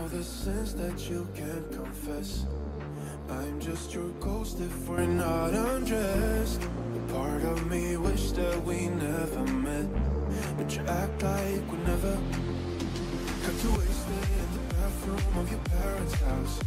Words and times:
all 0.00 0.08
the 0.08 0.24
sins 0.24 0.74
that 0.74 1.10
you 1.10 1.28
can't 1.34 1.70
confess. 1.72 2.46
I'm 3.28 3.60
just 3.60 3.92
your 3.92 4.08
ghost 4.20 4.58
if 4.60 4.88
we're 4.88 5.04
not 5.04 5.52
undressed. 5.52 6.62
Part 7.08 7.42
of 7.42 7.70
me 7.70 7.96
wish 7.98 8.32
that 8.32 8.64
we 8.64 8.86
never 8.86 9.44
met, 9.52 9.88
but 10.56 10.74
you 10.74 10.82
act 10.86 11.22
like 11.22 11.64
we 11.70 11.78
never. 11.84 12.16
Got 13.44 13.56
you 13.62 13.72
wasted 13.78 14.24
in 14.40 14.48
the 14.56 14.74
bathroom 14.74 15.38
of 15.38 15.50
your 15.50 15.64
parents' 15.76 16.14
house. 16.14 16.60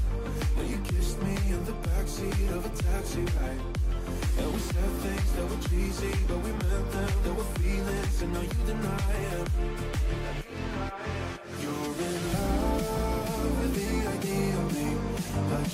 Now 0.56 0.64
you 0.64 0.78
kissed 0.90 1.20
me 1.24 1.36
in 1.56 1.66
the 1.66 1.78
backseat 1.88 2.50
of 2.56 2.66
a 2.66 2.74
taxi 2.84 3.22
ride. 3.22 3.64
And 4.38 4.54
we 4.54 4.60
said 4.60 4.92
things 5.06 5.32
that 5.34 5.50
were 5.50 5.64
cheesy, 5.70 6.14
but 6.28 6.38
we 6.38 6.52
meant 6.52 6.92
them. 6.92 7.12
There 7.24 7.34
were 7.34 7.52
feelings, 7.62 8.22
and 8.22 8.34
now 8.34 8.42
you 8.42 8.60
deny 8.68 9.14
them. 9.32 10.53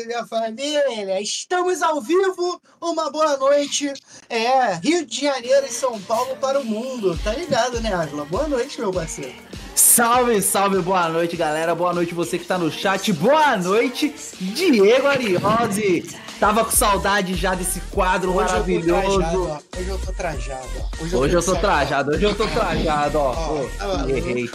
salve, 0.00 0.06
minha 0.06 0.26
família! 0.26 1.20
Estamos 1.20 1.82
ao 1.82 2.00
vivo, 2.00 2.60
uma 2.80 3.10
boa 3.10 3.36
noite. 3.36 3.92
É, 4.28 4.74
Rio 4.74 5.04
de 5.04 5.22
Janeiro 5.22 5.66
e 5.66 5.72
São 5.72 6.00
Paulo 6.00 6.36
para 6.36 6.60
o 6.60 6.64
mundo. 6.64 7.18
Tá 7.22 7.32
ligado, 7.34 7.80
né, 7.80 7.92
Ávila? 7.92 8.24
Boa 8.24 8.48
noite, 8.48 8.80
meu 8.80 8.92
parceiro. 8.92 9.34
Salve, 9.74 10.40
salve, 10.42 10.80
boa 10.80 11.08
noite, 11.08 11.36
galera. 11.36 11.74
Boa 11.74 11.92
noite 11.92 12.14
você 12.14 12.38
que 12.38 12.44
tá 12.44 12.58
no 12.58 12.70
chat. 12.70 13.12
Boa 13.12 13.56
noite, 13.56 14.14
Diego 14.40 15.06
Ariose. 15.06 16.16
Tava 16.38 16.64
com 16.64 16.70
saudade 16.70 17.34
já 17.34 17.54
desse 17.54 17.80
quadro 17.90 18.30
Hoje 18.30 18.40
eu 18.40 18.46
tô 18.46 18.52
maravilhoso. 18.54 19.48
ó. 19.48 19.78
Hoje 19.78 19.88
eu 19.88 19.98
tô 19.98 20.12
trajado, 20.12 20.68
ó. 20.78 21.04
Hoje 21.18 21.34
eu 21.34 21.42
tô 21.42 21.54
de 21.54 21.60
trajado, 21.60 22.10
hoje 22.12 22.24
eu 22.24 22.34
tô 22.34 22.46
trajado, 22.46 23.18
ó. 23.18 23.30
Ó, 23.30 23.34
Pô, 23.34 23.68
ó, 23.80 24.08
errei. 24.08 24.50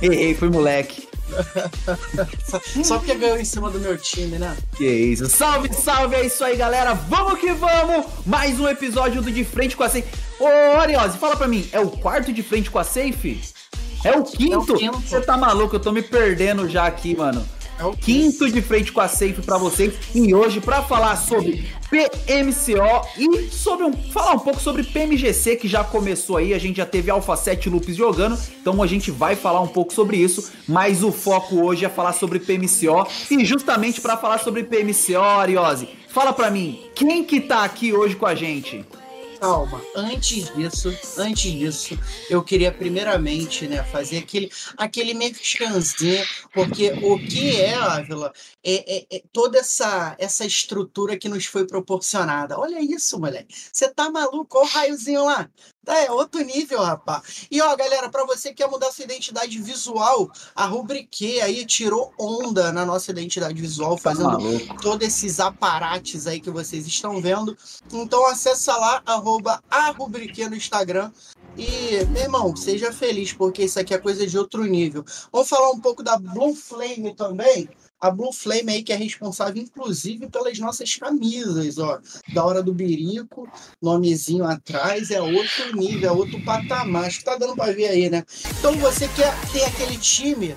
Errei, 0.00 0.34
fui 0.34 0.48
moleque. 0.48 1.09
Só, 2.84 2.98
porque 2.98 3.14
ganhou 3.14 3.38
em 3.38 3.44
cima 3.44 3.70
do 3.70 3.78
meu 3.78 3.96
time, 3.96 4.38
né? 4.38 4.56
Que 4.76 4.86
isso. 4.86 5.28
Salve, 5.28 5.72
salve, 5.72 6.16
é 6.16 6.26
isso 6.26 6.42
aí, 6.44 6.56
galera. 6.56 6.94
Vamos 6.94 7.38
que 7.38 7.52
vamos. 7.52 8.06
Mais 8.26 8.58
um 8.58 8.68
episódio 8.68 9.22
do 9.22 9.30
De 9.30 9.44
Frente 9.44 9.76
com 9.76 9.84
a 9.84 9.88
Safe. 9.88 10.04
Ô, 10.38 10.46
Ariose, 10.78 11.18
fala 11.18 11.36
pra 11.36 11.48
mim, 11.48 11.68
é 11.72 11.80
o 11.80 11.90
quarto 11.90 12.32
De 12.32 12.42
Frente 12.42 12.70
com 12.70 12.78
a 12.78 12.84
Safe? 12.84 13.40
É 14.04 14.12
o 14.12 14.24
quinto? 14.24 14.74
quinto. 14.74 15.00
Você 15.00 15.20
tá 15.20 15.36
maluco? 15.36 15.76
Eu 15.76 15.80
tô 15.80 15.92
me 15.92 16.02
perdendo 16.02 16.68
já 16.68 16.86
aqui, 16.86 17.16
mano. 17.16 17.46
É 17.80 17.96
quinto 17.96 18.50
de 18.50 18.60
frente 18.60 18.92
com 18.92 19.00
a 19.00 19.08
Safe 19.08 19.40
pra 19.40 19.56
vocês 19.56 19.94
e 20.14 20.34
hoje 20.34 20.60
pra 20.60 20.82
falar 20.82 21.16
sobre 21.16 21.66
PMCO 21.88 23.08
e 23.16 23.48
sobre 23.50 23.86
um, 23.86 23.92
falar 23.92 24.32
um 24.32 24.38
pouco 24.38 24.60
sobre 24.60 24.84
PMGC 24.84 25.56
que 25.56 25.66
já 25.66 25.82
começou 25.82 26.36
aí, 26.36 26.52
a 26.52 26.58
gente 26.58 26.76
já 26.76 26.84
teve 26.84 27.10
Alpha 27.10 27.34
7 27.34 27.70
Loops 27.70 27.96
jogando, 27.96 28.38
então 28.60 28.82
a 28.82 28.86
gente 28.86 29.10
vai 29.10 29.34
falar 29.34 29.62
um 29.62 29.66
pouco 29.66 29.94
sobre 29.94 30.18
isso, 30.18 30.52
mas 30.68 31.02
o 31.02 31.10
foco 31.10 31.56
hoje 31.64 31.86
é 31.86 31.88
falar 31.88 32.12
sobre 32.12 32.38
PMCO 32.38 33.06
e 33.30 33.46
justamente 33.46 33.98
pra 33.98 34.14
falar 34.14 34.38
sobre 34.40 34.62
PMCO, 34.62 35.18
Ariose, 35.18 35.88
fala 36.08 36.34
pra 36.34 36.50
mim, 36.50 36.82
quem 36.94 37.24
que 37.24 37.40
tá 37.40 37.64
aqui 37.64 37.94
hoje 37.94 38.14
com 38.14 38.26
a 38.26 38.34
gente? 38.34 38.84
Calma, 39.40 39.88
antes 39.96 40.50
disso, 40.54 41.00
antes 41.16 41.50
disso, 41.50 41.98
eu 42.28 42.44
queria 42.44 42.70
primeiramente, 42.70 43.66
né, 43.66 43.82
fazer 43.82 44.18
aquele, 44.18 44.50
aquele 44.76 45.14
merchanzinho, 45.14 46.22
porque 46.52 46.92
o 47.00 47.18
que 47.18 47.56
é, 47.58 47.72
Ávila, 47.74 48.34
é, 48.62 48.98
é- 48.98 49.06
é 49.16 49.22
toda 49.32 49.58
essa, 49.58 50.14
essa 50.18 50.44
estrutura 50.44 51.16
que 51.18 51.26
nos 51.26 51.46
foi 51.46 51.66
proporcionada. 51.66 52.58
Olha 52.60 52.82
isso, 52.82 53.18
moleque. 53.18 53.54
Você 53.72 53.88
tá 53.88 54.10
maluco? 54.10 54.58
Olha 54.58 54.66
o 54.66 54.68
raiozinho 54.70 55.24
lá. 55.24 55.50
Tá, 55.84 55.98
É 55.98 56.10
outro 56.10 56.42
nível, 56.42 56.82
rapaz. 56.82 57.46
E 57.50 57.60
ó, 57.60 57.74
galera, 57.74 58.08
pra 58.10 58.24
você 58.26 58.50
que 58.50 58.56
quer 58.56 58.68
mudar 58.70 58.90
sua 58.92 59.04
identidade 59.04 59.58
visual, 59.60 60.30
a 60.54 60.66
Rubrique 60.66 61.40
aí 61.40 61.64
tirou 61.64 62.12
onda 62.18 62.70
na 62.70 62.84
nossa 62.84 63.10
identidade 63.10 63.60
visual, 63.60 63.96
Tá 63.96 64.02
fazendo 64.02 64.32
maluco? 64.32 64.80
todos 64.82 65.06
esses 65.06 65.40
aparates 65.40 66.26
aí 66.26 66.38
que 66.40 66.50
vocês 66.50 66.86
estão 66.86 67.20
vendo. 67.20 67.56
Então 67.92 68.26
acessa 68.26 68.76
lá, 68.76 69.02
arroba 69.06 69.62
a 69.70 69.90
Rubrique 69.90 70.46
no 70.48 70.54
Instagram. 70.54 71.10
E, 71.56 72.04
meu 72.10 72.22
irmão, 72.22 72.54
seja 72.54 72.92
feliz, 72.92 73.32
porque 73.32 73.64
isso 73.64 73.80
aqui 73.80 73.92
é 73.92 73.98
coisa 73.98 74.26
de 74.26 74.38
outro 74.38 74.64
nível. 74.64 75.04
Vamos 75.32 75.48
falar 75.48 75.70
um 75.70 75.80
pouco 75.80 76.02
da 76.02 76.16
Blue 76.16 76.54
Flame 76.54 77.14
também. 77.14 77.68
A 78.00 78.10
Blue 78.10 78.32
Flame 78.32 78.72
aí 78.72 78.82
que 78.82 78.92
é 78.92 78.96
responsável, 78.96 79.62
inclusive, 79.62 80.28
pelas 80.28 80.58
nossas 80.58 80.94
camisas, 80.96 81.78
ó. 81.78 81.98
Da 82.32 82.44
hora 82.44 82.62
do 82.62 82.72
birico, 82.72 83.46
nomezinho 83.82 84.44
atrás, 84.44 85.10
é 85.10 85.20
outro 85.20 85.76
nível, 85.76 86.08
é 86.08 86.12
outro 86.12 86.40
patamar. 86.44 87.04
Acho 87.04 87.18
que 87.18 87.24
tá 87.24 87.36
dando 87.36 87.54
pra 87.54 87.72
ver 87.72 87.88
aí, 87.88 88.08
né? 88.08 88.24
Então 88.58 88.72
você 88.76 89.06
quer 89.08 89.34
ter 89.52 89.64
aquele 89.64 89.98
time 89.98 90.56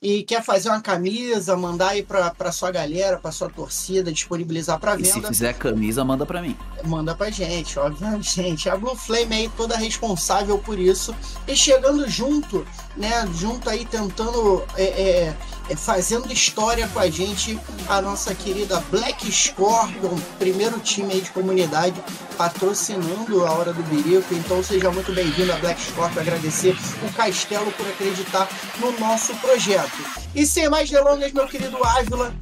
e 0.00 0.22
quer 0.22 0.44
fazer 0.44 0.68
uma 0.68 0.80
camisa, 0.80 1.56
mandar 1.56 1.88
aí 1.88 2.04
pra, 2.04 2.30
pra 2.30 2.52
sua 2.52 2.70
galera, 2.70 3.18
pra 3.18 3.32
sua 3.32 3.50
torcida, 3.50 4.12
disponibilizar 4.12 4.78
pra 4.78 4.94
E 4.98 5.04
se 5.04 5.12
venda, 5.14 5.28
fizer 5.28 5.52
camisa, 5.54 6.04
manda 6.04 6.24
pra 6.24 6.40
mim. 6.40 6.56
manda 6.84 7.16
pra 7.16 7.30
gente, 7.30 7.76
obviamente. 7.78 8.68
A 8.70 8.76
Blue 8.76 8.94
Flame 8.94 9.34
aí 9.34 9.50
toda 9.56 9.76
responsável 9.76 10.56
por 10.58 10.78
isso. 10.78 11.14
E 11.48 11.56
chegando 11.56 12.08
junto, 12.08 12.64
né? 12.96 13.26
Junto 13.34 13.68
aí 13.68 13.84
tentando. 13.84 14.64
é, 14.76 14.84
é, 14.84 15.36
fazendo 15.76 16.32
história 16.32 16.88
com 16.88 16.98
a 16.98 17.08
gente, 17.10 17.58
a 17.88 18.00
nossa 18.02 18.34
querida 18.34 18.82
Black 18.90 19.30
Scorpion, 19.30 20.16
primeiro 20.38 20.78
time 20.80 21.12
aí 21.14 21.20
de 21.20 21.30
comunidade, 21.30 21.94
patrocinando 22.36 23.44
a 23.46 23.52
Hora 23.52 23.72
do 23.72 23.82
Birico. 23.84 24.34
Então 24.34 24.62
seja 24.62 24.90
muito 24.90 25.12
bem-vindo 25.12 25.52
a 25.52 25.56
Black 25.56 25.80
Scorpion, 25.80 26.20
agradecer 26.22 26.76
o 27.06 27.12
Castelo 27.12 27.70
por 27.72 27.86
acreditar 27.86 28.48
no 28.80 28.92
nosso 28.98 29.34
projeto. 29.36 29.92
E 30.34 30.46
sem 30.46 30.68
mais 30.68 30.88
delongas, 30.90 31.32
meu 31.32 31.46
querido 31.46 31.76
Ávila, 31.84 32.34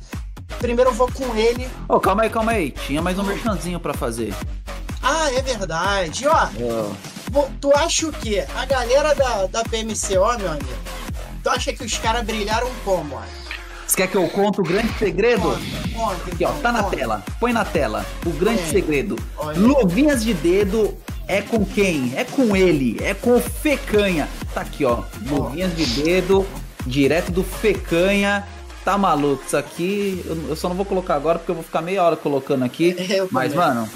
primeiro 0.58 0.90
eu 0.90 0.94
vou 0.94 1.10
com 1.10 1.34
ele. 1.36 1.68
Ô, 1.88 1.98
calma 2.00 2.22
aí, 2.22 2.30
calma 2.30 2.52
aí. 2.52 2.70
Tinha 2.70 3.02
mais 3.02 3.18
um 3.18 3.22
merchanzinho 3.24 3.80
pra 3.80 3.92
fazer. 3.94 4.34
Ah, 5.02 5.30
é 5.32 5.42
verdade. 5.42 6.26
Ó, 6.26 6.46
Vo- 7.30 7.50
Tu 7.60 7.70
acha 7.76 8.06
o 8.06 8.12
quê? 8.12 8.44
A 8.56 8.64
galera 8.64 9.14
da, 9.14 9.46
da 9.46 9.62
PMCO, 9.64 10.38
meu 10.38 10.50
amigo, 10.52 10.68
tu 11.46 11.50
acha 11.50 11.72
que 11.72 11.84
os 11.84 11.96
caras 11.98 12.24
brilharam 12.24 12.68
como? 12.84 13.16
Você 13.86 13.96
quer 13.98 14.08
que 14.08 14.16
eu 14.16 14.26
conte 14.28 14.60
o 14.60 14.64
grande 14.64 14.92
segredo? 14.98 15.42
Conta, 15.42 15.60
conta, 15.94 16.30
Aqui, 16.32 16.44
ó, 16.44 16.50
tá 16.54 16.72
na 16.72 16.82
conta. 16.82 16.96
tela. 16.96 17.24
Põe 17.38 17.52
na 17.52 17.64
tela. 17.64 18.04
O 18.26 18.30
grande 18.30 18.62
É. 18.62 18.66
segredo. 18.66 19.16
Olha. 19.38 19.56
Luvinhas 19.60 20.24
de 20.24 20.34
dedo 20.34 20.92
é 21.28 21.40
com 21.40 21.64
quem? 21.64 22.12
É 22.16 22.24
com 22.24 22.56
ele. 22.56 22.96
É 23.00 23.14
com 23.14 23.36
o 23.36 23.40
Fecanha. 23.40 24.28
Tá 24.52 24.62
aqui, 24.62 24.84
ó. 24.84 25.04
Luvinhas 25.30 25.76
de 25.76 25.86
dedo, 26.02 26.44
direto 26.84 27.30
do 27.30 27.44
Fecanha. 27.44 28.44
Tá 28.84 28.98
maluco? 28.98 29.44
Isso 29.46 29.56
aqui, 29.56 30.20
eu, 30.26 30.48
eu 30.48 30.56
só 30.56 30.68
não 30.68 30.74
vou 30.74 30.84
colocar 30.84 31.14
agora 31.14 31.38
porque 31.38 31.52
eu 31.52 31.56
vou 31.56 31.62
ficar 31.64 31.80
meia 31.80 32.02
hora 32.02 32.16
colocando 32.16 32.64
aqui. 32.64 32.96
Eu 33.08 33.28
Mas, 33.30 33.52
também. 33.52 33.68
mano, 33.68 33.88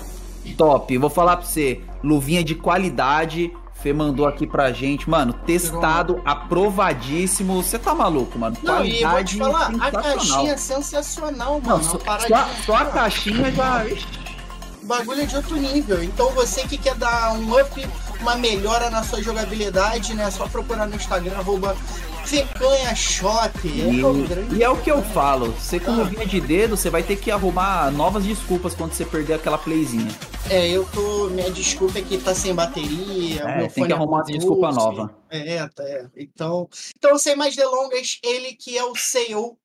top. 0.57 0.97
Vou 0.99 1.11
falar 1.11 1.37
pra 1.37 1.47
você, 1.47 1.81
luvinha 2.03 2.45
de 2.45 2.55
qualidade. 2.55 3.53
Fê 3.83 3.93
mandou 3.95 4.27
aqui 4.27 4.47
pra 4.47 4.73
gente, 4.73 5.09
mano, 5.09 5.33
testado, 5.33 6.21
aprovadíssimo. 6.25 7.63
Você 7.63 7.79
tá 7.79 7.95
maluco, 7.95 8.39
mano? 8.39 8.57
Não, 8.63 8.85
e 8.85 9.05
vou 9.05 9.25
te 9.25 9.39
Qualidade 9.39 9.39
falar, 9.39 9.73
a 9.81 9.91
caixinha 9.91 10.53
é 10.53 10.57
sensacional, 10.57 11.61
Não, 11.65 11.77
mano. 11.79 11.85
só, 11.85 11.91
Uma 11.93 11.99
parada 12.01 12.29
só, 12.29 12.43
de- 12.45 12.63
só 12.67 12.77
a 12.77 12.85
caixinha 12.87 13.51
já. 13.53 13.87
O 14.83 14.87
bagulho 14.87 15.23
é 15.23 15.25
de 15.25 15.37
outro 15.37 15.57
nível. 15.57 16.03
Então 16.03 16.31
você 16.33 16.63
que 16.67 16.77
quer 16.77 16.95
dar 16.97 17.33
um 17.35 17.59
up, 17.59 17.89
uma 18.21 18.35
melhora 18.37 18.91
na 18.91 19.03
sua 19.03 19.23
jogabilidade, 19.23 20.15
né? 20.15 20.25
É 20.25 20.31
só 20.31 20.47
procurar 20.47 20.87
no 20.87 20.97
Instagram, 20.97 21.39
arroba 21.39 21.75
Fecanha 22.25 22.95
Shop. 22.95 23.51
É 23.65 24.07
o 24.07 24.27
grande- 24.27 24.55
E, 24.55 24.59
e 24.59 24.63
é 24.63 24.69
o 24.69 24.77
que 24.81 24.91
eu 24.91 25.03
falo, 25.03 25.53
você 25.53 25.81
com 25.81 25.93
luvinha 25.93 26.27
de 26.27 26.41
dedo, 26.41 26.77
você 26.77 26.91
vai 26.91 27.03
ter 27.03 27.17
que 27.17 27.31
arrumar 27.31 27.91
novas 27.91 28.25
desculpas 28.25 28.75
quando 28.75 28.93
você 28.93 29.05
perder 29.05 29.35
aquela 29.35 29.59
playzinha. 29.59 30.09
É, 30.49 30.69
eu 30.69 30.85
tô. 30.93 31.29
Minha 31.31 31.51
desculpa 31.51 31.99
é 31.99 32.03
que 32.03 32.19
tá 32.19 32.35
sem 32.35 32.55
bateria. 32.55 33.43
É, 33.43 33.69
tem 33.69 33.87
que 33.87 33.93
arrumar 33.93 34.19
é 34.19 34.21
uma 34.21 34.25
desculpa 34.39 34.73
nova. 34.73 35.15
É, 35.31 35.67
tá, 35.69 35.85
é. 35.85 36.07
Então, 36.17 36.69
então, 36.97 37.19
sem 37.19 37.37
mais 37.37 37.55
delongas, 37.57 38.19
ele 38.23 38.53
que 38.55 38.77
é 38.77 38.85
o 38.85 38.95
CEO 38.97 39.57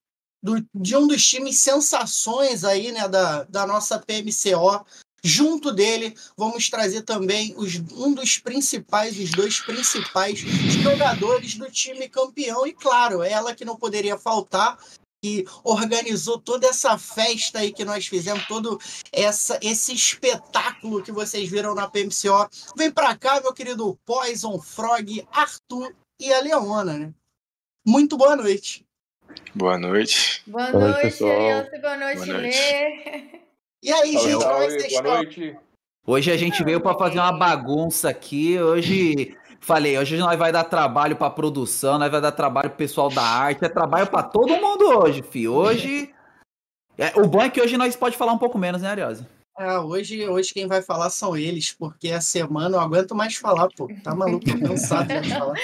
do- 0.43 0.63
de 0.75 0.95
um 0.95 1.07
dos 1.07 1.25
times 1.25 1.59
sensações 1.61 2.63
aí, 2.63 2.91
né, 2.91 3.07
da, 3.07 3.43
da 3.43 3.65
nossa 3.65 3.97
PMCO. 3.99 4.85
Junto 5.27 5.71
dele, 5.71 6.15
vamos 6.37 6.69
trazer 6.69 7.01
também 7.01 7.55
os, 7.57 7.77
um 7.93 8.13
dos 8.13 8.37
principais, 8.37 9.17
os 9.17 9.31
dois 9.31 9.59
principais 9.59 10.37
jogadores 10.37 11.55
do 11.55 11.67
time 11.71 12.07
campeão. 12.07 12.67
E 12.67 12.71
claro, 12.71 13.23
ela 13.23 13.55
que 13.55 13.65
não 13.65 13.75
poderia 13.75 14.19
faltar, 14.19 14.77
que 15.23 15.43
organizou 15.63 16.39
toda 16.39 16.67
essa 16.67 16.95
festa 16.99 17.57
aí 17.57 17.73
que 17.73 17.83
nós 17.83 18.05
fizemos, 18.05 18.45
todo 18.45 18.79
essa, 19.11 19.57
esse 19.63 19.93
espetáculo 19.93 21.01
que 21.01 21.11
vocês 21.11 21.49
viram 21.49 21.73
na 21.73 21.89
PMCO. 21.89 22.47
Vem 22.77 22.91
pra 22.91 23.17
cá, 23.17 23.41
meu 23.41 23.51
querido 23.51 23.97
Poison, 24.05 24.61
Frog, 24.61 25.27
Arthur 25.31 25.91
e 26.19 26.31
a 26.31 26.39
Leona, 26.39 26.99
né? 26.99 27.13
Muito 27.83 28.15
boa 28.15 28.35
noite. 28.35 28.85
Boa 29.55 29.79
noite. 29.79 30.43
Boa 30.45 30.71
Boa 30.71 30.83
noite, 30.83 30.93
noite, 30.93 31.01
pessoal. 31.01 31.31
Aliança. 31.31 31.79
Boa 31.79 31.97
noite, 31.97 32.15
Boa 32.17 32.27
noite. 32.27 32.57
Lê. 32.57 33.39
E 33.85 33.93
aí, 33.93 34.13
Salve, 34.13 34.31
gente, 34.31 34.43
como 34.43 34.63
é 34.63 34.65
que 34.65 34.71
vocês 34.71 34.93
boa 34.93 34.99
estão? 34.99 35.13
noite. 35.13 35.57
Hoje 36.07 36.31
a 36.31 36.37
gente 36.37 36.63
veio 36.63 36.81
pra 36.81 36.95
fazer 36.95 37.19
uma 37.19 37.31
bagunça 37.31 38.09
aqui. 38.09 38.59
Hoje, 38.59 39.37
falei, 39.59 39.95
hoje 39.95 40.17
nós 40.17 40.39
vai 40.39 40.51
dar 40.51 40.63
trabalho 40.63 41.15
pra 41.15 41.29
produção, 41.29 41.99
nós 41.99 42.11
vai 42.11 42.19
dar 42.19 42.31
trabalho 42.31 42.69
pro 42.69 42.79
pessoal 42.79 43.09
da 43.09 43.21
arte, 43.21 43.63
é 43.63 43.69
trabalho 43.69 44.07
pra 44.07 44.23
todo 44.23 44.57
mundo 44.57 44.85
hoje, 44.85 45.21
fi. 45.21 45.47
Hoje. 45.47 46.11
É, 46.97 47.11
o 47.15 47.27
bom 47.27 47.41
é 47.43 47.49
que 47.49 47.61
hoje 47.61 47.77
nós 47.77 47.95
pode 47.95 48.17
falar 48.17 48.33
um 48.33 48.39
pouco 48.39 48.57
menos, 48.57 48.81
né, 48.81 48.89
Ariose? 48.89 49.23
Ah, 49.57 49.79
hoje, 49.81 50.27
hoje 50.27 50.53
quem 50.53 50.67
vai 50.67 50.81
falar 50.81 51.09
são 51.09 51.35
eles, 51.35 51.71
porque 51.71 52.09
a 52.11 52.19
semana 52.19 52.75
eu 52.75 52.81
aguento 52.81 53.15
mais 53.15 53.35
falar, 53.35 53.69
pô. 53.75 53.89
Tá 54.03 54.13
maluco, 54.13 54.45
cansado 54.59 55.07
de 55.21 55.29
falar. 55.29 55.55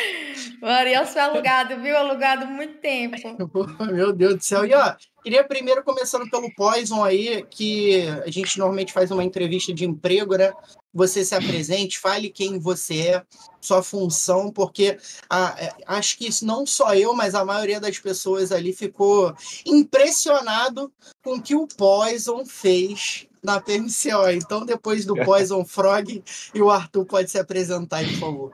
O 0.61 0.65
Ariel 0.65 1.05
foi 1.05 1.21
alugado, 1.21 1.81
viu? 1.81 1.97
Alugado 1.97 2.45
há 2.45 2.47
muito 2.47 2.75
tempo. 2.79 3.17
Meu 3.91 4.13
Deus 4.13 4.35
do 4.35 4.41
céu. 4.43 4.65
E 4.65 4.73
ó, 4.73 4.95
queria 5.21 5.43
primeiro 5.43 5.83
começando 5.83 6.29
pelo 6.29 6.49
Poison 6.55 7.03
aí, 7.03 7.45
que 7.49 8.07
a 8.25 8.31
gente 8.31 8.57
normalmente 8.57 8.93
faz 8.93 9.11
uma 9.11 9.25
entrevista 9.25 9.73
de 9.73 9.83
emprego, 9.85 10.38
né? 10.38 10.53
Você 10.93 11.25
se 11.25 11.35
apresente, 11.35 11.99
fale 11.99 12.29
quem 12.29 12.59
você 12.59 13.07
é, 13.07 13.23
sua 13.59 13.83
função, 13.83 14.51
porque 14.51 14.97
a- 15.29 15.55
é, 15.59 15.73
acho 15.85 16.17
que 16.17 16.27
isso 16.27 16.45
não 16.45 16.65
só 16.65 16.95
eu, 16.95 17.13
mas 17.13 17.35
a 17.35 17.43
maioria 17.43 17.79
das 17.79 17.99
pessoas 17.99 18.53
ali 18.53 18.71
ficou 18.71 19.33
impressionado 19.65 20.91
com 21.21 21.35
o 21.35 21.41
que 21.41 21.55
o 21.55 21.67
Poison 21.67 22.45
fez 22.45 23.27
na 23.43 23.59
PMCO. 23.59 24.29
Então, 24.31 24.65
depois 24.65 25.05
do 25.05 25.15
Poison 25.15 25.65
Frog, 25.65 26.23
e 26.53 26.61
o 26.61 26.69
Arthur 26.69 27.05
pode 27.05 27.29
se 27.31 27.39
apresentar 27.39 28.03
por 28.03 28.19
favor. 28.19 28.51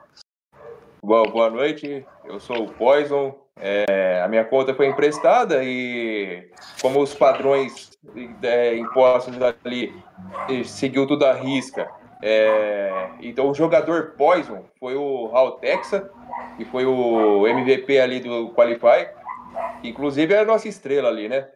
Bom, 1.02 1.22
boa 1.30 1.50
noite. 1.50 2.04
Eu 2.24 2.40
sou 2.40 2.64
o 2.64 2.72
Poison. 2.72 3.34
É, 3.60 4.22
a 4.22 4.28
minha 4.28 4.44
conta 4.44 4.74
foi 4.74 4.86
emprestada 4.86 5.64
e, 5.64 6.48
como 6.80 7.02
os 7.02 7.12
padrões 7.12 7.90
é, 8.42 8.76
impostos 8.76 9.34
ali 9.42 9.92
seguiu 10.64 11.06
tudo 11.08 11.26
à 11.26 11.32
risca, 11.32 11.90
é, 12.22 13.10
então 13.20 13.50
o 13.50 13.54
jogador 13.54 14.14
Poison 14.16 14.64
foi 14.78 14.94
o 14.94 15.26
Raul 15.26 15.52
Texa, 15.52 16.08
que 16.56 16.64
foi 16.64 16.84
o 16.86 17.46
MVP 17.46 17.98
ali 17.98 18.20
do 18.20 18.50
Qualify. 18.50 19.08
Inclusive 19.82 20.34
é 20.34 20.40
a 20.40 20.44
nossa 20.44 20.68
estrela 20.68 21.08
ali, 21.08 21.28
né? 21.28 21.48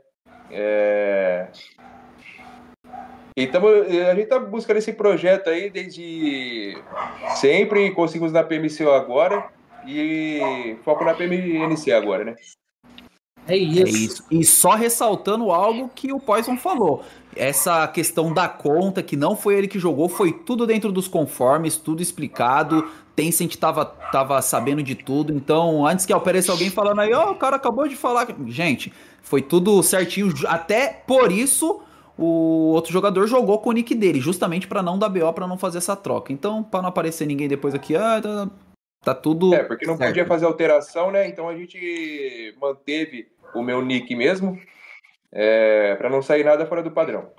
É, 0.51 1.49
e 3.37 3.47
tamo, 3.47 3.69
a 3.69 4.15
gente 4.15 4.27
tá 4.27 4.39
buscando 4.39 4.77
esse 4.79 4.93
projeto 4.93 5.49
aí 5.49 5.71
desde 5.71 6.77
sempre, 7.37 7.91
conseguimos 7.93 8.33
na 8.33 8.43
PMCO 8.43 8.91
agora 8.91 9.51
e 9.87 10.77
foco 10.85 11.05
na 11.05 11.15
PMNC 11.15 11.93
agora, 11.93 12.25
né? 12.25 12.35
É 13.47 13.55
É 13.55 13.57
isso. 13.57 13.97
isso. 13.97 14.25
E 14.31 14.45
só 14.45 14.71
ressaltando 14.75 15.51
algo 15.51 15.91
que 15.95 16.13
o 16.13 16.21
Poison 16.21 16.57
falou. 16.57 17.03
Essa 17.35 17.89
questão 17.89 18.33
da 18.33 18.49
conta, 18.49 19.03
que 19.03 19.17
não 19.17 19.35
foi 19.35 19.57
ele 19.57 19.67
que 19.67 19.79
jogou, 19.79 20.09
foi 20.09 20.33
tudo 20.33 20.67
dentro 20.67 20.93
dos 20.93 21.09
conformes, 21.09 21.77
tudo 21.77 22.03
explicado. 22.03 22.89
Tencent 23.17 23.57
tava, 23.57 23.85
tava 23.85 24.41
sabendo 24.43 24.83
de 24.83 24.95
tudo. 24.95 25.35
Então, 25.35 25.87
antes 25.87 26.07
que 26.07 26.13
apareça 26.13 26.53
alguém 26.53 26.71
falando 26.71 27.01
aí, 27.01 27.13
ó, 27.13 27.33
o 27.33 27.35
cara 27.35 27.57
acabou 27.57 27.89
de 27.89 27.97
falar. 27.97 28.29
Gente, 28.47 28.93
foi 29.23 29.43
tudo 29.43 29.83
certinho. 29.83 30.33
Até 30.47 31.03
por 31.07 31.33
isso, 31.33 31.81
o 32.19 32.73
outro 32.73 32.93
jogador 32.93 33.27
jogou 33.27 33.59
com 33.59 33.71
o 33.71 33.73
nick 33.73 33.95
dele, 33.95 34.21
justamente 34.21 34.67
pra 34.67 34.83
não 34.83 34.99
dar 34.99 35.09
BO, 35.09 35.33
pra 35.33 35.47
não 35.47 35.59
fazer 35.59 35.79
essa 35.79 35.97
troca. 35.97 36.33
Então, 36.33 36.63
pra 36.63 36.83
não 36.83 36.89
aparecer 36.89 37.27
ninguém 37.27 37.49
depois 37.49 37.75
aqui, 37.75 37.97
ah, 37.97 38.21
tá, 38.21 38.51
tá 39.03 39.15
tudo. 39.15 39.55
É, 39.55 39.65
porque 39.65 39.87
não 39.87 39.97
certo. 39.97 40.11
podia 40.11 40.27
fazer 40.27 40.47
alteração, 40.47 41.11
né? 41.11 41.27
Então 41.27 41.49
a 41.49 41.57
gente 41.57 42.55
manteve 42.61 43.29
o 43.55 43.63
meu 43.63 43.83
nick 43.83 44.15
mesmo, 44.15 44.59
é, 45.31 45.95
para 45.97 46.11
não 46.11 46.23
sair 46.23 46.45
nada 46.45 46.67
fora 46.67 46.83
do 46.83 46.91
padrão. 46.91 47.31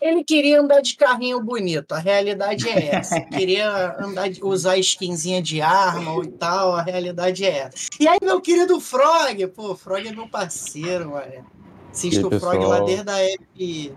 Ele 0.00 0.24
queria 0.24 0.60
andar 0.60 0.80
de 0.80 0.96
carrinho 0.96 1.42
bonito, 1.42 1.92
a 1.92 1.98
realidade 1.98 2.66
é 2.66 2.94
essa. 2.96 3.20
Queria 3.20 3.96
andar 4.02 4.30
de, 4.30 4.42
usar 4.42 4.78
skinzinha 4.78 5.42
de 5.42 5.60
arma 5.60 6.24
e 6.24 6.28
tal, 6.28 6.74
a 6.74 6.82
realidade 6.82 7.44
é 7.44 7.58
essa. 7.58 7.88
E 8.00 8.08
aí, 8.08 8.18
meu 8.22 8.40
querido 8.40 8.80
Frog, 8.80 9.46
pô, 9.48 9.76
Frog 9.76 10.08
é 10.08 10.12
meu 10.12 10.26
parceiro, 10.26 11.10
mano. 11.10 11.44
Assisto 11.90 12.20
E 12.20 12.24
o 12.24 12.32
aí, 12.32 12.40
Frog 12.40 12.58
pessoal? 12.58 12.70
lá 12.70 12.80
desde 12.80 13.10
a 13.10 13.20
F... 13.20 13.92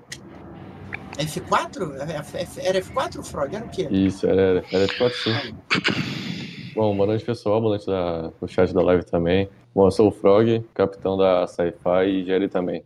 F4? 1.18 2.02
F- 2.24 2.38
F- 2.38 2.62
Era 2.62 2.80
F4 2.80 3.20
o 3.20 3.24
Frog? 3.24 3.56
Era 3.56 3.66
o 3.66 3.70
quê? 3.70 3.88
Isso, 3.90 4.26
era, 4.28 4.66
era 4.72 4.88
de 4.88 4.98
4 4.98 5.18
sim. 5.18 5.56
Bom, 6.74 6.96
boa 6.96 7.06
noite 7.08 7.24
pessoal, 7.24 7.62
boa 7.62 7.76
noite 7.76 7.86
da, 7.86 8.32
do 8.42 8.48
chat 8.48 8.74
da 8.74 8.82
live 8.82 9.04
também. 9.06 9.48
Bom, 9.76 9.86
eu 9.88 9.92
sou 9.92 10.08
o 10.08 10.12
Frog, 10.12 10.64
capitão 10.74 11.16
da 11.18 11.46
Sci-Fi 11.48 12.06
e 12.08 12.26
Jerry 12.26 12.50
também. 12.50 12.84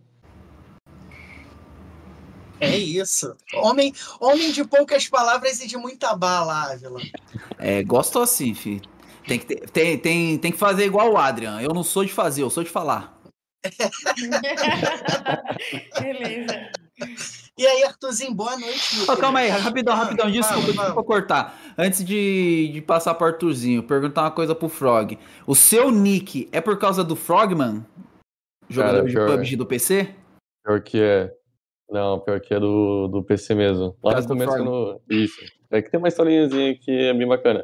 É 2.59 2.75
isso. 2.75 3.35
Homem, 3.53 3.93
homem 4.19 4.51
de 4.51 4.63
poucas 4.65 5.07
palavras 5.07 5.61
e 5.61 5.67
de 5.67 5.77
muita 5.77 6.15
bala, 6.15 6.71
Ávila. 6.71 6.99
É, 7.59 7.83
gosto 7.83 8.19
assim, 8.19 8.53
fi. 8.53 8.81
Tem 9.25 9.37
que, 9.39 9.45
ter- 9.45 9.69
tem, 9.69 9.97
tem, 9.97 10.37
tem 10.37 10.51
que 10.51 10.57
fazer 10.57 10.85
igual 10.85 11.11
o 11.11 11.17
Adrian. 11.17 11.61
Eu 11.61 11.73
não 11.73 11.83
sou 11.83 12.03
de 12.03 12.11
fazer, 12.11 12.41
eu 12.41 12.49
sou 12.49 12.63
de 12.63 12.69
falar. 12.69 13.16
Beleza. 16.01 16.69
E 17.57 17.65
aí, 17.65 17.83
Arthurzinho, 17.83 18.33
boa 18.33 18.57
noite, 18.57 18.91
querido. 19.05 19.17
calma 19.17 19.39
aí, 19.39 19.49
rapidão, 19.49 19.93
Ah, 19.93 19.97
rapidão. 20.03 20.29
Desculpa, 20.31 20.61
fala, 20.61 20.73
desculpa 20.73 21.03
cortar. 21.03 21.57
Antes 21.77 22.03
de, 22.05 22.69
de 22.73 22.81
passar 22.81 23.13
pro 23.15 23.27
Arthurzinho, 23.27 23.81
perguntar 23.83 24.21
uma 24.23 24.31
coisa 24.31 24.53
pro 24.53 24.69
Frog. 24.69 25.17
O 25.45 25.55
seu 25.55 25.89
nick 25.91 26.47
é 26.51 26.61
por 26.61 26.77
causa 26.77 27.03
do 27.03 27.15
Frogman? 27.15 27.83
Jogador 28.69 28.97
Cara, 28.97 29.07
de 29.07 29.13
pior- 29.13 29.29
PUBG 29.31 29.55
do 29.55 29.65
PC? 29.65 30.13
Pior 30.63 30.81
que 30.81 31.01
é. 31.01 31.31
Não, 31.89 32.19
pior 32.19 32.39
que 32.41 32.53
é 32.53 32.59
do, 32.59 33.07
do 33.07 33.23
PC 33.23 33.55
mesmo. 33.55 33.95
Lá 34.03 34.15
no 34.15 34.21
do 34.21 34.27
começo, 34.27 34.57
no... 34.63 35.01
isso. 35.09 35.39
É 35.71 35.81
que 35.81 35.89
tem 35.89 35.97
uma 35.97 36.09
historinhazinha 36.09 36.77
que 36.77 36.91
é 36.91 37.13
bem 37.13 37.27
bacana. 37.27 37.63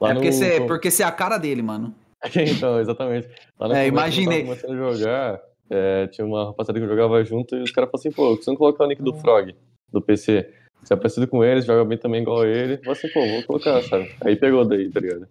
Lá 0.00 0.10
é 0.10 0.14
porque 0.14 0.30
no- 0.30 0.36
você 0.36 0.60
porque 0.62 0.90
você 0.90 1.02
é 1.02 1.06
a 1.06 1.12
cara 1.12 1.38
dele, 1.38 1.62
mano. 1.62 1.94
então, 2.36 2.80
exatamente. 2.80 3.28
É, 3.74 3.86
imaginei. 3.86 4.40
eu 4.40 4.44
começando 4.46 4.72
a 4.72 4.92
jogar, 4.92 5.40
é, 5.70 6.06
tinha 6.08 6.26
uma 6.26 6.46
rapaziada 6.46 6.80
que 6.80 6.86
jogava 6.86 7.24
junto 7.24 7.56
e 7.56 7.62
os 7.62 7.70
caras 7.70 7.90
falaram 7.90 8.00
assim, 8.00 8.10
pô, 8.10 8.36
você 8.36 8.50
não 8.50 8.56
colocar 8.56 8.84
o 8.84 8.88
nick 8.88 9.02
do 9.02 9.14
Frog, 9.14 9.54
do 9.92 10.00
PC. 10.00 10.50
Você 10.82 10.92
é 10.92 10.96
parecido 10.96 11.26
com 11.26 11.42
eles, 11.42 11.64
joga 11.64 11.84
bem 11.84 11.96
também 11.96 12.22
igual 12.22 12.44
ele. 12.44 12.74
Eu 12.74 12.78
falei 12.78 12.92
assim, 12.92 13.08
pô, 13.08 13.26
vou 13.26 13.42
colocar, 13.44 13.82
sabe? 13.82 14.10
Aí 14.20 14.36
pegou 14.36 14.64
daí, 14.66 14.90
tá 14.90 15.00
ligado? 15.00 15.26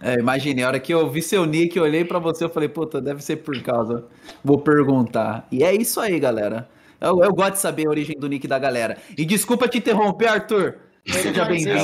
É, 0.00 0.14
imaginei, 0.14 0.62
a 0.62 0.68
hora 0.68 0.80
que 0.80 0.92
eu 0.92 1.08
vi 1.10 1.22
seu 1.22 1.44
nick, 1.44 1.76
eu 1.76 1.84
olhei 1.84 2.04
pra 2.04 2.18
você, 2.18 2.44
eu 2.44 2.50
falei, 2.50 2.68
puta, 2.68 3.00
deve 3.00 3.22
ser 3.22 3.36
por 3.36 3.60
causa. 3.62 4.04
Vou 4.44 4.58
perguntar. 4.58 5.46
E 5.50 5.64
é 5.64 5.74
isso 5.74 6.00
aí, 6.00 6.20
galera. 6.20 6.68
Eu, 7.00 7.22
eu 7.22 7.32
gosto 7.32 7.54
de 7.54 7.58
saber 7.58 7.86
a 7.86 7.90
origem 7.90 8.16
do 8.18 8.28
nick 8.28 8.46
da 8.46 8.58
galera. 8.58 8.96
E 9.16 9.24
desculpa 9.24 9.68
te 9.68 9.78
interromper, 9.78 10.28
Arthur. 10.28 10.78
Ele 11.04 11.18
Seja 11.18 11.44
bem-vindo. 11.44 11.80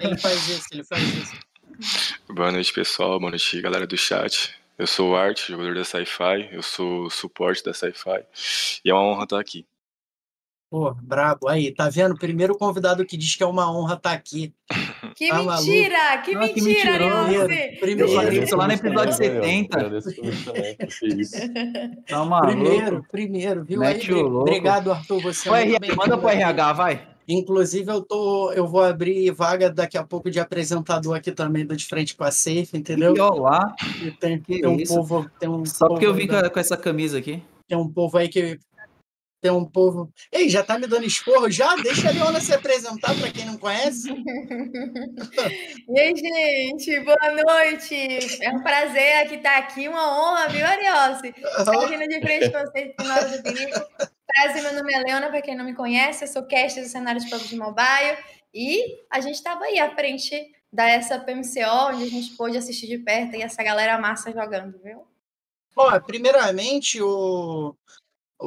Ele 0.00 0.18
faz 0.18 0.48
isso, 0.48 0.66
ele 0.72 0.84
faz 0.84 1.02
isso. 1.02 1.49
Boa 2.28 2.52
noite, 2.52 2.72
pessoal. 2.72 3.18
Boa 3.18 3.30
noite, 3.30 3.60
galera 3.60 3.86
do 3.86 3.96
chat. 3.96 4.54
Eu 4.78 4.86
sou 4.86 5.10
o 5.10 5.16
Art, 5.16 5.46
jogador 5.48 5.74
da 5.74 5.84
Sci-Fi. 5.84 6.48
Eu 6.52 6.62
sou 6.62 7.08
suporte 7.10 7.64
da 7.64 7.72
Sci-Fi. 7.72 8.24
E 8.84 8.90
é 8.90 8.94
uma 8.94 9.02
honra 9.02 9.24
estar 9.24 9.40
aqui. 9.40 9.66
Pô, 10.70 10.94
brabo. 11.02 11.48
Aí, 11.48 11.72
tá 11.74 11.88
vendo? 11.88 12.16
Primeiro 12.16 12.56
convidado 12.56 13.04
que 13.04 13.16
diz 13.16 13.34
que 13.34 13.42
é 13.42 13.46
uma 13.46 13.70
honra 13.72 13.94
estar 13.94 14.12
aqui. 14.12 14.52
Que 15.16 15.28
Tá 15.28 15.42
maluco? 15.42 15.66
mentira! 15.66 16.18
Que 16.18 16.30
que 16.30 16.36
mentira, 16.36 16.90
mentiroso. 16.92 17.14
Ariose! 17.16 17.76
Primeiro, 17.80 18.10
Eu 18.10 18.14
falei 18.16 18.42
isso 18.42 18.56
lá 18.56 18.66
no 18.66 18.72
episódio 18.74 19.12
Valeu, 19.12 19.42
70. 19.42 19.76
Agradeço 19.78 20.14
também. 20.44 20.76
Que 20.76 21.06
isso. 21.20 21.36
Tá 22.06 22.24
maluco. 22.24 22.52
primeiro, 22.52 23.06
primeiro, 23.10 23.64
viu? 23.64 23.82
Aí, 23.82 23.94
Mete 23.94 24.12
obrigado, 24.12 24.92
Arthur. 24.92 25.20
Você 25.22 25.48
é 25.48 25.52
bem-vindo 25.52 25.96
manda 25.96 26.16
pro. 26.16 26.28
RH, 26.28 26.72
vai. 26.74 27.08
Inclusive, 27.32 27.90
eu 27.90 28.02
tô, 28.02 28.52
eu 28.52 28.66
vou 28.66 28.82
abrir 28.82 29.30
vaga 29.30 29.70
daqui 29.70 29.96
a 29.96 30.02
pouco 30.04 30.30
de 30.30 30.40
apresentador 30.40 31.16
aqui 31.16 31.30
também 31.32 31.64
do 31.64 31.76
De 31.76 31.84
Frente 31.86 32.16
com 32.16 32.24
a 32.24 32.30
Safe, 32.30 32.70
entendeu? 32.74 33.14
E 33.16 33.20
ó 33.20 33.30
lá, 33.34 33.74
E 34.02 34.10
tem, 34.10 34.40
Que 34.40 34.60
tem 34.60 34.68
um 34.70 34.76
isso. 34.76 34.94
povo, 34.94 35.30
tem 35.38 35.48
um 35.48 35.64
só 35.64 35.86
porque 35.88 36.04
eu 36.04 36.10
povo 36.10 36.20
vim 36.20 36.26
com, 36.26 36.32
da- 36.40 36.50
com 36.50 36.58
essa 36.60 36.76
camisa 36.76 37.18
aqui. 37.18 37.42
tem 37.68 37.78
um 37.78 37.88
povo 37.88 38.18
aí 38.18 38.28
que 38.28 38.58
tem 39.42 39.50
um 39.50 39.64
povo. 39.64 40.12
Ei, 40.30 40.50
já 40.50 40.62
tá 40.62 40.78
me 40.78 40.86
dando 40.86 41.06
esporro 41.06 41.50
já? 41.50 41.74
Deixa 41.76 42.08
a 42.08 42.12
Leona 42.12 42.40
se 42.40 42.52
apresentar 42.52 43.14
para 43.18 43.30
quem 43.30 43.46
não 43.46 43.56
conhece. 43.56 44.08
E 45.88 45.98
aí, 45.98 46.14
gente, 46.14 47.00
boa 47.00 47.16
noite! 47.44 48.42
É 48.42 48.50
um 48.50 48.62
prazer 48.62 49.22
aqui 49.24 49.36
estar 49.36 49.58
aqui, 49.58 49.88
uma 49.88 50.32
honra, 50.32 50.48
viu, 50.48 50.64
Ariose? 50.64 51.28
Estar 51.58 51.84
aqui 51.84 51.96
no 51.96 52.06
de 52.08 52.20
frente 52.20 52.50
com 52.50 53.04
hora 53.08 53.28
do 53.36 53.42
perigo. 53.42 53.80
Prazer, 54.32 54.62
meu 54.62 54.74
nome 54.74 54.94
é 54.94 55.00
Leona, 55.00 55.28
para 55.28 55.42
quem 55.42 55.56
não 55.56 55.64
me 55.64 55.74
conhece, 55.74 56.22
eu 56.24 56.28
sou 56.28 56.42
caster 56.42 56.84
do 56.84 56.88
cenário 56.88 57.20
de 57.20 57.28
PUBG 57.28 57.56
Mobile 57.56 58.16
e 58.54 58.98
a 59.10 59.20
gente 59.20 59.34
estava 59.34 59.64
aí 59.64 59.78
à 59.78 59.94
frente 59.94 60.52
da 60.72 60.88
essa 60.88 61.18
PMCO, 61.18 61.88
onde 61.88 62.04
a 62.04 62.08
gente 62.08 62.36
pôde 62.36 62.56
assistir 62.56 62.86
de 62.86 62.98
perto 62.98 63.34
e 63.34 63.42
essa 63.42 63.62
galera 63.62 63.98
massa 63.98 64.32
jogando, 64.32 64.78
viu? 64.82 65.02
Ó, 65.76 65.98
primeiramente, 66.00 67.02
o... 67.02 67.74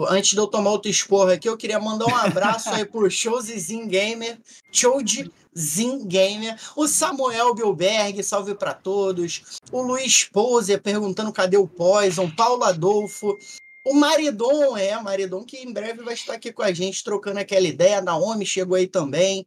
antes 0.09 0.31
de 0.31 0.37
eu 0.37 0.47
tomar 0.47 0.71
outro 0.71 0.89
esporro 0.89 1.31
aqui, 1.31 1.49
eu 1.49 1.57
queria 1.57 1.79
mandar 1.79 2.05
um 2.05 2.15
abraço 2.15 2.69
aí 2.69 2.85
pro 2.85 3.09
Showzin 3.11 3.87
Gamer, 3.87 4.39
Showzin 4.71 6.07
Gamer, 6.07 6.57
o 6.77 6.87
Samuel 6.87 7.53
Bilberg, 7.53 8.23
salve 8.23 8.55
pra 8.55 8.73
todos, 8.73 9.59
o 9.71 9.81
Luiz 9.81 10.23
Poser 10.23 10.81
perguntando 10.81 11.33
cadê 11.33 11.57
o 11.57 11.67
Poison, 11.67 12.29
Paulo 12.29 12.63
Adolfo, 12.63 13.37
o 13.85 13.93
Maridon, 13.93 14.77
é, 14.77 14.99
Maridon 15.01 15.43
que 15.43 15.57
em 15.57 15.73
breve 15.73 16.03
vai 16.03 16.13
estar 16.13 16.33
aqui 16.33 16.51
com 16.51 16.63
a 16.63 16.71
gente 16.71 17.03
trocando 17.03 17.39
aquela 17.39 17.67
ideia, 17.67 17.97
a 17.97 18.01
Naomi 18.01 18.45
chegou 18.45 18.77
aí 18.77 18.87
também. 18.87 19.45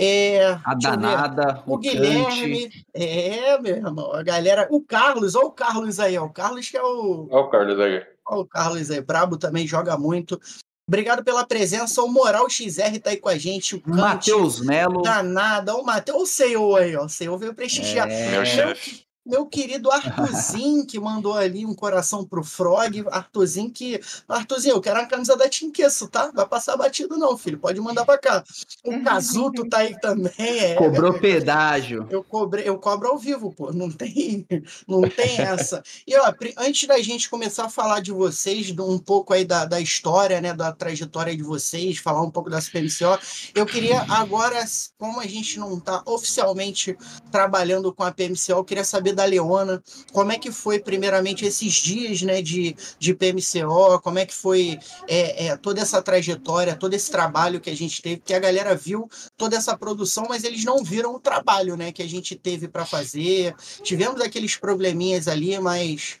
É, 0.00 0.56
A 0.64 0.74
danada, 0.74 1.64
O 1.66 1.74
o. 1.74 1.78
Guilherme, 1.78 2.70
é, 2.94 3.58
meu 3.58 3.76
irmão, 3.76 4.12
a 4.12 4.22
galera, 4.22 4.68
o 4.70 4.80
Carlos, 4.80 5.34
olha 5.34 5.46
o 5.46 5.50
Carlos 5.50 5.98
aí, 5.98 6.16
ó, 6.16 6.24
o 6.24 6.32
Carlos 6.32 6.70
que 6.70 6.76
é 6.76 6.82
o, 6.82 7.26
Olha 7.30 7.44
o 7.44 7.50
Carlos 7.50 7.80
aí. 7.80 8.06
Olha 8.26 8.40
o 8.40 8.46
Carlos 8.46 8.90
aí, 8.90 9.00
brabo 9.00 9.36
também, 9.36 9.66
joga 9.66 9.98
muito. 9.98 10.40
Obrigado 10.88 11.22
pela 11.22 11.46
presença. 11.46 12.02
O 12.02 12.08
Moral 12.08 12.48
XR 12.48 12.98
tá 13.02 13.10
aí 13.10 13.18
com 13.18 13.28
a 13.28 13.36
gente. 13.36 13.76
O 13.76 13.82
Matheus 13.84 14.60
Melo. 14.60 15.02
Danada. 15.02 15.74
O 15.74 15.84
Matheus, 15.84 16.22
o 16.22 16.26
CEO 16.26 16.76
aí, 16.76 16.96
ó. 16.96 17.04
O 17.04 17.08
CEO 17.10 17.36
veio 17.36 17.52
prestigiar. 17.52 18.10
É, 18.10 18.30
Meu 18.30 18.46
chefe. 18.46 19.02
Meu 19.28 19.44
querido 19.44 19.92
Arthurzinho, 19.92 20.86
que 20.86 20.98
mandou 20.98 21.34
ali 21.34 21.66
um 21.66 21.74
coração 21.74 22.24
pro 22.24 22.42
Frog. 22.42 23.04
Arthurzinho 23.10 23.70
que... 23.70 24.00
Arthurzinho, 24.26 24.76
eu 24.76 24.80
quero 24.80 25.00
a 25.00 25.06
camisa 25.06 25.36
da 25.36 25.48
Tinqueço, 25.48 26.08
tá? 26.08 26.30
Vai 26.34 26.46
passar 26.46 26.78
batido 26.78 27.18
não, 27.18 27.36
filho. 27.36 27.58
Pode 27.58 27.78
mandar 27.80 28.06
pra 28.06 28.16
cá. 28.16 28.42
O 28.84 29.02
Kazuto 29.04 29.68
tá 29.68 29.78
aí 29.78 29.98
também. 30.00 30.32
É, 30.38 30.74
Cobrou 30.76 31.12
pedágio. 31.20 32.06
eu, 32.10 32.24
cobrei, 32.24 32.66
eu 32.66 32.78
cobro 32.78 33.08
ao 33.08 33.18
vivo, 33.18 33.52
pô. 33.52 33.70
Não 33.70 33.90
tem, 33.90 34.46
não 34.88 35.02
tem 35.02 35.38
essa. 35.38 35.82
E, 36.06 36.16
ó, 36.16 36.32
antes 36.56 36.88
da 36.88 36.98
gente 37.02 37.28
começar 37.28 37.66
a 37.66 37.70
falar 37.70 38.00
de 38.00 38.12
vocês, 38.12 38.70
um 38.78 38.98
pouco 38.98 39.34
aí 39.34 39.44
da, 39.44 39.66
da 39.66 39.80
história, 39.80 40.40
né, 40.40 40.54
da 40.54 40.72
trajetória 40.72 41.36
de 41.36 41.42
vocês, 41.42 41.98
falar 41.98 42.22
um 42.22 42.30
pouco 42.30 42.48
da 42.48 42.58
PMCO, 42.58 43.18
eu 43.54 43.66
queria 43.66 44.00
agora, 44.08 44.64
como 44.96 45.20
a 45.20 45.26
gente 45.26 45.58
não 45.58 45.76
está 45.76 46.02
oficialmente 46.06 46.96
trabalhando 47.30 47.92
com 47.92 48.02
a 48.04 48.12
PMCO, 48.12 48.52
eu 48.52 48.64
queria 48.64 48.84
saber 48.84 49.17
da 49.18 49.24
Leona, 49.24 49.82
como 50.12 50.30
é 50.30 50.38
que 50.38 50.52
foi, 50.52 50.78
primeiramente, 50.78 51.44
esses 51.44 51.74
dias, 51.74 52.22
né, 52.22 52.40
de, 52.40 52.76
de 52.98 53.14
PMCO, 53.14 54.00
como 54.00 54.18
é 54.18 54.24
que 54.24 54.34
foi 54.34 54.78
é, 55.08 55.46
é, 55.46 55.56
toda 55.56 55.80
essa 55.80 56.00
trajetória, 56.00 56.76
todo 56.76 56.94
esse 56.94 57.10
trabalho 57.10 57.60
que 57.60 57.68
a 57.68 57.76
gente 57.76 58.00
teve, 58.00 58.18
porque 58.18 58.34
a 58.34 58.38
galera 58.38 58.74
viu 58.76 59.08
toda 59.36 59.56
essa 59.56 59.76
produção, 59.76 60.26
mas 60.28 60.44
eles 60.44 60.64
não 60.64 60.84
viram 60.84 61.14
o 61.14 61.20
trabalho, 61.20 61.76
né, 61.76 61.90
que 61.90 62.02
a 62.02 62.08
gente 62.08 62.36
teve 62.36 62.68
para 62.68 62.86
fazer. 62.86 63.54
Tivemos 63.82 64.20
aqueles 64.20 64.56
probleminhas 64.56 65.26
ali, 65.26 65.58
mas 65.58 66.20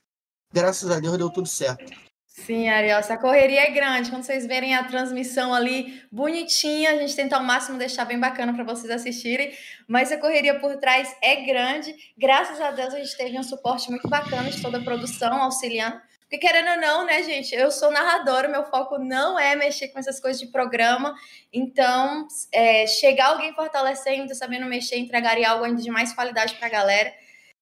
graças 0.52 0.90
a 0.90 0.98
Deus 0.98 1.16
deu 1.16 1.30
tudo 1.30 1.48
certo. 1.48 2.07
Sim, 2.44 2.68
Ariel, 2.68 2.98
a 2.98 3.16
correria 3.16 3.62
é 3.62 3.70
grande. 3.70 4.10
Quando 4.10 4.22
vocês 4.22 4.46
verem 4.46 4.74
a 4.74 4.84
transmissão 4.84 5.52
ali 5.52 6.02
bonitinha, 6.10 6.92
a 6.92 6.96
gente 6.96 7.14
tenta 7.14 7.36
ao 7.36 7.42
máximo 7.42 7.76
deixar 7.76 8.04
bem 8.04 8.18
bacana 8.18 8.54
para 8.54 8.64
vocês 8.64 8.90
assistirem, 8.90 9.52
mas 9.86 10.10
a 10.12 10.16
correria 10.16 10.58
por 10.58 10.76
trás 10.76 11.14
é 11.20 11.36
grande. 11.42 11.94
Graças 12.16 12.60
a 12.60 12.70
Deus 12.70 12.94
a 12.94 12.98
gente 12.98 13.16
teve 13.16 13.38
um 13.38 13.42
suporte 13.42 13.90
muito 13.90 14.08
bacana 14.08 14.50
de 14.50 14.62
toda 14.62 14.78
a 14.78 14.82
produção, 14.82 15.42
auxiliando. 15.42 16.00
Porque 16.20 16.38
querendo 16.38 16.70
ou 16.70 16.80
não, 16.80 17.04
né, 17.04 17.22
gente, 17.22 17.54
eu 17.54 17.70
sou 17.70 17.90
narradora, 17.90 18.48
meu 18.48 18.64
foco 18.64 18.98
não 18.98 19.38
é 19.38 19.54
mexer 19.56 19.88
com 19.88 19.98
essas 19.98 20.20
coisas 20.20 20.40
de 20.40 20.46
programa. 20.46 21.14
Então, 21.52 22.26
é, 22.52 22.86
chegar 22.86 23.28
alguém 23.28 23.52
fortalecendo, 23.52 24.34
sabendo 24.34 24.64
mexer, 24.66 24.96
entregaria 24.96 25.50
algo 25.50 25.64
ainda 25.64 25.82
de 25.82 25.90
mais 25.90 26.14
qualidade 26.14 26.54
para 26.54 26.66
a 26.66 26.70
galera. 26.70 27.12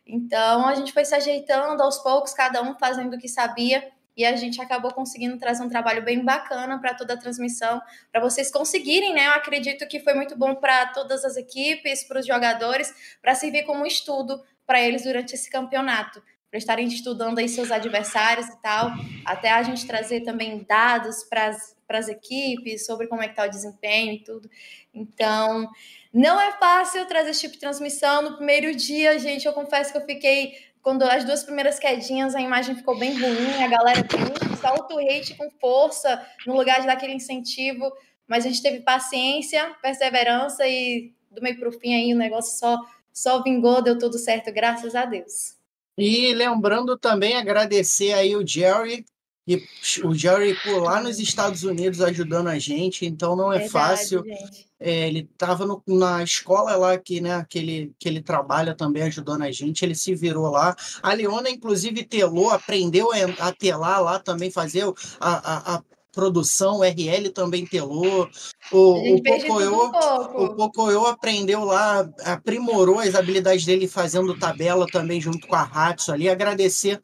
Então, 0.06 0.68
a 0.68 0.74
gente 0.74 0.92
foi 0.92 1.04
se 1.04 1.14
ajeitando 1.14 1.82
aos 1.82 1.98
poucos, 1.98 2.32
cada 2.32 2.62
um 2.62 2.78
fazendo 2.78 3.14
o 3.14 3.18
que 3.18 3.28
sabia 3.28 3.95
e 4.16 4.24
a 4.24 4.34
gente 4.34 4.60
acabou 4.60 4.92
conseguindo 4.92 5.38
trazer 5.38 5.62
um 5.62 5.68
trabalho 5.68 6.02
bem 6.02 6.24
bacana 6.24 6.78
para 6.80 6.94
toda 6.94 7.14
a 7.14 7.16
transmissão, 7.16 7.82
para 8.10 8.20
vocês 8.20 8.50
conseguirem, 8.50 9.12
né? 9.12 9.26
Eu 9.26 9.32
acredito 9.32 9.86
que 9.86 10.00
foi 10.00 10.14
muito 10.14 10.36
bom 10.36 10.54
para 10.54 10.86
todas 10.86 11.24
as 11.24 11.36
equipes, 11.36 12.02
para 12.04 12.20
os 12.20 12.26
jogadores, 12.26 12.92
para 13.20 13.34
servir 13.34 13.64
como 13.64 13.84
estudo 13.84 14.42
para 14.66 14.80
eles 14.80 15.04
durante 15.04 15.34
esse 15.34 15.50
campeonato, 15.50 16.22
para 16.50 16.58
estarem 16.58 16.86
estudando 16.86 17.38
aí 17.38 17.48
seus 17.48 17.70
adversários 17.70 18.48
e 18.48 18.62
tal, 18.62 18.90
até 19.24 19.50
a 19.50 19.62
gente 19.62 19.86
trazer 19.86 20.22
também 20.22 20.64
dados 20.66 21.22
para 21.24 21.54
as 21.90 22.08
equipes 22.08 22.86
sobre 22.86 23.06
como 23.06 23.22
é 23.22 23.26
que 23.26 23.32
está 23.32 23.44
o 23.44 23.50
desempenho 23.50 24.14
e 24.14 24.24
tudo. 24.24 24.50
Então, 24.94 25.70
não 26.12 26.40
é 26.40 26.52
fácil 26.52 27.04
trazer 27.06 27.30
esse 27.30 27.42
tipo 27.42 27.54
de 27.54 27.60
transmissão. 27.60 28.22
No 28.22 28.36
primeiro 28.36 28.74
dia, 28.74 29.18
gente, 29.18 29.44
eu 29.44 29.52
confesso 29.52 29.92
que 29.92 29.98
eu 29.98 30.06
fiquei 30.06 30.54
quando 30.86 31.02
as 31.02 31.24
duas 31.24 31.42
primeiras 31.42 31.80
quedinhas, 31.80 32.36
a 32.36 32.40
imagem 32.40 32.76
ficou 32.76 32.96
bem 32.96 33.12
ruim, 33.20 33.60
a 33.60 33.66
galera 33.66 34.04
deu 34.04 34.56
salto 34.56 34.96
hate 35.00 35.34
com 35.34 35.50
força 35.60 36.24
no 36.46 36.56
lugar 36.56 36.80
de 36.80 36.86
dar 36.86 36.92
aquele 36.92 37.14
incentivo, 37.14 37.92
mas 38.24 38.46
a 38.46 38.48
gente 38.48 38.62
teve 38.62 38.84
paciência, 38.84 39.74
perseverança 39.82 40.64
e 40.64 41.12
do 41.28 41.42
meio 41.42 41.58
para 41.58 41.70
o 41.70 41.72
fim 41.72 41.92
aí 41.92 42.14
o 42.14 42.16
negócio 42.16 42.56
só, 42.56 42.80
só 43.12 43.42
vingou, 43.42 43.82
deu 43.82 43.98
tudo 43.98 44.16
certo, 44.16 44.52
graças 44.52 44.94
a 44.94 45.04
Deus. 45.04 45.56
E 45.98 46.32
lembrando 46.32 46.96
também 46.96 47.36
agradecer 47.36 48.12
aí 48.12 48.36
o 48.36 48.46
Jerry, 48.46 49.04
e 49.46 49.62
o 50.02 50.12
Jerry 50.12 50.56
por 50.62 50.82
lá 50.82 51.00
nos 51.00 51.20
Estados 51.20 51.62
Unidos 51.62 52.00
ajudando 52.00 52.48
a 52.48 52.58
gente, 52.58 53.06
então 53.06 53.36
não 53.36 53.52
é 53.52 53.58
Verdade, 53.58 53.72
fácil. 53.72 54.24
É, 54.78 55.06
ele 55.08 55.28
estava 55.32 55.66
na 55.86 56.22
escola 56.22 56.76
lá 56.76 56.98
que, 56.98 57.20
né, 57.20 57.46
que, 57.48 57.58
ele, 57.58 57.94
que 57.98 58.08
ele 58.08 58.20
trabalha 58.20 58.74
também 58.74 59.04
ajudando 59.04 59.42
a 59.42 59.50
gente, 59.52 59.84
ele 59.84 59.94
se 59.94 60.14
virou 60.14 60.50
lá. 60.50 60.74
A 61.02 61.12
Leona, 61.14 61.48
inclusive, 61.48 62.04
telou, 62.04 62.50
aprendeu 62.50 63.08
a, 63.38 63.52
telar 63.52 64.02
lá 64.02 64.18
também, 64.18 64.50
fazer 64.50 64.84
a, 65.20 65.74
a, 65.74 65.76
a 65.76 65.82
produção, 66.16 66.78
o 66.78 66.82
RL 66.82 67.30
também 67.30 67.66
telou. 67.66 68.28
O, 68.72 69.14
o 69.14 69.22
Pocoyo, 69.22 69.74
um 69.74 70.44
o 70.44 70.56
Pocoyo 70.56 71.06
aprendeu 71.06 71.62
lá, 71.62 72.08
aprimorou 72.24 72.98
as 72.98 73.14
habilidades 73.14 73.66
dele 73.66 73.86
fazendo 73.86 74.36
tabela 74.38 74.86
também 74.90 75.20
junto 75.20 75.46
com 75.46 75.54
a 75.54 75.62
Ratsu 75.62 76.12
ali. 76.12 76.28
Agradecer 76.28 77.00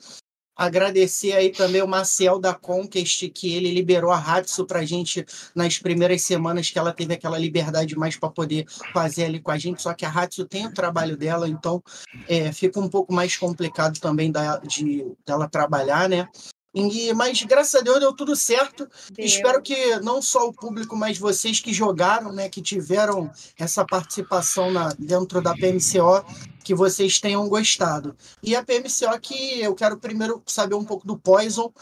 Agradecer 0.57 1.33
aí 1.33 1.51
também 1.51 1.83
o 1.83 1.89
Maciel 1.89 2.39
da 2.39 2.55
Conquest, 2.55 3.29
que 3.31 3.55
ele 3.55 3.73
liberou 3.73 4.11
a 4.11 4.19
Hatsu 4.19 4.67
pra 4.67 4.85
gente 4.85 5.25
nas 5.55 5.79
primeiras 5.79 6.23
semanas 6.23 6.71
que 6.71 6.79
ela 6.79 6.93
teve 6.93 7.15
aquela 7.15 7.39
liberdade 7.39 7.97
mais 7.97 8.17
para 8.17 8.29
poder 8.29 8.67
fazer 8.93 9.25
ali 9.25 9.41
com 9.41 9.51
a 9.51 9.59
gente. 9.59 9.83
Só 9.83 9.95
que 9.95 10.05
a 10.05 10.11
Hatsu 10.11 10.45
tem 10.45 10.67
o 10.67 10.75
trabalho 10.75 11.17
dela, 11.17 11.49
então 11.49 11.83
é, 12.29 12.53
fica 12.53 12.79
um 12.79 12.89
pouco 12.89 13.13
mais 13.13 13.37
complicado 13.37 13.99
também 13.99 14.31
da, 14.31 14.59
de, 14.59 15.07
dela 15.27 15.49
trabalhar, 15.49 16.09
né? 16.09 16.29
E, 16.75 17.13
mas 17.13 17.43
graças 17.43 17.75
a 17.75 17.83
Deus 17.85 18.01
deu 18.01 18.13
tudo 18.15 18.35
certo. 18.35 18.89
Deu. 19.11 19.27
Espero 19.27 19.61
que 19.61 19.97
não 20.01 20.23
só 20.23 20.49
o 20.49 20.53
público, 20.55 20.97
mas 20.97 21.19
vocês 21.19 21.61
que 21.61 21.73
jogaram, 21.73 22.33
né, 22.33 22.49
que 22.49 22.63
tiveram 22.63 23.31
essa 23.59 23.85
participação 23.85 24.71
na, 24.71 24.89
dentro 24.99 25.43
da 25.43 25.53
PMCO, 25.55 26.25
que 26.65 26.75
vocês 26.75 27.21
tenham 27.21 27.47
gostado. 27.49 28.17
E 28.43 28.57
a 28.57 28.65
PMCO 28.65 29.21
que 29.21 29.61
eu 29.61 29.75
quero 29.75 29.99
primeiro 29.99 30.43
saber 30.47 30.75
um 30.75 30.85
pouco 30.85 31.07
do 31.07 31.19
Poison. 31.19 31.67
O 31.67 31.73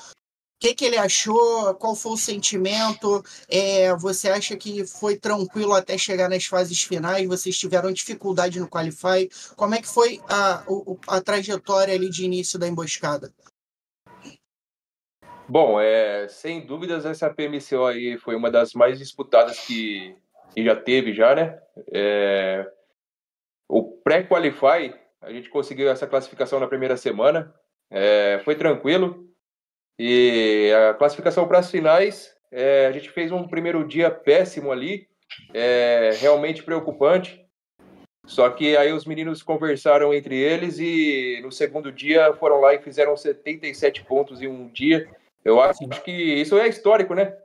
que, 0.63 0.75
que 0.75 0.85
ele 0.85 0.99
achou? 0.99 1.73
Qual 1.77 1.95
foi 1.97 2.13
o 2.13 2.17
sentimento? 2.19 3.25
É, 3.49 3.97
você 3.97 4.29
acha 4.29 4.55
que 4.59 4.85
foi 4.87 5.17
tranquilo 5.17 5.73
até 5.73 5.97
chegar 5.97 6.29
nas 6.29 6.45
fases 6.45 6.83
finais? 6.83 7.27
Vocês 7.27 7.57
tiveram 7.57 7.91
dificuldade 7.91 8.61
no 8.61 8.69
Qualify? 8.69 9.31
Como 9.57 9.75
é 9.75 9.81
que 9.81 9.89
foi 9.89 10.21
a, 10.29 10.63
o- 10.67 10.99
a 11.07 11.19
trajetória 11.23 11.95
ali 11.95 12.11
de 12.11 12.27
início 12.27 12.59
da 12.59 12.69
emboscada? 12.69 13.33
Bom, 15.51 15.81
é, 15.81 16.29
sem 16.29 16.65
dúvidas 16.65 17.05
essa 17.05 17.29
PMCO 17.29 17.85
aí 17.85 18.17
foi 18.19 18.37
uma 18.37 18.53
das 18.53 18.73
mais 18.73 19.01
disputadas 19.01 19.59
que, 19.59 20.15
que 20.55 20.65
já 20.65 20.77
teve 20.77 21.13
já, 21.13 21.35
né? 21.35 21.59
É, 21.93 22.71
o 23.69 23.83
pré-qualify, 23.83 24.95
a 25.21 25.33
gente 25.33 25.51
conseguiu 25.51 25.91
essa 25.91 26.07
classificação 26.07 26.61
na 26.61 26.69
primeira 26.69 26.97
semana, 26.97 27.53
é, 27.91 28.41
foi 28.45 28.55
tranquilo. 28.55 29.29
E 29.99 30.71
a 30.89 30.95
classificação 30.95 31.49
para 31.49 31.59
as 31.59 31.69
finais, 31.69 32.33
é, 32.53 32.87
a 32.87 32.93
gente 32.93 33.11
fez 33.11 33.33
um 33.33 33.49
primeiro 33.49 33.85
dia 33.85 34.09
péssimo 34.09 34.71
ali, 34.71 35.09
é, 35.53 36.11
realmente 36.21 36.63
preocupante. 36.63 37.45
Só 38.25 38.49
que 38.51 38.77
aí 38.77 38.93
os 38.93 39.05
meninos 39.05 39.43
conversaram 39.43 40.15
entre 40.15 40.37
eles 40.37 40.79
e 40.79 41.41
no 41.43 41.51
segundo 41.51 41.91
dia 41.91 42.33
foram 42.35 42.61
lá 42.61 42.73
e 42.73 42.81
fizeram 42.81 43.17
77 43.17 44.05
pontos 44.05 44.41
em 44.41 44.47
um 44.47 44.69
dia. 44.69 45.11
Eu 45.45 45.61
acho 45.61 45.79
Sim. 45.79 45.89
que 45.89 46.11
isso 46.13 46.59
é 46.59 46.69
histórico, 46.69 47.15
né? 47.15 47.37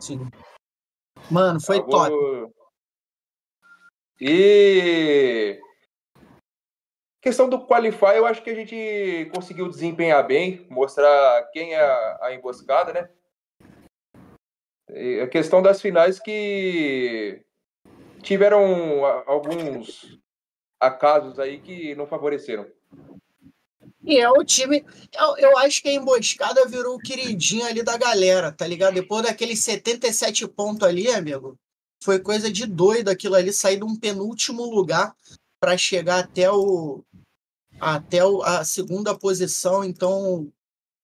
Sim. 0.00 0.28
Mano, 1.30 1.60
foi 1.60 1.84
top. 1.84 2.14
E 4.20 5.60
questão 7.20 7.48
do 7.48 7.66
qualify, 7.66 8.16
eu 8.16 8.26
acho 8.26 8.42
que 8.42 8.50
a 8.50 8.54
gente 8.54 9.30
conseguiu 9.34 9.68
desempenhar 9.68 10.26
bem, 10.26 10.66
mostrar 10.70 11.48
quem 11.52 11.74
é 11.74 11.80
a, 11.80 12.32
emboscada, 12.32 12.92
né? 12.92 13.10
E 14.90 15.20
a 15.20 15.28
questão 15.28 15.62
das 15.62 15.80
finais 15.80 16.18
que 16.18 17.44
tiveram 18.22 19.04
alguns 19.26 20.18
acasos 20.78 21.38
aí 21.38 21.60
que 21.60 21.94
não 21.94 22.06
favoreceram. 22.06 22.66
E 24.04 24.18
é 24.18 24.28
o 24.28 24.44
time. 24.44 24.84
Eu, 25.16 25.36
eu 25.50 25.58
acho 25.58 25.80
que 25.82 25.88
a 25.88 25.92
emboscada 25.94 26.66
virou 26.66 26.96
o 26.96 26.98
queridinho 27.00 27.64
ali 27.66 27.82
da 27.82 27.96
galera, 27.96 28.50
tá 28.50 28.66
ligado? 28.66 28.94
Depois 28.94 29.24
daqueles 29.24 29.60
77 29.60 30.46
pontos 30.48 30.86
ali, 30.86 31.08
amigo, 31.08 31.56
foi 32.02 32.18
coisa 32.18 32.50
de 32.50 32.66
doido 32.66 33.08
aquilo 33.08 33.36
ali, 33.36 33.52
sair 33.52 33.76
de 33.76 33.84
um 33.84 33.96
penúltimo 33.96 34.64
lugar 34.64 35.14
para 35.60 35.76
chegar 35.76 36.18
até 36.18 36.50
o 36.50 37.02
até 37.80 38.24
o- 38.24 38.42
a 38.42 38.64
segunda 38.64 39.12
posição, 39.16 39.82
então 39.82 40.46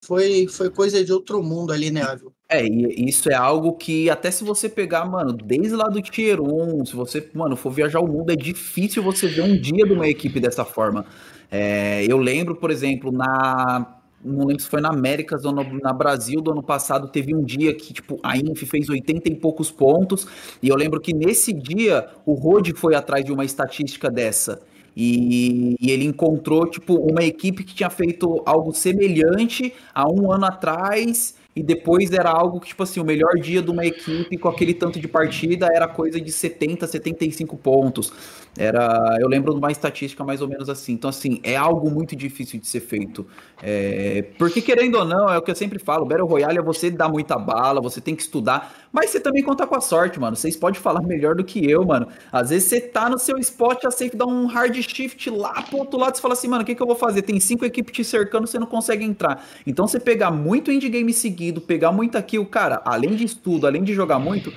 foi, 0.04 0.46
foi 0.46 0.70
coisa 0.70 1.04
de 1.04 1.12
outro 1.12 1.42
mundo 1.42 1.72
ali, 1.72 1.90
né, 1.90 2.02
Ávio? 2.02 2.32
É, 2.48 2.64
e 2.64 3.08
isso 3.08 3.28
é 3.30 3.34
algo 3.34 3.76
que 3.76 4.08
até 4.08 4.30
se 4.30 4.44
você 4.44 4.68
pegar, 4.68 5.04
mano, 5.04 5.32
desde 5.32 5.74
lá 5.74 5.88
do 5.88 6.00
Tier 6.00 6.40
1, 6.40 6.86
se 6.86 6.94
você, 6.94 7.28
mano, 7.34 7.56
for 7.56 7.70
viajar 7.70 8.00
o 8.00 8.06
mundo, 8.06 8.30
é 8.30 8.36
difícil 8.36 9.02
você 9.02 9.26
ver 9.26 9.42
um 9.42 9.60
dia 9.60 9.84
de 9.84 9.92
uma 9.92 10.08
equipe 10.08 10.38
dessa 10.40 10.64
forma. 10.64 11.04
É, 11.50 12.04
eu 12.06 12.18
lembro, 12.18 12.56
por 12.56 12.70
exemplo, 12.70 13.10
na. 13.10 13.94
Não 14.24 14.46
lembro 14.46 14.62
se 14.62 14.68
foi 14.68 14.80
na 14.80 14.88
Américas 14.88 15.44
ou 15.44 15.52
no, 15.52 15.62
na 15.80 15.92
Brasil 15.92 16.40
do 16.40 16.50
ano 16.50 16.62
passado, 16.62 17.06
teve 17.08 17.34
um 17.34 17.42
dia 17.42 17.72
que, 17.72 17.94
tipo, 17.94 18.18
a 18.22 18.36
Inf 18.36 18.64
fez 18.64 18.88
80 18.88 19.28
e 19.28 19.36
poucos 19.36 19.70
pontos, 19.70 20.26
e 20.60 20.68
eu 20.68 20.76
lembro 20.76 21.00
que 21.00 21.14
nesse 21.14 21.52
dia 21.52 22.08
o 22.26 22.34
Rode 22.34 22.72
foi 22.74 22.96
atrás 22.96 23.24
de 23.24 23.32
uma 23.32 23.44
estatística 23.44 24.10
dessa. 24.10 24.60
E, 24.96 25.76
e 25.80 25.92
ele 25.92 26.04
encontrou, 26.04 26.66
tipo, 26.66 26.94
uma 26.96 27.22
equipe 27.22 27.62
que 27.62 27.72
tinha 27.72 27.88
feito 27.88 28.42
algo 28.44 28.72
semelhante 28.72 29.72
há 29.94 30.10
um 30.10 30.32
ano 30.32 30.46
atrás, 30.46 31.36
e 31.56 31.62
depois 31.62 32.12
era 32.12 32.30
algo 32.30 32.60
que, 32.60 32.68
tipo 32.68 32.82
assim, 32.82 33.00
o 33.00 33.04
melhor 33.04 33.34
dia 33.34 33.60
de 33.60 33.70
uma 33.70 33.84
equipe 33.84 34.36
com 34.38 34.48
aquele 34.48 34.72
tanto 34.72 35.00
de 35.00 35.08
partida 35.08 35.68
era 35.72 35.88
coisa 35.88 36.20
de 36.20 36.30
70, 36.30 36.86
75 36.86 37.56
pontos. 37.56 38.12
Era, 38.56 39.16
eu 39.20 39.28
lembro 39.28 39.52
de 39.52 39.58
uma 39.58 39.70
estatística 39.70 40.24
mais 40.24 40.40
ou 40.40 40.48
menos 40.48 40.68
assim. 40.68 40.92
Então, 40.92 41.10
assim, 41.10 41.40
é 41.42 41.56
algo 41.56 41.90
muito 41.90 42.14
difícil 42.14 42.60
de 42.60 42.66
ser 42.66 42.80
feito. 42.80 43.26
É, 43.62 44.22
porque, 44.38 44.60
querendo 44.60 44.96
ou 44.98 45.04
não, 45.04 45.28
é 45.28 45.38
o 45.38 45.42
que 45.42 45.50
eu 45.50 45.54
sempre 45.54 45.78
falo: 45.78 46.04
Battle 46.04 46.26
Royale 46.26 46.58
é 46.58 46.62
você 46.62 46.90
dar 46.90 47.08
muita 47.08 47.38
bala, 47.38 47.80
você 47.80 48.00
tem 48.00 48.14
que 48.14 48.22
estudar, 48.22 48.88
mas 48.92 49.10
você 49.10 49.20
também 49.20 49.42
conta 49.42 49.66
com 49.66 49.76
a 49.76 49.80
sorte, 49.80 50.18
mano. 50.18 50.36
Vocês 50.36 50.56
podem 50.56 50.80
falar 50.80 51.02
melhor 51.06 51.34
do 51.34 51.44
que 51.44 51.68
eu, 51.70 51.84
mano. 51.84 52.08
Às 52.32 52.50
vezes 52.50 52.68
você 52.68 52.80
tá 52.80 53.08
no 53.08 53.18
seu 53.18 53.38
spot, 53.38 53.84
a 53.84 53.90
safe 53.90 54.16
dá 54.16 54.26
um 54.26 54.46
hard 54.46 54.74
shift 54.74 55.30
lá 55.30 55.62
pro 55.62 55.78
outro 55.78 55.98
lado, 55.98 56.16
você 56.16 56.22
fala 56.22 56.34
assim, 56.34 56.48
mano, 56.48 56.62
o 56.62 56.66
que, 56.66 56.74
que 56.74 56.82
eu 56.82 56.86
vou 56.86 56.96
fazer? 56.96 57.22
Tem 57.22 57.38
cinco 57.38 57.64
equipes 57.64 57.94
te 57.94 58.04
cercando, 58.04 58.46
você 58.46 58.58
não 58.58 58.66
consegue 58.66 59.04
entrar. 59.04 59.44
Então, 59.66 59.86
você 59.86 60.00
pegar 60.00 60.30
muito 60.30 60.72
indie 60.72 60.88
game 60.88 61.12
seguido, 61.12 61.37
pegar 61.66 61.92
muita 61.92 62.22
kill, 62.22 62.44
cara, 62.46 62.82
além 62.84 63.14
de 63.14 63.24
estudo, 63.24 63.66
além 63.66 63.82
de 63.82 63.94
jogar 63.94 64.18
muito, 64.18 64.52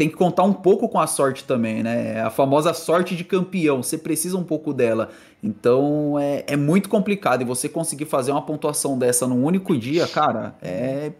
tem 0.00 0.08
que 0.08 0.16
contar 0.16 0.44
um 0.44 0.52
pouco 0.52 0.88
com 0.88 0.98
a 0.98 1.06
sorte 1.06 1.44
também, 1.44 1.82
né? 1.82 2.22
A 2.22 2.30
famosa 2.30 2.72
sorte 2.72 3.14
de 3.14 3.22
campeão, 3.22 3.82
você 3.82 3.98
precisa 3.98 4.38
um 4.38 4.42
pouco 4.44 4.72
dela. 4.72 5.10
Então 5.42 6.18
é, 6.18 6.42
é 6.46 6.56
muito 6.56 6.88
complicado. 6.88 7.42
E 7.42 7.44
você 7.44 7.68
conseguir 7.68 8.06
fazer 8.06 8.32
uma 8.32 8.40
pontuação 8.40 8.98
dessa 8.98 9.26
num 9.26 9.44
único 9.44 9.76
dia, 9.76 10.08
cara, 10.08 10.56
é, 10.62 11.12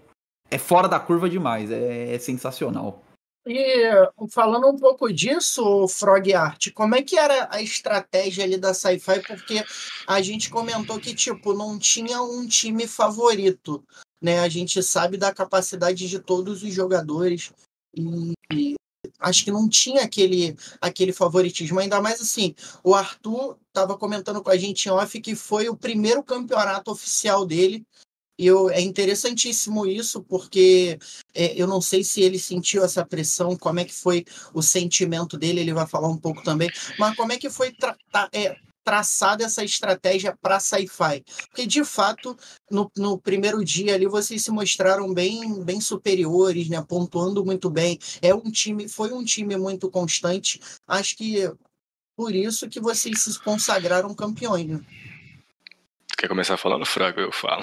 é 0.51 0.57
fora 0.57 0.89
da 0.89 0.99
curva 0.99 1.29
demais. 1.29 1.71
É, 1.71 2.15
é 2.15 2.19
sensacional. 2.19 3.03
E 3.47 3.83
falando 4.31 4.69
um 4.69 4.77
pouco 4.77 5.13
disso, 5.13 5.89
Frog 5.89 6.33
Art, 6.33 6.71
como 6.73 6.95
é 6.95 7.03
que 7.03 7.19
era 7.19 7.49
a 7.51 7.61
estratégia 7.61 8.45
ali 8.45 8.57
da 8.57 8.73
Sci-Fi? 8.75 9.21
Porque 9.21 9.65
a 10.07 10.21
gente 10.23 10.51
comentou 10.51 10.99
que, 11.01 11.15
tipo, 11.15 11.55
não 11.55 11.79
tinha 11.79 12.23
um 12.23 12.47
time 12.47 12.87
favorito, 12.87 13.83
né? 14.21 14.41
A 14.41 14.49
gente 14.49 14.83
sabe 14.83 15.17
da 15.17 15.33
capacidade 15.33 16.09
de 16.09 16.19
todos 16.19 16.63
os 16.63 16.73
jogadores 16.73 17.53
e, 17.97 18.75
acho 19.19 19.45
que 19.45 19.51
não 19.51 19.69
tinha 19.69 20.03
aquele, 20.03 20.57
aquele 20.81 21.13
favoritismo. 21.13 21.79
Ainda 21.79 22.01
mais 22.01 22.21
assim, 22.21 22.55
o 22.83 22.95
Arthur 22.95 23.59
estava 23.69 23.97
comentando 23.97 24.43
com 24.43 24.51
a 24.51 24.57
gente 24.57 24.87
em 24.87 24.91
off 24.91 25.21
que 25.21 25.35
foi 25.35 25.69
o 25.69 25.77
primeiro 25.77 26.23
campeonato 26.23 26.91
oficial 26.91 27.47
dele. 27.47 27.85
E 28.39 28.47
eu, 28.47 28.71
é 28.71 28.81
interessantíssimo 28.81 29.85
isso, 29.87 30.23
porque 30.23 30.99
é, 31.35 31.61
eu 31.61 31.67
não 31.67 31.79
sei 31.79 32.03
se 32.03 32.23
ele 32.23 32.39
sentiu 32.39 32.83
essa 32.83 33.05
pressão, 33.05 33.55
como 33.55 33.81
é 33.81 33.85
que 33.85 33.93
foi 33.93 34.25
o 34.55 34.63
sentimento 34.63 35.37
dele, 35.37 35.61
ele 35.61 35.75
vai 35.75 35.87
falar 35.87 36.09
um 36.09 36.17
pouco 36.17 36.43
também, 36.43 36.71
mas 36.99 37.15
como 37.17 37.33
é 37.33 37.37
que 37.37 37.51
foi 37.51 37.71
tra 37.71 37.95
tra 38.11 38.31
é, 38.33 38.57
traçada 38.91 39.45
essa 39.45 39.63
estratégia 39.63 40.37
para 40.43 40.59
sci-fi? 40.59 41.23
Porque, 41.47 41.65
de 41.65 41.85
fato, 41.85 42.37
no, 42.69 42.91
no, 42.97 43.17
primeiro 43.17 43.65
dia 43.65 43.95
ali, 43.95 44.07
vocês 44.07 44.43
se 44.43 44.51
mostraram 44.51 45.15
bem, 45.15 45.63
bem 45.63 45.81
superiores, 45.81 46.69
né? 46.69 46.83
pontuando 46.83 47.45
muito 47.45 47.71
bem. 47.71 48.01
É 48.21 48.35
um 48.35 48.51
time, 48.51 48.89
foi 48.89 49.13
um 49.13 49.25
time 49.25 49.57
muito 49.57 49.89
constante. 49.89 50.61
Acho 50.89 51.17
que 51.17 51.49
por 52.17 52.35
isso 52.35 52.69
que 52.69 52.81
vocês 52.81 53.23
se 53.23 53.41
consagraram 53.41 54.13
campeões. 54.13 54.67
Né? 54.67 54.81
Quer 56.19 56.27
começar 56.27 56.57
falando, 56.57 56.85
Fraga? 56.85 57.21
Eu 57.21 57.31
falo. 57.31 57.63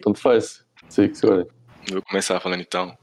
Tanto 0.00 0.20
faz. 0.20 0.64
Sei 0.88 1.08
que 1.08 1.18
você 1.18 1.26
olha. 1.26 1.46
Vou 1.90 2.02
começar 2.02 2.38
falando 2.38 2.60
então. 2.60 2.96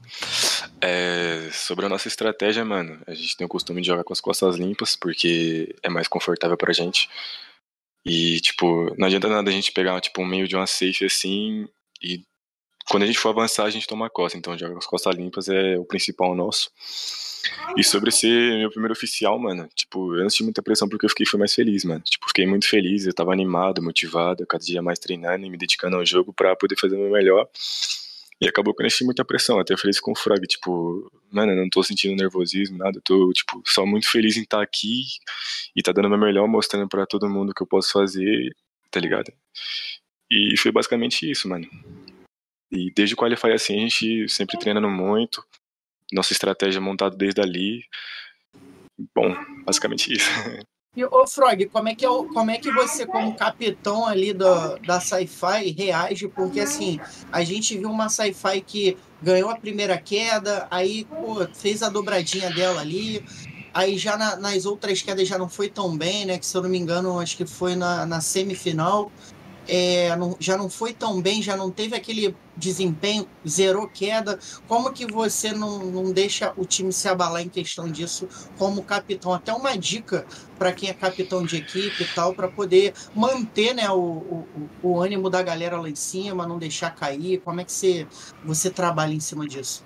É, 0.80 1.50
sobre 1.52 1.86
a 1.86 1.88
nossa 1.88 2.08
estratégia, 2.08 2.64
mano, 2.64 3.00
a 3.06 3.14
gente 3.14 3.36
tem 3.36 3.44
o 3.44 3.48
costume 3.48 3.80
de 3.80 3.88
jogar 3.88 4.04
com 4.04 4.12
as 4.12 4.20
costas 4.20 4.56
limpas, 4.56 4.94
porque 4.96 5.74
é 5.82 5.88
mais 5.88 6.08
confortável 6.08 6.56
pra 6.56 6.72
gente. 6.72 7.08
E, 8.04 8.40
tipo, 8.40 8.94
não 8.96 9.06
adianta 9.06 9.28
nada 9.28 9.50
a 9.50 9.52
gente 9.52 9.72
pegar 9.72 10.00
tipo, 10.00 10.22
um 10.22 10.26
meio 10.26 10.48
de 10.48 10.56
uma 10.56 10.66
safe 10.66 11.04
assim 11.04 11.68
e 12.02 12.22
quando 12.88 13.02
a 13.02 13.06
gente 13.06 13.18
for 13.18 13.28
avançar, 13.28 13.64
a 13.64 13.70
gente 13.70 13.86
toma 13.86 14.06
a 14.06 14.10
costa. 14.10 14.38
Então, 14.38 14.56
jogar 14.56 14.72
com 14.72 14.78
as 14.78 14.86
costas 14.86 15.14
limpas 15.14 15.48
é 15.48 15.76
o 15.78 15.84
principal 15.84 16.34
nosso. 16.34 16.70
E 17.76 17.84
sobre 17.84 18.10
ser 18.10 18.58
meu 18.58 18.70
primeiro 18.70 18.92
oficial, 18.92 19.38
mano, 19.38 19.68
tipo, 19.74 20.14
eu 20.16 20.22
não 20.22 20.30
senti 20.30 20.42
muita 20.42 20.62
pressão 20.62 20.88
porque 20.88 21.04
eu 21.04 21.10
fiquei 21.10 21.26
foi 21.26 21.38
mais 21.38 21.54
feliz, 21.54 21.84
mano. 21.84 22.00
Tipo, 22.00 22.26
fiquei 22.28 22.46
muito 22.46 22.68
feliz, 22.68 23.06
eu 23.06 23.14
tava 23.14 23.32
animado, 23.32 23.82
motivado, 23.82 24.46
cada 24.46 24.64
dia 24.64 24.82
mais 24.82 24.98
treinando 24.98 25.44
e 25.44 25.50
me 25.50 25.56
dedicando 25.56 25.96
ao 25.96 26.04
jogo 26.04 26.32
pra 26.32 26.56
poder 26.56 26.76
fazer 26.78 26.96
o 26.96 27.00
meu 27.00 27.10
melhor. 27.10 27.48
E 28.40 28.48
acabou 28.48 28.74
que 28.74 28.84
eu 28.84 28.90
senti 28.90 29.04
muita 29.04 29.24
pressão, 29.24 29.58
até 29.58 29.76
feliz 29.76 29.98
com 29.98 30.12
o 30.12 30.16
Frog, 30.16 30.40
tipo, 30.46 31.10
mano, 31.30 31.52
eu 31.52 31.56
não 31.56 31.68
tô 31.68 31.82
sentindo 31.82 32.14
nervosismo, 32.14 32.78
nada, 32.78 32.98
eu 32.98 33.02
tô, 33.02 33.32
tipo, 33.32 33.60
só 33.66 33.84
muito 33.84 34.08
feliz 34.08 34.36
em 34.36 34.42
estar 34.42 34.62
aqui 34.62 35.02
e 35.74 35.82
tá 35.82 35.90
dando 35.90 36.06
o 36.06 36.08
meu 36.08 36.18
melhor, 36.18 36.46
mostrando 36.46 36.88
pra 36.88 37.04
todo 37.04 37.28
mundo 37.28 37.50
o 37.50 37.54
que 37.54 37.62
eu 37.62 37.66
posso 37.66 37.90
fazer, 37.92 38.54
tá 38.90 39.00
ligado? 39.00 39.32
E 40.30 40.56
foi 40.56 40.70
basicamente 40.70 41.28
isso, 41.28 41.48
mano. 41.48 41.68
E 42.70 42.92
desde 42.94 43.14
o 43.14 43.16
Qualify 43.16 43.52
assim, 43.52 43.76
a 43.78 43.80
gente 43.80 44.28
sempre 44.28 44.58
treinando 44.58 44.88
muito, 44.88 45.42
nossa 46.12 46.32
estratégia 46.32 46.80
montada 46.80 47.16
desde 47.16 47.40
ali. 47.40 47.84
Bom, 49.14 49.34
basicamente 49.64 50.12
isso. 50.12 50.30
E, 50.98 51.04
ô 51.04 51.28
Frog, 51.28 51.64
como 51.66 51.88
é, 51.88 51.94
que 51.94 52.04
é, 52.04 52.08
como 52.08 52.50
é 52.50 52.58
que 52.58 52.72
você, 52.72 53.06
como 53.06 53.32
capitão 53.36 54.04
ali 54.04 54.32
da, 54.32 54.74
da 54.78 54.98
Sci-Fi, 54.98 55.70
reage? 55.70 56.26
Porque, 56.26 56.58
assim, 56.58 56.98
a 57.30 57.44
gente 57.44 57.78
viu 57.78 57.88
uma 57.88 58.08
Sci-Fi 58.08 58.60
que 58.62 58.96
ganhou 59.22 59.48
a 59.48 59.54
primeira 59.54 59.96
queda, 59.96 60.66
aí, 60.68 61.04
pô, 61.04 61.46
fez 61.54 61.84
a 61.84 61.88
dobradinha 61.88 62.50
dela 62.50 62.80
ali, 62.80 63.24
aí 63.72 63.96
já 63.96 64.16
na, 64.16 64.34
nas 64.34 64.66
outras 64.66 65.00
quedas 65.00 65.28
já 65.28 65.38
não 65.38 65.48
foi 65.48 65.68
tão 65.68 65.96
bem, 65.96 66.26
né? 66.26 66.36
Que, 66.36 66.44
se 66.44 66.56
eu 66.56 66.62
não 66.64 66.68
me 66.68 66.78
engano, 66.78 67.20
acho 67.20 67.36
que 67.36 67.46
foi 67.46 67.76
na, 67.76 68.04
na 68.04 68.20
semifinal. 68.20 69.12
É, 69.68 70.16
não, 70.16 70.36
já 70.40 70.56
não 70.56 70.68
foi 70.68 70.92
tão 70.92 71.22
bem, 71.22 71.40
já 71.40 71.56
não 71.56 71.70
teve 71.70 71.94
aquele 71.94 72.34
desempenho, 72.58 73.26
zerou 73.46 73.88
queda. 73.88 74.38
Como 74.66 74.92
que 74.92 75.06
você 75.06 75.52
não, 75.52 75.78
não 75.78 76.12
deixa 76.12 76.52
o 76.56 76.64
time 76.64 76.92
se 76.92 77.08
abalar 77.08 77.42
em 77.42 77.48
questão 77.48 77.88
disso 77.90 78.28
como 78.58 78.82
capitão? 78.82 79.32
Até 79.32 79.52
uma 79.52 79.76
dica 79.76 80.26
para 80.58 80.72
quem 80.72 80.90
é 80.90 80.92
capitão 80.92 81.44
de 81.44 81.56
equipe 81.56 82.02
e 82.02 82.14
tal, 82.14 82.34
para 82.34 82.48
poder 82.48 82.92
manter 83.14 83.74
né, 83.74 83.88
o, 83.90 83.96
o, 83.96 84.46
o 84.82 85.00
ânimo 85.00 85.30
da 85.30 85.42
galera 85.42 85.80
lá 85.80 85.88
em 85.88 85.94
cima, 85.94 86.46
não 86.46 86.58
deixar 86.58 86.94
cair. 86.94 87.38
Como 87.38 87.60
é 87.60 87.64
que 87.64 87.72
você, 87.72 88.06
você 88.44 88.68
trabalha 88.68 89.12
em 89.12 89.20
cima 89.20 89.46
disso? 89.46 89.84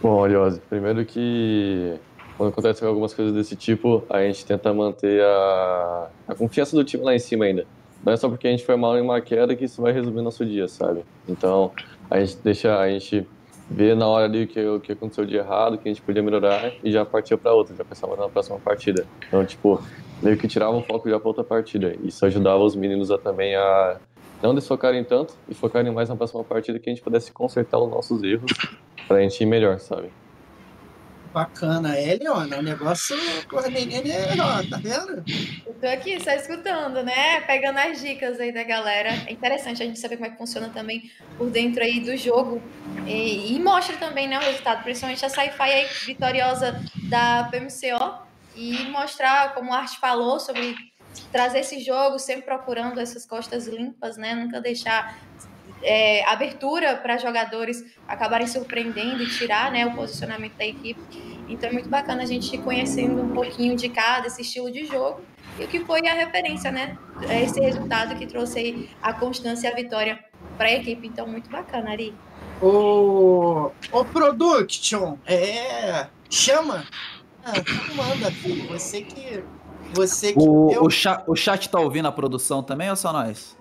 Bom, 0.00 0.24
Aliose, 0.24 0.60
primeiro 0.68 1.04
que 1.04 1.98
quando 2.36 2.50
acontecem 2.50 2.86
algumas 2.86 3.12
coisas 3.12 3.34
desse 3.34 3.56
tipo, 3.56 4.04
a 4.08 4.22
gente 4.22 4.46
tenta 4.46 4.72
manter 4.72 5.20
a, 5.24 6.08
a 6.28 6.34
confiança 6.36 6.76
do 6.76 6.84
time 6.84 7.02
lá 7.02 7.12
em 7.12 7.18
cima 7.18 7.46
ainda. 7.46 7.66
Não 8.04 8.12
é 8.12 8.16
só 8.16 8.28
porque 8.28 8.46
a 8.46 8.50
gente 8.50 8.64
foi 8.64 8.76
mal 8.76 8.96
em 8.96 9.00
uma 9.00 9.20
queda 9.20 9.54
que 9.54 9.64
isso 9.64 9.82
vai 9.82 9.92
resolver 9.92 10.22
nosso 10.22 10.44
dia, 10.44 10.68
sabe? 10.68 11.04
Então, 11.28 11.72
a 12.10 12.20
gente 12.20 12.38
deixa, 12.42 12.78
a 12.78 12.88
gente 12.88 13.26
vê 13.70 13.94
na 13.94 14.06
hora 14.06 14.24
ali 14.24 14.44
o 14.44 14.46
que, 14.46 14.64
o 14.64 14.80
que 14.80 14.92
aconteceu 14.92 15.26
de 15.26 15.36
errado, 15.36 15.74
o 15.74 15.78
que 15.78 15.88
a 15.88 15.92
gente 15.92 16.02
podia 16.02 16.22
melhorar 16.22 16.72
e 16.82 16.90
já 16.90 17.04
partia 17.04 17.36
para 17.36 17.52
outra, 17.52 17.74
já 17.74 17.84
pensava 17.84 18.16
na 18.16 18.28
próxima 18.28 18.58
partida. 18.58 19.06
Então, 19.26 19.44
tipo, 19.44 19.82
meio 20.22 20.36
que 20.36 20.48
tirava 20.48 20.76
o 20.76 20.82
foco 20.82 21.08
já 21.08 21.18
para 21.18 21.28
outra 21.28 21.44
partida. 21.44 21.94
Isso 22.02 22.24
ajudava 22.24 22.62
os 22.62 22.74
meninos 22.74 23.10
a 23.10 23.18
também 23.18 23.54
a 23.54 23.98
não 24.42 24.54
desfocarem 24.54 25.02
tanto 25.04 25.34
e 25.48 25.54
focarem 25.54 25.92
mais 25.92 26.08
na 26.08 26.16
próxima 26.16 26.44
partida 26.44 26.78
que 26.78 26.88
a 26.88 26.92
gente 26.92 27.02
pudesse 27.02 27.32
consertar 27.32 27.78
os 27.78 27.90
nossos 27.90 28.22
erros 28.22 28.52
pra 29.06 29.20
gente 29.20 29.42
ir 29.42 29.46
melhor, 29.46 29.78
sabe? 29.80 30.10
Bacana. 31.32 31.96
É, 31.96 32.14
Leona, 32.16 32.58
o 32.58 32.62
negócio 32.62 33.16
menina 33.70 34.08
é, 34.08 34.36
tá 34.68 34.78
vendo? 34.78 35.24
Eu 35.66 35.74
tô 35.74 35.86
aqui 35.86 36.22
só 36.22 36.30
escutando, 36.32 37.02
né? 37.02 37.40
Pegando 37.42 37.78
as 37.78 38.00
dicas 38.00 38.40
aí 38.40 38.52
da 38.52 38.62
galera. 38.62 39.10
É 39.26 39.32
interessante 39.32 39.82
a 39.82 39.86
gente 39.86 39.98
saber 39.98 40.16
como 40.16 40.26
é 40.26 40.30
que 40.30 40.38
funciona 40.38 40.68
também 40.70 41.10
por 41.36 41.50
dentro 41.50 41.82
aí 41.82 42.00
do 42.00 42.16
jogo. 42.16 42.62
E, 43.06 43.54
e 43.54 43.58
mostra 43.60 43.96
também, 43.96 44.26
né, 44.26 44.38
o 44.38 44.42
resultado, 44.42 44.82
principalmente 44.82 45.24
a 45.24 45.28
sci-fi 45.28 45.62
aí 45.62 45.86
vitoriosa 46.06 46.80
da 47.08 47.44
PMCO. 47.50 48.26
E 48.56 48.84
mostrar, 48.90 49.54
como 49.54 49.70
o 49.70 49.74
Art 49.74 49.98
falou, 50.00 50.40
sobre 50.40 50.74
trazer 51.30 51.60
esse 51.60 51.80
jogo, 51.80 52.18
sempre 52.18 52.42
procurando 52.42 53.00
essas 53.00 53.24
costas 53.24 53.66
limpas, 53.66 54.16
né? 54.16 54.34
Nunca 54.34 54.60
deixar 54.60 55.18
é, 55.82 56.24
abertura 56.24 56.96
para 56.96 57.16
jogadores 57.18 57.84
acabarem 58.06 58.46
surpreendendo 58.46 59.22
e 59.22 59.26
tirar 59.28 59.70
né, 59.70 59.86
o 59.86 59.94
posicionamento 59.94 60.56
da 60.56 60.66
equipe. 60.66 61.00
Então 61.48 61.70
é 61.70 61.72
muito 61.72 61.88
bacana 61.88 62.22
a 62.22 62.26
gente 62.26 62.54
ir 62.54 62.58
conhecendo 62.58 63.22
um 63.22 63.32
pouquinho 63.34 63.76
de 63.76 63.88
cada 63.88 64.26
esse 64.26 64.42
estilo 64.42 64.70
de 64.70 64.84
jogo 64.84 65.20
e 65.58 65.64
o 65.64 65.68
que 65.68 65.80
foi 65.84 66.06
a 66.06 66.14
referência, 66.14 66.70
né? 66.70 66.96
É 67.28 67.42
esse 67.42 67.58
resultado 67.60 68.14
que 68.16 68.26
trouxe 68.26 68.58
aí 68.58 68.90
a 69.02 69.12
constância 69.12 69.68
e 69.68 69.72
a 69.72 69.74
vitória 69.74 70.18
para 70.56 70.68
a 70.68 70.72
equipe. 70.72 71.06
Então, 71.08 71.26
muito 71.26 71.50
bacana, 71.50 71.90
Ari. 71.90 72.14
O, 72.62 73.70
o 73.92 74.04
Production, 74.04 75.16
é. 75.26 76.06
Chama. 76.30 76.84
Ah, 77.44 77.52
manda, 77.96 78.30
filho. 78.30 78.68
Você 78.68 79.02
que. 79.02 79.42
Você 79.94 80.32
que. 80.32 80.38
O, 80.38 80.70
eu- 80.70 80.82
o, 80.84 80.90
cha- 80.90 81.24
o 81.26 81.34
chat 81.34 81.68
tá 81.70 81.80
ouvindo 81.80 82.06
a 82.06 82.12
produção 82.12 82.62
também 82.62 82.90
ou 82.90 82.96
só 82.96 83.12
nós? 83.12 83.56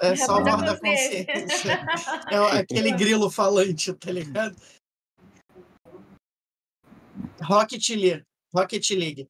É 0.00 0.14
só 0.16 0.34
Muita 0.40 0.56
voz 0.56 0.70
da 0.70 0.78
consciência. 0.78 1.86
É 2.30 2.58
aquele 2.58 2.92
grilo 2.92 3.30
falante, 3.30 3.92
tá 3.94 4.12
ligado? 4.12 4.56
Rocket 7.42 7.88
League. 7.90 8.24
Rocket 8.54 8.90
League. 8.90 9.28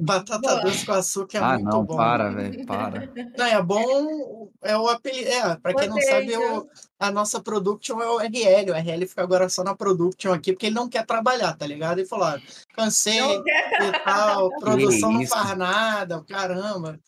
Batata 0.00 0.40
Boa. 0.40 0.60
doce 0.62 0.84
com 0.84 0.92
açúcar 0.92 1.38
é 1.38 1.40
ah, 1.42 1.52
muito 1.54 1.70
não, 1.70 1.84
bom. 1.84 1.96
para, 1.96 2.28
velho, 2.30 2.66
para. 2.66 3.08
Não, 3.38 3.46
é 3.46 3.62
bom, 3.62 4.50
é 4.60 4.76
o 4.76 4.88
apelido. 4.88 5.28
É, 5.28 5.56
pra 5.56 5.72
quem 5.74 5.86
não 5.86 5.94
Gostei, 5.94 6.28
sabe, 6.28 6.36
o- 6.36 6.68
a 6.98 7.10
nossa 7.12 7.40
production 7.40 8.00
é 8.02 8.08
o 8.08 8.18
RL. 8.18 8.72
O 8.72 8.74
RL 8.74 9.06
fica 9.06 9.22
agora 9.22 9.48
só 9.48 9.62
na 9.62 9.76
production 9.76 10.32
aqui, 10.32 10.52
porque 10.52 10.66
ele 10.66 10.74
não 10.74 10.88
quer 10.88 11.06
trabalhar, 11.06 11.56
tá 11.56 11.64
ligado? 11.68 12.00
Ele 12.00 12.08
falou: 12.08 12.26
ó, 12.26 12.38
cansei 12.74 13.20
Não 13.20 13.44
e 13.44 13.92
tal, 14.04 14.50
produção 14.58 15.12
não 15.12 15.24
faz 15.24 15.56
nada, 15.56 16.20
caramba. 16.24 16.98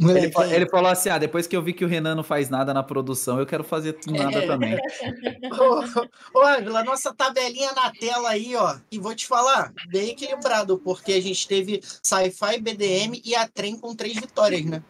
Ele, 0.00 0.32
ele 0.54 0.68
falou 0.68 0.90
assim: 0.90 1.08
ah, 1.08 1.18
depois 1.18 1.46
que 1.46 1.56
eu 1.56 1.62
vi 1.62 1.72
que 1.72 1.84
o 1.84 1.88
Renan 1.88 2.14
não 2.14 2.22
faz 2.22 2.48
nada 2.48 2.72
na 2.72 2.84
produção, 2.84 3.40
eu 3.40 3.46
quero 3.46 3.64
fazer 3.64 3.98
nada 4.06 4.46
também. 4.46 4.78
Ô, 5.58 6.38
ô, 6.38 6.84
nossa 6.84 7.12
tabelinha 7.12 7.72
na 7.72 7.90
tela 7.90 8.28
aí, 8.30 8.54
ó. 8.54 8.76
E 8.92 8.98
vou 8.98 9.14
te 9.14 9.26
falar, 9.26 9.72
bem 9.88 10.10
equilibrado, 10.10 10.78
porque 10.78 11.12
a 11.12 11.20
gente 11.20 11.48
teve 11.48 11.80
Sci-Fi, 11.82 12.60
BDM 12.60 13.20
e 13.24 13.34
a 13.34 13.48
Trem 13.48 13.76
com 13.76 13.94
três 13.94 14.14
vitórias, 14.14 14.64
né? 14.64 14.82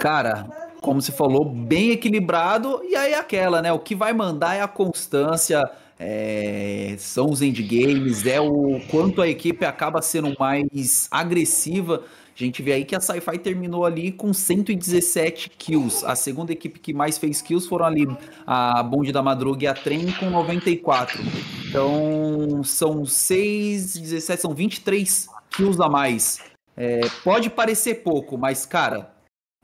Cara, 0.00 0.46
como 0.80 1.02
você 1.02 1.12
falou, 1.12 1.44
bem 1.44 1.90
equilibrado, 1.90 2.80
e 2.84 2.96
aí 2.96 3.12
aquela, 3.12 3.60
né? 3.60 3.72
O 3.72 3.78
que 3.78 3.94
vai 3.94 4.12
mandar 4.12 4.54
é 4.54 4.62
a 4.62 4.68
constância, 4.68 5.68
é, 5.98 6.94
são 6.98 7.30
os 7.30 7.42
endgames, 7.42 8.24
é 8.26 8.40
o 8.40 8.80
quanto 8.90 9.20
a 9.20 9.28
equipe 9.28 9.64
acaba 9.64 10.00
sendo 10.00 10.34
mais 10.38 11.08
agressiva. 11.10 12.04
A 12.38 12.44
gente 12.44 12.62
vê 12.62 12.74
aí 12.74 12.84
que 12.84 12.94
a 12.94 13.00
Sci-Fi 13.00 13.38
terminou 13.38 13.86
ali 13.86 14.12
com 14.12 14.30
117 14.30 15.48
kills. 15.50 16.04
A 16.04 16.14
segunda 16.14 16.52
equipe 16.52 16.78
que 16.78 16.92
mais 16.92 17.16
fez 17.16 17.40
kills 17.40 17.66
foram 17.66 17.86
ali 17.86 18.06
a 18.46 18.82
Bonde 18.82 19.10
da 19.10 19.22
Madruga 19.22 19.64
e 19.64 19.66
a 19.66 19.72
Trem 19.72 20.12
com 20.12 20.28
94. 20.28 21.18
Então, 21.66 22.62
são 22.62 23.06
6, 23.06 23.96
17, 23.96 24.42
são 24.42 24.54
23 24.54 25.28
kills 25.50 25.82
a 25.82 25.88
mais. 25.88 26.40
É, 26.76 27.00
pode 27.24 27.48
parecer 27.48 28.02
pouco, 28.02 28.36
mas, 28.36 28.66
cara, 28.66 29.10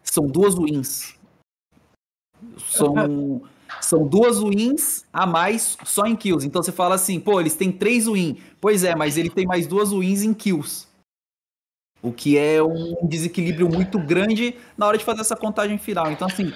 são 0.02 0.26
duas 0.26 0.54
wins. 0.54 1.14
São, 2.70 3.42
são 3.82 4.06
duas 4.06 4.42
wins 4.42 5.04
a 5.12 5.26
mais 5.26 5.76
só 5.84 6.06
em 6.06 6.16
kills. 6.16 6.46
Então 6.46 6.62
você 6.62 6.72
fala 6.72 6.94
assim, 6.94 7.20
pô, 7.20 7.38
eles 7.38 7.54
têm 7.54 7.70
três 7.70 8.06
wins. 8.06 8.38
Pois 8.58 8.82
é, 8.82 8.96
mas 8.96 9.18
ele 9.18 9.28
tem 9.28 9.46
mais 9.46 9.66
duas 9.66 9.90
wins 9.90 10.22
em 10.22 10.32
kills. 10.32 10.90
O 12.02 12.12
que 12.12 12.36
é 12.36 12.60
um 12.60 13.06
desequilíbrio 13.06 13.68
muito 13.68 13.96
grande 13.96 14.56
na 14.76 14.86
hora 14.86 14.98
de 14.98 15.04
fazer 15.04 15.20
essa 15.20 15.36
contagem 15.36 15.78
final. 15.78 16.10
Então, 16.10 16.26
assim, 16.26 16.52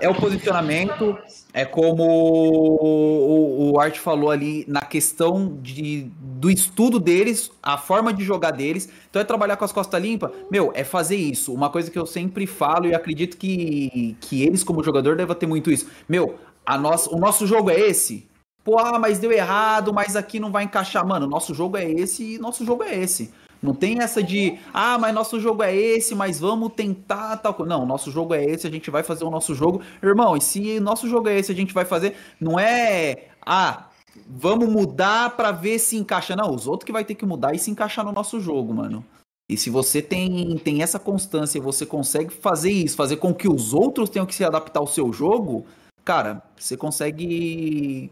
é 0.00 0.08
o 0.08 0.14
posicionamento, 0.14 1.16
é 1.52 1.64
como 1.64 2.02
o, 2.02 3.72
o 3.72 3.80
Art 3.80 3.98
falou 3.98 4.30
ali 4.30 4.64
na 4.66 4.80
questão 4.80 5.56
de, 5.62 6.10
do 6.20 6.50
estudo 6.50 6.98
deles, 6.98 7.50
a 7.62 7.78
forma 7.78 8.12
de 8.12 8.24
jogar 8.24 8.50
deles. 8.50 8.88
Então 9.08 9.22
é 9.22 9.24
trabalhar 9.24 9.56
com 9.56 9.64
as 9.64 9.72
costas 9.72 10.02
limpas. 10.02 10.32
Meu, 10.50 10.72
é 10.74 10.82
fazer 10.82 11.16
isso. 11.16 11.52
Uma 11.52 11.70
coisa 11.70 11.90
que 11.90 11.98
eu 11.98 12.06
sempre 12.06 12.46
falo 12.46 12.86
e 12.86 12.94
acredito 12.94 13.36
que, 13.36 14.16
que 14.20 14.42
eles, 14.42 14.64
como 14.64 14.82
jogador, 14.82 15.16
devem 15.16 15.36
ter 15.36 15.46
muito 15.46 15.70
isso. 15.70 15.86
Meu, 16.08 16.38
a 16.66 16.76
nossa, 16.76 17.14
o 17.14 17.18
nosso 17.18 17.46
jogo 17.46 17.70
é 17.70 17.78
esse. 17.78 18.28
Pô, 18.64 18.78
ah, 18.78 18.98
mas 18.98 19.18
deu 19.18 19.32
errado, 19.32 19.92
mas 19.92 20.14
aqui 20.14 20.38
não 20.38 20.52
vai 20.52 20.64
encaixar. 20.64 21.06
Mano, 21.06 21.26
nosso 21.26 21.52
jogo 21.52 21.76
é 21.76 21.90
esse 21.90 22.34
e 22.34 22.38
nosso 22.38 22.64
jogo 22.64 22.84
é 22.84 22.96
esse. 22.96 23.32
Não 23.62 23.74
tem 23.74 24.00
essa 24.00 24.20
de, 24.20 24.58
ah, 24.74 24.98
mas 24.98 25.14
nosso 25.14 25.38
jogo 25.38 25.62
é 25.62 25.74
esse, 25.74 26.16
mas 26.16 26.40
vamos 26.40 26.72
tentar 26.72 27.36
tal 27.36 27.54
coisa. 27.54 27.70
Não, 27.70 27.86
nosso 27.86 28.10
jogo 28.10 28.34
é 28.34 28.44
esse, 28.44 28.66
a 28.66 28.70
gente 28.70 28.90
vai 28.90 29.04
fazer 29.04 29.24
o 29.24 29.30
nosso 29.30 29.54
jogo. 29.54 29.80
Irmão, 30.02 30.36
e 30.36 30.40
se 30.40 30.80
nosso 30.80 31.08
jogo 31.08 31.28
é 31.28 31.38
esse, 31.38 31.52
a 31.52 31.54
gente 31.54 31.72
vai 31.72 31.84
fazer. 31.84 32.16
Não 32.40 32.58
é, 32.58 33.28
ah, 33.46 33.88
vamos 34.26 34.68
mudar 34.68 35.36
pra 35.36 35.52
ver 35.52 35.78
se 35.78 35.96
encaixa. 35.96 36.34
Não, 36.34 36.52
os 36.52 36.66
outros 36.66 36.84
que 36.84 36.92
vai 36.92 37.04
ter 37.04 37.14
que 37.14 37.24
mudar 37.24 37.54
e 37.54 37.58
se 37.58 37.70
encaixar 37.70 38.04
no 38.04 38.10
nosso 38.12 38.40
jogo, 38.40 38.74
mano. 38.74 39.04
E 39.48 39.56
se 39.56 39.70
você 39.70 40.00
tem, 40.02 40.56
tem 40.58 40.82
essa 40.82 40.98
constância, 40.98 41.60
você 41.60 41.86
consegue 41.86 42.32
fazer 42.32 42.72
isso, 42.72 42.96
fazer 42.96 43.16
com 43.16 43.34
que 43.34 43.48
os 43.48 43.74
outros 43.74 44.08
tenham 44.08 44.26
que 44.26 44.34
se 44.34 44.44
adaptar 44.44 44.80
ao 44.80 44.86
seu 44.86 45.12
jogo, 45.12 45.66
cara, 46.04 46.42
você 46.56 46.76
consegue 46.76 48.10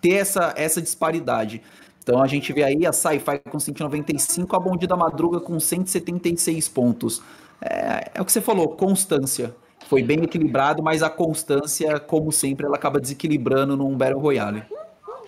ter 0.00 0.14
essa, 0.14 0.52
essa 0.56 0.82
disparidade. 0.82 1.62
Então 2.10 2.20
a 2.20 2.26
gente 2.26 2.52
vê 2.52 2.64
aí 2.64 2.84
a 2.84 2.92
Sci-Fi 2.92 3.38
com 3.38 3.60
195, 3.60 4.56
a 4.56 4.58
Bonde 4.58 4.84
da 4.84 4.96
Madruga 4.96 5.38
com 5.38 5.60
176 5.60 6.68
pontos. 6.68 7.22
É, 7.62 8.10
é 8.14 8.20
o 8.20 8.24
que 8.24 8.32
você 8.32 8.40
falou, 8.40 8.70
constância. 8.70 9.54
Foi 9.86 10.02
bem 10.02 10.24
equilibrado, 10.24 10.82
mas 10.82 11.04
a 11.04 11.08
constância, 11.08 12.00
como 12.00 12.32
sempre, 12.32 12.66
ela 12.66 12.74
acaba 12.74 12.98
desequilibrando 12.98 13.76
num 13.76 13.96
Battle 13.96 14.18
Royale. 14.18 14.64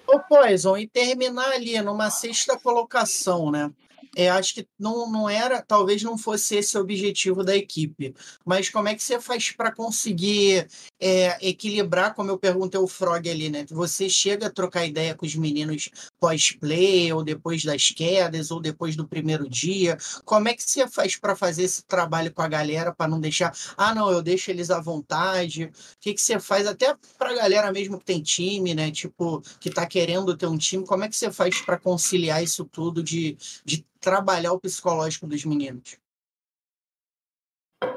Ô, 0.09 0.19
Poison, 0.29 0.77
e 0.77 0.89
terminar 0.89 1.53
ali 1.53 1.81
numa 1.81 2.11
sexta 2.11 2.59
colocação, 2.59 3.53
né? 3.53 3.71
É, 4.15 4.29
acho 4.29 4.55
que 4.55 4.69
não, 4.79 5.11
não 5.11 5.29
era, 5.29 5.63
talvez 5.63 6.03
não 6.03 6.19
fosse 6.19 6.57
esse 6.57 6.77
o 6.77 6.81
objetivo 6.81 7.43
da 7.43 7.57
equipe. 7.57 8.15
Mas 8.45 8.69
como 8.69 8.89
é 8.89 8.95
que 8.95 9.03
você 9.03 9.19
faz 9.21 9.51
para 9.51 9.73
conseguir 9.73 10.69
é, 11.01 11.39
equilibrar, 11.49 12.15
como 12.15 12.31
eu 12.31 12.39
perguntei 12.39 12.79
o 12.79 12.87
Frog 12.87 13.29
ali, 13.29 13.49
né? 13.49 13.65
Você 13.71 14.09
chega 14.09 14.47
a 14.49 14.51
trocar 14.51 14.85
ideia 14.85 15.15
com 15.15 15.25
os 15.25 15.35
meninos 15.35 15.89
pós-play, 16.21 17.13
ou 17.13 17.25
depois 17.25 17.65
das 17.65 17.89
quedas, 17.89 18.51
ou 18.51 18.61
depois 18.61 18.97
do 18.97 19.09
primeiro 19.09 19.49
dia. 19.49 19.97
Como 20.25 20.49
é 20.49 20.55
que 20.55 20.63
você 20.63 20.87
faz 20.89 21.17
para 21.17 21.35
fazer 21.35 21.65
esse 21.65 21.83
trabalho 21.85 22.33
com 22.33 22.43
a 22.43 22.49
galera, 22.49 22.95
para 22.95 23.09
não 23.09 23.21
deixar, 23.21 23.55
ah, 23.77 23.95
não, 23.95 24.11
eu 24.11 24.23
deixo 24.23 24.51
eles 24.51 24.71
à 24.71 24.81
vontade. 24.81 25.65
O 25.65 25.71
que, 26.01 26.15
que 26.15 26.21
você 26.21 26.39
faz 26.39 26.67
até 26.67 26.95
para 27.19 27.31
a 27.31 27.35
galera 27.35 27.73
mesmo 27.73 27.99
que 27.99 28.05
tem 28.05 28.23
time, 28.23 28.75
né? 28.75 28.91
Tipo, 28.91 29.41
que 29.59 29.69
está 29.69 29.87
querendo 29.87 30.37
ter 30.37 30.47
um 30.47 30.59
time, 30.59 30.85
como 30.87 31.05
é 31.05 31.09
que 31.09 31.17
você 31.17 31.33
faz 31.33 31.61
para 31.63 31.79
conciliar 31.79 32.43
isso 32.43 32.65
tudo 32.65 33.03
de, 33.03 33.37
de 33.65 33.85
trabalhar 34.03 34.53
o 34.53 34.61
psicológico 34.61 35.27
dos 35.27 35.45
meninos? 35.45 35.97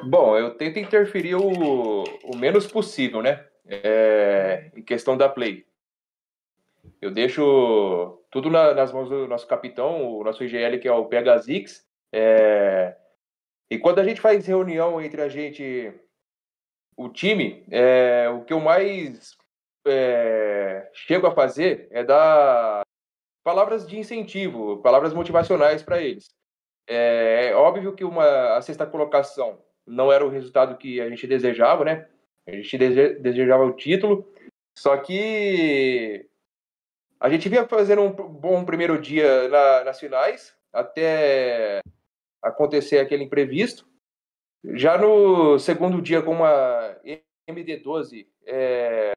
Bom, 0.04 0.38
eu 0.38 0.56
tento 0.56 0.80
interferir 0.80 1.36
o, 1.36 2.04
o 2.24 2.38
menos 2.38 2.68
possível, 2.68 3.22
né? 3.22 3.46
É, 3.68 4.72
em 4.76 4.84
questão 4.84 5.18
da 5.18 5.28
play. 5.28 5.66
Eu 7.02 7.12
deixo 7.12 8.22
tudo 8.30 8.50
na- 8.50 8.74
nas 8.74 8.92
mãos 8.92 9.10
do 9.10 9.28
nosso 9.28 9.48
capitão, 9.48 10.18
o 10.18 10.24
nosso 10.24 10.44
IGL, 10.44 10.80
que 10.80 10.88
é 10.88 10.92
o 10.92 11.06
PH 11.06 11.38
Zix. 11.40 11.88
É, 12.14 12.96
e 13.70 13.80
quando 13.80 14.00
a 14.00 14.04
gente 14.04 14.22
faz 14.22 14.46
reunião 14.46 15.02
entre 15.02 15.22
a 15.22 15.28
gente, 15.28 15.92
o 16.96 17.10
time, 17.10 17.66
é, 17.72 18.30
o 18.30 18.44
que 18.44 18.54
eu 18.54 18.60
mais 18.60 19.36
é, 19.88 20.90
chego 20.94 21.26
a 21.26 21.34
fazer 21.34 21.88
é 21.92 22.04
dar 22.04 22.85
palavras 23.46 23.86
de 23.88 23.98
incentivo, 24.00 24.78
palavras 24.82 25.14
motivacionais 25.14 25.84
para 25.84 26.02
eles. 26.02 26.34
É, 26.88 27.50
é 27.52 27.56
óbvio 27.56 27.94
que 27.96 28.04
uma, 28.04 28.56
a 28.58 28.62
sexta 28.62 28.88
colocação 28.88 29.62
não 29.86 30.12
era 30.12 30.26
o 30.26 30.30
resultado 30.30 30.78
que 30.78 31.00
a 31.00 31.08
gente 31.08 31.28
desejava, 31.28 31.86
né? 31.86 32.10
A 32.48 32.52
gente 32.52 32.76
dese- 32.76 33.20
desejava 33.20 33.64
o 33.64 33.74
título, 33.74 34.28
só 34.76 34.98
que 34.98 36.28
a 37.20 37.30
gente 37.30 37.48
vinha 37.48 37.68
fazendo 37.68 38.02
um 38.02 38.12
bom 38.12 38.66
primeiro 38.66 39.00
dia 39.00 39.48
na- 39.48 39.84
nas 39.84 40.00
finais, 40.00 40.56
até 40.74 41.82
acontecer 42.42 42.98
aquele 43.00 43.24
imprevisto. 43.24 43.88
Já 44.74 44.98
no 44.98 45.60
segundo 45.60 46.02
dia, 46.02 46.24
com 46.24 46.32
uma 46.32 46.98
MD12, 47.48 48.28
é, 48.48 49.12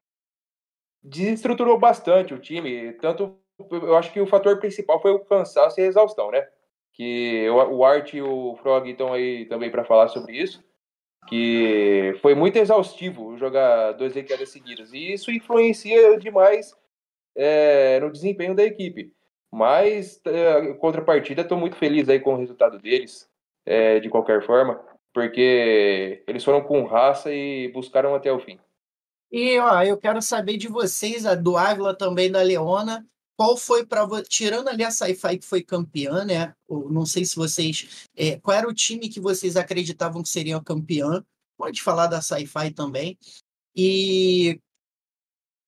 desestruturou 1.03 1.79
bastante 1.79 2.33
o 2.33 2.39
time. 2.39 2.93
Tanto, 2.93 3.39
eu 3.71 3.95
acho 3.95 4.11
que 4.11 4.21
o 4.21 4.27
fator 4.27 4.57
principal 4.59 5.01
foi 5.01 5.11
o 5.11 5.19
cansaço 5.19 5.79
e 5.79 5.83
a 5.83 5.87
exaustão, 5.87 6.31
né? 6.31 6.47
Que 6.93 7.49
o, 7.49 7.83
Art 7.83 8.13
e 8.13 8.21
o 8.21 8.57
Frog 8.61 8.89
estão 8.89 9.13
aí 9.13 9.45
também 9.45 9.71
para 9.71 9.85
falar 9.85 10.07
sobre 10.07 10.33
isso. 10.33 10.63
Que 11.27 12.17
foi 12.21 12.33
muito 12.33 12.57
exaustivo 12.57 13.37
jogar 13.37 13.93
duas 13.93 14.13
quedas 14.13 14.49
seguidas. 14.49 14.91
E 14.93 15.13
isso 15.13 15.31
influencia 15.31 16.17
demais 16.17 16.75
é, 17.35 17.99
no 17.99 18.11
desempenho 18.11 18.55
da 18.55 18.63
equipe. 18.63 19.13
Mas, 19.51 20.21
é, 20.25 20.73
contrapartida, 20.73 21.41
estou 21.41 21.57
muito 21.57 21.75
feliz 21.75 22.07
aí 22.07 22.19
com 22.19 22.33
o 22.33 22.37
resultado 22.37 22.77
deles, 22.79 23.27
é, 23.65 23.99
de 23.99 24.09
qualquer 24.09 24.45
forma, 24.45 24.79
porque 25.13 26.23
eles 26.27 26.43
foram 26.43 26.61
com 26.61 26.85
raça 26.85 27.33
e 27.33 27.67
buscaram 27.69 28.13
até 28.13 28.31
o 28.31 28.39
fim. 28.39 28.59
E 29.31 29.59
ó, 29.59 29.83
eu 29.83 29.97
quero 29.97 30.21
saber 30.21 30.57
de 30.57 30.67
vocês, 30.67 31.25
a 31.25 31.35
do 31.35 31.57
Ávila 31.57 31.95
também 31.95 32.31
da 32.31 32.41
Leona, 32.41 33.05
qual 33.39 33.55
foi 33.55 33.85
para 33.85 34.05
tirando 34.23 34.67
ali 34.67 34.83
a 34.83 34.91
Sci-Fi 34.91 35.37
que 35.37 35.45
foi 35.45 35.63
campeã, 35.63 36.25
né? 36.25 36.53
ou 36.67 36.91
Não 36.91 37.05
sei 37.05 37.23
se 37.23 37.37
vocês, 37.37 38.05
é, 38.13 38.37
qual 38.37 38.57
era 38.57 38.67
o 38.67 38.73
time 38.73 39.07
que 39.07 39.21
vocês 39.21 39.55
acreditavam 39.55 40.21
que 40.21 40.27
seria 40.27 40.61
campeã? 40.61 41.23
Pode 41.57 41.81
falar 41.81 42.07
da 42.07 42.21
Sci-Fi 42.21 42.71
também. 42.71 43.17
E 43.73 44.59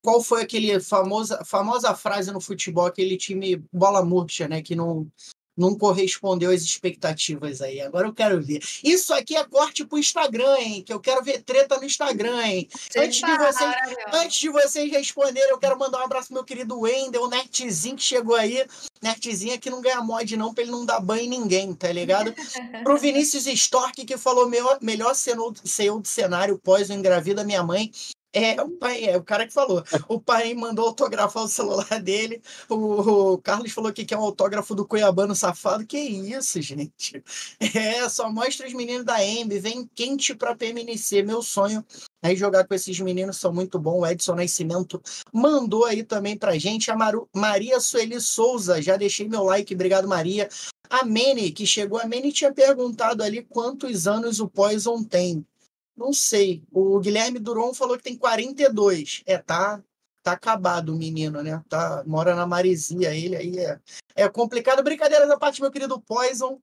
qual 0.04 0.22
foi 0.22 0.42
aquele 0.42 0.82
famosa 0.82 1.46
famosa 1.46 1.96
frase 1.96 2.30
no 2.34 2.42
futebol, 2.42 2.86
aquele 2.86 3.16
time 3.16 3.64
bola 3.72 4.04
murcha, 4.04 4.50
né? 4.50 4.62
Que 4.62 4.76
não 4.76 5.10
não 5.58 5.78
correspondeu 5.78 6.52
às 6.52 6.62
expectativas 6.62 7.62
aí. 7.62 7.82
Agora 7.82 8.08
eu 8.08 8.14
quero 8.14 8.42
ver. 8.42 8.62
Isso 8.84 9.14
aqui 9.14 9.36
é 9.36 9.44
corte 9.44 9.86
pro 9.86 9.98
Instagram, 9.98 10.58
hein? 10.58 10.84
Que 10.84 10.94
eu 10.94 11.00
quero 11.00 11.24
ver 11.24 11.44
treta 11.44 11.78
no 11.78 11.86
Instagram, 11.86 12.42
hein? 12.42 12.70
Antes 12.98 13.20
de 13.20 13.38
vocês 13.38 13.76
Antes 14.14 14.40
de 14.40 14.50
vocês 14.50 14.92
responderem, 14.92 15.50
eu 15.50 15.58
quero 15.58 15.78
mandar 15.78 16.00
um 16.00 16.06
abraço 16.06 16.28
pro 16.28 16.36
meu 16.36 16.44
querido 16.44 16.80
Wendel, 16.80 17.24
o 17.24 17.30
Nertzinho 17.30 17.96
que 17.96 18.04
chegou 18.04 18.36
aí. 18.36 18.66
Nertzinho 19.02 19.60
que 19.60 19.70
não 19.70 19.82
ganha 19.82 20.02
mod, 20.02 20.38
não, 20.38 20.54
pra 20.54 20.64
ele 20.64 20.72
não 20.72 20.86
dar 20.86 21.00
banho 21.00 21.24
em 21.24 21.30
ninguém, 21.30 21.74
tá 21.74 21.92
ligado? 21.92 22.34
Pro 22.84 22.98
Vinícius 22.98 23.48
Stork, 23.48 24.06
que 24.06 24.18
falou 24.18 24.48
meu, 24.48 24.78
melhor 24.82 25.16
CEO 25.16 25.52
do 26.00 26.08
cenário 26.08 26.60
pós 26.60 26.90
o 26.90 26.94
engravida 26.94 27.44
minha 27.44 27.64
mãe. 27.64 27.92
É, 28.34 28.62
o 28.62 28.70
pai, 28.70 29.04
é 29.04 29.18
o 29.18 29.24
cara 29.24 29.46
que 29.46 29.54
falou. 29.54 29.84
O 30.08 30.20
pai 30.20 30.54
mandou 30.54 30.88
autografar 30.88 31.44
o 31.44 31.50
celular 31.50 31.86
dele. 32.02 32.42
O, 32.70 33.34
o 33.34 33.38
Carlos 33.38 33.72
falou 33.72 33.92
que 33.92 34.06
quer 34.06 34.18
um 34.18 34.22
autógrafo 34.22 34.74
do 34.74 34.88
Cuiabano 34.88 35.36
safado. 35.36 35.86
Que 35.86 35.98
isso, 35.98 36.62
gente? 36.62 37.22
É, 37.60 38.08
só 38.08 38.32
mostra 38.32 38.68
os 38.68 38.74
meninos 38.74 39.06
da 39.06 39.24
EMB. 39.24 39.60
Vem 39.60 39.90
quente 39.94 40.34
pra 40.34 40.56
PMNC. 40.56 41.24
Meu 41.24 41.42
sonho 41.42 41.86
é 42.22 42.36
jogar 42.36 42.66
com 42.66 42.74
esses 42.74 43.00
meninos, 43.00 43.38
são 43.38 43.52
muito 43.52 43.78
bons. 43.80 44.00
O 44.02 44.08
Edson 44.08 44.36
Nascimento 44.36 45.02
mandou 45.34 45.86
aí 45.86 46.04
também 46.04 46.38
pra 46.38 46.58
gente. 46.58 46.90
A 46.90 46.96
Maru, 46.96 47.28
Maria 47.36 47.80
Sueli 47.80 48.22
Souza, 48.22 48.82
já 48.82 48.96
deixei 48.96 49.28
meu 49.28 49.44
like. 49.44 49.74
Obrigado, 49.74 50.08
Maria. 50.08 50.48
A 50.90 51.06
Mene, 51.06 51.52
que 51.52 51.66
chegou, 51.66 52.00
a 52.00 52.06
Mene 52.06 52.32
tinha 52.32 52.54
perguntado 52.54 53.24
ali 53.24 53.44
quantos 53.44 54.08
anos 54.08 54.40
o 54.40 54.48
Poison 54.48 55.04
tem. 55.04 55.46
Não 56.02 56.12
sei. 56.12 56.64
O 56.72 57.00
Guilherme 57.00 57.38
Duron 57.38 57.76
falou 57.76 57.96
que 57.96 58.04
tem 58.04 58.18
42. 58.18 59.22
É, 59.28 59.38
tá, 59.38 59.80
tá 60.24 60.32
acabado 60.32 60.90
o 60.90 60.98
menino, 60.98 61.44
né? 61.44 61.64
Tá, 61.70 62.04
mora 62.08 62.34
na 62.34 62.48
Maresia. 62.48 63.14
Ele 63.14 63.36
aí 63.36 63.60
é, 63.60 63.80
é 64.16 64.28
complicado. 64.28 64.82
Brincadeiras 64.82 65.30
à 65.30 65.38
parte, 65.38 65.62
meu 65.62 65.70
querido 65.72 66.02
Poison. 66.02 66.60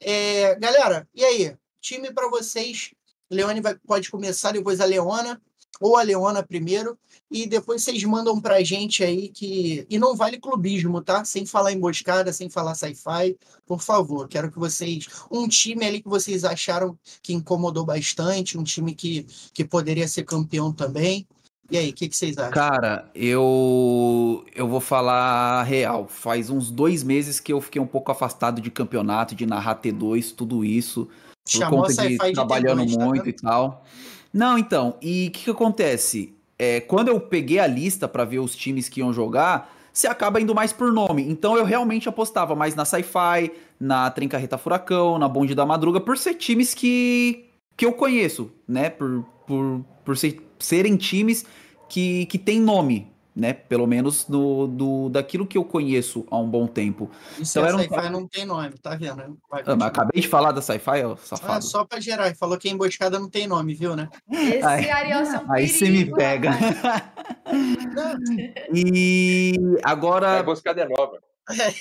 É, 0.00 0.54
galera, 0.60 1.08
e 1.12 1.24
aí? 1.24 1.56
Time 1.80 2.12
para 2.12 2.28
vocês. 2.28 2.94
Leone 3.28 3.60
vai, 3.60 3.74
pode 3.74 4.08
começar, 4.08 4.52
depois 4.52 4.80
a 4.80 4.84
Leona. 4.84 5.42
Ou 5.82 5.96
a 5.96 6.02
Leona 6.02 6.42
primeiro. 6.42 6.96
E 7.30 7.46
depois 7.46 7.82
vocês 7.82 8.02
mandam 8.04 8.40
pra 8.40 8.62
gente 8.62 9.02
aí 9.02 9.28
que. 9.28 9.84
E 9.90 9.98
não 9.98 10.14
vale 10.14 10.38
clubismo, 10.38 11.02
tá? 11.02 11.24
Sem 11.24 11.44
falar 11.44 11.72
emboscada, 11.72 12.32
sem 12.32 12.48
falar 12.48 12.74
sci-fi. 12.74 13.36
Por 13.66 13.82
favor, 13.82 14.28
quero 14.28 14.50
que 14.50 14.58
vocês. 14.58 15.06
Um 15.30 15.48
time 15.48 15.84
ali 15.84 16.00
que 16.00 16.08
vocês 16.08 16.44
acharam 16.44 16.96
que 17.22 17.32
incomodou 17.32 17.84
bastante, 17.84 18.56
um 18.56 18.62
time 18.62 18.94
que, 18.94 19.26
que 19.52 19.64
poderia 19.64 20.06
ser 20.06 20.24
campeão 20.24 20.72
também. 20.72 21.26
E 21.70 21.78
aí, 21.78 21.88
o 21.88 21.94
que, 21.94 22.06
que 22.06 22.14
vocês 22.14 22.36
acham? 22.36 22.52
Cara, 22.52 23.10
eu 23.14 24.44
eu 24.54 24.68
vou 24.68 24.80
falar 24.80 25.60
a 25.60 25.62
real. 25.62 26.06
Faz 26.06 26.50
uns 26.50 26.70
dois 26.70 27.02
meses 27.02 27.40
que 27.40 27.52
eu 27.52 27.62
fiquei 27.62 27.80
um 27.80 27.86
pouco 27.86 28.12
afastado 28.12 28.60
de 28.60 28.70
campeonato, 28.70 29.34
de 29.34 29.46
narrar 29.46 29.80
T2, 29.80 30.34
tudo 30.34 30.64
isso. 30.64 31.06
Por 31.06 31.50
Chamou 31.50 31.80
a 31.80 31.88
conta 31.88 32.02
de 32.02 32.18
de 32.18 32.32
trabalhando 32.34 32.82
T2, 32.82 32.94
tá 32.94 33.04
muito 33.06 33.24
vendo? 33.24 33.28
e 33.28 33.32
tal. 33.32 33.84
Não, 34.32 34.56
então, 34.58 34.96
e 35.02 35.28
o 35.28 35.30
que, 35.30 35.44
que 35.44 35.50
acontece? 35.50 36.34
É, 36.58 36.80
quando 36.80 37.08
eu 37.08 37.20
peguei 37.20 37.58
a 37.58 37.66
lista 37.66 38.08
pra 38.08 38.24
ver 38.24 38.38
os 38.38 38.54
times 38.56 38.88
que 38.88 39.00
iam 39.00 39.12
jogar, 39.12 39.74
você 39.92 40.06
acaba 40.06 40.40
indo 40.40 40.54
mais 40.54 40.72
por 40.72 40.92
nome. 40.92 41.22
Então 41.28 41.56
eu 41.56 41.64
realmente 41.64 42.08
apostava 42.08 42.54
mais 42.54 42.74
na 42.74 42.84
Sci-Fi, 42.84 43.50
na 43.78 44.10
Trincarreta 44.10 44.56
Furacão, 44.56 45.18
na 45.18 45.28
Bonde 45.28 45.54
da 45.54 45.66
Madruga, 45.66 46.00
por 46.00 46.16
ser 46.16 46.34
times 46.34 46.72
que, 46.72 47.44
que 47.76 47.84
eu 47.84 47.92
conheço, 47.92 48.50
né? 48.66 48.88
Por, 48.88 49.22
por, 49.46 49.84
por 50.04 50.16
ser- 50.16 50.40
serem 50.58 50.96
times 50.96 51.44
que, 51.88 52.24
que 52.26 52.38
tem 52.38 52.58
nome, 52.60 53.11
né? 53.34 53.52
Pelo 53.54 53.86
menos 53.86 54.28
no, 54.28 54.66
do, 54.66 55.08
daquilo 55.08 55.46
que 55.46 55.56
eu 55.56 55.64
conheço 55.64 56.26
há 56.30 56.36
um 56.38 56.48
bom 56.48 56.66
tempo. 56.66 57.10
Isso 57.38 57.58
então 57.58 57.64
é 57.64 57.68
era 57.68 57.76
um- 57.76 57.80
sci-fi 57.80 58.10
não 58.10 58.26
tem 58.28 58.44
nome, 58.44 58.76
tá 58.78 58.94
vendo? 58.94 59.16
né? 59.16 59.30
Vai, 59.50 59.62
Ah, 59.66 59.76
mas 59.76 59.88
acabei 59.88 60.20
de 60.20 60.28
falar 60.28 60.52
da 60.52 60.60
Sci-Fi, 60.60 61.04
ó, 61.04 61.12
Ah, 61.12 61.16
safado. 61.16 61.64
só 61.64 61.84
pra 61.84 61.98
gerar. 62.00 62.26
Ele 62.26 62.34
Falou 62.34 62.58
que 62.58 62.68
a 62.68 62.72
emboscada 62.72 63.18
não 63.18 63.28
tem 63.30 63.46
nome, 63.46 63.74
viu, 63.74 63.96
né? 63.96 64.08
Esse 64.30 64.66
Aí- 64.66 64.90
Ariel 64.90 65.20
é 65.20 65.38
um 65.38 65.52
Aí 65.52 65.68
você 65.68 65.88
me 65.90 66.04
pega. 66.12 66.50
e 68.72 69.54
A 69.82 69.90
agora. 69.90 70.40
emboscada 70.40 70.82
é 70.82 70.88
nova. 70.88 71.18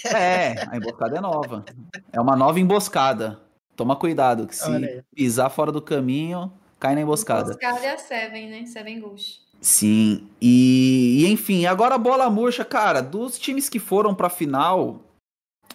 É, 0.06 0.68
a 0.70 0.76
emboscada 0.78 1.18
é 1.18 1.22
nova. 1.22 1.66
É 2.12 2.20
uma 2.20 2.36
nova 2.36 2.60
emboscada. 2.60 3.40
Toma 3.76 3.96
cuidado, 3.96 4.48
que 4.48 4.56
se 4.56 5.04
pisar 5.16 5.50
fora 5.50 5.72
do 5.72 5.82
caminho, 5.82 6.52
cai 6.80 6.94
na 6.96 7.02
emboscada. 7.02 7.52
Emboscada 7.54 7.80
é 7.86 7.94
a 7.94 7.98
Seven, 7.98 8.50
né? 8.50 8.66
Seven 8.66 9.00
Ghost. 9.00 9.42
Sim, 9.62 10.28
e, 10.42 11.24
e 11.24 11.32
enfim, 11.32 11.68
agora 11.68 11.94
a 11.94 12.00
bola 12.00 12.28
murcha, 12.32 12.66
cara, 12.66 13.00
dos 13.00 13.38
times 13.38 13.70
que 13.70 13.78
foram 13.78 14.16
pra 14.16 14.28
final, 14.28 15.02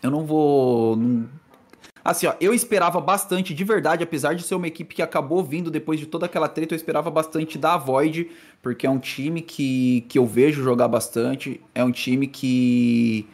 eu 0.02 0.10
não 0.10 0.26
vou. 0.26 0.96
não- 0.96 1.28
Assim, 2.04 2.26
ó, 2.28 2.34
eu 2.40 2.54
esperava 2.54 3.00
bastante, 3.00 3.52
de 3.52 3.64
verdade, 3.64 4.04
apesar 4.04 4.34
de 4.34 4.42
ser 4.44 4.54
uma 4.54 4.68
equipe 4.68 4.94
que 4.94 5.02
acabou 5.02 5.42
vindo 5.42 5.72
depois 5.72 5.98
de 5.98 6.06
toda 6.06 6.26
aquela 6.26 6.48
treta, 6.48 6.72
eu 6.72 6.76
esperava 6.76 7.10
bastante 7.10 7.58
da 7.58 7.76
Void, 7.76 8.30
porque 8.62 8.86
é 8.86 8.90
um 8.90 8.98
time 8.98 9.40
que, 9.42 10.02
que 10.08 10.16
eu 10.18 10.24
vejo 10.24 10.62
jogar 10.62 10.86
bastante, 10.86 11.60
é 11.74 11.82
um 11.82 11.90
time 11.90 12.28
que, 12.28 13.26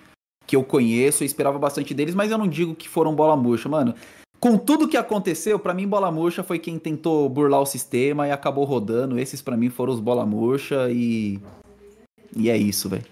que 0.47 0.57
eu 0.57 0.65
conheço, 0.65 1.23
eu 1.23 1.27
esperava 1.27 1.59
bastante 1.59 1.93
deles, 1.93 2.15
mas 2.15 2.31
eu 2.31 2.39
não 2.39 2.49
digo 2.49 2.75
que 2.75 2.89
foram 2.89 3.15
bola 3.15 3.37
murcha, 3.37 3.69
mano. 3.69 3.95
Com 4.43 4.59
tudo 4.59 4.89
que 4.89 4.97
aconteceu, 4.97 5.57
pra 5.57 5.73
mim 5.73 5.87
bola 5.87 6.11
murcha 6.11 6.43
foi 6.43 6.59
quem 6.59 6.77
tentou 6.77 7.29
burlar 7.29 7.61
o 7.61 7.67
sistema 7.67 8.27
e 8.27 8.33
acabou 8.33 8.65
rodando. 8.65 9.17
Esses 9.17 9.41
pra 9.41 9.57
mim 9.57 9.71
foram 9.71 9.93
os 9.93 10.01
bola 10.01 10.27
murcha 10.27 10.91
e 10.91 11.39
e 12.37 12.51
é 12.51 12.57
isso, 12.57 12.89
velho. 12.89 13.07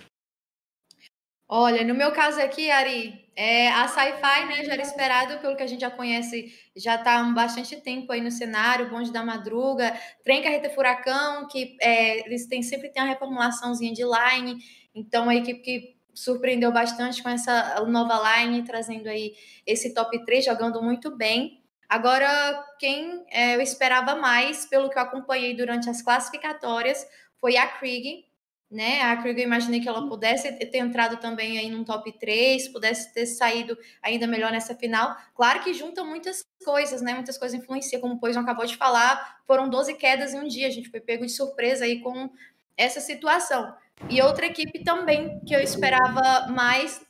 Olha, 1.49 1.85
no 1.85 1.95
meu 1.95 2.11
caso 2.11 2.41
aqui, 2.41 2.69
Ari, 2.69 3.25
é, 3.37 3.69
a 3.69 3.87
Sci-Fi, 3.87 4.47
né, 4.47 4.65
já 4.65 4.73
era 4.73 4.83
esperado 4.83 5.39
pelo 5.39 5.57
que 5.57 5.63
a 5.63 5.67
gente 5.69 5.81
já 5.81 5.91
conhece, 5.91 6.53
já 6.77 6.97
está 6.97 7.21
há 7.21 7.23
bastante 7.33 7.77
tempo 7.77 8.11
aí 8.13 8.21
no 8.21 8.31
cenário, 8.33 8.91
Bonde 8.91 9.13
da 9.13 9.25
Madruga, 9.25 9.97
Trem 10.25 10.43
Carreta 10.43 10.71
Furacão, 10.71 11.47
que 11.47 11.77
é, 11.81 12.27
eles 12.27 12.47
têm, 12.47 12.63
sempre 12.63 12.89
tem 12.89 13.03
uma 13.03 13.09
reformulaçãozinha 13.09 13.93
de 13.93 14.03
line, 14.03 14.59
então 14.93 15.29
a 15.29 15.35
equipe 15.37 15.61
que 15.61 16.00
surpreendeu 16.15 16.73
bastante 16.73 17.23
com 17.23 17.29
essa 17.29 17.85
nova 17.87 18.39
line, 18.39 18.65
trazendo 18.65 19.09
aí 19.09 19.35
esse 19.67 19.95
top 19.95 20.25
3, 20.25 20.45
jogando 20.45 20.83
muito 20.83 21.17
bem. 21.17 21.61
Agora, 21.89 22.65
quem 22.79 23.25
é, 23.31 23.57
eu 23.57 23.61
esperava 23.61 24.15
mais, 24.15 24.65
pelo 24.65 24.89
que 24.89 24.97
eu 24.97 25.03
acompanhei 25.03 25.57
durante 25.57 25.91
as 25.91 26.01
classificatórias, 26.01 27.05
foi 27.41 27.57
a 27.57 27.67
Krieg, 27.67 28.25
né? 28.71 29.03
A 29.03 29.17
Krieg 29.17 29.41
eu 29.41 29.47
imaginei 29.47 29.81
que 29.81 29.89
ela 29.89 30.09
pudesse 30.09 30.53
ter 30.53 30.79
entrado 30.79 31.17
também 31.17 31.59
aí 31.59 31.69
num 31.69 31.83
top 31.83 32.13
3, 32.13 32.69
pudesse 32.69 33.13
ter 33.13 33.27
saído 33.27 33.77
ainda 34.01 34.27
melhor 34.29 34.53
nessa 34.53 34.75
final. 34.77 35.17
Claro 35.35 35.65
que 35.65 35.75
junta 35.75 36.05
muitas 36.05 36.47
coisas, 36.65 37.03
né? 37.03 37.15
Muitas 37.15 37.37
coisas 37.37 37.59
influenciam, 37.59 38.01
como 38.01 38.15
o 38.15 38.21
Poison 38.21 38.41
acabou 38.41 38.65
de 38.65 38.77
falar, 38.77 39.41
foram 39.45 39.69
12 39.69 39.95
quedas 39.95 40.33
em 40.33 40.39
um 40.39 40.47
dia, 40.47 40.69
a 40.69 40.71
gente 40.71 40.89
foi 40.89 41.01
pego 41.01 41.27
de 41.27 41.33
surpresa 41.33 41.85
aí 41.85 42.01
com 42.01 42.31
essa 42.77 43.01
situação. 43.01 43.75
E 44.09 44.21
outra 44.23 44.47
equipe 44.47 44.83
também 44.83 45.41
que 45.47 45.55
eu 45.55 45.61
esperava 45.61 46.49
mais 46.49 47.01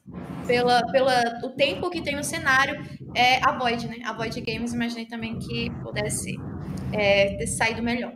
pela, 0.46 0.82
pela 0.90 1.40
o 1.44 1.50
tempo 1.50 1.90
que 1.90 2.02
tem 2.02 2.16
no 2.16 2.24
cenário 2.24 2.84
é 3.14 3.36
a 3.44 3.56
Void, 3.56 3.86
né? 3.86 3.98
A 4.04 4.12
Void 4.12 4.40
Games, 4.40 4.72
imaginei 4.72 5.06
também 5.06 5.38
que 5.38 5.70
pudesse 5.82 6.36
é, 6.92 7.36
ter 7.36 7.46
saído 7.46 7.82
melhor. 7.82 8.12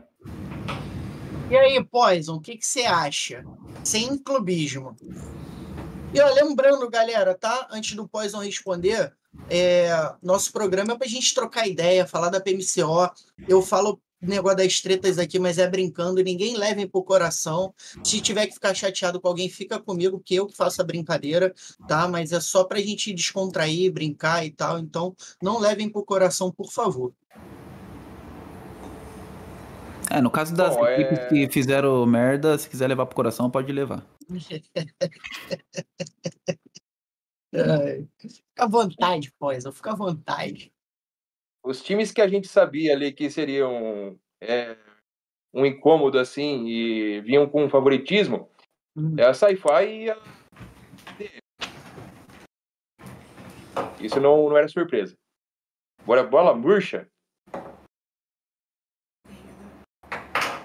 E 1.51 1.57
aí, 1.57 1.85
Poison, 1.85 2.37
o 2.37 2.41
que, 2.41 2.57
que 2.57 2.67
você 2.67 2.85
acha? 2.85 3.45
Sem 3.85 4.17
clubismo. 4.19 4.97
E 6.13 6.21
ó, 6.21 6.33
lembrando, 6.33 6.89
galera, 6.89 7.35
tá? 7.35 7.69
Antes 7.71 7.95
do 7.95 8.09
Poison 8.09 8.39
responder, 8.39 9.13
é, 9.51 9.91
nosso 10.23 10.53
programa 10.53 10.95
é 10.95 10.97
pra 10.97 11.07
gente 11.07 11.35
trocar 11.35 11.69
ideia, 11.69 12.07
falar 12.07 12.31
da 12.31 12.41
PMCO. 12.41 13.11
Eu 13.49 13.61
falo 13.63 14.01
negócio 14.27 14.59
das 14.59 14.81
tretas 14.81 15.19
aqui, 15.19 15.39
mas 15.39 15.59
é 15.59 15.69
brincando, 15.69 16.23
ninguém 16.23 16.57
levem 16.57 16.87
pro 16.87 17.03
coração. 17.03 17.75
Se 18.03 18.21
tiver 18.21 18.47
que 18.47 18.55
ficar 18.55 18.75
chateado 18.75 19.21
com 19.21 19.29
alguém, 19.29 19.49
fica 19.49 19.79
comigo, 19.81 20.21
que 20.21 20.35
eu 20.35 20.47
que 20.47 20.57
faço 20.57 20.81
a 20.81 20.85
brincadeira, 20.85 21.55
tá? 21.89 22.07
Mas 22.09 22.33
é 22.33 22.41
só 22.41 22.65
pra 22.65 22.81
gente 22.81 23.13
descontrair, 23.13 23.93
brincar 23.93 24.45
e 24.45 24.51
tal. 24.51 24.79
Então, 24.79 25.15
não 25.43 25.59
levem 25.59 25.89
pro 25.89 26.05
coração, 26.05 26.51
por 26.51 26.71
favor. 26.71 27.13
É, 30.11 30.21
no 30.21 30.31
caso 30.31 30.55
das 30.55 30.77
Bom, 30.77 30.87
equipes 30.87 31.19
é- 31.19 31.29
que 31.29 31.49
fizeram 31.51 32.05
merda, 32.07 32.57
se 32.59 32.69
quiser 32.69 32.87
levar 32.89 33.07
pro 33.07 33.17
coração, 33.17 33.51
pode 33.51 33.73
levar. 33.73 34.05
Ai, 37.55 38.07
Fica 38.19 38.65
à 38.65 38.69
vontade, 38.69 39.33
Poison, 39.39 39.73
fica 39.73 39.93
à 39.93 39.95
vontade. 39.95 40.73
Os 41.65 41.83
times 41.83 42.13
que 42.13 42.21
a 42.21 42.29
gente 42.29 42.47
sabia 42.47 42.93
ali 42.93 43.11
que 43.11 43.31
seriam 43.31 44.19
é, 44.39 44.77
um 45.53 45.65
incômodo 45.65 46.19
assim 46.19 46.67
e 46.67 47.21
vinham 47.23 47.49
com 47.49 47.69
favoritismo 47.71 48.51
Hum. 48.97 49.17
é 49.19 49.25
a 49.25 49.35
Sci-Fi 49.35 49.87
e 49.87 50.11
a. 50.11 50.17
Isso 54.01 54.21
não, 54.21 54.49
não 54.49 54.57
era 54.57 54.69
surpresa. 54.69 55.17
Agora, 56.01 56.23
bola 56.23 56.55
murcha. 56.55 57.09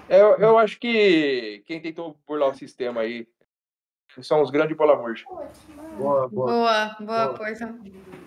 É, 0.08 0.20
Eu, 0.20 0.36
eu 0.38 0.58
acho 0.58 0.78
que 0.78 1.64
quem 1.66 1.80
tentou 1.80 2.20
burlar 2.24 2.50
o 2.50 2.54
sistema 2.54 3.00
aí 3.00 3.26
são 4.22 4.42
os 4.42 4.50
grandes 4.50 4.76
bola 4.76 4.96
murcha. 4.96 5.24
Boa, 5.96 6.28
boa, 6.28 6.28
Boa, 6.28 6.96
boa, 7.00 7.26
Boa. 7.28 7.78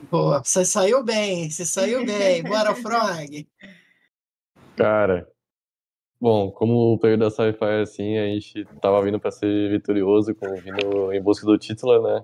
Boa. 0.10 0.44
Você 0.44 0.64
saiu 0.64 1.04
bem, 1.04 1.50
você 1.50 1.66
saiu 1.66 2.06
bem. 2.06 2.44
Bora, 2.44 2.74
Frog. 2.76 3.48
Cara, 4.76 5.28
bom, 6.20 6.52
como 6.52 6.94
o 6.94 6.98
player 6.98 7.18
da 7.18 7.30
Sci-Fi 7.30 7.82
assim, 7.82 8.18
a 8.18 8.26
gente 8.28 8.66
tava 8.82 9.02
vindo 9.04 9.20
pra 9.20 9.32
ser 9.32 9.70
vitorioso, 9.70 10.34
como 10.36 10.56
vindo 10.56 11.12
em 11.12 11.22
busca 11.22 11.46
do 11.46 11.58
título, 11.58 12.02
né? 12.02 12.22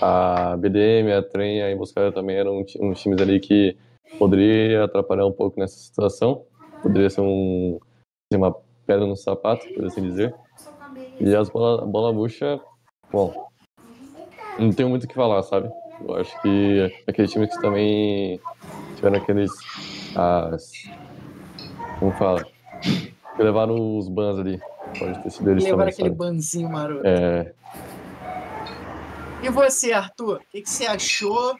A 0.00 0.56
BDM, 0.56 1.12
a 1.12 1.22
Trem, 1.22 1.62
a 1.62 1.70
Emboscada 1.70 2.12
também 2.12 2.36
eram 2.36 2.64
uns 2.80 3.00
times 3.00 3.20
ali 3.20 3.38
que 3.38 3.76
poderia 4.18 4.84
atrapalhar 4.84 5.26
um 5.26 5.32
pouco 5.32 5.58
nessa 5.58 5.76
situação. 5.76 6.44
Poderia 6.82 7.10
ser 7.10 7.20
um, 7.20 7.78
ser 8.32 8.38
uma 8.38 8.52
pedra 8.86 9.06
no 9.06 9.16
sapato, 9.16 9.66
por 9.74 9.84
assim 9.84 10.02
dizer. 10.02 10.34
E 11.20 11.34
as 11.34 11.48
bola, 11.48 11.86
bola 11.86 12.12
murcha, 12.12 12.60
bom, 13.12 13.48
não 14.58 14.72
tenho 14.72 14.88
muito 14.88 15.04
o 15.04 15.08
que 15.08 15.14
falar, 15.14 15.42
sabe? 15.42 15.70
Eu 16.00 16.16
acho 16.16 16.40
que 16.42 16.92
aqueles 17.06 17.30
times 17.30 17.54
que 17.54 17.60
também 17.62 18.40
tiveram 18.96 19.18
aqueles. 19.18 19.50
As, 20.16 20.72
como 21.98 22.12
fala? 22.12 22.44
Que 22.82 23.42
levaram 23.42 23.98
os 23.98 24.08
bans 24.08 24.38
ali. 24.38 24.60
Pode 24.98 25.22
ter 25.22 25.30
sido 25.30 25.50
eles 25.50 25.64
Levar 25.64 25.76
também, 25.76 25.92
aquele 25.92 26.08
sabe? 26.08 26.18
banzinho 26.18 26.68
maroto. 26.68 27.02
É, 27.06 27.52
E 29.42 29.48
você, 29.48 29.92
Arthur? 29.92 30.36
O 30.36 30.50
que, 30.50 30.62
que 30.62 30.70
você 30.70 30.86
achou? 30.86 31.56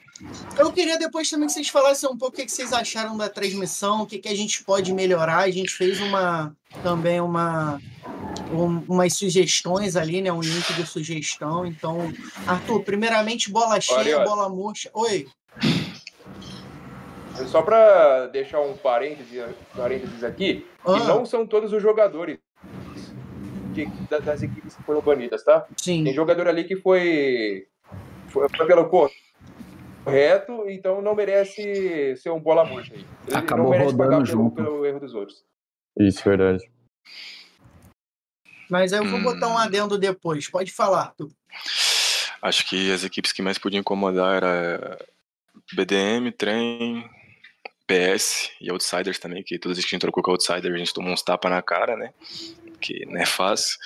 Eu 0.59 0.73
queria 0.73 0.99
depois 0.99 1.31
também 1.31 1.47
que 1.47 1.53
vocês 1.53 1.69
falassem 1.69 2.09
um 2.09 2.17
pouco 2.17 2.35
o 2.35 2.38
que, 2.38 2.45
que 2.45 2.53
vocês 2.53 2.73
acharam 2.73 3.17
da 3.17 3.29
transmissão, 3.29 4.03
o 4.03 4.07
que, 4.07 4.19
que 4.19 4.29
a 4.29 4.37
gente 4.37 4.62
pode 4.65 4.93
melhorar. 4.93 5.38
A 5.38 5.51
gente 5.51 5.71
fez 5.71 6.01
uma 6.01 6.55
também 6.83 7.21
uma 7.21 7.81
um- 8.53 8.85
umas 8.88 9.15
sugestões 9.15 9.97
ali, 9.97 10.21
né? 10.21 10.33
Um 10.33 10.41
link 10.41 10.73
de 10.75 10.87
sugestão. 10.87 11.65
Então, 11.67 12.12
Arthur, 12.47 12.83
primeiramente 12.85 13.51
bola 13.51 13.81
cheia, 13.81 14.21
bola 14.21 14.49
murcha. 14.49 14.91
Oi. 14.95 15.27
Só 17.47 17.62
para 17.62 18.27
deixar 18.29 18.61
um 18.61 18.77
parêntese, 18.77 19.43
parênteses 19.77 20.23
aqui, 20.23 20.67
Ah, 20.85 20.93
que 21.01 21.07
não 21.07 21.25
são 21.27 21.47
todos 21.47 21.73
os 21.73 21.83
jogadores 21.83 22.38
que- 23.75 23.87
da- 24.09 24.19
das 24.19 24.43
equipes 24.43 24.77
que 24.77 24.83
foram 24.83 25.01
banidas, 25.01 25.43
tá? 25.43 25.61
Tem 25.83 26.05
sim. 26.07 26.12
jogador 26.12 26.47
ali 26.47 26.65
que 26.65 26.77
foi, 26.77 27.67
foi, 28.29 28.47
foi 28.55 28.67
pelo 28.67 28.88
correto, 30.05 30.69
então 30.69 31.01
não 31.01 31.15
merece 31.15 32.15
ser 32.17 32.31
um 32.31 32.38
bola 32.41 32.65
murcha 32.65 32.93
aí. 32.95 33.05
Ele 33.27 33.37
Acabou 33.37 33.65
não 33.65 33.71
merece 33.71 33.93
rodando 33.93 33.99
pagar 34.11 34.17
pelo, 34.25 34.27
junto. 34.27 34.55
pelo 34.57 34.87
erro 34.87 35.01
dos 35.01 35.15
outros. 35.15 35.43
isso, 35.99 36.23
verdade. 36.25 36.62
Mas 38.72 38.90
aí 38.94 39.00
eu 39.00 39.04
vou 39.04 39.18
Hum. 39.18 39.22
botar 39.22 39.48
um 39.48 39.58
adendo 39.58 39.98
depois. 39.98 40.48
Pode 40.48 40.72
falar, 40.72 41.02
Arthur. 41.02 41.30
Acho 42.40 42.64
que 42.66 42.90
as 42.90 43.04
equipes 43.04 43.30
que 43.30 43.42
mais 43.42 43.58
podiam 43.58 43.80
incomodar 43.80 44.37
era 44.37 44.98
BDM, 45.74 46.32
Trem, 46.32 47.04
PS 47.87 48.50
e 48.62 48.70
Outsiders 48.70 49.18
também, 49.18 49.42
que 49.42 49.58
todas 49.58 49.72
as 49.72 49.76
vezes 49.76 49.90
que 49.90 49.94
a 49.94 49.96
gente 49.96 50.00
trocou 50.00 50.22
com 50.22 50.30
o 50.30 50.32
Outsider, 50.35 50.72
a 50.72 50.78
gente 50.78 50.94
tomou 50.94 51.12
uns 51.12 51.20
tapas 51.22 51.50
na 51.50 51.61
cara, 51.61 51.98
né? 51.98 52.14
Que 52.80 53.04
não 53.04 53.20
é 53.20 53.26
fácil. 53.26 53.76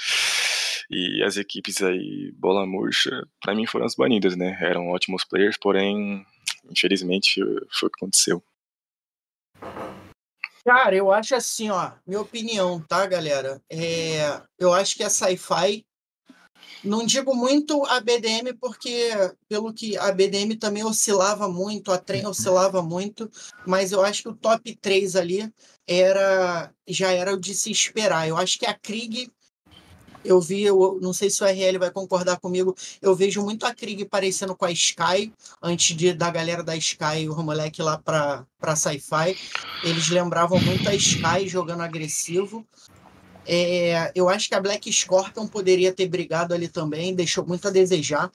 E 0.89 1.21
as 1.25 1.37
equipes 1.37 1.83
aí, 1.83 2.31
bola 2.39 2.65
murcha, 2.65 3.11
pra 3.43 3.57
mim 3.57 3.67
foram 3.67 3.87
as 3.87 3.97
banidas, 3.97 4.37
né? 4.37 4.57
Eram 4.61 4.87
ótimos 4.91 5.25
players, 5.25 5.57
porém, 5.57 6.25
infelizmente, 6.71 7.41
foi 7.73 7.89
o 7.89 7.91
que 7.91 7.99
aconteceu. 7.99 8.41
Cara, 10.67 10.97
eu 10.97 11.13
acho 11.13 11.37
assim, 11.37 11.71
ó, 11.71 11.93
minha 12.05 12.21
opinião, 12.21 12.81
tá, 12.81 13.07
galera? 13.07 13.63
É, 13.71 14.43
eu 14.59 14.75
acho 14.75 14.97
que 14.97 15.05
a 15.05 15.09
Sci-Fi, 15.09 15.87
não 16.83 17.07
digo 17.07 17.37
muito 17.37 17.85
a 17.87 18.01
BDM, 18.01 18.53
porque 18.61 19.11
pelo 19.49 19.73
que 19.73 19.97
a 19.97 20.11
BDM 20.11 20.57
também 20.59 20.83
oscilava 20.83 21.49
muito, 21.49 21.93
a 21.93 21.99
Trem 21.99 22.27
oscilava 22.27 22.83
muito, 22.83 23.31
mas 23.65 23.93
eu 23.93 24.05
acho 24.05 24.23
que 24.23 24.29
o 24.29 24.35
top 24.35 24.75
3 24.75 25.15
ali 25.15 25.49
era 25.87 26.73
já 26.89 27.13
era 27.13 27.33
o 27.33 27.41
de 27.41 27.55
se 27.55 27.71
esperar. 27.71 28.27
Eu 28.27 28.37
acho 28.37 28.59
que 28.59 28.67
a 28.67 28.75
Krieg, 28.75 29.31
eu 30.27 30.41
vi, 30.41 30.63
eu 30.63 30.99
não 31.01 31.13
sei 31.13 31.31
se 31.31 31.43
o 31.43 31.47
RL 31.47 31.79
vai 31.79 31.91
concordar 31.91 32.39
comigo, 32.39 32.75
eu 33.01 33.15
vejo 33.15 33.43
muito 33.43 33.65
a 33.65 33.75
Krieg 33.75 34.05
parecendo 34.05 34.55
com 34.57 34.65
a 34.65 34.71
Sky, 34.73 35.33
antes 35.63 35.97
de, 35.97 36.13
da 36.13 36.31
galera 36.31 36.63
da 36.63 36.77
Sky, 36.77 37.29
o 37.29 37.43
moleque 37.43 37.81
lá 37.83 37.99
pra, 37.99 38.47
pra 38.59 38.77
Sci-Fi. 38.77 39.37
Eles 39.85 40.09
lembravam 40.09 40.59
muito 40.61 40.89
a 40.89 40.95
Sky 40.95 41.49
jogando 41.49 41.83
agressivo. 41.83 42.67
É, 43.47 44.11
eu 44.15 44.29
acho 44.29 44.49
que 44.49 44.55
a 44.55 44.61
Black 44.61 44.93
Scorpion 44.93 45.47
poderia 45.47 45.93
ter 45.93 46.09
brigado 46.09 46.53
ali 46.53 46.69
também, 46.69 47.15
deixou 47.15 47.47
muito 47.47 47.69
a 47.69 47.71
desejar. 47.71 48.31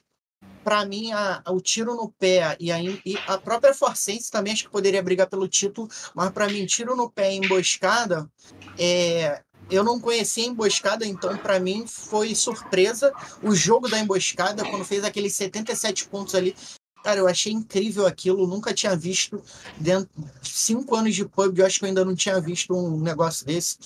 Para 0.64 0.84
mim, 0.86 1.10
a- 1.12 1.42
o 1.48 1.60
tiro 1.60 1.94
no 1.94 2.08
pé 2.08 2.56
e 2.58 2.70
a, 2.70 2.80
e 2.80 3.18
a 3.26 3.36
própria 3.36 3.74
Forcense 3.74 4.30
também 4.30 4.52
acho 4.52 4.64
que 4.64 4.70
poderia 4.70 5.02
brigar 5.02 5.26
pelo 5.28 5.48
título, 5.48 5.88
mas 6.14 6.30
para 6.30 6.48
mim, 6.48 6.64
tiro 6.66 6.94
no 6.96 7.10
pé 7.10 7.32
e 7.34 7.38
emboscada, 7.38 8.30
é, 8.78 9.42
eu 9.72 9.82
não 9.82 9.98
conhecia 9.98 10.44
a 10.44 10.48
emboscada, 10.48 11.06
então 11.06 11.36
para 11.36 11.58
mim 11.58 11.86
foi 11.86 12.34
surpresa. 12.34 13.12
O 13.42 13.54
jogo 13.54 13.88
da 13.88 13.98
emboscada, 13.98 14.64
quando 14.64 14.84
fez 14.84 15.02
aqueles 15.02 15.34
77 15.34 16.08
pontos 16.08 16.34
ali, 16.34 16.54
cara, 17.02 17.18
eu 17.18 17.26
achei 17.26 17.52
incrível 17.52 18.06
aquilo, 18.06 18.46
nunca 18.46 18.74
tinha 18.74 18.94
visto 18.94 19.42
dentro 19.78 20.10
de 20.40 20.50
cinco 20.50 20.94
anos 20.94 21.14
de 21.14 21.24
pub, 21.24 21.58
eu 21.58 21.66
acho 21.66 21.78
que 21.78 21.84
eu 21.84 21.88
ainda 21.88 22.04
não 22.04 22.14
tinha 22.14 22.40
visto 22.40 22.74
um 22.74 23.00
negócio 23.00 23.44
desse. 23.46 23.78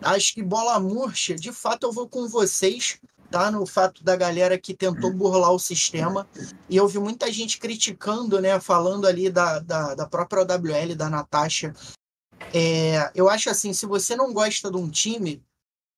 Acho 0.00 0.34
que 0.34 0.42
bola 0.42 0.78
murcha, 0.78 1.34
de 1.34 1.52
fato 1.52 1.86
eu 1.86 1.92
vou 1.92 2.08
com 2.08 2.28
vocês, 2.28 2.98
tá? 3.30 3.50
No 3.50 3.66
fato 3.66 4.04
da 4.04 4.14
galera 4.14 4.58
que 4.58 4.74
tentou 4.74 5.12
burlar 5.12 5.52
o 5.52 5.58
sistema. 5.58 6.28
E 6.68 6.76
eu 6.76 6.86
vi 6.86 6.98
muita 6.98 7.32
gente 7.32 7.58
criticando, 7.58 8.40
né? 8.40 8.60
Falando 8.60 9.06
ali 9.06 9.30
da, 9.30 9.58
da, 9.58 9.94
da 9.94 10.06
própria 10.06 10.42
OWL, 10.42 10.94
da 10.94 11.08
Natasha. 11.08 11.74
É, 12.52 13.10
eu 13.14 13.28
acho 13.28 13.50
assim, 13.50 13.72
se 13.72 13.86
você 13.86 14.14
não 14.16 14.32
gosta 14.32 14.70
de 14.70 14.76
um 14.76 14.88
time, 14.88 15.42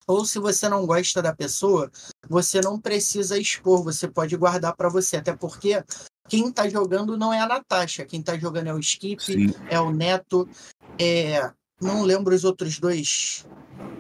ou 0.07 0.25
se 0.25 0.39
você 0.39 0.69
não 0.69 0.87
gosta 0.87 1.21
da 1.21 1.35
pessoa, 1.35 1.91
você 2.29 2.61
não 2.61 2.81
precisa 2.81 3.39
expor, 3.39 3.83
você 3.83 4.07
pode 4.09 4.37
guardar 4.37 4.75
pra 4.77 4.89
você, 4.89 5.17
até 5.17 5.35
porque 5.35 5.83
quem 6.29 6.51
tá 6.51 6.69
jogando 6.69 7.17
não 7.17 7.33
é 7.33 7.41
a 7.41 7.47
Natasha, 7.47 8.05
quem 8.05 8.23
tá 8.23 8.39
jogando 8.39 8.69
é 8.69 8.75
o 8.75 8.79
Skip, 8.79 9.23
Sim. 9.23 9.53
é 9.69 9.81
o 9.81 9.91
Neto, 9.91 10.49
é, 10.99 11.51
não 11.81 12.03
lembro 12.03 12.35
os 12.35 12.45
outros 12.45 12.79
dois, 12.79 13.45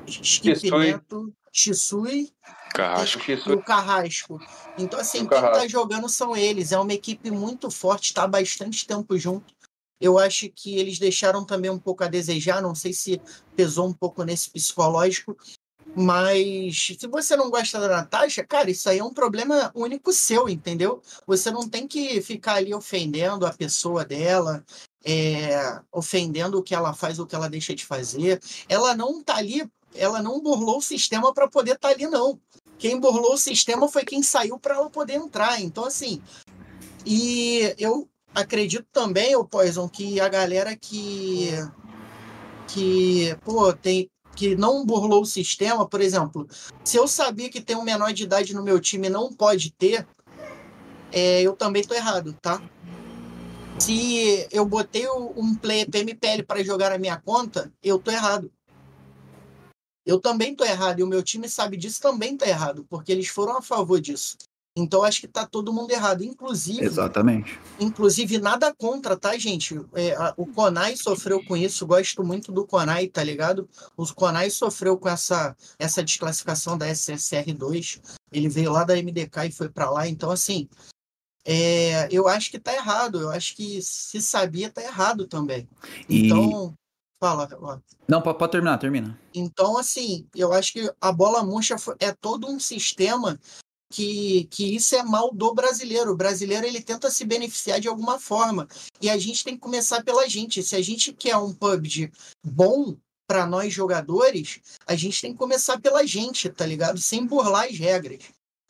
Skip. 0.06 0.70
Neto, 0.70 1.32
Shisui 1.52 2.30
Carrasco. 2.74 3.22
e 3.30 3.52
o 3.52 3.62
Carrasco. 3.62 4.38
Então, 4.76 5.00
assim, 5.00 5.20
quem 5.20 5.28
tá 5.28 5.40
Carrasco. 5.40 5.68
jogando 5.70 6.06
são 6.06 6.36
eles. 6.36 6.70
É 6.70 6.78
uma 6.78 6.92
equipe 6.92 7.30
muito 7.30 7.70
forte, 7.70 8.12
tá 8.12 8.24
há 8.24 8.28
bastante 8.28 8.86
tempo 8.86 9.16
junto. 9.16 9.54
Eu 10.00 10.18
acho 10.18 10.48
que 10.50 10.76
eles 10.76 10.98
deixaram 10.98 11.44
também 11.44 11.70
um 11.70 11.78
pouco 11.78 12.04
a 12.04 12.08
desejar, 12.08 12.60
não 12.60 12.74
sei 12.74 12.92
se 12.92 13.20
pesou 13.54 13.88
um 13.88 13.92
pouco 13.92 14.22
nesse 14.24 14.50
psicológico, 14.50 15.36
mas 15.94 16.94
se 16.98 17.06
você 17.06 17.36
não 17.36 17.50
gosta 17.50 17.80
da 17.80 17.88
Natasha, 17.88 18.44
cara, 18.44 18.70
isso 18.70 18.88
aí 18.88 18.98
é 18.98 19.04
um 19.04 19.14
problema 19.14 19.72
único 19.74 20.12
seu, 20.12 20.48
entendeu? 20.48 21.00
Você 21.26 21.50
não 21.50 21.66
tem 21.66 21.88
que 21.88 22.20
ficar 22.20 22.56
ali 22.56 22.74
ofendendo 22.74 23.46
a 23.46 23.52
pessoa 23.52 24.04
dela, 24.04 24.62
é, 25.02 25.80
ofendendo 25.90 26.58
o 26.58 26.62
que 26.62 26.74
ela 26.74 26.92
faz, 26.92 27.18
o 27.18 27.26
que 27.26 27.34
ela 27.34 27.48
deixa 27.48 27.74
de 27.74 27.86
fazer. 27.86 28.42
Ela 28.68 28.94
não 28.94 29.22
tá 29.22 29.36
ali, 29.36 29.66
ela 29.94 30.20
não 30.20 30.40
burlou 30.40 30.78
o 30.78 30.82
sistema 30.82 31.32
para 31.32 31.48
poder 31.48 31.76
estar 31.76 31.88
ali, 31.88 32.06
não. 32.06 32.38
Quem 32.78 33.00
burlou 33.00 33.32
o 33.32 33.38
sistema 33.38 33.88
foi 33.88 34.04
quem 34.04 34.22
saiu 34.22 34.58
para 34.58 34.74
ela 34.74 34.90
poder 34.90 35.14
entrar. 35.14 35.60
Então, 35.62 35.84
assim, 35.86 36.20
e 37.06 37.74
eu 37.78 38.06
acredito 38.36 38.86
também, 38.92 39.34
o 39.34 39.44
Poison, 39.44 39.88
que 39.88 40.20
a 40.20 40.28
galera 40.28 40.76
que 40.76 41.50
que, 42.68 43.36
pô, 43.44 43.72
tem 43.72 44.10
que 44.34 44.54
não 44.54 44.84
burlou 44.84 45.22
o 45.22 45.26
sistema, 45.26 45.88
por 45.88 46.00
exemplo, 46.02 46.46
se 46.84 46.98
eu 46.98 47.08
sabia 47.08 47.48
que 47.48 47.62
tem 47.62 47.74
um 47.74 47.82
menor 47.82 48.12
de 48.12 48.24
idade 48.24 48.54
no 48.54 48.62
meu 48.62 48.78
time 48.78 49.08
não 49.08 49.32
pode 49.32 49.72
ter, 49.72 50.06
é, 51.10 51.40
eu 51.40 51.54
também 51.54 51.82
tô 51.82 51.94
errado, 51.94 52.36
tá? 52.42 52.62
Se 53.78 54.46
eu 54.50 54.66
botei 54.66 55.08
um 55.08 55.54
player 55.54 55.88
PMPL 55.90 56.42
para 56.46 56.62
jogar 56.62 56.90
na 56.90 56.98
minha 56.98 57.18
conta, 57.18 57.72
eu 57.82 57.98
tô 57.98 58.10
errado. 58.10 58.52
Eu 60.04 60.20
também 60.20 60.54
tô 60.54 60.64
errado, 60.64 61.00
e 61.00 61.02
o 61.02 61.06
meu 61.06 61.22
time 61.22 61.48
sabe 61.48 61.78
disso 61.78 62.00
também 62.02 62.36
tá 62.36 62.46
errado, 62.46 62.86
porque 62.90 63.12
eles 63.12 63.28
foram 63.28 63.56
a 63.56 63.62
favor 63.62 63.98
disso. 63.98 64.36
Então 64.76 65.02
acho 65.02 65.20
que 65.22 65.26
tá 65.28 65.46
todo 65.46 65.72
mundo 65.72 65.90
errado, 65.90 66.22
inclusive 66.22 66.84
Exatamente. 66.84 67.58
Inclusive, 67.80 68.38
nada 68.38 68.74
contra, 68.74 69.16
tá, 69.16 69.36
gente? 69.38 69.74
É, 69.94 70.14
a- 70.16 70.34
o 70.36 70.46
Konai 70.46 70.96
sofreu 70.96 71.42
com 71.44 71.56
isso, 71.56 71.86
gosto 71.86 72.22
muito 72.24 72.52
do 72.52 72.66
Konai, 72.66 73.06
tá 73.06 73.22
ligado? 73.24 73.68
O 73.96 74.06
Konai 74.14 74.50
sofreu 74.50 74.98
com 74.98 75.08
essa, 75.08 75.56
essa 75.78 76.02
desclassificação 76.02 76.76
da 76.76 76.86
SSR2. 76.88 78.00
Ele 78.32 78.48
veio 78.48 78.70
lá 78.72 78.84
da 78.84 78.96
MDK 78.96 79.46
e 79.46 79.52
foi 79.52 79.68
pra 79.68 79.90
lá. 79.90 80.08
Então, 80.08 80.30
assim, 80.30 80.68
é, 81.44 82.08
eu 82.10 82.26
acho 82.28 82.50
que 82.50 82.58
tá 82.58 82.74
errado. 82.74 83.20
Eu 83.20 83.30
acho 83.30 83.54
que 83.54 83.80
se 83.82 84.20
sabia, 84.20 84.70
tá 84.70 84.82
errado 84.82 85.26
também. 85.26 85.68
E- 86.08 86.26
Então, 86.26 86.74
fala, 87.20 87.48
ó. 87.60 87.78
Não, 88.08 88.20
pode 88.22 88.50
terminar, 88.50 88.78
termina. 88.78 89.18
Então, 89.34 89.76
assim, 89.78 90.26
eu 90.34 90.52
acho 90.52 90.72
que 90.72 90.90
a 91.00 91.12
bola 91.12 91.42
murcha 91.42 91.76
é 91.98 92.12
todo 92.12 92.46
um 92.48 92.58
sistema 92.58 93.38
que, 93.90 94.44
que 94.50 94.74
isso 94.74 94.94
é 94.94 95.02
mal 95.02 95.32
do 95.32 95.54
brasileiro. 95.54 96.12
O 96.12 96.16
brasileiro 96.16 96.66
ele 96.66 96.82
tenta 96.82 97.10
se 97.10 97.24
beneficiar 97.24 97.80
de 97.80 97.88
alguma 97.88 98.18
forma. 98.18 98.68
E 99.00 99.08
a 99.08 99.16
gente 99.16 99.44
tem 99.44 99.54
que 99.54 99.60
começar 99.60 100.02
pela 100.02 100.28
gente. 100.28 100.62
Se 100.62 100.76
a 100.76 100.82
gente 100.82 101.12
quer 101.12 101.36
um 101.36 101.54
PUBG 101.54 102.10
bom 102.44 102.96
para 103.26 103.46
nós 103.46 103.72
jogadores, 103.72 104.60
a 104.86 104.94
gente 104.94 105.20
tem 105.20 105.32
que 105.32 105.38
começar 105.38 105.80
pela 105.80 106.06
gente, 106.06 106.48
tá 106.48 106.64
ligado? 106.64 106.98
Sem 106.98 107.26
burlar 107.26 107.66
as 107.66 107.78
regras. 107.78 108.20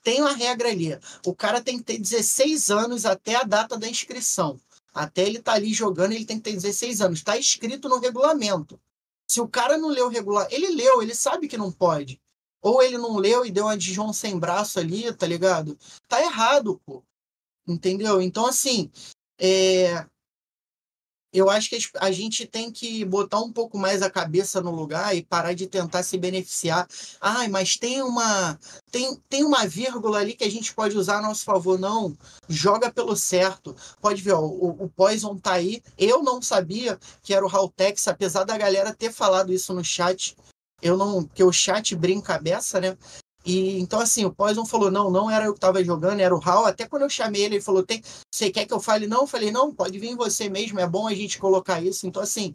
Tem 0.03 0.21
uma 0.21 0.33
regra 0.33 0.69
ali. 0.69 0.99
O 1.27 1.35
cara 1.35 1.61
tem 1.61 1.79
que 1.79 1.85
ter 1.85 1.99
16 1.99 2.71
anos 2.71 3.05
até 3.05 3.35
a 3.37 3.43
data 3.43 3.77
da 3.77 3.89
inscrição. 3.89 4.59
Até 4.95 5.23
ele 5.27 5.39
estar 5.39 5.55
ali 5.55 5.75
jogando, 5.75 6.12
ele 6.12 6.25
tem 6.25 6.39
que 6.39 6.45
ter 6.45 6.53
16 6.53 7.03
anos. 7.03 7.19
Está 7.19 7.37
escrito 7.37 7.89
no 7.89 7.99
regulamento. 7.99 8.81
Se 9.29 9.41
o 9.41 9.49
cara 9.49 9.77
não 9.77 9.89
leu 9.89 10.07
o 10.07 10.11
regulamento, 10.11 10.55
ele 10.55 10.69
leu, 10.69 11.03
ele 11.03 11.14
sabe 11.14 11.49
que 11.49 11.59
não 11.59 11.73
pode. 11.73 12.21
Ou 12.67 12.83
ele 12.83 12.99
não 12.99 13.17
leu 13.17 13.47
e 13.47 13.53
deu 13.53 13.67
uma 13.67 13.79
de 13.79 13.95
João 13.95 14.12
sem 14.12 14.37
braço 14.37 14.81
ali, 14.81 15.14
tá 15.14 15.25
ligado? 15.25 15.79
Tá 16.09 16.21
errado, 16.21 16.81
pô. 16.85 17.01
Entendeu? 17.64 18.21
Então, 18.21 18.45
assim, 18.45 18.91
é... 19.39 20.05
eu 21.33 21.49
acho 21.49 21.69
que 21.71 21.79
a 22.01 22.11
gente 22.11 22.45
tem 22.45 22.73
que 22.73 23.05
botar 23.05 23.39
um 23.39 23.53
pouco 23.53 23.79
mais 23.79 24.03
a 24.03 24.11
cabeça 24.11 24.61
no 24.61 24.73
lugar 24.73 25.14
e 25.17 25.23
parar 25.23 25.53
de 25.53 25.69
tentar 25.69 26.03
se 26.03 26.19
beneficiar. 26.19 26.89
Ai, 27.21 27.47
mas 27.47 27.77
tem 27.77 28.03
uma 28.03 28.59
tem, 28.91 29.14
tem 29.29 29.45
uma 29.45 29.64
vírgula 29.64 30.19
ali 30.19 30.35
que 30.35 30.43
a 30.43 30.51
gente 30.51 30.75
pode 30.75 30.99
usar 30.99 31.19
a 31.19 31.23
nosso 31.23 31.45
favor. 31.45 31.79
Não, 31.79 32.19
joga 32.49 32.93
pelo 32.93 33.14
certo. 33.14 33.77
Pode 34.01 34.21
ver, 34.21 34.33
ó, 34.33 34.41
o, 34.41 34.87
o 34.87 34.89
Poison 34.89 35.37
tá 35.39 35.53
aí. 35.53 35.81
Eu 35.97 36.21
não 36.21 36.43
sabia 36.43 36.99
que 37.23 37.33
era 37.33 37.47
o 37.47 37.49
Haltex, 37.49 38.09
apesar 38.09 38.43
da 38.43 38.59
galera 38.59 38.93
ter 38.93 39.12
falado 39.12 39.53
isso 39.53 39.73
no 39.73 39.85
chat. 39.85 40.37
Eu 40.83 40.97
não, 40.97 41.24
porque 41.24 41.43
o 41.43 41.53
chat 41.53 41.95
brinca 41.95 42.35
a 42.35 42.39
beça, 42.39 42.81
né? 42.81 42.97
E 43.45 43.79
então 43.79 44.01
assim, 44.01 44.24
o 44.24 44.33
Poison 44.33 44.66
falou: 44.66 44.91
"Não, 44.91 45.11
não 45.11 45.31
era 45.31 45.47
eu 45.47 45.55
que 45.55 45.61
tava 45.61 45.83
jogando, 45.85 46.20
era 46.20 46.35
o 46.35 46.41
Hal". 46.43 46.66
Até 46.66 46.87
quando 46.87 47.03
eu 47.03 47.11
chamei 47.11 47.43
ele, 47.43 47.57
ele 47.57 47.64
falou: 47.64 47.83
"Tem, 47.83 48.03
você 48.33 48.51
quer 48.51 48.66
que 48.66 48.74
eu 48.74 48.81
fale?". 48.81 49.07
Não, 49.07 49.22
eu 49.22 49.27
falei: 49.27 49.51
"Não, 49.51 49.74
pode 49.74 49.99
vir 49.99 50.16
você 50.16 50.49
mesmo, 50.49 50.81
é 50.81 50.87
bom 50.87 51.07
a 51.07 51.14
gente 51.14 51.39
colocar 51.39 51.81
isso". 51.81 52.07
Então 52.07 52.22
assim, 52.22 52.55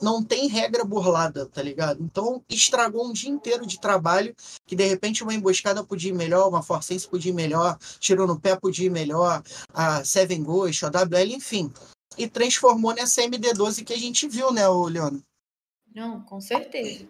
não 0.00 0.22
tem 0.22 0.46
regra 0.46 0.84
burlada, 0.84 1.46
tá 1.46 1.60
ligado? 1.60 2.00
Então 2.02 2.42
estragou 2.48 3.06
um 3.06 3.12
dia 3.12 3.28
inteiro 3.30 3.66
de 3.66 3.80
trabalho 3.80 4.34
que 4.66 4.76
de 4.76 4.86
repente 4.86 5.24
uma 5.24 5.34
emboscada 5.34 5.82
podia 5.82 6.10
ir 6.10 6.14
melhor, 6.14 6.48
uma 6.48 6.62
Forcense 6.62 7.08
podia 7.08 7.32
ir 7.32 7.34
melhor, 7.34 7.76
tirou 7.98 8.26
no 8.26 8.38
pé 8.38 8.54
podia 8.56 8.86
ir 8.86 8.90
melhor, 8.90 9.42
a 9.72 10.04
Seven 10.04 10.44
Ghost, 10.44 10.86
a 10.86 10.90
WL, 10.90 11.34
enfim. 11.34 11.72
E 12.16 12.28
transformou 12.28 12.94
nessa 12.94 13.22
MD12 13.22 13.82
que 13.84 13.92
a 13.92 13.98
gente 13.98 14.28
viu, 14.28 14.52
né, 14.52 14.68
Leandro? 14.68 15.22
Não, 15.92 16.20
com 16.20 16.40
certeza. 16.40 17.04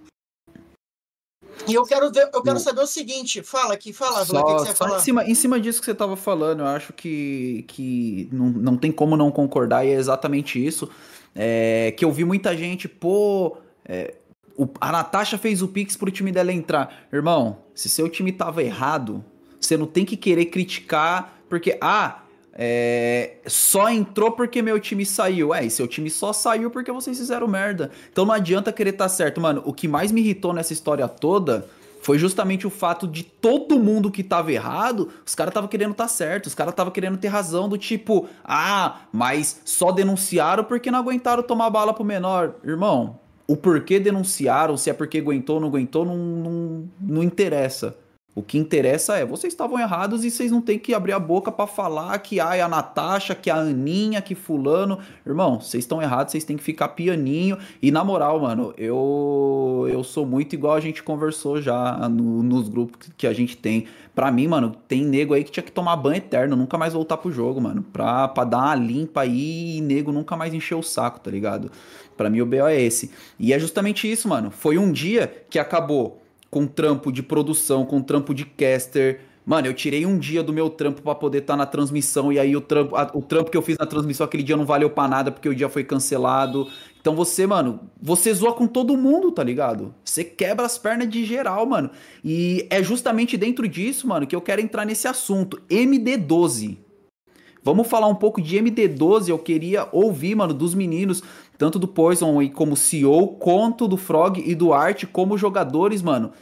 E 1.68 1.74
eu 1.74 1.84
quero 1.84 2.11
ver, 2.12 2.28
eu 2.34 2.42
quero 2.42 2.57
O- 2.57 2.61
saber 2.61 2.80
o 2.82 2.86
seguinte, 2.86 3.42
fala 3.42 3.74
aqui, 3.74 3.92
fala, 3.92 4.22
Vlad, 4.24 4.42
o 4.42 4.46
que, 4.46 4.55
que 4.55 4.61
você 4.70 4.74
falar? 4.74 4.98
em, 4.98 5.00
cima, 5.00 5.24
em 5.24 5.34
cima 5.34 5.59
disso 5.61 5.80
que 5.80 5.86
você 5.86 5.94
tava 5.94 6.16
falando, 6.16 6.61
eu 6.61 6.66
acho 6.66 6.92
que, 6.92 7.64
que 7.68 8.28
não, 8.32 8.46
não 8.50 8.76
tem 8.76 8.92
como 8.92 9.16
não 9.16 9.30
concordar, 9.30 9.84
e 9.86 9.90
é 9.90 9.94
exatamente 9.94 10.64
isso. 10.64 10.90
É, 11.34 11.92
que 11.96 12.05
eu 12.05 12.12
vi 12.12 12.24
muita 12.24 12.57
gente, 12.57 12.86
pô. 12.88 13.57
é, 13.86 14.14
o- 14.57 14.68
a 14.80 14.92
Natasha 14.92 15.36
fez 15.36 15.62
o 15.62 15.68
Pix 15.68 15.96
pro 15.96 16.11
time 16.11 16.30
dela 16.30 16.52
entrar. 16.52 17.07
Irmão, 17.12 17.59
se 17.74 17.88
seu 17.88 18.09
time 18.09 18.30
tava 18.32 18.62
errado, 18.62 19.24
você 19.61 19.76
não 19.76 19.86
tem 19.86 20.05
que 20.05 20.16
querer 20.16 20.46
criticar, 20.46 21.38
porque, 21.48 21.76
ah, 21.80 22.24
é, 22.57 23.32
só 23.46 23.90
entrou 23.90 24.30
porque 24.30 24.62
meu 24.62 24.78
time 24.78 25.05
saiu. 25.05 25.52
É, 25.52 25.64
e 25.64 25.70
seu 25.70 25.88
time 25.88 26.09
só 26.09 26.32
saiu 26.32 26.70
porque 26.70 26.92
vocês 26.92 27.18
fizeram 27.18 27.48
merda. 27.48 27.90
Então 28.12 28.24
não 28.24 28.32
adianta 28.32 28.72
querer 28.72 28.90
estar 28.90 29.09
certo. 29.09 29.40
Mano, 29.40 29.62
o 29.64 29.72
que 29.72 29.88
mais 29.88 30.12
me 30.12 30.20
irritou 30.20 30.52
nessa 30.52 30.72
história 30.72 31.07
toda 31.09 31.66
foi 32.00 32.18
justamente 32.18 32.66
o 32.66 32.70
fato 32.70 33.09
de 33.09 33.24
todo 33.24 33.78
mundo 33.78 34.11
que 34.11 34.22
tava 34.22 34.52
errado, 34.52 35.09
os 35.26 35.34
caras 35.34 35.55
tava 35.55 35.66
querendo 35.66 35.92
estar 35.92 36.07
certo, 36.07 36.46
os 36.46 36.55
caras 36.55 36.74
tava 36.74 36.90
querendo 36.90 37.16
ter 37.16 37.28
razão 37.28 37.66
do 37.66 37.78
tipo, 37.78 38.28
ah, 38.44 39.00
mas 39.11 39.62
só 39.64 39.90
denunciaram 39.90 40.64
porque 40.64 40.90
não 40.90 40.98
aguentaram 40.98 41.42
tomar 41.42 41.70
bala 41.70 41.94
pro 41.94 42.05
menor. 42.05 42.57
Irmão, 42.62 43.18
o 43.46 43.57
porquê 43.57 43.98
denunciaram, 43.98 44.76
se 44.76 44.90
é 44.90 44.92
porque 44.92 45.16
aguentou 45.16 45.55
ou 45.55 45.61
não 45.62 45.68
aguentou, 45.68 46.05
não, 46.05 46.16
não, 46.18 46.90
não 47.00 47.22
interessa. 47.22 47.96
O 48.37 48.43
que 48.43 48.59
interessa 48.59 49.16
é, 49.16 49.24
vocês 49.24 49.53
estavam 49.53 49.78
errados 49.78 50.24
e 50.24 50.30
vocês 50.30 50.51
não 50.51 50.61
tem 50.61 50.76
que 50.76 50.93
abrir 50.93 51.12
a 51.12 51.20
boca 51.20 51.53
pra 51.53 51.68
falar 51.68 52.18
que 52.18 52.41
é 52.41 52.61
a 52.61 52.68
Natasha, 52.68 53.32
que 53.32 53.49
a 53.49 53.55
Aninha, 53.57 54.20
que 54.20 54.35
fulano. 54.35 54.99
Irmão, 55.24 55.61
vocês 55.61 55.85
estão 55.85 56.03
errados, 56.03 56.32
vocês 56.32 56.43
têm 56.43 56.57
que 56.57 56.62
ficar 56.64 56.89
pianinho. 56.89 57.57
E 57.80 57.93
na 57.93 58.03
moral, 58.03 58.41
mano, 58.41 58.74
eu 58.76 59.87
eu 59.89 60.03
sou 60.03 60.26
muito 60.26 60.53
igual 60.55 60.74
a 60.74 60.80
gente 60.80 61.01
conversou 61.03 61.62
já 61.62 62.09
no- 62.09 62.43
nos 62.43 62.68
grupos 62.68 63.09
que 63.16 63.26
a 63.26 63.32
gente 63.32 63.57
tem. 63.57 63.87
Pra 64.14 64.32
mim, 64.32 64.49
mano, 64.49 64.74
tem 64.89 65.05
nego 65.05 65.32
aí 65.35 65.45
que 65.45 65.53
tinha 65.53 65.62
que 65.62 65.70
tomar 65.72 65.95
banho 65.97 66.16
eterno, 66.16 66.57
nunca 66.57 66.76
mais 66.76 66.93
voltar 66.93 67.16
pro 67.18 67.30
jogo, 67.30 67.61
mano. 67.61 67.85
Pra, 67.93 68.26
pra 68.28 68.43
dar 68.45 68.59
uma 68.59 68.74
limpa 68.74 69.20
aí 69.22 69.76
e 69.76 69.80
nego 69.80 70.11
nunca 70.11 70.37
mais 70.37 70.53
encher 70.53 70.74
o 70.74 70.82
saco, 70.82 71.20
tá 71.20 71.30
ligado? 71.30 71.70
Pra 72.16 72.28
mim 72.30 72.41
o 72.41 72.47
BO 72.47 72.66
é 72.66 72.80
esse. 72.80 73.11
E 73.39 73.53
é 73.53 73.59
justamente 73.59 74.11
isso, 74.11 74.28
mano. 74.28 74.51
Foi 74.51 74.76
um 74.78 74.91
dia 74.91 75.32
que 75.49 75.59
acabou 75.59 76.20
com 76.55 76.68
trampo 76.68 77.11
de 77.11 77.20
produção, 77.20 77.84
com 77.84 78.00
trampo 78.00 78.32
de 78.32 78.44
caster. 78.44 79.22
Mano, 79.44 79.66
eu 79.66 79.74
tirei 79.74 80.07
um 80.07 80.16
dia 80.16 80.40
do 80.40 80.52
meu 80.52 80.70
trampo 80.70 81.02
pra 81.02 81.12
poder 81.12 81.38
estar 81.38 81.57
na 81.57 81.66
transmissão 81.66 82.32
e 82.32 82.38
aí 82.38 82.57
o 82.57 82.61
trampo, 82.61 82.94
a- 82.94 83.11
o 83.12 83.20
trampo 83.20 83.50
que 83.50 83.57
eu 83.57 83.61
fiz 83.61 83.76
na 83.76 83.84
transmissão 83.84 84.24
aquele 84.24 84.44
dia 84.44 84.57
não 84.57 84.64
valeu 84.64 84.88
pra 84.88 85.09
nada 85.09 85.32
porque 85.32 85.48
o 85.48 85.55
dia 85.55 85.68
foi 85.68 85.82
cancelado. 85.82 86.68
Então 87.00 87.16
você, 87.16 87.44
mano, 87.44 87.80
você 88.00 88.32
zoa 88.32 88.52
com 88.55 88.68
todo 88.68 88.96
mundo, 88.96 89.32
tá 89.32 89.42
ligado? 89.42 89.92
Você 90.05 90.22
quebra 90.22 90.64
as 90.64 90.78
pernas 90.78 91.11
de 91.11 91.24
geral, 91.24 91.66
mano. 91.66 91.90
E 92.24 92.68
é 92.70 92.80
justamente 92.84 93.36
dentro 93.36 93.66
disso, 93.66 94.07
mano, 94.07 94.24
que 94.24 94.36
eu 94.36 94.40
quero 94.40 94.61
entrar 94.62 94.84
nesse 94.84 95.09
assunto. 95.09 95.61
MD12. 95.68 96.78
Vamos 97.64 97.88
falar 97.88 98.09
um 98.09 98.14
pouco 98.14 98.40
de 98.42 98.57
MD12. 98.59 99.30
Eu 99.30 99.38
queria 99.38 99.88
ouvir, 99.90 100.34
mano, 100.34 100.52
dos 100.55 100.74
meninos, 100.74 101.22
tanto 101.57 101.78
do 101.78 101.88
Poison 101.88 102.38
aí 102.38 102.50
como 102.50 102.76
CEO, 102.76 103.28
quanto 103.28 103.86
do 103.86 103.96
Frog 103.96 104.42
e 104.44 104.55
do 104.55 104.72
Art 104.72 105.05
como 105.12 105.38
jogadores, 105.38 106.02
mano. 106.02 106.32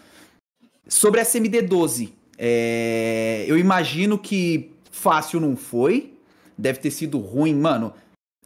Sobre 0.88 1.20
a 1.20 1.24
SMD12, 1.24 2.10
é, 2.38 3.44
eu 3.46 3.56
imagino 3.56 4.18
que 4.18 4.70
fácil 4.90 5.40
não 5.40 5.56
foi. 5.56 6.14
Deve 6.56 6.78
ter 6.78 6.90
sido 6.90 7.18
ruim, 7.18 7.54
mano. 7.54 7.92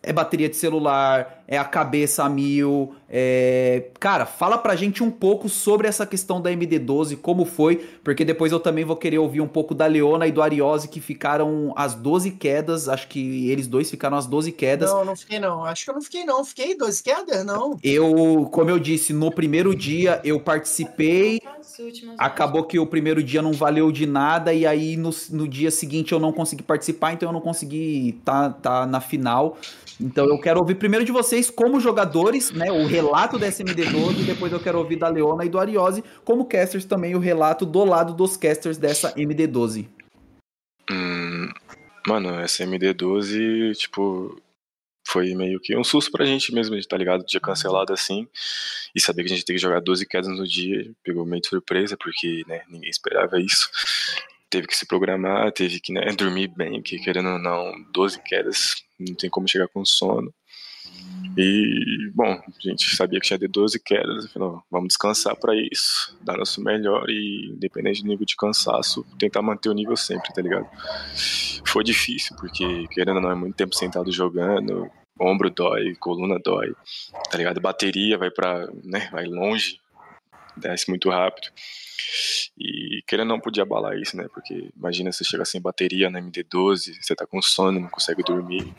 É 0.02 0.12
bateria 0.12 0.48
de 0.48 0.56
celular, 0.56 1.36
é 1.49 1.57
a 1.57 1.64
cabeça 1.64 2.24
a 2.24 2.28
mil. 2.28 2.94
É... 3.09 3.90
Cara, 4.01 4.26
fala 4.26 4.59
pra 4.59 4.74
gente 4.74 5.03
um 5.03 5.11
pouco 5.11 5.49
sobre 5.49 5.86
essa 5.86 6.05
questão 6.05 6.40
da 6.40 6.51
MD12, 6.51 7.16
como 7.16 7.44
foi, 7.44 7.76
porque 8.03 8.24
depois 8.24 8.51
eu 8.51 8.59
também 8.59 8.84
vou 8.84 8.97
querer 8.97 9.18
ouvir 9.18 9.40
um 9.40 9.47
pouco 9.47 9.74
da 9.74 9.86
Leona 9.86 10.26
e 10.26 10.32
do 10.32 10.42
Ariose, 10.42 10.88
que 10.88 11.01
ficaram 11.01 11.72
as 11.76 11.94
12 11.94 12.32
quedas. 12.32 12.88
Acho 12.88 13.07
que 13.07 13.49
eles 13.51 13.66
dois 13.66 13.88
ficaram 13.88 14.16
as 14.16 14.26
12 14.26 14.51
quedas. 14.53 14.90
Não, 14.90 15.05
não 15.05 15.16
fiquei 15.16 15.38
não. 15.38 15.64
Acho 15.64 15.84
que 15.84 15.90
eu 15.90 15.94
não 15.94 16.03
fiquei 16.03 16.24
não. 16.24 16.44
Fiquei 16.44 16.76
12 16.76 17.03
quedas, 17.03 17.44
não. 17.44 17.78
Eu, 17.82 18.49
como 18.51 18.70
eu 18.70 18.78
disse, 18.78 19.12
no 19.12 19.30
primeiro 19.30 19.74
dia 19.74 20.20
eu 20.24 20.40
participei. 20.40 21.40
Acabou 22.18 22.64
que 22.64 22.78
o 22.78 22.86
primeiro 22.86 23.22
dia 23.22 23.42
não 23.42 23.53
valeu 23.53 23.92
de 23.92 24.07
nada, 24.07 24.53
e 24.53 24.66
aí 24.66 24.97
no, 24.97 25.11
no 25.30 25.47
dia 25.47 25.70
seguinte 25.70 26.12
eu 26.12 26.18
não 26.18 26.32
consegui 26.32 26.62
participar, 26.62 27.12
então 27.12 27.28
eu 27.28 27.32
não 27.32 27.40
consegui 27.40 28.16
estar 28.18 28.51
tá, 28.55 28.86
na 28.86 29.01
final. 29.01 29.59
Então 30.01 30.26
eu 30.26 30.38
quero 30.38 30.61
ouvir 30.61 30.74
primeiro 30.74 31.05
de 31.05 31.12
vocês, 31.37 31.51
como 31.51 31.80
jogadores, 31.80 32.51
né, 32.51 32.72
o 32.72 32.87
relato 32.87 33.39
da 33.39 33.47
SMD12, 33.47 34.20
e 34.20 34.24
depois 34.24 34.53
eu 34.53 34.61
quero 34.61 34.78
ouvir 34.78 34.97
da 34.97 35.09
Leona 35.09 35.45
e 35.45 35.49
do 35.49 35.59
Ariose, 35.59 36.03
como 36.24 36.47
casters 36.47 36.87
também, 36.87 37.14
o 37.14 37.18
relato 37.18 37.66
do 37.66 37.84
lado 37.84 38.14
dos 38.14 38.37
casters 38.37 38.78
dessa 38.78 39.12
MD12. 39.14 39.87
Hum, 40.91 41.49
mano, 42.07 42.41
essa 42.41 42.64
MD12, 42.64 43.76
tipo, 43.76 44.41
foi 45.07 45.34
meio 45.34 45.61
que 45.61 45.76
um 45.76 45.84
susto 45.84 46.11
pra 46.11 46.24
gente 46.24 46.55
mesmo, 46.55 46.80
tá 46.87 46.97
ligado? 46.97 47.26
Dia 47.26 47.41
cancelado 47.41 47.93
assim, 47.93 48.26
e 48.95 49.01
saber 49.01 49.22
que 49.22 49.32
a 49.32 49.37
gente 49.37 49.45
tem 49.45 49.57
que 49.57 49.62
jogar 49.62 49.80
12 49.80 50.07
quedas 50.07 50.28
no 50.28 50.47
dia, 50.47 50.91
pegou 51.05 51.26
meio 51.26 51.43
de 51.43 51.49
surpresa, 51.49 51.99
porque, 51.99 52.45
né, 52.47 52.62
ninguém 52.68 52.89
esperava 52.89 53.39
isso. 53.39 53.68
Teve 54.49 54.66
que 54.68 54.76
se 54.76 54.87
programar, 54.87 55.53
teve 55.53 55.80
que, 55.80 55.93
né, 55.93 56.07
dormir 56.16 56.49
bem, 56.49 56.80
que 56.80 56.99
querendo 56.99 57.28
ou 57.30 57.39
não, 57.39 57.74
12 57.93 58.22
quedas, 58.22 58.76
não 58.99 59.14
tem 59.14 59.28
como 59.28 59.47
chegar 59.47 59.68
com 59.68 59.84
sono. 59.84 60.32
E, 61.37 62.11
bom, 62.14 62.32
a 62.32 62.61
gente 62.61 62.97
sabia 62.97 63.20
que 63.20 63.26
tinha 63.26 63.39
de 63.39 63.47
12 63.47 63.78
quedas, 63.82 64.24
afinal, 64.24 64.64
vamos 64.70 64.89
descansar 64.89 65.37
para 65.37 65.55
isso, 65.55 66.16
dar 66.22 66.39
nosso 66.39 66.62
melhor 66.62 67.11
e, 67.11 67.51
independente 67.53 68.03
do 68.03 68.09
nível 68.09 68.24
de 68.24 68.34
cansaço, 68.37 69.05
tentar 69.18 69.43
manter 69.43 69.68
o 69.68 69.74
nível 69.74 69.97
sempre, 69.97 70.32
tá 70.32 70.41
ligado? 70.41 70.66
Foi 71.66 71.84
difícil, 71.84 72.34
porque, 72.37 72.87
querendo 72.89 73.16
ou 73.16 73.22
não, 73.22 73.30
é 73.30 73.34
muito 73.34 73.55
tempo 73.55 73.74
sentado 73.74 74.11
jogando, 74.11 74.91
ombro 75.20 75.51
dói, 75.51 75.95
coluna 75.97 76.39
dói, 76.43 76.74
tá 77.30 77.37
ligado? 77.37 77.61
Bateria 77.61 78.16
vai 78.16 78.30
pra, 78.30 78.66
né, 78.82 79.09
vai 79.12 79.26
longe, 79.26 79.78
desce 80.57 80.89
muito 80.89 81.11
rápido. 81.11 81.49
E 82.59 83.03
querendo 83.07 83.28
não 83.28 83.41
podia 83.41 83.62
abalar 83.62 83.99
isso, 83.99 84.16
né? 84.16 84.26
Porque 84.32 84.70
imagina 84.76 85.12
você 85.12 85.24
chegar 85.24 85.45
sem 85.45 85.61
bateria 85.61 86.09
na 86.09 86.20
MD12, 86.20 86.95
você 87.01 87.14
tá 87.14 87.26
com 87.26 87.43
sono, 87.43 87.80
não 87.80 87.89
consegue 87.89 88.22
dormir. 88.22 88.72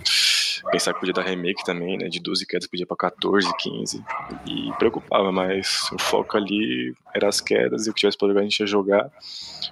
Pensar 0.72 0.94
que 0.94 1.00
podia 1.00 1.14
dar 1.14 1.24
remake 1.24 1.64
também, 1.64 1.98
né? 1.98 2.08
De 2.08 2.20
12 2.20 2.46
quedas 2.46 2.68
podia 2.68 2.86
pra 2.86 2.98
14, 2.98 3.48
15. 3.58 4.04
E 4.46 4.72
preocupava, 4.78 5.32
mas 5.32 5.90
o 5.92 6.00
foco 6.00 6.38
ali 6.38 6.94
era 7.14 7.28
as 7.28 7.42
quedas 7.42 7.88
e 7.88 7.90
o 7.90 7.94
que 7.94 8.00
tivesse 8.00 8.18
pra 8.18 8.28
jogar 8.28 8.42
a 8.42 8.44
gente 8.44 8.60
ia 8.60 8.68
jogar. 8.68 9.12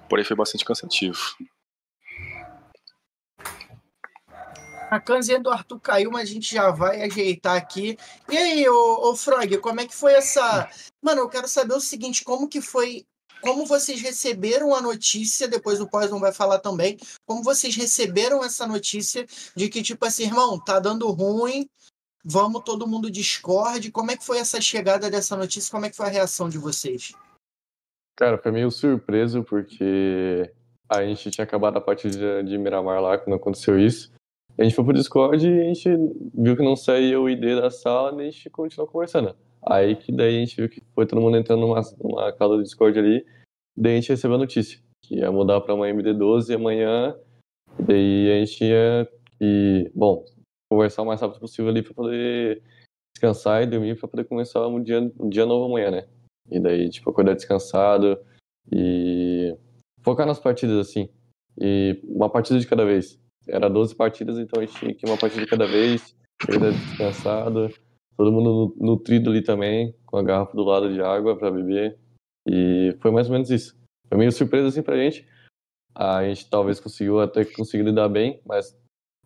Porém 0.08 0.24
foi 0.24 0.36
bastante 0.36 0.64
cansativo. 0.64 1.18
A 4.90 5.00
canzinha 5.00 5.40
do 5.40 5.50
Arthur 5.50 5.80
caiu, 5.80 6.10
mas 6.10 6.28
a 6.28 6.32
gente 6.32 6.54
já 6.54 6.70
vai 6.70 7.02
ajeitar 7.02 7.56
aqui. 7.56 7.98
E 8.30 8.36
aí, 8.36 8.68
ô 8.68 9.14
Frog, 9.16 9.58
como 9.58 9.80
é 9.80 9.86
que 9.86 9.94
foi 9.94 10.12
essa. 10.12 10.70
Mano, 11.02 11.22
eu 11.22 11.28
quero 11.28 11.48
saber 11.48 11.74
o 11.74 11.80
seguinte: 11.80 12.24
como 12.24 12.48
que 12.48 12.60
foi. 12.60 13.04
Como 13.40 13.66
vocês 13.66 14.00
receberam 14.00 14.74
a 14.74 14.80
notícia, 14.80 15.46
depois 15.46 15.80
o 15.80 15.88
Poison 15.88 16.18
vai 16.18 16.32
falar 16.32 16.58
também, 16.58 16.96
como 17.24 17.42
vocês 17.42 17.76
receberam 17.76 18.42
essa 18.42 18.66
notícia 18.66 19.26
de 19.54 19.68
que, 19.68 19.82
tipo 19.82 20.04
assim, 20.04 20.24
irmão, 20.24 20.58
tá 20.58 20.80
dando 20.80 21.08
ruim, 21.10 21.68
vamos 22.24 22.62
todo 22.64 22.86
mundo 22.86 23.10
Discord. 23.10 23.90
Como 23.92 24.10
é 24.10 24.16
que 24.16 24.24
foi 24.24 24.38
essa 24.38 24.60
chegada 24.60 25.08
dessa 25.08 25.36
notícia? 25.36 25.70
Como 25.70 25.86
é 25.86 25.90
que 25.90 25.96
foi 25.96 26.06
a 26.06 26.10
reação 26.10 26.48
de 26.48 26.58
vocês? 26.58 27.12
Cara, 28.16 28.38
foi 28.38 28.50
meio 28.50 28.70
surpreso 28.70 29.44
porque 29.44 30.50
a 30.88 31.02
gente 31.04 31.30
tinha 31.30 31.44
acabado 31.44 31.76
a 31.76 31.80
partida 31.80 32.42
de 32.42 32.56
Miramar 32.56 33.00
lá 33.00 33.18
quando 33.18 33.36
aconteceu 33.36 33.78
isso. 33.78 34.10
A 34.58 34.64
gente 34.64 34.74
foi 34.74 34.84
pro 34.84 34.94
Discord 34.94 35.46
e 35.46 35.60
a 35.60 35.64
gente 35.64 35.88
viu 36.34 36.56
que 36.56 36.64
não 36.64 36.74
saía 36.74 37.20
o 37.20 37.28
ID 37.28 37.60
da 37.60 37.70
sala 37.70 38.22
e 38.22 38.28
a 38.28 38.30
gente 38.30 38.48
continuou 38.48 38.90
conversando. 38.90 39.36
Aí 39.68 39.96
que 39.96 40.12
daí 40.12 40.36
a 40.36 40.40
gente 40.40 40.56
viu 40.56 40.68
que 40.68 40.80
foi 40.94 41.06
todo 41.06 41.20
mundo 41.20 41.36
entrando 41.36 41.60
numa, 41.60 41.80
numa 41.98 42.32
cala 42.32 42.56
do 42.56 42.62
Discord 42.62 42.98
ali, 42.98 43.26
daí 43.76 43.94
a 43.94 43.96
gente 43.96 44.10
recebeu 44.10 44.36
a 44.36 44.40
notícia 44.40 44.80
que 45.04 45.16
ia 45.16 45.30
mudar 45.30 45.60
para 45.60 45.74
uma 45.74 45.86
MD12 45.88 46.54
amanhã, 46.54 47.16
daí 47.78 48.30
a 48.30 48.44
gente 48.44 48.64
ia, 48.64 49.08
e, 49.40 49.90
bom, 49.94 50.24
conversar 50.70 51.02
o 51.02 51.06
mais 51.06 51.20
rápido 51.20 51.40
possível 51.40 51.70
ali 51.70 51.82
para 51.82 51.94
poder 51.94 52.62
descansar 53.14 53.62
e 53.62 53.66
dormir 53.66 53.98
para 53.98 54.08
poder 54.08 54.24
começar 54.24 54.66
um 54.66 54.82
dia, 54.82 55.00
um 55.18 55.28
dia 55.28 55.46
novo 55.46 55.66
amanhã, 55.66 55.90
né? 55.90 56.08
E 56.50 56.60
daí, 56.60 56.88
tipo, 56.88 57.10
acordar 57.10 57.34
descansado 57.34 58.18
e 58.72 59.56
focar 60.02 60.26
nas 60.26 60.38
partidas, 60.38 60.78
assim, 60.78 61.08
e 61.60 62.00
uma 62.04 62.30
partida 62.30 62.58
de 62.58 62.66
cada 62.66 62.84
vez 62.84 63.18
era 63.48 63.68
12 63.68 63.94
partidas, 63.94 64.38
então 64.38 64.60
a 64.60 64.66
gente 64.66 64.78
tinha 64.78 64.94
que 64.94 65.06
uma 65.06 65.16
partida 65.16 65.42
de 65.42 65.50
cada 65.50 65.66
vez, 65.66 66.16
chegar 66.44 66.70
descansado, 66.70 67.70
todo 68.16 68.32
mundo 68.32 68.74
nutrido 68.78 69.30
ali 69.30 69.42
também, 69.42 69.94
com 70.06 70.16
a 70.16 70.22
garrafa 70.22 70.56
do 70.56 70.64
lado 70.64 70.92
de 70.92 71.00
água 71.00 71.36
para 71.36 71.50
beber. 71.50 71.98
E 72.48 72.96
foi 73.00 73.10
mais 73.10 73.26
ou 73.26 73.32
menos 73.32 73.50
isso. 73.50 73.76
Foi 74.08 74.18
meio 74.18 74.32
surpresa 74.32 74.68
assim 74.68 74.82
pra 74.82 74.96
gente. 74.96 75.26
A 75.94 76.24
gente 76.24 76.48
talvez 76.48 76.78
conseguiu 76.78 77.20
até 77.20 77.44
conseguir 77.44 77.84
lidar 77.84 78.08
bem, 78.08 78.40
mas 78.46 78.78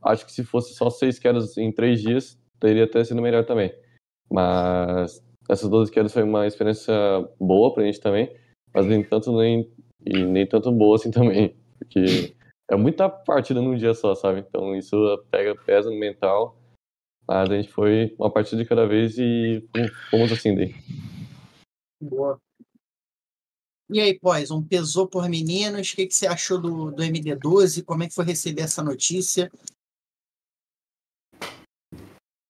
acho 0.02 0.24
que 0.24 0.32
se 0.32 0.44
fosse 0.44 0.74
só 0.74 0.88
seis 0.88 1.18
quedas 1.18 1.56
em 1.58 1.72
três 1.72 2.00
dias, 2.00 2.38
teria 2.58 2.84
até 2.84 3.02
sido 3.04 3.20
melhor 3.20 3.44
também. 3.44 3.72
Mas 4.30 5.24
essas 5.48 5.68
12 5.68 5.90
quedas 5.90 6.12
foi 6.12 6.22
uma 6.22 6.46
experiência 6.46 6.94
boa 7.40 7.74
pra 7.74 7.84
gente 7.84 8.00
também, 8.00 8.32
mas 8.72 8.86
nem 8.86 9.02
tanto 9.02 9.36
nem, 9.36 9.68
e 10.06 10.24
nem 10.24 10.46
tanto 10.46 10.70
boa 10.70 10.94
assim 10.94 11.10
também, 11.10 11.56
porque 11.76 12.34
é 12.70 12.76
muita 12.76 13.08
partida 13.08 13.60
num 13.60 13.74
dia 13.74 13.92
só, 13.92 14.14
sabe? 14.14 14.40
Então 14.40 14.76
isso 14.76 14.96
pega, 15.30 15.56
pesa 15.66 15.90
no 15.90 15.98
mental. 15.98 16.56
Mas 17.30 17.48
a 17.48 17.54
gente 17.54 17.70
foi 17.70 18.12
uma 18.18 18.28
partida 18.28 18.60
de 18.60 18.68
cada 18.68 18.88
vez 18.88 19.16
e 19.16 19.64
fomos 20.10 20.32
assim 20.32 20.52
daí. 20.52 20.74
Boa. 22.02 22.40
E 23.88 24.00
aí, 24.00 24.18
Poison, 24.18 24.60
pesou 24.60 25.06
por 25.06 25.28
meninos? 25.28 25.92
O 25.92 25.94
que, 25.94 26.08
que 26.08 26.14
você 26.14 26.26
achou 26.26 26.60
do, 26.60 26.90
do 26.90 27.04
MD12? 27.04 27.84
Como 27.84 28.02
é 28.02 28.08
que 28.08 28.14
foi 28.16 28.24
receber 28.24 28.62
essa 28.62 28.82
notícia? 28.82 29.48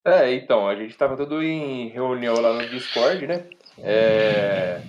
É, 0.02 0.32
então, 0.32 0.66
a 0.66 0.74
gente 0.74 0.96
tava 0.96 1.14
tudo 1.14 1.42
em 1.42 1.90
reunião 1.90 2.40
lá 2.40 2.54
no 2.54 2.66
Discord, 2.66 3.26
né? 3.26 3.50
É... 3.76 4.80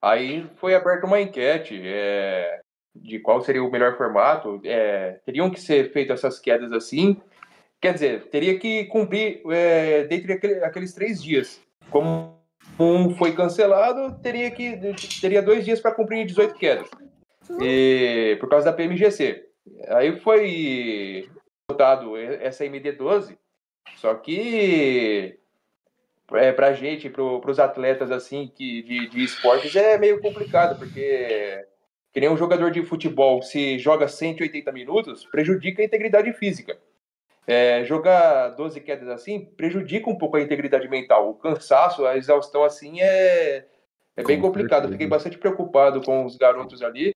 Aí 0.00 0.48
foi 0.58 0.76
aberta 0.76 1.08
uma 1.08 1.20
enquete 1.20 1.74
é... 1.84 2.60
de 2.94 3.18
qual 3.18 3.40
seria 3.40 3.64
o 3.64 3.70
melhor 3.70 3.96
formato. 3.96 4.60
É... 4.62 5.20
Teriam 5.26 5.50
que 5.50 5.60
ser 5.60 5.92
feitas 5.92 6.20
essas 6.20 6.38
quedas 6.38 6.70
assim. 6.70 7.20
Quer 7.80 7.94
dizer, 7.94 8.26
teria 8.28 8.58
que 8.58 8.84
cumprir 8.86 9.40
é, 9.50 10.04
dentre 10.04 10.32
aquele- 10.32 10.64
aqueles 10.64 10.92
três 10.92 11.22
dias. 11.22 11.60
Como 11.90 12.36
um 12.78 13.14
foi 13.16 13.34
cancelado, 13.34 14.18
teria 14.20 14.50
que 14.50 14.78
teria 15.20 15.40
dois 15.42 15.64
dias 15.64 15.80
para 15.80 15.94
cumprir 15.94 16.26
18 16.26 16.54
quedas. 16.54 16.88
E, 17.60 18.36
por 18.40 18.48
causa 18.48 18.66
da 18.66 18.72
PMGC. 18.72 19.44
Aí 19.88 20.18
foi 20.20 21.28
votado 21.70 22.16
essa 22.16 22.64
MD12, 22.64 23.36
só 23.96 24.14
que 24.14 25.38
é, 26.32 26.52
pra 26.52 26.72
gente, 26.72 27.08
pro, 27.08 27.40
pros 27.40 27.58
atletas 27.58 28.10
assim 28.10 28.50
que, 28.54 28.82
de, 28.82 29.08
de 29.08 29.24
esportes, 29.24 29.74
é 29.76 29.96
meio 29.98 30.20
complicado, 30.20 30.78
porque 30.78 31.64
que 32.12 32.20
nem 32.20 32.28
um 32.30 32.36
jogador 32.36 32.70
de 32.70 32.82
futebol, 32.82 33.42
se 33.42 33.78
joga 33.78 34.08
180 34.08 34.72
minutos, 34.72 35.26
prejudica 35.26 35.82
a 35.82 35.84
integridade 35.84 36.32
física. 36.32 36.76
É, 37.50 37.82
jogar 37.86 38.50
12 38.50 38.78
quedas 38.82 39.08
assim 39.08 39.46
prejudica 39.56 40.10
um 40.10 40.18
pouco 40.18 40.36
a 40.36 40.42
integridade 40.42 40.86
mental. 40.86 41.30
O 41.30 41.34
cansaço, 41.34 42.04
a 42.04 42.14
exaustão 42.14 42.62
assim 42.62 43.00
é, 43.00 43.66
é 44.14 44.22
bem 44.22 44.36
Com 44.38 44.48
complicado. 44.48 44.82
Certeza. 44.82 44.92
Fiquei 44.92 45.06
bastante 45.06 45.38
preocupado 45.38 46.02
com 46.02 46.26
os 46.26 46.36
garotos 46.36 46.82
ali. 46.82 47.14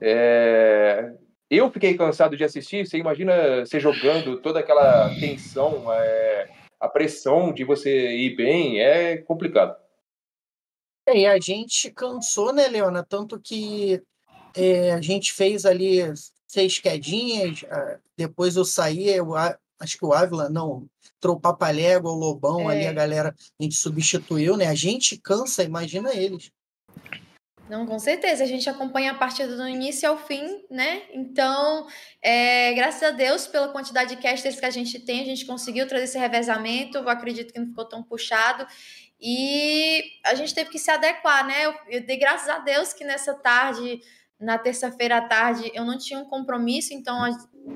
É, 0.00 1.12
eu 1.48 1.70
fiquei 1.70 1.96
cansado 1.96 2.36
de 2.36 2.42
assistir. 2.42 2.84
Você 2.84 2.98
imagina 2.98 3.64
você 3.64 3.78
jogando 3.78 4.40
toda 4.40 4.58
aquela 4.58 5.08
tensão, 5.20 5.92
é, 5.92 6.50
a 6.80 6.88
pressão 6.88 7.52
de 7.52 7.62
você 7.62 8.16
ir 8.16 8.34
bem, 8.34 8.80
é 8.80 9.18
complicado. 9.18 9.76
E 11.08 11.24
a 11.24 11.38
gente 11.38 11.88
cansou, 11.92 12.52
né, 12.52 12.66
Leona? 12.66 13.06
Tanto 13.08 13.38
que 13.38 14.02
é, 14.56 14.92
a 14.92 15.00
gente 15.00 15.32
fez 15.32 15.64
ali 15.64 16.00
seis 16.54 16.78
quedinhas, 16.78 17.64
ah, 17.70 17.98
depois 18.16 18.56
eu 18.56 18.64
saí, 18.64 19.08
eu, 19.08 19.34
acho 19.36 19.98
que 19.98 20.04
o 20.04 20.12
Ávila, 20.12 20.48
não, 20.48 20.86
entrou 21.16 21.36
o 21.36 21.40
Papalégua, 21.40 22.10
o 22.10 22.14
Lobão, 22.14 22.70
É. 22.70 22.74
ali 22.74 22.86
a 22.86 22.92
galera, 22.92 23.34
a 23.60 23.62
gente 23.62 23.74
substituiu, 23.74 24.56
né? 24.56 24.68
A 24.68 24.74
gente 24.74 25.18
cansa, 25.18 25.62
imagina 25.62 26.14
eles. 26.14 26.50
Não, 27.68 27.86
com 27.86 27.98
certeza. 27.98 28.44
A 28.44 28.46
gente 28.46 28.68
acompanha 28.68 29.12
a 29.12 29.14
partida 29.14 29.56
do 29.56 29.66
início 29.66 30.08
ao 30.08 30.18
fim, 30.18 30.64
né? 30.70 31.02
Então, 31.12 31.86
é, 32.20 32.74
graças 32.74 33.02
a 33.02 33.10
Deus 33.10 33.46
pela 33.46 33.68
quantidade 33.68 34.14
de 34.14 34.22
casters 34.22 34.60
que 34.60 34.66
a 34.66 34.70
gente 34.70 34.98
tem, 35.00 35.22
a 35.22 35.24
gente 35.24 35.46
conseguiu 35.46 35.88
trazer 35.88 36.04
esse 36.04 36.18
revezamento. 36.18 36.98
Eu 36.98 37.08
acredito 37.08 37.52
que 37.52 37.58
não 37.58 37.68
ficou 37.68 37.86
tão 37.86 38.02
puxado. 38.02 38.66
E 39.18 40.02
a 40.26 40.34
gente 40.34 40.54
teve 40.54 40.68
que 40.68 40.78
se 40.78 40.90
adequar, 40.90 41.46
né? 41.46 41.64
Eu, 41.64 41.74
eu 41.88 42.06
dei 42.06 42.18
graças 42.18 42.48
a 42.48 42.58
Deus 42.58 42.92
que 42.92 43.02
nessa 43.02 43.32
tarde, 43.32 43.98
na 44.44 44.58
terça-feira 44.58 45.16
à 45.16 45.20
tarde, 45.22 45.70
eu 45.74 45.84
não 45.84 45.98
tinha 45.98 46.18
um 46.18 46.24
compromisso, 46.24 46.92
então, 46.92 47.18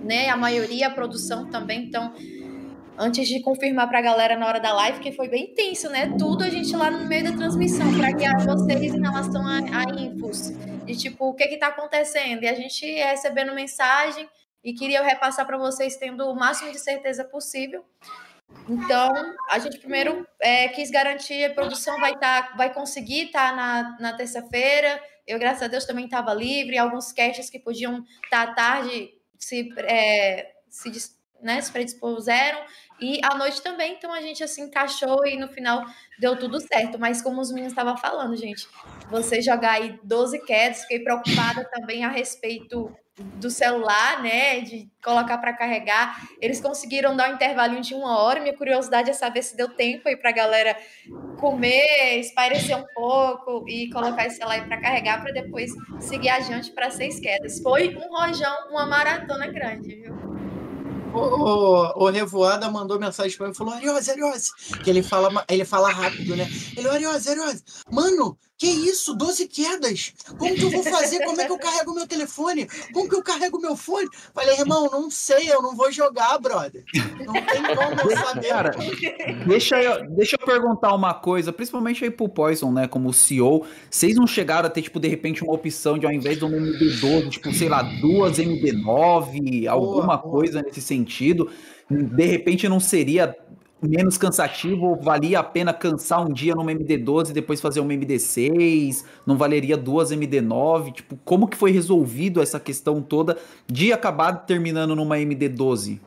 né, 0.05 0.29
a 0.29 0.37
maioria, 0.37 0.89
a 0.89 0.91
produção 0.91 1.51
também. 1.51 1.85
Então, 1.85 2.13
antes 2.99 3.27
de 3.29 3.41
confirmar 3.41 3.89
para 3.89 4.01
a 4.01 4.03
galera 4.03 4.37
na 4.37 4.47
hora 4.47 4.61
da 4.61 4.73
live, 4.73 5.01
que 5.01 5.13
foi 5.13 5.29
bem 5.29 5.55
tenso, 5.55 5.89
né? 5.89 6.15
Tudo 6.19 6.45
a 6.45 6.51
gente 6.51 6.77
lá 6.77 6.91
no 6.91 7.07
meio 7.07 7.25
da 7.25 7.33
transmissão, 7.33 7.87
para 7.97 8.11
guiar 8.11 8.45
vocês 8.45 8.95
em 8.95 9.01
relação 9.01 9.47
a, 9.47 9.59
a 9.59 9.85
infos. 10.01 10.51
De 10.85 10.97
tipo, 10.97 11.27
o 11.27 11.35
que 11.35 11.45
está 11.45 11.69
acontecendo? 11.69 12.43
E 12.43 12.49
a 12.49 12.55
gente 12.55 12.85
recebendo 12.87 13.55
mensagem 13.55 14.29
e 14.63 14.73
queria 14.75 15.03
repassar 15.03 15.47
para 15.47 15.57
vocês 15.57 15.97
tendo 15.97 16.29
o 16.29 16.35
máximo 16.35 16.73
de 16.73 16.79
certeza 16.79 17.25
possível. 17.25 17.85
Então, 18.69 19.13
a 19.51 19.59
gente 19.59 19.79
primeiro 19.79 20.27
é, 20.41 20.69
quis 20.69 20.91
garantir 20.91 21.45
a 21.45 21.55
produção 21.55 21.99
vai, 22.01 22.17
tá, 22.17 22.55
vai 22.57 22.73
conseguir 22.73 23.27
estar 23.27 23.51
tá 23.51 23.57
na, 23.57 23.97
na 24.01 24.13
terça-feira. 24.17 25.01
Eu, 25.29 25.39
graças 25.39 25.63
a 25.63 25.69
Deus, 25.69 25.85
também 25.85 26.07
estava 26.07 26.33
livre. 26.33 26.79
Alguns 26.79 27.13
caches 27.13 27.51
que 27.51 27.59
podiam 27.59 28.03
estar 28.25 28.47
tá 28.47 28.53
à 28.53 28.55
tarde 28.55 29.13
se, 29.39 29.69
é, 29.83 30.53
se, 30.71 30.91
né, 31.43 31.61
se 31.61 31.71
predispuseram. 31.71 32.59
E 32.99 33.21
à 33.23 33.37
noite 33.37 33.63
também, 33.63 33.93
então 33.93 34.13
a 34.13 34.21
gente 34.21 34.43
assim 34.43 34.63
encaixou 34.63 35.25
e 35.25 35.37
no 35.37 35.49
final 35.49 35.85
deu 36.19 36.37
tudo 36.37 36.59
certo. 36.59 36.99
Mas 36.99 37.21
como 37.21 37.41
os 37.41 37.51
meninos 37.51 37.73
estavam 37.73 37.97
falando, 37.97 38.35
gente, 38.37 38.67
você 39.11 39.41
jogar 39.43 39.73
aí 39.73 40.01
12 40.03 40.45
quedas, 40.45 40.81
fiquei 40.83 41.01
preocupada 41.01 41.65
também 41.71 42.05
a 42.05 42.09
respeito 42.09 42.91
do 43.19 43.51
celular, 43.51 44.23
né, 44.23 44.61
de 44.61 44.89
colocar 45.03 45.39
para 45.39 45.53
carregar. 45.53 46.29
Eles 46.41 46.61
conseguiram 46.61 47.17
dar 47.17 47.31
um 47.31 47.35
intervalinho 47.35 47.83
de 47.83 47.95
uma 47.95 48.19
hora. 48.19 48.41
Minha 48.41 48.57
curiosidade 48.57 49.11
é 49.11 49.13
saber 49.13 49.43
se 49.43 49.57
deu 49.57 49.69
tempo 49.69 50.09
aí 50.09 50.17
para 50.17 50.31
a 50.31 50.33
galera 50.33 50.77
comer, 51.39 52.19
espairecer 52.21 52.77
um 52.77 52.85
pouco 52.95 53.69
e 53.69 53.91
colocar 53.91 54.27
esse 54.27 54.37
celular 54.37 54.67
para 54.67 54.81
carregar 54.81 55.23
para 55.23 55.33
depois 55.33 55.71
seguir 56.01 56.29
adiante 56.29 56.73
para 56.73 56.91
seis 56.91 57.21
quedas. 57.21 57.61
Foi 57.61 57.97
um 57.97 58.17
rojão, 58.17 58.71
uma 58.71 58.87
maratona 58.87 59.47
grande, 59.47 59.95
viu? 59.95 60.29
O, 61.15 62.05
o 62.05 62.11
Revoada 62.11 62.71
mandou 62.71 62.99
mensagem 62.99 63.37
para 63.37 63.47
mim 63.47 63.53
e 63.53 63.57
falou: 63.57 63.75
Ariose, 63.75 64.11
Ariose. 64.11 64.51
Que 64.85 64.91
ele 64.91 65.03
fala, 65.03 65.45
ele 65.49 65.65
fala 65.65 65.91
rápido, 65.91 66.37
né? 66.37 66.47
Ele, 66.77 66.89
Ariose, 66.89 67.31
Ariose. 67.31 67.65
Mano, 67.91 68.39
que 68.59 68.67
isso? 68.67 69.15
12 69.15 69.47
quedas? 69.47 70.13
Como 70.37 70.55
que 70.55 70.63
eu 70.63 70.71
vou 70.71 70.83
fazer? 70.83 71.25
Como 71.25 71.41
é 71.41 71.47
que 71.47 71.53
eu 71.53 71.59
carrego 71.59 71.95
meu 71.95 72.09
telefone? 72.09 72.67
Como 72.93 73.09
que 73.09 73.15
eu 73.15 73.23
carrego 73.23 73.61
meu 73.61 73.77
fone? 73.77 74.09
Falei, 74.35 74.59
irmão, 74.59 74.91
não 74.91 75.09
sei, 75.09 75.51
eu 75.51 75.63
não 75.63 75.77
vou 75.77 75.93
jogar, 75.93 76.37
brother. 76.39 76.83
Não 77.25 77.35
tem 77.35 77.63
como 77.63 78.11
eu 78.11 78.17
saber. 78.17 78.49
Cara, 78.49 78.75
deixa 79.47 79.81
eu, 79.81 80.11
deixa 80.11 80.37
eu 80.41 80.45
perguntar 80.45 80.93
uma 80.93 81.15
coisa, 81.15 81.53
principalmente 81.53 82.03
aí 82.03 82.11
pro 82.11 82.29
Poison, 82.29 82.73
né, 82.73 82.89
como 82.89 83.13
CEO, 83.13 83.65
vocês 83.89 84.17
não 84.17 84.27
chegaram 84.27 84.67
a 84.67 84.71
ter, 84.71 84.83
tipo, 84.83 84.99
de 84.99 85.07
repente 85.07 85.45
uma 85.45 85.55
opção 85.55 85.97
de 85.97 86.05
ao 86.05 86.13
invés 86.13 86.39
de 86.39 86.45
um 86.45 86.51
MD12, 86.51 87.29
tipo, 87.29 87.53
sei 87.53 87.69
lá, 87.69 87.83
duas 88.01 88.39
MD9, 88.39 89.69
alguma 89.69 90.17
boa, 90.17 90.19
coisa 90.19 90.55
boa. 90.55 90.65
nesse 90.65 90.83
sentido? 90.83 91.49
De 91.89 92.27
repente 92.27 92.69
não 92.69 92.81
seria 92.81 93.35
menos 93.87 94.19
cansativo, 94.19 94.97
valia 94.97 95.39
a 95.39 95.45
pena 95.45 95.73
cansar 95.73 96.27
um 96.27 96.33
dia 96.33 96.55
numa 96.55 96.73
MD12 96.73 97.31
e 97.31 97.33
depois 97.33 97.61
fazer 97.61 97.81
uma 97.81 97.93
MD6, 97.93 99.05
não 99.27 99.37
valeria 99.37 99.77
duas 99.77 100.11
MD9, 100.11 100.93
tipo, 100.93 101.17
como 101.25 101.47
que 101.47 101.57
foi 101.57 101.71
resolvido 101.71 102.43
essa 102.43 102.59
questão 102.59 103.01
toda 103.01 103.39
de 103.67 103.93
acabar 103.93 104.33
terminando 104.47 104.97
numa 104.97 105.17
MD12? 105.17 106.01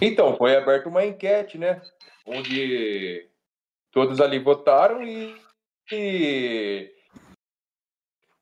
Então, 0.00 0.36
foi 0.36 0.56
aberta 0.56 0.88
uma 0.88 1.04
enquete, 1.04 1.58
né, 1.58 1.80
onde 2.26 3.26
todos 3.90 4.20
ali 4.20 4.38
votaram 4.38 5.02
e, 5.02 5.34
e 5.90 6.90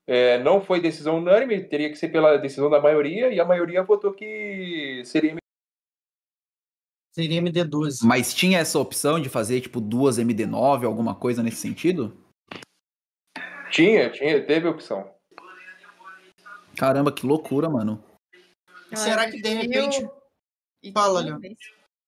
é, 0.07 0.39
não 0.39 0.61
foi 0.61 0.81
decisão 0.81 1.19
unânime, 1.19 1.63
teria 1.63 1.89
que 1.91 1.97
ser 1.97 2.09
pela 2.09 2.37
decisão 2.37 2.69
da 2.69 2.81
maioria, 2.81 3.33
e 3.33 3.41
a 3.41 3.45
maioria 3.45 3.83
votou 3.83 4.13
que 4.13 5.03
seria 5.05 5.35
Seria 7.15 7.41
MD12. 7.41 8.01
Mas 8.03 8.35
tinha 8.35 8.59
essa 8.59 8.77
opção 8.77 9.21
de 9.21 9.29
fazer, 9.29 9.61
tipo, 9.61 9.81
duas 9.81 10.19
MD9, 10.19 10.85
alguma 10.85 11.15
coisa 11.15 11.45
nesse 11.45 11.59
sentido? 11.59 12.13
Tinha, 13.71 14.11
tinha, 14.11 14.45
teve 14.45 14.67
opção. 14.67 15.09
Caramba, 16.77 17.13
que 17.13 17.25
loucura, 17.25 17.71
mano. 17.71 18.03
Será 18.93 19.31
que 19.31 19.41
de 19.41 19.49
repente. 19.49 20.03
Eu... 20.83 20.93
Fala, 20.93 21.21
Léo. 21.21 21.41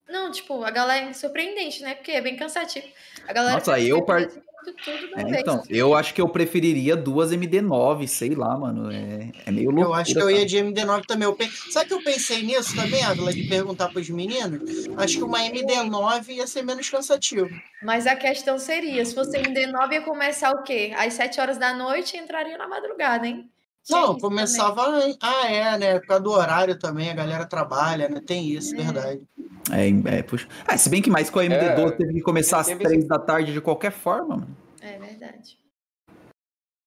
Não, 0.09 0.31
tipo, 0.31 0.63
a 0.63 0.71
galera 0.71 1.11
é 1.11 1.13
surpreendente, 1.13 1.83
né? 1.83 1.95
Porque 1.95 2.13
é 2.13 2.21
bem 2.21 2.37
cansativo. 2.37 2.87
A 3.27 3.33
galera 3.33 3.55
Nossa, 3.55 3.81
eu 3.81 4.03
par 4.03 4.27
tudo 4.73 5.09
é, 5.17 5.41
Então, 5.41 5.63
eu 5.69 5.95
acho 5.95 6.15
que 6.15 6.21
eu 6.21 6.29
preferiria 6.29 6.97
duas 6.97 7.33
MD9, 7.33 8.07
sei 8.07 8.35
lá, 8.35 8.57
mano. 8.57 8.91
É, 8.91 9.31
é 9.47 9.51
meio 9.51 9.71
louco. 9.71 9.91
Eu 9.91 9.95
acho 9.95 10.13
que 10.13 10.21
eu 10.21 10.31
ia 10.31 10.47
de 10.47 10.57
MD9 10.57 11.07
também. 11.07 11.29
Eu 11.29 11.37
Sabe 11.71 11.89
que 11.89 11.95
eu 11.95 12.03
pensei 12.03 12.43
nisso 12.43 12.75
também, 12.75 13.03
Ávila, 13.03 13.33
de 13.33 13.45
perguntar 13.45 13.89
pros 13.89 14.09
meninos? 14.11 14.89
Acho 14.97 15.19
que 15.19 15.25
uma 15.25 15.39
MD9 15.41 16.29
ia 16.31 16.47
ser 16.47 16.63
menos 16.63 16.89
cansativo. 16.89 17.49
Mas 17.83 18.07
a 18.07 18.17
questão 18.17 18.59
seria, 18.59 19.05
se 19.05 19.15
fosse 19.15 19.39
MD9, 19.39 19.93
ia 19.93 20.03
começar 20.03 20.51
o 20.53 20.63
quê? 20.63 20.93
Às 20.97 21.15
7 21.15 21.41
horas 21.41 21.59
da 21.59 21.75
noite 21.75 22.17
e 22.17 22.21
entraria 22.21 22.57
na 22.57 22.67
madrugada, 22.67 23.27
hein? 23.27 23.51
Não, 23.89 24.19
começava. 24.19 24.85
Também. 24.85 25.17
Ah, 25.21 25.51
é, 25.51 25.79
né? 25.79 25.99
Por 26.01 26.09
causa 26.09 26.23
do 26.23 26.31
horário 26.31 26.79
também, 26.79 27.11
a 27.11 27.15
galera 27.15 27.47
trabalha, 27.47 28.09
né? 28.09 28.21
Tem 28.25 28.49
isso, 28.51 28.75
é. 28.75 28.83
verdade. 28.83 29.23
É, 29.71 30.19
é, 30.19 30.23
puxa. 30.23 30.49
Ah, 30.67 30.77
se 30.77 30.89
bem 30.89 31.03
que 31.03 31.11
mais 31.11 31.31
com 31.31 31.39
a 31.39 31.45
MD12 31.45 31.93
é, 31.93 31.97
teve 31.97 32.15
que 32.15 32.21
começar 32.21 32.61
às 32.61 32.67
três 32.67 33.07
da 33.07 33.19
tarde 33.19 33.53
de 33.53 33.61
qualquer 33.61 33.93
forma, 33.93 34.37
mano. 34.37 34.57
É 34.81 34.99
verdade. 34.99 35.59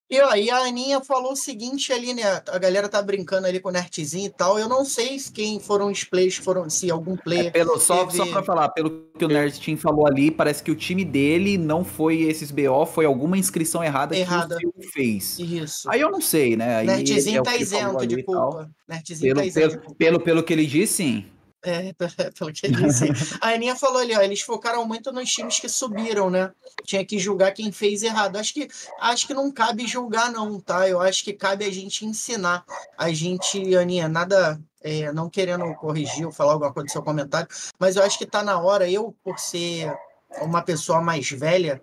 E 0.10 0.20
aí 0.20 0.50
a 0.50 0.58
Aninha 0.64 1.02
falou 1.02 1.34
o 1.34 1.36
seguinte 1.36 1.94
ali, 1.94 2.16
né? 2.16 2.24
A 2.48 2.58
galera 2.58 2.90
tá 2.90 3.00
brincando 3.00 3.46
ali 3.46 3.60
com 3.60 3.70
o 3.70 3.72
Nertzinho 3.72 4.26
e 4.26 4.30
tal. 4.30 4.58
Eu 4.58 4.68
não 4.68 4.84
sei 4.84 5.18
quem 5.32 5.60
foram 5.60 5.92
os 5.92 6.04
players, 6.04 6.38
foram, 6.38 6.68
se 6.68 6.90
algum 6.90 7.16
player. 7.16 7.48
É, 7.48 7.52
pelo, 7.52 7.78
só, 7.78 8.06
teve... 8.08 8.18
só 8.18 8.26
pra 8.26 8.42
falar, 8.42 8.70
pelo 8.70 9.06
que 9.16 9.24
o 9.24 9.28
Nerd 9.28 9.78
falou 9.78 10.08
ali, 10.08 10.32
parece 10.32 10.64
que 10.64 10.72
o 10.72 10.76
time 10.76 11.06
dele 11.06 11.60
não 11.60 11.84
foi 11.86 12.22
esses 12.22 12.50
BO, 12.50 12.88
foi 12.88 13.06
alguma 13.06 13.38
inscrição 13.38 13.84
errada, 13.84 14.18
errada. 14.18 14.58
que 14.58 14.66
o 14.66 14.74
Phil 14.80 14.92
fez. 14.92 15.38
Isso. 15.38 15.88
Aí 15.88 16.02
eu 16.02 16.10
não 16.10 16.22
sei, 16.22 16.56
né? 16.56 16.78
Aí 16.78 16.88
Nerdzinho 16.88 17.42
é 17.42 17.44
tá 17.44 17.56
isento 17.56 18.08
de 18.08 18.24
culpa. 18.24 18.68
Nerdzinho 18.88 19.36
pelo, 19.36 19.40
tá 19.40 19.46
isento 19.46 19.80
pelo, 19.80 19.96
pelo, 19.96 20.20
pelo 20.20 20.44
que 20.44 20.54
ele 20.54 20.66
disse, 20.66 20.94
sim. 20.94 21.26
É, 21.62 21.94
pelo 22.38 22.54
que 22.54 22.66
ele 22.66 22.76
disse. 22.76 23.06
a 23.42 23.50
Aninha 23.50 23.76
falou 23.76 24.00
ali, 24.00 24.16
ó, 24.16 24.22
eles 24.22 24.42
focaram 24.42 24.86
muito 24.86 25.12
nos 25.12 25.30
times 25.30 25.60
que 25.60 25.68
subiram, 25.68 26.30
né? 26.30 26.52
Tinha 26.86 27.06
que 27.06 27.20
julgar 27.20 27.52
quem 27.54 27.72
fez 27.72 28.02
errado. 28.02 28.38
Acho 28.38 28.54
que, 28.54 28.68
acho 29.00 29.28
que 29.28 29.34
não 29.34 29.52
cabe 29.52 29.86
julgar, 29.86 30.32
não, 30.32 30.60
tá? 30.60 30.88
Eu 30.88 31.02
acho 31.02 31.24
que 31.24 31.34
cabe 31.34 31.66
a 31.66 31.72
gente 31.72 32.06
ensinar. 32.06 32.64
A 32.98 33.12
gente, 33.12 33.76
Aninha, 33.76 34.08
nada. 34.08 34.60
É, 34.82 35.12
não 35.12 35.30
querendo 35.30 35.76
corrigir 35.76 36.26
ou 36.26 36.32
falar 36.32 36.54
alguma 36.54 36.72
coisa 36.72 36.88
do 36.88 36.92
seu 36.94 37.04
comentário, 37.04 37.50
mas 37.78 37.98
eu 37.98 38.04
acho 38.04 38.18
que 38.18 38.26
tá 38.26 38.42
na 38.42 38.62
hora, 38.62 38.90
eu, 38.90 39.14
por 39.22 39.38
ser 39.38 39.94
uma 40.42 40.62
pessoa 40.62 41.02
mais 41.02 41.30
velha, 41.30 41.82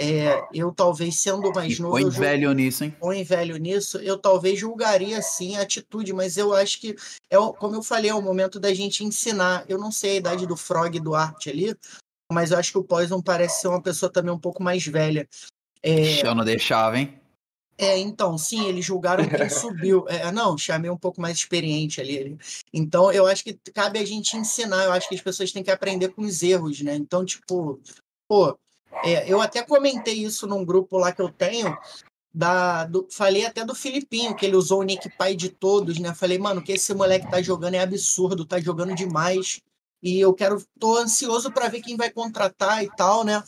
é, 0.00 0.48
eu 0.54 0.72
talvez 0.72 1.18
sendo 1.18 1.52
mais 1.52 1.78
novo. 1.78 1.92
Põe 1.92 2.08
velho 2.08 2.50
nisso, 2.54 2.84
hein? 2.84 2.96
Põe 2.98 3.22
velho 3.22 3.58
nisso, 3.58 3.98
eu 3.98 4.16
talvez 4.16 4.58
julgaria 4.58 5.20
sim 5.20 5.58
a 5.58 5.62
atitude, 5.62 6.14
mas 6.14 6.38
eu 6.38 6.54
acho 6.54 6.80
que, 6.80 6.96
é, 7.28 7.36
como 7.58 7.76
eu 7.76 7.82
falei, 7.82 8.10
é 8.10 8.14
o 8.14 8.22
momento 8.22 8.58
da 8.58 8.72
gente 8.72 9.04
ensinar. 9.04 9.62
Eu 9.68 9.76
não 9.76 9.92
sei 9.92 10.12
a 10.12 10.16
idade 10.16 10.46
do 10.46 10.56
Frog 10.56 10.96
e 10.96 11.00
do 11.00 11.14
Art 11.14 11.48
ali, 11.48 11.76
mas 12.32 12.50
eu 12.50 12.58
acho 12.58 12.72
que 12.72 12.78
o 12.78 12.84
Poison 12.84 13.20
parece 13.20 13.60
ser 13.60 13.68
uma 13.68 13.82
pessoa 13.82 14.10
também 14.10 14.32
um 14.32 14.38
pouco 14.38 14.62
mais 14.62 14.86
velha. 14.86 15.28
É... 15.82 16.26
Eu 16.26 16.34
não 16.34 16.44
deixava, 16.46 16.98
hein? 16.98 17.20
É, 17.76 17.98
então, 17.98 18.38
sim, 18.38 18.66
eles 18.66 18.84
julgaram 18.84 19.28
quem 19.28 19.48
subiu. 19.50 20.06
É, 20.08 20.30
não, 20.32 20.56
chamei 20.56 20.90
um 20.90 20.96
pouco 20.96 21.20
mais 21.20 21.36
experiente 21.36 22.00
ali. 22.00 22.38
Então, 22.72 23.12
eu 23.12 23.26
acho 23.26 23.44
que 23.44 23.54
cabe 23.74 23.98
a 23.98 24.04
gente 24.04 24.36
ensinar. 24.36 24.84
Eu 24.84 24.92
acho 24.92 25.08
que 25.08 25.14
as 25.14 25.20
pessoas 25.20 25.52
têm 25.52 25.62
que 25.62 25.70
aprender 25.70 26.08
com 26.08 26.22
os 26.22 26.42
erros, 26.42 26.80
né? 26.82 26.94
Então, 26.94 27.24
tipo, 27.24 27.80
pô, 28.28 28.58
é, 29.04 29.30
eu 29.30 29.40
até 29.40 29.62
comentei 29.62 30.14
isso 30.14 30.46
num 30.46 30.64
grupo 30.64 30.98
lá 30.98 31.12
que 31.12 31.22
eu 31.22 31.30
tenho. 31.30 31.76
Da, 32.32 32.84
do, 32.84 33.08
falei 33.10 33.44
até 33.44 33.64
do 33.64 33.74
Filipinho, 33.74 34.36
que 34.36 34.46
ele 34.46 34.54
usou 34.54 34.80
o 34.80 34.84
nick 34.84 35.10
pai 35.16 35.34
de 35.34 35.48
todos, 35.48 35.98
né? 35.98 36.14
Falei, 36.14 36.38
mano, 36.38 36.62
que 36.62 36.72
esse 36.72 36.94
moleque 36.94 37.28
tá 37.28 37.42
jogando 37.42 37.74
é 37.74 37.80
absurdo, 37.80 38.44
tá 38.44 38.60
jogando 38.60 38.94
demais. 38.94 39.60
E 40.02 40.20
eu 40.20 40.32
quero, 40.32 40.62
tô 40.78 40.96
ansioso 40.96 41.50
para 41.50 41.68
ver 41.68 41.80
quem 41.80 41.96
vai 41.96 42.10
contratar 42.10 42.84
e 42.84 42.90
tal, 42.96 43.24
né? 43.24 43.42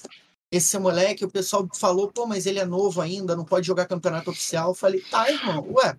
Esse 0.50 0.78
moleque, 0.78 1.24
o 1.24 1.30
pessoal 1.30 1.66
falou, 1.74 2.12
pô, 2.12 2.26
mas 2.26 2.44
ele 2.44 2.58
é 2.58 2.64
novo 2.64 3.00
ainda, 3.00 3.36
não 3.36 3.44
pode 3.44 3.66
jogar 3.66 3.86
campeonato 3.86 4.30
oficial. 4.30 4.74
Falei, 4.74 5.00
tá, 5.00 5.30
irmão, 5.30 5.66
ué, 5.70 5.96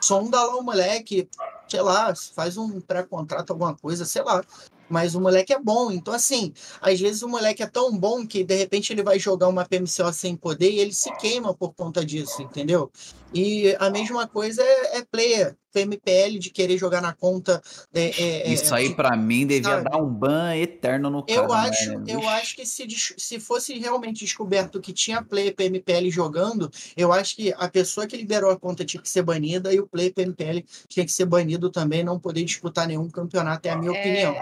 sonda 0.00 0.40
lá 0.42 0.54
o 0.54 0.62
moleque, 0.62 1.28
sei 1.68 1.80
lá, 1.80 2.14
faz 2.34 2.56
um 2.56 2.80
pré-contrato, 2.80 3.50
alguma 3.50 3.74
coisa, 3.74 4.04
sei 4.04 4.22
lá. 4.22 4.44
Mas 4.88 5.14
o 5.14 5.20
moleque 5.20 5.52
é 5.52 5.58
bom. 5.58 5.90
Então, 5.90 6.14
assim, 6.14 6.52
às 6.80 7.00
vezes 7.00 7.22
o 7.22 7.28
moleque 7.28 7.62
é 7.62 7.66
tão 7.66 7.96
bom 7.96 8.26
que 8.26 8.44
de 8.44 8.54
repente 8.54 8.92
ele 8.92 9.02
vai 9.02 9.18
jogar 9.18 9.48
uma 9.48 9.64
PMCO 9.64 10.12
sem 10.12 10.36
poder 10.36 10.70
e 10.70 10.78
ele 10.78 10.92
se 10.92 11.14
queima 11.16 11.54
por 11.54 11.74
conta 11.74 12.04
disso, 12.04 12.42
entendeu? 12.42 12.90
E 13.32 13.76
a 13.78 13.90
mesma 13.90 14.26
coisa 14.26 14.62
é, 14.62 14.98
é 14.98 15.04
player, 15.04 15.54
PMPL, 15.72 16.38
de 16.38 16.50
querer 16.50 16.78
jogar 16.78 17.02
na 17.02 17.12
conta. 17.12 17.60
é, 17.92 18.04
é, 18.04 18.48
é, 18.48 18.52
Isso 18.52 18.74
aí, 18.74 18.94
pra 18.94 19.14
mim, 19.16 19.46
devia 19.46 19.70
sabe? 19.70 19.90
dar 19.90 19.98
um 19.98 20.08
ban 20.08 20.54
eterno 20.56 21.10
no 21.10 21.22
cara. 21.22 21.38
Eu 21.38 21.52
acho, 21.52 21.98
né? 21.98 22.04
eu 22.08 22.28
acho 22.28 22.56
que 22.56 22.64
se, 22.64 22.86
se 23.18 23.38
fosse 23.38 23.78
realmente 23.78 24.24
descoberto 24.24 24.80
que 24.80 24.92
tinha 24.92 25.22
player 25.22 25.54
PMPL 25.54 26.10
jogando, 26.10 26.70
eu 26.96 27.12
acho 27.12 27.36
que 27.36 27.52
a 27.56 27.68
pessoa 27.68 28.06
que 28.06 28.16
liberou 28.16 28.50
a 28.50 28.58
conta 28.58 28.84
tinha 28.84 29.02
que 29.02 29.08
ser 29.08 29.22
banida 29.22 29.72
e 29.72 29.78
o 29.78 29.86
player 29.86 30.12
PMPL 30.14 30.64
tinha 30.88 31.04
que 31.04 31.12
ser 31.12 31.26
banido 31.26 31.70
também, 31.70 32.02
não 32.02 32.18
poder 32.18 32.44
disputar 32.44 32.88
nenhum 32.88 33.10
campeonato, 33.10 33.68
é 33.68 33.70
a 33.70 33.76
minha 33.76 33.92
opinião. 33.92 34.34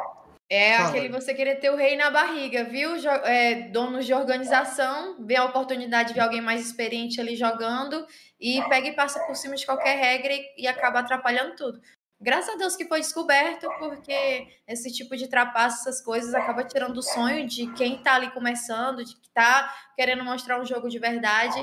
É 0.49 0.76
Fala. 0.76 0.88
aquele 0.90 1.09
você 1.09 1.34
querer 1.34 1.57
ter 1.57 1.70
o 1.70 1.76
rei 1.76 1.97
na 1.97 2.09
barriga, 2.11 2.62
viu? 2.64 2.94
É, 3.24 3.68
donos 3.68 4.07
de 4.07 4.14
organização, 4.14 5.16
vê 5.18 5.36
a 5.36 5.44
oportunidade 5.44 6.11
de 6.11 6.14
ver 6.14 6.20
alguém 6.20 6.40
mais 6.40 6.64
experiente 6.64 7.20
ali 7.20 7.34
jogando 7.34 8.07
e 8.40 8.62
pega 8.68 8.88
e 8.88 8.94
passa 8.94 9.18
por 9.26 9.34
cima 9.34 9.57
de 9.57 9.66
qualquer 9.66 9.97
regra 9.97 10.32
e, 10.32 10.44
e 10.59 10.68
acaba 10.68 11.01
atrapalhando 11.01 11.57
tudo. 11.57 11.80
Graças 12.20 12.55
a 12.55 12.57
Deus 12.57 12.76
que 12.76 12.86
foi 12.86 13.01
descoberto, 13.01 13.68
porque 13.78 14.47
esse 14.66 14.90
tipo 14.90 15.16
de 15.16 15.28
trapaça, 15.28 15.80
essas 15.80 16.03
coisas, 16.03 16.32
acaba 16.32 16.64
tirando 16.64 16.97
o 16.97 17.03
sonho 17.03 17.47
de 17.47 17.66
quem 17.74 17.99
tá 17.99 18.14
ali 18.14 18.30
começando, 18.30 19.05
de 19.05 19.14
que 19.16 19.28
tá 19.30 19.74
querendo 19.94 20.24
mostrar 20.24 20.61
um 20.61 20.64
jogo 20.64 20.88
de 20.88 20.99
verdade. 20.99 21.59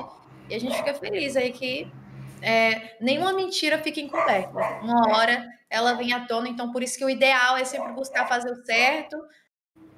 E 0.48 0.54
a 0.54 0.60
gente 0.60 0.76
fica 0.76 0.94
feliz 0.94 1.36
aí 1.36 1.52
que 1.52 1.90
é, 2.44 2.96
nenhuma 3.00 3.32
mentira 3.32 3.78
fica 3.78 4.00
encoberta. 4.00 4.58
Uma 4.82 5.16
hora 5.16 5.46
ela 5.70 5.94
vem 5.94 6.12
à 6.12 6.26
tona, 6.26 6.48
então 6.48 6.70
por 6.70 6.82
isso 6.82 6.98
que 6.98 7.04
o 7.04 7.10
ideal 7.10 7.56
é 7.56 7.64
sempre 7.64 7.92
buscar 7.92 8.28
fazer 8.28 8.50
o 8.50 8.64
certo, 8.64 9.16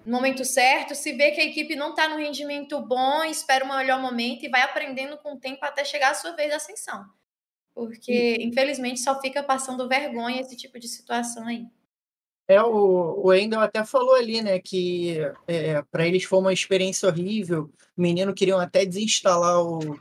no 0.06 0.12
momento 0.12 0.44
certo, 0.44 0.94
se 0.94 1.12
vê 1.14 1.32
que 1.32 1.40
a 1.40 1.44
equipe 1.44 1.74
não 1.74 1.90
está 1.90 2.08
no 2.08 2.16
rendimento 2.16 2.80
bom, 2.80 3.24
espera 3.24 3.64
o 3.64 3.68
melhor 3.68 4.00
momento 4.00 4.44
e 4.44 4.48
vai 4.48 4.62
aprendendo 4.62 5.18
com 5.18 5.34
o 5.34 5.40
tempo 5.40 5.64
até 5.64 5.84
chegar 5.84 6.12
a 6.12 6.14
sua 6.14 6.30
vez 6.30 6.48
de 6.48 6.54
ascensão. 6.54 7.04
Porque, 7.74 8.36
infelizmente, 8.40 9.00
só 9.00 9.20
fica 9.20 9.42
passando 9.42 9.88
vergonha 9.88 10.40
esse 10.40 10.56
tipo 10.56 10.78
de 10.78 10.86
situação 10.86 11.44
aí. 11.44 11.66
É, 12.48 12.62
o, 12.62 12.68
o 12.68 13.26
Wendel 13.26 13.60
até 13.60 13.84
falou 13.84 14.14
ali, 14.14 14.40
né, 14.40 14.60
que 14.60 15.18
é, 15.48 15.82
para 15.90 16.06
eles 16.06 16.22
foi 16.22 16.38
uma 16.38 16.52
experiência 16.52 17.08
horrível. 17.08 17.68
O 17.96 18.00
menino 18.00 18.32
queriam 18.32 18.60
até 18.60 18.86
desinstalar 18.86 19.60
o, 19.60 20.00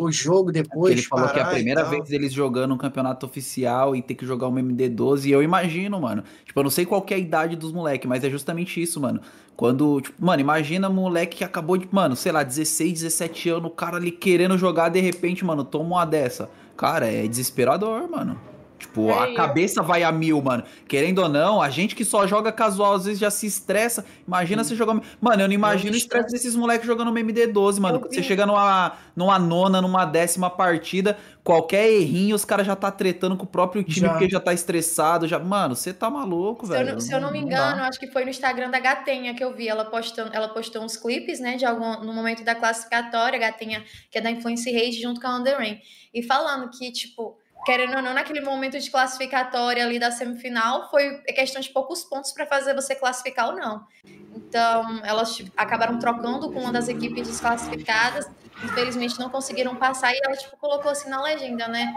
o 0.00 0.10
jogo 0.10 0.50
depois. 0.50 0.92
Ele 0.92 1.02
falou 1.02 1.28
que 1.28 1.38
é 1.38 1.42
a 1.42 1.46
primeira 1.46 1.84
vez 1.84 2.08
deles 2.08 2.32
jogando 2.32 2.72
um 2.72 2.78
campeonato 2.78 3.26
oficial 3.26 3.94
e 3.94 4.00
ter 4.00 4.14
que 4.14 4.24
jogar 4.24 4.48
uma 4.48 4.60
MD12. 4.60 5.26
E 5.26 5.30
eu 5.30 5.42
imagino, 5.42 6.00
mano. 6.00 6.24
Tipo, 6.44 6.60
eu 6.60 6.64
não 6.64 6.70
sei 6.70 6.86
qual 6.86 7.02
que 7.02 7.12
é 7.12 7.18
a 7.18 7.20
idade 7.20 7.54
dos 7.54 7.70
moleques, 7.70 8.08
mas 8.08 8.24
é 8.24 8.30
justamente 8.30 8.80
isso, 8.80 8.98
mano. 8.98 9.20
Quando, 9.54 10.00
tipo, 10.00 10.24
mano, 10.24 10.40
imagina 10.40 10.88
moleque 10.88 11.38
que 11.38 11.44
acabou 11.44 11.76
de, 11.76 11.86
mano, 11.90 12.16
sei 12.16 12.32
lá, 12.32 12.42
16, 12.42 12.94
17 12.94 13.50
anos, 13.50 13.70
o 13.70 13.74
cara 13.74 13.98
ali 13.98 14.10
querendo 14.10 14.56
jogar, 14.56 14.88
de 14.88 15.00
repente, 15.00 15.44
mano, 15.44 15.64
toma 15.64 15.96
uma 15.96 16.04
dessa. 16.06 16.48
Cara, 16.76 17.06
é 17.06 17.28
desesperador, 17.28 18.08
mano. 18.10 18.40
Tipo, 18.80 19.10
É, 19.10 19.18
a 19.18 19.28
eu- 19.28 19.34
cabeça 19.34 19.82
vai 19.82 20.02
a 20.02 20.10
mil, 20.10 20.40
mano. 20.40 20.64
Querendo 20.88 21.18
ou 21.20 21.28
não, 21.28 21.60
a 21.60 21.68
gente 21.68 21.94
que 21.94 22.04
só 22.04 22.26
joga 22.26 22.50
casual 22.50 22.94
às 22.94 23.04
vezes 23.04 23.20
já 23.20 23.30
se 23.30 23.46
estressa. 23.46 24.04
Imagina 24.26 24.64
você 24.64 24.74
jogar. 24.74 24.98
Mano, 25.20 25.42
eu 25.42 25.46
não 25.48 25.54
imagino 25.54 25.92
o 25.92 25.96
estresse 25.96 26.32
desses 26.32 26.56
moleques 26.56 26.86
jogando 26.86 27.08
uma 27.08 27.20
MD12, 27.20 27.78
mano. 27.78 28.00
Eu 28.02 28.10
você 28.10 28.22
chega 28.22 28.46
numa, 28.46 28.94
numa 29.14 29.38
nona, 29.38 29.82
numa 29.82 30.06
décima 30.06 30.48
partida, 30.48 31.18
qualquer 31.44 31.90
errinho, 31.90 32.34
os 32.34 32.44
caras 32.44 32.66
já 32.66 32.74
tá 32.74 32.90
tretando 32.90 33.36
com 33.36 33.44
o 33.44 33.46
próprio 33.46 33.84
time 33.84 34.06
Já. 34.06 34.12
porque 34.12 34.28
já 34.30 34.40
tá 34.40 34.54
estressado. 34.54 35.28
Já... 35.28 35.38
Mano, 35.38 35.76
você 35.76 35.92
tá 35.92 36.08
maluco, 36.08 36.66
Se 36.66 36.72
eu, 36.72 36.76
velho. 36.78 36.92
não, 36.94 37.00
se 37.00 37.12
eu 37.12 37.20
não 37.20 37.30
me 37.30 37.38
engano, 37.38 37.82
acho 37.82 38.00
que 38.00 38.06
foi 38.10 38.24
no 38.24 38.30
Instagram 38.30 38.70
da 38.70 38.80
Gatenha 38.80 39.34
que 39.34 39.44
eu 39.44 39.54
vi. 39.54 39.68
Ela 39.68 39.84
postando, 39.84 40.30
ela 40.32 40.48
postou 40.48 40.82
uns 40.82 40.96
clipes, 40.96 41.38
né, 41.38 41.56
de 41.56 41.66
algum 41.66 42.02
no 42.02 42.14
momento 42.14 42.42
da 42.44 42.54
classificatória, 42.54 43.36
a 43.36 43.40
Gatenha, 43.40 43.84
que 44.10 44.16
é 44.16 44.20
da 44.22 44.30
Influence 44.30 44.70
Rage, 44.72 45.00
junto 45.02 45.20
com 45.20 45.26
a 45.26 45.36
Under 45.36 45.56
Rain. 45.58 45.78
E 46.14 46.22
falando 46.22 46.70
que, 46.70 46.90
tipo, 46.90 47.36
querendo 47.64 47.96
ou 47.96 48.02
não, 48.02 48.14
naquele 48.14 48.40
momento 48.40 48.78
de 48.78 48.90
classificatória 48.90 49.84
ali 49.84 49.98
da 49.98 50.10
semifinal, 50.10 50.90
foi 50.90 51.18
questão 51.22 51.60
de 51.60 51.70
poucos 51.70 52.04
pontos 52.04 52.32
para 52.32 52.46
fazer 52.46 52.74
você 52.74 52.94
classificar 52.94 53.48
ou 53.48 53.56
não. 53.56 53.86
Então, 54.34 55.04
elas 55.04 55.36
tipo, 55.36 55.52
acabaram 55.56 55.98
trocando 55.98 56.50
com 56.52 56.60
uma 56.60 56.72
das 56.72 56.88
equipes 56.88 57.26
desclassificadas. 57.26 58.26
Infelizmente, 58.64 59.18
não 59.18 59.30
conseguiram 59.30 59.76
passar. 59.76 60.12
E 60.12 60.20
ela, 60.24 60.36
tipo, 60.36 60.56
colocou 60.56 60.90
assim 60.90 61.08
na 61.08 61.22
legenda, 61.22 61.68
né? 61.68 61.92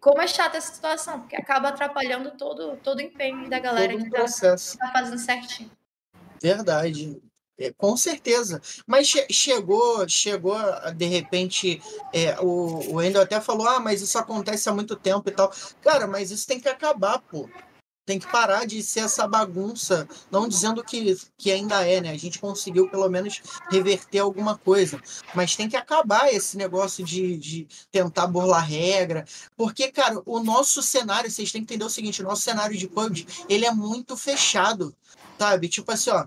Como 0.00 0.20
é 0.20 0.26
chata 0.26 0.58
essa 0.58 0.72
situação, 0.72 1.20
porque 1.20 1.36
acaba 1.36 1.68
atrapalhando 1.68 2.32
todo, 2.32 2.76
todo 2.82 2.98
o 2.98 3.02
empenho 3.02 3.48
da 3.48 3.58
galera 3.58 3.92
Todo 3.92 4.04
que 4.04 4.10
tá, 4.10 4.24
que 4.24 4.78
tá 4.78 4.92
fazendo 4.92 5.18
certinho. 5.18 5.70
Verdade. 6.42 7.22
É, 7.62 7.72
com 7.76 7.96
certeza. 7.96 8.60
Mas 8.86 9.06
che- 9.06 9.26
chegou, 9.30 10.08
chegou, 10.08 10.56
de 10.96 11.06
repente, 11.06 11.80
é, 12.12 12.38
o, 12.40 12.90
o 12.90 12.94
Wendel 12.94 13.22
até 13.22 13.40
falou, 13.40 13.68
ah, 13.68 13.78
mas 13.78 14.02
isso 14.02 14.18
acontece 14.18 14.68
há 14.68 14.74
muito 14.74 14.96
tempo 14.96 15.28
e 15.28 15.32
tal. 15.32 15.52
Cara, 15.80 16.08
mas 16.08 16.32
isso 16.32 16.44
tem 16.46 16.58
que 16.58 16.68
acabar, 16.68 17.20
pô. 17.20 17.48
Tem 18.04 18.18
que 18.18 18.26
parar 18.26 18.66
de 18.66 18.82
ser 18.82 19.00
essa 19.04 19.28
bagunça, 19.28 20.08
não 20.28 20.48
dizendo 20.48 20.82
que, 20.82 21.16
que 21.38 21.52
ainda 21.52 21.86
é, 21.86 22.00
né? 22.00 22.10
A 22.10 22.18
gente 22.18 22.40
conseguiu 22.40 22.88
pelo 22.90 23.08
menos 23.08 23.40
reverter 23.70 24.18
alguma 24.18 24.58
coisa. 24.58 25.00
Mas 25.36 25.54
tem 25.54 25.68
que 25.68 25.76
acabar 25.76 26.34
esse 26.34 26.56
negócio 26.56 27.04
de, 27.04 27.38
de 27.38 27.68
tentar 27.92 28.26
burlar 28.26 28.66
regra. 28.68 29.24
Porque, 29.56 29.92
cara, 29.92 30.20
o 30.26 30.40
nosso 30.40 30.82
cenário, 30.82 31.30
vocês 31.30 31.52
têm 31.52 31.64
que 31.64 31.74
entender 31.74 31.84
o 31.84 31.88
seguinte: 31.90 32.20
o 32.22 32.24
nosso 32.24 32.42
cenário 32.42 32.76
de 32.76 32.88
PUBG, 32.88 33.24
ele 33.48 33.66
é 33.66 33.70
muito 33.70 34.16
fechado, 34.16 34.92
sabe? 35.38 35.68
Tipo 35.68 35.92
assim, 35.92 36.10
ó. 36.10 36.26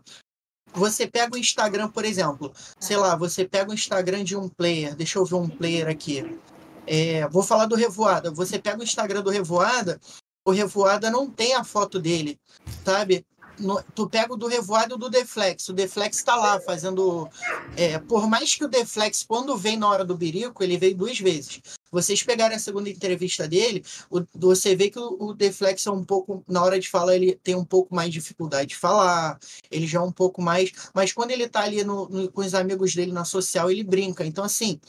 Você 0.75 1.07
pega 1.07 1.35
o 1.35 1.37
Instagram, 1.37 1.89
por 1.89 2.03
exemplo, 2.03 2.51
sei 2.79 2.97
lá, 2.97 3.15
você 3.15 3.45
pega 3.45 3.71
o 3.71 3.73
Instagram 3.73 4.23
de 4.23 4.35
um 4.35 4.49
player, 4.49 4.95
deixa 4.95 5.17
eu 5.17 5.25
ver 5.25 5.35
um 5.35 5.47
player 5.47 5.87
aqui. 5.87 6.37
É, 6.85 7.27
vou 7.29 7.41
falar 7.41 7.65
do 7.65 7.75
Revoada. 7.75 8.29
Você 8.31 8.59
pega 8.59 8.79
o 8.79 8.83
Instagram 8.83 9.21
do 9.21 9.29
Revoada, 9.29 9.99
o 10.45 10.51
Revoada 10.51 11.09
não 11.09 11.29
tem 11.29 11.55
a 11.55 11.63
foto 11.63 11.99
dele, 11.99 12.39
sabe? 12.83 13.25
No- 13.59 13.81
tu 13.95 14.09
pega 14.09 14.33
o 14.33 14.37
do 14.37 14.47
Revoada 14.47 14.93
e 14.93 14.95
o 14.95 14.97
do 14.97 15.09
Deflex. 15.09 15.67
O 15.69 15.73
Deflex 15.73 16.21
tá 16.23 16.35
lá 16.35 16.59
fazendo. 16.59 17.29
é, 17.77 17.97
por 17.99 18.27
mais 18.27 18.53
que 18.55 18.63
o 18.65 18.67
Deflex, 18.67 19.23
quando 19.23 19.55
vem 19.57 19.77
na 19.77 19.89
hora 19.89 20.03
do 20.05 20.17
birico, 20.17 20.63
ele 20.63 20.77
veio 20.77 20.95
duas 20.95 21.19
vezes. 21.19 21.61
Vocês 21.91 22.21
pegarem 22.23 22.57
a 22.57 22.59
segunda 22.59 22.89
entrevista 22.89 23.47
dele, 23.47 23.83
o- 24.09 24.25
você 24.33 24.75
vê 24.75 24.89
que 24.89 24.99
o, 24.99 25.15
o 25.19 25.33
Deflex 25.33 25.85
é 25.87 25.91
um 25.91 26.03
pouco. 26.03 26.43
Na 26.47 26.63
hora 26.63 26.77
de 26.79 26.89
falar, 26.89 27.15
ele 27.15 27.35
tem 27.43 27.55
um 27.55 27.63
pouco 27.63 27.95
mais 27.95 28.09
de 28.09 28.19
dificuldade 28.19 28.69
de 28.69 28.75
falar, 28.75 29.39
ele 29.71 29.87
já 29.87 29.99
é 29.99 30.01
um 30.01 30.11
pouco 30.11 30.41
mais. 30.41 30.71
Mas 30.93 31.13
quando 31.13 31.31
ele 31.31 31.47
tá 31.47 31.61
ali 31.61 31.83
no- 31.83 32.09
no- 32.09 32.31
com 32.31 32.41
os 32.41 32.53
amigos 32.53 32.93
dele 32.93 33.11
na 33.13 33.23
social, 33.23 33.71
ele 33.71 33.83
brinca. 33.83 34.25
Então, 34.25 34.43
assim, 34.43 34.79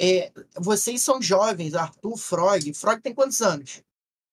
é, 0.00 0.30
vocês 0.58 1.00
são 1.02 1.22
jovens, 1.22 1.74
Arthur, 1.74 2.16
Frog. 2.18 2.74
Frog 2.74 3.00
tem 3.00 3.14
quantos 3.14 3.40
anos? 3.40 3.80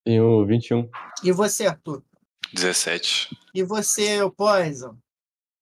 Tenho 0.05 0.45
21. 0.45 0.89
E 1.23 1.31
você, 1.31 1.67
Arthur? 1.67 2.01
17. 2.53 3.37
E 3.53 3.63
você, 3.63 4.21
o 4.21 4.31
Poison? 4.31 4.95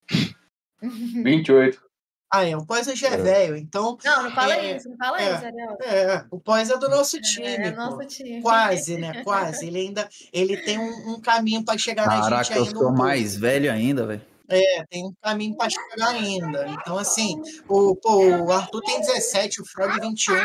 28. 0.82 1.82
Ah, 2.30 2.44
é, 2.46 2.58
o 2.58 2.66
Poison 2.66 2.94
já 2.94 3.08
é, 3.08 3.14
É. 3.14 3.18
velho, 3.18 3.56
então. 3.56 3.98
Não, 4.04 4.24
não 4.24 4.32
fala 4.32 4.54
É, 4.56 4.76
isso, 4.76 4.90
não 4.90 4.98
fala 4.98 5.22
é. 5.22 5.34
isso, 5.34 5.46
Ariel. 5.46 5.78
É, 5.82 6.26
o 6.30 6.40
Poison 6.40 6.74
é 6.74 6.78
do 6.78 6.90
nosso 6.90 7.22
time. 7.22 7.46
É 7.48 7.72
pô. 7.72 7.78
nosso 7.78 8.06
time. 8.08 8.42
Quase, 8.42 8.98
né? 8.98 9.24
Quase. 9.24 9.68
Ele 9.68 9.80
ainda 9.80 10.10
ele 10.34 10.58
tem 10.58 10.78
um, 10.78 11.14
um 11.14 11.22
caminho 11.22 11.64
para 11.64 11.78
chegar 11.78 12.06
na 12.06 12.20
Caraca, 12.22 12.44
gente 12.44 12.58
eu 12.58 12.64
ainda. 12.66 12.78
um 12.78 12.82
sou 12.82 12.92
mais 12.92 13.36
velho 13.38 13.72
ainda, 13.72 14.06
velho. 14.06 14.22
É, 14.50 14.84
tem 14.90 15.06
um 15.06 15.14
caminho 15.22 15.56
para 15.58 15.70
chegar 15.70 16.08
ainda. 16.10 16.68
Então, 16.70 16.98
assim, 16.98 17.42
o, 17.68 17.96
pô, 17.96 18.26
o 18.46 18.52
Arthur 18.52 18.82
tem 18.82 19.00
17, 19.02 19.62
o 19.62 19.66
Frog 19.66 20.00
21. 20.00 20.36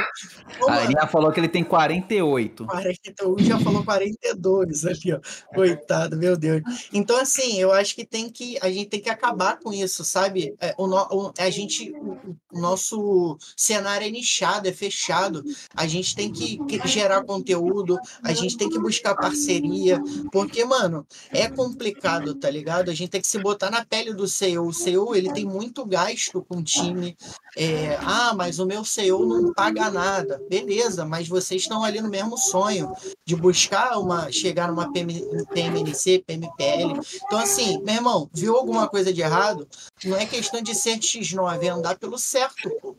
Pô, 0.59 0.69
A 0.69 0.71
mano, 0.73 0.83
Aninha 0.87 1.07
falou 1.07 1.31
que 1.33 1.39
ele 1.41 1.49
tem 1.49 1.63
48. 1.65 2.67
41 2.67 3.39
já 3.41 3.59
falou 3.61 3.85
42 3.85 4.85
ali, 4.87 5.13
ó. 5.13 5.21
Coitado, 5.55 6.17
meu 6.17 6.37
Deus. 6.37 6.63
Então, 6.93 7.17
assim, 7.21 7.59
eu 7.61 7.73
acho 7.73 7.95
que 7.95 8.05
tem 8.05 8.31
que 8.31 8.59
a 8.61 8.69
gente 8.71 8.87
tem 8.89 9.01
que 9.01 9.11
acabar 9.11 9.59
com 9.59 9.73
isso, 9.73 10.05
sabe? 10.05 10.55
É, 10.61 10.75
o, 10.77 10.87
o- 10.87 11.33
a 11.39 11.51
gente, 11.51 11.93
o, 11.93 12.37
o 12.53 12.61
nosso 12.61 13.37
cenário 13.57 14.07
é 14.07 14.11
nichado, 14.11 14.69
é 14.69 14.73
fechado. 14.73 15.43
A 15.77 15.87
gente 15.87 16.15
tem 16.15 16.31
que 16.33 16.59
gerar 16.85 17.23
conteúdo, 17.25 17.99
a 18.23 18.33
gente 18.33 18.57
tem 18.57 18.69
que 18.69 18.79
buscar 18.79 19.15
parceria, 19.15 20.01
porque, 20.33 20.65
mano, 20.65 21.07
é 21.31 21.49
complicado, 21.49 22.35
tá 22.35 22.51
ligado? 22.51 22.91
A 22.91 22.95
gente 22.95 23.11
tem 23.11 23.21
que 23.21 23.27
se 23.27 23.39
botar 23.39 23.71
na 23.71 23.85
pele 23.93 24.15
do 24.15 24.27
CEO. 24.27 24.67
O 24.67 24.73
CEO, 24.73 25.15
ele 25.15 25.31
tem 25.35 25.45
muito 25.45 25.85
gasto 25.85 26.43
com 26.49 26.57
o 26.57 26.65
time. 26.65 27.15
É, 27.55 27.99
ah, 28.01 28.33
mas 28.35 28.59
o 28.59 28.65
meu 28.65 28.87
CEO 28.87 29.27
não 29.27 29.53
paga 29.53 29.91
nada. 29.91 30.43
Beleza, 30.49 31.05
mas 31.05 31.29
vocês 31.29 31.61
estão 31.61 31.85
ali 31.85 32.01
no 32.01 32.09
mesmo 32.09 32.39
sonho 32.39 32.91
de 33.27 33.37
buscar 33.37 33.99
uma 33.99 34.33
chegar 34.33 34.69
numa 34.69 34.91
PM, 34.91 35.23
PMNC, 35.53 36.25
PMPL. 36.27 37.01
Então, 37.27 37.39
assim, 37.39 37.83
meu 37.83 37.97
irmão, 37.97 38.31
viu 38.33 38.57
alguma 38.57 38.89
coisa 38.89 39.13
de 39.13 39.21
errado? 39.21 39.69
Não 40.03 40.17
é 40.17 40.25
questão 40.25 40.63
de 40.63 40.75
ser 40.75 40.99
X9, 40.99 41.63
é 41.63 41.69
andar 41.69 41.99
pelo 41.99 42.17
certo, 42.17 42.71
pô. 42.81 42.97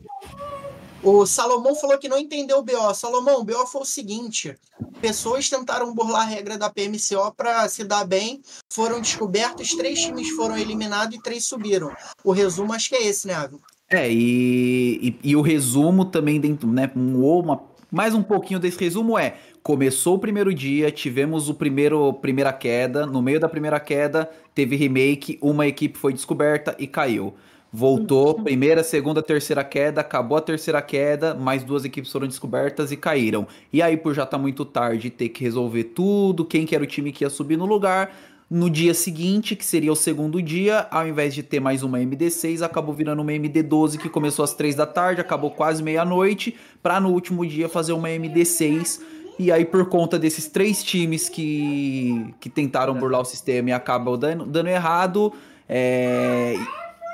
O 1.04 1.26
Salomão 1.26 1.74
falou 1.74 1.98
que 1.98 2.08
não 2.08 2.18
entendeu 2.18 2.58
o 2.58 2.62
BO. 2.62 2.94
Salomão, 2.94 3.40
o 3.40 3.44
BO 3.44 3.66
foi 3.66 3.82
o 3.82 3.84
seguinte: 3.84 4.56
pessoas 5.02 5.50
tentaram 5.50 5.94
burlar 5.94 6.22
a 6.22 6.30
regra 6.30 6.56
da 6.56 6.70
PMCO 6.70 7.30
para 7.36 7.68
se 7.68 7.84
dar 7.84 8.06
bem, 8.06 8.40
foram 8.72 9.02
descobertos, 9.02 9.74
três 9.74 10.00
times 10.00 10.30
foram 10.30 10.56
eliminados 10.56 11.14
e 11.14 11.22
três 11.22 11.44
subiram. 11.44 11.94
O 12.24 12.32
resumo 12.32 12.72
acho 12.72 12.88
que 12.88 12.94
é 12.94 13.06
esse, 13.06 13.26
né, 13.26 13.34
Ávila? 13.34 13.60
É, 13.90 14.10
e, 14.10 15.18
e, 15.22 15.30
e 15.30 15.36
o 15.36 15.42
resumo 15.42 16.06
também 16.06 16.40
dentro, 16.40 16.72
né? 16.72 16.90
Um, 16.96 17.22
uma, 17.22 17.62
mais 17.92 18.14
um 18.14 18.22
pouquinho 18.22 18.58
desse 18.58 18.80
resumo 18.80 19.18
é: 19.18 19.36
começou 19.62 20.14
o 20.14 20.18
primeiro 20.18 20.54
dia, 20.54 20.90
tivemos 20.90 21.50
o 21.50 21.54
primeiro 21.54 22.14
primeira 22.14 22.50
queda, 22.50 23.04
no 23.04 23.20
meio 23.20 23.38
da 23.38 23.48
primeira 23.48 23.78
queda 23.78 24.30
teve 24.54 24.76
remake, 24.76 25.38
uma 25.42 25.66
equipe 25.66 25.98
foi 25.98 26.14
descoberta 26.14 26.74
e 26.78 26.86
caiu. 26.86 27.34
Voltou, 27.76 28.34
primeira, 28.34 28.84
segunda, 28.84 29.20
terceira 29.20 29.64
queda, 29.64 30.00
acabou 30.00 30.38
a 30.38 30.40
terceira 30.40 30.80
queda, 30.80 31.34
mais 31.34 31.64
duas 31.64 31.84
equipes 31.84 32.12
foram 32.12 32.28
descobertas 32.28 32.92
e 32.92 32.96
caíram. 32.96 33.48
E 33.72 33.82
aí, 33.82 33.96
por 33.96 34.14
já 34.14 34.24
tá 34.24 34.38
muito 34.38 34.64
tarde, 34.64 35.10
ter 35.10 35.30
que 35.30 35.42
resolver 35.42 35.82
tudo, 35.82 36.44
quem 36.44 36.64
que 36.64 36.76
era 36.76 36.84
o 36.84 36.86
time 36.86 37.10
que 37.10 37.24
ia 37.24 37.28
subir 37.30 37.56
no 37.56 37.66
lugar, 37.66 38.14
no 38.48 38.70
dia 38.70 38.94
seguinte, 38.94 39.56
que 39.56 39.64
seria 39.64 39.90
o 39.90 39.96
segundo 39.96 40.40
dia, 40.40 40.86
ao 40.88 41.08
invés 41.08 41.34
de 41.34 41.42
ter 41.42 41.58
mais 41.58 41.82
uma 41.82 41.98
MD6, 41.98 42.62
acabou 42.62 42.94
virando 42.94 43.22
uma 43.22 43.32
MD12 43.32 43.98
que 43.98 44.08
começou 44.08 44.44
às 44.44 44.54
três 44.54 44.76
da 44.76 44.86
tarde, 44.86 45.20
acabou 45.20 45.50
quase 45.50 45.82
meia-noite, 45.82 46.54
para 46.80 47.00
no 47.00 47.08
último 47.10 47.44
dia 47.44 47.68
fazer 47.68 47.92
uma 47.92 48.08
MD6. 48.08 49.00
E 49.36 49.50
aí, 49.50 49.64
por 49.64 49.88
conta 49.88 50.16
desses 50.16 50.46
três 50.46 50.84
times 50.84 51.28
que, 51.28 52.32
que 52.38 52.48
tentaram 52.48 52.94
burlar 52.94 53.22
o 53.22 53.24
sistema 53.24 53.70
e 53.70 53.72
acabam 53.72 54.16
dando, 54.16 54.46
dando 54.46 54.68
errado, 54.68 55.32
é, 55.68 56.56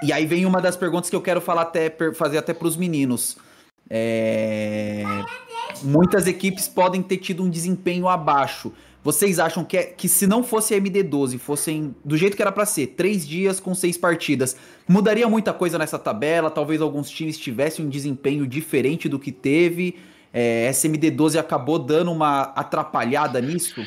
e 0.02 0.12
aí 0.12 0.26
vem 0.26 0.46
uma 0.46 0.60
das 0.60 0.76
perguntas 0.76 1.10
que 1.10 1.16
eu 1.16 1.20
quero 1.20 1.40
falar 1.40 1.62
até, 1.62 1.90
fazer 2.14 2.38
até 2.38 2.52
para 2.54 2.66
os 2.66 2.76
meninos. 2.76 3.36
É, 3.88 5.02
muitas 5.82 6.26
equipes 6.26 6.68
podem 6.68 7.02
ter 7.02 7.16
tido 7.16 7.42
um 7.42 7.50
desempenho 7.50 8.08
abaixo. 8.08 8.72
Vocês 9.02 9.38
acham 9.38 9.64
que, 9.64 9.76
é- 9.78 9.84
que 9.84 10.08
se 10.08 10.26
não 10.26 10.44
fosse 10.44 10.74
a 10.74 10.76
MD12, 10.78 11.38
fossem 11.38 11.94
do 12.04 12.16
jeito 12.16 12.36
que 12.36 12.42
era 12.42 12.52
para 12.52 12.66
ser, 12.66 12.88
três 12.88 13.26
dias 13.26 13.58
com 13.58 13.74
seis 13.74 13.96
partidas, 13.96 14.56
mudaria 14.86 15.26
muita 15.26 15.52
coisa 15.54 15.78
nessa 15.78 15.98
tabela? 15.98 16.50
Talvez 16.50 16.80
alguns 16.82 17.08
times 17.08 17.38
tivessem 17.38 17.84
um 17.84 17.88
desempenho 17.88 18.46
diferente 18.46 19.08
do 19.08 19.18
que 19.18 19.32
teve. 19.32 19.96
É, 20.32 20.66
essa 20.66 20.86
MD12 20.86 21.38
acabou 21.38 21.78
dando 21.78 22.12
uma 22.12 22.42
atrapalhada 22.54 23.40
nisso? 23.40 23.82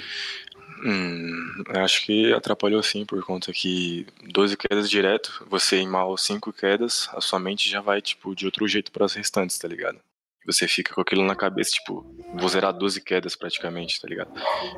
Hum, 0.86 1.63
acho 1.69 2.05
que 2.05 2.34
atrapalhou 2.34 2.84
sim, 2.84 3.05
por 3.05 3.23
conta 3.23 3.53
que 3.53 4.05
12 4.34 4.57
quedas 4.57 4.89
direto, 4.89 5.45
você 5.49 5.77
em 5.77 5.88
mal 5.88 6.17
5 6.17 6.51
quedas, 6.51 7.07
a 7.13 7.21
sua 7.21 7.39
mente 7.39 7.69
já 7.69 7.79
vai, 7.79 8.01
tipo, 8.01 8.36
de 8.36 8.45
outro 8.45 8.67
jeito 8.67 8.91
para 8.91 9.05
as 9.05 9.13
restantes, 9.13 9.57
tá 9.57 9.65
ligado? 9.65 9.99
Você 10.45 10.67
fica 10.67 10.93
com 10.93 10.99
aquilo 10.99 11.23
na 11.23 11.38
cabeça, 11.38 11.71
tipo, 11.71 12.05
vou 12.34 12.49
zerar 12.49 12.73
12 12.73 12.99
quedas 13.01 13.34
praticamente, 13.34 14.01
tá 14.01 14.09
ligado? 14.09 14.29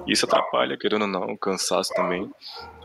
Isso 0.06 0.26
atrapalha, 0.26 0.78
querendo 0.78 1.02
ou 1.04 1.08
não, 1.08 1.24
o 1.24 1.38
cansaço 1.38 1.92
também. 1.96 2.30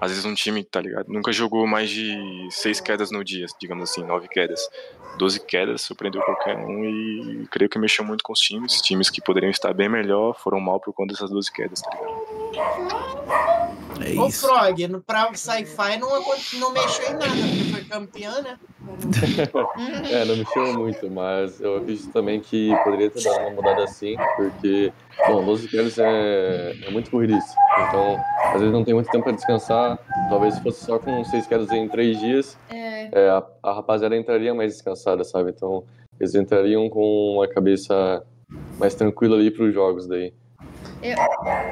Às 0.00 0.12
vezes 0.12 0.24
um 0.24 0.32
time, 0.32 0.64
tá 0.64 0.80
ligado? 0.80 1.06
Nunca 1.12 1.30
jogou 1.30 1.66
mais 1.66 1.90
de 1.90 2.16
6 2.50 2.80
quedas 2.80 3.10
no 3.10 3.22
dia, 3.22 3.44
digamos 3.60 3.90
assim, 3.90 4.02
9 4.02 4.28
quedas. 4.28 4.66
12 5.18 5.40
quedas 5.40 5.82
surpreendeu 5.82 6.22
qualquer 6.22 6.56
um 6.56 6.84
e 7.42 7.46
creio 7.48 7.68
que 7.68 7.78
mexeu 7.78 8.02
muito 8.02 8.24
com 8.24 8.32
os 8.32 8.40
times. 8.40 8.80
Times 8.80 9.10
que 9.10 9.20
poderiam 9.20 9.50
estar 9.50 9.74
bem 9.74 9.90
melhor 9.90 10.34
foram 10.38 10.58
mal 10.58 10.80
por 10.80 10.94
conta 10.94 11.12
dessas 11.12 11.28
12 11.28 11.52
quedas, 11.52 11.82
tá 11.82 11.90
ligado? 11.90 12.19
É 14.04 14.18
Ô, 14.18 14.26
isso. 14.26 14.46
Frog, 14.48 14.88
no- 14.88 15.00
pra 15.02 15.32
sci-fi 15.34 15.98
não, 15.98 16.08
não 16.58 16.72
mexeu 16.72 17.06
em 17.10 17.12
nada, 17.12 17.26
porque 17.26 17.64
foi 17.72 17.84
campeã, 17.84 18.40
né? 18.42 18.58
É, 20.10 20.24
não 20.24 20.36
mexeu 20.36 20.72
muito, 20.78 21.10
mas 21.10 21.60
eu 21.60 21.76
acredito 21.76 22.10
também 22.12 22.40
que 22.40 22.70
poderia 22.82 23.10
ter 23.10 23.22
dado 23.22 23.40
uma 23.42 23.50
mudada 23.50 23.84
assim, 23.84 24.16
porque, 24.36 24.92
bom, 25.26 25.44
12 25.44 25.68
quedas 25.68 25.98
é, 25.98 26.74
é 26.86 26.90
muito 26.90 27.10
corridice. 27.10 27.54
Então, 27.88 28.16
às 28.46 28.58
vezes 28.60 28.72
não 28.72 28.84
tem 28.84 28.94
muito 28.94 29.10
tempo 29.10 29.24
para 29.24 29.32
descansar. 29.34 29.98
Talvez 30.28 30.54
se 30.54 30.62
fosse 30.62 30.84
só 30.84 30.98
com 30.98 31.22
6 31.24 31.46
quedas 31.46 31.70
em 31.70 31.88
3 31.88 32.18
dias, 32.18 32.58
É. 32.70 33.08
é, 33.12 33.30
a, 33.30 33.42
a 33.62 33.72
rapaziada 33.74 34.16
entraria 34.16 34.54
mais 34.54 34.72
descansada, 34.72 35.22
sabe? 35.24 35.50
Então, 35.50 35.84
eles 36.18 36.34
entrariam 36.34 36.88
com 36.88 37.34
uma 37.36 37.46
cabeça 37.48 38.22
mais 38.78 38.94
tranquila 38.94 39.36
ali 39.36 39.50
para 39.50 39.64
os 39.64 39.72
jogos 39.74 40.06
daí. 40.08 40.32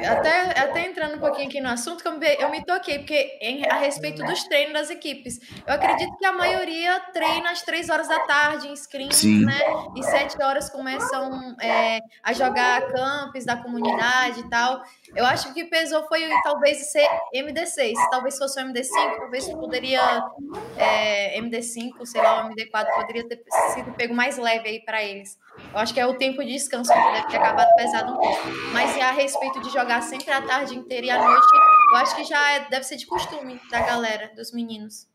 Até, 0.08 0.58
até 0.60 0.86
entrando 0.86 1.16
um 1.16 1.18
pouquinho 1.18 1.48
aqui 1.48 1.60
no 1.60 1.68
assunto, 1.68 2.02
que 2.02 2.08
eu 2.08 2.18
me, 2.18 2.26
eu 2.34 2.48
me 2.50 2.64
toquei, 2.64 2.98
porque 2.98 3.38
em- 3.40 3.64
a 3.70 3.76
respeito 3.76 4.24
dos 4.24 4.42
treinos 4.44 4.72
das 4.72 4.90
equipes, 4.90 5.38
eu 5.66 5.74
acredito 5.74 6.16
que 6.16 6.24
a 6.24 6.32
maioria 6.32 6.98
treina 7.12 7.50
às 7.50 7.62
três 7.62 7.88
horas 7.90 8.08
da 8.08 8.20
tarde 8.20 8.68
em 8.68 8.76
screen, 8.76 9.10
Sim. 9.12 9.44
né? 9.44 9.60
E 9.96 10.02
sete 10.02 10.40
horas 10.42 10.70
começam 10.70 11.54
é, 11.60 12.00
a 12.22 12.32
jogar 12.32 12.80
campos 12.88 13.44
da 13.44 13.56
comunidade 13.56 14.40
e 14.40 14.48
tal. 14.48 14.82
Eu 15.14 15.26
acho 15.26 15.52
que 15.52 15.64
pesou 15.64 16.06
foi 16.08 16.28
talvez 16.42 16.90
ser 16.90 17.06
MD6. 17.34 17.94
Talvez 18.10 18.38
fosse 18.38 18.60
o 18.60 18.64
MD5, 18.64 19.16
talvez 19.18 19.48
poderia 19.48 20.00
é, 20.76 21.38
MD5, 21.38 22.04
sei 22.06 22.20
lá, 22.22 22.46
o 22.46 22.50
MD4 22.50 22.94
poderia 22.94 23.28
ter 23.28 23.42
sido 23.74 23.92
pego 23.92 24.14
mais 24.14 24.38
leve 24.38 24.68
aí 24.68 24.80
para 24.84 25.02
eles. 25.02 25.36
Eu 25.72 25.78
acho 25.78 25.92
que 25.94 26.00
é 26.00 26.06
o 26.06 26.14
tempo 26.14 26.42
de 26.44 26.52
descanso 26.52 26.92
que 26.92 27.12
deve 27.12 27.26
ter 27.28 27.36
acabado 27.36 27.74
pesado 27.76 28.12
um 28.12 28.16
pouco. 28.16 28.48
Mas 28.72 28.96
a 29.00 29.10
respeito 29.12 29.60
de 29.60 29.70
jogar 29.70 30.00
sempre 30.02 30.30
a 30.30 30.40
tarde 30.42 30.74
inteira 30.76 31.06
e 31.06 31.10
à 31.10 31.22
noite, 31.22 31.46
eu 31.92 31.96
acho 31.98 32.16
que 32.16 32.24
já 32.24 32.52
é- 32.52 32.68
deve 32.68 32.84
ser 32.84 32.96
de 32.96 33.06
costume 33.06 33.60
da 33.70 33.80
galera, 33.82 34.30
dos 34.36 34.52
meninos. 34.52 35.06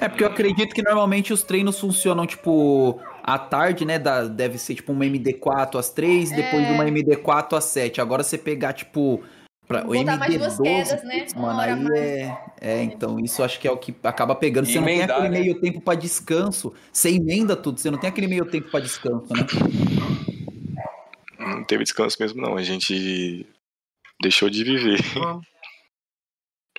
É 0.00 0.08
porque 0.08 0.24
eu 0.24 0.28
acredito 0.28 0.74
que 0.74 0.82
normalmente 0.82 1.32
os 1.32 1.42
treinos 1.42 1.78
funcionam, 1.78 2.26
tipo, 2.26 3.00
à 3.22 3.38
tarde, 3.38 3.84
né? 3.84 3.98
Da, 3.98 4.24
deve 4.24 4.58
ser 4.58 4.74
tipo 4.74 4.92
uma 4.92 5.04
MD4 5.04 5.78
às 5.78 5.90
3, 5.90 6.30
depois 6.30 6.64
É. 6.66 6.70
uma 6.72 6.84
MD4 6.84 7.56
às 7.56 7.64
7. 7.64 8.00
Agora 8.00 8.22
você 8.22 8.36
pegar, 8.38 8.72
tipo. 8.72 9.22
Pra, 9.70 9.84
o 9.86 9.92
Botar 9.94 10.16
mais 10.16 10.36
duas 10.36 10.58
MD12, 10.58 10.62
quedas, 10.64 11.04
né? 11.04 11.26
Mano, 11.36 11.58
hora 11.60 11.74
aí 11.74 11.80
mais. 11.80 11.96
é. 12.00 12.38
É, 12.60 12.82
então 12.82 13.20
isso 13.20 13.40
acho 13.40 13.60
que 13.60 13.68
é 13.68 13.70
o 13.70 13.76
que 13.76 13.94
acaba 14.02 14.34
pegando. 14.34 14.66
Você 14.66 14.78
não 14.80 14.84
tem 14.84 14.96
Emendar, 14.96 15.18
aquele 15.18 15.32
né? 15.32 15.40
meio 15.40 15.60
tempo 15.60 15.80
pra 15.80 15.94
descanso. 15.94 16.74
Você 16.92 17.10
emenda 17.10 17.54
tudo, 17.54 17.78
você 17.78 17.88
não 17.88 17.96
tem 17.96 18.10
aquele 18.10 18.26
meio 18.26 18.44
tempo 18.46 18.68
pra 18.68 18.80
descanso, 18.80 19.26
né? 19.32 19.46
Não 21.38 21.62
teve 21.62 21.84
descanso 21.84 22.16
mesmo, 22.18 22.42
não. 22.42 22.56
A 22.56 22.62
gente 22.64 23.46
deixou 24.20 24.50
de 24.50 24.64
viver. 24.64 24.98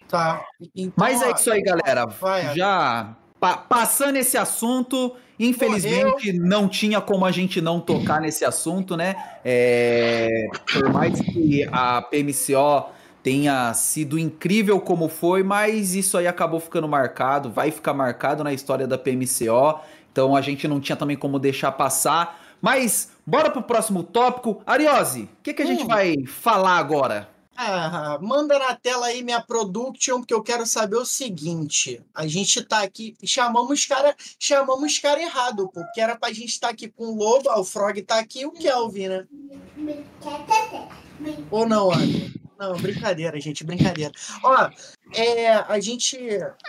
Tá. 0.10 0.46
Então, 0.76 0.94
Mas 0.98 1.22
é 1.22 1.30
ó, 1.30 1.34
isso 1.34 1.50
aí, 1.50 1.62
galera. 1.64 2.06
vai. 2.06 2.54
Já 2.56 3.16
pa- 3.40 3.56
passando 3.58 4.18
esse 4.18 4.38
assunto, 4.38 5.16
infelizmente 5.48 6.34
não 6.34 6.68
tinha 6.68 7.00
como 7.02 7.26
a 7.26 7.32
gente 7.32 7.62
não 7.62 7.80
tocar 7.80 8.22
nesse 8.22 8.46
assunto, 8.46 8.96
né? 8.96 9.16
É, 9.44 10.48
por 10.72 10.90
mais 10.92 11.20
que 11.20 11.68
a 11.72 12.02
PMCO 12.02 12.90
tenha 13.24 13.74
sido 13.74 14.18
incrível 14.18 14.80
como 14.80 15.08
foi, 15.08 15.44
mas 15.44 15.94
isso 15.96 16.18
aí 16.18 16.28
acabou 16.28 16.60
ficando 16.60 16.88
marcado, 16.88 17.50
vai 17.52 17.70
ficar 17.72 17.94
marcado 17.94 18.44
na 18.44 18.52
história 18.54 18.88
da 18.88 18.98
PMCO. 18.98 19.80
Então 20.12 20.36
a 20.36 20.42
gente 20.42 20.68
não 20.68 20.80
tinha 20.80 20.96
também 20.96 21.16
como 21.16 21.40
deixar 21.40 21.72
passar. 21.72 22.40
Mas 22.62 23.10
bora 23.26 23.50
pro 23.50 23.64
próximo 23.64 24.04
tópico. 24.04 24.62
Ariose, 24.68 25.24
o 25.24 25.30
que, 25.42 25.54
que 25.54 25.64
a 25.64 25.66
gente 25.66 25.84
Hum. 25.84 25.88
vai 25.88 26.16
falar 26.28 26.78
agora? 26.78 27.28
Ah, 27.56 28.18
manda 28.22 28.58
na 28.58 28.76
tela 28.76 29.08
aí 29.08 29.22
minha 29.22 29.42
production, 29.42 30.20
porque 30.20 30.34
eu 30.34 30.42
quero 30.42 30.66
saber 30.66 30.96
o 30.96 31.06
seguinte. 31.06 32.02
A 32.16 32.26
gente 32.26 32.64
tá 32.64 32.82
aqui, 32.82 33.16
chamamos 33.24 33.86
cara, 33.86 34.16
chamamos 34.40 34.98
cara 35.00 35.22
errado, 35.22 35.70
porque 35.74 36.00
era 36.02 36.16
pra 36.16 36.32
gente 36.32 36.50
estar 36.50 36.70
aqui 36.70 36.88
com 36.90 37.06
o 37.06 37.16
Lobo, 37.16 37.50
ah, 37.50 37.60
o 37.60 37.66
Frog 37.66 38.02
tá 38.02 38.20
aqui 38.20 38.42
e 38.42 38.46
o 38.46 38.52
Kelvin, 38.52 39.08
né? 39.10 39.28
Ou 41.52 41.68
não, 41.68 41.92
Ana? 41.92 42.32
Não, 42.58 42.78
brincadeira, 42.78 43.40
gente, 43.40 43.64
brincadeira. 43.64 44.12
Ó, 44.44 44.70
é, 45.14 45.54
a 45.54 45.80
gente 45.80 46.18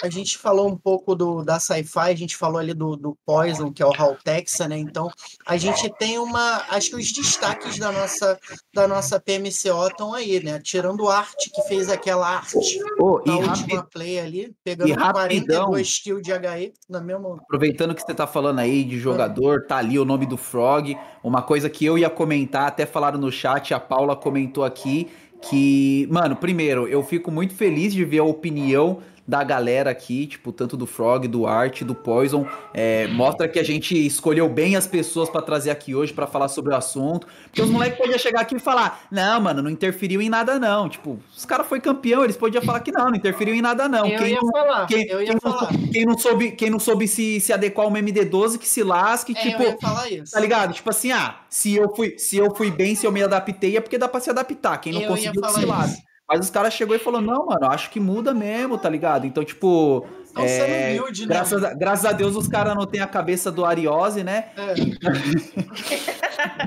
a 0.02 0.08
gente 0.08 0.38
falou 0.38 0.68
um 0.68 0.76
pouco 0.76 1.14
do 1.14 1.42
da 1.42 1.58
Sci-Fi, 1.58 2.10
a 2.10 2.16
gente 2.16 2.36
falou 2.36 2.58
ali 2.58 2.74
do, 2.74 2.96
do 2.96 3.16
Poison, 3.24 3.72
que 3.72 3.82
é 3.82 3.86
o 3.86 3.92
Hal 3.96 4.16
Texa, 4.22 4.68
né? 4.68 4.78
Então, 4.78 5.10
a 5.46 5.56
gente 5.56 5.88
tem 5.98 6.18
uma, 6.18 6.64
acho 6.70 6.90
que 6.90 6.96
os 6.96 7.12
destaques 7.12 7.78
da 7.78 7.92
nossa 7.92 8.38
da 8.74 8.88
nossa 8.88 9.20
PMCO 9.20 9.86
estão 9.88 10.14
aí, 10.14 10.42
né? 10.42 10.60
Tirando 10.60 11.08
Arte, 11.08 11.50
que 11.50 11.62
fez 11.62 11.88
aquela 11.88 12.28
arte 12.28 12.78
Ô, 12.98 13.20
na 13.24 13.36
última 13.36 13.76
rápido, 13.76 13.88
play 13.92 14.18
ali, 14.18 14.54
pegando 14.64 14.88
e 14.88 14.92
rapidão. 14.92 15.66
42 15.66 15.98
kills 15.98 16.22
de 16.22 16.32
HE 16.32 16.72
na 16.88 17.00
mesma. 17.00 17.36
Aproveitando 17.36 17.94
que 17.94 18.02
você 18.02 18.14
tá 18.14 18.26
falando 18.26 18.58
aí 18.58 18.84
de 18.84 18.98
jogador, 18.98 19.66
tá 19.66 19.76
ali 19.76 19.98
o 19.98 20.04
nome 20.04 20.26
do 20.26 20.36
Frog. 20.36 20.96
Uma 21.22 21.42
coisa 21.42 21.70
que 21.70 21.84
eu 21.84 21.98
ia 21.98 22.10
comentar, 22.10 22.66
até 22.66 22.86
falaram 22.86 23.18
no 23.18 23.30
chat, 23.30 23.72
a 23.72 23.80
Paula 23.80 24.16
comentou 24.16 24.64
aqui, 24.64 25.10
que, 25.42 26.06
mano, 26.10 26.36
primeiro, 26.36 26.86
eu 26.86 27.02
fico 27.02 27.30
muito 27.30 27.54
feliz 27.54 27.92
de 27.92 28.04
ver 28.04 28.20
a 28.20 28.24
opinião 28.24 28.98
da 29.26 29.44
galera 29.44 29.90
aqui, 29.90 30.26
tipo, 30.26 30.50
tanto 30.52 30.76
do 30.76 30.84
Frog, 30.86 31.28
do 31.28 31.46
Art, 31.46 31.82
do 31.82 31.94
Poison. 31.94 32.46
É, 32.74 33.06
mostra 33.08 33.46
que 33.48 33.58
a 33.58 33.62
gente 33.62 33.94
escolheu 34.06 34.48
bem 34.48 34.74
as 34.74 34.86
pessoas 34.86 35.28
pra 35.30 35.40
trazer 35.40 35.70
aqui 35.70 35.94
hoje 35.94 36.12
pra 36.12 36.26
falar 36.26 36.48
sobre 36.48 36.72
o 36.74 36.76
assunto. 36.76 37.26
Porque 37.44 37.62
os 37.62 37.70
moleques 37.70 37.98
podiam 37.98 38.18
chegar 38.18 38.40
aqui 38.40 38.56
e 38.56 38.58
falar: 38.58 39.02
Não, 39.10 39.40
mano, 39.40 39.62
não 39.62 39.70
interferiu 39.70 40.20
em 40.20 40.28
nada, 40.28 40.58
não. 40.58 40.88
Tipo, 40.88 41.18
os 41.36 41.44
caras 41.44 41.66
foi 41.66 41.80
campeão, 41.80 42.24
eles 42.24 42.36
podiam 42.36 42.62
falar 42.62 42.80
que 42.80 42.90
não, 42.90 43.06
não 43.10 43.14
interferiu 43.14 43.54
em 43.54 43.62
nada, 43.62 43.88
não. 43.88 44.06
eu 44.06 44.18
Quem 44.18 44.28
ia 44.32 44.40
não- 44.42 44.50
falar, 44.50 44.86
quem, 44.86 45.06
eu 45.06 45.20
ia 45.20 45.26
quem 45.26 45.34
não, 45.34 45.40
falar. 45.52 45.72
quem 45.92 46.04
não 46.06 46.18
soube, 46.18 46.50
quem 46.52 46.70
não 46.70 46.80
soube 46.80 47.06
se, 47.06 47.40
se 47.40 47.52
adequar 47.52 47.86
ao 47.86 47.92
MD12, 47.92 48.58
que 48.58 48.68
se 48.68 48.82
lasque, 48.82 49.32
É, 49.36 49.40
tipo. 49.40 49.62
eu 49.62 49.70
ia 49.70 49.78
falar 49.80 50.10
isso. 50.10 50.32
Tá 50.32 50.40
ligado? 50.40 50.72
Tipo 50.72 50.90
assim, 50.90 51.12
ah, 51.12 51.36
se 51.48 51.76
eu 51.76 51.94
fui, 51.94 52.18
se 52.18 52.36
eu 52.36 52.54
fui 52.54 52.70
bem, 52.70 52.94
se 52.94 53.06
eu 53.06 53.12
me 53.12 53.22
adaptei, 53.22 53.76
é 53.76 53.80
porque 53.80 53.96
dá 53.98 54.08
pra 54.08 54.20
se 54.20 54.30
adaptar. 54.30 54.78
Quem 54.78 54.92
não 54.92 55.00
Eu 55.02 55.08
conseguiu, 55.08 55.42
se 55.48 55.64
lade. 55.64 55.96
Mas 56.32 56.46
os 56.46 56.50
caras 56.50 56.72
chegou 56.72 56.96
e 56.96 56.98
falou, 56.98 57.20
não, 57.20 57.44
mano, 57.44 57.66
acho 57.66 57.90
que 57.90 58.00
muda 58.00 58.32
mesmo, 58.32 58.78
tá 58.78 58.88
ligado? 58.88 59.26
Então, 59.26 59.44
tipo. 59.44 60.06
Tão 60.34 60.46
sendo 60.48 60.72
humilde, 60.74 61.26
né? 61.26 61.34
graças, 61.34 61.64
a, 61.64 61.74
graças 61.74 62.04
a 62.06 62.12
Deus 62.12 62.34
os 62.36 62.48
caras 62.48 62.74
não 62.74 62.86
têm 62.86 63.00
a 63.00 63.06
cabeça 63.06 63.50
do 63.52 63.64
Ariose, 63.64 64.24
né? 64.24 64.46
É, 64.56 64.74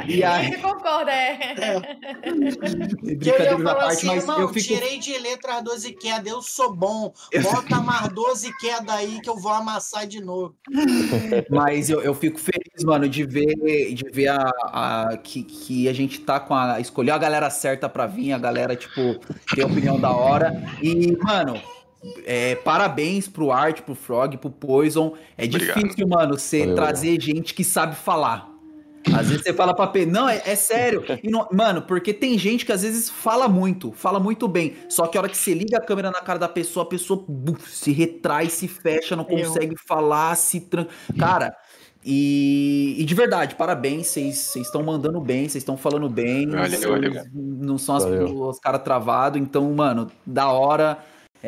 E 0.08 0.24
aí, 0.24 0.56
concorda, 0.58 1.12
é. 1.12 1.38
que 3.20 3.30
eu 3.30 3.40
ia 3.42 3.58
falar 3.58 3.76
parte, 3.76 3.94
assim, 3.94 4.08
mas 4.08 4.24
irmão, 4.24 4.40
eu 4.40 4.48
fico. 4.50 4.68
tirei 4.68 5.00
de 5.00 5.18
letra 5.18 5.60
12 5.62 5.92
queda, 5.94 6.30
eu 6.30 6.42
sou 6.42 6.74
bom. 6.74 7.12
Bota 7.42 7.82
mais 7.82 8.08
12 8.10 8.56
queda 8.58 8.94
aí 8.94 9.20
que 9.22 9.30
eu 9.30 9.36
vou 9.38 9.52
amassar 9.52 10.08
de 10.08 10.22
novo. 10.22 10.56
Mas 11.50 11.90
eu, 11.90 12.02
eu 12.02 12.14
fico 12.14 12.40
feliz, 12.40 12.84
mano, 12.84 13.08
de 13.10 13.26
ver, 13.26 13.94
de 13.94 14.10
ver 14.12 14.28
a, 14.30 14.50
a- 14.66 15.18
que, 15.18 15.44
que 15.44 15.90
a 15.90 15.94
gente 15.94 16.20
tá 16.20 16.40
com 16.40 16.54
a. 16.56 16.80
Escolheu 16.80 17.14
a 17.14 17.18
galera 17.18 17.50
certa 17.50 17.90
pra 17.90 18.06
vir, 18.08 18.32
a 18.32 18.38
galera, 18.38 18.76
tipo, 18.76 19.20
tem 19.54 19.64
a 19.64 19.68
opinião 19.68 20.00
da 20.00 20.12
hora. 20.12 20.54
E, 20.82 21.18
mano, 21.18 21.60
é, 22.26 22.56
parabéns 22.56 23.28
pro 23.28 23.52
Art, 23.52 23.82
pro 23.82 23.96
Frog, 23.96 24.38
pro 24.38 24.50
Poison. 24.50 25.14
É 25.38 25.46
Obrigado. 25.46 25.76
difícil, 25.80 26.08
mano, 26.08 26.38
você 26.38 26.74
trazer 26.74 27.20
gente 27.22 27.54
que 27.54 27.64
sabe 27.64 27.96
falar. 27.96 28.54
Às 29.14 29.28
vezes 29.28 29.44
você 29.44 29.54
fala 29.54 29.72
pra 29.76 29.86
P. 29.86 30.04
Não, 30.06 30.28
é, 30.28 30.42
é 30.46 30.56
sério. 30.56 31.04
E 31.24 31.30
não- 31.30 31.48
mano, 31.52 31.84
porque 31.84 32.12
tem 32.12 32.40
gente 32.40 32.66
que 32.66 32.72
às 32.72 32.82
vezes 32.82 33.08
fala 33.08 33.48
muito, 33.48 33.92
fala 33.92 34.20
muito 34.20 34.48
bem. 34.48 34.74
Só 34.90 35.06
que 35.06 35.16
a 35.16 35.22
hora 35.22 35.30
que 35.30 35.38
você 35.38 35.54
liga 35.54 35.78
a 35.78 35.82
câmera 35.82 36.10
na 36.10 36.22
cara 36.22 36.40
da 36.40 36.50
pessoa, 36.50 36.84
a 36.84 36.90
pessoa 36.90 37.24
buf, 37.28 37.70
se 37.70 37.92
retrai, 37.92 38.50
se 38.50 38.68
fecha, 38.68 39.16
não 39.16 39.28
Eu. 39.30 39.46
consegue 39.48 39.76
falar, 39.88 40.36
se 40.36 40.60
tran... 40.62 40.88
Cara, 41.20 41.56
e, 42.04 42.96
e 42.98 43.04
de 43.06 43.14
verdade, 43.14 43.54
parabéns. 43.56 44.08
Vocês 44.08 44.56
estão 44.56 44.82
mandando 44.82 45.20
bem, 45.22 45.42
vocês 45.50 45.62
estão 45.62 45.78
falando 45.78 46.10
bem. 46.10 46.48
Valeu, 46.50 46.66
vocês 46.70 46.84
valeu. 46.84 47.24
Não 47.34 47.78
são 47.78 47.96
as- 47.96 48.06
os 48.06 48.60
caras 48.60 48.82
travados. 48.82 49.40
Então, 49.40 49.72
mano, 49.74 50.10
da 50.26 50.50
hora. 50.50 50.98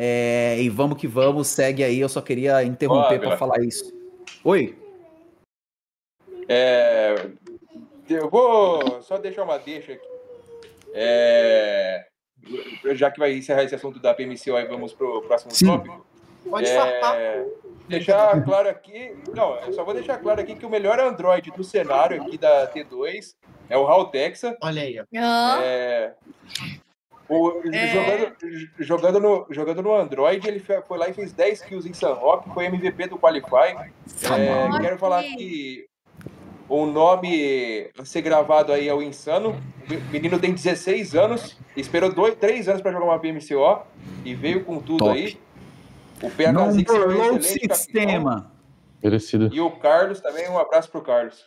É, 0.00 0.56
e 0.60 0.68
vamos 0.68 0.96
que 0.96 1.08
vamos, 1.08 1.48
segue 1.48 1.82
aí. 1.82 1.98
Eu 1.98 2.08
só 2.08 2.20
queria 2.20 2.62
interromper 2.62 3.18
Bila. 3.18 3.36
falar 3.36 3.60
isso. 3.64 3.92
Oi? 4.44 4.78
É, 6.48 7.16
eu 8.08 8.30
vou 8.30 9.02
só 9.02 9.18
deixar 9.18 9.42
uma 9.42 9.58
deixa 9.58 9.94
aqui. 9.94 10.08
É, 10.94 12.06
já 12.94 13.10
que 13.10 13.18
vai 13.18 13.34
encerrar 13.34 13.64
esse 13.64 13.74
assunto 13.74 13.98
da 13.98 14.14
PMCO, 14.14 14.54
aí 14.54 14.68
vamos 14.68 14.92
pro 14.92 15.20
próximo 15.22 15.50
Sim. 15.50 15.66
tópico. 15.66 16.06
Pode 16.48 16.72
farpar. 16.72 17.16
É, 17.16 17.44
deixar 17.88 18.44
claro 18.44 18.68
aqui, 18.68 19.16
não, 19.34 19.58
eu 19.58 19.72
só 19.72 19.82
vou 19.82 19.94
deixar 19.94 20.18
claro 20.18 20.40
aqui 20.40 20.54
que 20.54 20.64
o 20.64 20.70
melhor 20.70 21.00
Android 21.00 21.50
do 21.50 21.64
cenário 21.64 22.22
aqui 22.22 22.38
da 22.38 22.72
T2 22.72 23.34
é 23.68 23.76
o 23.76 23.84
HAL 23.84 24.06
Texa. 24.12 24.56
Olha 24.62 24.80
aí, 24.80 25.00
ó. 25.00 25.04
É, 25.60 26.14
o- 27.28 27.60
É. 27.72 27.88
Jogando, 27.88 28.36
jogando, 28.78 29.20
no, 29.20 29.46
jogando 29.50 29.82
no 29.82 29.94
Android, 29.94 30.46
ele 30.48 30.60
foi 30.60 30.98
lá 30.98 31.08
e 31.08 31.12
fez 31.12 31.32
10 31.32 31.62
kills 31.62 31.88
em 31.88 31.92
Sunrock, 31.92 32.48
foi 32.54 32.66
MVP 32.66 33.06
do 33.08 33.18
Qualify. 33.18 33.76
É, 34.30 34.80
quero 34.80 34.98
falar 34.98 35.22
que 35.22 35.86
o 36.68 36.86
nome 36.86 37.90
a 37.98 38.04
ser 38.04 38.22
gravado 38.22 38.72
aí 38.72 38.88
é 38.88 38.94
o 38.94 39.02
Insano. 39.02 39.50
O 39.90 40.12
menino 40.12 40.38
tem 40.38 40.52
16 40.52 41.14
anos, 41.14 41.56
esperou 41.76 42.12
3 42.32 42.68
anos 42.68 42.82
para 42.82 42.92
jogar 42.92 43.06
uma 43.06 43.18
PMCO 43.18 43.82
e 44.24 44.34
veio 44.34 44.64
com 44.64 44.78
tudo 44.80 44.98
Top. 45.04 45.18
aí. 45.18 45.38
O 46.20 46.28
Não 46.52 46.66
PHZ 46.72 46.76
que 46.84 46.92
foi 46.92 47.30
um 47.30 47.40
sistema. 47.40 48.52
Merecido. 49.02 49.48
E 49.52 49.60
o 49.60 49.70
Carlos 49.70 50.20
também, 50.20 50.48
um 50.48 50.58
abraço 50.58 50.90
pro 50.90 51.00
Carlos. 51.00 51.46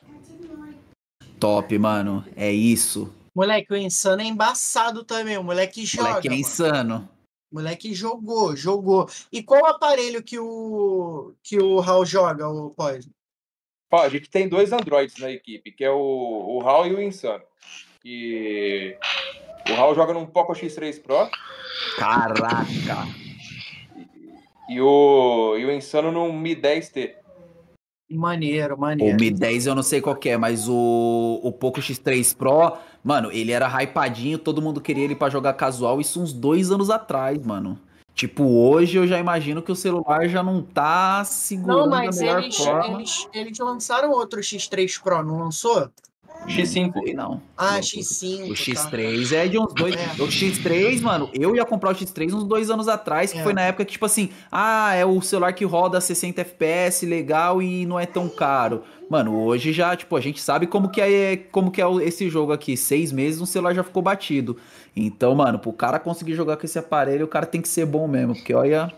Top, 1.40 1.78
mano. 1.78 2.24
É 2.36 2.50
isso. 2.52 3.14
Moleque, 3.36 3.74
o 3.74 3.78
Insano 3.78 4.22
é 4.22 4.26
embaçado 4.26 5.04
também. 5.04 5.38
O 5.38 5.44
moleque 5.44 5.86
joga. 5.86 6.10
Moleque 6.10 6.28
é 6.28 6.32
mano. 6.32 6.42
insano. 6.42 7.10
O 7.52 7.56
moleque 7.56 7.94
jogou, 7.94 8.56
jogou. 8.56 9.10
E 9.32 9.44
qual 9.44 9.66
aparelho 9.66 10.24
que 10.24 10.40
o 10.40 11.34
que 11.44 11.58
o 11.60 11.80
Raul 11.80 12.06
joga, 12.06 12.48
o 12.48 12.70
Poison? 12.72 13.10
Ó, 13.92 14.02
a 14.02 14.10
gente 14.10 14.30
tem 14.30 14.48
dois 14.48 14.72
Androids 14.72 15.18
na 15.18 15.30
equipe, 15.30 15.72
que 15.72 15.84
é 15.84 15.92
o, 15.92 15.98
o 15.98 16.62
HAL 16.62 16.88
e 16.88 16.94
o 16.96 17.02
Insano. 17.02 17.44
E 18.06 18.96
o 19.70 19.74
HAL 19.74 19.94
joga 19.94 20.14
num 20.14 20.26
Poco 20.26 20.54
X3 20.54 21.02
Pro 21.02 21.30
Caraca. 21.98 23.06
e 24.70 24.80
o, 24.80 25.58
e 25.58 25.66
o 25.66 25.72
Insano 25.72 26.10
num 26.10 26.32
Mi 26.32 26.56
10T. 26.56 27.16
Maneiro, 28.10 28.76
O 28.76 28.80
maneiro. 28.80 29.18
Mi 29.18 29.30
10 29.30 29.68
eu 29.68 29.76
não 29.76 29.84
sei 29.84 30.02
qual 30.02 30.16
que 30.16 30.30
é, 30.30 30.38
mas 30.38 30.68
o, 30.68 31.40
o 31.44 31.52
Poco 31.52 31.80
X3 31.80 32.36
Pro, 32.36 32.78
mano, 33.04 33.32
ele 33.32 33.52
era 33.52 33.68
hypadinho, 33.68 34.38
todo 34.38 34.62
mundo 34.62 34.82
queria 34.82 35.04
ele 35.04 35.16
pra 35.16 35.30
jogar 35.30 35.54
casual, 35.54 36.00
isso 36.02 36.22
uns 36.22 36.34
dois 36.34 36.72
anos 36.72 36.90
atrás, 36.90 37.44
mano. 37.46 37.80
Tipo, 38.14 38.44
hoje 38.44 38.98
eu 38.98 39.08
já 39.08 39.18
imagino 39.18 39.62
que 39.62 39.72
o 39.72 39.76
celular 39.76 40.28
já 40.28 40.44
não 40.44 40.62
tá 40.62 41.24
segurando 41.24 41.80
Não, 41.82 41.90
mas 41.90 42.18
da 42.18 42.22
melhor 42.22 42.44
eles, 42.44 42.58
forma. 42.58 42.98
eles, 42.98 43.28
eles 43.34 43.58
lançaram 43.58 44.12
outro 44.12 44.42
X3 44.42 45.02
Pro, 45.02 45.24
não 45.24 45.40
lançou? 45.40 45.90
X5. 46.48 46.94
Sei 47.04 47.14
não. 47.14 47.42
Ah, 47.58 47.74
Não, 47.74 47.80
X5. 47.80 48.44
O 48.46 48.48
tá. 48.50 48.54
X3 48.90 49.32
é 49.36 49.48
de 49.48 49.60
uns 49.60 49.74
dois. 49.74 49.96
É. 49.96 50.22
O 50.22 50.28
X3, 50.28 51.02
mano, 51.02 51.30
eu 51.34 51.56
ia 51.56 51.66
comprar 51.66 51.92
o 51.92 51.96
X3 51.96 52.34
uns 52.34 52.44
dois 52.44 52.70
anos 52.70 52.88
atrás, 52.88 53.32
que 53.32 53.40
É. 53.40 53.44
foi 53.44 53.54
na 53.54 53.62
época 53.62 53.86
que, 53.86 53.92
tipo 53.94 54.06
assim, 54.06 54.30
ah, 54.52 54.94
é 54.96 55.06
o 55.06 55.22
celular 55.22 55.54
que 55.54 55.66
roda 55.66 56.02
60 56.02 56.42
FPS, 56.42 57.06
legal 57.06 57.62
e 57.62 57.86
não 57.86 58.00
é 58.00 58.06
tão 58.06 58.28
caro. 58.28 58.84
Mano, 59.10 59.38
hoje 59.44 59.74
já, 59.74 59.96
tipo, 59.96 60.16
a 60.16 60.22
gente 60.22 60.42
sabe 60.42 60.68
como 60.68 60.90
que 60.90 61.02
é, 61.02 61.36
como 61.38 61.70
que 61.70 61.82
é 61.82 61.86
esse 62.04 62.30
jogo 62.30 62.54
aqui. 62.54 62.78
Seis 62.78 63.12
meses, 63.12 63.42
um 63.42 63.46
celular 63.46 63.74
já 63.74 63.84
ficou 63.84 64.02
batido. 64.02 64.58
Então, 64.96 65.36
mano, 65.36 65.60
pro 65.60 65.74
cara 65.74 66.00
conseguir 66.00 66.34
jogar 66.34 66.58
com 66.58 66.66
esse 66.66 66.80
aparelho, 66.80 67.26
o 67.26 67.30
cara 67.30 67.46
tem 67.46 67.62
que 67.62 67.68
ser 67.68 67.86
bom 67.86 68.08
mesmo, 68.08 68.34
porque 68.36 68.54
olha. 68.54 68.92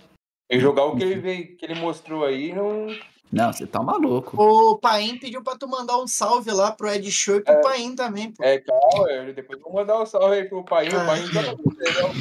E 0.51 0.59
jogar 0.59 0.85
o 0.85 0.95
que 0.95 1.03
ele, 1.03 1.15
veio, 1.15 1.57
que 1.57 1.65
ele 1.65 1.75
mostrou 1.79 2.23
aí, 2.23 2.53
não. 2.53 2.87
Não, 3.33 3.51
você 3.51 3.65
tá 3.65 3.81
maluco. 3.81 4.39
O 4.39 4.77
Paim 4.77 5.17
pediu 5.17 5.41
pra 5.43 5.55
tu 5.55 5.67
mandar 5.67 5.97
um 5.97 6.05
salve 6.07 6.51
lá 6.51 6.71
pro 6.71 6.87
Ed 6.87 7.11
Show 7.11 7.37
e 7.37 7.41
pro 7.41 7.53
É. 7.55 7.61
Paim 7.61 7.95
também, 7.95 8.31
pô. 8.31 8.43
É, 8.43 8.59
calma, 8.59 9.09
eu- 9.11 9.33
depois 9.33 9.59
vou 9.59 9.73
mandar 9.73 9.99
um 9.99 10.05
salve 10.05 10.35
aí 10.35 10.43
pro 10.45 10.63
Pai. 10.63 10.87
O 10.89 10.99
Ah. 11.01 11.05
Pai 11.05 11.19
joga 11.25 11.55
muito 11.57 11.79
legal. 11.79 12.11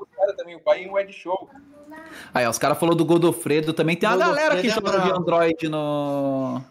O 0.00 0.06
cara 0.06 0.32
também, 0.34 0.56
o 0.56 0.60
Pai 0.60 0.84
é 0.84 0.90
um 0.90 0.98
Ed 0.98 1.12
Show. 1.12 1.50
Aí, 2.32 2.46
ó, 2.46 2.50
os 2.50 2.58
caras 2.58 2.78
falaram 2.78 2.96
do 2.96 3.04
Godofredo, 3.04 3.74
também 3.74 3.96
tem 3.96 4.08
uma 4.08 4.16
Godofredo 4.16 4.36
galera 4.40 4.60
que 4.62 4.66
é 4.68 4.70
joga 4.70 4.98
de. 5.00 5.10
Android 5.12 5.68
no. 5.68 6.62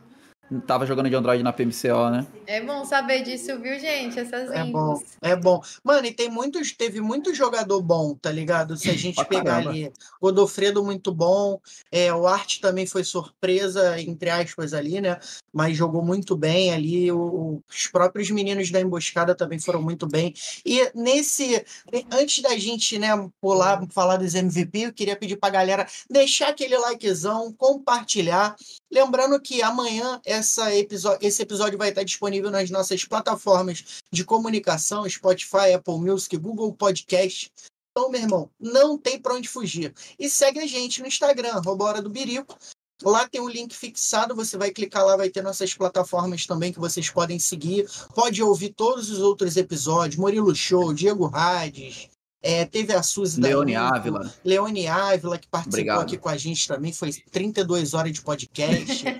Tava 0.65 0.85
jogando 0.85 1.09
de 1.09 1.15
Android 1.15 1.43
na 1.43 1.51
PMCO, 1.51 2.09
né? 2.09 2.25
é 2.45 2.61
bom 2.61 2.85
saber 2.85 3.21
disso, 3.21 3.59
viu, 3.59 3.77
gente? 3.77 4.17
Essas 4.17 4.49
É 4.51 4.61
infos. 4.61 4.71
bom, 4.71 5.01
é 5.21 5.35
bom. 5.35 5.61
Mano, 5.83 6.07
e 6.07 6.13
tem 6.13 6.29
muitos, 6.29 6.71
teve 6.71 7.01
muito 7.01 7.33
jogador 7.35 7.81
bom, 7.81 8.15
tá 8.15 8.31
ligado? 8.31 8.77
Se 8.77 8.89
a 8.89 8.95
gente 8.95 9.23
pegar 9.25 9.43
caramba. 9.55 9.71
ali, 9.71 9.91
Godofredo 10.21 10.81
muito 10.81 11.13
bom, 11.13 11.59
é, 11.91 12.13
o 12.13 12.25
Art 12.25 12.61
também 12.61 12.87
foi 12.87 13.03
surpresa, 13.03 13.99
entre 14.01 14.29
aspas, 14.29 14.73
ali, 14.73 15.01
né? 15.01 15.19
Mas 15.51 15.75
jogou 15.75 16.01
muito 16.01 16.37
bem 16.37 16.73
ali, 16.73 17.11
o- 17.11 17.61
os 17.69 17.87
próprios 17.87 18.29
meninos 18.31 18.71
da 18.71 18.79
emboscada 18.79 19.35
também 19.35 19.59
foram 19.59 19.81
muito 19.81 20.07
bem. 20.07 20.33
E 20.65 20.89
nesse, 20.95 21.65
antes 22.09 22.41
da 22.41 22.57
gente, 22.57 22.97
né, 22.97 23.09
pular, 23.41 23.85
falar 23.91 24.15
dos 24.15 24.33
MVP, 24.35 24.79
eu 24.79 24.93
queria 24.93 25.17
pedir 25.17 25.35
pra 25.35 25.49
galera 25.49 25.85
deixar 26.09 26.49
aquele 26.49 26.77
likezão, 26.77 27.51
compartilhar. 27.51 28.55
Lembrando 28.91 29.39
que 29.41 29.61
amanhã 29.61 30.21
esse 30.25 31.41
episódio 31.41 31.77
vai 31.77 31.89
estar 31.89 32.03
disponível 32.03 32.49
nas 32.49 32.69
nossas 32.69 33.03
plataformas 33.03 34.01
de 34.11 34.23
comunicação, 34.23 35.07
Spotify, 35.09 35.73
Apple 35.75 35.99
Music, 35.99 36.35
Google 36.37 36.73
Podcast. 36.73 37.51
Então, 37.91 38.09
meu 38.09 38.21
irmão, 38.21 38.49
não 38.59 38.97
tem 38.97 39.19
pra 39.19 39.33
onde 39.33 39.49
fugir. 39.49 39.93
E 40.17 40.29
segue 40.29 40.59
a 40.59 40.67
gente 40.67 41.01
no 41.01 41.07
Instagram, 41.07 41.53
arroba 41.53 41.85
Hora 41.85 42.01
do 42.01 42.09
Birico. 42.09 42.57
Lá 43.03 43.27
tem 43.27 43.39
um 43.41 43.49
link 43.49 43.75
fixado, 43.75 44.35
você 44.35 44.57
vai 44.57 44.71
clicar 44.71 45.05
lá, 45.05 45.15
vai 45.15 45.29
ter 45.29 45.43
nossas 45.43 45.73
plataformas 45.73 46.47
também 46.47 46.73
que 46.73 46.79
vocês 46.79 47.09
podem 47.09 47.37
seguir. 47.37 47.87
Pode 48.15 48.41
ouvir 48.41 48.73
todos 48.73 49.11
os 49.11 49.19
outros 49.19 49.57
episódios, 49.57 50.15
Murilo 50.15 50.55
Show, 50.55 50.93
Diego 50.93 51.29
Hades, 51.33 52.09
É, 52.47 52.63
teve 52.63 52.93
a 52.93 53.03
Suzy 53.03 53.41
da 53.41 53.49
Leone 53.49 53.73
Limpo, 53.73 53.93
Ávila. 53.93 54.33
Leone 54.41 54.87
Ávila, 54.87 55.37
que 55.37 55.49
participou 55.49 55.79
Obrigado. 55.79 56.01
aqui 56.03 56.17
com 56.17 56.29
a 56.29 56.37
gente 56.37 56.65
também, 56.65 56.93
foi 56.93 57.11
32 57.29 57.93
horas 57.93 58.13
de 58.13 58.21
podcast. 58.21 59.03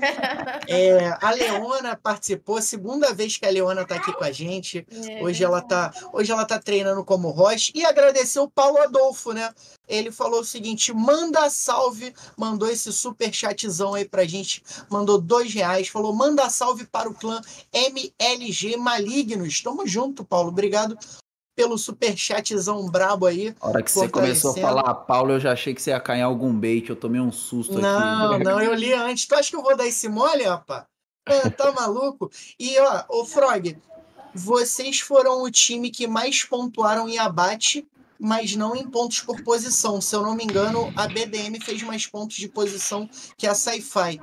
É, 0.70 1.18
a 1.22 1.32
Leona 1.32 1.96
participou, 1.96 2.62
segunda 2.62 3.14
vez 3.14 3.38
que 3.38 3.46
a 3.46 3.50
Leona 3.50 3.84
está 3.84 3.96
aqui 3.96 4.12
com 4.12 4.24
a 4.24 4.32
gente. 4.34 4.86
É. 4.92 5.24
Hoje 5.24 5.42
ela 5.42 5.62
tá, 5.62 5.94
hoje 6.12 6.30
ela 6.30 6.44
tá 6.44 6.60
treinando 6.60 7.06
como 7.06 7.30
Roche 7.30 7.72
e 7.74 7.86
agradecer 7.86 8.40
o 8.40 8.50
Paulo 8.50 8.78
Adolfo, 8.80 9.32
né? 9.32 9.50
Ele 9.88 10.12
falou 10.12 10.42
o 10.42 10.46
seguinte: 10.46 10.92
manda 10.94 11.50
salve, 11.50 12.14
mandou 12.38 12.70
esse 12.70 12.92
super 12.92 13.34
chatzão 13.34 13.94
aí 13.94 14.04
pra 14.04 14.26
gente, 14.26 14.62
mandou 14.90 15.22
dois 15.22 15.54
reais, 15.54 15.88
falou: 15.88 16.14
manda 16.14 16.50
salve 16.50 16.86
para 16.86 17.10
o 17.10 17.14
clã 17.14 17.40
MLG 17.72 18.76
Malignos. 18.76 19.62
Tamo 19.62 19.88
junto, 19.88 20.26
Paulo. 20.26 20.50
Obrigado 20.50 20.98
pelo 21.58 21.76
super 21.76 22.16
chatzão 22.16 22.86
brabo 22.86 23.26
aí. 23.26 23.56
A 23.60 23.70
hora 23.70 23.82
que 23.82 23.92
você 23.92 24.08
começou 24.08 24.52
a 24.52 24.54
falar 24.54 24.94
Paulo, 24.94 25.34
eu 25.34 25.40
já 25.40 25.54
achei 25.54 25.74
que 25.74 25.82
você 25.82 25.90
ia 25.90 26.00
cair 26.00 26.20
em 26.20 26.22
algum 26.22 26.54
bait. 26.54 26.88
Eu 26.88 26.96
tomei 26.96 27.20
um 27.20 27.32
susto 27.32 27.80
Não, 27.80 28.34
aqui. 28.34 28.44
não, 28.46 28.62
eu 28.62 28.76
li 28.76 28.94
antes. 28.94 29.26
Tu 29.26 29.34
acha 29.34 29.50
que 29.50 29.56
eu 29.56 29.64
vou 29.64 29.76
dar 29.76 29.88
esse 29.88 30.08
mole, 30.08 30.44
rapaz? 30.44 30.84
Ah, 31.26 31.50
tá 31.50 31.72
maluco? 31.74 32.30
E, 32.60 32.80
ó, 32.80 33.04
ô 33.10 33.26
Frog, 33.26 33.76
vocês 34.36 35.00
foram 35.00 35.42
o 35.42 35.50
time 35.50 35.90
que 35.90 36.06
mais 36.06 36.44
pontuaram 36.44 37.10
em 37.10 37.18
abate, 37.18 37.88
mas 38.20 38.56
não 38.56 38.76
em 38.76 38.88
pontos 38.88 39.22
por 39.22 39.42
posição. 39.42 40.00
Se 40.00 40.16
eu 40.16 40.22
não 40.22 40.36
me 40.36 40.44
engano, 40.44 40.94
a 40.96 41.08
BDM 41.08 41.60
fez 41.60 41.82
mais 41.82 42.06
pontos 42.06 42.38
de 42.38 42.48
posição 42.48 43.10
que 43.36 43.48
a 43.48 43.56
Sci-Fi. 43.56 44.22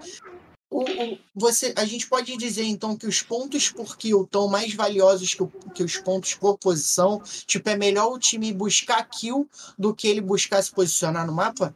O, 0.75 0.83
o- 0.83 1.19
você, 1.33 1.73
a 1.77 1.85
gente 1.85 2.09
pode 2.09 2.37
dizer, 2.37 2.65
então, 2.65 2.97
que 2.97 3.07
os 3.07 3.23
pontos 3.23 3.71
por 3.71 3.97
kill 3.97 4.25
estão 4.25 4.49
mais 4.49 4.75
valiosos 4.75 5.33
que, 5.33 5.43
o- 5.45 5.53
que 5.73 5.85
os 5.85 5.97
pontos 5.99 6.35
por 6.35 6.59
posição? 6.59 7.23
Tipo, 7.47 7.69
é 7.69 7.77
melhor 7.77 8.13
o 8.13 8.19
time 8.19 8.53
buscar 8.53 9.05
kill 9.09 9.49
do 9.79 9.95
que 9.95 10.09
ele 10.09 10.21
buscar 10.21 10.61
se 10.61 10.73
posicionar 10.73 11.25
no 11.29 11.33
mapa? 11.33 11.73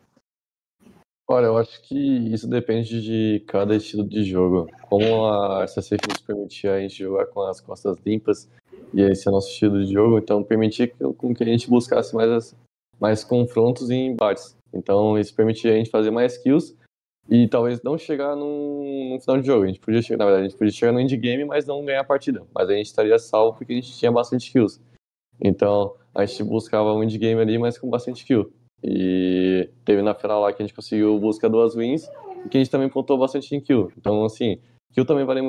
Olha, 1.31 1.47
eu 1.47 1.59
acho 1.59 1.81
que 1.83 1.95
isso 2.35 2.49
depende 2.49 3.01
de 3.01 3.45
cada 3.47 3.77
estilo 3.77 4.03
de 4.03 4.25
jogo. 4.25 4.69
Como 4.89 5.27
a 5.27 5.63
SSF 5.63 6.01
nos 6.09 6.21
permitia 6.23 6.75
a 6.75 6.81
gente 6.81 6.99
jogar 6.99 7.27
com 7.27 7.43
as 7.43 7.61
costas 7.61 7.97
limpas, 8.05 8.49
e 8.93 9.01
esse 9.03 9.29
é 9.29 9.31
o 9.31 9.35
nosso 9.35 9.49
estilo 9.49 9.85
de 9.85 9.93
jogo, 9.93 10.19
então 10.19 10.43
permitia 10.43 10.89
com 11.19 11.33
que 11.33 11.45
a 11.45 11.47
gente 11.47 11.71
buscasse 11.71 12.17
mais, 12.17 12.57
mais 12.99 13.23
confrontos 13.23 13.91
e 13.91 13.95
embates. 13.95 14.57
Então 14.73 15.17
isso 15.17 15.33
permitia 15.35 15.73
a 15.73 15.77
gente 15.77 15.91
fazer 15.91 16.11
mais 16.11 16.37
kills 16.39 16.75
e 17.29 17.47
talvez 17.47 17.83
não 17.83 17.99
chegar 17.99 18.35
num, 18.35 19.11
num 19.11 19.21
final 19.21 19.41
de 19.41 19.47
jogo. 19.47 19.65
A 19.65 19.67
gente 19.67 19.81
podia 19.81 20.01
chegar, 20.01 20.19
na 20.19 20.25
verdade, 20.25 20.47
a 20.47 20.49
gente 20.49 20.59
podia 20.59 20.73
chegar 20.73 20.93
no 20.93 21.01
endgame, 21.01 21.45
mas 21.45 21.67
não 21.67 21.85
ganhar 21.85 22.01
a 22.01 22.05
partida. 22.05 22.43
Mas 22.55 22.71
a 22.71 22.73
gente 22.73 22.87
estaria 22.87 23.19
salvo 23.19 23.59
porque 23.59 23.73
a 23.73 23.77
gente 23.77 23.97
tinha 23.97 24.11
bastante 24.11 24.51
kills. 24.51 24.81
Então 25.41 25.95
a 26.15 26.25
gente 26.25 26.43
buscava 26.43 26.93
um 26.95 27.03
endgame 27.03 27.41
ali, 27.41 27.59
mas 27.59 27.79
com 27.79 27.89
bastante 27.89 28.25
kill. 28.25 28.51
E 28.83 29.69
teve 29.85 30.03
na 30.03 30.15
final 30.15 30.41
lá 30.41 30.53
que 30.53 30.63
a 30.63 30.67
gente 30.67 30.75
conseguiu 30.75 31.19
buscar 31.19 31.49
duas 31.49 31.75
wins 31.75 32.09
e 32.45 32.49
que 32.49 32.57
a 32.57 32.61
gente 32.61 32.71
também 32.71 32.89
pontuou 32.89 33.19
bastante 33.19 33.55
em 33.55 33.61
kill. 33.61 33.93
Então, 33.99 34.25
assim, 34.25 34.59
kill 34.93 35.05
também, 35.05 35.25
vale, 35.25 35.41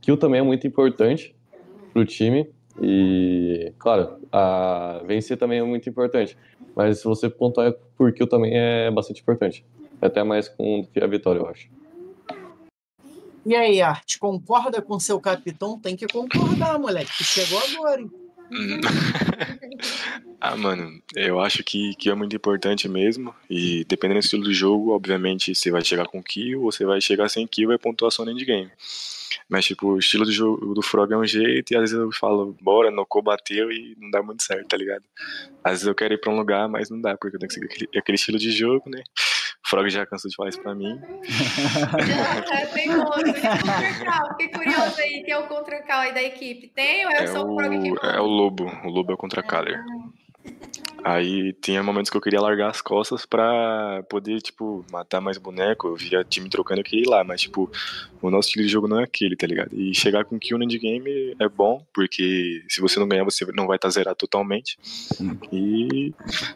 kill 0.00 0.16
também 0.16 0.40
é 0.40 0.44
muito 0.44 0.66
importante 0.66 1.34
pro 1.92 2.04
time. 2.04 2.48
E, 2.80 3.72
claro, 3.78 4.18
vencer 5.06 5.36
também 5.36 5.58
é 5.58 5.62
muito 5.62 5.88
importante. 5.88 6.36
Mas 6.74 6.98
se 6.98 7.04
você 7.04 7.28
pontuar 7.28 7.72
por 7.96 8.12
kill 8.12 8.28
também 8.28 8.52
é 8.54 8.90
bastante 8.90 9.22
importante. 9.22 9.64
Até 10.00 10.22
mais 10.22 10.48
com 10.48 10.82
do 10.82 10.88
que 10.88 11.02
a 11.02 11.06
vitória, 11.06 11.40
eu 11.40 11.48
acho. 11.48 11.68
E 13.44 13.54
aí, 13.54 13.80
Art, 13.80 14.18
concorda 14.18 14.82
com 14.82 14.98
seu 14.98 15.20
capitão? 15.20 15.78
Tem 15.78 15.96
que 15.96 16.06
concordar, 16.08 16.78
moleque. 16.78 17.16
Tu 17.16 17.24
chegou 17.24 17.58
agora, 17.58 18.00
hein? 18.00 18.10
Ah, 20.38 20.54
mano, 20.54 21.02
eu 21.14 21.40
acho 21.40 21.64
que, 21.64 21.94
que 21.96 22.10
é 22.10 22.14
muito 22.14 22.36
importante 22.36 22.88
mesmo. 22.88 23.34
E 23.50 23.84
dependendo 23.84 24.20
do 24.20 24.24
estilo 24.24 24.44
do 24.44 24.52
jogo, 24.52 24.92
obviamente, 24.92 25.54
você 25.54 25.70
vai 25.70 25.82
chegar 25.82 26.06
com 26.06 26.22
kill 26.22 26.62
ou 26.62 26.70
você 26.70 26.84
vai 26.84 27.00
chegar 27.00 27.28
sem 27.28 27.46
kill 27.46 27.72
é 27.72 27.78
pontuação 27.78 28.24
no 28.24 28.30
endgame. 28.30 28.70
Mas, 29.48 29.64
tipo, 29.64 29.88
o 29.88 29.98
estilo 29.98 30.24
do 30.24 30.32
jogo 30.32 30.74
do 30.74 30.82
Frog 30.82 31.12
é 31.12 31.16
um 31.16 31.26
jeito, 31.26 31.72
e 31.72 31.76
às 31.76 31.90
vezes 31.90 31.96
eu 31.96 32.12
falo, 32.12 32.56
bora, 32.60 32.90
Nocô 32.90 33.22
bateu 33.22 33.72
e 33.72 33.96
não 33.98 34.10
dá 34.10 34.22
muito 34.22 34.42
certo, 34.42 34.68
tá 34.68 34.76
ligado? 34.76 35.04
Às 35.64 35.72
vezes 35.72 35.86
eu 35.86 35.94
quero 35.94 36.14
ir 36.14 36.18
pra 36.18 36.32
um 36.32 36.36
lugar, 36.36 36.68
mas 36.68 36.90
não 36.90 37.00
dá, 37.00 37.16
porque 37.16 37.36
eu 37.36 37.40
tenho 37.40 37.48
que 37.48 37.54
seguir 37.54 37.66
aquele, 37.66 37.88
aquele 37.96 38.16
estilo 38.16 38.38
de 38.38 38.50
jogo, 38.50 38.90
né? 38.90 39.02
O 39.66 39.68
Frog 39.68 39.90
já 39.90 40.06
cansou 40.06 40.30
de 40.30 40.36
falar 40.36 40.50
isso 40.50 40.62
pra 40.62 40.76
mim. 40.76 41.00
É, 42.52 42.66
tem 42.66 42.94
outro. 42.94 43.28
E? 43.28 43.32
Fiquei 43.32 44.48
curioso 44.48 45.00
aí. 45.00 45.22
Quem 45.24 45.34
é 45.34 45.38
o 45.38 45.48
Contra-Cal 45.48 46.00
aí 46.00 46.14
da 46.14 46.22
equipe? 46.22 46.68
Tem 46.68 47.04
ou 47.04 47.10
é, 47.10 47.24
É 47.24 47.26
só 47.26 47.44
o 47.44 47.56
Frog 47.56 47.82
que 47.82 48.06
é 48.06 48.20
o 48.20 48.26
Lobo, 48.26 48.64
o 48.84 48.88
Lobo 48.88 49.10
é 49.10 49.14
o 49.14 49.18
contra 49.18 49.42
Caller. 49.42 49.82
Aí 51.04 51.52
tinha 51.52 51.82
momentos 51.82 52.10
que 52.10 52.16
eu 52.16 52.20
queria 52.20 52.40
largar 52.40 52.70
as 52.70 52.80
costas 52.80 53.24
pra 53.24 54.02
poder, 54.08 54.40
tipo, 54.40 54.84
matar 54.90 55.20
mais 55.20 55.38
boneco. 55.38 55.88
Eu 55.88 55.94
via 55.94 56.24
time 56.24 56.48
trocando, 56.48 56.80
eu 56.80 56.84
queria 56.84 57.02
ir 57.02 57.08
lá, 57.08 57.22
mas, 57.22 57.42
tipo, 57.42 57.70
o 58.20 58.30
nosso 58.30 58.48
estilo 58.48 58.66
de 58.66 58.72
jogo 58.72 58.88
não 58.88 59.00
é 59.00 59.04
aquele, 59.04 59.36
tá 59.36 59.46
ligado? 59.46 59.70
E 59.72 59.94
chegar 59.94 60.24
com 60.24 60.38
kill 60.38 60.58
no 60.58 60.64
endgame 60.64 61.36
é 61.38 61.48
bom, 61.48 61.84
porque 61.94 62.64
se 62.68 62.80
você 62.80 62.98
não 62.98 63.06
ganhar, 63.06 63.24
você 63.24 63.46
não 63.54 63.66
vai 63.66 63.76
estar 63.76 63.90
zerado 63.90 64.16
totalmente. 64.16 64.78
E 65.52 66.12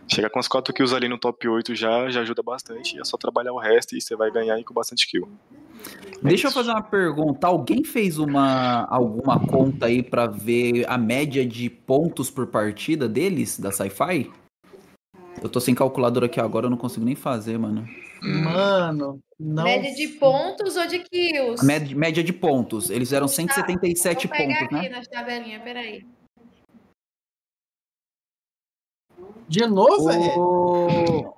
chegar 0.09 0.31
com 0.31 0.39
as 0.39 0.49
4 0.49 0.75
kills 0.75 0.95
ali 0.95 1.09
no 1.09 1.19
top 1.19 1.47
8 1.47 1.75
já, 1.75 2.11
já 2.11 2.23
ajuda 2.23 2.43
bastante. 2.43 2.99
É 2.99 3.05
só 3.05 3.17
trabalhar 3.17 3.53
o 3.53 3.59
resto 3.59 3.97
e 3.97 4.01
você 4.01 4.17
vai 4.17 4.31
ganhar 4.31 4.55
aí 4.55 4.65
com 4.65 4.75
bastante 4.75 5.09
kill. 5.09 5.29
Deixa 6.23 6.49
eu 6.49 6.53
fazer 6.53 6.71
uma 6.71 6.83
pergunta. 6.83 7.47
Alguém 7.47 7.83
fez 7.83 8.19
uma 8.19 8.85
alguma 8.91 9.41
conta 9.41 9.87
aí 9.87 10.03
pra 10.03 10.27
ver 10.27 10.85
a 10.87 10.99
média 10.99 11.47
de 11.47 11.71
pontos 11.71 12.31
por 12.31 12.47
partida 12.49 13.09
deles, 13.09 13.59
da 13.59 13.71
Sci-Fi? 13.71 14.31
Eu 15.43 15.49
tô 15.49 15.61
sem 15.61 15.75
calculadora 15.75 16.27
aqui 16.27 16.39
agora, 16.41 16.67
eu 16.67 16.71
não 16.71 16.77
consigo 16.77 17.05
nem 17.05 17.15
fazer, 17.15 17.59
mano. 17.59 17.89
Hum, 18.23 18.43
Mano, 18.45 19.21
não. 19.39 19.65
Média 19.65 19.95
de 19.95 20.09
pontos 20.09 20.77
ou 20.77 20.87
de 20.87 20.99
kills? 20.99 21.65
Média, 21.65 21.97
média 21.97 22.23
de 22.23 22.33
pontos. 22.33 22.91
Eles 22.91 23.13
eram 23.13 23.27
Tá, 23.27 23.33
177 23.33 24.27
Vou 24.29 24.37
pegar 24.37 24.61
pontos, 24.61 24.79
aqui 24.79 24.89
né? 24.91 24.97
nas 24.97 25.09
tabelinhas, 25.09 25.63
peraí. 25.63 26.05
De 29.49 29.67
novo? 29.67 30.11
O, 30.39 31.35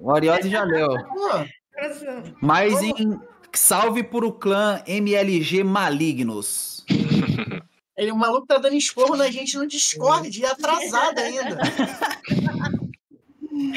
o 0.00 0.10
Ariose 0.14 0.48
já 0.50 0.62
leu. 0.62 0.88
Mas 2.40 2.82
em 2.82 3.18
salve 3.52 4.02
por 4.02 4.24
o 4.24 4.32
clã 4.32 4.82
MLG 4.86 5.64
Malignos. 5.64 6.84
ele, 7.96 8.12
o 8.12 8.16
maluco 8.16 8.46
tá 8.46 8.58
dando 8.58 8.76
esporro 8.76 9.16
na 9.16 9.30
gente 9.30 9.56
no 9.56 9.66
Discord, 9.66 10.38
e 10.38 10.44
atrasado 10.44 11.18
ainda. 11.18 11.58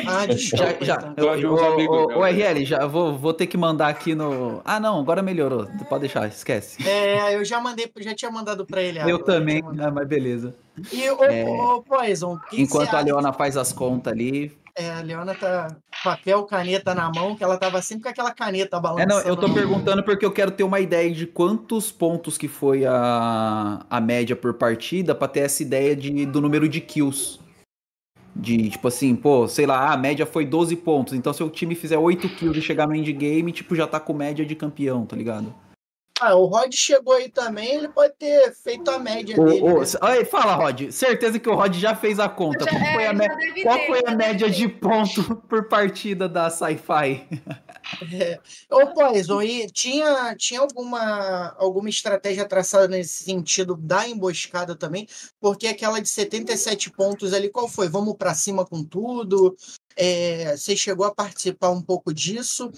Ah. 0.08 0.26
Já, 0.32 0.76
já, 0.82 0.96
então. 1.12 1.36
eu, 1.36 1.54
o, 1.54 2.22
né? 2.22 2.32
RL, 2.32 2.66
já 2.66 2.86
vou, 2.86 3.18
vou 3.18 3.34
ter 3.34 3.48
que 3.48 3.58
mandar 3.58 3.88
aqui 3.88 4.16
no. 4.16 4.62
Ah, 4.64 4.80
não, 4.80 5.00
agora 5.00 5.22
melhorou. 5.22 5.68
Pode 5.90 6.02
deixar, 6.02 6.28
esquece. 6.28 6.88
É, 6.88 7.36
eu 7.36 7.44
já 7.46 7.60
mandei, 7.60 7.92
já 8.00 8.14
tinha 8.16 8.32
mandado 8.32 8.66
pra 8.66 8.82
ele. 8.82 9.00
Eu 9.00 9.20
também, 9.20 9.62
ah, 9.80 9.92
mas 9.92 10.08
beleza. 10.08 10.56
E 10.92 11.10
o, 11.10 11.78
o 11.78 11.84
Poison, 11.84 12.36
o 12.36 12.40
que 12.40 12.62
Enquanto 12.62 12.94
a 12.94 12.98
acha? 12.98 13.06
Leona 13.06 13.34
faz 13.34 13.56
as 13.58 13.72
contas 13.72 14.12
ali. 14.14 14.58
É, 14.76 14.90
a 14.90 15.02
Leona 15.02 15.36
tá 15.36 15.68
papel, 16.04 16.44
caneta 16.46 16.96
na 16.96 17.12
mão, 17.12 17.36
que 17.36 17.44
ela 17.44 17.58
tava 17.58 17.80
sempre 17.82 18.04
com 18.04 18.10
aquela 18.10 18.32
caneta 18.32 18.78
É, 18.78 18.80
balançando. 18.80 19.14
não, 19.14 19.22
eu 19.22 19.38
tô 19.38 19.48
mão. 19.48 19.56
perguntando 19.56 20.04
porque 20.04 20.26
eu 20.26 20.32
quero 20.32 20.50
ter 20.50 20.64
uma 20.64 20.80
ideia 20.80 21.12
de 21.12 21.28
quantos 21.28 21.92
pontos 21.92 22.40
que 22.40 22.48
foi 22.48 22.84
a, 22.86 23.86
a 23.88 24.02
média 24.02 24.36
por 24.36 24.56
partida 24.56 25.14
pra 25.14 25.28
ter 25.28 25.42
essa 25.42 25.62
ideia 25.62 25.96
de, 25.96 26.26
do 26.26 26.42
número 26.42 26.68
de 26.68 26.82
kills. 26.82 27.40
De, 28.36 28.70
tipo 28.72 28.88
assim, 28.88 29.16
pô, 29.16 29.48
sei 29.48 29.66
lá, 29.66 29.92
a 29.94 29.98
média 29.98 30.26
foi 30.26 30.46
12 30.46 30.76
pontos. 30.76 31.14
Então, 31.14 31.32
se 31.34 31.44
o 31.44 31.50
time 31.50 31.76
fizer 31.76 31.98
8 31.98 32.28
kills 32.30 32.58
e 32.58 32.62
chegar 32.62 32.88
no 32.88 32.96
endgame, 32.96 33.52
tipo, 33.52 33.76
já 33.76 33.86
tá 33.86 34.00
com 34.00 34.14
média 34.14 34.44
de 34.46 34.56
campeão, 34.56 35.06
tá 35.06 35.16
ligado? 35.16 35.54
Ah, 36.22 36.36
o 36.36 36.46
Rod 36.46 36.72
chegou 36.74 37.14
aí 37.14 37.28
também, 37.28 37.76
ele 37.76 37.90
pode 37.90 38.14
ter 38.18 38.54
feito 38.54 38.90
a 38.90 38.98
média 38.98 39.36
Ô, 39.40 39.44
dele. 39.46 39.62
ô, 39.62 39.82
né? 39.82 39.86
aí, 40.02 40.24
fala, 40.26 40.54
Rod. 40.56 40.90
Certeza 40.92 41.38
que 41.38 41.50
o 41.50 41.56
Rod 41.56 41.76
já 41.76 41.96
fez 41.96 42.20
a 42.20 42.30
conta. 42.30 42.64
Já- 42.66 42.72
Qual 42.72 42.94
foi 42.94 43.04
é, 43.04 43.08
a, 43.08 43.14
me- 43.14 43.64
qual 43.64 43.78
ter, 43.78 43.88
foi 43.88 44.02
a 44.08 44.16
média 44.16 44.48
ter. 44.48 44.54
de 44.54 44.68
ponto 44.70 45.36
por 45.50 45.68
partida 45.68 46.30
da 46.30 46.50
Sci-Fi? 46.50 47.28
É. 48.14 48.40
Ô, 48.70 48.94
Poison, 48.94 49.42
e 49.42 49.68
tinha, 49.68 50.36
tinha 50.36 50.60
alguma, 50.60 51.56
alguma 51.58 51.90
estratégia 51.90 52.48
traçada 52.48 52.88
nesse 52.88 53.24
sentido 53.24 53.76
da 53.76 54.08
emboscada 54.08 54.76
também? 54.76 55.08
Porque 55.40 55.68
aquela 55.68 56.00
de 56.00 56.10
77 56.10 56.92
pontos 56.92 57.34
ali, 57.34 57.50
qual 57.50 57.68
foi? 57.68 57.88
Vamos 57.90 58.16
pra 58.16 58.34
cima 58.34 58.66
com 58.66 58.84
tudo? 58.84 59.56
É, 59.96 60.56
você 60.56 60.76
chegou 60.76 61.06
a 61.06 61.14
participar 61.14 61.70
um 61.70 61.82
pouco 61.82 62.14
disso? 62.14 62.72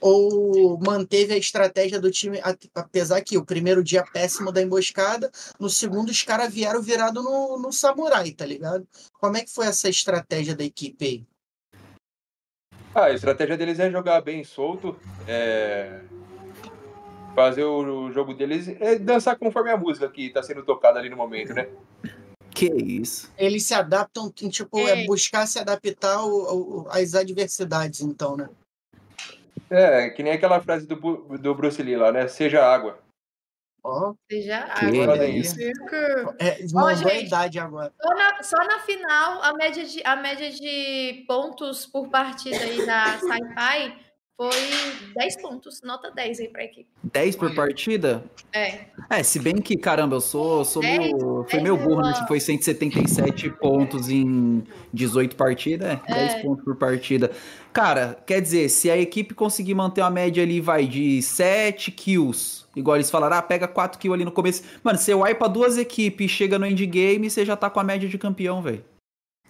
Ou 0.00 0.78
manteve 0.78 1.34
a 1.34 1.36
estratégia 1.36 2.00
do 2.00 2.10
time, 2.10 2.40
apesar 2.74 3.20
que 3.20 3.36
o 3.36 3.44
primeiro 3.44 3.84
dia 3.84 4.02
péssimo 4.02 4.50
da 4.50 4.62
emboscada, 4.62 5.30
no 5.58 5.68
segundo 5.68 6.08
os 6.08 6.22
caras 6.22 6.52
vieram 6.52 6.80
virado 6.80 7.22
no, 7.22 7.58
no 7.58 7.70
samurai, 7.70 8.32
tá 8.32 8.46
ligado? 8.46 8.88
Como 9.12 9.36
é 9.36 9.42
que 9.44 9.52
foi 9.52 9.66
essa 9.66 9.90
estratégia 9.90 10.56
da 10.56 10.64
equipe 10.64 11.04
aí? 11.04 11.29
Ah, 12.94 13.04
a 13.04 13.12
estratégia 13.12 13.56
deles 13.56 13.78
é 13.78 13.90
jogar 13.90 14.20
bem 14.20 14.42
solto, 14.42 14.96
é, 15.26 16.00
fazer 17.34 17.62
o 17.64 18.10
jogo 18.10 18.34
deles 18.34 18.68
é 18.80 18.98
dançar 18.98 19.38
conforme 19.38 19.70
a 19.70 19.76
música 19.76 20.08
que 20.08 20.28
tá 20.30 20.42
sendo 20.42 20.64
tocada 20.64 20.98
ali 20.98 21.08
no 21.08 21.16
momento, 21.16 21.54
né? 21.54 21.68
Que 22.52 22.66
isso. 22.66 23.30
Eles 23.38 23.64
se 23.64 23.74
adaptam, 23.74 24.30
tipo, 24.30 24.78
é 24.88 25.04
É. 25.04 25.06
buscar 25.06 25.46
se 25.46 25.58
adaptar 25.58 26.16
ao- 26.16 26.48
ao- 26.48 26.88
às 26.90 27.14
adversidades, 27.14 28.00
então, 28.00 28.36
né? 28.36 28.48
É, 29.70 30.10
que 30.10 30.22
nem 30.22 30.32
aquela 30.32 30.60
frase 30.60 30.84
do, 30.84 30.96
do 30.96 31.54
Bruce 31.54 31.80
Lee 31.80 31.96
lá, 31.96 32.10
né? 32.10 32.26
Seja 32.26 32.64
água. 32.64 32.98
Ó, 33.82 34.14
Seja 34.30 34.62
Que 34.78 34.86
água. 34.86 35.26
É, 36.38 36.58
mandou 36.72 36.88
a 36.88 36.94
gente. 36.94 37.26
idade 37.26 37.58
agora. 37.58 37.92
Só 38.00 38.14
na, 38.14 38.42
só 38.42 38.56
na 38.58 38.78
final, 38.80 39.42
a 39.42 39.54
média, 39.54 39.84
de, 39.84 40.02
a 40.04 40.16
média 40.16 40.50
de 40.50 41.24
pontos 41.26 41.86
por 41.86 42.08
partida 42.08 42.56
aí 42.56 42.84
da 42.84 43.04
Sci-Fi 43.20 44.10
foi 44.40 45.12
10 45.16 45.42
pontos, 45.42 45.82
nota 45.82 46.10
10 46.10 46.40
aí 46.40 46.48
pra 46.48 46.64
equipe. 46.64 46.88
10 47.04 47.36
por 47.36 47.54
partida? 47.54 48.24
É. 48.54 48.86
É, 49.10 49.22
se 49.22 49.38
bem 49.38 49.56
que, 49.56 49.76
caramba, 49.76 50.16
eu 50.16 50.20
sou, 50.22 50.64
sou 50.64 50.80
Dez, 50.80 50.98
meio. 50.98 51.18
Fui 51.18 51.44
dez 51.50 51.62
meio 51.62 51.76
burro, 51.76 52.00
né? 52.00 52.14
Que 52.18 52.26
foi 52.26 52.40
177 52.40 53.50
pontos 53.60 54.08
em 54.08 54.64
18 54.94 55.36
partidas. 55.36 55.98
É, 56.06 56.14
10 56.14 56.42
pontos 56.42 56.64
por 56.64 56.74
partida. 56.76 57.30
Cara, 57.70 58.18
quer 58.26 58.40
dizer, 58.40 58.70
se 58.70 58.90
a 58.90 58.96
equipe 58.96 59.34
conseguir 59.34 59.74
manter 59.74 60.00
uma 60.00 60.10
média 60.10 60.42
ali, 60.42 60.58
vai, 60.58 60.86
de 60.86 61.20
7 61.20 61.90
kills, 61.90 62.59
igual 62.74 62.96
eles 62.96 63.10
falaram, 63.10 63.36
ah, 63.36 63.42
pega 63.42 63.66
4 63.68 63.98
kills 63.98 64.14
ali 64.14 64.24
no 64.24 64.32
começo. 64.32 64.62
Mano, 64.82 64.98
você 64.98 65.14
wipa 65.14 65.48
duas 65.48 65.76
equipes 65.78 66.26
e 66.26 66.28
chega 66.28 66.58
no 66.58 66.66
endgame, 66.66 67.30
você 67.30 67.44
já 67.44 67.56
tá 67.56 67.68
com 67.70 67.80
a 67.80 67.84
média 67.84 68.08
de 68.08 68.18
campeão, 68.18 68.62
velho. 68.62 68.84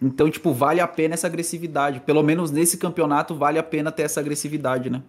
Então, 0.02 0.30
tipo, 0.30 0.52
vale 0.52 0.80
a 0.80 0.88
pena 0.88 1.14
essa 1.14 1.26
agressividade. 1.26 2.00
Pelo 2.00 2.22
menos 2.22 2.50
nesse 2.50 2.78
campeonato, 2.78 3.34
vale 3.34 3.58
a 3.58 3.62
pena 3.62 3.92
ter 3.92 4.02
essa 4.04 4.20
agressividade, 4.20 4.88
né? 4.88 5.02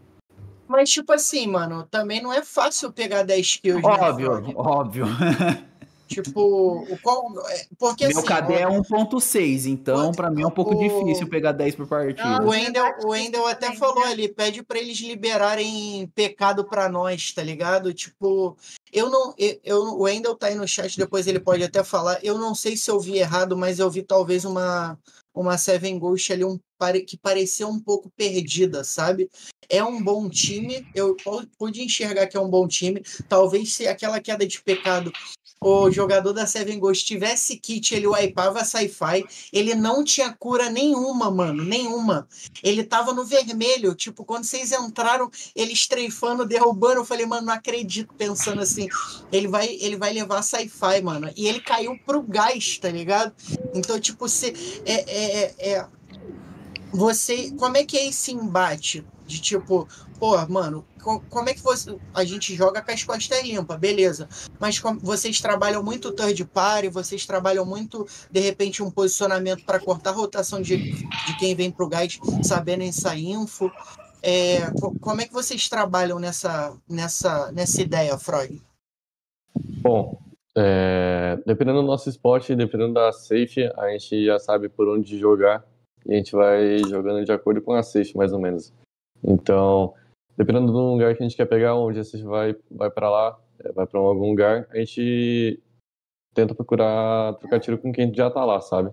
Mas, 0.67 0.89
tipo 0.89 1.11
assim, 1.13 1.47
mano, 1.47 1.85
também 1.89 2.21
não 2.21 2.31
é 2.31 2.43
fácil 2.43 2.91
pegar 2.91 3.23
10 3.23 3.55
kills, 3.57 3.81
né, 3.81 3.89
Óbvio, 3.89 4.25
Frog? 4.27 4.53
óbvio. 4.55 5.05
Tipo, 6.11 6.83
o 6.89 6.97
qual, 7.01 7.23
é, 7.49 7.65
porque 7.79 8.05
Meu 8.07 8.17
assim, 8.19 8.27
KD 8.27 8.53
é 8.55 8.67
ó, 8.67 8.71
1.6, 8.71 9.65
então 9.65 10.11
pra 10.11 10.29
mim 10.29 10.41
é 10.43 10.45
um 10.47 10.51
pouco 10.51 10.75
o- 10.75 10.77
difícil 10.77 11.27
pegar 11.29 11.53
10 11.53 11.73
por 11.75 11.87
partida. 11.87 12.39
Não, 12.39 12.47
o 12.47 12.49
Wendel, 12.49 12.85
o 13.05 13.09
Wendel 13.11 13.47
até 13.47 13.73
falou 13.75 14.03
né? 14.05 14.11
ali, 14.11 14.27
pede 14.27 14.61
pra 14.61 14.77
eles 14.79 14.97
liberarem 14.99 16.11
pecado 16.13 16.65
pra 16.65 16.89
nós, 16.89 17.31
tá 17.33 17.41
ligado? 17.41 17.93
Tipo, 17.93 18.57
eu 18.91 19.09
não, 19.09 19.33
eu, 19.37 19.59
eu- 19.63 19.81
o 19.83 20.01
Wendel 20.03 20.35
tá 20.35 20.47
aí 20.47 20.55
no 20.55 20.67
chat, 20.67 20.97
depois 20.97 21.25
ele 21.27 21.39
pode 21.39 21.63
até 21.63 21.83
falar. 21.83 22.19
Eu 22.23 22.37
não 22.37 22.53
sei 22.53 22.75
se 22.75 22.91
eu 22.91 22.99
vi 22.99 23.17
errado, 23.17 23.55
mas 23.57 23.79
eu 23.79 23.89
vi 23.89 24.03
talvez 24.03 24.43
uma 24.45 24.97
uma 25.33 25.57
Seven 25.57 25.97
Ghost 25.97 26.33
ali 26.33 26.43
um, 26.43 26.59
que 26.89 27.15
parecia 27.17 27.67
um 27.67 27.79
pouco 27.79 28.09
perdida, 28.17 28.83
sabe? 28.83 29.29
É 29.69 29.83
um 29.83 30.01
bom 30.01 30.27
time, 30.27 30.85
eu 30.95 31.15
pu- 31.15 31.47
pude 31.57 31.81
enxergar 31.83 32.27
que 32.27 32.35
é 32.35 32.39
um 32.39 32.49
bom 32.49 32.67
time. 32.67 33.01
Talvez 33.29 33.73
se 33.73 33.87
aquela 33.87 34.19
queda 34.19 34.45
de 34.45 34.61
pecado 34.61 35.11
o 35.63 35.91
jogador 35.91 36.33
da 36.33 36.47
Seven 36.47 36.79
Ghost 36.79 37.05
tivesse 37.05 37.55
kit, 37.55 37.93
ele 37.93 38.07
wipeava 38.07 38.65
sci-fi. 38.65 39.23
Ele 39.53 39.75
não 39.75 40.03
tinha 40.03 40.33
cura 40.33 40.71
nenhuma, 40.71 41.29
mano, 41.29 41.63
nenhuma. 41.63 42.27
Ele 42.63 42.83
tava 42.83 43.13
no 43.13 43.23
vermelho, 43.23 43.93
tipo, 43.93 44.25
quando 44.25 44.43
vocês 44.43 44.71
entraram, 44.71 45.29
ele 45.55 45.71
estreifando, 45.71 46.47
derrubando, 46.47 47.01
eu 47.01 47.05
falei, 47.05 47.27
mano, 47.27 47.45
não 47.45 47.53
acredito, 47.53 48.11
pensando 48.15 48.59
assim, 48.59 48.87
ele 49.31 49.47
vai, 49.47 49.67
ele 49.79 49.97
vai 49.97 50.11
levar 50.11 50.41
sci-fi, 50.41 50.99
mano. 51.03 51.31
E 51.37 51.47
ele 51.47 51.59
caiu 51.59 51.95
pro 52.07 52.23
gás, 52.23 52.79
tá 52.79 52.89
ligado? 52.89 53.31
Então, 53.75 53.99
tipo, 53.99 54.27
você 54.27 54.53
é, 54.83 54.93
é, 54.93 55.43
é, 55.59 55.69
é- 55.73 55.87
você, 56.91 57.51
como 57.51 57.77
é 57.77 57.83
que 57.83 57.97
é 57.97 58.07
esse 58.07 58.31
embate 58.31 59.05
de 59.25 59.39
tipo, 59.39 59.87
pô, 60.19 60.35
mano, 60.47 60.85
co- 61.01 61.21
como 61.29 61.47
é 61.49 61.53
que 61.53 61.61
você, 61.61 61.97
a 62.13 62.23
gente 62.25 62.53
joga 62.53 62.81
com 62.81 62.91
as 62.91 63.03
costas 63.03 63.43
limpas, 63.43 63.79
beleza? 63.79 64.27
Mas 64.59 64.77
vocês 65.01 65.39
trabalham 65.39 65.81
muito 65.81 66.11
third 66.11 66.43
party, 66.45 66.89
vocês 66.89 67.25
trabalham 67.25 67.65
muito, 67.65 68.05
de 68.29 68.39
repente, 68.41 68.83
um 68.83 68.91
posicionamento 68.91 69.63
para 69.63 69.79
cortar 69.79 70.09
a 70.09 70.13
rotação 70.13 70.61
de, 70.61 70.77
de 70.77 71.37
quem 71.39 71.55
vem 71.55 71.71
pro 71.71 71.87
gás, 71.87 72.19
sabendo 72.43 72.83
essa 72.83 73.15
info. 73.15 73.71
É, 74.21 74.69
co- 74.71 74.93
como 74.99 75.21
é 75.21 75.25
que 75.25 75.33
vocês 75.33 75.69
trabalham 75.69 76.19
nessa, 76.19 76.77
nessa, 76.89 77.51
nessa 77.53 77.81
ideia, 77.81 78.17
Freud? 78.17 78.61
Bom, 79.81 80.21
é, 80.55 81.39
dependendo 81.45 81.81
do 81.81 81.87
nosso 81.87 82.09
esporte, 82.09 82.55
dependendo 82.55 82.93
da 82.93 83.11
safe, 83.13 83.63
a 83.77 83.89
gente 83.91 84.25
já 84.25 84.37
sabe 84.37 84.67
por 84.69 84.87
onde 84.89 85.17
jogar 85.17 85.65
e 86.05 86.13
a 86.13 86.17
gente 86.17 86.31
vai 86.31 86.79
jogando 86.79 87.23
de 87.23 87.31
acordo 87.31 87.61
com 87.61 87.73
a 87.73 87.83
safe, 87.83 88.15
mais 88.15 88.33
ou 88.33 88.39
menos. 88.39 88.73
Então, 89.23 89.93
dependendo 90.37 90.71
do 90.71 90.91
lugar 90.91 91.15
que 91.15 91.23
a 91.23 91.27
gente 91.27 91.37
quer 91.37 91.45
pegar, 91.45 91.75
onde 91.75 91.99
a 91.99 92.03
safe 92.03 92.23
vai, 92.23 92.55
vai 92.69 92.89
para 92.89 93.09
lá, 93.09 93.39
é, 93.59 93.71
vai 93.71 93.85
para 93.85 93.99
algum 93.99 94.29
lugar, 94.29 94.67
a 94.71 94.77
gente 94.77 95.59
tenta 96.33 96.55
procurar 96.55 97.33
trocar 97.35 97.59
tiro 97.59 97.77
com 97.77 97.91
quem 97.91 98.13
já 98.13 98.29
tá 98.29 98.43
lá, 98.43 98.59
sabe? 98.61 98.91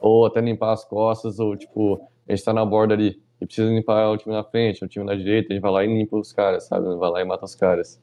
Ou 0.00 0.26
até 0.26 0.40
limpar 0.40 0.72
as 0.72 0.84
costas, 0.84 1.38
ou 1.38 1.56
tipo, 1.56 2.00
a 2.28 2.34
gente 2.34 2.44
tá 2.44 2.52
na 2.52 2.64
borda 2.64 2.94
ali 2.94 3.20
e 3.40 3.46
precisa 3.46 3.70
limpar 3.70 4.10
o 4.10 4.16
time 4.16 4.34
na 4.34 4.44
frente, 4.44 4.84
o 4.84 4.88
time 4.88 5.04
na 5.04 5.14
direita, 5.14 5.52
a 5.52 5.54
gente 5.54 5.62
vai 5.62 5.70
lá 5.70 5.84
e 5.84 5.88
limpa 5.88 6.16
os 6.16 6.32
caras, 6.32 6.64
sabe? 6.64 6.94
Vai 6.96 7.10
lá 7.10 7.20
e 7.20 7.24
mata 7.24 7.44
os 7.44 7.54
caras. 7.54 8.00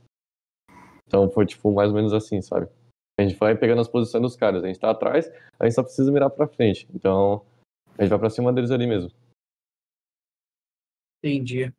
Então 1.07 1.29
foi 1.29 1.45
tipo 1.45 1.71
mais 1.71 1.89
ou 1.89 1.95
menos 1.95 2.13
assim, 2.13 2.41
sabe? 2.41 2.67
A 3.19 3.23
gente 3.23 3.35
vai 3.35 3.55
pegando 3.55 3.81
as 3.81 3.87
posições 3.87 4.21
dos 4.21 4.35
caras, 4.35 4.63
a 4.63 4.67
gente 4.67 4.79
tá 4.79 4.89
atrás, 4.89 5.31
a 5.59 5.65
gente 5.65 5.75
só 5.75 5.83
precisa 5.83 6.11
mirar 6.11 6.29
pra 6.29 6.47
frente. 6.47 6.87
Então 6.93 7.41
a 7.97 8.01
gente 8.01 8.09
vai 8.09 8.19
pra 8.19 8.29
cima 8.29 8.51
deles 8.53 8.71
ali 8.71 8.87
mesmo. 8.87 9.11
Entendi. 11.23 11.73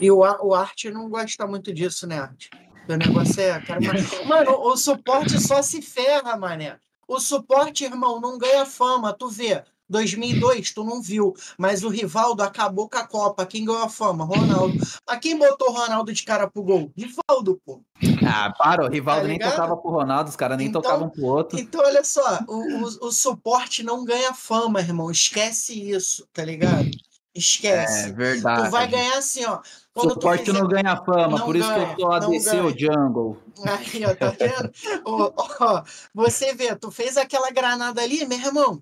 E 0.00 0.10
o, 0.10 0.18
o 0.18 0.54
Art 0.54 0.84
não 0.86 1.08
gosta 1.08 1.46
muito 1.46 1.72
disso, 1.72 2.06
né, 2.06 2.18
Art? 2.18 2.48
O 2.88 2.96
negócio 2.96 3.40
é. 3.40 3.60
Cara, 3.60 3.80
mas- 3.80 4.10
Mano, 4.26 4.52
o 4.52 4.76
suporte 4.76 5.40
só 5.40 5.62
se 5.62 5.80
ferra, 5.80 6.36
mané. 6.36 6.78
O 7.08 7.18
suporte, 7.18 7.84
irmão, 7.84 8.20
não 8.20 8.38
ganha 8.38 8.64
fama. 8.66 9.12
Tu 9.12 9.28
vê, 9.28 9.64
2002, 9.88 10.72
tu 10.72 10.84
não 10.84 11.00
viu. 11.02 11.34
Mas 11.58 11.82
o 11.82 11.88
Rivaldo 11.88 12.42
acabou 12.42 12.88
com 12.88 12.98
a 12.98 13.06
Copa. 13.06 13.46
Quem 13.46 13.64
ganhou 13.64 13.82
a 13.82 13.88
fama? 13.88 14.24
Ronaldo. 14.24 14.74
Mas 15.08 15.18
quem 15.20 15.36
botou 15.38 15.70
o 15.70 15.72
Ronaldo 15.72 16.12
de 16.12 16.22
cara 16.24 16.48
pro 16.48 16.62
gol? 16.62 16.92
Rivaldo, 16.96 17.60
pô. 17.64 17.80
Ah, 18.26 18.52
para, 18.56 18.84
o 18.84 18.88
Rivaldo 18.88 19.22
Tá 19.22 19.28
nem 19.28 19.38
tocava 19.38 19.76
pro 19.76 19.90
Ronaldo, 19.90 20.30
os 20.30 20.36
caras 20.36 20.56
nem 20.58 20.66
Então- 20.68 20.82
tocavam 20.82 21.08
pro 21.08 21.24
outro. 21.24 21.58
Então, 21.58 21.80
olha 21.84 22.04
só, 22.04 22.40
o, 22.46 22.54
o, 22.54 23.08
o 23.08 23.12
suporte 23.12 23.82
não 23.82 24.04
ganha 24.04 24.32
fama, 24.34 24.80
irmão. 24.80 25.10
Esquece 25.10 25.90
isso, 25.90 26.26
tá 26.32 26.44
ligado? 26.44 26.90
Esquece. 27.34 28.08
É 28.08 28.12
verdade. 28.12 28.64
tu 28.64 28.70
vai 28.70 28.88
ganhar 28.88 29.16
assim, 29.18 29.44
ó. 29.44 29.60
Quando 29.94 30.08
tu 30.10 30.14
Suporte 30.14 30.52
não 30.52 30.66
ganha 30.66 30.96
fama, 31.04 31.38
Não 31.38 31.44
por 31.44 31.54
isso 31.56 31.68
que 31.68 31.74
ganha, 31.78 31.94
eu 31.98 32.06
não 32.08 32.12
ADC 32.12 32.44
ganha. 32.50 32.64
ou 32.64 32.70
Jungle. 32.78 33.38
Aí, 33.64 34.04
ó, 34.04 34.14
tá 34.14 34.30
vendo? 34.30 34.70
Ó, 35.04 35.32
ó, 35.60 35.82
você 36.14 36.54
vê, 36.54 36.74
tu 36.74 36.90
fez 36.90 37.16
aquela 37.16 37.50
granada 37.50 38.00
ali, 38.02 38.24
meu 38.26 38.38
irmão. 38.38 38.80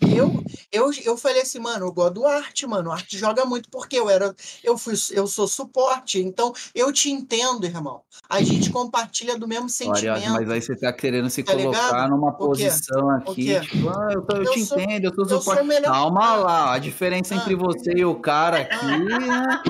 Eu, 0.00 0.42
eu, 0.72 0.90
eu 1.04 1.16
falei 1.16 1.42
assim, 1.42 1.58
mano, 1.58 1.86
eu 1.86 1.92
gosto 1.92 2.14
do 2.14 2.26
Arte, 2.26 2.66
mano. 2.66 2.90
O 2.90 2.92
Arte 2.92 3.16
joga 3.18 3.44
muito 3.44 3.68
porque 3.70 3.96
eu 3.98 4.08
era, 4.10 4.34
eu 4.62 4.76
fui, 4.78 4.94
eu 5.12 5.26
sou 5.26 5.46
suporte, 5.48 6.18
então 6.20 6.52
eu 6.74 6.92
te 6.92 7.10
entendo, 7.10 7.64
irmão. 7.64 8.02
A 8.28 8.42
gente 8.42 8.70
compartilha 8.70 9.38
do 9.38 9.46
mesmo 9.48 9.64
Olha, 9.66 9.70
sentimento. 9.70 10.30
mas 10.32 10.50
aí 10.50 10.62
você 10.62 10.76
tá 10.76 10.92
querendo 10.92 11.28
se 11.30 11.42
Tá 11.42 11.52
colocar 11.52 11.86
ligado? 11.86 12.10
numa 12.10 12.32
posição 12.32 13.10
aqui, 13.10 13.58
tipo, 13.60 13.88
ah, 13.88 14.08
eu, 14.12 14.22
tô- 14.22 14.36
eu 14.36 14.44
Eu 14.44 14.52
te 14.52 14.64
sou- 14.64 14.78
entendo, 14.80 15.04
eu 15.04 15.14
sou 15.14 15.24
eu 15.24 15.28
sou 15.28 15.40
suporte. 15.40 15.62
o 15.62 15.64
melhor- 15.66 15.92
Calma 15.92 16.24
Ah. 16.26 16.36
lá, 16.36 16.74
a 16.74 16.78
diferença 16.78 17.34
Ah. 17.34 17.38
entre 17.38 17.54
você 17.54 17.92
e 17.96 18.04
o 18.04 18.14
cara 18.20 18.60
aqui, 18.62 18.86
né? 18.86 19.16
Ah, 19.30 19.62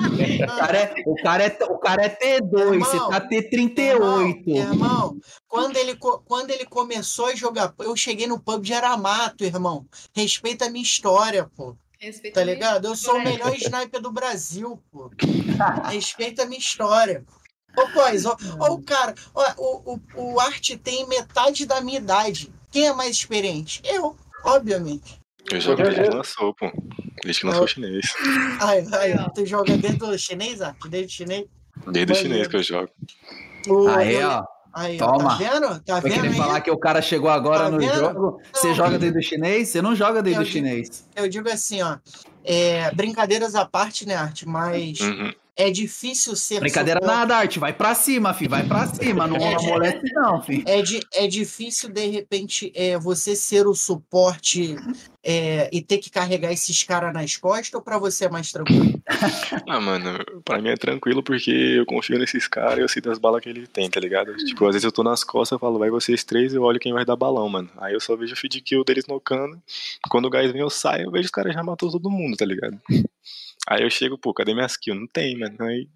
O 0.53 0.57
cara 0.57 0.77
é, 0.77 0.93
o 1.05 1.15
cara 1.23 1.43
é, 1.45 1.57
o 1.69 1.77
cara 1.77 2.05
é 2.05 2.09
T2, 2.09 2.79
você 2.79 2.95
Irmão, 2.95 3.09
tá 3.09 3.21
T38. 3.21 3.79
Irmão, 3.97 4.29
irmão, 4.47 5.17
quando 5.47 5.77
ele, 5.77 5.95
quando 5.95 6.49
ele 6.51 6.65
começou 6.65 7.27
a 7.27 7.35
jogar, 7.35 7.73
eu 7.79 7.95
cheguei 7.95 8.27
no 8.27 8.39
pub 8.39 8.61
de 8.63 8.73
Aramato, 8.73 9.43
irmão. 9.43 9.85
Respeita 10.15 10.65
a 10.65 10.69
minha 10.69 10.76
história, 10.81 11.49
pô. 11.55 11.75
Respeita 11.99 12.39
Tá 12.39 12.45
minha 12.45 12.53
ligado? 12.55 12.85
Eu 12.87 12.95
sou 12.95 13.15
o 13.15 13.23
melhor 13.23 13.55
sniper 13.55 13.99
do 14.01 14.11
Brasil, 14.11 14.81
pô. 14.91 15.09
Respeita 15.89 16.43
a 16.43 16.45
minha 16.45 16.59
história. 16.59 17.23
Ô, 17.77 17.87
Pois, 17.93 18.25
ó, 18.25 18.35
ó 18.59 18.71
o 18.73 18.81
cara, 18.81 19.13
ó, 19.35 19.53
o, 19.57 19.93
o, 20.15 20.33
o 20.33 20.39
Art 20.39 20.71
tem 20.83 21.07
metade 21.07 21.65
da 21.65 21.79
minha 21.81 21.97
idade. 21.99 22.51
Quem 22.71 22.87
é 22.87 22.93
mais 22.93 23.11
experiente? 23.15 23.81
Eu, 23.85 24.15
obviamente. 24.43 25.19
Eu 25.51 25.61
jogo 25.61 25.81
desde 25.83 26.03
que 26.03 26.09
lançou, 26.09 26.53
pô. 26.53 26.71
Desde 27.23 27.41
que 27.41 27.47
lançou 27.47 27.63
o 27.63 27.67
chinês. 27.67 28.05
Ai, 28.59 28.85
ai, 28.93 29.29
tu 29.33 29.45
joga 29.45 29.77
dentro 29.77 30.07
do 30.07 30.17
chinês, 30.19 30.61
Art? 30.61 30.77
Desde 30.89 31.07
o 31.13 31.15
chinês? 31.17 31.45
Desde 31.87 32.11
o 32.11 32.15
chinês 32.15 32.47
que 32.47 32.55
eu 32.55 32.63
jogo. 32.63 32.89
O- 33.67 33.87
Aí, 33.89 34.17
o- 34.17 34.27
ó, 34.29 34.43
Aí, 34.79 34.95
tá 34.95 35.07
Toma. 35.07 35.35
vendo? 35.37 35.79
Tá 35.79 35.99
vai 35.99 36.11
vendo 36.11 36.35
falar 36.35 36.61
que 36.61 36.69
o 36.69 36.77
cara 36.77 37.01
chegou 37.01 37.31
agora 37.31 37.63
Tá 37.63 37.71
no 37.71 37.79
vendo? 37.79 37.95
jogo? 37.95 38.39
Você 38.53 38.67
Não. 38.67 38.75
joga 38.75 38.99
desde 38.99 39.17
o 39.17 39.21
chinês? 39.23 39.69
Você 39.69 39.81
não 39.81 39.95
joga 39.95 40.21
desde 40.21 40.39
Eu 40.43 40.47
o 40.47 40.49
chinês. 40.51 41.07
Eu 41.15 41.27
digo 41.27 41.49
assim, 41.49 41.81
ó. 41.81 41.97
é, 42.45 42.91
brincadeiras 42.91 43.55
à 43.55 43.65
parte, 43.65 44.05
né, 44.07 44.13
Art? 44.13 44.43
Mas 44.45 44.99
Uhum. 44.99 45.33
É 45.57 45.69
difícil 45.71 46.35
ser. 46.35 46.59
Brincadeira 46.59 46.99
suporte- 47.01 47.17
nada, 47.19 47.35
Arte. 47.37 47.59
Vai 47.59 47.73
pra 47.73 47.93
cima, 47.95 48.33
fi. 48.33 48.47
Vai 48.47 48.65
pra 48.67 48.87
cima. 48.87 49.27
Não 49.27 49.35
É, 49.41 49.55
amolece, 49.55 50.13
não, 50.13 50.41
fi. 50.41 50.63
É, 50.65 50.81
di- 50.81 50.99
é 51.13 51.27
difícil, 51.27 51.89
de 51.89 52.05
repente, 52.07 52.71
é, 52.75 52.97
você 52.97 53.35
ser 53.35 53.65
o 53.67 53.73
suporte 53.73 54.75
é, 55.23 55.69
e 55.73 55.81
ter 55.81 55.97
que 55.97 56.09
carregar 56.09 56.51
esses 56.51 56.83
caras 56.83 57.13
nas 57.13 57.35
costas 57.35 57.73
ou 57.73 57.81
pra 57.81 57.97
você 57.97 58.25
é 58.25 58.29
mais 58.29 58.51
tranquilo? 58.51 58.95
Ah, 59.69 59.79
mano, 59.81 60.19
pra 60.45 60.61
mim 60.61 60.69
é 60.69 60.75
tranquilo 60.77 61.23
porque 61.23 61.49
eu 61.51 61.85
confio 61.85 62.19
nesses 62.19 62.47
caras 62.47 62.77
e 62.77 62.81
eu 62.81 62.87
sei 62.89 63.01
das 63.01 63.17
balas 63.17 63.41
que 63.41 63.49
ele 63.49 63.65
tem, 63.65 63.89
tá 63.89 63.99
ligado? 63.99 64.35
Tipo, 64.37 64.65
às 64.65 64.73
vezes 64.75 64.83
eu 64.83 64.91
tô 64.91 65.01
nas 65.03 65.23
costas, 65.23 65.53
eu 65.53 65.59
falo, 65.59 65.79
vai 65.79 65.89
vocês 65.89 66.23
três, 66.23 66.53
eu 66.53 66.61
olho 66.63 66.79
quem 66.79 66.93
vai 66.93 67.03
dar 67.05 67.15
balão, 67.15 67.47
mano. 67.49 67.69
Aí 67.77 67.93
eu 67.93 67.99
só 67.99 68.15
vejo 68.15 68.33
o 68.33 68.37
feed 68.37 68.61
kill 68.61 68.83
deles 68.83 69.05
nocando. 69.07 69.61
Quando 70.09 70.25
o 70.25 70.29
gás 70.29 70.51
vem, 70.51 70.61
eu 70.61 70.69
saio, 70.69 71.05
eu 71.05 71.11
vejo 71.11 71.25
os 71.25 71.31
caras 71.31 71.53
já 71.53 71.63
matou 71.63 71.89
todo 71.91 72.09
mundo, 72.09 72.35
tá 72.37 72.45
ligado? 72.45 72.77
Aí 73.69 73.83
eu 73.83 73.89
chego, 73.89 74.17
pô, 74.17 74.33
cadê 74.33 74.53
minhas 74.53 74.77
kills? 74.77 74.97
Não 74.97 75.07
tem, 75.07 75.37
mano. 75.37 75.57
Aí, 75.59 75.89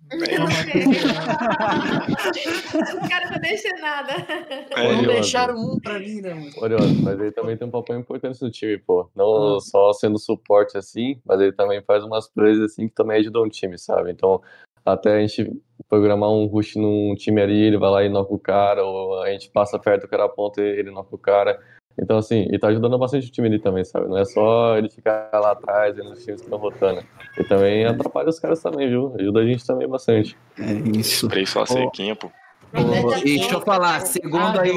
Os 2.92 3.08
caras 3.10 3.32
não 3.32 3.40
deixam 3.40 3.80
nada. 3.80 4.12
É, 4.12 4.88
não 4.88 4.96
Curioso. 4.96 5.08
deixaram 5.08 5.56
um 5.56 5.80
pra 5.80 5.98
mim, 5.98 6.20
né, 6.20 6.34
mano? 6.34 6.52
Curioso, 6.52 7.02
mas 7.02 7.18
ele 7.18 7.32
também 7.32 7.56
tem 7.56 7.66
um 7.66 7.72
papel 7.72 7.98
importante 7.98 8.42
no 8.42 8.52
time, 8.52 8.78
pô. 8.78 9.10
Não 9.16 9.62
só 9.62 9.94
sendo 9.94 10.20
suporte 10.20 10.78
assim, 10.78 11.22
mas 11.26 11.40
ele 11.40 11.54
também 11.54 11.82
faz 11.82 12.04
umas 12.04 12.30
plays 12.30 12.60
assim 12.60 12.90
que 12.90 12.94
também 12.94 13.20
ajudam 13.22 13.44
o 13.44 13.50
time, 13.50 13.78
sabe? 13.78 14.12
Então, 14.12 14.42
até 14.86 15.16
a 15.16 15.22
gente 15.22 15.50
programar 15.88 16.30
um 16.30 16.48
rush 16.48 16.76
num 16.76 17.16
time 17.16 17.42
ali, 17.42 17.58
ele 17.58 17.78
vai 17.78 17.90
lá 17.90 18.04
e 18.04 18.10
noca 18.10 18.34
o 18.34 18.40
cara, 18.40 18.84
ou 18.84 19.22
a 19.22 19.32
gente 19.32 19.50
passa 19.50 19.80
perto, 19.80 20.04
o 20.04 20.10
cara 20.10 20.26
aponta 20.26 20.62
e 20.62 20.66
ele 20.66 20.92
noca 20.92 21.16
o 21.16 21.18
cara. 21.18 21.58
Então, 22.00 22.18
assim, 22.18 22.42
ele 22.48 22.58
tá 22.60 22.68
ajudando 22.70 22.98
bastante 22.98 23.28
o 23.28 23.32
time 23.32 23.48
ali 23.48 23.60
também, 23.60 23.84
sabe? 23.84 24.08
Não 24.08 24.18
é 24.18 24.26
só 24.26 24.78
ele 24.78 24.90
ficar 24.90 25.30
lá 25.34 25.52
atrás, 25.52 25.96
vendo 25.96 26.12
os 26.12 26.24
times 26.24 26.42
que 26.42 26.48
estão 26.48 26.58
rotando. 26.58 27.04
Ele 27.38 27.48
também 27.48 27.86
atrapalha 27.86 28.30
os 28.30 28.40
caras 28.40 28.62
também, 28.62 28.90
viu? 28.90 29.14
Ajuda 29.20 29.40
a 29.42 29.46
gente 29.46 29.66
também 29.66 29.88
bastante. 29.88 30.38
É 30.60 30.72
isso. 30.98 31.26
spray 31.28 31.46
só 31.46 31.66
sequinha, 31.66 32.16
pô. 32.16 32.28
Ô, 32.74 33.14
e 33.18 33.24
deixa 33.38 33.54
eu 33.56 33.62
falar, 33.62 34.00
segundo 34.02 34.60
aí, 34.60 34.72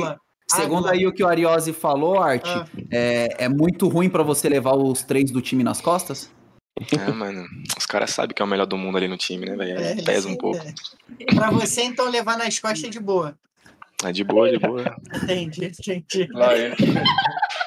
segundo 0.50 0.88
aí 0.88 1.06
o 1.06 1.12
que 1.12 1.22
o 1.22 1.28
Ariose 1.28 1.72
falou, 1.72 2.18
Art, 2.20 2.44
Ah. 2.46 2.66
é, 2.90 3.44
é 3.44 3.48
muito 3.48 3.88
ruim 3.88 4.08
pra 4.10 4.22
você 4.24 4.48
levar 4.48 4.74
os 4.74 5.02
três 5.04 5.30
do 5.30 5.40
time 5.40 5.62
nas 5.62 5.80
costas? 5.80 6.30
É, 6.92 7.12
mano. 7.12 7.44
Os 7.78 7.86
caras 7.86 8.10
sabem 8.10 8.34
que 8.34 8.42
é 8.42 8.44
o 8.44 8.48
melhor 8.48 8.66
do 8.66 8.76
mundo 8.76 8.96
ali 8.98 9.06
no 9.06 9.16
time, 9.16 9.46
né, 9.46 9.54
velho? 9.56 9.78
Aí 9.78 10.04
Pesa 10.04 10.28
um 10.28 10.36
pouco. 10.36 10.58
é. 10.58 11.34
Pra 11.34 11.48
você, 11.52 11.82
então, 11.84 12.10
levar 12.10 12.36
nas 12.36 12.58
costas 12.58 12.84
é 12.84 12.88
de 12.88 12.98
boa. 12.98 13.36
É 14.04 14.12
de 14.12 14.24
boa, 14.24 14.50
de 14.50 14.58
boa. 14.58 14.96
Entendi, 15.22 15.66
entendi. 15.66 16.28
Lá 16.32 16.54
ele. 16.54 16.74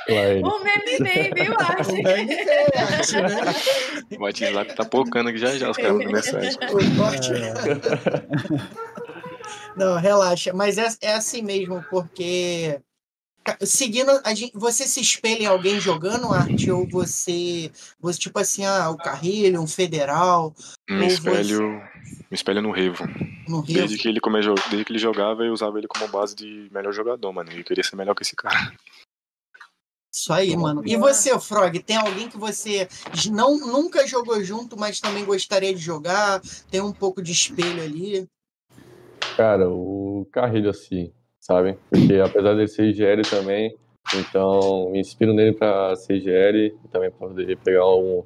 Lá 0.09 0.23
ele. 0.23 0.43
O 0.43 0.63
meme 0.63 0.97
vem, 0.99 1.33
viu, 1.33 1.53
Arte? 1.59 1.91
O 1.91 2.03
bang 2.03 2.31
é 2.31 2.79
arte, 2.79 3.21
né? 3.21 4.17
O 4.17 4.23
WhatsApp 4.23 4.75
tá 4.75 4.85
pocando 4.85 5.29
aqui 5.29 5.37
já 5.39 5.57
já, 5.57 5.71
os 5.71 5.77
caras 5.77 5.93
mandam 5.93 6.11
mensagem. 6.11 6.51
O 6.51 6.97
corte. 6.97 7.31
Não, 9.75 9.97
relaxa. 9.97 10.53
Mas 10.53 10.77
é, 10.77 10.87
é 11.01 11.13
assim 11.13 11.41
mesmo, 11.41 11.83
porque 11.89 12.79
seguindo 13.61 14.09
a 14.23 14.33
gente, 14.33 14.51
você 14.55 14.87
se 14.87 14.99
espelha 15.01 15.43
em 15.43 15.45
alguém 15.45 15.79
jogando 15.79 16.33
arte 16.33 16.71
ou 16.71 16.87
você, 16.87 17.71
você 17.99 18.19
tipo 18.19 18.39
assim, 18.39 18.65
ah, 18.65 18.89
o 18.89 18.97
Carrilho, 18.97 19.61
um 19.61 19.67
federal 19.67 20.53
Me 20.89 21.07
espelho, 21.07 21.81
me 22.29 22.35
espelho 22.35 22.61
no 22.61 22.71
Revo. 22.71 23.05
no 23.47 23.61
Rio. 23.61 23.77
Desde 23.79 23.97
que 23.97 24.07
ele 24.07 24.19
come, 24.19 24.39
desde 24.41 24.85
que 24.85 24.91
ele 24.91 24.99
jogava, 24.99 25.43
eu 25.43 25.53
usava 25.53 25.77
ele 25.77 25.87
como 25.87 26.07
base 26.07 26.35
de 26.35 26.69
melhor 26.71 26.93
jogador, 26.93 27.31
mano. 27.31 27.51
E 27.51 27.59
eu 27.59 27.63
queria 27.63 27.83
ser 27.83 27.95
melhor 27.95 28.15
que 28.15 28.23
esse 28.23 28.35
cara. 28.35 28.73
Isso 30.13 30.33
aí, 30.33 30.55
mano. 30.57 30.81
E 30.85 30.97
você, 30.97 31.37
Frog, 31.39 31.77
tem 31.83 31.97
alguém 31.97 32.27
que 32.27 32.37
você 32.37 32.87
não 33.31 33.57
nunca 33.59 34.07
jogou 34.07 34.43
junto, 34.43 34.75
mas 34.75 34.99
também 34.99 35.23
gostaria 35.23 35.73
de 35.73 35.79
jogar? 35.79 36.41
Tem 36.71 36.81
um 36.81 36.91
pouco 36.91 37.21
de 37.21 37.31
espelho 37.31 37.83
ali? 37.83 38.27
Cara, 39.35 39.69
o 39.69 40.27
Carrilho, 40.31 40.71
assim, 40.71 41.13
sabe? 41.47 41.77
Porque 41.89 42.15
apesar 42.15 42.53
dele 42.53 42.67
ser 42.67 42.89
IGL 42.89 43.21
também, 43.21 43.73
então 44.13 44.89
me 44.91 44.99
inspiro 44.99 45.33
nele 45.33 45.53
pra 45.53 45.95
ser 45.95 46.17
IGL 46.17 46.75
e 46.83 46.87
também 46.89 47.09
pra 47.09 47.27
poder 47.27 47.57
pegar 47.57 47.87
um. 47.87 48.23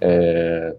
é, 0.00 0.76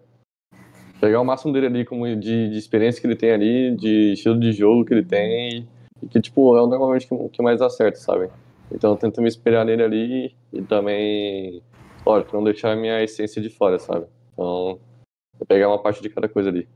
pegar 0.99 1.19
o 1.19 1.25
máximo 1.25 1.51
dele 1.51 1.65
ali 1.65 1.85
como 1.85 2.05
de, 2.15 2.49
de 2.49 2.57
experiência 2.57 3.01
que 3.01 3.07
ele 3.07 3.15
tem 3.15 3.31
ali, 3.31 3.75
de 3.75 4.13
estilo 4.13 4.39
de 4.39 4.51
jogo 4.51 4.85
que 4.85 4.93
ele 4.93 5.03
tem 5.03 5.67
e 6.01 6.07
que, 6.07 6.21
tipo, 6.21 6.55
é 6.55 6.59
normalmente 6.67 7.07
que, 7.07 7.29
que 7.29 7.41
mais 7.41 7.61
acerta, 7.61 7.97
sabe? 7.97 8.29
Então 8.71 8.91
eu 8.91 8.97
tento 8.97 9.21
me 9.21 9.27
espelhar 9.27 9.65
nele 9.65 9.83
ali 9.83 10.35
e 10.53 10.61
também, 10.61 11.61
lógico, 12.05 12.35
não 12.35 12.43
deixar 12.43 12.71
a 12.71 12.75
minha 12.75 13.03
essência 13.03 13.41
de 13.41 13.49
fora, 13.49 13.79
sabe? 13.79 14.05
Então, 14.33 14.79
pegar 15.47 15.67
uma 15.67 15.81
parte 15.81 16.01
de 16.01 16.09
cada 16.09 16.29
coisa 16.29 16.49
ali. 16.49 16.67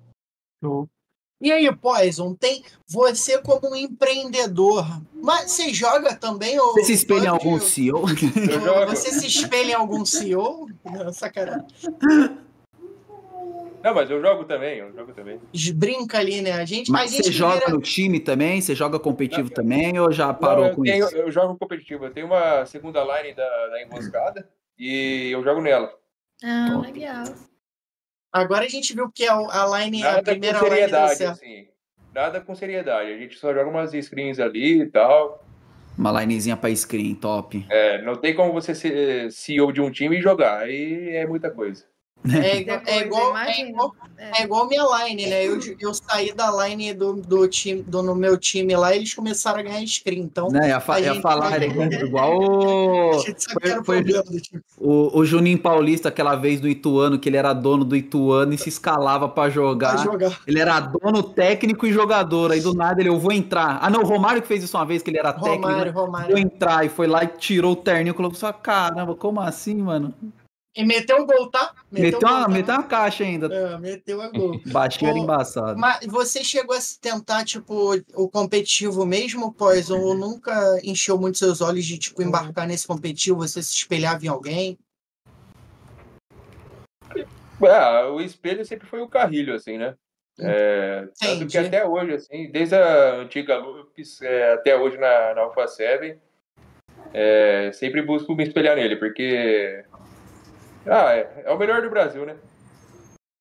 E 1.41 1.51
aí, 1.51 1.69
Poison, 1.75 2.33
tem 2.33 2.63
você 2.87 3.37
como 3.41 3.71
um 3.71 3.75
empreendedor, 3.75 4.85
mas 5.21 5.51
você 5.51 5.73
joga 5.73 6.15
também? 6.15 6.57
Ou 6.59 6.73
Você 6.73 6.85
se 6.85 6.93
espelha 6.93 7.25
em 7.25 7.27
algum 7.27 7.59
CEO? 7.59 7.97
Eu 7.97 8.01
ou 8.01 8.07
jogo. 8.07 8.85
Você 8.95 9.11
se 9.11 9.27
espelha 9.27 9.71
em 9.71 9.75
algum 9.75 10.05
CEO? 10.05 10.67
Não, 10.85 11.11
sacanagem. 11.11 11.65
Não, 13.83 13.93
mas 13.93 14.09
eu 14.09 14.19
jogo 14.19 14.45
também, 14.45 14.79
eu 14.79 14.91
jogo 14.95 15.13
também. 15.13 15.39
Brinca 15.75 16.17
ali, 16.17 16.41
né? 16.41 16.53
A 16.53 16.65
gente, 16.65 16.89
a 16.89 16.93
Mas 16.93 17.11
gente 17.11 17.25
você 17.25 17.31
joga 17.31 17.55
vira- 17.59 17.69
no 17.71 17.81
time 17.81 18.19
também? 18.19 18.59
Você 18.59 18.73
joga 18.73 18.97
competitivo 18.97 19.49
também 19.51 19.99
ou 19.99 20.11
já 20.11 20.33
parou 20.33 20.63
Não, 20.63 20.69
eu, 20.71 20.75
com 20.75 20.81
tenho- 20.83 21.05
isso? 21.05 21.15
eu 21.15 21.29
jogo 21.31 21.55
competitivo. 21.59 22.05
Eu 22.05 22.11
tenho 22.11 22.25
uma 22.25 22.65
segunda 22.65 23.03
line 23.03 23.35
da, 23.35 23.67
da 23.67 23.83
emboscada 23.83 24.49
e 24.79 25.29
eu 25.31 25.43
jogo 25.43 25.61
nela. 25.61 25.93
Ah, 26.43 26.81
legal. 26.83 27.25
Agora 28.35 28.65
a 28.65 28.67
gente 28.67 28.93
viu 28.93 29.09
que 29.09 29.25
a, 29.25 29.33
a 29.33 29.79
line, 29.79 30.03
a 30.03 30.07
Nada 30.07 30.17
com 30.17 30.23
primeira 30.25 30.57
line 30.57 30.69
deu 30.69 30.77
seriedade, 30.77 31.15
certo. 31.15 31.31
assim. 31.31 31.67
Nada 32.13 32.41
com 32.41 32.53
seriedade. 32.53 33.13
A 33.13 33.17
gente 33.17 33.37
só 33.37 33.53
joga 33.53 33.69
umas 33.69 33.91
screens 33.91 34.41
ali 34.41 34.81
e 34.81 34.85
tal. 34.87 35.41
Uma 35.97 36.19
linezinha 36.19 36.57
pra 36.57 36.69
screen, 36.75 37.15
top. 37.15 37.65
É, 37.69 38.01
não 38.01 38.17
tem 38.17 38.35
como 38.35 38.51
você 38.51 38.75
ser 38.75 39.31
CEO 39.31 39.71
de 39.71 39.79
um 39.79 39.89
time 39.89 40.17
e 40.17 40.21
jogar. 40.21 40.63
Aí 40.63 41.15
é 41.15 41.25
muita 41.25 41.49
coisa. 41.49 41.85
É, 42.33 42.59
igual, 42.61 42.77
Depois, 42.79 42.87
é, 42.95 43.01
igual, 43.05 43.37
é, 43.37 43.61
igual, 43.69 43.95
É. 44.17 44.41
é 44.41 44.43
igual 44.43 44.67
minha 44.67 44.83
line, 45.05 45.25
né? 45.27 45.45
Eu, 45.45 45.59
eu 45.79 45.93
saí 45.93 46.33
da 46.33 46.49
line 46.67 46.93
do, 46.93 47.13
do 47.13 47.47
time, 47.47 47.81
do, 47.83 48.01
no 48.01 48.15
meu 48.15 48.37
time 48.37 48.75
lá, 48.75 48.95
eles 48.95 49.13
começaram 49.13 49.59
a 49.59 49.63
ganhar 49.63 49.85
screen. 49.85 50.19
Então, 50.21 50.47
Né, 50.49 50.69
ia, 50.69 50.79
fa- 50.79 50.99
ia 50.99 51.19
falar 51.21 51.49
vai- 51.51 51.59
né, 51.59 51.65
igual 52.01 52.37
o, 52.37 53.09
a 53.15 53.19
gente 53.19 53.43
sabe 53.43 53.59
que 53.61 53.67
era 53.69 53.81
o 53.81 53.85
foi- 53.85 54.03
time. 54.03 54.61
o, 54.77 55.19
o 55.19 55.25
Juninho 55.25 55.59
Paulista 55.59 56.09
aquela 56.09 56.35
vez 56.35 56.59
do 56.59 56.67
Ituano, 56.67 57.19
que 57.19 57.29
ele 57.29 57.37
era 57.37 57.53
dono 57.53 57.83
do 57.85 57.95
Ituano 57.95 58.53
e 58.53 58.57
se 58.57 58.69
escalava 58.69 59.27
pra 59.29 59.49
jogar. 59.49 59.97
Jogar. 60.03 60.39
Ele 60.47 60.59
era 60.59 60.79
dono, 60.79 61.21
técnico 61.23 61.85
e 61.85 61.91
jogador. 61.93 62.51
Aí 62.51 62.61
do 62.61 62.73
nada 62.73 62.99
ele, 63.01 63.09
eu 63.09 63.19
vou 63.19 63.31
entrar. 63.31 63.79
Ah, 63.81 63.89
não, 63.89 64.01
o 64.01 64.05
Romário 64.05 64.41
que 64.41 64.47
fez 64.47 64.63
isso 64.63 64.77
uma 64.77 64.85
vez, 64.85 65.01
que 65.01 65.09
ele 65.09 65.19
era 65.19 65.33
técnico. 65.33 65.67
Romário, 65.67 65.93
Vou 65.93 66.05
Romário. 66.05 66.37
entrar 66.37 66.85
e 66.85 66.89
foi 66.89 67.07
lá 67.07 67.23
e 67.23 67.27
tirou 67.27 67.73
o 67.73 67.75
terninho 67.75 68.11
e 68.11 68.15
colocou 68.15 68.37
só, 68.37 68.51
caramba, 68.53 69.15
como 69.15 69.39
assim, 69.39 69.75
mano? 69.75 70.13
E 70.75 70.83
meteu 70.83 71.21
o 71.21 71.25
gol, 71.25 71.49
tá? 71.49 71.73
Meteu, 71.89 72.19
o 72.19 72.21
gol, 72.21 72.29
uma, 72.29 72.41
tá? 72.41 72.47
meteu 72.49 72.75
uma 72.75 72.83
caixa 72.83 73.23
ainda. 73.23 73.47
É, 73.47 73.77
meteu 73.77 74.21
a 74.21 74.27
gol. 74.27 74.59
Baixinho 74.67 75.09
era 75.09 75.17
embaçado. 75.17 75.79
Mas 75.79 76.05
você 76.05 76.43
chegou 76.43 76.75
a 76.75 76.81
se 76.81 76.99
tentar, 76.99 77.45
tipo, 77.45 77.95
o 78.13 78.29
competitivo 78.29 79.05
mesmo, 79.05 79.53
Poison, 79.53 80.01
ou 80.01 80.13
nunca 80.13 80.53
encheu 80.83 81.17
muito 81.17 81.37
seus 81.37 81.61
olhos 81.61 81.85
de, 81.85 81.97
tipo, 81.97 82.21
embarcar 82.21 82.67
nesse 82.67 82.85
competitivo, 82.85 83.37
você 83.37 83.63
se 83.63 83.73
espelhava 83.73 84.25
em 84.25 84.27
alguém? 84.27 84.77
Ah, 87.63 88.09
o 88.09 88.19
espelho 88.19 88.65
sempre 88.65 88.85
foi 88.85 88.99
o 88.99 89.07
carrilho, 89.07 89.55
assim, 89.55 89.77
né? 89.77 89.95
É, 90.37 91.07
tanto 91.17 91.35
Entendi. 91.35 91.51
que 91.51 91.57
até 91.57 91.85
hoje, 91.85 92.13
assim, 92.15 92.51
desde 92.51 92.75
a 92.75 93.15
antiga 93.15 93.55
Lupes 93.55 94.21
é, 94.21 94.53
até 94.53 94.75
hoje 94.75 94.97
na, 94.97 95.33
na 95.33 95.41
Alpha 95.41 95.65
7, 95.65 96.17
é, 97.13 97.71
sempre 97.71 98.01
busco 98.01 98.35
me 98.35 98.43
espelhar 98.43 98.75
nele, 98.75 98.97
porque 98.97 99.85
ah, 100.85 101.13
é, 101.13 101.43
é 101.45 101.51
o 101.51 101.57
melhor 101.57 101.81
do 101.81 101.89
Brasil, 101.89 102.25
né? 102.25 102.35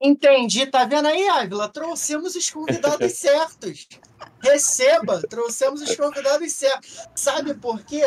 Entendi, 0.01 0.67
tá 0.67 0.85
vendo 0.85 1.07
aí, 1.07 1.27
Ávila? 1.29 1.69
Trouxemos 1.69 2.35
os 2.35 2.51
convidados 2.51 3.13
certos. 3.17 3.89
Receba, 4.41 5.23
trouxemos 5.23 5.81
os 5.81 5.97
convidados 5.97 6.53
certos. 6.53 7.09
Sabe 7.15 7.55
por 7.55 7.83
quê? 7.83 8.05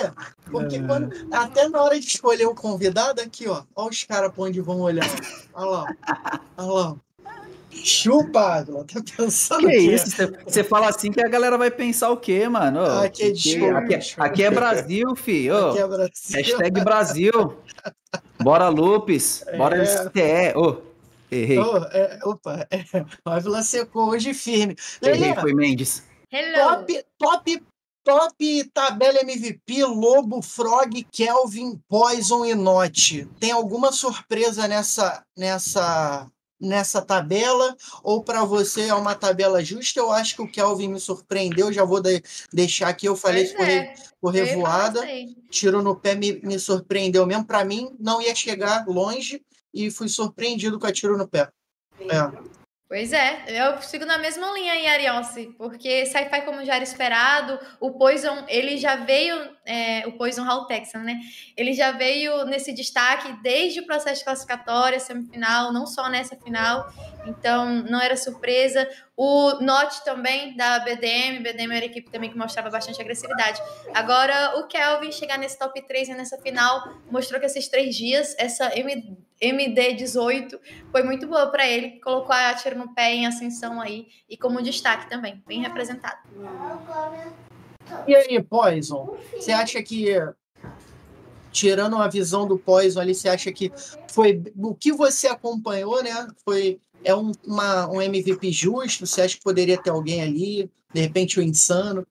Porque 0.52 0.80
quando, 0.84 1.12
até 1.34 1.68
na 1.68 1.82
hora 1.82 2.00
de 2.00 2.06
escolher 2.06 2.46
o 2.46 2.54
convidado, 2.54 3.22
aqui, 3.22 3.48
ó, 3.48 3.64
ó 3.76 3.88
os 3.88 4.04
caras 4.04 4.32
pra 4.32 4.44
onde 4.44 4.62
vão 4.62 4.82
olhar. 4.82 5.08
Olha 5.54 5.70
lá, 5.70 5.86
olha 6.58 6.72
lá. 6.72 6.96
Chupa, 7.84 8.66
tá 8.66 9.02
pensando 9.18 9.60
Que 9.62 9.66
o 9.66 9.70
quê? 9.70 9.78
isso? 9.78 10.10
Você- 10.12 10.28
Você 10.46 10.64
fala 10.64 10.90
assim 10.90 11.12
que 11.12 11.22
a 11.22 11.28
galera 11.28 11.58
vai 11.58 11.70
pensar 11.72 12.10
o 12.10 12.18
quê, 12.18 12.48
mano? 12.50 12.82
Ô, 12.82 12.86
Ah, 12.86 13.10
que 13.10 13.24
que- 13.26 13.32
desculpa, 13.34 13.78
aqui, 13.80 13.94
é- 13.96 14.02
aqui 14.18 14.44
é 14.44 14.52
Brasil, 14.52 15.16
fi. 15.16 15.52
ô. 15.52 15.70
Aqui 15.70 15.80
é 15.80 15.88
Brasil. 15.88 16.36
Hashtag 16.36 16.84
Brasil. 16.84 17.58
Bora, 18.42 18.70
Lupes. 18.70 19.44
Bora, 19.58 19.78
É. 19.78 19.82
LCTE. 19.82 20.58
Ô, 20.58 20.78
errei. 21.32 21.60
Oh, 21.60 21.78
é, 21.78 22.20
opa, 22.24 22.68
é, 22.70 22.84
o 23.26 23.30
Ávila 23.30 23.64
secou 23.64 24.10
hoje 24.10 24.34
firme. 24.34 24.76
Errei, 25.02 25.34
foi 25.36 25.54
Mendes. 25.54 26.04
Hello. 26.32 26.78
top, 26.78 27.04
top, 27.18 27.64
top 28.04 28.64
tabela 28.74 29.20
MVP, 29.22 29.84
Lobo, 29.86 30.42
Frog, 30.42 31.06
Kelvin, 31.12 31.80
Poison 31.90 32.46
e 32.46 32.54
Note. 32.54 33.28
Tem 33.40 33.52
alguma 33.52 33.92
surpresa 33.92 34.68
nessa, 34.68 35.24
nessa, 35.38 36.28
nessa 36.60 37.02
tabela? 37.02 37.76
Ou 38.04 38.24
para 38.24 38.44
você 38.44 38.88
é 38.88 38.94
uma 38.94 39.16
tabela 39.16 39.64
justa? 39.64 40.00
Eu 40.00 40.12
acho 40.12 40.36
que 40.36 40.42
o 40.42 40.52
Kelvin 40.52 40.90
me 40.90 41.00
surpreendeu. 41.00 41.72
Já 41.72 41.84
vou 41.84 42.02
de- 42.02 42.24
deixar 42.52 42.90
aqui. 42.90 43.08
Eu 43.08 43.16
falei 43.16 43.46
Pois 43.46 43.56
por, 43.58 43.68
é, 43.68 43.94
por 44.22 44.34
revoada. 44.34 45.02
Tiro 45.50 45.82
no 45.82 45.96
pé 45.96 46.16
me, 46.16 46.40
me 46.42 46.60
surpreendeu 46.60 47.26
mesmo. 47.26 47.46
Para 47.46 47.64
mim, 47.64 47.96
não 48.00 48.22
ia 48.22 48.36
chegar 48.36 48.86
longe 48.88 49.42
e 49.74 49.92
fui 49.92 50.10
surpreendido 50.10 50.80
com 50.80 50.88
a 50.88 50.92
tiro 50.92 51.18
no 51.18 51.28
pé. 51.28 51.50
É. 52.00 52.67
Pois 52.90 53.12
é, 53.12 53.44
eu 53.50 53.82
sigo 53.82 54.06
na 54.06 54.18
mesma 54.18 54.50
linha 54.54 54.72
aí, 54.72 54.88
Arionce, 54.88 55.54
porque 55.58 56.06
Sci-Fi, 56.06 56.42
como 56.44 56.64
já 56.64 56.76
era 56.76 56.84
esperado, 56.86 57.60
o 57.82 57.92
Poison, 57.92 58.46
ele 58.48 58.78
já 58.78 58.96
veio, 58.96 59.36
é, 59.66 60.08
o 60.08 60.14
Poison 60.14 60.44
Hall 60.44 60.68
Texan, 60.68 61.00
né? 61.00 61.20
Ele 61.58 61.74
já 61.74 61.92
veio 61.92 62.46
nesse 62.46 62.72
destaque 62.72 63.30
desde 63.44 63.82
o 63.82 63.86
processo 63.86 64.20
de 64.20 64.24
classificatória, 64.24 65.02
semifinal, 65.02 65.74
não 65.74 65.86
só 65.86 66.08
nessa 66.08 66.38
final, 66.38 66.90
então 67.26 67.66
não 67.84 68.00
era 68.00 68.16
surpresa. 68.16 68.88
O 69.18 69.56
Not 69.60 70.06
também, 70.06 70.56
da 70.56 70.80
BDM, 70.80 71.44
BDM 71.44 71.74
era 71.76 71.84
a 71.84 71.88
equipe 71.90 72.10
também 72.10 72.30
que 72.30 72.38
mostrava 72.38 72.70
bastante 72.70 73.02
agressividade. 73.02 73.62
Agora, 73.94 74.60
o 74.60 74.68
Kelvin 74.68 75.12
chegar 75.12 75.38
nesse 75.38 75.60
top 75.60 75.86
3 75.86 76.08
e 76.08 76.14
nessa 76.14 76.38
final, 76.38 76.88
mostrou 77.12 77.38
que 77.38 77.48
esses 77.48 77.68
três 77.68 77.98
dias, 77.98 78.34
essa 78.40 78.74
M- 78.80 79.18
MD18 79.42 80.60
foi 80.92 81.04
muito 81.04 81.28
boa 81.28 81.48
para 81.48 81.68
ele, 81.68 82.00
colocou 82.00 82.34
a 82.34 82.54
tiro 82.54 82.78
no 82.78 82.94
pé 82.94 83.14
em 83.14 83.26
ascensão 83.26 83.80
aí 83.80 84.08
e 84.30 84.36
como 84.38 84.62
destaque 84.62 85.10
também, 85.10 85.44
bem 85.48 85.62
representado. 85.62 86.18
E 88.08 88.16
aí, 88.16 88.42
Poison, 88.42 89.18
você 89.34 89.52
acha 89.52 89.82
que, 89.82 90.16
tirando 91.52 91.98
a 91.98 92.08
visão 92.08 92.48
do 92.48 92.58
Poison 92.58 93.00
ali, 93.00 93.16
você 93.16 93.30
acha 93.30 93.52
que 93.52 93.72
foi 94.10 94.44
o 94.58 94.76
que 94.76 94.92
você 94.92 95.28
acompanhou, 95.28 96.04
né? 96.04 96.28
Foi 96.44 96.80
é 97.04 97.16
um, 97.16 97.32
uma, 97.46 97.90
um 97.90 98.02
MVP 98.02 98.52
justo? 98.52 99.06
Você 99.06 99.22
acha 99.22 99.38
que 99.38 99.44
poderia 99.44 99.78
ter 99.78 99.90
alguém 99.90 100.22
ali? 100.22 100.70
De 100.94 101.02
repente 101.02 101.40
o 101.40 101.44
Insano? 101.44 102.06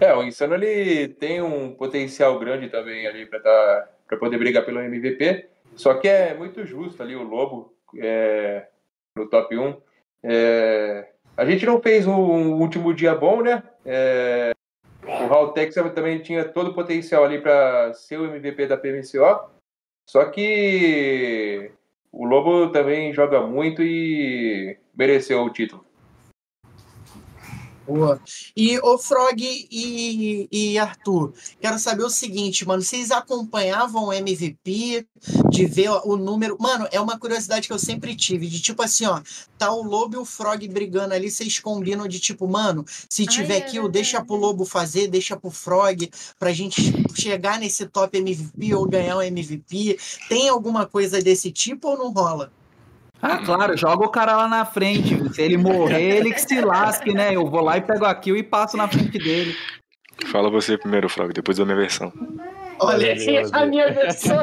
É, 0.00 0.14
o 0.14 0.22
Insano 0.22 0.54
ele 0.54 1.08
tem 1.08 1.40
um 1.40 1.74
potencial 1.74 2.38
grande 2.38 2.68
também 2.68 3.06
ali 3.06 3.26
para 3.26 3.40
tá, 3.40 3.88
para 4.14 4.20
poder 4.20 4.38
brigar 4.38 4.64
pelo 4.64 4.80
MVP. 4.80 5.48
Só 5.74 5.94
que 5.94 6.08
é 6.08 6.34
muito 6.34 6.64
justo 6.64 7.02
ali 7.02 7.16
o 7.16 7.22
Lobo 7.22 7.74
é, 7.98 8.66
no 9.16 9.28
top 9.28 9.56
1. 9.56 9.76
É, 10.22 11.08
a 11.36 11.44
gente 11.44 11.66
não 11.66 11.80
fez 11.82 12.06
um 12.06 12.54
último 12.54 12.94
dia 12.94 13.14
bom, 13.14 13.42
né? 13.42 13.62
É, 13.84 14.52
o 15.02 15.32
Haltex 15.32 15.74
também 15.94 16.20
tinha 16.20 16.44
todo 16.44 16.70
o 16.70 16.74
potencial 16.74 17.24
ali 17.24 17.40
para 17.40 17.92
ser 17.94 18.18
o 18.18 18.26
MVP 18.26 18.66
da 18.66 18.76
PMCO. 18.76 19.50
Só 20.08 20.26
que 20.26 21.70
o 22.12 22.24
Lobo 22.24 22.70
também 22.70 23.12
joga 23.12 23.40
muito 23.40 23.82
e 23.82 24.78
mereceu 24.96 25.42
o 25.42 25.50
título. 25.50 25.84
Boa. 27.86 28.20
E 28.56 28.78
o 28.78 28.98
Frog 28.98 29.42
e, 29.42 30.48
e 30.50 30.78
Arthur, 30.78 31.34
quero 31.60 31.78
saber 31.78 32.04
o 32.04 32.10
seguinte, 32.10 32.66
mano, 32.66 32.82
vocês 32.82 33.10
acompanhavam 33.10 34.06
o 34.06 34.12
MVP, 34.12 35.06
de 35.50 35.66
ver 35.66 35.90
o 36.04 36.16
número. 36.16 36.56
Mano, 36.58 36.88
é 36.90 37.00
uma 37.00 37.18
curiosidade 37.18 37.66
que 37.66 37.72
eu 37.72 37.78
sempre 37.78 38.14
tive, 38.14 38.46
de 38.46 38.60
tipo 38.60 38.82
assim, 38.82 39.06
ó, 39.06 39.20
tá 39.58 39.72
o 39.72 39.82
Lobo 39.82 40.16
e 40.16 40.18
o 40.18 40.24
Frog 40.24 40.66
brigando 40.68 41.14
ali, 41.14 41.30
vocês 41.30 41.58
combinam 41.58 42.08
de 42.08 42.18
tipo, 42.18 42.48
mano, 42.48 42.84
se 43.08 43.22
Ai, 43.22 43.28
tiver 43.28 43.56
é 43.58 43.60
kill, 43.60 43.88
deixa 43.88 44.24
pro 44.24 44.34
Lobo 44.34 44.64
fazer, 44.64 45.08
deixa 45.08 45.36
pro 45.36 45.50
Frog, 45.50 46.10
pra 46.38 46.52
gente 46.52 46.80
chegar 47.14 47.58
nesse 47.58 47.86
top 47.86 48.16
MVP 48.16 48.74
ou 48.74 48.88
ganhar 48.88 49.18
um 49.18 49.22
MVP. 49.22 49.98
Tem 50.28 50.48
alguma 50.48 50.86
coisa 50.86 51.20
desse 51.20 51.50
tipo 51.52 51.88
ou 51.88 51.98
não 51.98 52.12
rola? 52.12 52.50
Ah, 53.22 53.38
claro, 53.38 53.76
joga 53.76 54.04
o 54.04 54.08
cara 54.10 54.36
lá 54.36 54.46
na 54.48 54.64
frente. 54.66 55.32
Se 55.34 55.40
ele 55.42 55.56
morrer, 55.56 56.18
ele 56.18 56.32
que 56.32 56.40
se 56.40 56.60
lasque, 56.60 57.12
né? 57.14 57.34
Eu 57.34 57.46
vou 57.48 57.62
lá 57.62 57.78
e 57.78 57.80
pego 57.80 58.04
a 58.04 58.14
kill 58.14 58.36
e 58.36 58.42
passo 58.42 58.76
na 58.76 58.86
frente 58.86 59.18
dele. 59.18 59.54
Fala 60.30 60.50
você 60.50 60.76
primeiro, 60.76 61.08
Frog, 61.08 61.32
depois 61.32 61.56
da 61.58 61.64
minha 61.64 61.76
versão. 61.76 62.12
Olha, 62.80 63.14
Deus, 63.14 63.52
a 63.52 63.66
minha 63.66 63.90
versão. 63.92 64.38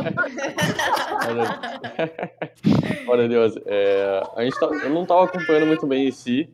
Olha, 1.28 1.60
olha 3.08 3.28
Deus, 3.28 3.56
é, 3.66 4.24
a 4.36 4.44
gente 4.44 4.58
tá, 4.60 4.66
eu 4.68 4.90
não 4.90 5.06
tava 5.06 5.26
acompanhando 5.26 5.68
muito 5.68 5.86
bem 5.86 6.08
em 6.08 6.12
si, 6.12 6.50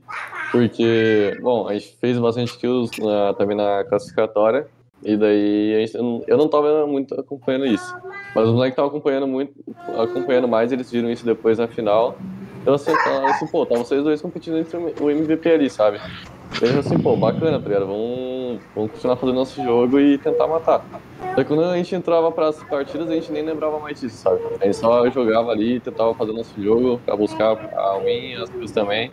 porque, 0.52 1.38
bom, 1.42 1.68
a 1.68 1.74
gente 1.74 1.96
fez 2.02 2.18
bastante 2.18 2.58
kills 2.58 2.92
na- 3.02 3.34
também 3.36 3.56
na 3.56 3.84
classificatória, 3.86 4.68
e 5.04 5.16
daí 5.16 5.90
eu 5.94 6.04
não- 6.04 6.24
não 6.38 6.48
tava 6.48 6.86
muito 6.88 7.14
acompanhando 7.20 7.66
isso. 7.66 7.96
Mas 8.36 8.46
os 8.48 8.54
moleques 8.54 8.74
estavam 8.74 8.90
acompanhando 8.90 9.28
muito, 9.28 9.54
acompanhando 9.98 10.48
mais, 10.48 10.72
eles 10.72 10.92
viram 10.92 11.10
isso 11.10 11.26
depois 11.26 11.58
na 11.58 11.68
final. 11.68 12.18
Então 12.62 12.74
assim, 12.74 12.92
eu 12.92 13.28
assim 13.28 13.48
pô, 13.48 13.66
tá 13.66 13.76
vocês 13.78 14.04
dois 14.04 14.22
competindo 14.22 14.58
entre 14.58 14.78
o 14.78 15.10
MVP 15.10 15.50
ali, 15.50 15.70
sabe? 15.70 16.00
Eu 16.62 16.80
assim, 16.80 16.98
pô, 17.00 17.16
bacana, 17.16 17.60
tá 17.60 17.68
ligado? 17.68 17.86
Vamos, 17.88 18.60
vamos 18.76 18.92
continuar 18.92 19.16
fazendo 19.16 19.36
nosso 19.36 19.62
jogo 19.64 20.00
e 20.00 20.18
tentar 20.18 20.48
matar. 20.48 20.84
Daí 21.36 21.46
quando 21.46 21.64
a 21.64 21.78
gente 21.78 21.94
entrava 21.96 22.32
pras 22.32 22.62
partidas, 22.64 23.10
a 23.10 23.14
gente 23.14 23.32
nem 23.32 23.44
lembrava 23.44 23.80
mais 23.80 24.00
disso, 24.00 24.18
sabe? 24.18 24.40
A 24.60 24.66
gente 24.66 24.76
só 24.76 25.08
jogava 25.10 25.52
ali, 25.52 25.80
tentava 25.80 26.14
fazer 26.16 26.34
nosso 26.34 26.60
jogo, 26.62 27.00
pra 27.06 27.16
buscar 27.16 27.52
a 27.76 28.00
win, 28.04 28.34
as 28.36 28.50
kills 28.50 28.74
também. 28.74 29.12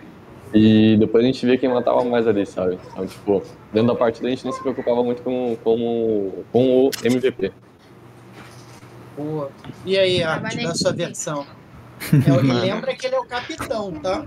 E 0.55 0.97
depois 0.99 1.25
a 1.25 1.27
gente 1.27 1.45
via 1.45 1.59
quem 1.59 1.69
matava 1.69 2.05
mais 2.05 2.29
ali, 2.29 2.47
sabe? 2.47 2.79
Então, 2.93 3.05
tipo, 3.05 3.43
dentro 3.73 3.89
da 3.89 3.95
partida 3.97 4.29
a 4.29 4.31
gente 4.31 4.45
nem 4.45 4.53
se 4.53 4.61
preocupava 4.61 5.03
muito 5.03 5.21
com, 5.23 5.57
com, 5.65 6.45
com 6.53 6.87
o 6.87 6.91
MVP. 7.03 7.53
Boa. 9.17 9.51
E 9.85 9.99
aí, 9.99 10.23
Arte, 10.23 10.41
Trabalhei 10.41 10.67
da 10.67 10.75
sua 10.75 10.93
versão? 10.93 11.45
É, 12.13 12.45
e 12.45 12.53
lembra 12.53 12.95
que 12.95 13.07
ele 13.07 13.15
é 13.15 13.19
o 13.19 13.25
capitão, 13.25 13.93
tá? 13.93 14.25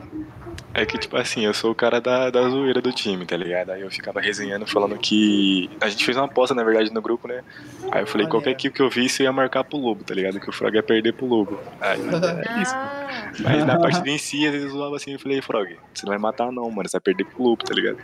É 0.74 0.86
que, 0.86 0.98
tipo 0.98 1.18
assim, 1.18 1.46
eu 1.46 1.54
sou 1.54 1.72
o 1.72 1.76
cara 1.76 2.00
da, 2.00 2.30
da 2.30 2.48
zoeira 2.50 2.82
do 2.82 2.92
time, 2.92 3.26
tá 3.26 3.36
ligado? 3.36 3.72
Aí 3.72 3.82
eu 3.82 3.90
ficava 3.90 4.20
resenhando, 4.22 4.66
falando 4.68 4.98
que. 4.98 5.70
A 5.82 5.90
gente 5.90 6.06
fez 6.06 6.18
uma 6.18 6.26
aposta, 6.26 6.54
na 6.54 6.64
verdade, 6.64 6.94
no 6.94 7.02
grupo, 7.02 7.28
né? 7.28 7.44
Aí 7.92 8.02
eu 8.04 8.08
falei, 8.08 8.26
Olha. 8.26 8.32
qualquer 8.32 8.54
kill 8.56 8.72
que 8.72 8.82
eu 8.82 8.90
visse, 8.90 9.24
eu 9.24 9.26
ia 9.26 9.32
marcar 9.32 9.64
pro 9.64 9.78
Lobo, 9.78 10.04
tá 10.04 10.14
ligado? 10.14 10.40
Que 10.40 10.50
o 10.50 10.54
Frog 10.54 10.76
ia 10.76 10.84
perder 10.84 11.14
pro 11.14 11.26
Lobo. 11.26 11.60
Aí, 11.82 12.00
é 12.00 12.62
isso. 12.62 12.74
Ah, 12.76 13.32
Mas 13.40 13.66
na 13.66 13.80
partida 13.80 14.10
em 14.10 14.18
si, 14.18 14.46
às 14.46 14.52
vezes 14.52 14.68
eu 14.68 14.78
zoava 14.78 14.96
assim, 14.96 15.14
eu 15.14 15.20
falei, 15.20 15.42
Frog, 15.42 15.78
você 15.94 16.06
não 16.06 16.12
vai 16.12 16.20
matar 16.20 16.52
não, 16.52 16.70
mano, 16.70 16.88
você 16.88 16.98
vai 16.98 17.02
perder 17.02 17.26
pro 17.26 17.44
Lobo, 17.44 17.64
tá 17.64 17.74
ligado? 17.74 17.98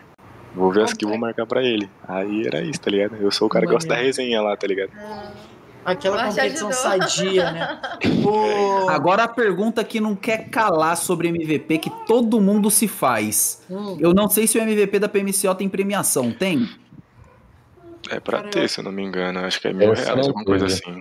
Vou 0.56 0.72
ver 0.72 0.84
as 0.84 0.94
kills, 0.94 1.12
vou 1.12 1.20
marcar 1.20 1.46
pra 1.46 1.64
ele. 1.64 1.90
Aí 2.08 2.46
era 2.48 2.62
isso, 2.62 2.80
tá 2.80 2.90
ligado? 2.90 3.16
Eu 3.20 3.32
sou 3.32 3.48
o 3.48 3.50
cara 3.50 3.66
que 3.66 3.72
gosta 3.72 3.90
da 3.90 3.96
resenha 3.96 4.42
lá, 4.42 4.56
tá 4.56 4.68
ligado? 4.68 4.92
Aquela 5.86 6.16
Mas 6.24 6.36
te 6.36 6.40
competição 6.42 6.72
sadia, 6.72 7.52
né? 7.52 7.80
Agora 8.90 9.24
a 9.24 9.28
pergunta 9.28 9.84
que 9.84 10.00
não 10.00 10.16
quer 10.16 10.50
calar 10.50 10.96
sobre 10.96 11.28
MVP, 11.28 11.78
que 11.78 11.90
todo 12.08 12.40
mundo 12.40 12.72
se 12.72 12.88
faz. 12.88 13.62
Hum, 13.70 13.98
Eu 14.00 14.14
não 14.14 14.30
sei 14.30 14.48
se 14.48 14.58
o 14.58 14.62
MVP 14.62 15.00
da 15.00 15.10
PMCO 15.10 15.54
tem 15.56 15.68
premiação. 15.68 16.32
Tem? 16.32 16.68
É 18.10 18.20
pra 18.20 18.40
Cara, 18.40 18.50
ter, 18.50 18.70
se 18.70 18.80
eu 18.80 18.84
não 18.84 18.92
me 18.92 19.02
engano. 19.04 19.40
Acho 19.40 19.60
que 19.62 19.68
é 19.68 19.74
mil 19.74 19.94
Essa 19.94 20.14
reais, 20.14 20.28
alguma 20.28 20.46
coisa 20.46 20.66
assim. 20.66 20.92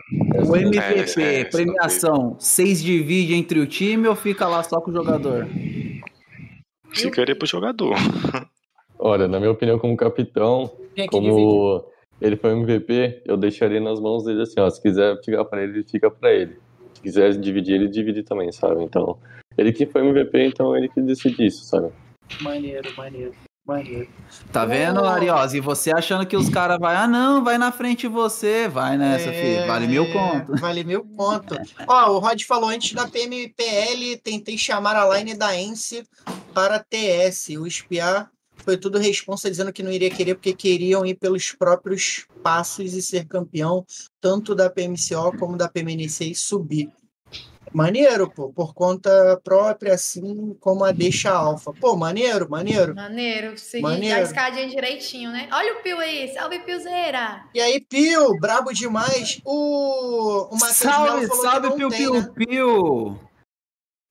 O 0.49 0.57
É, 0.57 0.61
MVP, 0.63 1.23
é- 1.23 1.41
essa 1.41 1.51
premiação, 1.51 2.37
vocês 2.39 2.83
dividem 2.83 3.39
entre 3.39 3.59
o 3.61 3.67
time 3.67 4.07
ou 4.09 4.15
fica 4.15 4.47
lá 4.47 4.63
só 4.63 4.81
com 4.81 4.91
o 4.91 4.95
jogador? 4.95 5.49
Ficaria 6.95 7.35
pro 7.37 7.47
jogador. 7.47 7.95
Olha, 8.99 9.27
na 9.27 9.39
minha 9.41 9.51
opinião, 9.51 9.79
como 9.79 9.97
capitão, 9.97 10.71
dividir. 10.95 11.09
como 11.11 11.85
ele 12.23 12.37
foi 12.37 12.53
MVP, 12.53 13.23
eu 13.25 13.37
deixaria 13.37 13.81
nas 13.81 13.99
mãos 14.01 14.25
dele 14.25 14.43
assim, 14.43 14.61
ó, 14.61 14.71
se 14.71 14.81
quiser 14.81 15.21
ficar 15.25 15.45
pra 15.45 15.63
ele, 15.63 15.83
fica 15.83 16.11
pra 16.11 16.33
ele. 16.33 16.57
Se 16.95 17.03
quiser 17.03 17.33
dividir, 17.33 17.75
ele 17.75 17.89
divide 17.89 18.23
também, 18.23 18.53
sabe? 18.53 18.83
Então, 18.85 19.19
ele 19.59 19.73
que 19.73 19.87
foi 19.87 20.03
MVP, 20.07 20.47
então 20.47 20.77
ele 20.77 20.89
que 20.89 21.01
decide 21.01 21.47
isso, 21.47 21.65
sabe? 21.65 21.91
Maneiro, 22.41 22.91
maneiro, 22.97 23.33
maneiro. 23.67 24.09
Tá 24.53 24.65
vendo, 24.65 25.01
Oh. 25.03 25.05
Ariose? 25.07 25.59
E 25.59 25.61
você 25.61 25.93
achando 25.93 26.25
que 26.25 26.37
os 26.37 26.49
caras 26.49 26.79
vai, 26.79 26.95
ah 26.97 27.07
não, 27.09 27.43
vai 27.43 27.59
na 27.59 27.73
frente 27.73 28.07
você, 28.07 28.69
vai 28.69 28.97
nessa, 28.97 29.31
É, 29.31 29.33
filho, 29.33 29.67
vale 29.67 29.87
mil 29.89 30.11
conto. 30.13 30.57
Vale 30.61 30.85
mil 30.85 31.05
conto. 31.17 31.57
Ó, 31.87 32.13
o 32.13 32.19
Rod 32.19 32.41
falou 32.45 32.71
antes 32.71 32.93
da 32.93 33.07
PMPL, 33.09 34.17
tentei 34.23 34.57
chamar 34.57 34.97
a 34.97 35.19
line 35.19 35.35
da 35.35 35.55
ENSE 35.59 36.05
para 36.55 36.79
TS. 36.79 37.49
O 37.59 37.67
espiar 37.67 38.31
foi 38.63 38.77
tudo 38.77 38.99
responsa 38.99 39.51
dizendo 39.51 39.73
que 39.73 39.83
não 39.83 39.91
iria 39.91 40.11
querer 40.11 40.35
porque 40.35 40.53
queriam 40.53 41.05
ir 41.05 41.15
pelos 41.15 41.53
próprios 41.53 42.27
passos 42.43 42.95
e 42.95 43.03
ser 43.03 43.27
campeão, 43.27 43.85
tanto 44.21 44.55
da 44.55 44.71
PMCO 44.71 45.37
como 45.39 45.57
da 45.57 45.69
PMNC 45.69 46.31
e 46.31 46.35
subir. 46.35 46.91
Maneiro, 47.73 48.31
pô, 48.31 48.53
por 48.53 48.75
conta 48.75 49.41
própria, 49.43 49.95
assim 49.95 50.55
como 50.61 50.85
a 50.85 50.93
deixa 50.93 51.31
alfa. 51.31 51.73
Pô, 51.73 51.97
maneiro, 51.97 52.49
maneiro. 52.49 52.95
maneiro, 52.95 53.57
seguir 53.57 53.83
Maneiro. 53.83 54.19
a 54.19 54.23
escadinha 54.23 54.69
direitinho, 54.69 55.33
né? 55.33 55.49
Olha 55.51 55.73
o 55.73 55.83
Pio 55.83 55.99
aí, 55.99 56.29
salve 56.35 56.59
Piozeira! 56.61 57.45
E 57.55 57.61
aí, 57.61 57.81
Pio, 57.81 58.39
brabo 58.39 58.75
demais. 58.75 59.41
O, 59.45 60.49
o 60.55 60.59
Matheus 60.59 60.83
Melo 60.83 60.93
Salve, 60.93 61.27
falou 61.29 61.43
salve, 61.43 61.61
que 61.61 61.69
não 61.69 61.77
piu, 61.77 61.89
tem, 61.89 61.99
piu, 61.99 62.15
né? 62.15 62.33
piu. 62.37 63.19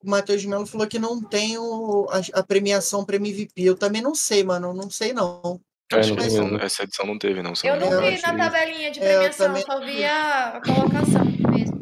O 0.04 0.10
Matheus 0.10 0.44
Melo 0.46 0.66
falou 0.66 0.88
que 0.88 0.98
não 1.00 1.22
tem 1.22 1.58
o, 1.58 2.08
a, 2.10 2.40
a 2.40 2.44
premiação 2.44 3.06
para 3.06 3.16
MVP. 3.18 3.52
Eu 3.62 3.76
também 3.76 4.02
não 4.02 4.16
sei, 4.16 4.44
mano. 4.44 4.74
Não 4.74 4.90
sei, 4.90 5.14
não. 5.14 5.60
É, 5.92 6.00
Acho 6.00 6.10
não 6.12 6.18
que 6.58 6.64
essa, 6.66 6.84
edição 6.84 7.06
não 7.06 7.20
teve, 7.20 7.42
não. 7.44 7.54
Eu 7.64 7.80
não 7.80 8.02
vi 8.02 8.22
na 8.22 8.36
tabelinha 8.36 8.92
de 8.92 9.00
É, 9.00 9.14
premiação, 9.14 9.48
também 9.48 9.64
só 9.64 9.80
vi 9.82 10.04
a, 10.06 10.48
a 10.58 10.62
colocação 10.62 11.26
mesmo. 11.52 11.82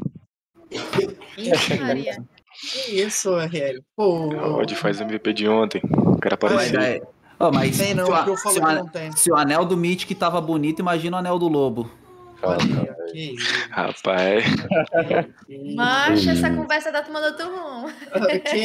Ixi, 1.37 1.79
Maria. 1.79 2.17
Que 2.59 3.01
isso, 3.01 3.33
Ariel? 3.35 3.81
Pô, 3.95 4.33
A 4.35 4.57
Odd 4.57 4.75
faz 4.75 4.99
MVP 4.99 5.31
de 5.33 5.47
ontem. 5.47 5.81
O 5.83 6.17
cara 6.17 6.37
Mas, 6.41 6.51
apareceu. 6.73 6.81
é... 6.81 7.01
Ó, 7.41 7.51
mas 7.53 7.77
tem 7.77 7.93
não, 7.93 8.05
se, 8.05 8.11
o, 8.11 8.23
que 8.25 8.29
eu 8.31 8.37
falo 8.37 8.55
se 8.55 8.59
que 8.59 8.65
o- 8.67 8.71
não 8.75 8.87
tem. 8.89 9.11
se 9.13 9.31
o 9.31 9.37
anel 9.37 9.63
do 9.63 9.77
Mythic 9.77 10.13
tava 10.13 10.41
bonito, 10.41 10.79
imagina 10.79 11.15
o 11.15 11.19
anel 11.21 11.39
do 11.39 11.47
Lobo. 11.47 11.89
Que 13.11 13.33
isso, 13.33 13.69
Rapaz, 13.69 14.45
que 15.45 15.57
Mancha 15.75 16.31
essa 16.31 16.49
conversa 16.49 16.91
da 16.91 17.01
turma 17.01 17.19
do 17.19 17.27
outro 17.27 17.47
rumo. 17.47 17.89
Que 18.49 18.57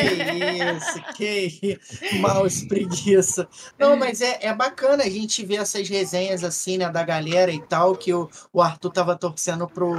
isso, 0.74 1.14
que 1.14 1.78
isso. 1.80 2.20
Mouse 2.20 2.68
preguiça. 2.68 3.48
Não, 3.78 3.96
mas 3.96 4.20
é, 4.20 4.38
é 4.42 4.54
bacana 4.54 5.04
a 5.04 5.08
gente 5.08 5.44
ver 5.44 5.56
essas 5.56 5.88
resenhas 5.88 6.44
assim, 6.44 6.78
né, 6.78 6.88
da 6.90 7.02
galera 7.02 7.50
e 7.50 7.60
tal, 7.60 7.96
que 7.96 8.12
o, 8.12 8.28
o 8.52 8.60
Arthur 8.62 8.90
tava 8.90 9.16
torcendo 9.16 9.66
pro, 9.66 9.94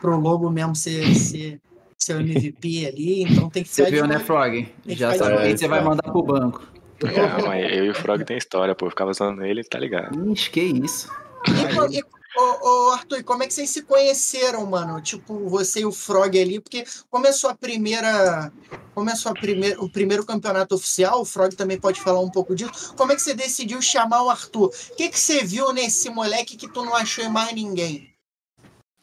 pro 0.00 0.18
Lobo 0.18 0.50
mesmo 0.50 0.74
ser, 0.74 1.14
ser, 1.14 1.60
ser 1.96 2.16
o 2.16 2.20
MVP 2.20 2.86
ali, 2.86 3.22
então 3.22 3.48
tem 3.48 3.62
que 3.62 3.68
Você 3.68 3.84
ficar 3.86 3.90
de 3.90 3.96
viu, 3.96 4.06
né. 4.06 4.18
Frog? 4.18 4.68
que 4.82 4.94
Já 4.94 5.14
sabe 5.14 5.36
olho, 5.36 5.58
você 5.58 5.68
vai 5.68 5.82
mandar 5.82 6.02
pro 6.02 6.22
banco. 6.22 6.66
calma 6.98 7.54
aí. 7.54 7.78
Eu 7.78 7.84
e 7.86 7.90
o 7.90 7.94
Frog 7.94 8.24
tem 8.24 8.36
história, 8.36 8.74
pô. 8.74 8.86
Eu 8.86 8.90
ficava 8.90 9.10
usando 9.10 9.44
ele, 9.44 9.62
tá 9.64 9.78
ligado? 9.78 10.30
Ixi, 10.32 10.50
que 10.50 10.60
isso. 10.60 11.10
E, 11.48 11.98
e, 11.98 12.02
ô, 12.36 12.88
ô, 12.88 12.90
Arthur, 12.92 13.18
e 13.18 13.22
como 13.22 13.42
é 13.42 13.46
que 13.46 13.54
vocês 13.54 13.70
se 13.70 13.82
conheceram, 13.82 14.66
mano? 14.66 15.00
Tipo, 15.00 15.48
você 15.48 15.80
e 15.80 15.86
o 15.86 15.92
Frog 15.92 16.38
ali, 16.40 16.60
porque 16.60 16.84
começou 17.10 17.50
a 17.50 17.54
primeira. 17.54 18.52
Começou 18.94 19.32
a 19.32 19.34
primeira, 19.34 19.80
o 19.82 19.90
primeiro 19.90 20.24
campeonato 20.24 20.74
oficial, 20.74 21.20
o 21.20 21.24
Frog 21.24 21.54
também 21.56 21.78
pode 21.78 22.00
falar 22.00 22.20
um 22.20 22.30
pouco 22.30 22.54
disso. 22.54 22.94
Como 22.96 23.12
é 23.12 23.16
que 23.16 23.22
você 23.22 23.34
decidiu 23.34 23.82
chamar 23.82 24.22
o 24.22 24.30
Arthur? 24.30 24.66
O 24.66 24.96
que, 24.96 25.08
que 25.08 25.18
você 25.18 25.44
viu 25.44 25.72
nesse 25.72 26.08
moleque 26.10 26.56
que 26.56 26.72
tu 26.72 26.84
não 26.84 26.94
achou 26.94 27.24
em 27.24 27.28
mais 27.28 27.52
ninguém? 27.52 28.14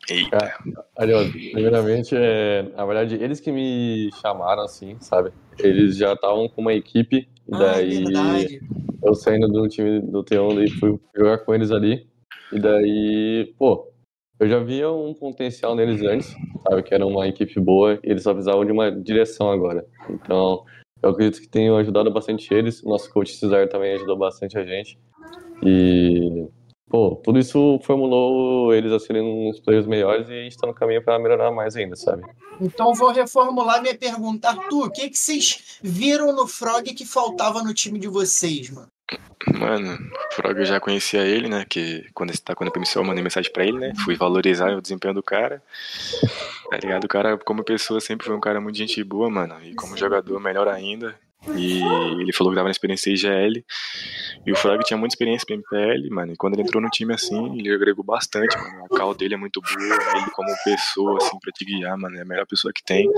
Eita. 0.10 0.54
Aliás, 0.98 1.32
primeiramente, 1.32 2.16
é, 2.18 2.64
na 2.76 2.86
verdade, 2.86 3.16
eles 3.16 3.40
que 3.40 3.52
me 3.52 4.10
chamaram, 4.22 4.64
assim, 4.64 4.98
sabe? 5.00 5.32
Eles 5.60 5.96
já 5.96 6.14
estavam 6.14 6.50
com 6.50 6.62
uma 6.62 6.74
equipe, 6.74 7.18
e 7.48 7.54
Ah, 7.54 7.58
é 7.58 7.60
daí 7.60 8.04
verdade. 8.04 8.62
eu 9.04 9.14
saindo 9.14 9.48
do 9.48 9.68
time 9.68 10.02
do 10.02 10.24
T1 10.24 10.64
e 10.64 10.72
fui 10.72 11.00
jogar 11.16 11.40
com 11.40 11.54
eles 11.54 11.72
ali. 11.72 12.11
E 12.52 12.60
daí, 12.60 13.54
pô, 13.58 13.88
eu 14.40 14.50
já 14.50 14.60
via 14.60 14.92
um 14.92 15.14
potencial 15.14 15.76
neles 15.76 16.02
antes, 16.02 16.36
sabe? 16.68 16.84
Que 16.84 16.94
era 16.94 17.06
uma 17.06 17.28
equipe 17.28 17.60
boa 17.60 18.00
e 18.04 18.10
eles 18.10 18.24
só 18.24 18.34
precisavam 18.34 18.66
de 18.66 18.72
uma 18.72 18.92
direção 18.92 19.52
agora. 19.52 19.86
Então, 20.10 20.66
eu 21.02 21.12
acredito 21.12 21.42
que 21.42 21.48
tenho 21.48 21.76
ajudado 21.78 22.12
bastante 22.12 22.54
eles. 22.54 22.82
O 22.84 22.90
nosso 22.90 23.12
coach 23.12 23.36
Cesar 23.36 23.70
também 23.70 23.94
ajudou 23.94 24.18
bastante 24.18 24.58
a 24.58 24.66
gente. 24.66 25.00
E, 25.64 26.48
pô, 26.90 27.16
tudo 27.24 27.40
isso 27.40 27.80
formulou 27.84 28.74
eles 28.74 28.92
a 28.92 29.00
serem 29.00 29.22
uns 29.22 29.60
players 29.60 29.88
melhores 29.88 30.28
e 30.28 30.34
a 30.34 30.44
gente 30.44 30.58
tá 30.58 30.68
no 30.68 30.74
caminho 30.74 31.04
para 31.04 31.20
melhorar 31.20 31.52
mais 31.52 31.76
ainda, 31.76 31.96
sabe? 31.96 32.24
Então 32.60 32.94
vou 32.94 33.12
reformular 33.12 33.82
minha 33.82 33.98
pergunta. 33.98 34.50
Arthur, 34.50 34.88
o 34.88 34.92
que, 34.92 35.10
que 35.10 35.18
vocês 35.18 35.80
viram 35.82 36.36
no 36.36 36.48
Frog 36.48 36.84
que 36.94 37.06
faltava 37.06 37.64
no 37.64 37.74
time 37.74 38.00
de 38.00 38.08
vocês, 38.08 38.70
mano? 38.70 38.91
Mano, 39.48 39.98
o 40.30 40.36
Frog 40.36 40.60
eu 40.60 40.66
já 40.66 40.80
conhecia 40.80 41.22
ele, 41.22 41.50
né? 41.50 41.66
Que 41.68 42.08
quando 42.14 42.30
ele 42.30 42.38
tá 42.38 42.54
quando 42.54 42.68
eu 42.68 42.74
comecei, 42.74 43.02
eu 43.02 43.06
mandei 43.06 43.24
mensagem 43.24 43.52
pra 43.52 43.66
ele, 43.66 43.80
né? 43.80 43.94
Fui 44.04 44.16
valorizar 44.16 44.72
o 44.72 44.82
desempenho 44.82 45.14
do 45.14 45.24
cara. 45.24 45.62
Tá 46.70 46.78
ligado? 46.78 47.06
O 47.06 47.08
cara, 47.08 47.38
como 47.38 47.64
pessoa, 47.64 48.00
sempre 48.00 48.28
foi 48.28 48.36
um 48.36 48.40
cara 48.40 48.62
muito 48.62 48.78
gente 48.78 49.04
boa, 49.04 49.30
mano. 49.30 49.56
E 49.64 49.74
como 49.74 49.98
jogador, 49.98 50.40
melhor 50.40 50.68
ainda. 50.68 51.16
E 51.56 51.82
ele 52.22 52.32
falou 52.34 52.52
que 52.52 52.56
tava 52.56 52.68
na 52.68 52.72
experiência 52.72 53.10
IGL. 53.10 53.64
E 54.46 54.52
o 54.52 54.56
Frog 54.56 54.84
tinha 54.84 54.98
muita 54.98 55.14
experiência 55.14 55.46
em 55.50 55.56
MPL, 55.56 56.10
mano. 56.14 56.34
E 56.34 56.36
quando 56.36 56.54
ele 56.54 56.64
entrou 56.64 56.82
no 56.82 56.90
time 56.90 57.14
assim, 57.14 57.58
ele 57.58 57.74
agregou 57.74 58.04
bastante, 58.04 58.56
mano. 58.58 58.86
A 58.86 58.98
cal 58.98 59.14
dele 59.14 59.34
é 59.34 59.38
muito 59.38 59.62
boa. 59.62 59.96
Ele, 60.16 60.32
como 60.32 60.50
pessoa, 60.64 61.18
assim, 61.18 61.40
pra 61.40 61.52
te 61.52 61.66
guiar, 61.66 61.98
mano, 61.98 62.18
é 62.18 62.22
a 62.22 62.26
melhor 62.26 62.46
pessoa 62.46 62.72
que 62.74 62.84
tem. 62.84 63.10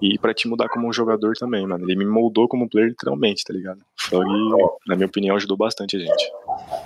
E 0.00 0.18
pra 0.18 0.34
te 0.34 0.46
mudar 0.46 0.68
como 0.68 0.88
um 0.88 0.92
jogador 0.92 1.34
também, 1.34 1.66
mano. 1.66 1.84
Ele 1.84 1.96
me 1.96 2.06
moldou 2.06 2.48
como 2.48 2.68
player 2.68 2.90
literalmente, 2.90 3.44
tá 3.44 3.52
ligado? 3.52 3.78
O 3.78 4.02
Frog, 4.08 4.28
na 4.86 4.94
minha 4.96 5.06
opinião, 5.06 5.36
ajudou 5.36 5.56
bastante 5.56 5.96
a 5.96 6.00
gente. 6.00 6.32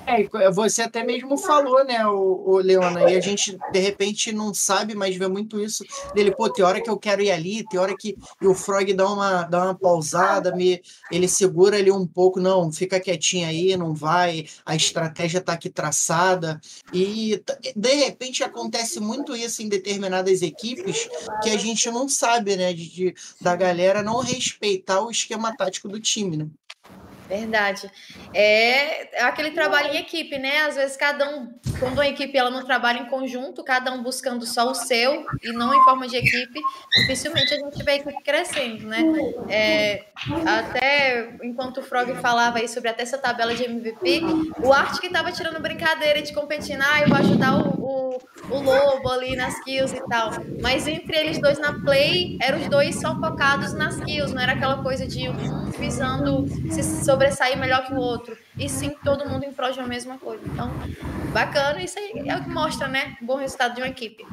É, 0.07 0.51
você 0.51 0.83
até 0.83 1.05
mesmo 1.05 1.37
falou, 1.39 1.85
né, 1.85 2.07
o, 2.07 2.43
o 2.47 2.57
Leona, 2.59 3.11
e 3.11 3.17
a 3.17 3.21
gente 3.21 3.57
de 3.73 3.79
repente 3.79 4.33
não 4.33 4.53
sabe, 4.53 4.95
mas 4.95 5.17
vê 5.17 5.29
muito 5.29 5.61
isso 5.61 5.85
dele, 6.15 6.33
pô, 6.33 6.51
tem 6.51 6.65
hora 6.65 6.81
que 6.81 6.91
eu 6.91 6.99
quero 6.99 7.23
ir 7.23 7.31
ali, 7.31 7.65
tem 7.69 7.79
hora 7.79 7.95
que 7.97 8.17
o 8.43 8.55
Frog 8.55 8.93
dá 8.93 9.09
uma, 9.09 9.43
dá 9.45 9.65
uma 9.65 9.75
pausada, 9.75 10.52
me, 10.55 10.83
ele 11.11 11.29
segura 11.29 11.77
ali 11.77 11.91
um 11.91 12.07
pouco, 12.07 12.41
não, 12.41 12.71
fica 12.73 13.01
quietinho 13.01 13.47
aí, 13.47 13.77
não 13.77 13.95
vai, 13.95 14.47
a 14.65 14.75
estratégia 14.77 15.41
tá 15.41 15.53
aqui 15.55 15.69
traçada, 15.71 16.61
e 16.93 17.43
de 17.75 17.95
repente 17.95 18.43
acontece 18.45 19.01
muito 19.01 19.35
isso 19.37 19.63
em 19.63 19.69
determinadas 19.69 20.43
equipes 20.43 21.09
que 21.43 21.51
a 21.51 21.57
gente 21.57 21.91
não 21.91 22.09
sabe, 22.09 22.57
né, 22.57 22.73
de, 22.73 22.89
de- 22.89 23.15
da 23.41 23.55
galera 23.57 24.03
não 24.03 24.21
respeitar 24.21 25.01
o 25.01 25.11
esquema 25.11 25.55
tático 25.57 25.89
do 25.89 26.01
time, 26.01 26.37
né? 26.37 26.47
Verdade. 27.33 27.91
É 28.35 29.25
aquele 29.25 29.53
trabalho 29.53 29.95
em 29.95 29.97
equipe, 29.97 30.37
né? 30.39 30.65
Às 30.65 30.77
vezes 30.77 30.99
cada 30.99 31.35
um, 31.35 31.51
quando 31.81 31.95
uma 31.95 32.07
equipe 32.07 32.37
ela 32.37 32.51
não 32.51 32.63
trabalha 32.63 32.99
em 32.99 33.07
conjunto, 33.07 33.65
cada 33.65 33.91
um 33.91 34.03
buscando 34.03 34.45
só 34.45 34.71
o 34.71 34.75
seu 34.75 35.25
e 35.43 35.51
não 35.51 35.75
em 35.75 35.83
forma 35.83 36.07
de 36.07 36.17
equipe, 36.17 36.61
dificilmente 37.01 37.55
a 37.55 37.57
gente 37.57 37.83
vê 37.83 37.93
a 37.93 37.97
equipe 37.97 38.23
crescendo, 38.23 38.87
né? 38.87 39.03
É, 39.49 40.05
até 40.47 41.35
enquanto 41.43 41.79
o 41.79 41.83
Frog 41.83 42.15
falava 42.17 42.59
aí 42.59 42.69
sobre 42.69 42.91
até 42.91 43.03
essa 43.03 43.17
tabela 43.17 43.55
de 43.55 43.65
MVP, 43.65 44.21
o 44.63 44.71
Art 44.71 45.01
que 45.01 45.09
tava 45.09 45.33
tirando 45.33 45.59
brincadeira 45.59 46.21
de 46.21 46.35
competir, 46.35 46.79
ah, 46.83 47.01
eu 47.01 47.09
vou 47.09 47.17
ajudar 47.17 47.57
o, 47.57 47.81
o, 47.81 48.19
o 48.51 48.61
Lobo 48.61 49.09
ali 49.09 49.37
nas 49.37 49.59
kills 49.65 49.97
e 49.97 50.07
tal. 50.07 50.33
Mas 50.61 50.87
entre 50.87 51.17
eles 51.17 51.39
dois 51.39 51.59
na 51.59 51.81
play, 51.81 52.37
eram 52.43 52.61
os 52.61 52.69
dois 52.69 53.01
só 53.01 53.19
focados 53.19 53.73
nas 53.73 53.99
kills, 54.01 54.35
não 54.35 54.43
era 54.43 54.53
aquela 54.53 54.83
coisa 54.83 55.07
de 55.07 55.31
um 55.31 55.63
visando 55.79 56.47
se 56.71 56.83
sobressair 57.23 57.59
melhor 57.59 57.87
que 57.87 57.93
o 57.93 57.97
outro. 57.97 58.37
E 58.59 58.69
sim, 58.69 58.95
todo 59.05 59.29
mundo 59.29 59.45
em 59.45 59.53
prol 59.53 59.71
de 59.71 59.79
uma 59.79 59.89
mesma 59.89 60.19
coisa. 60.19 60.43
Então, 60.47 60.71
bacana, 61.33 61.83
isso 61.83 61.99
aí 61.99 62.29
é 62.29 62.37
o 62.37 62.43
que 62.43 62.51
mostra, 62.51 62.89
né? 62.89 63.17
Um 63.23 63.27
bom 63.27 63.37
resultado 63.37 63.75
de 63.75 63.81
uma 63.81 63.89
equipe. 63.89 64.27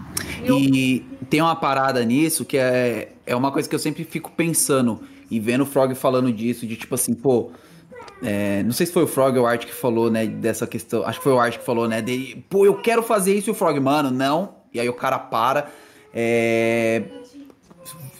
E 0.43 1.05
tem 1.29 1.41
uma 1.41 1.55
parada 1.55 2.03
nisso 2.03 2.43
que 2.43 2.57
é, 2.57 3.11
é 3.25 3.35
uma 3.35 3.51
coisa 3.51 3.69
que 3.69 3.75
eu 3.75 3.79
sempre 3.79 4.03
fico 4.03 4.31
pensando 4.31 5.01
e 5.29 5.39
vendo 5.39 5.61
o 5.61 5.65
Frog 5.65 5.93
falando 5.93 6.31
disso, 6.31 6.65
de 6.65 6.75
tipo 6.75 6.95
assim, 6.95 7.13
pô. 7.13 7.51
é, 8.23 8.63
não 8.63 8.71
sei 8.71 8.85
se 8.87 8.91
foi 8.91 9.03
o 9.03 9.07
Frog 9.07 9.37
ou 9.37 9.43
o 9.43 9.47
Art 9.47 9.65
que 9.65 9.73
falou, 9.73 10.09
né, 10.09 10.25
dessa 10.25 10.65
questão. 10.65 11.05
Acho 11.05 11.19
que 11.19 11.23
foi 11.23 11.33
o 11.33 11.39
Art 11.39 11.57
que 11.57 11.65
falou, 11.65 11.87
né, 11.87 12.01
dele, 12.01 12.43
pô, 12.49 12.65
eu 12.65 12.75
quero 12.81 13.03
fazer 13.03 13.35
isso 13.35 13.49
e 13.49 13.51
o 13.51 13.55
Frog, 13.55 13.79
mano, 13.79 14.09
não. 14.09 14.55
E 14.73 14.79
aí 14.79 14.89
o 14.89 14.93
cara 14.93 15.19
para. 15.19 15.69
É, 16.13 17.03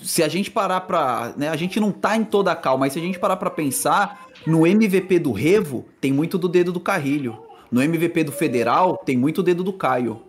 se 0.04 0.24
a 0.24 0.28
gente 0.28 0.50
parar 0.50 0.82
pra. 0.82 1.34
Né, 1.38 1.50
a 1.50 1.56
gente 1.56 1.80
não 1.80 1.92
tá 1.92 2.16
em 2.16 2.24
toda 2.24 2.52
a 2.52 2.56
calma, 2.56 2.86
mas 2.86 2.94
se 2.94 3.00
a 3.00 3.02
gente 3.02 3.20
parar 3.20 3.38
pra 3.38 3.50
pensar, 3.50 4.29
no 4.46 4.66
MVP 4.66 5.20
do 5.20 5.32
Revo 5.32 5.86
tem 6.00 6.12
muito 6.12 6.38
do 6.38 6.48
dedo 6.48 6.72
do 6.72 6.80
Carrilho. 6.80 7.38
No 7.72 7.82
MVP 7.82 8.24
do 8.24 8.32
Federal 8.32 8.98
tem 9.06 9.18
muito 9.18 9.44
dedo 9.44 9.64
do 9.64 9.74
Caio. 9.74 10.22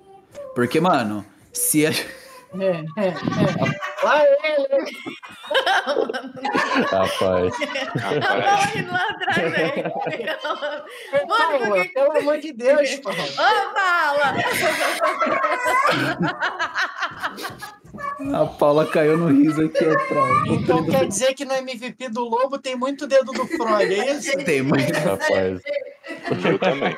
Porque, 0.55 0.81
mano, 0.81 1.25
se 1.53 1.87
a. 1.87 1.91
É, 1.91 2.85
é, 2.97 3.09
é. 3.09 3.90
Lá 4.03 4.23
ele! 4.25 4.97
Rapaz. 6.91 7.53
Rapaz, 8.01 8.75
Morre 8.75 8.83
lá 8.91 9.03
atrás, 9.11 9.53
velho. 9.53 9.93
Paula, 11.29 11.83
que- 11.83 11.89
pelo 11.91 12.19
amor 12.19 12.39
de 12.39 12.53
Deus, 12.53 12.95
Paula. 12.97 13.23
Ô, 13.23 13.75
Paula! 13.75 14.35
A 18.35 18.47
Paula 18.47 18.87
caiu 18.87 19.17
no 19.19 19.29
riso 19.29 19.65
aqui 19.65 19.85
atrás. 19.85 20.47
Então 20.49 20.85
quer 20.87 21.07
dizer 21.07 21.35
que 21.35 21.45
no 21.45 21.53
MVP 21.55 22.09
do 22.11 22.23
Lobo 22.25 22.59
tem 22.59 22.77
muito 22.77 23.07
dedo 23.07 23.33
do 23.33 23.47
Frog, 23.47 23.83
é 23.83 24.13
isso? 24.13 24.37
Tem, 24.45 24.63
mas... 24.63 24.89
Rapaz. 24.91 25.61
eu 26.45 26.59
também. 26.59 26.97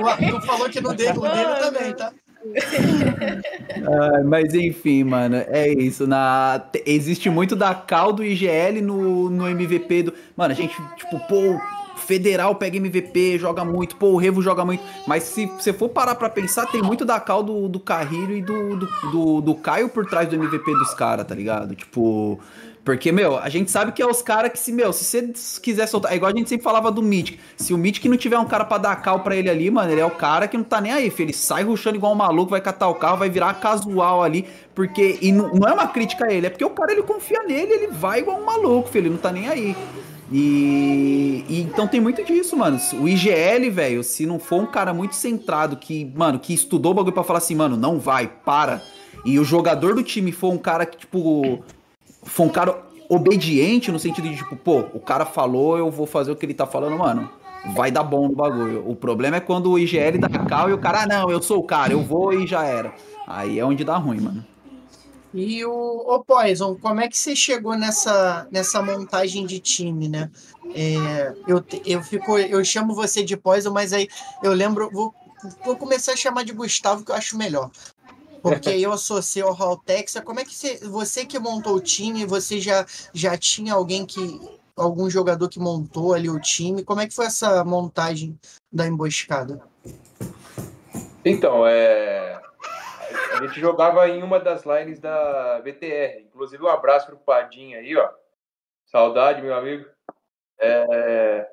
O 0.00 0.06
Arthur 0.08 0.42
falou 0.46 0.68
que 0.68 0.80
no 0.80 0.94
dele, 0.94 1.18
o 1.18 1.22
dele 1.22 1.54
também, 1.60 1.92
tá? 1.94 2.12
Ah, 3.86 4.22
mas 4.24 4.54
enfim, 4.54 5.04
mano, 5.04 5.36
é 5.36 5.68
isso. 5.72 6.06
Na... 6.06 6.58
te- 6.72 6.82
Existe 6.86 7.28
muito 7.30 7.54
da 7.56 7.74
cal 7.74 8.12
do 8.12 8.24
IGL 8.24 8.80
no, 8.82 9.30
no 9.30 9.48
MVP 9.48 10.02
do. 10.04 10.12
Mano, 10.36 10.52
a 10.52 10.56
gente, 10.56 10.74
tipo, 10.96 11.18
pô, 11.28 11.58
Federal 11.96 12.54
pega 12.54 12.76
MVP, 12.76 13.38
joga 13.38 13.64
muito, 13.64 13.96
pô, 13.96 14.08
o 14.12 14.16
Revo 14.16 14.42
joga 14.42 14.64
muito. 14.64 14.82
Mas 15.06 15.24
se 15.24 15.46
você 15.46 15.72
for 15.72 15.88
parar 15.88 16.14
pra 16.14 16.28
pensar, 16.28 16.66
tem 16.66 16.82
muito 16.82 17.04
da 17.04 17.18
cal 17.20 17.42
do, 17.42 17.68
do 17.68 17.80
Carrilho 17.80 18.36
e 18.36 18.42
do, 18.42 18.76
do, 18.76 18.86
do, 19.12 19.40
do 19.40 19.54
Caio 19.54 19.88
por 19.88 20.06
trás 20.06 20.28
do 20.28 20.34
MVP 20.36 20.70
dos 20.72 20.94
caras, 20.94 21.26
tá 21.26 21.34
ligado? 21.34 21.74
Tipo. 21.74 22.40
Porque, 22.86 23.10
meu, 23.10 23.36
a 23.36 23.48
gente 23.48 23.68
sabe 23.68 23.90
que 23.90 24.00
é 24.00 24.06
os 24.06 24.22
caras 24.22 24.52
que, 24.52 24.60
se, 24.60 24.70
meu, 24.72 24.92
se 24.92 25.04
você 25.04 25.60
quiser 25.60 25.88
soltar. 25.88 26.12
É 26.12 26.14
igual 26.14 26.30
a 26.32 26.36
gente 26.36 26.48
sempre 26.48 26.62
falava 26.62 26.88
do 26.88 27.02
Mythic. 27.02 27.36
Se 27.56 27.74
o 27.74 27.76
Mythic 27.76 28.08
não 28.08 28.16
tiver 28.16 28.38
um 28.38 28.44
cara 28.44 28.64
pra 28.64 28.78
dar 28.78 28.94
cal 29.02 29.24
pra 29.24 29.34
ele 29.34 29.50
ali, 29.50 29.68
mano, 29.72 29.90
ele 29.90 30.00
é 30.00 30.06
o 30.06 30.10
cara 30.12 30.46
que 30.46 30.56
não 30.56 30.62
tá 30.62 30.80
nem 30.80 30.92
aí, 30.92 31.10
filho. 31.10 31.26
Ele 31.26 31.32
sai 31.32 31.64
ruxando 31.64 31.96
igual 31.96 32.12
um 32.12 32.14
maluco, 32.14 32.52
vai 32.52 32.60
catar 32.60 32.86
o 32.86 32.94
carro, 32.94 33.16
vai 33.16 33.28
virar 33.28 33.54
casual 33.54 34.22
ali. 34.22 34.46
Porque. 34.72 35.18
E 35.20 35.32
não, 35.32 35.52
não 35.52 35.68
é 35.68 35.72
uma 35.72 35.88
crítica 35.88 36.26
a 36.26 36.32
ele, 36.32 36.46
é 36.46 36.50
porque 36.50 36.64
o 36.64 36.70
cara 36.70 36.92
ele 36.92 37.02
confia 37.02 37.42
nele, 37.42 37.72
ele 37.72 37.88
vai 37.88 38.20
igual 38.20 38.40
um 38.40 38.44
maluco, 38.44 38.88
filho. 38.88 39.06
Ele 39.06 39.10
não 39.10 39.18
tá 39.18 39.32
nem 39.32 39.48
aí. 39.48 39.76
E, 40.30 41.44
e 41.48 41.62
então 41.62 41.88
tem 41.88 42.00
muito 42.00 42.22
disso, 42.22 42.56
mano. 42.56 42.78
O 43.00 43.08
IGL, 43.08 43.68
velho, 43.68 44.04
se 44.04 44.24
não 44.26 44.38
for 44.38 44.62
um 44.62 44.66
cara 44.66 44.94
muito 44.94 45.16
centrado, 45.16 45.76
que, 45.76 46.04
mano, 46.14 46.38
que 46.38 46.54
estudou 46.54 46.92
o 46.92 46.94
bagulho 46.94 47.12
pra 47.12 47.24
falar 47.24 47.38
assim, 47.38 47.56
mano, 47.56 47.76
não 47.76 47.98
vai, 47.98 48.28
para. 48.28 48.80
E 49.24 49.40
o 49.40 49.44
jogador 49.44 49.92
do 49.96 50.04
time 50.04 50.30
for 50.30 50.52
um 50.52 50.58
cara 50.58 50.86
que, 50.86 50.98
tipo, 50.98 51.64
foi 52.26 52.46
um 52.46 52.50
cara 52.50 52.84
obediente 53.08 53.90
no 53.90 53.98
sentido 53.98 54.28
de, 54.28 54.36
tipo, 54.36 54.56
pô, 54.56 54.80
o 54.92 55.00
cara 55.00 55.24
falou, 55.24 55.78
eu 55.78 55.90
vou 55.90 56.06
fazer 56.06 56.32
o 56.32 56.36
que 56.36 56.44
ele 56.44 56.54
tá 56.54 56.66
falando, 56.66 56.98
mano. 56.98 57.30
Vai 57.74 57.90
dar 57.90 58.04
bom 58.04 58.28
no 58.28 58.34
bagulho. 58.34 58.88
O 58.88 58.94
problema 58.94 59.38
é 59.38 59.40
quando 59.40 59.72
o 59.72 59.78
IGL 59.78 60.18
dá 60.18 60.28
cal 60.28 60.70
e 60.70 60.72
o 60.72 60.78
cara, 60.78 61.02
ah, 61.02 61.06
não, 61.06 61.30
eu 61.30 61.42
sou 61.42 61.58
o 61.58 61.64
cara, 61.64 61.92
eu 61.92 62.02
vou 62.02 62.32
e 62.32 62.46
já 62.46 62.64
era. 62.64 62.94
Aí 63.26 63.58
é 63.58 63.64
onde 63.64 63.82
dá 63.82 63.96
ruim, 63.96 64.20
mano. 64.20 64.44
E 65.34 65.64
o, 65.64 65.70
o 65.70 66.24
Poison, 66.24 66.76
como 66.76 67.00
é 67.00 67.08
que 67.08 67.18
você 67.18 67.34
chegou 67.34 67.76
nessa, 67.76 68.46
nessa 68.50 68.80
montagem 68.80 69.44
de 69.44 69.58
time, 69.58 70.08
né? 70.08 70.30
É, 70.74 71.34
eu, 71.46 71.62
eu, 71.84 72.02
fico, 72.02 72.38
eu 72.38 72.64
chamo 72.64 72.94
você 72.94 73.22
de 73.22 73.36
Poison, 73.36 73.70
mas 73.70 73.92
aí 73.92 74.08
eu 74.42 74.52
lembro, 74.52 74.88
vou, 74.90 75.14
vou 75.64 75.76
começar 75.76 76.12
a 76.12 76.16
chamar 76.16 76.44
de 76.44 76.52
Gustavo, 76.52 77.04
que 77.04 77.10
eu 77.10 77.16
acho 77.16 77.36
melhor. 77.36 77.70
Porque 78.46 78.70
eu 78.78 78.92
associo 78.92 79.46
ao 79.46 79.54
Haltex. 79.54 80.20
Como 80.24 80.38
é 80.38 80.44
que 80.44 80.54
você, 80.54 80.78
você 80.86 81.26
que 81.26 81.38
montou 81.38 81.74
o 81.74 81.80
time, 81.80 82.24
você 82.24 82.60
já, 82.60 82.86
já 83.12 83.36
tinha 83.36 83.74
alguém 83.74 84.06
que. 84.06 84.40
algum 84.76 85.10
jogador 85.10 85.48
que 85.48 85.58
montou 85.58 86.14
ali 86.14 86.30
o 86.30 86.40
time? 86.40 86.84
Como 86.84 87.00
é 87.00 87.08
que 87.08 87.14
foi 87.14 87.26
essa 87.26 87.64
montagem 87.64 88.38
da 88.72 88.86
emboscada? 88.86 89.60
Então, 91.24 91.66
é, 91.66 92.40
a 93.32 93.44
gente 93.44 93.60
jogava 93.60 94.08
em 94.08 94.22
uma 94.22 94.38
das 94.38 94.64
lines 94.64 95.00
da 95.00 95.60
VTR. 95.60 96.22
Inclusive, 96.24 96.62
um 96.62 96.68
abraço 96.68 97.06
pro 97.06 97.16
Padinha 97.16 97.78
aí, 97.78 97.96
ó. 97.96 98.08
Saudade, 98.84 99.42
meu 99.42 99.54
amigo. 99.54 99.84
É, 100.60 101.50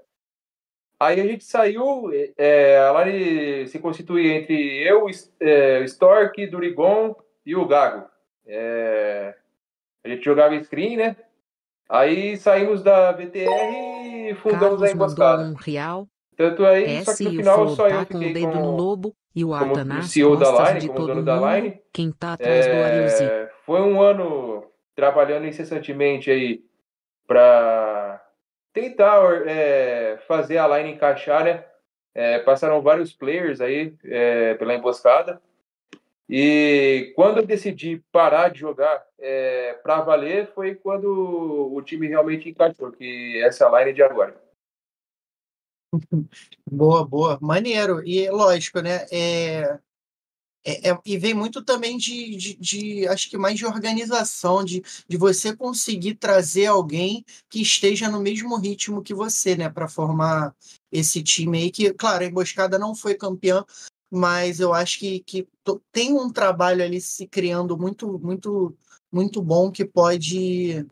Aí 0.99 1.19
a 1.19 1.25
gente 1.25 1.43
saiu, 1.43 2.09
é, 2.37 2.77
a 2.77 3.03
line 3.03 3.67
se 3.67 3.79
constitui 3.79 4.31
entre 4.31 4.55
eu, 4.87 5.07
é, 5.39 5.83
Stork, 5.83 6.47
Durigon 6.47 7.15
e 7.45 7.55
o 7.55 7.65
Gago. 7.65 8.07
É, 8.45 9.35
a 10.03 10.09
gente 10.09 10.23
jogava 10.23 10.57
screen, 10.63 10.97
né? 10.97 11.15
Aí 11.89 12.37
saímos 12.37 12.81
da 12.81 13.11
VTR 13.11 13.49
e 14.29 14.35
fundamos 14.35 14.61
Carlos 14.61 14.83
a 14.83 14.91
emboscada. 14.91 15.43
um 15.43 15.53
real. 15.53 16.07
Tanto 16.35 16.65
aí, 16.65 17.03
só 17.03 17.11
S 17.11 17.23
que 17.23 17.29
no 17.29 17.37
final 17.37 17.69
só 17.69 17.87
eu 17.87 17.97
tá 17.97 18.05
com 18.05 18.17
o 18.17 18.19
fiquei 18.19 18.33
dedo 18.33 18.55
no 18.55 18.75
lobo 18.75 19.15
e 19.35 19.43
o 19.43 19.49
nas 19.83 20.09
CEO 20.09 20.35
da 20.35 20.69
line, 20.69 20.79
de 20.79 20.87
como 20.87 21.07
dono 21.07 21.23
da 21.23 21.35
mundo. 21.35 21.55
line. 21.55 21.81
Quem 21.91 22.11
tá 22.11 22.33
atrás 22.33 22.65
do 22.65 22.71
Arielzinho. 22.71 23.29
É, 23.29 23.51
foi 23.65 23.81
um 23.81 24.01
ano 24.01 24.65
trabalhando 24.95 25.45
incessantemente 25.45 26.31
aí 26.31 26.63
para 27.27 28.22
tentar 28.73 29.47
é, 29.47 30.17
fazer 30.27 30.57
a 30.57 30.67
line 30.77 30.95
encaixar, 30.95 31.43
né? 31.43 31.63
É, 32.15 32.39
passaram 32.39 32.81
vários 32.81 33.13
players 33.13 33.61
aí 33.61 33.95
é, 34.03 34.55
pela 34.55 34.73
emboscada. 34.73 35.41
E 36.29 37.11
quando 37.15 37.37
eu 37.37 37.45
decidi 37.45 38.03
parar 38.11 38.49
de 38.49 38.59
jogar 38.59 39.05
é, 39.19 39.73
para 39.83 40.01
valer, 40.01 40.51
foi 40.53 40.73
quando 40.73 41.71
o 41.71 41.81
time 41.81 42.07
realmente 42.07 42.49
encaixou, 42.49 42.91
que 42.91 43.41
essa 43.43 43.65
é 43.65 43.79
line 43.79 43.93
de 43.93 44.03
agora. 44.03 44.35
Boa, 46.65 47.05
boa. 47.05 47.37
Maneiro. 47.39 48.01
E 48.03 48.27
lógico, 48.31 48.81
né? 48.81 49.05
É, 49.11 49.77
é, 50.65 50.91
é- 50.91 50.99
e 51.05 51.17
vem 51.17 51.33
muito 51.33 51.63
também 51.63 51.97
de, 51.97 52.35
de, 52.35 52.55
de, 52.55 53.07
acho 53.07 53.29
que 53.29 53.37
mais 53.37 53.57
de 53.57 53.65
organização, 53.65 54.63
de, 54.63 54.81
de 55.07 55.17
você 55.17 55.55
conseguir 55.55 56.15
trazer 56.15 56.67
alguém 56.67 57.25
que 57.49 57.61
esteja 57.61 58.09
no 58.09 58.19
mesmo 58.19 58.55
ritmo 58.57 59.01
que 59.03 59.13
você, 59.13 59.55
né? 59.55 59.69
Para 59.69 59.87
formar 59.87 60.55
esse 60.91 61.21
time 61.21 61.57
aí, 61.57 61.71
que, 61.71 61.93
claro, 61.93 62.23
a 62.23 62.27
Emboscada 62.27 62.79
não 62.79 62.95
foi 62.95 63.15
campeã, 63.15 63.65
mas 64.11 64.59
eu 64.59 64.73
acho 64.73 64.99
que, 64.99 65.19
que 65.21 65.47
tem 65.91 66.13
um 66.13 66.31
trabalho 66.31 66.83
ali 66.83 67.01
se 67.01 67.27
criando 67.27 67.77
muito, 67.77 68.19
muito, 68.19 68.75
muito 69.11 69.41
bom 69.41 69.71
que 69.71 69.83
pode. 69.83 70.85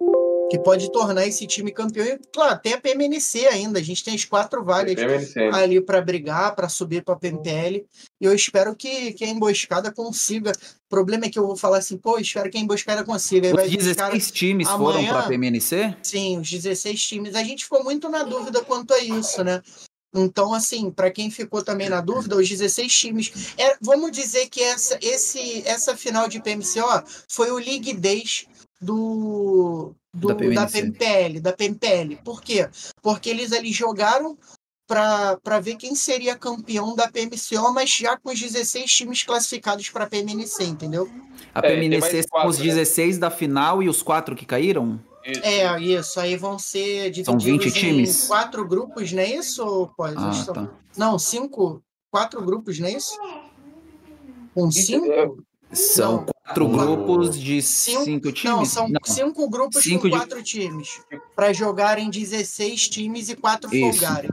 Que 0.51 0.59
pode 0.59 0.91
tornar 0.91 1.25
esse 1.25 1.47
time 1.47 1.71
campeão. 1.71 2.05
E, 2.05 2.19
claro, 2.33 2.59
tem 2.61 2.73
a 2.73 2.77
PMNC 2.81 3.47
ainda. 3.47 3.79
A 3.79 3.81
gente 3.81 4.03
tem 4.03 4.13
as 4.13 4.25
quatro 4.25 4.61
vagas 4.65 4.93
PMNC. 4.95 5.39
ali 5.53 5.79
para 5.79 6.01
brigar, 6.01 6.53
para 6.55 6.67
subir 6.67 7.03
para 7.03 7.13
a 7.13 7.17
PMPL. 7.17 7.85
E 8.19 8.25
eu 8.25 8.33
espero 8.35 8.75
que, 8.75 9.13
que 9.13 9.23
a 9.23 9.27
emboscada 9.29 9.91
consiga. 9.93 10.51
O 10.51 10.89
problema 10.89 11.25
é 11.25 11.29
que 11.29 11.39
eu 11.39 11.47
vou 11.47 11.55
falar 11.55 11.77
assim, 11.77 11.97
pô, 11.97 12.19
espero 12.19 12.49
que 12.49 12.57
a 12.57 12.61
emboscada 12.61 13.01
consiga. 13.05 13.47
Os 13.47 13.69
vir 13.69 13.77
os 13.79 13.95
caras- 13.95 14.13
16 14.13 14.31
times 14.31 14.67
foram 14.67 14.89
amanhã- 14.89 15.13
pra 15.13 15.27
PMNC? 15.29 15.95
Sim, 16.03 16.39
os 16.39 16.49
16 16.51 17.01
times. 17.01 17.33
A 17.33 17.43
gente 17.43 17.63
ficou 17.63 17.81
muito 17.83 18.09
na 18.09 18.23
dúvida 18.23 18.61
quanto 18.61 18.93
a 18.93 18.99
isso, 18.99 19.41
né? 19.45 19.61
Então, 20.13 20.53
assim, 20.53 20.91
para 20.91 21.09
quem 21.09 21.31
ficou 21.31 21.63
também 21.63 21.87
na 21.87 22.01
dúvida, 22.01 22.35
os 22.35 22.49
16 22.49 22.93
times. 22.93 23.31
É, 23.57 23.77
vamos 23.79 24.11
dizer 24.11 24.49
que 24.49 24.61
essa, 24.61 24.99
esse, 25.01 25.63
essa 25.65 25.95
final 25.95 26.27
de 26.27 26.41
PMCO 26.41 27.03
foi 27.29 27.49
o 27.51 27.55
League 27.55 27.93
Days 27.93 28.45
do, 28.81 29.93
do- 30.13 30.27
Da 30.29 30.33
da, 30.33 30.39
PMNC. 30.39 30.71
PMPL, 30.81 31.39
da 31.39 31.53
PMPL. 31.53 32.15
Por 32.23 32.41
quê? 32.41 32.67
Porque 33.01 33.29
eles 33.29 33.51
ali 33.53 33.71
jogaram 33.71 34.37
para 34.87 35.59
ver 35.61 35.77
quem 35.77 35.95
seria 35.95 36.35
campeão 36.35 36.93
da 36.95 37.07
PMCO, 37.09 37.71
mas 37.73 37.89
já 37.89 38.17
com 38.17 38.29
os 38.29 38.39
16 38.39 38.91
times 38.91 39.23
classificados 39.23 39.89
para 39.89 40.03
a 40.03 40.07
PMNC, 40.07 40.65
entendeu? 40.65 41.09
A 41.53 41.59
É, 41.59 41.61
PMNC 41.61 41.99
mais 41.99 42.25
são 42.29 42.47
os 42.47 42.57
né? 42.57 42.65
16 42.65 43.17
da 43.17 43.29
final 43.31 43.81
e 43.81 43.87
os 43.87 44.01
quatro 44.01 44.35
que 44.35 44.45
caíram? 44.45 44.99
Isso. 45.25 45.41
É, 45.45 45.79
isso. 45.81 46.19
Aí 46.19 46.35
vão 46.35 46.59
ser 46.59 47.13
São 47.23 47.37
divididos 47.37 47.73
20 47.73 47.77
em 47.85 47.89
times? 47.93 48.27
quatro 48.27 48.67
grupos, 48.67 49.13
não 49.13 49.21
é 49.21 49.27
isso? 49.35 49.63
ou 49.65 49.87
Pode, 49.87 50.15
Ah, 50.17 50.33
São- 50.33 50.53
tá. 50.53 50.69
Não, 50.97 51.17
cinco. 51.17 51.81
Quatro 52.11 52.41
grupos, 52.43 52.77
não 52.79 52.87
é 52.87 52.91
isso? 52.93 53.17
Com 54.53 54.69
cinco? 54.71 55.05
é- 55.09 55.29
São 55.73 56.17
Não. 56.17 56.25
Quatro 56.51 56.67
grupos 56.67 57.39
de 57.39 57.61
Cinco- 57.61 58.03
cinco 58.03 58.31
times? 58.31 58.43
Não, 58.57 58.65
são 58.65 58.87
cinco 59.05 59.49
grupos 59.49 59.83
Cinco 59.83 60.03
com 60.03 60.09
de- 60.09 60.15
quatro 60.17 60.43
times. 60.43 61.01
Para 61.35 61.53
jogarem 61.53 62.09
16 62.09 62.87
times 62.89 63.29
e 63.29 63.35
quatro 63.35 63.73
Isso. 63.73 63.99
folgarem. 63.99 64.29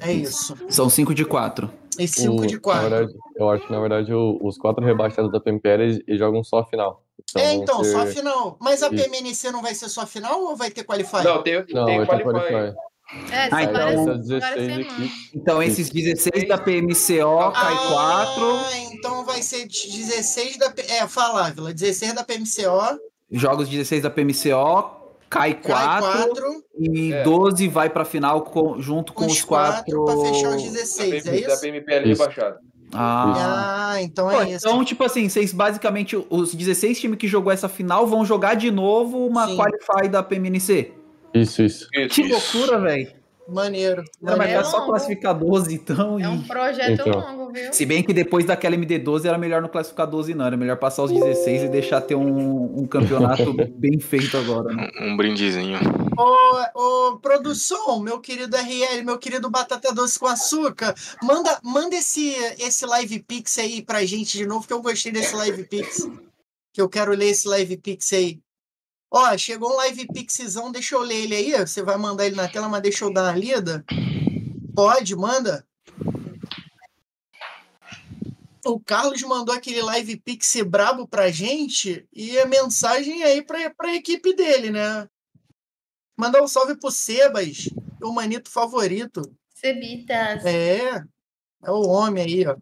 É 0.00 0.12
isso. 0.12 0.54
São 0.68 0.88
cinco 0.88 1.14
de 1.14 1.24
quatro. 1.24 1.70
E 1.98 2.06
cinco 2.06 2.42
O- 2.42 2.46
de 2.46 2.58
quatro. 2.60 2.82
Na 2.84 2.88
verdade, 2.96 3.18
eu 3.36 3.50
acho 3.50 3.66
que, 3.66 3.72
na 3.72 3.80
verdade, 3.80 4.12
o- 4.14 4.38
os 4.42 4.56
quatro 4.56 4.84
rebaixados 4.84 5.32
da 5.32 5.40
PMPL 5.40 5.82
eles, 5.82 6.00
eles 6.06 6.18
jogam 6.20 6.44
só 6.44 6.58
a 6.60 6.64
final. 6.66 7.02
Então, 7.30 7.42
é, 7.42 7.52
então, 7.54 7.82
ser- 7.84 7.92
só 7.92 8.00
a 8.02 8.06
final. 8.06 8.56
Mas 8.60 8.82
a 8.82 8.86
Isso. 8.88 8.96
PMNC 9.04 9.50
não 9.50 9.60
vai 9.60 9.74
ser 9.74 9.88
só 9.88 10.02
a 10.02 10.06
final 10.06 10.40
ou 10.42 10.56
vai 10.56 10.70
ter 10.70 10.84
qualify? 10.84 11.24
Não, 11.24 11.42
tem, 11.42 11.54
Não, 11.70 11.84
tem 11.86 11.98
vai 12.04 12.06
ter 12.18 12.22
qualify. 12.24 12.52
qualify. 12.52 12.76
É, 13.30 13.48
Ah, 13.50 13.62
então- 13.62 13.72
várias, 13.72 14.00
Essas 14.00 14.06
várias 14.06 14.26
16 14.28 14.66
semanas. 14.66 14.86
equipes. 14.92 15.30
Então, 15.34 15.62
esses 15.62 15.88
16 15.90 16.46
da 16.48 16.58
PMCO 16.58 17.52
cai 17.52 17.76
quatro, 17.88 18.44
Ah, 18.56 18.78
então 18.92 19.24
vai 19.24 19.40
ser 19.42 19.66
16 19.66 20.58
da. 20.58 20.72
É, 20.88 21.06
fala, 21.08 21.46
Ávila. 21.46 21.72
16 21.72 22.12
da 22.14 22.22
PMCO, 22.22 22.98
jogos 23.30 23.68
16 23.68 24.02
da 24.02 24.10
PMCO, 24.10 24.90
cai 25.30 25.54
cai 25.54 25.62
quatro 25.62 26.34
4 26.34 26.62
e 26.78 27.12
É. 27.14 27.22
12 27.22 27.66
vai 27.68 27.88
pra 27.88 28.04
final 28.04 28.42
com- 28.42 28.78
junto 28.80 29.12
com 29.14 29.24
os 29.24 29.32
os 29.34 29.42
4 29.42 30.02
quatro. 30.02 30.04
para 30.04 30.28
fechar 30.30 30.50
os 30.50 30.62
Da, 30.62 30.70
16, 30.70 31.26
é 31.26 31.30
PM, 31.30 31.46
da 31.46 31.52
isso? 31.54 31.60
PMPL 31.62 32.10
Isso. 32.12 32.22
Ah. 32.94 33.90
Ah, 33.92 34.02
então 34.02 34.28
Pô, 34.28 34.40
é 34.40 34.50
isso. 34.50 34.66
então, 34.66 34.82
tipo 34.84 35.04
assim, 35.04 35.28
vocês 35.28 35.52
basicamente, 35.52 36.16
os 36.30 36.54
16 36.54 36.98
times 37.00 37.18
que 37.18 37.28
jogou 37.28 37.52
essa 37.52 37.68
final 37.68 38.06
vão 38.06 38.24
jogar 38.24 38.54
de 38.54 38.70
novo 38.70 39.26
uma 39.26 39.46
Sim. 39.46 39.56
qualify 39.56 40.08
da 40.08 40.22
PMNC. 40.22 40.92
Isso, 41.34 41.62
isso. 41.62 41.88
Isso. 41.94 42.14
Que 42.14 42.28
loucura, 42.28 42.80
velho. 42.80 43.18
Maneiro. 43.48 44.04
Não, 44.20 44.36
mas 44.36 44.38
maneiro. 44.38 44.60
é 44.60 44.64
só 44.64 44.84
classificar 44.84 45.34
12, 45.34 45.74
então. 45.74 46.20
É 46.20 46.28
um 46.28 46.42
projeto 46.42 47.00
Então. 47.00 47.18
longo, 47.18 47.50
viu? 47.50 47.72
Se 47.72 47.86
bem 47.86 48.02
que 48.02 48.12
depois 48.12 48.44
daquela 48.44 48.76
MD12 48.76 49.24
era 49.24 49.38
melhor 49.38 49.62
não 49.62 49.70
classificar 49.70 50.06
12, 50.06 50.34
não. 50.34 50.44
Era 50.44 50.56
melhor 50.56 50.76
passar 50.76 51.04
os 51.04 51.10
16 51.10 51.62
e 51.62 51.68
deixar 51.68 52.02
ter 52.02 52.14
um, 52.14 52.78
um 52.78 52.86
campeonato 52.86 53.54
bem 53.74 53.98
feito 53.98 54.36
agora. 54.36 54.74
Né? 54.74 54.90
Um, 55.00 55.12
um 55.12 55.16
brindezinho. 55.16 55.78
Ô, 56.18 56.78
ô, 56.78 57.18
produção, 57.20 58.00
meu 58.00 58.20
querido 58.20 58.54
RL, 58.54 59.02
meu 59.02 59.16
querido 59.18 59.48
Batata 59.48 59.94
Doce 59.94 60.18
com 60.18 60.26
Açúcar, 60.26 60.94
manda, 61.22 61.58
manda 61.62 61.96
esse, 61.96 62.34
esse 62.58 62.84
Live 62.84 63.20
Pix 63.20 63.56
aí 63.58 63.80
pra 63.80 64.04
gente 64.04 64.36
de 64.36 64.44
novo, 64.46 64.66
que 64.66 64.74
eu 64.74 64.82
gostei 64.82 65.10
desse 65.10 65.34
Live 65.34 65.64
Pix. 65.64 66.06
Que 66.70 66.82
eu 66.82 66.88
quero 66.88 67.12
ler 67.12 67.30
esse 67.30 67.48
Live 67.48 67.78
Pix 67.78 68.12
aí. 68.12 68.40
Ó, 69.10 69.36
chegou 69.38 69.72
um 69.72 69.76
Live 69.76 70.06
Pixzão, 70.08 70.70
deixa 70.70 70.94
eu 70.94 71.00
ler 71.00 71.24
ele 71.24 71.34
aí. 71.34 71.66
Você 71.66 71.82
vai 71.82 71.96
mandar 71.96 72.26
ele 72.26 72.36
na 72.36 72.48
tela, 72.48 72.68
mas 72.68 72.82
deixa 72.82 73.04
eu 73.04 73.12
dar 73.12 73.24
uma 73.24 73.38
lida. 73.38 73.84
Pode, 74.74 75.16
manda. 75.16 75.66
O 78.64 78.78
Carlos 78.78 79.22
mandou 79.22 79.54
aquele 79.54 79.80
Live 79.80 80.18
Pix 80.18 80.54
brabo 80.66 81.08
pra 81.08 81.30
gente 81.30 82.06
e 82.12 82.38
a 82.38 82.44
mensagem 82.44 83.22
aí 83.22 83.40
pra, 83.40 83.70
pra 83.70 83.94
equipe 83.94 84.34
dele, 84.34 84.70
né? 84.70 85.08
Mandar 86.14 86.42
um 86.42 86.48
salve 86.48 86.76
pro 86.76 86.90
Sebas, 86.90 87.70
o 88.02 88.12
manito 88.12 88.50
favorito. 88.50 89.22
Cebitas. 89.54 90.44
É, 90.44 91.02
é 91.62 91.70
o 91.70 91.88
homem 91.88 92.24
aí, 92.24 92.46
ó. 92.46 92.56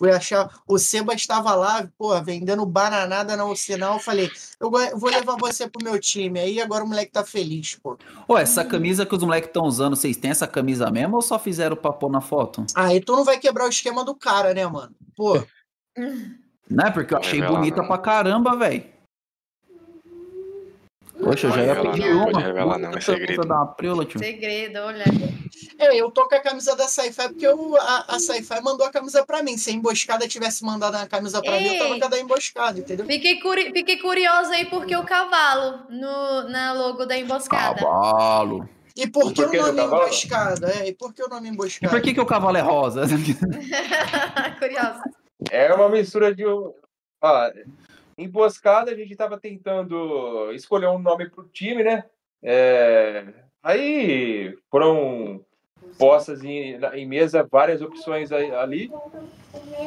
Fui 0.00 0.10
achar. 0.10 0.48
O 0.66 0.78
Sebas 0.78 1.16
estava 1.16 1.54
lá, 1.54 1.86
pô, 1.98 2.18
vendendo 2.22 2.64
bananada 2.64 3.36
no 3.36 3.54
sinal. 3.54 3.96
Eu 3.96 4.00
falei, 4.00 4.30
eu 4.58 4.70
vou 4.70 5.10
levar 5.10 5.36
você 5.38 5.68
pro 5.68 5.84
meu 5.84 6.00
time. 6.00 6.40
Aí 6.40 6.58
agora 6.58 6.82
o 6.82 6.88
moleque 6.88 7.12
tá 7.12 7.22
feliz, 7.22 7.74
pô. 7.74 7.98
Ô, 8.26 8.38
essa 8.38 8.64
camisa 8.64 9.04
que 9.04 9.14
os 9.14 9.22
moleques 9.22 9.50
estão 9.50 9.64
usando, 9.64 9.94
vocês 9.94 10.16
têm 10.16 10.30
essa 10.30 10.46
camisa 10.46 10.90
mesmo 10.90 11.16
ou 11.16 11.20
só 11.20 11.38
fizeram 11.38 11.76
pra 11.76 11.92
pôr 11.92 12.10
na 12.10 12.22
foto? 12.22 12.64
Aí 12.74 12.98
tu 12.98 13.14
não 13.14 13.24
vai 13.24 13.38
quebrar 13.38 13.66
o 13.66 13.68
esquema 13.68 14.02
do 14.02 14.14
cara, 14.14 14.54
né, 14.54 14.66
mano? 14.66 14.94
Pô, 15.14 15.34
Né? 16.70 16.88
Porque 16.92 17.12
eu 17.12 17.18
achei 17.18 17.40
Revela, 17.40 17.58
bonita 17.58 17.82
pra 17.82 17.98
caramba, 17.98 18.56
velho. 18.56 18.84
Poxa, 21.22 21.46
eu 21.46 21.52
já 21.52 21.62
ia 21.64 21.74
pedir 21.76 22.02
revelar, 22.02 22.16
uma. 22.24 22.32
pode 22.32 22.44
revelar 22.44 22.78
não, 22.78 22.90
é 22.90 23.00
segredo. 23.00 23.42
da 23.46 23.62
Aprila, 23.62 24.04
tio. 24.04 24.18
Segredo, 24.18 24.78
olha. 24.80 25.04
É, 25.78 25.94
eu 25.96 26.10
tô 26.10 26.28
com 26.28 26.34
a 26.34 26.40
camisa 26.40 26.74
da 26.76 26.86
Sci-Fi 26.88 27.28
porque 27.28 27.46
eu- 27.46 27.76
a, 27.78 28.04
a 28.16 28.18
Sci-Fi 28.18 28.60
mandou 28.62 28.86
a 28.86 28.90
camisa 28.90 29.24
pra 29.24 29.42
mim. 29.42 29.56
Se 29.56 29.70
a 29.70 29.72
emboscada 29.72 30.26
tivesse 30.28 30.64
mandado 30.64 30.96
a 30.96 31.06
camisa 31.06 31.40
pra 31.42 31.52
mim, 31.58 31.66
eu 31.66 31.78
tava 31.78 31.94
Ei. 31.94 32.00
com 32.00 32.04
a 32.06 32.08
da 32.08 32.18
emboscada, 32.20 32.78
entendeu? 32.78 33.06
Fiquei, 33.06 33.40
curi 33.40 33.72
fiquei 33.72 33.98
curiosa 33.98 34.54
aí 34.54 34.64
porque 34.66 34.94
o 34.96 35.04
cavalo 35.04 35.84
no, 35.90 36.48
na 36.48 36.72
logo 36.72 37.04
da 37.06 37.16
emboscada. 37.18 37.74
Cavalo. 37.80 38.68
E 38.96 39.06
por 39.06 39.32
que 39.32 39.42
o 39.42 39.52
nome 39.52 39.82
emboscada? 39.82 40.70
É, 40.80 40.88
e 40.88 40.94
por 40.94 41.14
que 41.14 41.22
o 41.22 41.28
nome 41.28 41.48
E 41.48 41.52
emboscada? 41.52 41.90
por 41.92 42.02
que, 42.02 42.12
que 42.12 42.20
o 42.20 42.26
cavalo 42.26 42.56
é 42.56 42.60
rosa? 42.60 43.02
Curiosa. 44.58 45.02
É 45.50 45.72
uma 45.72 45.88
mistura 45.88 46.34
de. 46.34 46.44
Ah, 47.22 47.50
emboscada, 48.22 48.90
a 48.90 48.94
gente 48.94 49.16
tava 49.16 49.38
tentando 49.38 50.52
escolher 50.52 50.88
um 50.88 50.98
nome 50.98 51.28
pro 51.28 51.48
time, 51.48 51.82
né? 51.82 52.04
É, 52.42 53.26
Aí 53.62 54.56
foram 54.70 55.44
postas 55.98 56.42
em, 56.42 56.78
em 56.94 57.06
mesa 57.06 57.46
várias 57.50 57.82
opções 57.82 58.32
ali. 58.32 58.90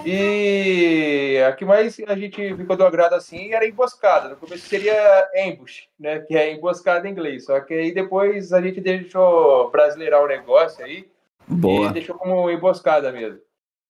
E 0.06 1.42
a 1.48 1.54
que 1.54 1.66
mais 1.66 2.00
a 2.08 2.16
gente 2.16 2.56
ficou 2.56 2.76
do 2.76 2.86
agrado 2.86 3.14
assim 3.14 3.52
era 3.52 3.68
emboscada. 3.68 4.30
No 4.30 4.38
começo 4.38 4.68
seria 4.68 5.28
ambush, 5.36 5.88
né? 6.00 6.20
Que 6.20 6.36
é 6.36 6.54
emboscada 6.54 7.08
em 7.08 7.12
inglês. 7.12 7.46
Só 7.46 7.60
que 7.62 7.74
aí 7.74 7.92
depois 7.92 8.54
a 8.54 8.62
gente 8.62 8.80
deixou 8.80 9.72
brasileirar 9.72 10.24
o 10.24 10.28
negócio 10.28 10.84
aí. 10.86 11.10
E 11.50 11.54
Boa. 11.54 11.92
deixou 11.92 12.16
como 12.16 12.50
emboscada 12.50 13.12
mesmo. 13.12 13.40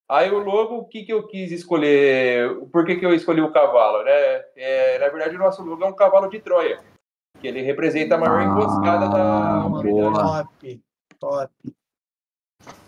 Aí 0.10 0.30
o 0.30 0.40
logo, 0.40 0.78
o 0.78 0.86
que, 0.86 1.04
que 1.04 1.14
eu 1.14 1.26
quis 1.28 1.52
escolher? 1.52 2.60
Por 2.72 2.86
que, 2.86 2.98
que 2.98 3.06
eu 3.06 3.14
escolhi 3.14 3.42
o 3.42 3.52
cavalo, 3.52 4.04
né? 4.04 4.44
É, 4.56 5.00
na 5.00 5.10
verdade, 5.10 5.36
o 5.36 5.40
nosso 5.40 5.64
logo 5.64 5.84
é 5.84 5.88
um 5.88 5.96
cavalo 5.96 6.30
de 6.30 6.40
Troia. 6.40 6.80
Que 7.40 7.48
ele 7.48 7.62
representa 7.62 8.16
a 8.16 8.18
maior 8.18 8.40
Ah, 8.40 8.44
emboscada 8.44 9.10
da 9.10 9.66
humanidade. 9.66 10.14
Top, 10.14 10.84
top. 11.20 11.54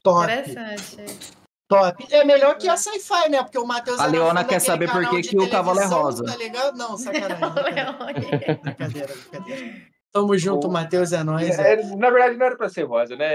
Top, 0.03 0.23
Interessante. 0.23 1.31
top. 1.67 2.07
É 2.11 2.23
melhor 2.23 2.57
que 2.57 2.69
a 2.69 2.77
Sci-Fi, 2.77 3.29
né? 3.29 3.41
Porque 3.43 3.57
o 3.57 3.65
Matheus 3.65 3.99
A 3.99 4.05
Leona 4.05 4.43
quer 4.43 4.59
saber 4.59 4.91
por 4.91 5.09
que 5.09 5.21
que 5.21 5.37
o 5.37 5.49
cavalo 5.49 5.79
é 5.79 5.81
televisão, 5.81 6.03
rosa. 6.03 6.25
Tá 6.25 6.37
ligado? 6.37 6.77
Não, 6.77 6.97
sacanagem. 6.97 7.39
Brincadeira, 8.61 9.13
brincadeira. 9.15 9.75
Tamo 10.11 10.37
junto, 10.37 10.71
Matheus, 10.71 11.11
é 11.11 11.23
nóis. 11.23 11.59
É, 11.59 11.75
na 11.97 12.09
verdade, 12.09 12.37
não 12.37 12.45
era 12.45 12.55
pra 12.55 12.69
ser 12.69 12.83
rosa, 12.83 13.17
né? 13.17 13.25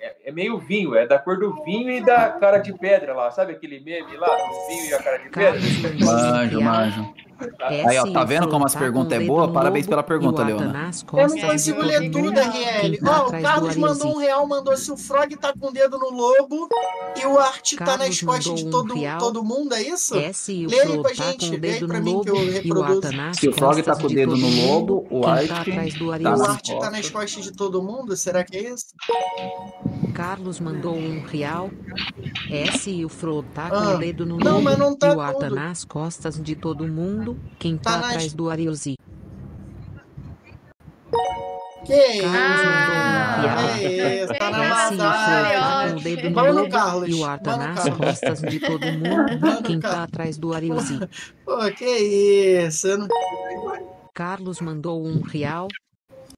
É, 0.00 0.06
é- 0.06 0.16
é 0.26 0.32
meio 0.32 0.58
vinho, 0.58 0.94
é 0.94 1.06
da 1.06 1.18
cor 1.18 1.38
do 1.38 1.62
vinho 1.64 1.90
e 1.90 2.00
da 2.00 2.30
cara 2.30 2.58
de 2.58 2.72
pedra 2.72 3.14
lá. 3.14 3.30
Sabe 3.30 3.52
aquele 3.52 3.80
meme 3.80 4.16
lá? 4.16 4.28
O 4.28 4.68
vinho 4.68 4.90
e 4.90 4.94
a 4.94 5.02
cara 5.02 5.18
de 5.18 5.28
pedra? 5.28 5.60
Manjo, 6.04 6.60
manjo. 6.60 7.14
Essa 7.68 7.90
Aí, 7.90 7.98
ó, 7.98 8.12
tá 8.12 8.22
o 8.22 8.26
vendo 8.26 8.48
como 8.48 8.64
as 8.64 8.72
tá 8.72 8.78
perguntas 8.78 9.20
é 9.20 9.24
boa? 9.24 9.50
Parabéns 9.52 9.86
pela 9.86 10.02
pergunta, 10.02 10.44
Leona. 10.44 10.90
Eu 11.12 11.28
não 11.28 11.36
É, 11.38 11.46
consigo 11.50 11.82
ler 11.82 12.10
tudo. 12.10 12.32
RL. 12.38 12.98
Tá 12.98 13.22
Ó, 13.24 13.28
o 13.28 13.42
Carlos 13.42 13.74
do 13.74 13.80
mandou 13.80 14.14
um 14.14 14.18
real, 14.18 14.46
mandou 14.46 14.76
se 14.76 14.90
o 14.92 14.96
Frog 14.96 15.36
tá 15.36 15.52
com 15.58 15.68
o 15.68 15.72
dedo 15.72 15.98
no 15.98 16.10
lobo 16.10 16.68
e 17.20 17.26
o 17.26 17.38
Art 17.38 17.74
tá 17.74 17.84
nas 17.96 17.98
Carlos 17.98 18.22
costas 18.22 18.60
de 18.60 18.66
um 18.66 18.70
todo, 18.70 18.94
todo 19.18 19.44
mundo, 19.44 19.74
é 19.74 19.82
isso? 19.82 20.14
O 20.14 20.18
Lê 20.18 20.80
aí 20.80 20.98
pra 21.00 21.10
tá 21.10 21.14
gente, 21.14 21.56
lê 21.56 21.70
aí 21.72 21.86
pra 21.86 22.00
mim 22.00 22.20
que 22.22 22.30
eu 22.30 22.36
reproduzo. 22.52 23.00
Se 23.34 23.48
o 23.48 23.52
Frog 23.52 23.82
tá 23.82 23.96
com 23.96 24.04
o 24.04 24.08
de 24.08 24.14
dedo 24.14 24.36
no 24.36 24.48
lobo, 24.66 25.06
o 25.10 25.26
Art 25.26 25.48
tá 25.48 25.64
tá 25.64 26.80
tá 26.80 26.90
nas 26.90 27.10
costas 27.10 27.44
de 27.44 27.52
todo 27.52 27.82
mundo? 27.82 28.16
Será 28.16 28.44
que 28.44 28.56
é 28.56 28.70
isso? 28.72 28.86
Carlos 30.14 30.60
mandou 30.60 30.94
um 30.96 31.22
real. 31.24 31.70
S 32.50 32.90
e 32.90 33.04
o 33.04 33.08
Fro 33.08 33.42
tá 33.54 33.68
com 33.70 33.76
Ah, 33.76 33.94
o 33.94 33.98
dedo 33.98 34.26
no 34.26 34.36
não, 34.38 34.60
mas 34.60 34.76
não 34.78 34.94
tá 34.96 35.08
e 35.08 35.16
o 35.16 35.20
Ata 35.20 35.46
tudo. 35.48 35.54
nas 35.54 35.84
costas 35.84 36.40
de 36.40 36.54
todo 36.54 36.86
mundo. 36.86 37.38
Quem 37.58 37.76
Tá 37.76 37.92
tá, 37.92 37.96
nas- 37.98 38.06
atrás 38.08 38.32
do 38.34 38.50
Arielzinho? 38.50 38.96
Que? 41.84 42.20
Carlos 42.20 42.62
mandou 42.64 42.94
Ah, 42.94 43.36
um 43.38 43.42
real. 43.42 43.78
que 43.78 44.22
isso? 44.22 44.34
Tá 44.38 44.50
na 44.50 44.58
e 44.58 44.66
o 44.66 44.68
maldade. 44.70 44.96
tá 44.98 45.88
com 45.90 45.96
o 45.96 46.00
dedo 46.02 46.28
no 46.30 46.34
Vamos 46.34 46.68
Carlos, 46.72 47.08
e 47.08 47.14
o 47.14 47.24
Ata 47.24 47.50
vamos 47.56 47.66
nas 47.84 47.96
costas 47.96 48.40
de 48.40 48.60
todo 48.60 48.86
mundo. 48.86 49.38
Vamos, 49.40 49.60
Quem 49.66 49.80
tá 49.80 50.02
atrás 50.04 50.38
do 50.38 50.54
Arielzinho? 50.54 51.08
Pô, 51.44 51.58
que 51.76 51.84
isso? 51.84 52.86
Não- 52.96 53.08
Carlos 54.14 54.60
mandou 54.60 55.04
um 55.04 55.20
real. 55.22 55.66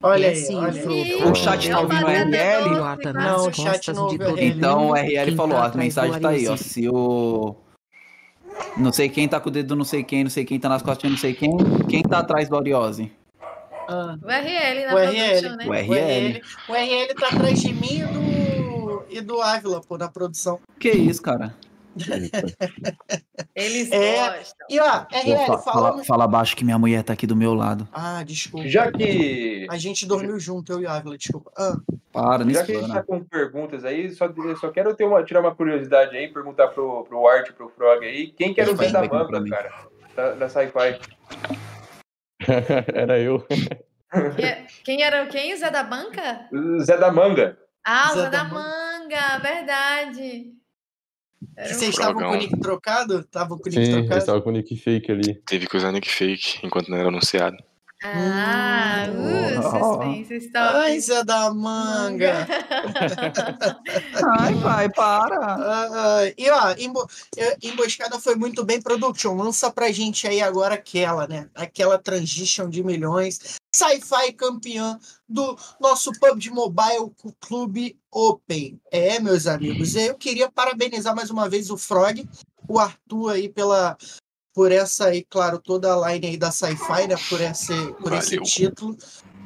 Olha 0.03 0.29
aí, 0.29 0.43
e 0.43 0.55
o 0.55 0.59
olha 0.59 0.89
aí. 0.89 1.19
Tá 1.19 1.27
O 1.31 1.35
chat 1.35 1.71
tá 1.71 1.81
ouvindo 1.81 2.01
no 2.01 2.07
o 2.07 2.11
RL? 2.11 2.69
o 2.69 3.13
Não, 3.13 3.47
o 3.49 3.53
chat 3.53 3.93
não 3.93 4.07
o 4.07 4.19
todo 4.19 4.35
RL. 4.35 4.47
Então 4.49 4.91
o. 4.91 4.95
RL 4.95 5.37
falou, 5.37 5.57
tá 5.57 5.63
ó, 5.65 5.67
a 5.73 5.77
mensagem 5.77 6.21
tá 6.21 6.29
aí, 6.31 6.49
ó. 6.49 6.57
Se 6.57 6.89
o. 6.89 7.57
Não 8.77 8.93
sei 8.93 9.09
quem 9.09 9.29
tá 9.29 9.41
com 9.41 9.49
o 9.49 9.53
dedo 9.53 9.69
do 9.69 9.77
não 9.77 9.85
sei 9.85 10.03
quem, 10.05 10.25
não 10.25 10.31
sei 10.31 10.45
quem 10.45 10.59
tá 10.61 10.69
nas 10.69 10.83
costas 10.83 11.03
de 11.09 11.11
não 11.11 11.19
sei 11.19 11.35
quem. 11.35 11.51
Quem 11.89 12.03
tá 12.03 12.19
atrás 12.19 12.49
do 12.49 12.57
Ariose? 12.57 13.11
Ah, 13.89 14.17
O 14.23 14.29
RL 14.29 14.87
na 14.87 14.95
O 14.95 14.99
RL. 14.99 15.57
né? 15.57 15.65
O 15.67 15.71
o 15.71 15.75
RL. 15.75 16.33
RL. 16.33 16.43
O 16.69 16.73
RL 16.73 17.15
tá 17.15 17.29
atrás 17.29 17.61
de 17.61 17.73
mim 17.73 18.01
e 18.01 18.05
do, 18.05 19.05
e 19.11 19.21
do 19.21 19.41
Ávila, 19.43 19.81
pô, 19.81 19.99
na 19.99 20.09
produção. 20.09 20.59
Que 20.79 20.91
isso, 20.91 21.21
cara? 21.23 21.55
Eles 23.55 23.91
É. 23.93 24.17
gostam. 24.37 24.67
E 24.71 24.81
ó, 24.81 25.07
RL, 25.11 25.37
fa- 25.47 25.59
fala, 25.59 25.63
falando. 25.63 26.05
fala 26.05 26.27
baixo 26.29 26.57
que 26.57 26.65
minha 26.65 26.79
mulher 26.79 27.03
tá 27.03 27.13
aqui 27.13 27.27
do 27.27 27.37
meu 27.37 27.55
lado. 27.55 27.89
Ah, 27.93 28.23
desculpa. 28.25 28.69
Já 28.69 28.91
que, 28.91 29.67
A 29.71 29.77
gente 29.79 30.07
dormiu 30.07 30.39
junto, 30.39 30.73
eu 30.73 30.81
e 30.81 30.87
a 30.87 30.95
Ávila, 30.95 31.17
desculpa. 31.17 31.51
Ah, 31.57 31.77
Para, 32.13 32.49
já 32.51 32.65
que 32.65 32.73
a 32.77 32.81
gente 32.81 32.93
tá 32.93 33.03
com 33.03 33.23
perguntas 33.25 33.85
aí, 33.85 34.11
só, 34.11 34.27
eu 34.27 34.57
só 34.57 34.71
quero 34.71 34.95
ter 34.95 35.05
uma, 35.05 35.23
tirar 35.25 35.41
uma 35.41 35.55
curiosidade 35.55 36.17
aí, 36.17 36.29
perguntar 36.29 36.69
pro, 36.69 37.05
pro 37.05 37.27
Art, 37.29 37.53
pro 37.53 37.69
Frog 37.71 38.05
aí, 38.05 38.29
quem 38.33 38.53
que 38.55 38.61
era 38.61 38.73
o 38.73 38.77
Zé 38.77 38.91
da 38.91 39.01
mim. 39.03 39.09
cara, 39.51 39.71
da, 40.17 40.33
da 40.35 40.49
Sci-Fi? 40.49 40.99
Era 42.95 43.19
eu. 43.19 43.45
Quem, 44.85 45.03
é- 45.03 45.07
era 45.07 45.27
quem? 45.27 45.55
O 45.55 45.57
Zé 45.57 45.71
da 45.71 45.83
Banca? 45.83 46.49
Zé 46.83 46.97
da 46.99 47.11
Manga. 47.11 47.57
Ah, 47.87 48.11
o 48.13 48.15
Zé 48.15 48.23
Zé 48.23 48.31
da 48.31 48.43
da 48.43 48.45
Manga, 48.45 49.39
verdade. 49.43 50.53
Era 51.57 51.71
um- 51.71 51.75
vocês 51.79 51.91
estavam 51.91 52.23
com 52.23 52.31
o 52.31 52.37
nick 52.37 52.59
trocado? 52.61 53.25
Tava 53.25 53.49
com 53.57 53.69
o 53.69 53.71
nick 53.73 53.85
Sim, 53.87 53.91
eu 53.93 53.99
trocado? 53.99 54.19
estava 54.19 54.43
com 54.43 54.49
o 54.51 54.53
nick 54.53 54.77
fake 54.77 55.13
ali. 55.13 55.35
Teve 55.47 55.67
que 55.67 55.77
usar 55.77 55.93
nick 55.93 56.09
fake 56.09 56.59
enquanto 56.65 56.89
não 56.89 56.97
era 56.99 57.09
anunciado. 57.09 57.57
Ah, 58.07 59.07
Hum. 59.09 59.59
uh, 59.59 59.63
suspense, 59.63 60.35
stop. 60.47 60.77
Ai, 60.77 61.01
Zé 61.01 61.25
da 61.25 61.53
Manga. 61.55 62.47
Ai, 64.39 64.55
pai, 64.63 64.89
para. 64.91 65.39
Ah, 65.41 66.21
e 66.37 66.51
ó, 66.51 66.75
embo- 66.79 67.09
Emboscada 67.63 68.21
foi 68.21 68.35
muito 68.37 68.63
bem 68.65 68.81
production. 68.81 69.35
Lança 69.37 69.71
pra 69.71 69.91
gente 69.91 70.27
aí 70.27 70.43
agora 70.43 70.75
aquela, 70.75 71.27
né? 71.27 71.49
Aquela 71.55 71.99
transition 71.99 72.69
de 72.69 72.83
milhões. 72.85 73.41
Sci-Fi 73.75 74.33
campeã 74.35 74.99
do 75.29 75.57
nosso 75.81 76.13
PUBG 76.21 76.51
Mobile 76.51 77.11
Clube 77.41 77.99
Open. 78.13 78.79
É, 78.93 79.19
meus 79.19 79.47
amigos. 79.47 79.97
Eu 79.97 80.15
queria 80.15 80.51
parabenizar 80.51 81.15
mais 81.17 81.31
uma 81.31 81.49
vez 81.49 81.71
o 81.71 81.77
Frog, 81.79 82.29
o 82.69 82.79
Arthur 82.79 83.31
aí 83.33 83.49
pela 83.49 83.97
por 84.55 84.71
essa 84.71 85.07
aí, 85.07 85.27
claro, 85.29 85.59
toda 85.59 85.93
a 85.93 86.13
line 86.13 86.29
aí 86.29 86.37
da 86.37 86.51
Sci-Fi, 86.53 87.09
né? 87.09 87.17
Por 87.29 87.41
esse, 87.41 87.75
por 88.01 88.13
esse 88.13 88.37
título. 88.45 88.97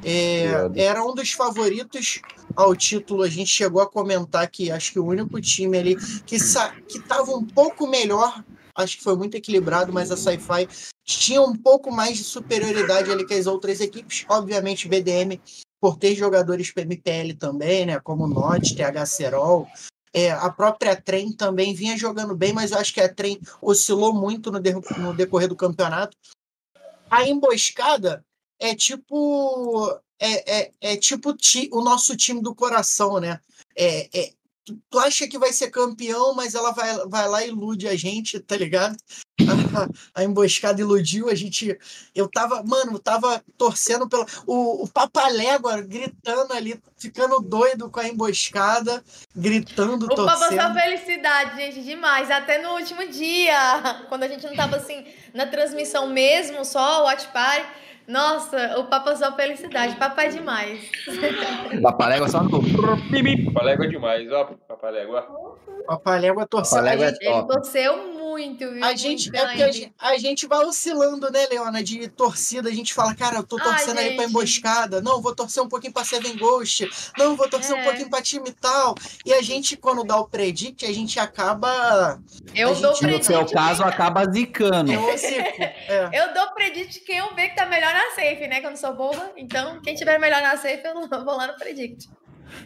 É, 0.03 0.69
era 0.75 1.03
um 1.03 1.13
dos 1.13 1.31
favoritos 1.31 2.21
ao 2.55 2.75
título. 2.75 3.23
A 3.23 3.27
gente 3.29 3.49
chegou 3.49 3.81
a 3.81 3.89
comentar 3.89 4.49
que 4.49 4.71
acho 4.71 4.93
que 4.93 4.99
o 4.99 5.05
único 5.05 5.41
time 5.41 5.77
ali 5.77 5.95
que 6.25 6.39
sa- 6.39 6.73
que 6.87 6.99
estava 6.99 7.31
um 7.31 7.43
pouco 7.45 7.87
melhor, 7.87 8.43
acho 8.75 8.97
que 8.97 9.03
foi 9.03 9.17
muito 9.17 9.35
equilibrado, 9.35 9.91
mas 9.91 10.11
a 10.11 10.15
Sci-Fi 10.15 10.67
tinha 11.03 11.41
um 11.41 11.55
pouco 11.55 11.91
mais 11.91 12.15
de 12.17 12.23
superioridade 12.23 13.11
ali 13.11 13.25
que 13.25 13.33
as 13.33 13.47
outras 13.47 13.81
equipes. 13.81 14.25
Obviamente, 14.29 14.87
BDM, 14.87 15.41
por 15.81 15.97
ter 15.97 16.15
jogadores 16.15 16.71
PMPL 16.71 17.33
também, 17.37 17.85
né? 17.87 17.99
Como 17.99 18.27
Not, 18.27 18.75
TH 18.75 19.05
Serol. 19.07 19.67
É, 20.13 20.31
a 20.31 20.49
própria 20.49 20.99
Trem 20.99 21.31
também 21.31 21.73
vinha 21.73 21.97
jogando 21.97 22.35
bem, 22.35 22.51
mas 22.51 22.71
eu 22.71 22.79
acho 22.79 22.93
que 22.93 23.01
a 23.01 23.13
Trem 23.13 23.39
oscilou 23.61 24.13
muito 24.13 24.51
no, 24.51 24.59
de- 24.59 24.73
no 24.97 25.13
decorrer 25.13 25.47
do 25.47 25.55
campeonato. 25.55 26.17
A 27.09 27.27
emboscada 27.27 28.23
é 28.59 28.75
tipo 28.75 29.99
é, 30.19 30.59
é, 30.61 30.71
é 30.81 30.97
tipo 30.97 31.33
ti- 31.33 31.69
o 31.71 31.81
nosso 31.81 32.15
time 32.17 32.41
do 32.41 32.53
coração, 32.53 33.19
né? 33.19 33.39
É, 33.75 34.09
é, 34.19 34.33
tu, 34.89 34.99
acha 34.99 35.27
que 35.27 35.37
vai 35.37 35.53
ser 35.53 35.69
campeão, 35.69 36.33
mas 36.33 36.55
ela 36.55 36.71
vai, 36.71 36.95
vai 37.07 37.27
lá 37.27 37.43
e 37.43 37.49
ilude 37.49 37.87
a 37.87 37.95
gente, 37.95 38.39
tá 38.39 38.55
ligado? 38.55 38.95
A, 39.41 39.87
a 40.21 40.23
emboscada 40.23 40.81
iludiu 40.81 41.29
a 41.29 41.35
gente. 41.35 41.77
Eu 42.13 42.29
tava, 42.29 42.63
mano, 42.63 42.93
eu 42.93 42.99
tava 42.99 43.43
torcendo 43.57 44.07
pelo. 44.07 44.25
O, 44.45 44.83
o 44.83 44.87
Papalégua 44.87 45.81
gritando 45.81 46.53
ali, 46.53 46.79
ficando 46.97 47.39
doido 47.39 47.89
com 47.89 47.99
a 47.99 48.07
emboscada, 48.07 49.03
gritando, 49.35 50.05
O 50.05 50.09
torcendo. 50.15 50.73
felicidade, 50.73 51.55
gente, 51.55 51.83
demais. 51.83 52.29
Até 52.29 52.61
no 52.61 52.73
último 52.73 53.07
dia, 53.07 54.05
quando 54.09 54.23
a 54.23 54.27
gente 54.27 54.45
não 54.45 54.55
tava 54.55 54.77
assim 54.77 55.05
na 55.33 55.45
transmissão 55.45 56.07
mesmo, 56.07 56.63
só 56.65 57.01
o 57.01 57.05
Watch 57.05 57.27
Party. 57.27 57.88
Nossa, 58.09 58.79
o 58.79 58.85
Papa 58.85 59.15
só 59.15 59.31
felicidade. 59.35 59.95
Papai 59.95 60.29
demais. 60.29 60.89
Papalégua 61.81 62.27
só 62.27 62.41
no. 62.41 62.59
Papalégua 63.53 63.87
demais, 63.87 64.31
ó, 64.31 64.45
Papalégua. 64.67 65.27
Papalégua 65.85 66.47
torcendo. 66.47 66.79
A 66.79 66.81
Papalégua 66.81 67.05
é 67.05 67.09
Ele 67.09 67.33
top. 67.33 67.47
torceu 67.53 67.97
muito 67.97 68.18
muito, 68.29 68.69
viu? 68.71 68.83
A 68.83 68.95
gente, 68.95 69.29
Muito 69.31 69.35
é 69.41 69.45
porque 69.47 69.63
a 69.63 69.71
gente, 69.71 69.93
a 69.99 70.17
gente 70.17 70.47
vai 70.47 70.65
oscilando, 70.65 71.29
né, 71.31 71.47
Leona? 71.49 71.83
De 71.83 72.07
torcida, 72.07 72.69
a 72.69 72.73
gente 72.73 72.93
fala, 72.93 73.13
cara, 73.15 73.37
eu 73.37 73.43
tô 73.43 73.57
Ai, 73.57 73.63
torcendo 73.63 73.97
ali 73.99 74.15
pra 74.15 74.23
gente. 74.25 74.29
emboscada. 74.29 75.01
Não, 75.01 75.21
vou 75.21 75.35
torcer 75.35 75.61
um 75.63 75.67
pouquinho 75.67 75.93
pra 75.93 76.03
Seven 76.03 76.37
Ghost. 76.37 76.89
Não, 77.17 77.35
vou 77.35 77.49
torcer 77.49 77.75
um 77.75 77.79
É. 77.79 77.83
pouquinho 77.83 78.09
pra 78.09 78.21
time 78.21 78.51
tal. 78.51 78.95
E 79.25 79.33
a 79.33 79.41
gente, 79.41 79.75
quando 79.75 80.03
dá 80.03 80.17
o 80.17 80.27
predict, 80.27 80.85
a 80.85 80.93
gente 80.93 81.19
acaba. 81.19 82.19
Eu 82.55 82.69
a 82.69 82.73
dou 82.73 82.93
gente- 82.93 83.01
No 83.03 83.07
predict. 83.09 83.25
seu 83.25 83.45
caso, 83.45 83.83
acaba 83.83 84.25
zicando. 84.31 84.91
Eu 84.91 85.17
zico. 85.17 85.61
É. 85.61 86.09
Eu 86.19 86.33
dou 86.33 86.51
predict 86.53 86.99
quem 87.01 87.17
eu 87.17 87.33
ver 87.35 87.49
que 87.49 87.55
tá 87.55 87.65
melhor 87.65 87.93
na 87.93 88.09
safe, 88.15 88.47
né? 88.47 88.59
Que 88.59 88.65
eu 88.65 88.69
não 88.71 88.77
sou 88.77 88.93
boba. 88.93 89.31
Então, 89.37 89.81
quem 89.81 89.95
tiver 89.95 90.19
melhor 90.19 90.41
na 90.41 90.55
safe, 90.57 90.81
eu 90.85 90.93
vou 91.25 91.35
lá 91.37 91.47
no 91.47 91.53
predict. 91.57 92.09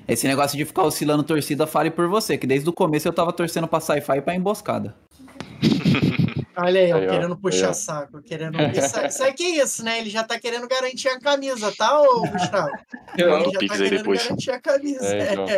Esse 0.07 0.27
negócio 0.27 0.57
de 0.57 0.63
ficar 0.65 0.83
oscilando 0.83 1.23
torcida, 1.23 1.67
fale 1.67 1.91
por 1.91 2.07
você, 2.07 2.37
que 2.37 2.47
desde 2.47 2.69
o 2.69 2.73
começo 2.73 3.07
eu 3.07 3.13
tava 3.13 3.33
torcendo 3.33 3.67
pra 3.67 3.79
sci-fi 3.79 4.17
e 4.17 4.21
pra 4.21 4.33
emboscada. 4.35 4.95
Olha 6.55 6.81
aí, 6.81 6.93
ó, 6.93 6.97
Aí, 6.97 7.07
ó. 7.07 7.09
querendo 7.11 7.35
puxar 7.37 7.69
Aí, 7.69 7.73
saco. 7.73 8.21
Querendo... 8.21 8.57
Isso, 8.61 9.05
isso 9.07 9.23
aqui 9.23 9.43
é 9.59 9.63
isso, 9.63 9.83
né? 9.83 9.97
Ele 9.99 10.09
já 10.11 10.23
tá 10.23 10.39
querendo 10.39 10.67
garantir 10.67 11.07
a 11.07 11.19
camisa, 11.19 11.73
tá, 11.75 11.99
ô 11.99 12.21
Gustavo? 12.27 12.69
Ele 13.17 13.27
Não, 13.27 13.39
já 13.45 13.51
tá 13.51 13.59
querendo 13.59 13.89
depois. 13.97 14.23
garantir 14.23 14.51
a 14.51 14.61
camisa. 14.61 15.03
É, 15.15 15.33
então. 15.33 15.45
É, 15.45 15.57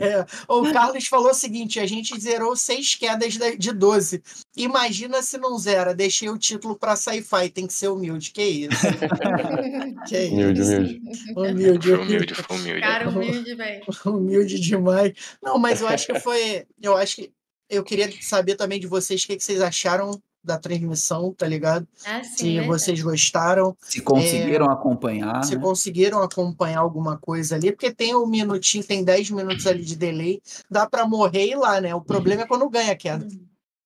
é, 0.00 0.08
é. 0.20 0.26
O 0.48 0.72
Carlos 0.72 1.06
falou 1.06 1.30
o 1.30 1.34
seguinte: 1.34 1.78
a 1.78 1.86
gente 1.86 2.18
zerou 2.18 2.56
seis 2.56 2.94
quedas 2.94 3.36
da- 3.36 3.50
de 3.54 3.72
12. 3.72 4.22
Imagina 4.56 5.22
se 5.22 5.36
não 5.36 5.58
zera. 5.58 5.94
Deixei 5.94 6.30
o 6.30 6.38
título 6.38 6.78
pra 6.78 6.96
sci-fi, 6.96 7.50
tem 7.50 7.66
que 7.66 7.72
ser 7.74 7.88
humilde. 7.88 8.30
Que 8.32 8.42
isso? 8.42 8.70
que 10.08 10.28
Humilde, 10.28 10.60
isso? 10.62 10.70
humilde. 10.72 11.00
Humilde, 11.34 11.34
Foi 11.34 11.50
humilde. 11.50 11.92
humilde, 11.92 12.34
foi 12.34 12.56
humilde. 12.56 12.80
Cara 12.80 13.08
humilde, 13.10 13.54
velho. 13.54 13.82
Humilde 14.06 14.60
demais. 14.60 15.12
Não, 15.42 15.58
mas 15.58 15.82
eu 15.82 15.88
acho 15.88 16.06
que 16.06 16.18
foi. 16.20 16.64
Eu 16.80 16.96
acho 16.96 17.16
que. 17.16 17.30
Eu 17.70 17.84
queria 17.84 18.10
saber 18.20 18.56
também 18.56 18.80
de 18.80 18.86
vocês 18.86 19.22
o 19.22 19.26
que, 19.26 19.36
que 19.36 19.44
vocês 19.44 19.60
acharam 19.60 20.20
da 20.42 20.58
transmissão, 20.58 21.32
tá 21.34 21.46
ligado? 21.46 21.86
Ah, 22.04 22.24
sim. 22.24 22.36
Se 22.36 22.44
verdade. 22.44 22.66
vocês 22.68 23.02
gostaram, 23.02 23.76
Se 23.80 24.00
conseguiram 24.00 24.70
acompanhar. 24.70 25.44
se 25.44 25.54
né? 25.54 25.60
conseguiram 25.60 26.22
acompanhar 26.22 26.80
alguma 26.80 27.18
coisa 27.18 27.54
ali, 27.56 27.70
porque 27.72 27.92
tem 27.92 28.14
um 28.16 28.26
minutinho, 28.26 28.82
tem 28.82 29.04
10 29.04 29.30
minutos 29.32 29.66
ali 29.66 29.84
de 29.84 29.94
delay, 29.96 30.40
dá 30.70 30.88
pra 30.88 31.06
morrer 31.06 31.44
e 31.46 31.50
ir 31.52 31.56
lá, 31.56 31.80
né? 31.80 31.94
O 31.94 32.00
problema 32.00 32.42
é 32.42 32.46
quando 32.46 32.68
ganha 32.70 32.92
a 32.92 32.96
queda. 32.96 33.28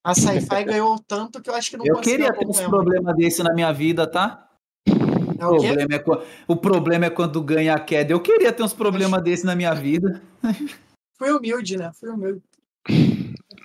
A 0.05 0.15
Sci-Fi 0.15 0.65
ganhou 0.65 0.99
tanto 1.07 1.43
que 1.43 1.51
eu 1.51 1.55
acho 1.55 1.71
que 1.71 1.77
não 1.77 1.85
Eu 1.87 1.97
queria 1.97 2.33
ter 2.33 2.47
uns 2.47 2.57
acompanhar. 2.59 2.71
problemas 2.71 3.17
desse 3.17 3.43
na 3.43 3.53
minha 3.53 3.73
vida, 3.73 4.07
tá? 4.07 4.49
É 4.87 5.47
O 5.47 5.57
o 5.57 5.61
problema, 5.61 5.95
é, 5.95 6.05
o 6.47 6.57
problema 6.57 7.05
é 7.07 7.11
quando 7.11 7.43
ganha 7.43 7.75
a 7.75 7.81
queda. 7.81 8.13
Eu 8.13 8.21
queria 8.21 8.53
ter 8.53 8.63
uns 8.63 8.73
problemas 8.73 9.21
desse 9.25 9.45
na 9.45 9.57
minha 9.57 9.75
vida. 9.75 10.23
Fui 11.19 11.33
humilde, 11.33 11.77
né? 11.77 11.91
Fui 11.99 12.09
humilde. 12.09 12.41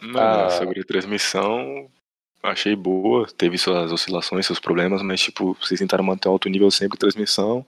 Mano, 0.02 0.18
Ah. 0.20 0.50
sobre 0.52 0.80
a 0.82 0.84
transmissão, 0.84 1.90
achei 2.44 2.76
boa. 2.76 3.28
Teve 3.38 3.58
suas 3.58 3.92
oscilações, 3.92 4.46
seus 4.46 4.60
problemas, 4.60 5.02
mas, 5.02 5.20
tipo, 5.22 5.56
vocês 5.62 5.80
tentaram 5.80 6.04
manter 6.04 6.28
alto 6.30 6.48
nível 6.50 6.72
sempre 6.72 6.96
de 6.96 7.00
transmissão. 7.00 7.66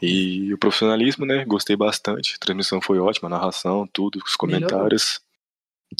E 0.00 0.52
o 0.52 0.58
profissionalismo, 0.58 1.24
né? 1.24 1.44
Gostei 1.44 1.76
bastante. 1.76 2.34
A 2.34 2.38
transmissão 2.44 2.80
foi 2.80 2.98
ótima, 2.98 3.28
a 3.28 3.30
narração, 3.30 3.88
tudo, 3.92 4.18
os 4.26 4.34
comentários. 4.36 5.20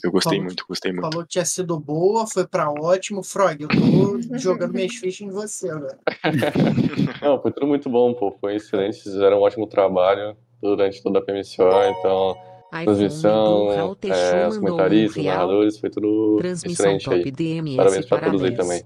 Eu 0.03 0.11
gostei 0.11 0.39
Falou- 0.39 0.45
muito, 0.47 0.65
gostei 0.67 0.91
muito. 0.91 1.03
Falou 1.11 1.23
que 1.23 1.29
tinha 1.33 1.45
sido 1.45 1.79
boa, 1.79 2.27
foi 2.27 2.47
pra 2.47 2.71
ótimo. 2.71 3.23
Frog, 3.23 3.61
eu 3.63 3.69
tô 3.69 3.77
jogando 4.39 4.73
minhas 4.73 4.95
fichas 4.97 5.21
em 5.21 5.31
você 5.31 5.69
agora. 5.71 5.99
Não, 7.23 7.41
foi 7.41 7.53
tudo 7.53 7.67
muito 7.67 7.91
bom, 7.91 8.15
pô. 8.15 8.33
Foi 8.41 8.57
excelente, 8.57 9.03
fizeram 9.03 9.39
um 9.39 9.43
ótimo 9.43 9.67
trabalho 9.67 10.35
durante 10.63 11.03
toda 11.03 11.19
a 11.19 11.23
PMCO, 11.23 11.63
então 11.99 12.37
transmissão, 12.85 13.69
Raul 13.69 13.97
é, 14.03 14.49
os 14.49 14.57
um 14.57 14.61
comentaristas, 14.61 15.23
real. 15.23 15.37
narradores, 15.37 15.79
foi 15.79 15.91
tudo 15.91 16.37
Transmissão 16.39 16.87
excelente 16.97 17.05
top 17.05 17.17
aí. 17.17 17.31
DMS, 17.31 17.77
Parabéns 17.77 18.07
pra 18.07 18.21
todos 18.21 18.43
aí 18.43 18.57
também. 18.57 18.83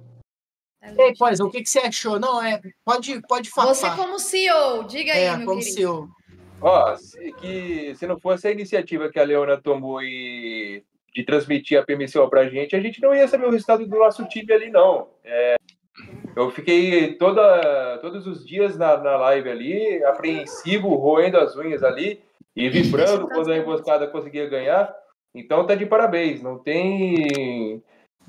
Ei, 0.98 1.12
Pois, 1.18 1.40
o 1.40 1.50
que, 1.50 1.62
que 1.62 1.68
você 1.68 1.78
achou? 1.80 2.18
Não, 2.18 2.42
é. 2.42 2.60
Pode, 2.84 3.20
pode 3.28 3.50
falar. 3.50 3.74
Você 3.74 3.88
como 3.90 4.18
CEO, 4.18 4.84
diga 4.84 5.12
aí, 5.12 5.22
É, 5.22 5.36
meu 5.36 5.46
como 5.46 5.60
querido. 5.60 5.76
CEO. 5.76 6.08
Ó, 6.60 6.96
se, 6.96 7.32
que, 7.32 7.94
se 7.94 8.06
não 8.06 8.18
fosse 8.18 8.48
a 8.48 8.52
iniciativa 8.52 9.10
que 9.10 9.18
a 9.18 9.24
Leona 9.24 9.56
tomou 9.60 10.02
e 10.02 10.82
de 11.14 11.24
transmitir 11.24 11.78
a 11.78 11.82
PMCO 11.82 12.28
pra 12.28 12.48
gente, 12.48 12.76
a 12.76 12.80
gente 12.80 13.00
não 13.00 13.14
ia 13.14 13.26
saber 13.26 13.46
o 13.46 13.50
resultado 13.50 13.86
do 13.86 13.98
nosso 13.98 14.24
time 14.26 14.52
ali, 14.52 14.70
não. 14.70 15.08
É, 15.24 15.56
eu 16.36 16.50
fiquei 16.50 17.14
toda, 17.14 17.98
todos 17.98 18.26
os 18.26 18.46
dias 18.46 18.76
na, 18.76 18.96
na 18.98 19.16
live 19.16 19.48
ali, 19.48 20.04
apreensivo, 20.04 20.94
roendo 20.94 21.38
as 21.38 21.56
unhas 21.56 21.82
ali 21.82 22.20
e 22.56 22.70
vibrando 22.70 23.28
quando 23.28 23.52
a 23.52 23.58
emboscada 23.58 24.08
conseguia 24.08 24.48
ganhar. 24.48 24.92
Então 25.34 25.66
tá 25.66 25.74
de 25.74 25.84
parabéns. 25.84 26.42
Não 26.42 26.58
tem. 26.58 27.82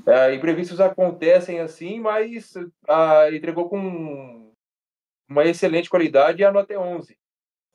é, 0.05 0.35
imprevistos 0.35 0.81
acontecem 0.81 1.61
assim, 1.61 1.99
mas 1.99 2.53
ah, 2.87 3.29
entregou 3.31 3.69
com 3.69 4.51
uma 5.29 5.45
excelente 5.45 5.89
qualidade 5.89 6.41
e 6.41 6.45
a 6.45 6.51
nota 6.51 6.73
é 6.73 6.77
11. 6.77 7.17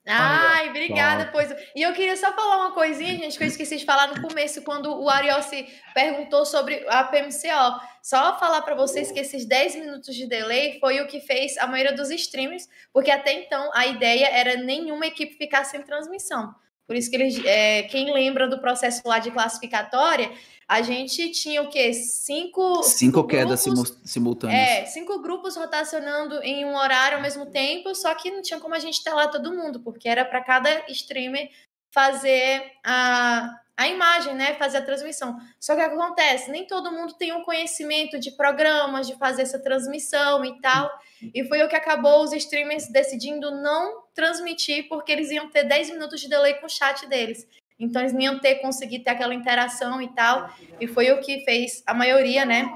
Ai, 0.05 0.69
obrigada, 0.71 1.31
pois. 1.31 1.49
E 1.77 1.83
eu 1.83 1.93
queria 1.93 2.17
só 2.17 2.33
falar 2.33 2.57
uma 2.57 2.73
coisinha, 2.73 3.17
gente, 3.17 3.39
que 3.39 3.45
eu 3.45 3.49
esqueci 3.49 3.77
de 3.77 3.85
falar 3.85 4.09
no 4.09 4.21
começo, 4.21 4.63
quando 4.63 4.93
o 5.01 5.09
Ariossi 5.09 5.69
perguntou 5.95 6.45
sobre 6.45 6.85
a 6.89 7.05
PMCO. 7.05 7.81
Só 8.03 8.37
falar 8.37 8.63
para 8.63 8.75
vocês 8.75 9.13
que 9.13 9.21
esses 9.21 9.45
10 9.45 9.77
minutos 9.77 10.15
de 10.17 10.27
delay 10.27 10.81
foi 10.81 11.01
o 11.01 11.07
que 11.07 11.21
fez 11.21 11.57
a 11.59 11.69
maioria 11.69 11.95
dos 11.95 12.11
streamers, 12.11 12.69
porque 12.93 13.13
até 13.13 13.33
então 13.33 13.71
a 13.75 13.87
ideia 13.87 14.27
era 14.27 14.57
nenhuma 14.57 15.07
equipe 15.07 15.37
ficar 15.37 15.63
sem 15.65 15.83
transmissão. 15.83 16.53
Por 16.87 16.97
isso 16.97 17.09
que 17.11 17.17
eles, 17.17 17.43
é, 17.45 17.85
quem 17.85 18.13
lembra 18.13 18.49
do 18.49 18.59
processo 18.61 19.03
lá 19.05 19.19
de 19.19 19.31
classificatória, 19.31 20.31
a 20.69 20.83
gente 20.83 21.31
tinha 21.31 21.63
o 21.63 21.69
quê? 21.69 21.93
Cinco, 21.93 22.83
Cinco 22.83 23.27
quedas 23.27 23.65
grupos. 23.65 23.89
simu- 23.89 24.01
simultâneas. 24.07 24.69
É, 24.69 24.87
cinco 24.87 25.21
grupos 25.21 25.57
rotacionando 25.57 26.43
em 26.43 26.65
um 26.65 26.75
horário 26.77 27.17
ao 27.19 27.23
mesmo 27.23 27.47
tempo, 27.47 27.95
só 27.95 28.15
que 28.15 28.31
não 28.31 28.43
tinha 28.43 28.59
como 28.61 28.75
a 28.75 28.79
gente 28.79 29.03
ter 29.03 29.13
lá 29.13 29.29
todo 29.29 29.53
mundo, 29.55 29.81
porque 29.81 30.09
era 30.09 30.25
para 30.25 30.43
cada 30.43 30.85
streamer 30.89 31.51
fazer 31.91 32.73
a, 32.85 33.51
a 33.77 33.89
imagem, 33.89 34.35
né? 34.35 34.55
Fazer 34.55 34.79
a 34.79 34.83
transmissão. 34.83 35.37
Só 35.61 35.75
que 35.77 35.83
o 35.83 35.89
que 35.89 35.95
acontece? 35.95 36.51
Nem 36.51 36.67
todo 36.67 36.91
mundo 36.91 37.15
tem 37.15 37.33
um 37.33 37.43
conhecimento 37.45 38.19
de 38.19 38.31
programas, 38.33 39.07
de 39.07 39.15
fazer 39.17 39.43
essa 39.43 39.59
transmissão 39.59 40.45
e 40.45 40.61
tal. 40.61 40.91
E 41.35 41.45
foi 41.45 41.63
o 41.63 41.69
que 41.69 41.77
acabou 41.77 42.23
os 42.25 42.33
streamers 42.33 42.89
decidindo 42.91 43.51
não 43.51 44.02
transmitir, 44.15 44.89
porque 44.89 45.13
eles 45.13 45.31
iam 45.31 45.49
ter 45.49 45.65
10 45.65 45.91
minutos 45.91 46.21
de 46.21 46.29
delay 46.29 46.55
com 46.55 46.67
o 46.67 46.71
chat 46.71 47.07
deles. 47.07 47.47
Então 47.79 48.01
eles 48.01 48.13
iam 48.15 48.39
ter 48.39 48.57
conseguido 48.57 49.05
ter 49.05 49.11
aquela 49.11 49.35
interação 49.35 50.01
e 50.01 50.09
tal. 50.09 50.51
E 50.81 50.87
foi 50.87 51.11
o 51.11 51.21
que 51.21 51.45
fez 51.45 51.83
a 51.87 51.93
maioria, 51.93 52.45
né? 52.45 52.73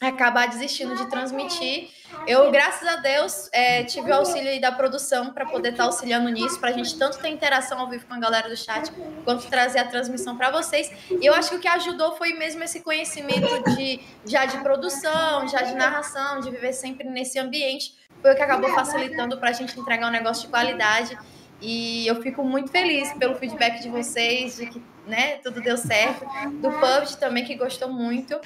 Acabar 0.00 0.46
desistindo 0.46 0.94
de 0.94 1.08
transmitir. 1.08 1.88
Eu, 2.26 2.50
graças 2.50 2.86
a 2.86 2.96
Deus, 2.96 3.48
é, 3.52 3.82
tive 3.84 4.10
o 4.10 4.14
auxílio 4.14 4.60
da 4.60 4.70
produção 4.70 5.32
para 5.32 5.46
poder 5.46 5.70
estar 5.70 5.84
auxiliando 5.84 6.28
nisso, 6.28 6.60
para 6.60 6.68
a 6.68 6.72
gente 6.72 6.96
tanto 6.98 7.18
ter 7.18 7.28
interação 7.28 7.80
ao 7.80 7.88
vivo 7.88 8.06
com 8.06 8.14
a 8.14 8.18
galera 8.18 8.48
do 8.48 8.56
chat, 8.56 8.92
quanto 9.24 9.48
trazer 9.48 9.78
a 9.78 9.84
transmissão 9.88 10.36
para 10.36 10.50
vocês. 10.50 10.92
E 11.10 11.24
eu 11.24 11.34
acho 11.34 11.50
que 11.50 11.56
o 11.56 11.60
que 11.60 11.68
ajudou 11.68 12.14
foi 12.16 12.34
mesmo 12.34 12.62
esse 12.62 12.80
conhecimento 12.80 13.74
de 13.74 14.00
já 14.26 14.44
de 14.44 14.58
produção, 14.58 15.48
já 15.48 15.62
de 15.62 15.74
narração, 15.74 16.40
de 16.40 16.50
viver 16.50 16.72
sempre 16.72 17.08
nesse 17.08 17.38
ambiente. 17.38 17.94
Foi 18.26 18.32
o 18.32 18.36
que 18.36 18.42
acabou 18.42 18.68
facilitando 18.70 19.38
para 19.38 19.50
a 19.50 19.52
gente 19.52 19.78
entregar 19.78 20.08
um 20.08 20.10
negócio 20.10 20.46
de 20.46 20.48
qualidade. 20.48 21.16
E 21.62 22.04
eu 22.08 22.20
fico 22.20 22.42
muito 22.42 22.72
feliz 22.72 23.12
pelo 23.12 23.36
feedback 23.36 23.80
de 23.80 23.88
vocês, 23.88 24.56
de 24.56 24.66
que 24.66 24.82
né, 25.06 25.36
tudo 25.44 25.60
deu 25.60 25.76
certo. 25.76 26.26
Do 26.60 26.72
PUBG 26.72 27.18
também, 27.20 27.44
que 27.44 27.54
gostou 27.54 27.88
muito. 27.88 28.36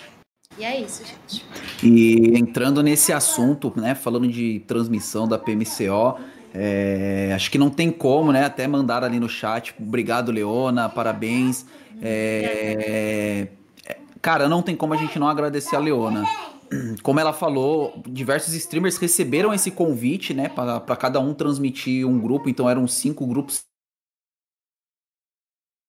E 0.58 0.64
é 0.64 0.78
isso, 0.78 1.02
gente. 1.02 1.46
E 1.82 2.38
entrando 2.38 2.82
nesse 2.82 3.10
assunto, 3.10 3.72
né, 3.74 3.94
falando 3.94 4.28
de 4.28 4.60
transmissão 4.68 5.26
da 5.26 5.38
PMCO, 5.38 6.20
é, 6.54 7.32
acho 7.34 7.50
que 7.50 7.56
não 7.56 7.70
tem 7.70 7.90
como, 7.90 8.32
né? 8.32 8.44
Até 8.44 8.68
mandaram 8.68 9.06
ali 9.06 9.18
no 9.18 9.30
chat. 9.30 9.74
Obrigado, 9.80 10.30
Leona, 10.30 10.90
parabéns. 10.90 11.64
É, 12.02 13.48
é, 13.86 13.96
cara, 14.20 14.46
não 14.46 14.60
tem 14.60 14.76
como 14.76 14.92
a 14.92 14.98
gente 14.98 15.18
não 15.18 15.26
agradecer 15.26 15.74
a 15.74 15.78
Leona. 15.78 16.28
Como 17.02 17.18
ela 17.18 17.32
falou, 17.32 18.00
diversos 18.06 18.54
streamers 18.54 18.96
receberam 18.96 19.52
esse 19.52 19.70
convite, 19.70 20.32
né, 20.32 20.48
para 20.48 20.96
cada 20.96 21.18
um 21.20 21.34
transmitir 21.34 22.06
um 22.06 22.20
grupo. 22.20 22.48
Então 22.48 22.68
eram 22.68 22.86
cinco 22.86 23.26
grupos 23.26 23.64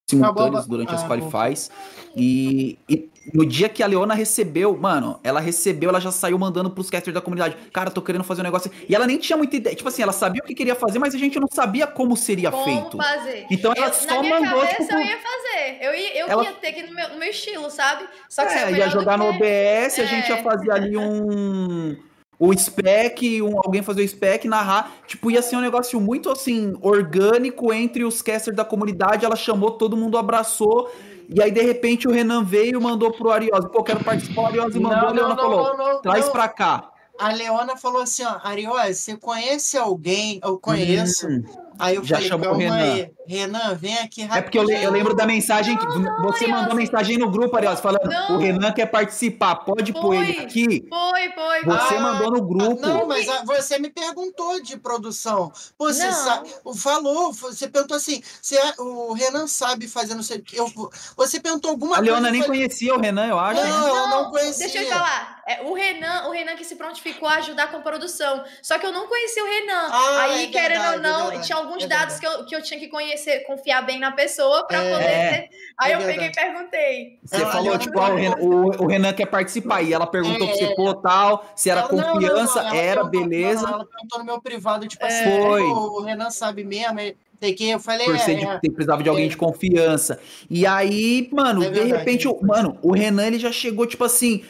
simultâneos 0.10 0.66
durante 0.68 0.94
as 0.94 1.03
ah, 1.03 1.08
qualifies. 1.08 1.72
E, 2.16 2.78
e 2.90 3.10
no 3.34 3.45
dia 3.45 3.69
que 3.69 3.84
a 3.84 3.88
Leona 3.88 4.14
recebeu, 4.14 4.76
mano, 4.76 5.19
ela 5.23 5.39
recebeu, 5.39 5.89
ela 5.89 5.99
já 5.99 6.11
saiu 6.11 6.39
mandando 6.39 6.69
pros 6.72 6.89
casters 6.89 7.14
da 7.14 7.22
comunidade. 7.22 7.56
Cara, 7.72 7.91
tô 7.91 8.02
querendo 8.02 8.23
fazer 8.23 8.41
um 8.41 8.43
negócio. 8.43 8.72
E 8.89 8.95
ela 8.95 9.06
nem 9.06 9.18
tinha 9.18 9.38
muita 9.38 9.56
ideia. 9.56 9.76
Tipo 9.76 9.89
assim, 9.89 10.02
ela 10.02 10.11
sabia 10.11 10.41
o 10.43 10.45
que 10.45 10.56
queria 10.56 10.73
fazer, 10.76 10.98
mas 10.99 11.14
a 11.14 11.18
gente 11.18 11.39
não 11.39 11.48
sabia 11.52 11.85
como 11.85 12.18
seria 12.18 12.49
Como 12.52 12.64
feito. 12.64 12.98
fazer? 12.98 13.45
Então 13.52 13.73
ela 13.76 13.88
Eu- 13.88 13.93
só 13.93 14.06
na 14.15 14.22
minha 14.22 14.39
mandou, 14.39 14.61
cabeça 14.61 14.77
tipo, 14.84 14.93
eu 14.93 14.99
ia 15.02 15.18
fazer. 15.18 15.77
Eu 15.81 15.93
ia, 15.93 16.18
eu 16.19 16.27
Ela- 16.30 16.43
ia 16.45 16.52
ter 16.53 16.72
que 16.73 16.84
no 16.84 16.95
meu, 16.95 17.10
no 17.10 17.18
meu 17.19 17.30
estilo, 17.30 17.69
sabe? 17.69 18.06
Só 18.27 18.45
que 18.45 18.53
É, 18.53 18.72
ia 18.72 18.89
jogar 18.89 19.18
no 19.18 19.30
OBS, 19.30 19.99
a 20.02 20.06
gente 20.06 20.27
ia 20.30 20.38
É. 20.38 20.43
fazer 20.43 20.72
ali 20.72 20.98
um. 20.98 21.95
O 22.43 22.52
spec, 22.57 23.39
um, 23.43 23.56
alguém 23.64 23.84
fazer 23.84 24.02
o 24.02 24.07
spec, 24.07 24.48
narrar. 24.48 24.91
Tipo, 25.06 25.30
ia 25.30 25.43
ser 25.43 25.57
um 25.57 25.61
negócio 25.61 26.02
muito 26.02 26.27
assim, 26.27 26.76
orgânico 26.81 27.72
entre 27.72 28.03
os 28.03 28.19
casters 28.23 28.57
da 28.57 28.65
comunidade. 28.65 29.23
Ela 29.23 29.35
chamou, 29.35 29.69
todo 29.69 29.95
mundo 29.95 30.18
abraçou. 30.18 30.91
E 31.34 31.41
aí, 31.41 31.49
de 31.49 31.62
repente, 31.62 32.08
o 32.08 32.12
Renan 32.12 32.44
veio 32.44 32.78
e 32.78 32.84
mandou 32.84 33.12
pro 33.12 33.32
Ariose. 33.32 33.70
Pô, 33.70 33.82
quero 33.84 34.03
participar. 34.03 34.41
O 34.41 34.45
Ariose 34.48 34.80
mandou, 34.80 35.16
falou: 35.36 35.78
não, 35.78 35.94
não, 35.94 36.02
traz 36.02 36.26
não. 36.26 36.32
pra 36.32 36.49
cá. 36.49 36.90
A 37.22 37.31
Leona 37.34 37.77
falou 37.77 38.02
assim, 38.02 38.23
ó, 38.23 38.39
Ariose, 38.43 38.95
você 38.95 39.15
conhece 39.15 39.77
alguém? 39.77 40.39
Eu 40.43 40.57
conheço. 40.57 41.27
Hum, 41.27 41.43
Aí 41.77 41.95
eu 41.95 42.03
já 42.03 42.15
falei, 42.15 42.30
chamou 42.30 42.48
o 42.48 42.49
calma 42.52 42.64
Renan. 42.76 42.93
aí. 42.93 43.11
Renan, 43.26 43.76
vem 43.76 43.98
aqui 43.99 44.23
É 44.23 44.41
porque 44.41 44.57
eu, 44.60 44.64
le- 44.64 44.84
eu 44.84 44.91
lembro 44.91 45.15
da 45.15 45.26
mensagem 45.26 45.77
que 45.77 45.85
não, 45.88 46.15
você 46.22 46.45
mandou 46.45 46.73
Ariose. 46.73 46.76
mensagem 46.77 47.18
no 47.18 47.31
grupo, 47.31 47.56
Ariose, 47.56 47.81
falando: 47.81 48.07
Não. 48.10 48.35
o 48.35 48.38
Renan 48.39 48.72
quer 48.72 48.85
participar, 48.88 49.56
pode 49.56 49.93
pôr 49.93 50.14
ele 50.15 50.34
Foi. 50.34 50.43
aqui. 50.43 50.85
Foi, 50.89 51.31
foi. 51.31 51.64
Você 51.64 51.95
Ah, 51.95 51.99
mandou 52.02 52.31
no 52.31 52.41
grupo. 52.41 52.81
Não, 52.81 53.07
mas 53.07 53.27
ah, 53.30 53.43
você 53.45 53.80
me 53.80 53.89
perguntou 53.89 54.61
de 54.61 54.77
produção. 54.77 55.52
Pô, 55.77 55.91
Você 55.91 56.06
Não. 56.06 56.14
sabe, 56.14 56.49
falou, 56.76 57.31
você 57.34 57.68
perguntou 57.68 57.98
assim, 57.98 58.22
você, 58.41 58.57
o 58.80 59.14
Renan 59.14 59.48
sabe 59.48 59.88
fazer 59.88 60.14
não 60.14 60.23
sei 60.23 60.38
o 60.38 60.41
que. 60.43 60.57
Eu, 60.57 60.72
você 61.15 61.39
perguntou 61.39 61.72
alguma 61.72 61.95
a 61.95 61.98
coisa. 61.99 62.11
Leona 62.11 62.27
eu 62.27 62.31
nem 62.31 62.41
falei, 62.43 62.60
conhecia 62.60 62.93
o 62.95 62.99
Renan, 62.99 63.27
eu 63.27 63.39
acho. 63.39 63.61
Não, 63.64 63.88
eu 63.88 64.07
não 64.07 64.30
conhecia. 64.30 64.68
Deixa 64.68 64.84
eu 64.84 64.89
falar. 64.89 65.40
É, 65.52 65.61
o 65.64 65.73
Renan, 65.73 66.28
o 66.28 66.32
Renan 66.32 66.56
que 66.56 66.64
se 66.64 66.76
prontificou 66.76 67.28
a 67.28 67.36
ajudar 67.36 67.69
com 67.72 67.78
a 67.78 67.80
produção. 67.82 68.44
Só 68.61 68.78
que 68.78 68.86
eu 68.86 68.91
não 68.91 69.07
conhecia 69.07 69.44
o 69.44 69.48
Renan. 69.48 69.88
Ah, 69.91 70.22
Aí, 70.23 70.44
é 70.45 70.48
querendo 70.48 70.82
verdade, 70.82 70.95
ou 70.98 71.02
não, 71.02 71.19
é 71.19 71.23
verdade, 71.26 71.45
tinha 71.48 71.57
alguns 71.57 71.84
é 71.84 71.88
dados 71.88 72.19
que 72.19 72.28
eu, 72.28 72.45
que 72.45 72.56
eu 72.56 72.61
tinha 72.61 72.80
que 72.80 72.88
conhecer, 72.88 73.40
confiar 73.45 73.82
bem 73.86 73.99
na 73.99 74.11
pessoa 74.11 74.65
pra 74.68 74.84
É, 74.84 74.91
poder 74.91 75.06
ter. 75.06 75.49
Aí 75.78 75.91
é 75.91 75.95
eu 75.95 75.99
peguei 75.99 76.28
e 76.28 76.32
perguntei. 76.32 77.19
Você 77.23 77.36
Ela- 77.36 77.52
falou, 77.52 77.78
tipo, 77.78 77.99
ah, 77.99 78.10
o, 78.10 78.15
Renan, 78.15 78.36
o- 78.40 78.84
o 78.84 78.88
Renan 78.88 79.14
quer 79.14 79.26
participar. 79.26 79.82
E 79.82 79.94
ela 79.94 80.07
perguntou 80.07 80.48
É, 80.48 80.52
pra 80.52 80.57
você, 80.68 80.76
pô, 80.76 80.94
tal, 80.94 81.45
se 81.56 81.69
era 81.69 81.82
não, 81.82 81.90
não, 81.98 82.14
confiança, 82.14 82.61
não, 82.64 82.69
ela 82.69 82.78
era, 82.78 83.03
beleza. 83.03 83.61
não, 83.64 83.69
não, 83.69 83.76
ela 83.76 83.86
perguntou 83.86 84.19
no 84.19 84.26
meu 84.26 84.41
privado, 84.41 84.88
tipo 84.88 85.03
É. 85.03 85.07
assim, 85.07 85.41
Foi. 85.41 85.61
o 85.64 86.02
Renan 86.02 86.30
sabe 86.30 86.64
mesmo, 86.64 86.99
e 86.99 87.53
que 87.53 87.69
eu 87.72 87.80
falei, 87.80 88.06
por 88.06 88.15
é, 88.15 88.19
ser 88.19 88.36
de, 88.36 88.45
é. 88.45 88.60
ter- 88.60 88.69
precisava 88.69 89.02
de 89.02 89.10
alguém 89.10 89.28
de 89.28 89.36
confiança. 89.36 90.19
E 90.49 90.65
aí, 90.68 91.28
mano, 91.32 91.64
É 91.64 91.69
de 91.69 91.73
verdade, 91.80 91.99
repente, 91.99 92.28
é 92.28 92.30
o- 92.30 92.40
mano, 92.45 92.78
o 92.84 92.94
Renan 92.94 93.26
ele 93.28 93.40
já 93.40 93.52
chegou, 93.52 93.88
tipo 93.88 94.03
assim. 94.03 94.44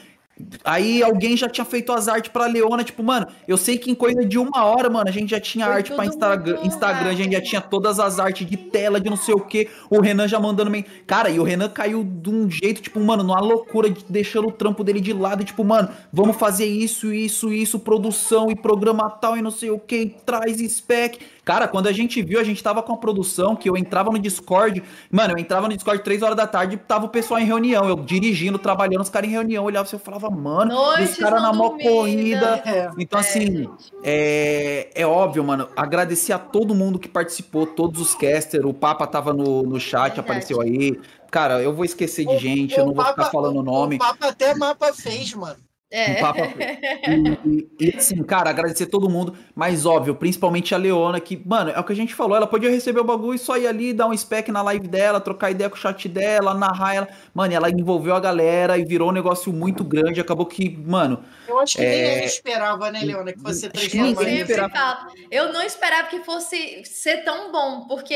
Aí 0.63 1.01
alguém 1.03 1.35
já 1.35 1.49
tinha 1.49 1.65
feito 1.65 1.91
as 1.91 2.07
artes 2.07 2.31
pra 2.31 2.45
Leona, 2.45 2.83
tipo, 2.83 3.03
mano, 3.03 3.27
eu 3.47 3.57
sei 3.57 3.77
que 3.77 3.89
em 3.91 3.95
coisa 3.95 4.25
de 4.25 4.37
uma 4.37 4.63
hora, 4.65 4.89
mano, 4.89 5.09
a 5.09 5.11
gente 5.11 5.31
já 5.31 5.39
tinha 5.39 5.65
Foi 5.65 5.75
arte 5.75 5.93
pra 5.93 6.05
Instagram, 6.05 6.59
Instagram, 6.63 7.09
a 7.09 7.13
gente 7.13 7.33
já 7.33 7.41
tinha 7.41 7.61
todas 7.61 7.99
as 7.99 8.19
artes 8.19 8.47
de 8.47 8.57
tela, 8.57 8.99
de 8.99 9.09
não 9.09 9.17
sei 9.17 9.33
o 9.33 9.41
que. 9.41 9.69
O 9.89 9.99
Renan 9.99 10.27
já 10.27 10.39
mandando 10.39 10.71
meio. 10.71 10.85
Cara, 11.05 11.29
e 11.29 11.39
o 11.39 11.43
Renan 11.43 11.69
caiu 11.69 12.03
de 12.03 12.29
um 12.29 12.49
jeito, 12.49 12.81
tipo, 12.81 12.99
mano, 12.99 13.23
numa 13.23 13.39
loucura, 13.39 13.89
de, 13.89 14.03
deixando 14.07 14.47
o 14.47 14.51
trampo 14.51 14.83
dele 14.83 15.01
de 15.01 15.13
lado, 15.13 15.41
e, 15.41 15.45
tipo, 15.45 15.63
mano, 15.63 15.89
vamos 16.11 16.37
fazer 16.37 16.65
isso, 16.65 17.13
isso, 17.13 17.51
isso, 17.51 17.79
produção 17.79 18.49
e 18.51 18.55
programa 18.55 19.09
tal 19.09 19.37
e 19.37 19.41
não 19.41 19.51
sei 19.51 19.69
o 19.69 19.79
que, 19.79 20.15
traz 20.25 20.57
spec. 20.57 21.19
Cara, 21.43 21.67
quando 21.67 21.87
a 21.87 21.91
gente 21.91 22.21
viu, 22.21 22.39
a 22.39 22.43
gente 22.43 22.61
tava 22.61 22.83
com 22.83 22.93
a 22.93 22.97
produção, 22.97 23.55
que 23.55 23.67
eu 23.67 23.75
entrava 23.75 24.11
no 24.11 24.19
Discord, 24.19 24.83
mano, 25.09 25.33
eu 25.33 25.37
entrava 25.39 25.67
no 25.67 25.73
Discord 25.73 26.03
três 26.03 26.21
horas 26.21 26.35
da 26.37 26.45
tarde, 26.45 26.77
tava 26.77 27.05
o 27.05 27.09
pessoal 27.09 27.39
em 27.39 27.45
reunião, 27.45 27.89
eu 27.89 27.95
dirigindo, 27.95 28.59
trabalhando, 28.59 29.01
os 29.01 29.09
caras 29.09 29.27
em 29.27 29.31
reunião, 29.33 29.63
eu 29.63 29.67
olhava 29.67 29.87
assim, 29.87 29.95
eu 29.95 29.99
falava, 29.99 30.29
mano, 30.29 30.71
os 31.01 31.15
caras 31.17 31.41
na 31.41 31.51
mó 31.51 31.71
corrida. 31.71 32.61
É. 32.65 32.91
Então, 32.97 33.17
É, 33.19 33.21
assim, 33.21 33.67
é, 34.03 34.89
é 34.93 35.05
óbvio, 35.05 35.43
mano, 35.43 35.67
agradecer 35.75 36.33
a 36.33 36.39
todo 36.39 36.75
mundo 36.75 36.99
que 36.99 37.07
participou, 37.07 37.65
todos 37.65 37.99
os 38.01 38.13
casters, 38.13 38.63
o 38.63 38.73
Papa 38.73 39.07
tava 39.07 39.33
no, 39.33 39.63
no 39.63 39.79
chat, 39.79 40.19
apareceu 40.19 40.61
aí. 40.61 40.99
Cara, 41.31 41.61
eu 41.61 41.73
vou 41.73 41.85
esquecer 41.85 42.25
de 42.25 42.35
O- 42.35 42.39
gente, 42.39 42.75
o 42.75 42.81
eu 42.81 42.85
não 42.85 42.93
vou 42.93 43.03
Papa- 43.03 43.23
ficar 43.23 43.31
falando 43.31 43.57
o 43.57 43.63
nome. 43.63 43.95
O 43.95 43.99
Papa 43.99 44.27
até 44.27 44.53
mapa 44.53 44.93
fez, 44.93 45.33
mano. 45.33 45.57
É. 45.91 46.13
Um 46.13 46.21
papo- 46.21 46.41
E, 47.45 47.49
e- 47.49 47.67
e, 47.89 47.97
assim, 47.97 48.23
cara, 48.23 48.49
agradecer 48.49 48.85
todo 48.85 49.09
mundo, 49.09 49.35
mas 49.53 49.85
óbvio, 49.85 50.15
principalmente 50.15 50.73
a 50.73 50.77
Leona, 50.77 51.19
que, 51.19 51.41
mano, 51.45 51.71
é 51.71 51.79
o 51.79 51.83
que 51.83 51.91
a 51.91 51.95
gente 51.95 52.15
falou, 52.15 52.37
ela 52.37 52.47
podia 52.47 52.69
receber 52.69 53.01
o 53.01 53.03
bagulho 53.03 53.33
e 53.35 53.39
só 53.39 53.57
ir 53.57 53.67
ali, 53.67 53.91
dar 53.91 54.07
um 54.07 54.15
spec 54.17 54.49
na 54.51 54.61
live 54.61 54.87
dela, 54.87 55.19
trocar 55.19 55.51
ideia 55.51 55.69
com 55.69 55.75
o 55.75 55.79
chat 55.79 56.07
dela, 56.07 56.53
narrar 56.53 56.95
ela. 56.95 57.07
Mano, 57.33 57.53
ela 57.53 57.69
envolveu 57.69 58.15
a 58.15 58.19
galera 58.19 58.77
e 58.77 58.85
virou 58.85 59.09
um 59.09 59.11
negócio 59.11 59.51
muito 59.51 59.83
grande, 59.83 60.21
acabou 60.21 60.45
que, 60.45 60.69
mano, 60.69 61.23
Eu 61.47 61.59
acho 61.59 61.75
que 61.75 61.81
nem 61.81 61.89
É. 61.89 62.17
ele 62.19 62.25
esperava, 62.25 62.89
né, 62.89 63.01
Leona, 63.03 63.33
que 63.33 63.39
você 63.41 63.69
falo. 63.69 65.11
Eu 65.29 65.51
não 65.51 65.61
esperava 65.61 66.07
que 66.07 66.19
fosse 66.23 66.83
ser 66.85 67.23
tão 67.25 67.51
bom, 67.51 67.87
porque, 67.87 68.15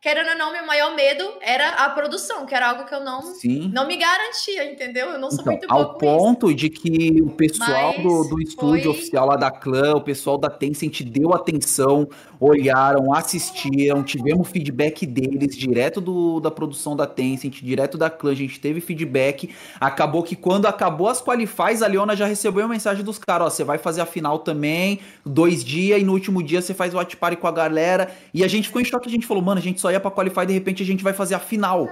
querendo 0.00 0.30
ou 0.30 0.38
não, 0.38 0.52
meu 0.52 0.64
maior 0.64 0.94
medo 0.94 1.24
era 1.40 1.70
a 1.70 1.90
produção, 1.90 2.46
que 2.46 2.54
era 2.54 2.70
algo 2.70 2.84
que 2.84 2.94
eu 2.94 3.00
não, 3.00 3.20
sim. 3.34 3.68
não 3.74 3.86
me 3.86 3.96
garantia, 3.96 4.70
entendeu? 4.70 5.08
Eu 5.10 5.18
não 5.18 5.30
sou 5.30 5.40
Então, 5.40 5.52
muito 5.52 5.66
boa 5.68 5.80
ao 5.82 5.94
ponto 5.94 6.54
de 6.54 6.70
que 6.70 7.20
o 7.20 7.30
pessoal 7.30 7.94
Mas 7.96 8.02
do, 8.02 8.24
do 8.28 8.40
estúdio 8.40 8.84
foi- 8.84 8.92
oficial 8.92 9.26
lá 9.26 9.36
da 9.36 9.50
clã, 9.50 9.94
o 9.96 10.00
pessoal 10.00 10.38
da 10.38 10.48
Tencent 10.48 11.02
deu 11.02 11.34
atenção, 11.34 12.08
olharam, 12.38 13.12
assistiram, 13.12 14.04
tivemos 14.04 14.48
feedback 14.48 15.04
deles, 15.04 15.56
direto 15.56 16.00
do, 16.00 16.38
da 16.38 16.50
produção 16.50 16.94
da 16.94 17.04
Tencent, 17.06 17.60
direto 17.60 17.98
da 17.98 18.08
clã, 18.08 18.30
a 18.30 18.36
gente 18.36 18.60
teve 18.60 18.80
feedback. 18.80 19.52
Acabou 19.80 20.22
que 20.22 20.36
quando 20.36 20.66
acabou 20.66 21.08
as 21.08 21.20
qualifies, 21.20 21.82
a 21.82 21.88
Leona 21.88 22.14
já 22.14 22.26
recebeu 22.26 22.64
a 22.64 22.68
mensagem 22.68 23.04
dos 23.04 23.18
caras, 23.18 23.46
ó, 23.48 23.50
você 23.50 23.64
vai 23.64 23.78
fazer 23.78 24.00
a 24.00 24.06
final 24.06 24.38
também, 24.38 25.00
dois 25.26 25.64
dias, 25.64 26.00
e 26.00 26.04
no 26.04 26.12
último 26.12 26.40
dia 26.40 26.62
você 26.62 26.72
faz 26.72 26.94
o 26.94 26.98
watch 26.98 27.16
party 27.16 27.36
com 27.36 27.48
a 27.48 27.52
galera. 27.52 28.10
E 28.32 28.44
a 28.44 28.48
gente 28.48 28.68
ficou 28.68 28.80
em 28.80 28.84
choque, 28.84 29.08
a 29.08 29.10
gente 29.10 29.26
falou, 29.26 29.42
mano, 29.42 29.58
a 29.58 29.62
gente 29.62 29.80
só 29.80 29.87
ia 29.92 30.00
pra 30.00 30.10
qualify, 30.10 30.46
de 30.46 30.52
repente 30.52 30.82
a 30.82 30.86
gente 30.86 31.04
vai 31.04 31.12
fazer 31.12 31.34
a 31.34 31.38
final, 31.38 31.88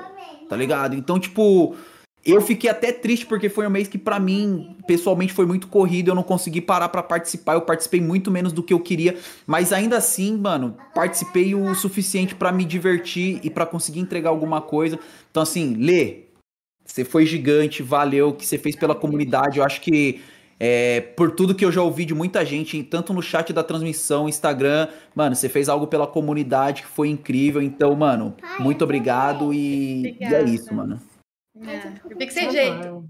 tá 0.49 0.57
ligado? 0.57 0.95
Então, 0.95 1.19
tipo... 1.19 1.75
Eu 2.29 2.41
fiquei 2.41 2.69
até 2.69 2.91
triste 2.91 3.25
porque 3.25 3.49
foi 3.49 3.65
um 3.69 3.71
mês 3.71 3.87
que 3.87 3.97
pra 3.97 4.19
mim, 4.19 4.75
pessoalmente, 4.85 5.33
foi 5.33 5.47
muito 5.47 5.69
corrido, 5.69 6.11
eu 6.11 6.15
não 6.17 6.25
consegui 6.25 6.61
parar 6.61 6.89
pra 6.89 7.01
participar, 7.01 7.55
eu 7.55 7.61
participei 7.61 8.01
muito 8.01 8.33
menos 8.33 8.53
do 8.53 8.65
que 8.65 8.75
eu 8.75 8.81
queria, 8.81 9.17
mas 9.47 9.73
ainda 9.73 9.97
assim, 9.97 10.37
mano, 10.37 10.77
participei 10.93 11.55
o 11.55 11.73
suficiente 11.77 12.35
pra 12.35 12.51
me 12.51 12.65
divertir 12.65 13.39
e 13.45 13.49
pra 13.49 13.65
conseguir 13.65 14.01
entregar 14.01 14.31
alguma 14.31 14.61
coisa. 14.61 14.99
Então 15.31 15.41
assim, 15.41 15.77
Lê, 15.79 16.25
você 16.85 17.05
foi 17.05 17.27
gigante, 17.27 17.81
valeu 17.81 18.31
o 18.31 18.33
que 18.33 18.45
você 18.45 18.59
fez 18.59 18.75
pela 18.75 18.97
comunidade. 18.97 19.59
Eu 19.59 19.65
acho 19.65 19.81
que 19.81 20.21
é, 20.59 21.01
por 21.01 21.33
tudo 21.33 21.55
que 21.55 21.65
eu 21.65 21.73
já 21.73 21.83
ouvi 21.83 22.05
de 22.05 22.15
muita 22.15 22.45
gente, 22.45 22.83
tanto 22.83 23.13
no 23.13 23.23
chat 23.23 23.53
da 23.53 23.63
transmissão, 23.63 24.29
Instagram, 24.29 24.89
mano, 25.15 25.37
você 25.37 25.49
fez 25.49 25.69
algo 25.69 25.87
pela 25.87 26.07
comunidade 26.07 26.83
que 26.83 26.89
foi 26.89 27.09
incrível. 27.09 27.61
Então, 27.63 27.95
mano, 27.95 28.37
muito 28.59 28.83
obrigado 28.83 29.53
e, 29.53 30.17
e 30.21 30.25
é 30.25 30.43
isso, 30.43 30.75
mano. 30.75 31.01
É, 31.63 31.93
eu 32.11 32.19
fico 32.19 32.33
sem 32.33 32.51
jeito. 32.51 33.07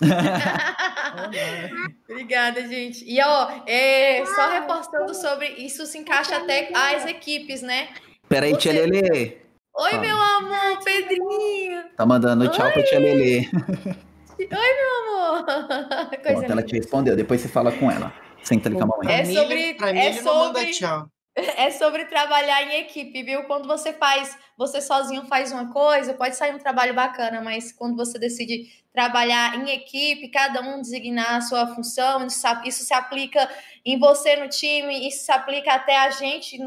Obrigada, 2.08 2.66
gente. 2.66 3.04
E 3.04 3.20
ó, 3.22 3.50
é, 3.66 4.24
só 4.26 4.48
reforçando 4.50 5.14
sobre 5.14 5.48
isso 5.48 5.86
se 5.86 5.98
encaixa 5.98 6.36
até 6.36 6.70
às 6.74 7.06
equipes, 7.06 7.62
né? 7.62 7.88
Pera 8.28 8.46
aí, 8.46 8.56
tia 8.56 8.72
Você- 8.72 8.86
Lelê. 8.86 9.38
Oi, 9.76 9.98
meu 9.98 10.16
amor, 10.16 10.78
Pedrinho. 10.84 11.84
Tá 11.96 12.04
mandando 12.04 12.48
tchau 12.48 12.70
pra 12.72 12.82
tia 12.82 12.98
Lelê. 12.98 13.48
Oi, 14.38 14.46
meu 14.48 15.16
amor. 15.16 15.44
Coisa 16.10 16.22
Pronto, 16.22 16.52
ela 16.52 16.62
te 16.62 16.76
respondeu. 16.76 17.16
Depois 17.16 17.40
você 17.40 17.48
fala 17.48 17.72
com 17.72 17.90
ela. 17.90 18.12
Senta 18.42 18.68
ali 18.68 18.76
com 18.76 18.84
a 18.84 18.86
mamãe. 18.86 19.12
É 19.14 19.24
mim, 19.24 19.34
sobre- 19.34 19.54
ele, 19.62 19.74
pra 19.74 19.92
mim, 19.92 19.98
é 19.98 20.06
ele 20.08 20.20
não 20.22 20.34
manda 20.36 20.58
sobre- 20.60 20.72
tchau. 20.72 21.06
É 21.56 21.70
sobre 21.70 22.04
trabalhar 22.06 22.64
em 22.64 22.80
equipe, 22.80 23.22
viu? 23.22 23.44
Quando 23.44 23.68
você 23.68 23.92
faz, 23.92 24.36
você 24.56 24.80
sozinho 24.80 25.24
faz 25.26 25.52
uma 25.52 25.72
coisa, 25.72 26.12
pode 26.14 26.34
sair 26.34 26.52
um 26.52 26.58
trabalho 26.58 26.94
bacana, 26.94 27.40
mas 27.40 27.70
quando 27.70 27.94
você 27.94 28.18
decide 28.18 28.64
trabalhar 28.92 29.54
em 29.54 29.70
equipe, 29.70 30.30
cada 30.32 30.60
um 30.60 30.80
designar 30.80 31.36
a 31.36 31.40
sua 31.40 31.68
função, 31.76 32.26
isso 32.26 32.82
se 32.84 32.92
aplica 32.92 33.48
em 33.84 33.96
você 34.00 34.34
no 34.34 34.48
time, 34.48 35.06
isso 35.06 35.26
se 35.26 35.30
aplica 35.30 35.74
até 35.74 35.96
a 35.96 36.10
gente 36.10 36.58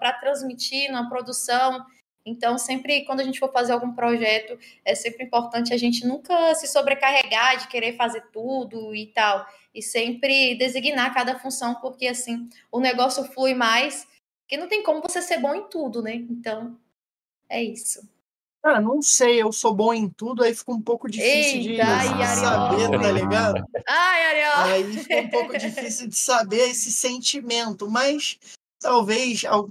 para 0.00 0.12
transmitir 0.14 0.90
na 0.90 1.08
produção. 1.08 1.80
Então, 2.24 2.58
sempre 2.58 3.04
quando 3.04 3.20
a 3.20 3.24
gente 3.24 3.38
for 3.38 3.50
fazer 3.50 3.72
algum 3.72 3.92
projeto, 3.92 4.58
é 4.84 4.94
sempre 4.94 5.24
importante 5.24 5.72
a 5.72 5.76
gente 5.76 6.06
nunca 6.06 6.54
se 6.54 6.66
sobrecarregar 6.66 7.58
de 7.58 7.68
querer 7.68 7.96
fazer 7.96 8.22
tudo 8.32 8.94
e 8.94 9.06
tal. 9.06 9.46
E 9.74 9.82
sempre 9.82 10.54
designar 10.56 11.14
cada 11.14 11.38
função, 11.38 11.76
porque 11.76 12.06
assim 12.06 12.48
o 12.70 12.80
negócio 12.80 13.24
flui 13.24 13.54
mais, 13.54 14.06
porque 14.42 14.56
não 14.56 14.68
tem 14.68 14.82
como 14.82 15.00
você 15.00 15.22
ser 15.22 15.38
bom 15.38 15.54
em 15.54 15.68
tudo, 15.68 16.02
né? 16.02 16.14
Então, 16.14 16.78
é 17.48 17.62
isso. 17.62 18.08
Cara, 18.62 18.78
não 18.78 19.00
sei, 19.00 19.40
eu 19.40 19.50
sou 19.52 19.74
bom 19.74 19.94
em 19.94 20.06
tudo, 20.10 20.42
aí 20.42 20.54
fica 20.54 20.70
um 20.72 20.82
pouco 20.82 21.08
difícil 21.08 21.60
de 21.62 21.70
Eita, 21.70 21.84
ai, 21.86 22.36
saber, 22.36 22.90
tá 22.90 23.10
ligado? 23.10 23.64
Ai, 23.88 24.26
Ariel! 24.26 24.56
Aí 24.74 24.98
fica 24.98 25.16
um 25.16 25.28
pouco 25.30 25.56
difícil 25.56 26.08
de 26.08 26.16
saber 26.18 26.68
esse 26.68 26.92
sentimento, 26.92 27.88
mas 27.90 28.38
talvez, 28.78 29.46
al- 29.46 29.70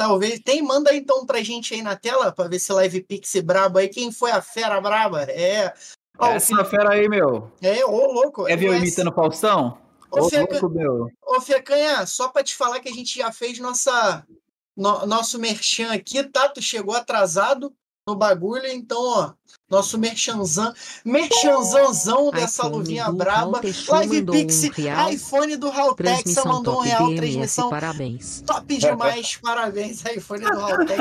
talvez, 0.00 0.40
tem, 0.40 0.62
manda 0.62 0.94
então 0.96 1.26
pra 1.26 1.42
gente 1.42 1.74
aí 1.74 1.82
na 1.82 1.94
tela, 1.94 2.32
pra 2.32 2.48
ver 2.48 2.58
se 2.58 2.72
Live 2.72 3.02
Pix 3.02 3.34
brabo 3.44 3.78
aí, 3.78 3.86
quem 3.88 4.10
foi 4.10 4.30
a 4.30 4.40
fera 4.40 4.80
braba? 4.80 5.24
É, 5.24 5.74
ó, 6.18 6.28
Essa 6.28 6.64
fera 6.64 6.94
aí, 6.94 7.06
meu. 7.06 7.52
É, 7.60 7.84
ô 7.84 8.10
louco. 8.10 8.48
É- 8.48 8.54
imitando 8.54 9.10
o 9.10 9.14
Faustão? 9.14 9.76
Ô, 10.10 10.20
Ô, 10.24 10.30
Feca- 10.30 10.52
louco, 10.58 10.70
meu. 10.70 11.10
Ô, 11.22 11.38
Fecanha, 11.42 12.06
só 12.06 12.28
pra 12.28 12.42
te 12.42 12.56
falar 12.56 12.80
que 12.80 12.88
a 12.88 12.92
gente 12.92 13.18
já 13.18 13.30
fez 13.30 13.58
nossa, 13.58 14.26
no- 14.74 15.04
nosso 15.04 15.38
merchan 15.38 15.92
aqui, 15.92 16.24
tá? 16.24 16.48
Tu 16.48 16.62
chegou 16.62 16.94
atrasado, 16.96 17.70
no 18.06 18.16
bagulho. 18.16 18.66
Então, 18.66 18.98
ó, 18.98 19.32
nosso 19.68 19.98
merchanzão, 19.98 20.72
merchanzãozão 21.04 22.30
dessa 22.30 22.62
iPhone 22.62 22.76
luvinha 22.76 23.10
braba. 23.12 23.58
Haltex 23.58 23.86
Live 23.86 24.22
Pix, 24.24 24.64
um 24.64 24.70
real. 24.70 25.10
iPhone 25.10 25.56
do 25.56 25.68
Haltex 25.68 26.10
Transmissão 26.10 26.44
mandou 26.44 26.74
um 26.74 26.76
top 26.78 26.88
real, 26.88 27.14
transmissão 27.14 27.70
parabéns. 27.70 28.42
top 28.44 28.76
demais, 28.76 29.36
parabéns, 29.42 30.04
iPhone 30.04 30.42
do 30.42 30.58
Haltex. 30.60 31.00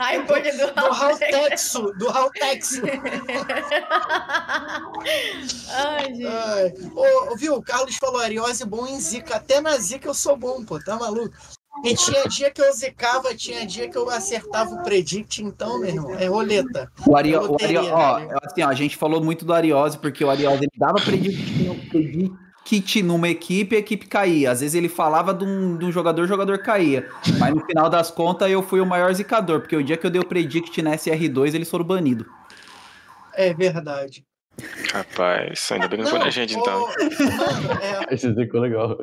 Ai, 0.00 0.24
pode 0.26 0.50
do 0.50 0.74
do 0.74 0.86
Haltexo, 0.92 1.92
do 1.98 2.08
Haltex. 2.08 2.80
Ai, 5.70 6.14
gente. 6.14 6.26
Ai. 6.26 6.72
Ô, 6.94 7.36
viu, 7.36 7.54
o 7.54 7.62
Carlos 7.62 7.96
falou 7.96 8.20
Ariose 8.20 8.64
bom 8.64 8.86
em 8.86 8.98
Zica. 9.00 9.36
Até 9.36 9.60
na 9.60 9.76
Zica 9.78 10.08
eu 10.08 10.14
sou 10.14 10.36
bom, 10.36 10.64
pô, 10.64 10.80
tá 10.80 10.96
maluco? 10.96 11.36
E 11.82 11.94
tinha 11.94 12.28
dia 12.28 12.50
que 12.50 12.62
eu 12.62 12.72
zicava, 12.72 13.34
tinha 13.34 13.66
dia 13.66 13.88
que 13.88 13.98
eu 13.98 14.08
acertava 14.08 14.74
o 14.74 14.82
predict, 14.82 15.42
então, 15.42 15.80
meu 15.80 15.88
irmão, 15.88 16.10
é 16.14 16.26
roleta. 16.26 16.90
O 17.06 17.16
Ario, 17.16 17.36
É 17.36 17.40
o 17.40 17.46
loteria, 17.52 17.80
Ario, 17.80 17.92
ó, 17.92 18.18
né? 18.20 18.38
assim, 18.42 18.62
ó, 18.62 18.68
a 18.68 18.74
gente 18.74 18.96
falou 18.96 19.22
muito 19.22 19.44
do 19.44 19.52
Ariose, 19.52 19.98
porque 19.98 20.24
o 20.24 20.30
Ariose 20.30 20.62
ele 20.62 20.70
dava 20.76 21.00
predict, 21.00 21.90
predict 21.90 23.02
numa 23.02 23.28
equipe 23.28 23.76
a 23.76 23.78
equipe 23.78 24.06
caía. 24.06 24.50
Às 24.50 24.60
vezes 24.60 24.74
ele 24.74 24.88
falava 24.88 25.34
de 25.34 25.44
um, 25.44 25.76
de 25.76 25.84
um 25.84 25.92
jogador, 25.92 26.22
o 26.22 26.26
jogador 26.26 26.58
caía. 26.58 27.08
Mas 27.38 27.54
no 27.54 27.64
final 27.66 27.90
das 27.90 28.10
contas 28.10 28.50
eu 28.50 28.62
fui 28.62 28.80
o 28.80 28.86
maior 28.86 29.12
zicador, 29.12 29.60
porque 29.60 29.76
o 29.76 29.82
dia 29.82 29.96
que 29.96 30.06
eu 30.06 30.10
dei 30.10 30.20
o 30.20 30.26
predict 30.26 30.80
na 30.80 30.92
SR2 30.92 31.54
eles 31.54 31.68
foram 31.68 31.84
banidos. 31.84 32.26
É 33.34 33.52
verdade. 33.52 34.24
Rapaz, 34.92 35.68
ainda 35.72 35.88
bem 35.88 35.98
que 35.98 36.04
não 36.04 36.10
foi 36.10 36.18
na 36.20 36.30
gente, 36.30 36.54
então. 36.56 36.80
mano, 36.80 37.72
é, 37.82 38.14
Esse 38.14 38.32
ficou 38.34 38.60
legal. 38.60 38.96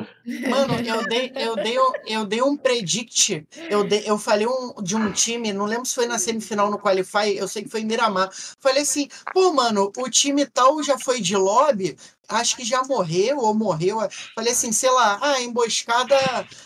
Mano, 0.49 0.76
eu 0.86 1.06
dei, 1.07 1.32
eu 1.36 1.56
dei, 1.56 1.78
um- 1.80 1.91
eu 2.07 2.26
dei 2.26 2.41
um 2.41 2.56
predict. 2.56 3.45
Eu, 3.69 3.84
dei, 3.84 4.03
eu 4.06 4.18
falei 4.18 4.48
um, 4.48 4.73
de 4.82 4.95
um 4.95 5.11
time, 5.11 5.52
não 5.52 5.65
lembro 5.65 5.86
se 5.86 5.95
foi 5.95 6.06
na 6.06 6.18
semifinal 6.18 6.72
no 6.72 6.80
Qualify, 6.80 7.36
eu 7.36 7.48
sei 7.48 7.64
que 7.64 7.69
foi 7.69 7.82
em 7.82 7.86
Miramar. 7.86 8.30
Falei 8.60 8.84
assim, 8.84 9.10
pô, 9.34 9.52
mano, 9.53 9.91
o 9.98 10.10
time 10.10 10.45
tal 10.45 10.82
já 10.82 10.98
foi 10.98 11.19
de 11.19 11.36
lobby, 11.36 11.98
acho 12.32 12.56
que 12.56 12.64
já 12.64 12.82
morreu 12.84 13.38
ou 13.40 13.53
morreu. 13.53 13.99
Falei 14.36 14.53
assim, 14.53 14.72
sei 14.72 14.90
lá, 14.91 15.20
ah, 15.22 15.34
a 15.34 15.41
emboscada, 15.41 16.16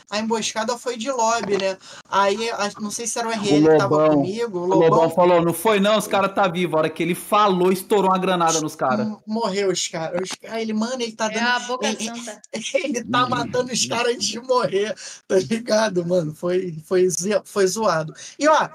a 0.10 0.20
emboscada 0.20 0.78
foi 0.78 0.98
de 0.98 1.12
lobby, 1.12 1.58
né? 1.58 1.78
Aí, 2.10 2.38
não 2.80 2.92
sei 2.92 3.08
se 3.08 3.18
era 3.20 3.28
o 3.28 3.32
RL 3.32 3.68
que 3.70 3.78
tava 3.78 3.96
Lobão. 3.98 4.16
comigo, 4.18 4.60
o 4.60 4.62
O 4.64 4.66
Lobão 4.68 4.90
Lobão. 4.90 5.10
falou, 5.12 5.42
não 5.42 5.54
foi 5.54 5.80
não, 5.80 5.98
os 5.98 6.08
caras 6.08 6.34
tá 6.34 6.48
vivo. 6.48 6.76
A 6.76 6.80
hora 6.80 6.90
que 6.90 7.02
ele 7.04 7.16
falou, 7.16 7.72
estourou 7.72 8.12
uma 8.12 8.18
granada 8.20 8.62
nos 8.62 8.76
caras. 8.76 9.08
M- 9.08 9.18
Morreu 9.26 9.70
os 9.72 9.88
caras. 9.88 10.22
Os- 10.22 10.50
Aí 10.50 10.62
ele, 10.62 10.74
mano, 10.74 11.02
ele 11.02 11.12
tá 11.14 11.26
É 11.26 11.30
dando. 11.30 11.48
a 11.48 11.60
boca 11.60 11.88
ele- 11.88 12.04
santa. 12.06 12.42
Ele 12.86 13.04
tá 13.04 13.28
matando 13.28 13.72
os 13.72 13.86
caras 13.86 14.14
antes 14.14 14.28
de 14.28 14.40
morrer, 14.40 14.94
tá 15.28 15.38
ligado, 15.40 16.06
mano? 16.06 16.34
Foi, 16.36 16.76
foi, 16.86 17.08
foi 17.44 17.68
zoado. 17.68 18.14
E 18.38 18.48
ó, 18.48 18.70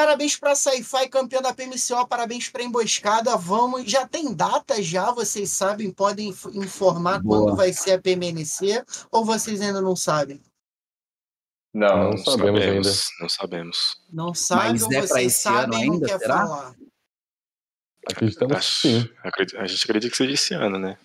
parabéns 0.00 0.34
pra 0.36 0.54
Sci-Fi, 0.54 1.08
campeão 1.10 1.42
da 1.42 1.52
PMCO, 1.52 2.06
parabéns 2.08 2.48
pra 2.48 2.62
Emboscada. 2.62 3.36
Vamos, 3.36 3.84
já 3.90 4.06
tem 4.08 4.34
data 4.34 4.82
já, 4.82 5.10
vocês 5.10 5.50
sabem, 5.50 5.90
podem 5.92 6.28
inf- 6.30 6.46
informar 6.54 7.20
Boa. 7.22 7.42
quando 7.44 7.56
vai 7.56 7.70
ser 7.72 7.92
a 7.92 8.00
PMNC, 8.00 8.82
ou 9.10 9.24
vocês 9.26 9.60
ainda 9.60 9.80
não 9.82 9.94
sabem? 9.94 10.40
Não, 11.74 12.10
Não 12.12 12.16
sabemos 12.18 12.60
ainda. 12.62 12.90
Não 13.20 13.28
sabemos. 13.28 14.02
Não 14.10 14.34
sabem 14.34 14.72
Mas 14.72 14.82
ou 14.82 14.92
é 14.92 15.00
vocês 15.02 15.26
esse 15.34 15.48
ano 15.48 15.56
sabem 15.74 15.86
não 15.86 15.92
ainda, 15.94 16.06
quer 16.06 16.18
será? 16.18 16.36
falar? 16.38 16.74
Acreditamos 18.10 18.56
que 18.56 18.88
sim. 18.88 19.10
acredito- 19.22 19.58
a 19.60 19.66
gente 19.66 19.84
acredita 19.84 20.10
que 20.10 20.16
seja 20.16 20.32
esse 20.32 20.54
ano, 20.54 20.78
né? 20.78 20.98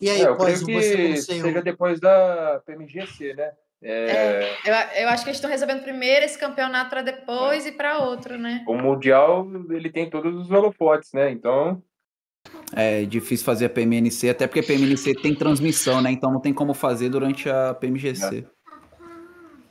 E 0.00 0.08
aí, 0.08 0.22
É, 0.22 0.26
eu 0.28 0.36
Pós, 0.36 0.62
creio 0.62 0.80
você 0.82 0.96
que 0.96 1.08
não 1.08 1.16
sei. 1.22 1.42
seja 1.42 1.62
depois 1.62 2.00
da 2.00 2.60
PMGC, 2.64 3.34
né? 3.34 3.52
É, 3.82 4.56
Eu, 4.66 5.02
eu 5.02 5.08
acho 5.08 5.22
que 5.24 5.30
eles 5.30 5.38
estão 5.38 5.50
resolvendo 5.50 5.82
primeiro 5.82 6.24
esse 6.24 6.38
campeonato 6.38 6.90
para 6.90 7.02
depois 7.02 7.66
e 7.66 7.72
para 7.72 7.98
outro, 7.98 8.36
né? 8.36 8.62
O 8.68 8.74
Mundial, 8.74 9.46
ele 9.70 9.90
tem 9.90 10.08
todos 10.08 10.34
os 10.34 10.50
holofotes, 10.50 11.12
né? 11.12 11.30
Então, 11.30 11.82
É 12.74 13.04
difícil 13.04 13.44
fazer 13.44 13.66
a 13.66 13.70
PMNC, 13.70 14.30
até 14.30 14.46
porque 14.46 14.60
a 14.60 14.62
PMNC 14.62 15.14
tem 15.14 15.34
transmissão, 15.34 16.00
né? 16.00 16.10
Então 16.10 16.32
não 16.32 16.40
tem 16.40 16.52
como 16.52 16.72
fazer 16.72 17.08
durante 17.08 17.48
a 17.48 17.74
PMGC. 17.74 18.46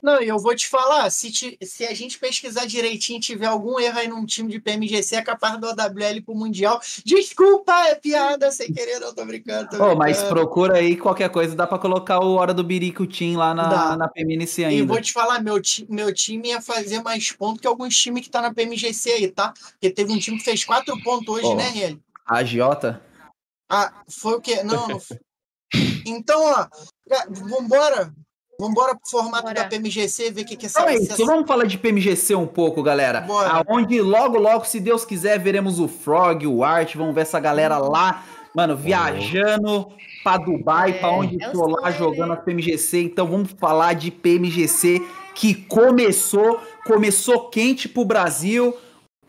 Não, 0.02 0.22
e 0.22 0.28
eu 0.28 0.40
vou 0.40 0.56
te 0.56 0.68
falar, 0.68 1.10
se, 1.10 1.32
ti- 1.32 1.58
se 1.64 1.86
a 1.86 1.94
gente 1.94 2.18
pesquisar 2.18 2.66
direitinho 2.66 3.18
e 3.18 3.22
tiver 3.22 3.46
algum 3.48 3.80
erro 3.80 4.00
aí 4.00 4.08
num 4.08 4.26
time 4.26 4.50
de 4.52 4.60
PMGC, 4.60 5.16
é 5.18 5.22
capaz 5.22 5.60
do 5.60 5.68
OWL 5.68 6.22
pro 6.26 6.36
Mundial. 6.36 6.80
Desculpa, 7.06 7.74
é 7.88 7.96
piada, 7.96 8.52
sem 8.52 8.72
querer, 8.72 9.00
não 9.00 9.14
tô 9.14 9.26
brincando. 9.26 9.70
Tô 9.70 9.84
Ô, 9.84 9.96
mas 9.96 10.18
brincando. 10.18 10.36
procura 10.36 10.78
aí 10.78 10.96
qualquer 10.96 11.30
coisa, 11.30 11.56
dá 11.56 11.68
pra 11.68 11.78
colocar 11.80 12.20
o 12.20 12.36
Hora 12.36 12.54
do 12.54 12.64
Birico 12.64 13.06
Team 13.06 13.38
lá 13.38 13.54
na, 13.54 13.68
Dá. 13.68 13.98
na 13.98 14.08
PMNC 14.08 14.62
E 14.62 14.66
ainda. 14.66 14.86
vou 14.94 15.02
te 15.02 15.12
falar, 15.12 15.42
meu, 15.44 15.62
ti- 15.62 15.86
meu 15.90 16.14
time 16.14 16.50
ia 16.50 16.62
fazer 16.62 17.02
mais 17.02 17.32
pontos 17.32 17.62
que 17.62 17.68
alguns 17.68 17.96
times 17.98 18.24
que 18.24 18.30
tá 18.30 18.42
na 18.42 18.54
PMGC 18.54 19.12
aí, 19.12 19.28
tá? 19.30 19.54
Porque 19.72 19.90
teve 19.90 20.12
um 20.14 20.18
time 20.20 20.38
que 20.38 20.44
fez 20.44 20.64
quatro 20.64 20.98
pontos 21.04 21.28
hoje, 21.36 21.48
Ó. 21.48 21.56
né, 21.56 21.70
Relly? 21.70 22.02
A 22.26 22.38
Agiota? 22.38 23.02
Ah, 23.70 24.04
foi 24.08 24.34
o 24.36 24.42
quê? 24.42 24.64
Não, 24.64 24.88
não 24.88 25.00
foi. 25.00 25.20
Então, 26.06 26.42
ó, 26.44 26.68
ga- 27.08 27.28
vambora. 28.60 28.90
Vambora 28.90 28.96
pro 28.96 29.10
formato 29.10 29.44
Bora. 29.44 29.54
da 29.56 29.66
PMGC, 29.66 30.32
ver 30.32 30.42
o 30.42 30.46
que, 30.46 30.56
que 30.56 30.66
essa, 30.66 30.80
Então 30.82 30.90
é 30.92 30.96
essa- 30.96 31.14
isso, 31.14 31.26
vamos 31.26 31.48
falar 31.48 31.66
de 31.66 31.78
PMGC 31.78 32.36
um 32.36 32.46
pouco, 32.48 32.84
galera. 32.84 33.22
Bora. 33.22 33.64
Aonde 33.68 34.02
logo, 34.02 34.38
logo, 34.38 34.66
se 34.66 34.80
Deus 34.80 35.06
quiser, 35.06 35.40
veremos 35.40 35.80
o 35.80 35.88
Frog, 35.88 36.46
o 36.46 36.64
Art, 36.64 36.96
vamos 36.96 37.16
ver 37.16 37.22
essa 37.22 37.40
galera 37.40 37.78
lá, 37.78 38.24
mano, 38.56 38.76
viajando 38.76 39.88
pra 40.24 40.38
Dubai, 40.38 40.92
É, 40.92 40.94
pra 40.94 41.12
onde 41.12 41.42
é 41.42 41.52
for 41.52 41.68
lá 41.70 41.92
jogando 41.92 42.30
né? 42.30 42.34
a 42.34 42.38
PMGC. 42.38 43.02
Então 43.04 43.26
vamos 43.28 43.52
falar 43.58 43.94
de 43.94 44.12
PMGC 44.12 45.02
que 45.36 45.54
começou, 45.56 46.60
começou 46.86 47.50
quente 47.50 47.88
pro 47.88 48.04
Brasil. 48.04 48.76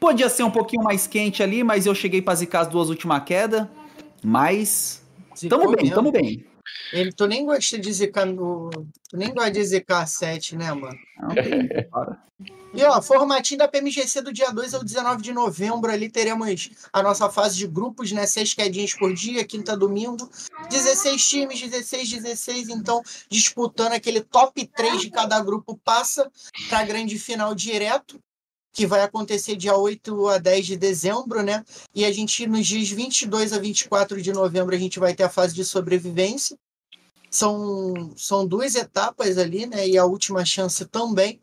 Podia 0.00 0.28
ser 0.28 0.42
um 0.42 0.50
pouquinho 0.50 0.82
mais 0.82 1.06
quente 1.06 1.42
ali, 1.42 1.62
mas 1.62 1.86
eu 1.86 1.94
cheguei 1.94 2.20
pra 2.22 2.34
zicar 2.34 2.60
as 2.62 2.68
duas 2.68 2.88
últimas 2.88 3.22
quedas. 3.22 3.66
Mas 4.24 5.02
Zicou 5.38 5.58
tamo 5.58 5.70
bem, 5.72 5.82
mesmo. 5.84 5.94
tamo 5.94 6.10
bem. 6.12 6.44
Ele, 6.92 7.12
tu 7.12 7.26
nem 7.26 7.44
gosta 7.44 7.78
de 7.78 7.92
zicar 7.92 8.26
no. 8.26 8.70
Tu 9.08 9.16
nem 9.16 9.32
gosta 9.32 9.50
de 9.50 9.64
zicar 9.64 10.06
7, 10.06 10.56
né, 10.56 10.72
mano? 10.72 10.98
Não. 11.18 11.30
E 12.72 12.84
ó, 12.84 13.02
formatinho 13.02 13.58
da 13.58 13.66
PMGC 13.66 14.22
do 14.22 14.32
dia 14.32 14.50
2 14.52 14.74
ao 14.74 14.84
19 14.84 15.22
de 15.22 15.32
novembro. 15.32 15.90
Ali 15.90 16.08
teremos 16.08 16.70
a 16.92 17.02
nossa 17.02 17.28
fase 17.28 17.56
de 17.56 17.66
grupos, 17.66 18.12
né? 18.12 18.26
Seis 18.26 18.54
quedinhas 18.54 18.94
por 18.94 19.12
dia, 19.12 19.44
quinta, 19.44 19.76
domingo. 19.76 20.30
16 20.70 21.28
times, 21.28 21.60
16, 21.60 22.10
16. 22.12 22.68
Então, 22.68 23.02
disputando 23.28 23.92
aquele 23.92 24.20
top 24.20 24.64
3 24.64 25.00
de 25.00 25.10
cada 25.10 25.40
grupo, 25.40 25.76
passa 25.84 26.30
para 26.68 26.78
a 26.78 26.84
grande 26.84 27.18
final 27.18 27.54
direto, 27.56 28.22
que 28.72 28.86
vai 28.86 29.02
acontecer 29.02 29.56
dia 29.56 29.76
8 29.76 30.28
a 30.28 30.38
10 30.38 30.66
de 30.66 30.76
dezembro, 30.76 31.42
né? 31.42 31.64
E 31.94 32.04
a 32.04 32.12
gente, 32.12 32.46
nos 32.46 32.66
dias 32.66 32.88
22 32.88 33.52
a 33.52 33.58
24 33.58 34.20
de 34.22 34.32
novembro, 34.32 34.74
a 34.74 34.78
gente 34.78 34.98
vai 34.98 35.14
ter 35.14 35.24
a 35.24 35.28
fase 35.28 35.54
de 35.54 35.64
sobrevivência. 35.64 36.56
São, 37.30 38.12
são 38.16 38.46
duas 38.46 38.74
etapas 38.74 39.38
ali, 39.38 39.66
né? 39.66 39.88
E 39.88 39.98
a 39.98 40.04
última 40.04 40.44
chance 40.44 40.84
também. 40.86 41.40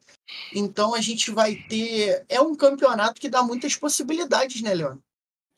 Então 0.53 0.93
a 0.93 1.01
gente 1.01 1.31
vai 1.31 1.55
ter. 1.55 2.25
É 2.27 2.41
um 2.41 2.55
campeonato 2.55 3.19
que 3.19 3.29
dá 3.29 3.41
muitas 3.41 3.75
possibilidades, 3.75 4.61
né, 4.61 4.73
Leon? 4.73 4.97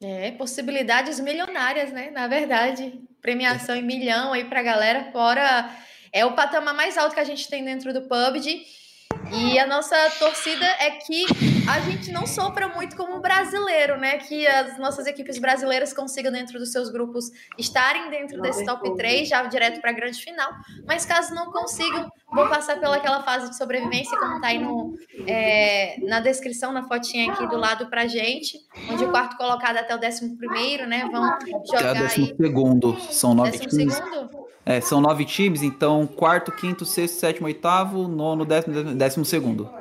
É, 0.01 0.31
possibilidades 0.31 1.19
milionárias, 1.19 1.91
né? 1.91 2.09
Na 2.11 2.27
verdade, 2.27 3.01
premiação 3.21 3.75
em 3.75 3.83
milhão 3.83 4.31
aí 4.31 4.45
pra 4.45 4.63
galera, 4.63 5.11
fora 5.11 5.75
é 6.11 6.25
o 6.25 6.35
patamar 6.35 6.73
mais 6.73 6.97
alto 6.97 7.13
que 7.13 7.19
a 7.19 7.25
gente 7.25 7.47
tem 7.49 7.63
dentro 7.63 7.93
do 7.93 8.03
PUBG. 8.03 8.65
E 9.31 9.59
a 9.59 9.67
nossa 9.67 9.95
torcida 10.17 10.65
é 10.65 10.91
que 10.91 11.25
a 11.69 11.79
gente 11.81 12.11
não 12.11 12.25
sofra 12.25 12.67
muito 12.67 12.95
como 12.95 13.19
brasileiro, 13.19 13.97
né? 13.97 14.17
Que 14.17 14.47
as 14.47 14.79
nossas 14.79 15.05
equipes 15.05 15.37
brasileiras 15.37 15.93
consigam, 15.93 16.31
dentro 16.31 16.57
dos 16.57 16.71
seus 16.71 16.89
grupos, 16.89 17.29
estarem 17.57 18.09
dentro 18.09 18.41
desse 18.41 18.65
top 18.65 18.95
3, 18.95 19.27
já 19.27 19.43
direto 19.43 19.79
para 19.81 19.91
a 19.91 19.93
grande 19.93 20.19
final. 20.19 20.49
Mas 20.87 21.05
caso 21.05 21.33
não 21.35 21.51
consigam, 21.51 22.11
vão 22.33 22.49
passar 22.49 22.79
pelaquela 22.79 23.21
fase 23.21 23.49
de 23.49 23.57
sobrevivência, 23.57 24.17
como 24.17 24.41
tá 24.41 24.47
aí 24.47 24.59
no, 24.59 24.95
é, 25.27 25.97
na 26.01 26.19
descrição, 26.19 26.71
na 26.71 26.87
fotinha 26.87 27.31
aqui 27.31 27.45
do 27.47 27.57
lado 27.57 27.87
pra 27.87 28.07
gente, 28.07 28.59
onde 28.89 29.05
o 29.05 29.11
quarto 29.11 29.37
colocado 29.37 29.77
até 29.77 29.93
o 29.93 29.99
décimo 29.99 30.37
primeiro, 30.37 30.87
né? 30.87 31.07
Vão 31.11 31.23
Até 31.23 31.55
o 31.55 31.65
jogar 31.65 31.93
décimo 31.93 32.25
aí. 32.27 32.35
segundo. 32.35 32.99
São 33.11 33.33
nove 33.35 33.51
Décimo 33.51 33.69
times. 33.69 33.93
segundo? 33.93 34.49
É, 34.65 34.79
são 34.81 35.01
nove 35.01 35.25
times, 35.25 35.63
então 35.63 36.05
quarto, 36.05 36.51
quinto, 36.51 36.85
sexto, 36.85 37.15
sétimo, 37.19 37.47
oitavo, 37.47 38.07
nono, 38.07 38.45
décimo, 38.45 38.93
décimo 38.93 39.08
segundo. 39.25 39.71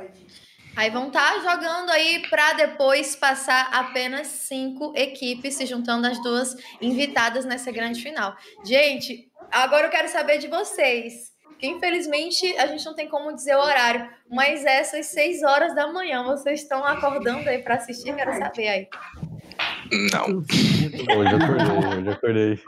Aí 0.76 0.90
vão 0.90 1.08
estar 1.08 1.40
jogando 1.40 1.90
aí 1.90 2.22
para 2.30 2.52
depois 2.52 3.16
passar 3.16 3.68
apenas 3.72 4.28
cinco 4.28 4.92
equipes 4.94 5.56
se 5.56 5.66
juntando 5.66 6.06
as 6.06 6.22
duas 6.22 6.54
invitadas 6.80 7.44
nessa 7.44 7.72
grande 7.72 8.00
final. 8.00 8.36
Gente, 8.64 9.28
agora 9.50 9.88
eu 9.88 9.90
quero 9.90 10.08
saber 10.08 10.38
de 10.38 10.46
vocês. 10.46 11.36
Que 11.58 11.66
infelizmente 11.66 12.46
a 12.56 12.68
gente 12.68 12.86
não 12.86 12.94
tem 12.94 13.08
como 13.08 13.34
dizer 13.34 13.56
o 13.56 13.60
horário, 13.60 14.08
mas 14.30 14.64
essas 14.64 15.06
seis 15.06 15.42
horas 15.42 15.74
da 15.74 15.88
manhã 15.88 16.22
vocês 16.22 16.62
estão 16.62 16.84
acordando 16.84 17.50
aí 17.50 17.60
para 17.60 17.74
assistir? 17.74 18.14
Quero 18.14 18.38
saber 18.38 18.68
aí. 18.68 18.88
Não. 20.12 20.38
Hoje 20.38 21.32
eu 21.32 21.38
acordei, 21.38 21.98
hoje 21.98 22.08
acordei. 22.10 22.62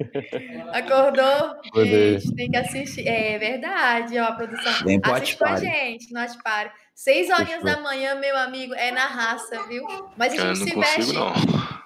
Acordou? 0.73 1.61
Acordei. 1.67 2.19
Gente, 2.19 2.35
tem 2.35 2.51
que 2.51 2.57
assistir. 2.57 3.07
É 3.07 3.39
verdade, 3.39 4.19
ó, 4.19 4.25
a 4.25 4.33
produção. 4.33 4.73
Vem 4.85 5.01
Assiste 5.03 5.37
com 5.37 5.45
a 5.45 5.57
gente 5.57 6.13
no 6.13 6.21
Watch 6.21 6.39
Party. 6.43 6.75
Seis 6.95 7.31
horinhas 7.31 7.63
da 7.63 7.81
manhã, 7.81 8.15
meu 8.17 8.37
amigo, 8.37 8.75
é 8.75 8.91
na 8.91 9.07
raça, 9.07 9.63
viu? 9.69 9.87
Mas 10.17 10.33
a 10.33 10.37
gente 10.37 10.41
eu 10.41 10.47
não 10.49 10.55
se 10.55 10.75
consigo, 10.75 11.07
veste. 11.07 11.15
não. 11.15 11.33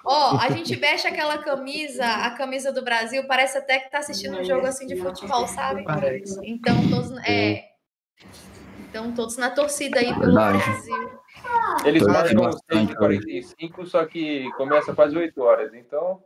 Ó, 0.05 0.37
a 0.37 0.51
gente 0.51 0.75
veste 0.75 1.07
aquela 1.07 1.37
camisa, 1.37 2.05
a 2.05 2.31
camisa 2.31 2.71
do 2.71 2.83
Brasil, 2.83 3.25
parece 3.27 3.57
até 3.57 3.79
que 3.79 3.89
tá 3.89 3.99
assistindo 3.99 4.37
um 4.37 4.43
jogo 4.43 4.67
assim 4.67 4.85
de 4.85 4.95
futebol, 4.97 5.47
sabe? 5.47 5.83
Então 6.43 6.89
todos. 6.89 7.17
É. 7.25 7.63
Então 8.89 9.11
todos 9.13 9.37
na 9.37 9.49
torcida 9.49 9.99
aí 9.99 10.07
pelo 10.13 10.19
Verdade. 10.33 10.57
Brasil. 10.57 11.14
Eles 11.85 12.03
marcam 12.03 12.41
bastante, 12.43 12.93
6h45, 12.95 13.85
só 13.85 14.05
que 14.05 14.49
começa 14.57 14.93
quase 14.93 15.15
8 15.17 15.41
horas. 15.41 15.73
Então, 15.73 16.19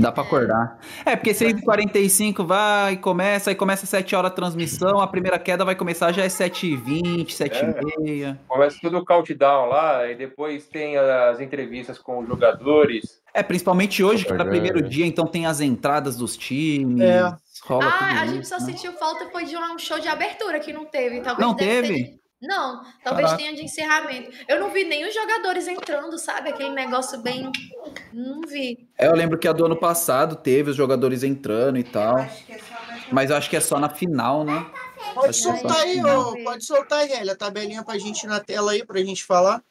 Dá 0.00 0.12
pra 0.12 0.22
acordar. 0.22 0.78
É, 1.04 1.16
porque 1.16 1.32
6h45 1.32 2.44
vai, 2.46 2.96
começa, 2.98 3.50
aí 3.50 3.56
começa 3.56 3.82
às 3.82 3.88
7 3.90 4.14
horas 4.14 4.30
a 4.30 4.34
transmissão, 4.34 5.00
a 5.00 5.08
primeira 5.08 5.40
queda 5.40 5.64
vai 5.64 5.74
começar 5.74 6.12
já 6.12 6.22
é 6.22 6.28
7h20, 6.28 7.26
7h30. 7.30 8.38
começa 8.46 8.78
tudo 8.80 8.98
o 8.98 9.04
countdown 9.04 9.66
lá, 9.66 10.08
e 10.08 10.14
depois 10.14 10.68
tem 10.68 10.96
as 10.96 11.40
entrevistas 11.40 11.98
com 11.98 12.20
os 12.20 12.28
jogadores. 12.28 13.20
É, 13.34 13.42
principalmente 13.42 14.04
hoje, 14.04 14.24
que 14.24 14.32
era 14.32 14.44
É. 14.44 14.48
primeiro 14.48 14.80
dia, 14.80 15.04
então 15.04 15.26
tem 15.26 15.46
as 15.46 15.60
entradas 15.60 16.16
dos 16.16 16.36
times. 16.36 17.00
É. 17.00 17.34
Rola 17.64 17.86
Ah, 17.86 17.90
tudo 17.98 18.04
a 18.20 18.24
isso, 18.24 18.34
gente 18.36 18.48
só 18.48 18.58
né? 18.60 18.64
sentiu 18.66 18.92
falta 18.92 19.28
foi 19.32 19.44
de 19.46 19.56
um 19.56 19.78
show 19.80 19.98
de 19.98 20.06
abertura 20.06 20.60
que 20.60 20.72
não 20.72 20.84
teve. 20.84 21.20
Talvez 21.22 21.44
Não 21.46 21.54
deve 21.56 21.88
teve? 21.88 22.17
Não, 22.40 22.82
talvez 23.02 23.30
Caraca. 23.30 23.36
tenha 23.36 23.54
de 23.54 23.64
encerramento. 23.64 24.30
Eu 24.46 24.60
não 24.60 24.70
vi 24.70 24.84
nem 24.84 25.06
os 25.06 25.12
jogadores 25.12 25.66
entrando, 25.66 26.16
sabe? 26.18 26.50
Aquele 26.50 26.70
negócio 26.70 27.18
bem. 27.20 27.50
Não 28.12 28.42
vi. 28.42 28.88
É, 28.96 29.08
eu 29.08 29.14
lembro 29.14 29.38
que 29.38 29.48
a 29.48 29.52
do 29.52 29.64
ano 29.64 29.76
passado 29.76 30.36
teve 30.36 30.70
os 30.70 30.76
jogadores 30.76 31.24
entrando 31.24 31.78
e 31.78 31.84
tal. 31.84 32.14
Mas 33.10 33.30
eu 33.30 33.36
acho 33.36 33.50
que 33.50 33.56
é 33.56 33.60
só 33.60 33.80
na 33.80 33.88
final, 33.88 34.44
né? 34.44 34.70
Pode 35.14 35.30
Acho 35.30 35.48
é 35.48 35.58
soltar 35.58 35.80
aí, 35.80 36.04
ô, 36.04 36.44
pode 36.44 36.64
soltar 36.64 36.98
aí, 37.00 37.28
a 37.28 37.36
tabelinha 37.36 37.82
pra 37.82 37.98
gente 37.98 38.26
na 38.26 38.40
tela 38.40 38.72
aí, 38.72 38.84
pra 38.84 39.02
gente 39.02 39.24
falar. 39.24 39.62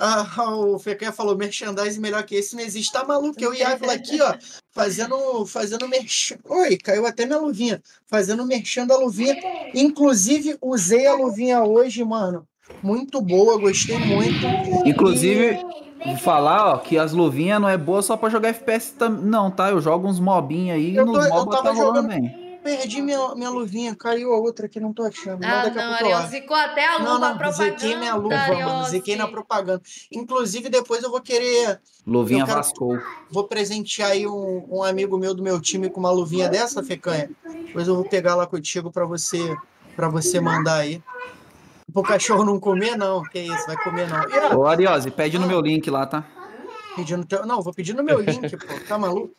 Ah, 0.00 0.24
o 0.54 0.78
Fequé 0.78 1.10
falou, 1.10 1.36
merchandising 1.36 1.98
melhor 2.00 2.22
que 2.22 2.36
esse 2.36 2.54
não 2.54 2.62
existe. 2.62 2.92
Tá 2.92 3.04
maluco? 3.04 3.34
Eu 3.42 3.52
e 3.52 3.62
Ávila 3.64 3.94
aqui, 3.94 4.20
ó, 4.22 4.32
fazendo, 4.70 5.44
fazendo 5.44 5.88
merchan. 5.88 6.36
Oi, 6.48 6.76
caiu 6.76 7.04
até 7.04 7.26
minha 7.26 7.38
luvinha. 7.38 7.82
Fazendo 8.06 8.46
merchan 8.46 8.86
da 8.86 8.96
luvinha. 8.96 9.36
Inclusive, 9.74 10.56
usei 10.62 11.06
a 11.06 11.14
luvinha 11.14 11.64
hoje, 11.64 12.04
mano. 12.04 12.46
Muito 12.82 13.20
boa, 13.20 13.58
gostei 13.58 13.98
muito. 13.98 14.46
Inclusive, 14.86 15.58
vou 16.04 16.16
falar, 16.18 16.74
ó, 16.74 16.78
que 16.78 16.96
as 16.96 17.12
luvinhas 17.12 17.60
não 17.60 17.68
é 17.68 17.76
boa 17.76 18.00
só 18.00 18.16
pra 18.16 18.28
jogar 18.28 18.50
FPS 18.50 18.92
tam- 18.96 19.08
não, 19.10 19.50
tá? 19.50 19.70
Eu 19.70 19.80
jogo 19.80 20.06
uns 20.06 20.20
mobinhos 20.20 20.76
aí 20.76 20.90
e 20.90 20.96
nos 20.96 21.28
mobs 21.28 21.60
tá 21.60 21.70
rolando 21.72 21.76
jogando- 21.76 22.08
bem. 22.08 22.47
Perdi 22.76 23.00
minha, 23.00 23.34
minha 23.34 23.48
luvinha, 23.50 23.94
caiu 23.94 24.32
a 24.34 24.38
outra 24.38 24.66
aqui, 24.66 24.78
não 24.78 24.92
tô 24.92 25.02
achando. 25.02 25.42
Ah, 25.44 25.64
daqui 25.64 25.78
a 25.78 25.82
não, 25.82 25.88
eu 25.90 25.94
Ariel, 26.16 26.22
zicou 26.28 26.54
até 26.56 26.86
a 26.86 26.98
luva 26.98 27.04
Não, 27.04 27.18
não, 27.18 27.38
propaganda. 27.38 27.70
ziquei 27.78 27.96
minha 27.96 28.14
luva, 28.14 28.36
mano. 28.36 28.84
Ziquei 28.88 29.16
na 29.16 29.26
propaganda. 29.26 29.82
Inclusive, 30.12 30.68
depois 30.68 31.02
eu 31.02 31.10
vou 31.10 31.20
querer 31.22 31.80
Luvinha 32.06 32.44
quero- 32.44 32.56
vascou. 32.58 32.98
Vou 33.30 33.44
presentear 33.44 34.10
aí 34.10 34.26
um, 34.26 34.66
um 34.70 34.82
amigo 34.82 35.16
meu 35.16 35.32
do 35.34 35.42
meu 35.42 35.58
time 35.60 35.88
com 35.88 35.98
uma 35.98 36.10
luvinha 36.10 36.48
dessa, 36.48 36.82
Fecanha. 36.82 37.30
Depois 37.66 37.88
eu 37.88 37.94
vou 37.94 38.04
pegar 38.04 38.34
lá 38.34 38.46
contigo 38.46 38.90
pra 38.90 39.06
você 39.06 39.56
para 39.96 40.08
você 40.08 40.38
mandar 40.38 40.76
aí. 40.76 41.02
Pro 41.92 42.02
cachorro 42.02 42.44
não 42.44 42.60
comer, 42.60 42.96
não. 42.96 43.22
Que 43.22 43.38
isso, 43.40 43.66
vai 43.66 43.76
comer 43.82 44.06
não. 44.08 44.22
E, 44.28 44.54
Ô, 44.54 44.66
Ariose, 44.66 45.10
pede 45.10 45.38
no 45.38 45.46
meu 45.46 45.60
link 45.60 45.88
lá, 45.90 46.04
tá? 46.06 46.22
pedindo 46.94 47.24
teu... 47.24 47.46
Não, 47.46 47.62
vou 47.62 47.72
pedir 47.72 47.94
no 47.94 48.02
meu 48.02 48.20
link, 48.20 48.50
pô. 48.56 48.66
Tá 48.88 48.98
maluco? 48.98 49.30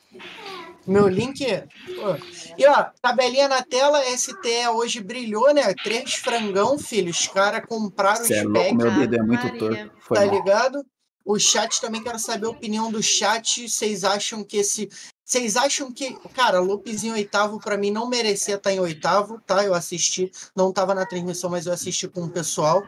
Meu 0.90 1.08
link. 1.08 1.46
Pô. 1.46 2.56
E 2.58 2.66
ó, 2.66 2.86
tabelinha 3.00 3.48
na 3.48 3.62
tela, 3.62 4.02
STE 4.18 4.68
hoje 4.74 5.00
brilhou, 5.00 5.54
né? 5.54 5.72
Três 5.84 6.16
frangão, 6.16 6.80
filho. 6.80 7.12
Os 7.12 7.28
caras 7.28 7.64
compraram 7.68 8.26
Você 8.26 8.38
é 8.38 8.48
os 8.48 8.52
packs, 8.52 8.74
meu 8.76 8.92
dedo 8.92 9.16
é 9.16 9.22
muito 9.22 9.44
Maria. 9.44 9.60
torto. 9.60 9.92
Foi 10.00 10.18
tá 10.18 10.26
mal. 10.26 10.36
ligado? 10.36 10.86
O 11.24 11.38
chat 11.38 11.80
também 11.80 12.02
quero 12.02 12.18
saber 12.18 12.48
a 12.48 12.50
opinião 12.50 12.92
do 12.92 13.04
chat. 13.04 13.70
Vocês 13.70 14.04
acham 14.04 14.44
que 14.44 14.58
esse. 14.58 14.90
Vocês 15.24 15.56
acham 15.56 15.92
que. 15.92 16.18
Cara, 16.34 16.60
Lopes 16.60 17.04
em 17.04 17.12
oitavo, 17.12 17.60
pra 17.60 17.78
mim, 17.78 17.92
não 17.92 18.10
merecia 18.10 18.56
estar 18.56 18.74
em 18.74 18.80
oitavo, 18.80 19.40
tá? 19.46 19.64
Eu 19.64 19.76
assisti. 19.76 20.32
Não 20.56 20.74
tava 20.74 20.96
na 20.96 21.06
transmissão, 21.06 21.52
mas 21.52 21.68
eu 21.68 21.74
assisti 21.74 22.08
com 22.08 22.24
o 22.24 22.30
pessoal. 22.32 22.84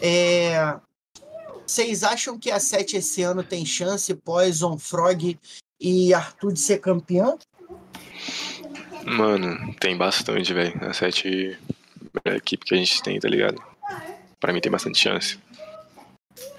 É. 0.00 0.78
Vocês 1.66 2.02
acham 2.02 2.38
que 2.38 2.50
a 2.50 2.58
7 2.58 2.96
esse 2.96 3.20
ano 3.20 3.44
tem 3.44 3.66
chance, 3.66 4.14
Poison, 4.14 4.78
Frog 4.78 5.38
e 5.80 6.12
Arthur 6.14 6.52
de 6.52 6.60
ser 6.60 6.78
campeão? 6.78 7.38
Mano, 9.04 9.74
tem 9.80 9.96
bastante, 9.96 10.52
velho. 10.52 10.74
A 10.82 10.92
sete 10.92 11.58
é 12.24 12.30
a 12.30 12.36
equipe 12.36 12.64
que 12.64 12.74
a 12.74 12.78
gente 12.78 13.02
tem, 13.02 13.18
tá 13.18 13.28
ligado? 13.28 13.62
Pra 14.40 14.52
mim 14.52 14.60
tem 14.60 14.70
bastante 14.70 14.98
chance. 14.98 15.38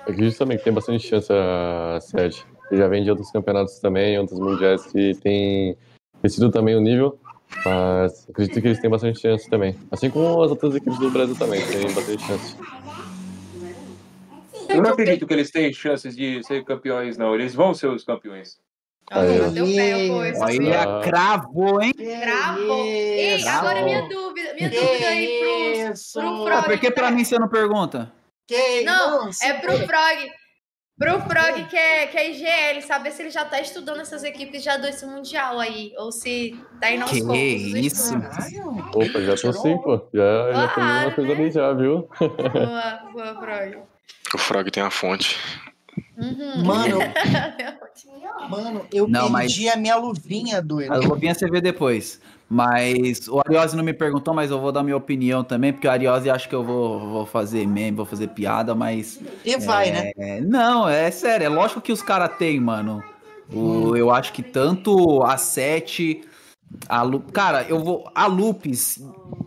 Eu 0.05 0.13
acredito 0.13 0.37
também 0.37 0.57
que 0.57 0.63
tem 0.63 0.73
bastante 0.73 1.07
chance 1.07 1.31
a 1.31 1.99
sede. 2.01 2.45
Já 2.71 2.87
vem 2.87 3.03
de 3.03 3.09
outros 3.09 3.31
campeonatos 3.31 3.79
também, 3.79 4.17
outros 4.19 4.39
mundiais 4.39 4.85
que 4.85 5.15
tem 5.15 5.77
crescido 6.21 6.51
também 6.51 6.75
o 6.75 6.81
nível. 6.81 7.19
Mas 7.65 8.27
acredito 8.29 8.61
que 8.61 8.67
eles 8.67 8.79
têm 8.79 8.89
bastante 8.89 9.19
chance 9.19 9.49
também. 9.49 9.75
Assim 9.91 10.09
como 10.09 10.41
as 10.43 10.51
outras 10.51 10.75
equipes 10.75 10.99
do 10.99 11.09
Brasil 11.09 11.35
também, 11.35 11.65
tem 11.65 11.91
bastante 11.93 12.25
chance. 12.25 12.55
Eu 14.69 14.83
não 14.83 14.91
acredito 14.91 15.25
que 15.25 15.33
eles 15.33 15.49
têm 15.49 15.73
chances 15.73 16.15
de 16.15 16.43
ser 16.43 16.63
campeões, 16.63 17.17
não. 17.17 17.33
Eles 17.33 17.55
vão 17.55 17.73
ser 17.73 17.87
os 17.87 18.03
campeões. 18.03 18.59
Nossa, 19.11 19.21
Aí, 19.23 19.39
ó. 19.41 19.43
bateu 19.45 19.63
o 19.65 19.75
pé. 19.75 20.39
Olha, 20.43 20.81
Ah. 20.81 21.01
cravou, 21.03 21.81
hein? 21.81 21.93
Travou. 21.93 22.85
Ei, 22.85 23.35
Isso. 23.35 23.49
agora 23.49 23.81
minha 23.83 24.01
dúvida, 24.07 24.53
minha 24.53 24.69
Que 24.69 24.79
dúvida 24.79 25.07
aí 25.07 25.39
pro, 25.39 25.91
isso? 25.93 26.19
pro 26.19 26.29
Ah, 26.29 26.45
Frog. 26.45 26.65
por 26.65 26.79
que 26.79 26.91
pra 26.91 27.11
mim 27.11 27.23
você 27.23 27.39
não 27.39 27.47
pergunta? 27.47 28.11
Que 28.47 28.81
Não, 28.83 29.31
se 29.31 29.45
é 29.45 29.53
pro 29.53 29.71
Frog. 29.77 30.31
Pro 30.97 31.21
Frog 31.21 31.63
que 31.69 31.77
é, 31.77 32.07
que 32.07 32.17
é 32.17 32.29
IGL, 32.29 32.81
saber 32.81 33.11
se 33.11 33.21
ele 33.21 33.29
já 33.29 33.45
tá 33.45 33.61
estudando 33.61 34.01
essas 34.01 34.21
equipes 34.23 34.61
já 34.61 34.75
desse 34.75 35.05
Mundial 35.05 35.57
aí, 35.57 35.93
ou 35.97 36.11
se 36.11 36.59
tá 36.81 36.91
indo 36.91 37.03
aos 37.03 37.11
Que 37.11 37.19
poucos. 37.21 37.35
os 37.37 37.73
isso? 37.75 38.13
Opa, 38.93 39.21
já 39.21 39.35
tô 39.37 39.53
sim, 39.53 39.77
pô. 39.77 40.09
Já, 40.13 40.51
já 40.51 40.67
tô 40.67 40.73
Claro, 40.73 41.07
uma 41.07 41.15
coisa 41.15 41.33
né? 41.35 41.39
ali 41.41 41.51
já, 41.51 41.71
viu? 41.73 42.09
Boa, 42.19 42.99
boa, 43.13 43.35
Frog. 43.39 43.77
O 44.33 44.37
Frog 44.37 44.69
tem 44.71 44.83
a 44.83 44.91
fonte. 44.91 45.37
Uhum. 46.19 46.65
Mano, 46.65 46.99
mano, 48.49 48.85
eu 48.91 49.07
Não, 49.07 49.31
perdi 49.31 49.69
a 49.69 49.77
minha 49.77 49.95
luvinha, 49.95 50.61
doido. 50.61 50.91
As 50.91 51.05
luvinhas 51.05 51.37
você 51.37 51.49
vê 51.49 51.61
depois. 51.61 52.19
Mas 52.49 53.27
o 53.27 53.39
Ariose 53.39 53.77
não 53.77 53.83
me 53.83 53.93
perguntou, 53.93 54.33
mas 54.33 54.49
eu 54.49 54.59
vou 54.59 54.71
dar 54.71 54.81
minha 54.83 54.97
opinião 54.97 55.43
também, 55.43 55.71
porque 55.71 55.87
o 55.87 55.91
Ariose 55.91 56.29
acha 56.29 56.49
que 56.49 56.55
eu 56.55 56.63
vou, 56.63 56.99
vou 56.99 57.25
fazer 57.25 57.65
meme, 57.67 57.95
vou 57.95 58.05
fazer 58.07 58.27
piada, 58.29 58.73
mas. 58.73 59.19
E 59.45 59.55
vai, 59.57 59.91
né? 59.91 60.11
É, 60.17 60.41
não, 60.41 60.89
é 60.89 61.11
sério, 61.11 61.45
é 61.45 61.49
lógico 61.49 61.79
que 61.79 61.91
os 61.91 62.01
caras 62.01 62.35
têm, 62.37 62.59
mano. 62.59 63.03
O, 63.53 63.95
eu 63.95 64.11
acho 64.11 64.33
que 64.33 64.43
tanto 64.43 65.23
a 65.23 65.37
7. 65.37 66.21
A 66.87 67.01
Lu, 67.01 67.19
cara, 67.19 67.63
eu 67.69 67.79
vou. 67.79 68.09
A 68.13 68.25
Lupes, 68.25 68.99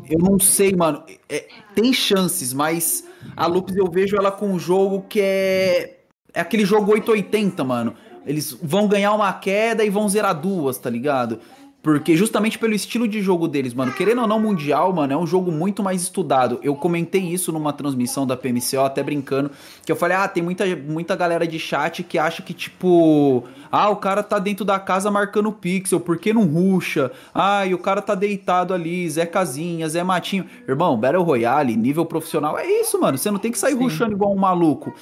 eu 0.08 0.18
não 0.18 0.38
sei, 0.38 0.74
mano. 0.74 1.04
é- 1.28 1.48
tem 1.74 1.92
chances, 1.92 2.52
mas 2.52 3.04
a 3.36 3.46
Lupes 3.46 3.76
eu 3.76 3.90
vejo 3.90 4.16
ela 4.16 4.30
com 4.30 4.46
um 4.46 4.58
jogo 4.58 5.04
que 5.08 5.20
é. 5.20 6.01
É 6.34 6.40
aquele 6.40 6.64
jogo 6.64 6.92
880, 6.92 7.62
mano. 7.64 7.94
Eles 8.26 8.56
vão 8.62 8.86
ganhar 8.86 9.12
uma 9.12 9.32
queda 9.32 9.84
e 9.84 9.90
vão 9.90 10.08
zerar 10.08 10.34
duas, 10.34 10.78
tá 10.78 10.88
ligado? 10.88 11.40
Porque 11.82 12.16
justamente 12.16 12.60
pelo 12.60 12.72
estilo 12.72 13.08
de 13.08 13.20
jogo 13.20 13.48
deles, 13.48 13.74
mano, 13.74 13.90
querendo 13.92 14.20
ou 14.20 14.28
não, 14.28 14.38
Mundial, 14.38 14.92
mano, 14.92 15.12
é 15.12 15.16
um 15.16 15.26
jogo 15.26 15.50
muito 15.50 15.82
mais 15.82 16.00
estudado. 16.00 16.60
Eu 16.62 16.76
comentei 16.76 17.20
isso 17.22 17.50
numa 17.50 17.72
transmissão 17.72 18.24
da 18.24 18.36
PMCO, 18.36 18.82
até 18.84 19.02
brincando, 19.02 19.50
que 19.84 19.90
eu 19.90 19.96
falei, 19.96 20.16
ah, 20.16 20.28
tem 20.28 20.44
muita, 20.44 20.64
muita 20.76 21.16
galera 21.16 21.44
de 21.44 21.58
chat 21.58 22.04
que 22.04 22.18
acha 22.18 22.40
que, 22.40 22.54
tipo, 22.54 23.42
ah, 23.70 23.90
o 23.90 23.96
cara 23.96 24.22
tá 24.22 24.38
dentro 24.38 24.64
da 24.64 24.78
casa 24.78 25.10
marcando 25.10 25.50
pixel, 25.50 25.98
por 25.98 26.18
que 26.18 26.32
não 26.32 26.44
ruxa? 26.44 27.10
Ah, 27.34 27.66
e 27.66 27.74
o 27.74 27.78
cara 27.78 28.00
tá 28.00 28.14
deitado 28.14 28.72
ali, 28.72 29.10
Zé 29.10 29.26
Casinha, 29.26 29.88
Zé 29.88 30.04
Matinho. 30.04 30.46
Irmão, 30.68 30.96
Battle 30.96 31.24
Royale, 31.24 31.76
nível 31.76 32.06
profissional, 32.06 32.56
é 32.56 32.64
isso, 32.64 33.00
mano, 33.00 33.18
você 33.18 33.28
não 33.28 33.40
tem 33.40 33.50
que 33.50 33.58
sair 33.58 33.74
ruxando 33.74 34.12
igual 34.12 34.32
um 34.32 34.38
maluco. 34.38 34.94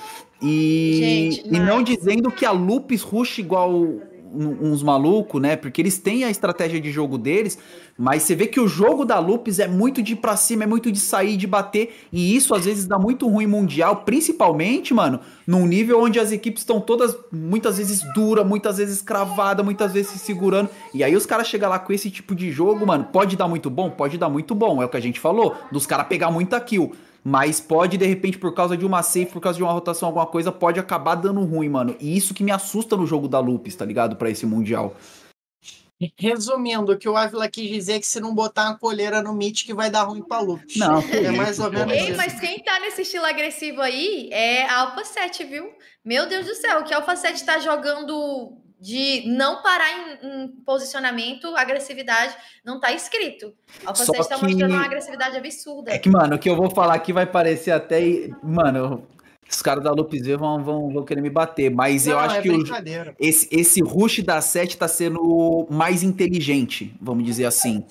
E, 0.43 1.31
Gente, 1.33 1.55
e 1.55 1.59
não 1.59 1.83
dizendo 1.83 2.31
que 2.31 2.47
a 2.47 2.51
Lupus 2.51 3.03
ruxa 3.03 3.41
igual 3.41 3.73
uns 4.33 4.83
malucos, 4.83 5.41
né? 5.41 5.57
Porque 5.57 5.83
eles 5.83 5.99
têm 5.99 6.25
a 6.25 6.31
estratégia 6.31 6.81
de 6.81 6.91
jogo 6.91 7.19
deles, 7.19 7.59
mas 7.99 8.23
você 8.23 8.35
vê 8.35 8.47
que 8.47 8.61
o 8.61 8.69
jogo 8.69 9.05
da 9.05 9.19
Lupus 9.19 9.59
é 9.59 9.67
muito 9.67 10.03
de 10.03 10.12
ir 10.12 10.17
pra 10.17 10.37
cima, 10.37 10.65
é 10.65 10.67
muito 10.67 10.91
de 10.93 10.99
sair, 11.01 11.37
de 11.37 11.47
bater, 11.47 11.97
e 12.12 12.35
isso 12.35 12.55
às 12.55 12.65
vezes 12.65 12.87
dá 12.87 12.99
muito 12.99 13.29
ruim 13.29 13.47
mundial, 13.47 13.97
principalmente, 14.05 14.95
mano, 14.95 15.21
num 15.47 15.67
nível 15.67 16.01
onde 16.01 16.21
as 16.21 16.33
equipes 16.33 16.62
estão 16.62 16.81
todas 16.81 17.17
muitas 17.33 17.79
vezes 17.79 18.03
dura, 18.15 18.45
muitas 18.45 18.79
vezes 18.79 19.03
cravada, 19.03 19.62
muitas 19.62 19.93
vezes 19.93 20.12
se 20.12 20.19
segurando, 20.19 20.71
e 20.95 21.03
aí 21.03 21.15
os 21.17 21.27
caras 21.27 21.49
chegam 21.49 21.69
lá 21.69 21.79
com 21.79 21.93
esse 21.93 22.11
tipo 22.11 22.35
de 22.35 22.51
jogo, 22.51 22.87
mano, 22.87 23.09
pode 23.12 23.37
dar 23.37 23.49
muito 23.49 23.69
bom? 23.69 23.91
Pode 23.91 24.17
dar 24.17 24.29
muito 24.29 24.55
bom, 24.55 24.81
é 24.83 24.87
o 24.87 24.89
que 24.89 24.97
a 24.97 25.01
gente 25.01 25.19
falou, 25.19 25.57
dos 25.73 25.87
caras 25.87 26.07
pegar 26.07 26.31
muita 26.31 26.61
kill. 26.61 26.93
Mas 27.22 27.60
pode, 27.60 27.98
de 27.98 28.06
repente, 28.06 28.38
por 28.38 28.55
causa 28.55 28.76
de 28.76 28.86
uma 28.86 29.02
safe, 29.02 29.26
por 29.26 29.40
causa 29.40 29.56
de 29.56 29.62
uma 29.62 29.72
rotação, 29.72 30.09
alguma 30.09 30.26
coisa, 30.26 30.51
pode 30.51 30.80
acabar 30.80 31.14
dando 31.14 31.40
ruim, 31.44 31.68
mano. 31.68 31.97
E 32.01 32.16
isso 32.16 32.32
que 32.34 32.42
me 32.42 32.51
assusta 32.51 32.97
no 32.97 33.06
jogo 33.06 33.28
da 33.28 33.38
Lupus, 33.38 33.74
tá 33.74 33.84
ligado? 33.84 34.16
Pra 34.16 34.30
esse 34.30 34.47
Mundial. 34.47 34.97
Resumindo, 36.18 36.92
o 36.92 36.98
que 36.98 37.06
o 37.06 37.14
Ávila 37.14 37.47
quis 37.47 37.68
dizer 37.68 37.94
é 37.94 38.01
que 38.01 38.06
se 38.06 38.20
não 38.20 38.34
botar 38.34 38.70
uma 38.70 38.78
coleira 38.78 39.20
no 39.20 39.34
Meet 39.34 39.66
que 39.66 39.74
vai 39.74 39.90
dar 39.90 40.05
ruim 40.05 40.22
pra 40.22 40.40
Lupus. 40.40 40.76
Não, 40.76 40.98
É 40.98 41.20
isso, 41.20 41.32
mais 41.36 41.59
ou 41.59 41.70
menos 41.70 41.92
Ei, 41.92 42.09
isso. 42.09 42.16
mas 42.16 42.40
quem 42.40 42.59
tá 42.60 42.80
nesse 42.80 43.02
estilo 43.02 43.26
agressivo 43.26 43.82
aí 43.82 44.30
é 44.32 44.64
a 44.66 44.80
Alpha 44.80 45.05
7, 45.05 45.44
viu? 45.44 45.70
Meu 46.02 46.26
Deus 46.26 46.47
do 46.47 46.55
céu, 46.55 46.80
o 46.80 46.84
que 46.84 46.94
a 46.94 46.97
Alpha 46.97 47.14
7 47.16 47.44
tá 47.44 47.59
jogando 47.59 48.56
de 48.81 49.24
não 49.28 49.62
parar 49.62 49.90
em, 50.23 50.44
em 50.44 50.48
posicionamento, 50.65 51.55
agressividade, 51.55 52.35
não 52.65 52.81
tá 52.81 52.93
escrito. 52.93 53.52
A 53.85 53.90
Alpha 53.90 54.05
Só 54.05 54.12
7 54.15 54.28
tá 54.28 54.39
que- 54.39 54.44
mostrando 54.47 54.73
uma 54.73 54.85
agressividade 54.85 55.36
absurda. 55.36 55.93
É 55.93 55.98
que, 55.98 56.09
mano, 56.09 56.36
o 56.36 56.39
que 56.39 56.48
eu 56.48 56.57
vou 56.57 56.70
falar 56.70 56.94
aqui 56.94 57.12
vai 57.12 57.27
parecer 57.27 57.73
até. 57.73 58.01
Mano, 58.43 59.07
os 59.51 59.61
caras 59.61 59.85
da 59.85 59.90
Lupus 59.90 60.23
V 60.23 60.36
vão, 60.36 60.65
vão, 60.65 60.90
vão 60.93 61.05
querer 61.05 61.20
me 61.20 61.28
bater, 61.28 61.70
mas 61.70 62.07
eu 62.07 62.15
Não, 62.16 62.20
acho 62.20 62.36
é 62.36 62.43
que 62.43 62.51
o, 62.51 62.62
esse, 63.19 63.48
esse 63.51 63.82
rush 63.82 64.23
da 64.23 64.40
7 64.40 64.78
tá 64.78 64.89
sendo 64.89 65.66
mais 65.69 66.02
inteligente, 66.02 66.94
vamos 67.02 67.24
dizer 67.24 67.44
assim. 67.47 67.85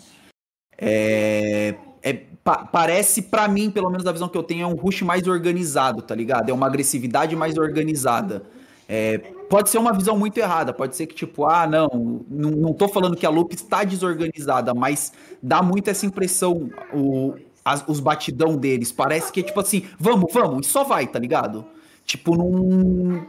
É, 0.77 1.75
é, 2.01 2.13
pa- 2.43 2.65
parece, 2.65 3.23
pra 3.23 3.47
mim, 3.47 3.69
pelo 3.69 3.89
menos 3.89 4.03
da 4.03 4.11
visão 4.11 4.29
que 4.29 4.37
eu 4.37 4.43
tenho, 4.43 4.63
é 4.63 4.67
um 4.67 4.75
rush 4.75 5.01
mais 5.01 5.27
organizado, 5.27 6.01
tá 6.01 6.15
ligado? 6.15 6.49
É 6.49 6.53
uma 6.53 6.65
agressividade 6.67 7.35
mais 7.35 7.57
organizada. 7.57 8.43
É, 8.91 9.19
pode 9.47 9.69
ser 9.69 9.77
uma 9.77 9.93
visão 9.93 10.17
muito 10.17 10.37
errada, 10.39 10.73
pode 10.73 10.95
ser 10.95 11.05
que, 11.05 11.13
tipo, 11.13 11.45
ah, 11.45 11.67
não, 11.67 12.25
não, 12.27 12.49
não 12.51 12.73
tô 12.73 12.87
falando 12.87 13.15
que 13.15 13.25
a 13.25 13.29
Loop 13.29 13.53
está 13.53 13.83
desorganizada, 13.83 14.73
mas 14.73 15.13
dá 15.43 15.61
muito 15.61 15.89
essa 15.89 16.07
impressão, 16.07 16.71
o, 16.91 17.35
as- 17.63 17.83
os 17.87 17.99
batidão 17.99 18.57
deles. 18.57 18.91
Parece 18.91 19.31
que 19.31 19.41
é 19.41 19.43
tipo 19.43 19.59
assim, 19.59 19.87
vamos, 19.99 20.33
vamos, 20.33 20.65
e 20.67 20.69
só 20.71 20.83
vai, 20.83 21.05
tá 21.05 21.19
ligado? 21.19 21.65
Tipo, 22.03 22.35
não. 22.35 23.27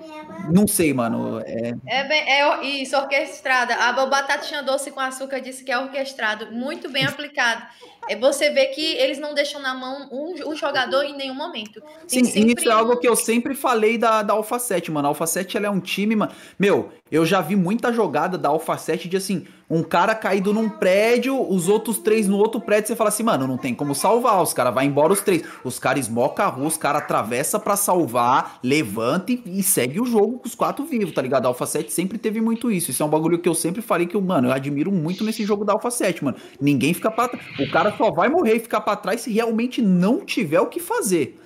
Não 0.50 0.66
sei, 0.66 0.94
mano. 0.94 1.38
É, 1.44 1.74
É, 1.86 2.04
bem, 2.08 2.22
é 2.22 2.64
isso, 2.64 2.96
orquestrada. 2.96 3.74
A 3.74 3.92
batatinha 4.06 4.62
doce 4.62 4.90
com 4.90 5.00
açúcar 5.00 5.40
disse 5.40 5.62
que 5.62 5.70
é 5.70 5.78
orquestrado. 5.78 6.50
Muito 6.50 6.90
bem 6.90 7.04
aplicado. 7.04 7.62
É, 8.08 8.16
você 8.16 8.50
vê 8.50 8.66
que 8.66 8.94
eles 8.96 9.18
não 9.18 9.34
deixam 9.34 9.60
na 9.60 9.74
mão 9.74 10.08
um, 10.10 10.50
um 10.50 10.56
jogador 10.56 11.04
em 11.04 11.16
nenhum 11.16 11.34
momento. 11.34 11.80
Tem 12.08 12.24
Sim, 12.24 12.30
sempre 12.30 12.62
isso 12.62 12.70
é 12.70 12.72
algo 12.72 12.96
que 12.96 13.08
eu 13.08 13.16
sempre 13.16 13.54
falei 13.54 13.98
da, 13.98 14.22
da 14.22 14.32
Alpha 14.32 14.58
7, 14.58 14.90
mano. 14.90 15.06
A 15.06 15.10
Alpha 15.10 15.26
7 15.26 15.56
ela 15.56 15.66
é 15.66 15.70
um 15.70 15.80
time, 15.80 16.16
mano. 16.16 16.32
Meu, 16.58 16.90
eu 17.10 17.26
já 17.26 17.40
vi 17.40 17.56
muita 17.56 17.92
jogada 17.92 18.38
da 18.38 18.48
Alpha 18.48 18.76
7 18.76 19.08
de 19.08 19.16
assim, 19.16 19.46
um 19.68 19.82
cara 19.82 20.14
caído 20.14 20.52
num 20.52 20.68
prédio, 20.68 21.40
os 21.48 21.68
outros 21.68 21.98
três 21.98 22.26
no 22.26 22.36
outro 22.36 22.60
prédio, 22.60 22.88
você 22.88 22.96
fala 22.96 23.08
assim, 23.08 23.22
mano, 23.22 23.46
não 23.46 23.56
tem 23.56 23.74
como 23.74 23.94
salvar. 23.94 24.42
Os 24.42 24.52
caras 24.52 24.74
vai 24.74 24.86
embora 24.86 25.12
os 25.12 25.20
três. 25.20 25.44
Os 25.62 25.78
caras 25.78 26.06
esmoca 26.06 26.44
a 26.44 26.48
rua, 26.48 26.66
os 26.66 26.76
caras 26.76 27.02
atravessa 27.02 27.58
pra 27.58 27.76
salvar, 27.76 28.58
levanta 28.62 29.32
e, 29.32 29.42
e 29.46 29.62
segue 29.62 30.00
o 30.00 30.06
jogo 30.06 30.40
com 30.40 30.48
os 30.48 30.54
quatro 30.56 30.84
vivos, 30.84 31.14
tá 31.14 31.22
ligado? 31.22 31.46
A 31.46 31.48
Alpha 31.48 31.66
7 31.66 31.92
sempre 31.92 32.18
teve 32.18 32.40
muito 32.40 32.70
isso. 32.70 32.90
Isso 32.90 33.02
é 33.02 33.06
um 33.06 33.10
bagulho 33.10 33.38
que 33.38 33.48
eu 33.48 33.54
sempre 33.54 33.80
falei 33.80 34.06
que, 34.06 34.16
eu, 34.16 34.20
mano, 34.20 34.48
eu 34.48 34.52
admiro 34.52 34.90
muito 34.90 35.22
nesse 35.22 35.44
jogo 35.44 35.64
da 35.64 35.72
Alpha 35.72 35.90
7, 35.90 36.24
mano. 36.24 36.36
Ninguém 36.60 36.92
fica 36.92 37.10
pra. 37.10 37.30
O 37.58 37.70
cara 37.70 37.89
só 37.96 38.10
vai 38.10 38.28
morrer 38.28 38.56
e 38.56 38.60
ficar 38.60 38.80
pra 38.80 38.96
trás 38.96 39.22
se 39.22 39.32
realmente 39.32 39.80
não 39.82 40.24
tiver 40.24 40.60
o 40.60 40.68
que 40.68 40.80
fazer. 40.80 41.40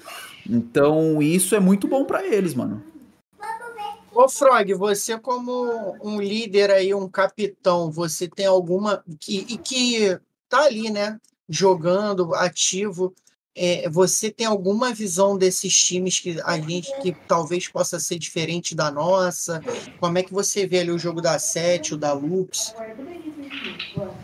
Então, 0.49 1.23
isso 1.23 1.55
é 1.55 1.61
muito 1.61 1.89
bom 1.89 2.05
pra 2.05 2.25
eles, 2.25 2.55
mano. 2.55 2.83
Ô, 4.15 4.29
Frog, 4.29 4.73
você 4.75 5.19
como 5.19 5.97
um 6.01 6.21
líder 6.21 6.71
aí, 6.71 6.95
um 6.95 7.09
capitão, 7.09 7.91
você 7.91 8.29
tem 8.29 8.47
alguma 8.47 9.03
que 9.19 9.45
e 9.49 9.59
que 9.59 10.19
tá 10.49 10.65
ali, 10.67 10.89
né, 10.89 11.19
jogando, 11.49 12.33
ativo, 12.35 13.13
é, 13.57 13.89
você 13.89 14.31
tem 14.31 14.47
alguma 14.47 14.93
visão 14.93 15.37
desses 15.39 15.75
times 15.75 16.19
que 16.19 16.41
a 16.45 16.59
gente 16.59 16.91
que 17.01 17.15
talvez 17.29 17.69
possa 17.69 17.99
ser 17.99 18.19
diferente 18.19 18.75
da 18.75 18.91
nossa? 18.91 19.63
Como 20.01 20.19
é 20.19 20.23
que 20.23 20.33
você 20.33 20.67
vê 20.67 20.81
ali 20.81 20.91
o 20.91 20.99
jogo 20.99 21.21
da 21.21 21.39
Sete, 21.39 21.95
o 21.95 21.97
da 21.97 22.13
Lux? 22.13 22.75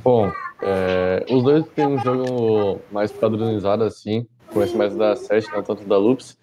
Bom, 0.02 0.30
é, 0.62 1.24
os 1.30 1.42
dois 1.42 1.66
têm 1.74 1.86
um 1.86 1.98
jogo 1.98 2.80
mais 2.90 3.10
padronizado 3.12 3.84
assim, 3.84 4.26
conheço 4.52 4.76
mais 4.76 4.94
da 4.94 5.16
7, 5.16 5.50
não 5.52 5.62
tanto 5.62 5.84
da 5.84 5.96
Loops, 5.96 6.36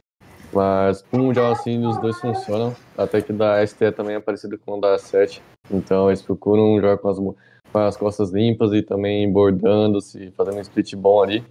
mas 0.53 1.01
pro 1.01 1.21
Mundial 1.21 1.51
assim 1.51 1.85
os 1.85 1.97
dois 1.99 2.19
funcionam, 2.19 2.75
até 2.97 3.21
que 3.21 3.33
da 3.33 3.65
ST 3.65 3.91
também 3.91 4.15
é 4.15 4.19
parecido 4.19 4.57
com 4.57 4.77
o 4.77 4.81
da 4.81 4.97
7, 4.97 5.41
então 5.69 6.09
eles 6.09 6.21
procuram 6.21 6.79
jogar 6.79 6.97
com 6.97 7.09
as, 7.09 7.17
com 7.17 7.79
as 7.79 7.97
costas 7.97 8.31
limpas 8.31 8.71
e 8.73 8.81
também 8.81 9.31
bordando-se, 9.31 10.31
fazendo 10.31 10.57
um 10.57 10.61
split 10.61 10.95
bom 10.95 11.21
ali. 11.21 11.43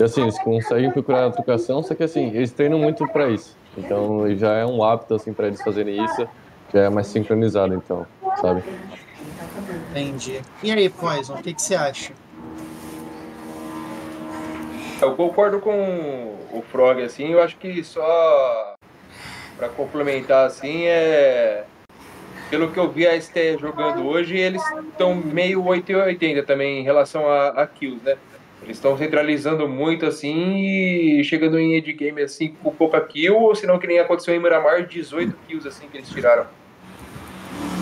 E 0.00 0.02
assim, 0.02 0.22
eles 0.22 0.38
conseguem 0.38 0.90
procurar 0.90 1.26
a 1.26 1.30
trocação, 1.30 1.82
só 1.82 1.94
que 1.94 2.02
assim, 2.02 2.28
eles 2.28 2.50
treinam 2.50 2.78
muito 2.78 3.06
pra 3.08 3.28
isso, 3.28 3.54
então 3.76 4.34
já 4.34 4.54
é 4.54 4.64
um 4.64 4.82
hábito 4.82 5.14
assim 5.14 5.30
para 5.30 5.46
eles 5.46 5.60
fazerem 5.60 6.02
isso, 6.02 6.26
já 6.72 6.84
é 6.84 6.88
mais 6.88 7.06
sincronizado 7.08 7.74
então, 7.74 8.06
sabe? 8.40 8.64
Entendi. 9.90 10.40
E 10.62 10.72
aí, 10.72 10.88
Poison, 10.88 11.34
o 11.34 11.42
que, 11.42 11.52
que 11.52 11.60
você 11.60 11.74
acha? 11.74 12.14
Eu 15.02 15.14
concordo 15.14 15.60
com 15.60 16.34
o 16.50 16.62
Frog, 16.72 17.02
assim, 17.02 17.32
eu 17.32 17.42
acho 17.42 17.58
que 17.58 17.84
só 17.84 18.74
pra 19.58 19.68
complementar, 19.68 20.46
assim, 20.46 20.84
é... 20.86 21.64
Pelo 22.48 22.72
que 22.72 22.80
eu 22.80 22.90
vi 22.90 23.06
a 23.06 23.20
ST 23.20 23.58
jogando 23.60 24.06
hoje, 24.06 24.36
eles 24.36 24.62
estão 24.88 25.14
meio 25.14 25.62
8 25.62 25.92
e 25.92 25.94
80 25.94 26.42
também 26.44 26.80
em 26.80 26.82
relação 26.82 27.28
a, 27.28 27.48
a 27.48 27.66
kills, 27.66 28.02
né? 28.02 28.16
Eles 28.70 28.78
estão 28.78 28.96
centralizando 28.96 29.68
muito, 29.68 30.06
assim, 30.06 31.18
e 31.18 31.24
chegando 31.24 31.58
em 31.58 31.76
endgame, 31.76 32.22
assim, 32.22 32.54
com 32.62 32.70
pouca 32.70 33.00
kill, 33.00 33.36
ou 33.36 33.52
senão 33.52 33.80
que 33.80 33.86
nem 33.88 33.98
aconteceu 33.98 34.32
em 34.32 34.38
Miramar, 34.38 34.86
18 34.86 35.36
kills, 35.48 35.66
assim, 35.66 35.88
que 35.88 35.98
eles 35.98 36.08
tiraram. 36.08 36.46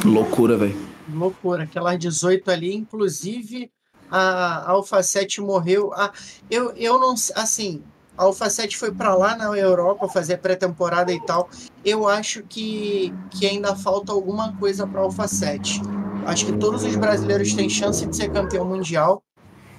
Loucura, 0.03 0.57
velho. 0.57 0.75
Loucura, 1.13 1.65
aquelas 1.65 1.99
18 1.99 2.51
ali, 2.51 2.75
inclusive 2.75 3.71
a 4.11 4.71
Alpha 4.71 5.03
7 5.03 5.43
morreu. 5.43 5.93
Ah, 5.93 6.11
eu, 6.51 6.73
eu 6.75 6.99
não 6.99 7.13
assim, 7.35 7.83
a 8.17 8.23
Alpha 8.23 8.49
7 8.49 8.79
foi 8.79 8.91
para 8.91 9.15
lá 9.15 9.37
na 9.37 9.45
Europa 9.59 10.09
fazer 10.09 10.39
pré-temporada 10.39 11.13
e 11.13 11.21
tal. 11.27 11.51
Eu 11.85 12.09
acho 12.09 12.43
que, 12.45 13.13
que 13.31 13.47
ainda 13.47 13.77
falta 13.77 14.11
alguma 14.11 14.57
coisa 14.57 14.87
para 14.87 15.03
Alpha 15.03 15.29
7. 15.29 15.83
Acho 16.25 16.47
que 16.47 16.57
todos 16.57 16.83
os 16.83 16.97
brasileiros 16.97 17.53
têm 17.53 17.69
chance 17.69 18.07
de 18.07 18.17
ser 18.17 18.31
campeão 18.31 18.65
mundial. 18.65 19.23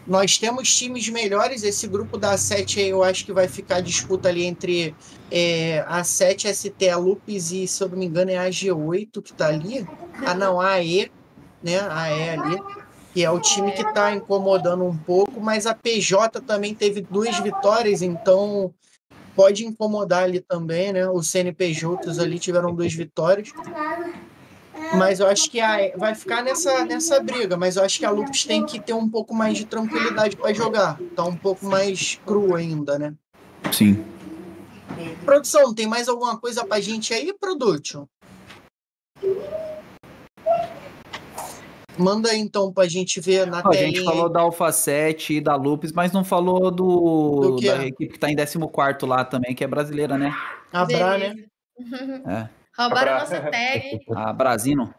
Nós 0.10 0.40
temos 0.40 0.76
times 0.76 1.07
melhores. 1.07 1.64
Esse 1.64 1.88
grupo 1.88 2.18
da 2.18 2.36
7 2.36 2.80
aí 2.80 2.90
eu 2.90 3.03
acho 3.03 3.23
que 3.23 3.31
vai 3.31 3.48
ficar 3.48 3.80
disputa 3.80 4.27
ali 4.27 4.44
entre 4.44 4.95
é, 5.30 5.86
a 5.88 6.03
7, 6.03 6.52
ST, 6.52 6.90
a 6.90 6.98
Lupes 6.98 7.52
e, 7.52 7.68
se 7.68 7.84
eu 7.84 7.90
não 7.90 7.98
me 7.98 8.07
engano, 8.07 8.31
é 8.31 8.38
a 8.38 8.49
G8 8.49 9.22
que 9.22 9.31
tá 9.31 9.48
ali. 9.48 9.88
Ah, 10.26 10.34
não, 10.34 10.60
a 10.60 10.73
AE, 10.73 11.11
né? 11.61 11.80
A 11.80 12.02
AE 12.06 12.30
ali, 12.30 12.60
que 13.14 13.23
é 13.23 13.30
o 13.30 13.40
time 13.40 13.72
que 13.72 13.84
tá 13.94 14.11
incomodando 14.11 14.84
um 14.84 14.98
pouco, 14.98 15.40
mas 15.40 15.68
a 15.68 15.76
PJ 15.76 16.41
também 16.41 16.73
teve 16.73 17.02
duas 17.02 17.38
vitórias, 17.40 18.02
então 18.02 18.73
pode 19.36 19.64
incomodar 19.64 20.23
ali 20.23 20.40
também, 20.40 20.91
né? 20.91 21.07
Os 21.07 21.30
CNPJs 21.30 22.18
ali 22.18 22.40
tiveram 22.40 22.73
duas 22.73 22.94
vitórias. 22.94 23.49
Mas 24.98 25.20
eu 25.20 25.28
acho 25.28 25.49
que 25.49 25.60
a 25.60 25.91
vai 25.95 26.16
ficar 26.16 26.44
nessa, 26.44 26.84
nessa 26.86 27.22
briga, 27.22 27.56
mas 27.56 27.76
eu 27.76 27.84
acho 27.84 27.99
que 27.99 28.06
a 28.06 28.10
Lupus 28.10 28.45
tem 28.45 28.66
que 28.66 28.80
ter 28.80 28.94
um 28.94 29.07
pouco 29.07 29.34
mais 29.36 29.57
de 29.57 29.66
tranquilidade 29.66 30.36
para 30.36 30.53
jogar. 30.53 30.99
Tá 31.16 31.24
um 31.24 31.36
pouco 31.36 31.66
mais 31.66 32.20
cru 32.26 32.56
ainda, 32.56 32.98
né? 32.98 33.14
Sim. 33.72 34.03
Produção, 35.24 35.74
tem 35.74 35.88
mais 35.88 36.10
alguma 36.10 36.38
coisa 36.38 36.66
pra 36.66 36.80
gente 36.80 37.14
aí, 37.14 37.34
Production? 37.34 38.06
Manda 41.98 42.30
aí, 42.32 42.40
então 42.40 42.72
pra 42.72 42.88
gente 42.88 43.20
ver 43.20 43.45
na 43.45 43.61
Ó, 43.64 43.70
a 43.70 43.76
gente 43.76 44.03
falou 44.03 44.28
aí. 44.28 44.34
da 44.34 44.40
Alpha 44.40 44.72
7 44.72 45.36
e 45.36 45.41
da 45.41 45.56
Lupus, 45.56 45.91
mas 45.91 46.14
não 46.14 46.24
falou 46.24 46.72
do, 46.72 47.57
Do 47.57 47.61
da 47.61 47.86
equipe 47.86 48.14
que 48.14 48.20
tá 48.20 48.32
em 48.32 48.36
14 48.36 49.06
lá 49.06 49.26
também, 49.26 49.53
que 49.53 49.64
é 49.64 49.68
brasileira, 49.68 50.18
né? 50.18 50.34
A 50.72 50.86
Bra, 50.86 51.18
né? 51.18 51.36
É. 52.26 52.59
Roubaram 52.80 53.12
a 53.14 53.16
Abra- 53.22 53.40
nossa 53.40 53.52
tag. 53.52 54.00
A 54.16 54.32
Brasino. 54.34 54.94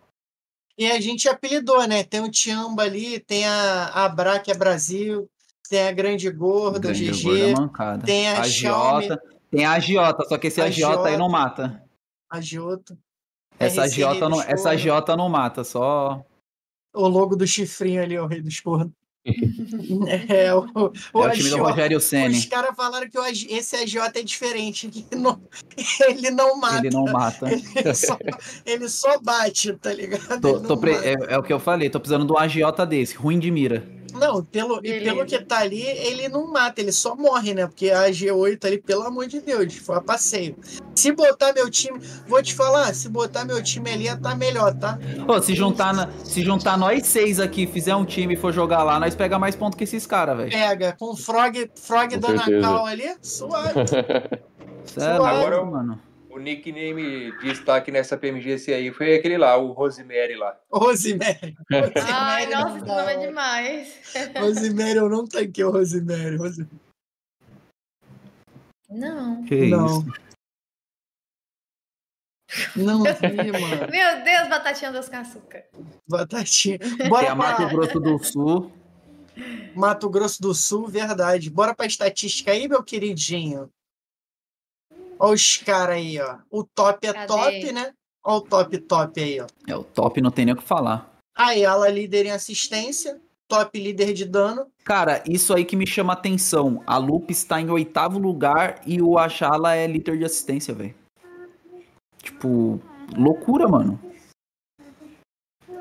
E 0.79 0.91
a 0.91 1.01
gente 1.01 1.29
apelidou, 1.29 1.87
né? 1.87 2.03
Tem 2.05 2.21
o 2.21 2.31
Tiamba 2.31 2.83
ali, 2.85 3.21
tem 3.21 3.47
a, 3.47 3.87
a 4.05 4.09
Bra, 4.09 4.39
que 4.39 4.51
é 4.51 4.55
Brasil, 4.55 5.29
tem 5.69 5.87
a 5.87 5.93
Grande 5.93 6.31
Gorda, 6.31 6.79
o 6.79 6.81
Grande 6.81 7.11
GG, 7.11 7.23
gorda 7.23 7.61
mancada. 7.61 8.07
tem 8.07 8.29
a 8.29 8.43
Xiaomi. 8.45 9.05
Agiota. 9.07 9.23
Tem 9.51 9.65
a 9.65 9.73
Agiota, 9.73 10.25
só 10.29 10.39
que 10.39 10.47
esse 10.47 10.61
A 10.61 10.65
Agiota 10.67 11.09
aí 11.09 11.17
não 11.17 11.29
mata. 11.29 11.83
a 12.31 12.41
Giota. 12.41 12.97
Essa 13.59 13.83
Agiota 13.83 14.29
não, 14.29 14.41
essa. 14.41 14.71
Agiota 14.71 15.17
não 15.17 15.29
mata, 15.29 15.65
só. 15.65 16.25
O 16.95 17.07
logo 17.09 17.37
do 17.37 17.47
chifrinho 17.47 18.03
ali, 18.03 18.19
o 18.19 18.27
rei 18.27 18.41
dos 18.41 18.59
pornos. 18.61 18.93
é, 20.29 20.55
o, 20.55 20.61
o, 20.75 21.25
É 21.25 21.29
o 21.29 21.31
time 21.33 21.49
do 21.51 21.55
agiota. 21.57 21.71
Rogério 21.71 22.01
Ceni. 22.01 22.39
Os 22.39 22.47
caras 22.47 22.75
falaram 22.75 23.09
que 23.09 23.19
o 23.19 23.25
esse 23.27 23.77
AJ 23.77 23.97
é 24.15 24.23
diferente, 24.23 24.89
que 24.89 25.15
não- 25.15 25.41
ele 26.09 26.31
não 26.31 26.57
mata. 26.59 26.79
Ele 26.79 26.91
não 26.91 27.05
mata. 27.05 27.47
Ele 27.51 27.95
só, 27.95 28.19
ele 28.65 28.89
só 28.89 29.19
bate, 29.21 29.73
tá 29.75 29.93
ligado? 29.93 30.41
Tô- 30.41 30.61
tô 30.61 30.77
pre- 30.79 30.95
é, 30.97 31.15
é 31.29 31.39
o 31.39 31.43
que 31.43 31.53
eu 31.53 31.61
falei, 31.61 31.91
tô 31.91 32.01
precisando 32.01 32.27
de 32.27 32.33
um 32.33 32.39
agiota 32.39 32.87
desse, 32.87 33.15
ruim 33.15 33.39
de 33.39 33.51
mira. 33.51 33.87
Não, 34.13 34.45
pelo, 34.45 34.81
e 34.85 35.01
pelo 35.01 35.25
que 35.25 35.39
tá 35.39 35.59
ali, 35.59 35.83
ele 35.83 36.29
não 36.29 36.47
mata, 36.51 36.81
ele 36.81 36.93
só 36.93 37.15
morre, 37.15 37.55
né? 37.55 37.67
Porque 37.67 37.91
a 37.91 38.09
G8 38.11 38.65
ali, 38.65 38.79
pelo 38.79 39.03
amor 39.03 39.27
de 39.27 39.41
Deus, 39.41 39.75
foi 39.77 39.97
a 39.97 40.01
passeio. 40.01 40.57
Se 40.95 41.13
botar 41.13 41.53
meu 41.53 41.71
time, 41.71 41.99
vou 42.27 42.43
te 42.43 42.55
falar, 42.55 42.95
se 42.95 43.09
botar 43.09 43.45
meu 43.45 43.63
time 43.63 43.91
ali, 43.91 44.05
ia 44.05 44.17
tá 44.17 44.35
melhor, 44.35 44.75
tá? 44.75 44.99
Pô, 45.27 45.41
se 45.41 45.55
juntar, 45.55 45.95
na- 45.95 46.11
se 46.25 46.43
juntar 46.43 46.77
nós 46.77 47.07
seis 47.07 47.41
aqui, 47.41 47.67
fizer 47.67 47.95
um 47.95 48.05
time 48.05 48.35
e 48.35 48.37
for 48.37 48.53
jogar 48.53 48.83
lá, 48.83 48.99
nós 49.01 49.15
pega 49.15 49.39
mais 49.39 49.55
ponto 49.57 49.77
que 49.77 49.85
esses 49.85 50.07
caras, 50.07 50.37
velho. 50.37 50.51
Pega, 50.51 50.95
com 50.99 51.13
o 51.13 51.17
Frog, 51.17 51.71
Frog 51.81 52.15
Com 52.15 52.21
dando 52.21 52.41
a 52.41 52.45
certeza. 52.45 52.61
cal 52.67 52.87
ali, 52.87 53.15
suave. 53.23 53.75
É 54.99 55.05
Agora 55.05 55.65
mano. 55.65 56.01
O 56.41 56.43
nickname 56.43 57.33
de 57.33 57.39
destaque 57.43 57.93
nessa 57.93 58.17
PMGC 58.17 58.73
aí 58.73 58.91
foi 58.91 59.15
aquele 59.15 59.37
lá, 59.37 59.59
o 59.59 59.73
Rosemary 59.73 60.37
lá. 60.37 60.59
Rosemary. 60.73 61.55
Ai, 61.71 62.47
Rosemary 62.47 62.51
não 62.51 62.61
nossa, 62.63 62.77
esse 62.79 62.87
nome 62.87 63.13
é 63.13 63.27
demais. 63.27 63.95
Rosemary, 64.39 64.97
eu 64.97 65.09
não 65.11 65.27
tanquei 65.27 65.65
o 65.65 65.71
Rosemary. 65.71 66.37
Rose- 66.37 66.67
Não. 68.89 69.45
Que 69.45 69.67
não. 69.67 69.87
isso. 69.87 70.07
Não 72.75 73.03
vi, 73.03 73.53
mano. 73.53 73.87
Meu 73.93 74.25
Deus, 74.25 74.49
batatinha 74.49 74.91
dos 74.91 75.13
açúcar. 75.13 75.65
Batatinha. 76.09 76.79
Bora 77.11 77.33
a 77.33 77.35
Mato 77.35 77.69
Grosso 77.69 78.01
do 78.01 78.19
Sul. 78.25 78.73
Mato 79.77 80.09
Grosso 80.09 80.41
do 80.41 80.55
Sul, 80.55 80.89
verdade. 80.89 81.51
Bora 81.51 81.75
pra 81.75 81.85
estatística 81.85 82.51
aí, 82.51 82.67
meu 82.67 82.83
queridinho. 82.83 83.71
Olha 85.21 85.35
os 85.35 85.59
caras 85.59 85.97
aí, 85.97 86.19
ó. 86.19 86.39
O 86.51 86.65
top 86.65 87.07
é 87.07 87.13
Cadê? 87.13 87.27
top, 87.27 87.73
né? 87.73 87.93
Olha 88.25 88.37
o 88.37 88.41
top 88.41 88.79
top 88.79 89.21
aí, 89.21 89.39
ó. 89.39 89.47
É 89.69 89.77
o 89.77 89.85
top, 89.85 90.19
não 90.23 90.31
tem 90.31 90.47
nem 90.47 90.55
o 90.55 90.57
que 90.57 90.65
falar. 90.65 91.15
A 91.37 91.53
Yala 91.53 91.91
líder 91.91 92.25
em 92.25 92.31
assistência, 92.31 93.21
top 93.47 93.79
líder 93.79 94.15
de 94.15 94.25
dano. 94.25 94.67
Cara, 94.83 95.23
isso 95.29 95.55
aí 95.55 95.67
que 95.67 95.77
me 95.77 95.87
chama 95.87 96.15
atenção. 96.15 96.83
A 96.87 96.97
Lupe 96.97 97.33
está 97.33 97.61
em 97.61 97.69
oitavo 97.69 98.19
lugar 98.19 98.81
e 98.87 99.03
o 99.03 99.19
Achala 99.19 99.77
é 99.77 99.87
líder 99.87 100.17
de 100.17 100.25
assistência, 100.25 100.73
velho. 100.73 100.95
Tipo, 102.23 102.81
loucura, 103.15 103.69
mano. 103.69 104.01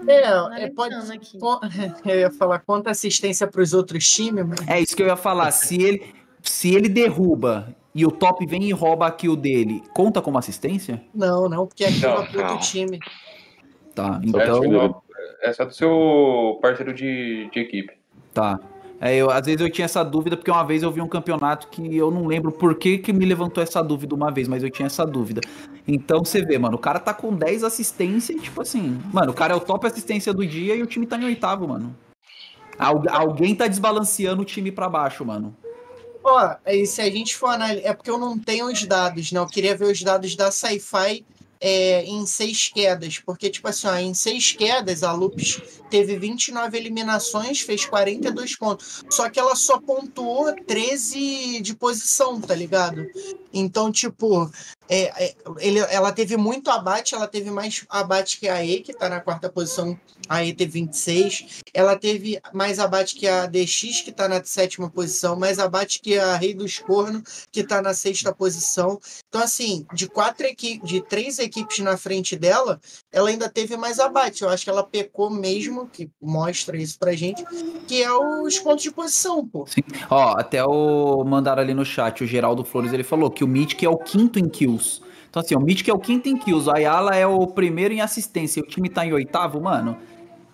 É, 0.06 0.64
é 0.64 0.70
pode. 0.70 0.96
Eu 2.06 2.20
ia 2.20 2.32
falar 2.32 2.60
quanto 2.60 2.90
assistência 2.90 3.48
pros 3.48 3.74
outros 3.74 4.06
times, 4.10 4.46
mas 4.46 4.68
É 4.68 4.82
isso 4.82 4.96
que 4.96 5.04
eu 5.04 5.08
ia 5.08 5.18
falar. 5.18 5.52
Se 5.52 5.82
ele, 5.82 6.14
se 6.42 6.74
ele 6.74 6.88
derruba 6.90 7.76
e 7.94 8.06
o 8.06 8.12
top 8.12 8.46
vem 8.46 8.64
e 8.64 8.72
rouba 8.72 9.08
a 9.08 9.12
kill 9.12 9.36
dele, 9.36 9.82
conta 9.94 10.22
como 10.22 10.38
assistência? 10.38 11.02
não, 11.14 11.50
não, 11.50 11.66
porque 11.68 11.84
aqui 11.84 12.06
é 12.06 12.08
Não, 12.08 12.16
pro 12.26 12.40
outro 12.40 12.54
não. 12.56 12.60
time. 12.60 13.00
Tá, 13.96 14.20
então. 14.24 15.02
é 15.42 15.52
só 15.54 15.66
do 15.66 15.74
seu 15.74 16.58
parceiro 16.62 16.94
de, 16.94 17.50
de 17.52 17.60
equipe. 17.60 17.94
Tá. 18.34 18.60
É, 19.02 19.16
eu, 19.16 19.30
às 19.30 19.46
vezes 19.46 19.62
eu 19.62 19.70
tinha 19.72 19.86
essa 19.86 20.04
dúvida, 20.04 20.36
porque 20.36 20.52
uma 20.52 20.64
vez 20.64 20.84
eu 20.84 20.92
vi 20.92 21.00
um 21.02 21.08
campeonato 21.08 21.70
que 21.70 21.96
eu 21.96 22.12
não 22.12 22.26
lembro 22.28 22.52
por 22.52 22.76
que, 22.76 22.98
que 22.98 23.14
me 23.14 23.26
levantou 23.26 23.64
essa 23.64 23.82
dúvida 23.82 24.14
uma 24.14 24.30
vez, 24.30 24.46
mas 24.48 24.62
eu 24.62 24.70
tinha 24.70 24.88
essa 24.88 25.06
dúvida. 25.06 25.40
Então 25.88 26.20
você 26.24 26.42
vê, 26.44 26.58
mano, 26.58 26.76
o 26.76 26.80
cara 26.80 27.00
tá 27.00 27.14
com 27.14 27.34
10 27.34 27.64
assistências 27.64 28.38
e, 28.38 28.42
tipo 28.42 28.62
assim, 28.62 29.00
mano, 29.14 29.32
o 29.32 29.34
cara 29.34 29.54
é 29.54 29.56
o 29.56 29.60
top 29.62 29.88
assistência 29.88 30.34
do 30.34 30.46
dia 30.46 30.76
e 30.76 30.84
o 30.84 30.86
time 30.86 31.06
tá 31.08 31.18
em 31.18 31.24
oitavo, 31.24 31.66
mano. 31.68 31.96
Al- 32.78 33.04
alguém 33.10 33.56
tá 33.56 33.68
desbalanceando 33.68 34.42
o 34.42 34.46
time 34.46 34.70
pra 34.72 34.90
baixo, 34.90 35.26
mano. 35.26 35.56
Ó, 36.30 36.56
e 36.68 36.86
se 36.86 37.02
a 37.02 37.10
gente 37.10 37.36
for 37.36 37.48
analisar. 37.48 37.90
É 37.90 37.94
porque 37.94 38.10
eu 38.12 38.18
não 38.18 38.38
tenho 38.38 38.68
os 38.68 38.84
dados, 38.86 39.32
né? 39.32 39.40
Eu 39.40 39.48
queria 39.48 39.76
ver 39.76 39.86
os 39.86 40.02
dados 40.02 40.36
da 40.36 40.52
Sci-Fi 40.52 41.26
é, 41.60 42.04
em 42.06 42.26
seis 42.26 42.70
quedas. 42.70 43.20
Porque, 43.20 43.50
tipo 43.50 43.68
assim, 43.68 43.88
ó, 43.88 43.96
em 43.96 44.14
seis 44.14 44.52
quedas, 44.52 45.04
a 45.04 45.12
Lupus 45.12 45.62
teve 45.90 46.18
29 46.18 46.78
eliminações, 46.78 47.62
fez 47.62 47.86
42 47.86 48.56
pontos. 48.56 49.04
Só 49.10 49.30
que 49.30 49.40
ela 49.40 49.56
só 49.56 49.80
pontuou 49.80 50.54
13 50.66 51.62
de 51.62 51.76
posição, 51.76 52.40
tá 52.40 52.56
ligado? 52.56 53.06
Então, 53.54 53.92
tipo, 53.92 54.50
é, 54.90 55.26
é, 55.26 55.36
ele, 55.60 55.80
ela 55.80 56.12
teve 56.12 56.36
muito 56.36 56.72
abate, 56.72 57.14
ela 57.14 57.28
teve 57.28 57.52
mais 57.52 57.86
abate 57.88 58.40
que 58.40 58.50
a 58.50 58.66
E, 58.66 58.82
que 58.82 58.92
tá 58.92 59.08
na 59.08 59.22
quarta 59.22 59.48
posição. 59.48 60.00
A 60.28 60.44
E 60.44 60.54
teve 60.54 60.72
26. 60.82 61.62
Ela 61.74 61.96
teve 61.96 62.40
mais 62.54 62.80
abate 62.80 63.16
que 63.16 63.28
a 63.28 63.46
DX, 63.46 64.02
que 64.02 64.12
tá 64.12 64.28
na 64.28 64.44
sétima 64.44 64.90
posição, 64.90 65.36
mais 65.36 65.60
abate 65.60 66.02
que 66.02 66.18
a 66.18 66.36
Rei 66.36 66.54
dos 66.54 66.80
Cornos, 66.80 67.48
que 67.52 67.64
tá 67.64 67.82
na 67.82 67.94
sexta 67.94 68.34
posição. 68.34 69.00
Então, 69.28 69.42
assim, 69.42 69.86
de 69.94 70.08
quatro 70.08 70.46
equipes, 70.48 70.90
de 70.90 71.02
três 71.02 71.38
equipes 71.38 71.80
na 71.80 71.96
frente 71.96 72.36
dela, 72.36 72.80
ela 73.12 73.30
ainda 73.30 73.48
teve 73.48 73.78
mais 73.78 74.00
abate. 74.00 74.42
Eu 74.42 74.50
acho 74.50 74.64
que 74.64 74.70
ela 74.70 74.84
pecou 74.84 75.30
mesmo, 75.30 75.88
que 75.88 76.10
mostra 76.22 76.78
isso 76.78 76.98
pra 76.98 77.14
gente, 77.14 77.44
que 77.88 78.02
é 78.02 78.12
os 78.12 78.58
pontos 78.58 78.84
de 78.84 78.92
posição, 78.92 79.46
pô. 79.48 79.66
Ó, 80.10 80.36
até 80.38 80.64
o 80.64 81.24
mandaram 81.24 81.62
ali 81.62 81.74
no 81.74 81.86
chat, 81.86 82.24
o 82.24 82.28
Geraldo 82.28 82.64
Flores, 82.64 82.92
ele 82.92 83.04
falou 83.04 83.30
que 83.30 83.44
o 83.44 83.48
Mythic 83.48 83.86
é 83.86 83.90
o 83.90 83.98
quinto 83.98 84.40
em 84.40 84.50
kills. 84.80 85.02
Então 85.30 85.42
assim, 85.42 85.56
o 85.56 85.60
Mythic 85.60 85.90
é 85.90 85.94
o 85.94 86.00
quinto 86.00 86.28
em 86.28 86.38
kills, 86.38 86.68
o 86.68 86.74
Ayala 86.74 87.16
é 87.16 87.28
o 87.28 87.46
primeiro 87.46 87.94
em 87.94 88.02
assistência, 88.02 88.60
e 88.60 88.64
o 88.64 88.66
time 88.66 88.90
tá 88.90 89.06
em 89.06 89.14
oitavo, 89.14 89.62
mano. 89.62 89.98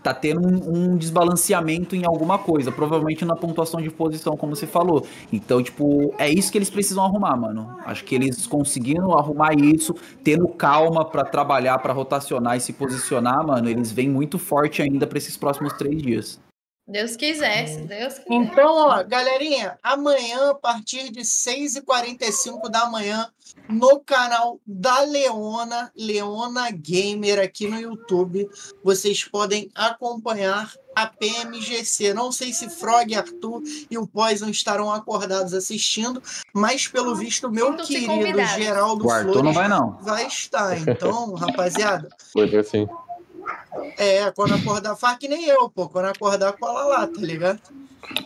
Tá 0.03 0.13
tendo 0.13 0.39
um, 0.47 0.91
um 0.91 0.97
desbalanceamento 0.97 1.95
em 1.95 2.05
alguma 2.05 2.37
coisa, 2.37 2.71
provavelmente 2.71 3.25
na 3.25 3.35
pontuação 3.35 3.81
de 3.81 3.89
posição, 3.89 4.37
como 4.37 4.55
você 4.55 4.67
falou. 4.67 5.03
Então, 5.33 5.63
tipo, 5.63 6.13
é 6.19 6.29
isso 6.29 6.51
que 6.51 6.59
eles 6.59 6.69
precisam 6.69 7.03
arrumar, 7.03 7.35
mano. 7.35 7.75
Acho 7.83 8.03
que 8.03 8.13
eles 8.13 8.45
conseguindo 8.45 9.13
arrumar 9.13 9.55
isso, 9.55 9.95
tendo 10.23 10.47
calma 10.47 11.03
pra 11.03 11.23
trabalhar, 11.23 11.79
pra 11.79 11.91
rotacionar 11.91 12.55
e 12.55 12.61
se 12.61 12.73
posicionar, 12.73 13.47
mano, 13.47 13.67
eles 13.67 13.91
vêm 13.91 14.07
muito 14.07 14.37
forte 14.37 14.83
ainda 14.83 15.07
pra 15.07 15.17
esses 15.17 15.37
próximos 15.37 15.73
três 15.73 15.99
dias. 15.99 16.44
Deus 16.87 17.15
quiser, 17.15 17.67
se 17.67 17.81
Deus 17.81 18.13
quiser. 18.19 18.31
Então, 18.31 18.75
ó, 18.75 19.03
galerinha, 19.03 19.77
amanhã, 19.81 20.51
a 20.51 20.55
partir 20.55 21.11
de 21.11 21.21
6h45 21.21 22.69
da 22.69 22.85
manhã, 22.85 23.27
no 23.67 23.99
canal 23.99 24.59
da 24.67 25.01
Leona, 25.01 25.91
Leona 25.97 26.69
Gamer, 26.69 27.39
aqui 27.39 27.67
no 27.67 27.79
YouTube, 27.79 28.47
vocês 28.83 29.23
podem 29.23 29.71
acompanhar 29.73 30.71
a 30.95 31.07
PMGC. 31.07 32.13
Não 32.13 32.31
sei 32.31 32.53
se 32.53 32.69
Frog, 32.69 33.15
Arthur 33.15 33.63
e 33.89 33.97
o 33.97 34.05
Poison 34.05 34.49
estarão 34.49 34.91
acordados 34.91 35.55
assistindo, 35.55 36.21
mas 36.53 36.87
pelo 36.87 37.15
visto, 37.15 37.49
meu 37.49 37.75
querido. 37.77 38.45
Geraldo 38.55 39.07
O 39.07 39.11
Arthur 39.11 39.33
Flores 39.33 39.43
não 39.43 39.53
vai, 39.53 39.67
não. 39.67 39.97
vai 40.01 40.27
estar. 40.27 40.77
Então, 40.87 41.33
rapaziada, 41.33 42.09
Foi 42.31 42.55
assim. 42.55 42.87
É, 43.97 44.31
quando 44.31 44.53
acordar, 44.53 44.95
faz 44.95 45.17
que 45.17 45.27
nem 45.27 45.45
eu, 45.45 45.69
pô. 45.69 45.89
Quando 45.89 46.05
acordar, 46.05 46.53
cola 46.53 46.85
lá, 46.85 47.07
tá 47.07 47.21
ligado? 47.21 47.59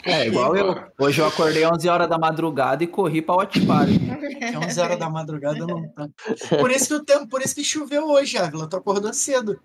É, 0.03 0.27
igual 0.27 0.55
eu. 0.55 0.83
Hoje 0.99 1.21
eu 1.21 1.27
acordei 1.27 1.65
11 1.65 1.87
horas 1.87 2.09
da 2.09 2.17
madrugada 2.17 2.83
e 2.83 2.87
corri 2.87 3.21
pra 3.21 3.35
Watch 3.35 3.65
Party. 3.65 3.99
É 4.41 4.57
11 4.57 4.79
horas 4.79 4.99
da 4.99 5.09
madrugada 5.09 5.65
não 5.65 5.87
tá. 5.89 6.09
Por 6.59 6.71
isso 6.71 6.87
que 6.87 6.93
o 6.95 7.03
tempo, 7.03 7.27
por 7.27 7.41
isso 7.41 7.55
que 7.55 7.63
choveu 7.63 8.09
hoje, 8.09 8.37
Ávila. 8.37 8.67
Tu 8.67 8.75
acordou 8.75 9.13
cedo. 9.13 9.59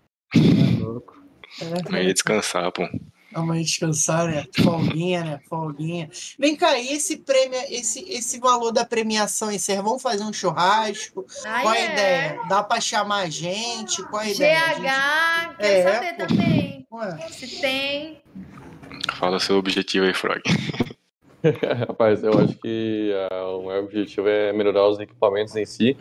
Eu 1.91 2.03
ia 2.03 2.13
descansar, 2.13 2.71
pô. 2.71 2.87
Amanhã 3.35 3.61
descansar, 3.63 4.27
né? 4.27 4.45
Folguinha, 4.63 5.23
né? 5.23 5.39
Folguinha. 5.49 6.09
Vem 6.39 6.55
cá, 6.55 6.79
e 6.79 6.93
esse 6.93 7.17
prêmio, 7.17 7.59
esse, 7.69 7.99
esse 8.09 8.39
valor 8.39 8.71
da 8.71 8.85
premiação 8.85 9.49
aí, 9.49 9.59
vocês 9.59 9.77
vão 9.81 9.99
fazer 9.99 10.23
um 10.23 10.31
churrasco? 10.31 11.25
Ai, 11.45 11.61
Qual 11.63 11.73
a 11.73 11.77
é. 11.77 11.91
ideia? 11.93 12.39
Dá 12.47 12.63
pra 12.63 12.79
chamar 12.79 13.23
a 13.23 13.29
gente? 13.29 14.01
Qual 14.03 14.21
a 14.21 14.29
ideia? 14.29 14.57
A 14.57 14.73
GH, 15.49 15.57
quer 15.57 15.65
É, 15.65 15.83
saber 15.83 16.13
pô. 16.15 16.25
também. 16.27 16.87
Ué, 16.91 17.17
Se 17.29 17.59
tem. 17.59 18.21
Fala 19.15 19.37
seu 19.39 19.57
objetivo 19.57 20.05
aí, 20.05 20.13
Frog. 20.13 20.41
Rapaz, 21.87 22.23
eu 22.23 22.39
acho 22.39 22.55
que 22.57 23.11
ah, 23.31 23.49
o 23.57 23.65
maior 23.65 23.83
objetivo 23.83 24.27
é 24.27 24.51
melhorar 24.53 24.87
os 24.87 24.99
equipamentos 24.99 25.55
em 25.55 25.65
si. 25.65 25.95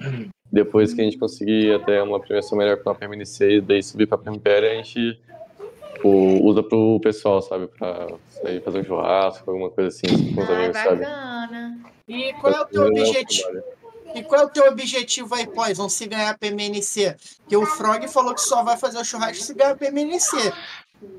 Depois 0.50 0.94
que 0.94 1.00
a 1.00 1.04
gente 1.04 1.18
conseguir 1.18 1.74
até 1.74 2.02
uma 2.02 2.20
premiação 2.20 2.56
melhor 2.56 2.76
com 2.82 2.90
a 2.90 2.94
PMNC 2.94 3.56
e 3.56 3.60
daí 3.60 3.82
subir 3.82 4.06
pra 4.06 4.16
PMPL, 4.16 4.66
a 4.70 4.74
gente 4.76 5.18
tipo, 6.04 6.44
usa 6.44 6.62
pro 6.62 7.00
pessoal, 7.00 7.40
sabe? 7.40 7.66
Pra 7.66 8.08
sair 8.28 8.60
fazer 8.62 8.80
um 8.80 8.84
churrasco, 8.84 9.50
alguma 9.50 9.70
coisa 9.70 9.88
assim, 9.88 10.34
com 10.34 10.42
os 10.42 10.50
Ai, 10.50 10.56
amigos, 10.56 10.76
sabe? 10.78 10.96
bacana. 11.00 11.78
E 12.06 12.32
qual 12.34 12.52
é 12.52 12.60
o 12.60 12.66
teu 12.66 12.86
objetivo? 12.86 13.62
E 14.14 14.22
qual 14.22 14.42
é 14.42 14.44
o 14.44 14.50
teu 14.50 14.68
objetivo 14.68 15.34
aí, 15.34 15.46
Poison, 15.46 15.88
se 15.88 16.06
ganhar 16.06 16.30
a 16.30 16.38
PMNC? 16.38 17.16
Que 17.48 17.56
o 17.56 17.66
Frog 17.66 18.06
falou 18.08 18.34
que 18.34 18.42
só 18.42 18.62
vai 18.62 18.76
fazer 18.76 18.98
o 18.98 19.04
churrasco 19.04 19.42
se 19.42 19.54
ganhar 19.54 19.72
a 19.72 19.76
PMNC. 19.76 20.36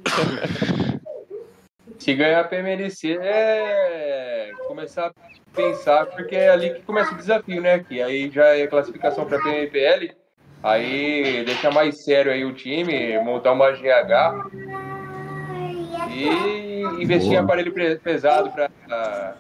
Se 1.98 2.14
ganhar 2.14 2.42
a 2.42 2.44
PMNC 2.44 3.18
é 3.20 4.52
começar 4.68 5.08
a 5.08 5.14
pensar, 5.56 6.06
porque 6.08 6.36
é 6.36 6.50
ali 6.50 6.74
que 6.74 6.82
começa 6.82 7.14
o 7.14 7.18
desafio, 7.18 7.62
né? 7.62 7.80
Que 7.80 8.02
aí 8.02 8.30
já 8.30 8.48
é 8.48 8.68
classificação 8.68 9.26
para 9.26 9.42
PMPL, 9.42 10.14
aí 10.66 11.44
deixa 11.46 11.70
mais 11.70 12.04
sério 12.04 12.32
aí 12.32 12.44
o 12.44 12.54
time, 12.54 13.18
montar 13.20 13.52
uma 13.52 13.72
GH 13.72 14.50
e 16.10 17.04
investir 17.04 17.34
em 17.34 17.38
aparelho 17.38 17.72
pesado 18.02 18.52
para 18.52 19.36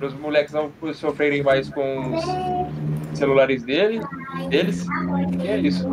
os 0.00 0.14
moleques 0.14 0.54
não 0.54 0.72
sofrerem 0.94 1.42
mais 1.42 1.68
com 1.68 2.14
os 2.14 3.18
celulares 3.18 3.64
dele, 3.64 4.00
deles. 4.48 4.86
E 5.42 5.48
é 5.48 5.58
isso. 5.58 5.86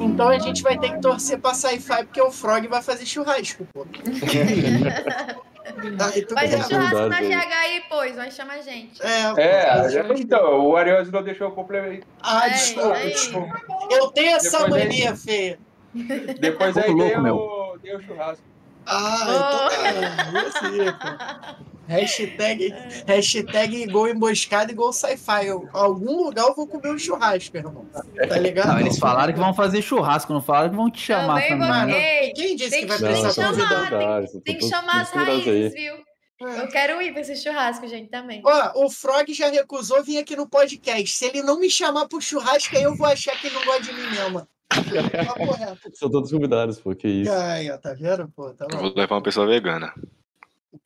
Então 0.00 0.28
a 0.28 0.38
gente 0.38 0.62
vai 0.62 0.78
ter 0.78 0.92
que 0.92 1.00
torcer 1.00 1.38
pra 1.38 1.54
sci-fi, 1.54 2.04
porque 2.04 2.22
o 2.22 2.30
Frog 2.30 2.68
vai 2.68 2.80
fazer 2.80 3.04
churrasco, 3.04 3.66
pô. 3.74 3.84
Aí 6.14 6.24
tu 6.24 6.34
Faz 6.34 6.54
um 6.54 6.62
churrasco 6.62 7.08
na. 7.08 7.20
GH 7.20 7.52
aí, 7.52 7.82
pois, 7.88 8.16
vai 8.16 8.30
chamar 8.30 8.54
a 8.54 8.62
gente. 8.62 9.02
É, 9.02 9.30
pô, 9.32 9.40
É, 9.40 9.90
já- 9.90 10.04
então, 10.16 10.66
o 10.66 10.76
Ariose 10.76 11.12
não 11.12 11.22
deixou 11.22 11.48
eu 11.48 11.52
complementar. 11.52 12.06
Ah, 12.22 12.42
Aí, 12.44 12.50
desculpa, 12.52 12.94
aí. 12.94 13.08
desculpa. 13.10 13.60
Eu 13.90 14.08
tenho 14.10 14.36
essa 14.36 14.58
Depois 14.62 14.72
aí- 14.74 14.88
mania, 14.88 15.16
feia. 15.16 15.58
Depois 16.40 16.76
aí 16.76 16.94
deu, 16.94 17.22
meu. 17.22 17.78
deu 17.82 18.00
churrasco. 18.02 18.42
Ah, 18.88 19.26
então 19.28 19.68
tá. 19.68 20.48
Esse, 20.48 20.92
pô. 20.92 21.68
Hashtag, 21.88 22.74
hashtag 23.06 23.86
gol 23.86 24.08
emboscado 24.08 24.70
e 24.70 24.74
gol 24.74 24.92
sci-fi. 24.92 25.48
Algum 25.72 26.24
lugar 26.24 26.48
eu 26.48 26.54
vou 26.54 26.66
comer 26.66 26.90
um 26.92 26.98
churrasco, 26.98 27.56
irmão. 27.56 27.86
Tá 28.28 28.38
ligado? 28.38 28.68
Não, 28.68 28.80
eles 28.80 28.98
falaram 28.98 29.32
que 29.32 29.38
vão 29.38 29.54
fazer 29.54 29.80
churrasco, 29.80 30.32
não 30.32 30.42
falaram 30.42 30.68
que 30.68 30.76
vão 30.76 30.90
te 30.90 31.00
chamar 31.00 31.40
Também 31.40 31.48
também. 31.48 31.68
Mano, 31.68 31.92
quem 32.34 32.56
disse 32.56 32.70
tem 32.70 32.80
que 32.82 32.88
vai 32.88 32.98
precisar 32.98 33.32
chamar, 33.32 33.48
convidar? 33.48 33.90
convidados, 33.90 34.30
Tem 34.44 34.58
que 34.58 34.68
chamar 34.68 35.00
as 35.00 35.10
raízes, 35.10 35.72
viu? 35.72 35.94
Eu 36.40 36.68
quero 36.68 37.02
ir 37.02 37.10
pra 37.12 37.22
esse 37.22 37.36
churrasco, 37.36 37.88
gente, 37.88 38.10
também. 38.10 38.42
Ó, 38.44 38.84
o 38.84 38.90
Frog 38.90 39.32
já 39.32 39.48
recusou 39.48 40.04
vir 40.04 40.18
aqui 40.18 40.36
no 40.36 40.48
podcast. 40.48 41.10
Se 41.10 41.24
ele 41.24 41.42
não 41.42 41.58
me 41.58 41.70
chamar 41.70 42.06
pro 42.06 42.20
churrasco, 42.20 42.76
aí 42.76 42.82
eu 42.82 42.94
vou 42.94 43.06
achar 43.06 43.34
que 43.40 43.46
ele 43.46 43.56
não 43.56 43.64
gosta 43.64 43.82
de 43.82 43.92
mim 43.94 44.10
mesmo. 44.10 44.46
São 45.94 46.10
todos 46.10 46.30
convidados, 46.30 46.78
pô, 46.78 46.94
que 46.94 47.08
isso. 47.08 47.32
Ai, 47.32 47.70
ó, 47.70 47.78
tá 47.78 47.94
vendo? 47.94 48.28
Pô, 48.28 48.50
tá 48.50 48.66
Eu 48.70 48.76
bom. 48.78 48.82
vou 48.84 48.94
levar 48.94 49.16
uma 49.16 49.22
pessoa 49.22 49.46
vegana. 49.46 49.92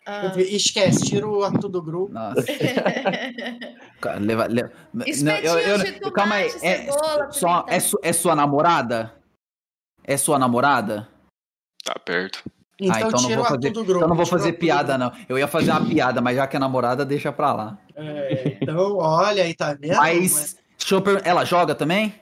Ah. 0.07 0.33
Esquece, 0.39 1.05
tira 1.07 1.27
o 1.27 1.43
Arthur 1.43 1.69
do 1.69 1.83
grupo. 1.83 2.13
Nossa. 2.13 2.45
Leva, 4.21 4.47
leva... 4.47 4.73
Não, 4.93 5.07
Espetinho 5.07 5.79
de 5.79 6.01
tomate, 6.01 6.13
calma 6.13 6.35
aí. 6.37 6.47
É, 6.47 6.51
cebola, 6.51 7.29
pimenta. 7.29 7.65
é, 7.69 7.81
su- 7.81 7.99
é 8.03 8.13
sua 8.13 8.35
namorada? 8.35 9.15
É 10.05 10.17
sua 10.17 10.39
namorada? 10.41 11.09
Tá 11.85 11.95
perto. 12.05 12.43
Então, 12.81 12.97
ah, 12.97 13.01
então 13.07 13.23
não 13.23 13.31
vou 13.37 13.45
fazer, 13.45 13.71
do 13.71 13.85
grupo. 13.85 13.97
então 13.99 14.09
não 14.09 14.17
vou 14.17 14.27
fazer 14.27 14.53
piada, 14.55 14.99
não. 14.99 15.13
Eu 15.29 15.39
ia 15.39 15.47
fazer 15.47 15.71
uma 15.71 15.85
piada, 15.87 16.21
mas 16.21 16.37
já 16.37 16.49
que 16.49 16.57
é 16.57 16.59
namorada, 16.59 17.05
deixa 17.05 17.31
pra 17.33 17.53
lá. 17.53 17.79
É, 17.95 18.59
então, 18.61 18.97
olha 18.97 19.45
aí, 19.45 19.55
tá 19.55 19.73
vendo? 19.75 19.97
Mas, 19.97 20.57
deixa 20.77 20.95
eu 20.97 21.03
per- 21.03 21.23
ela 21.25 21.45
joga 21.45 21.77
também? 21.77 22.13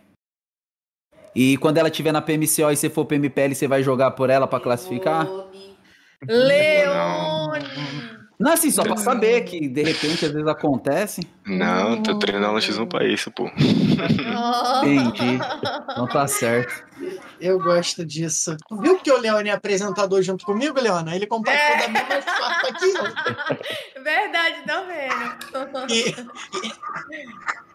E 1.35 1.57
quando 1.59 1.79
ela 1.79 1.89
estiver 1.89 2.13
na 2.13 2.21
PMCO 2.21 2.71
e 2.71 2.77
você 2.77 2.91
for 2.91 3.05
PMPL, 3.05 3.55
você 3.55 3.69
vai 3.69 3.83
jogar 3.83 4.11
por 4.13 4.31
ela 4.31 4.47
pra 4.47 4.59
classificar? 4.61 5.27
Leone! 6.27 8.21
Não, 8.39 8.53
assim, 8.53 8.71
só 8.71 8.83
pra 8.83 8.97
saber 8.97 9.43
que 9.43 9.69
de 9.69 9.83
repente 9.83 10.25
às 10.25 10.33
vezes 10.33 10.49
acontece. 10.49 11.21
Não, 11.47 12.03
tô 12.03 12.19
treinando 12.19 12.55
no 12.55 12.59
X1 12.59 12.89
pra 12.89 13.07
isso, 13.07 13.31
pô. 13.31 13.47
Entendi. 14.83 15.39
Não 15.95 16.07
tá 16.09 16.27
certo. 16.27 16.83
Eu 17.39 17.59
gosto 17.59 18.05
disso. 18.05 18.57
Tu 18.67 18.77
viu 18.81 18.99
que 18.99 19.11
o 19.13 19.19
Leone 19.19 19.51
é 19.51 19.53
apresentador 19.53 20.23
junto 20.23 20.47
comigo, 20.47 20.81
Leona? 20.81 21.15
Ele 21.15 21.27
compartilhou 21.27 21.77
É. 21.77 21.81
da 21.81 21.89
mesma 21.89 22.23
farpa 22.23 22.69
aqui. 22.69 22.93
Verdade, 24.03 24.57
tô 24.67 24.87
vendo. 24.87 25.93
E 25.93 26.15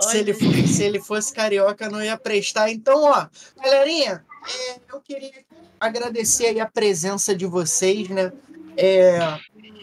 se 0.00 0.18
ele, 0.18 0.32
fosse, 0.32 0.68
se 0.68 0.82
ele 0.82 1.00
fosse 1.00 1.32
carioca, 1.32 1.88
não 1.88 2.02
ia 2.02 2.16
prestar. 2.16 2.70
Então, 2.70 3.04
ó, 3.04 3.26
galerinha, 3.62 4.24
é, 4.70 4.80
eu 4.92 5.00
queria 5.00 5.32
agradecer 5.80 6.46
aí 6.46 6.60
a 6.60 6.66
presença 6.66 7.34
de 7.34 7.46
vocês, 7.46 8.08
né? 8.08 8.32
É, 8.76 9.18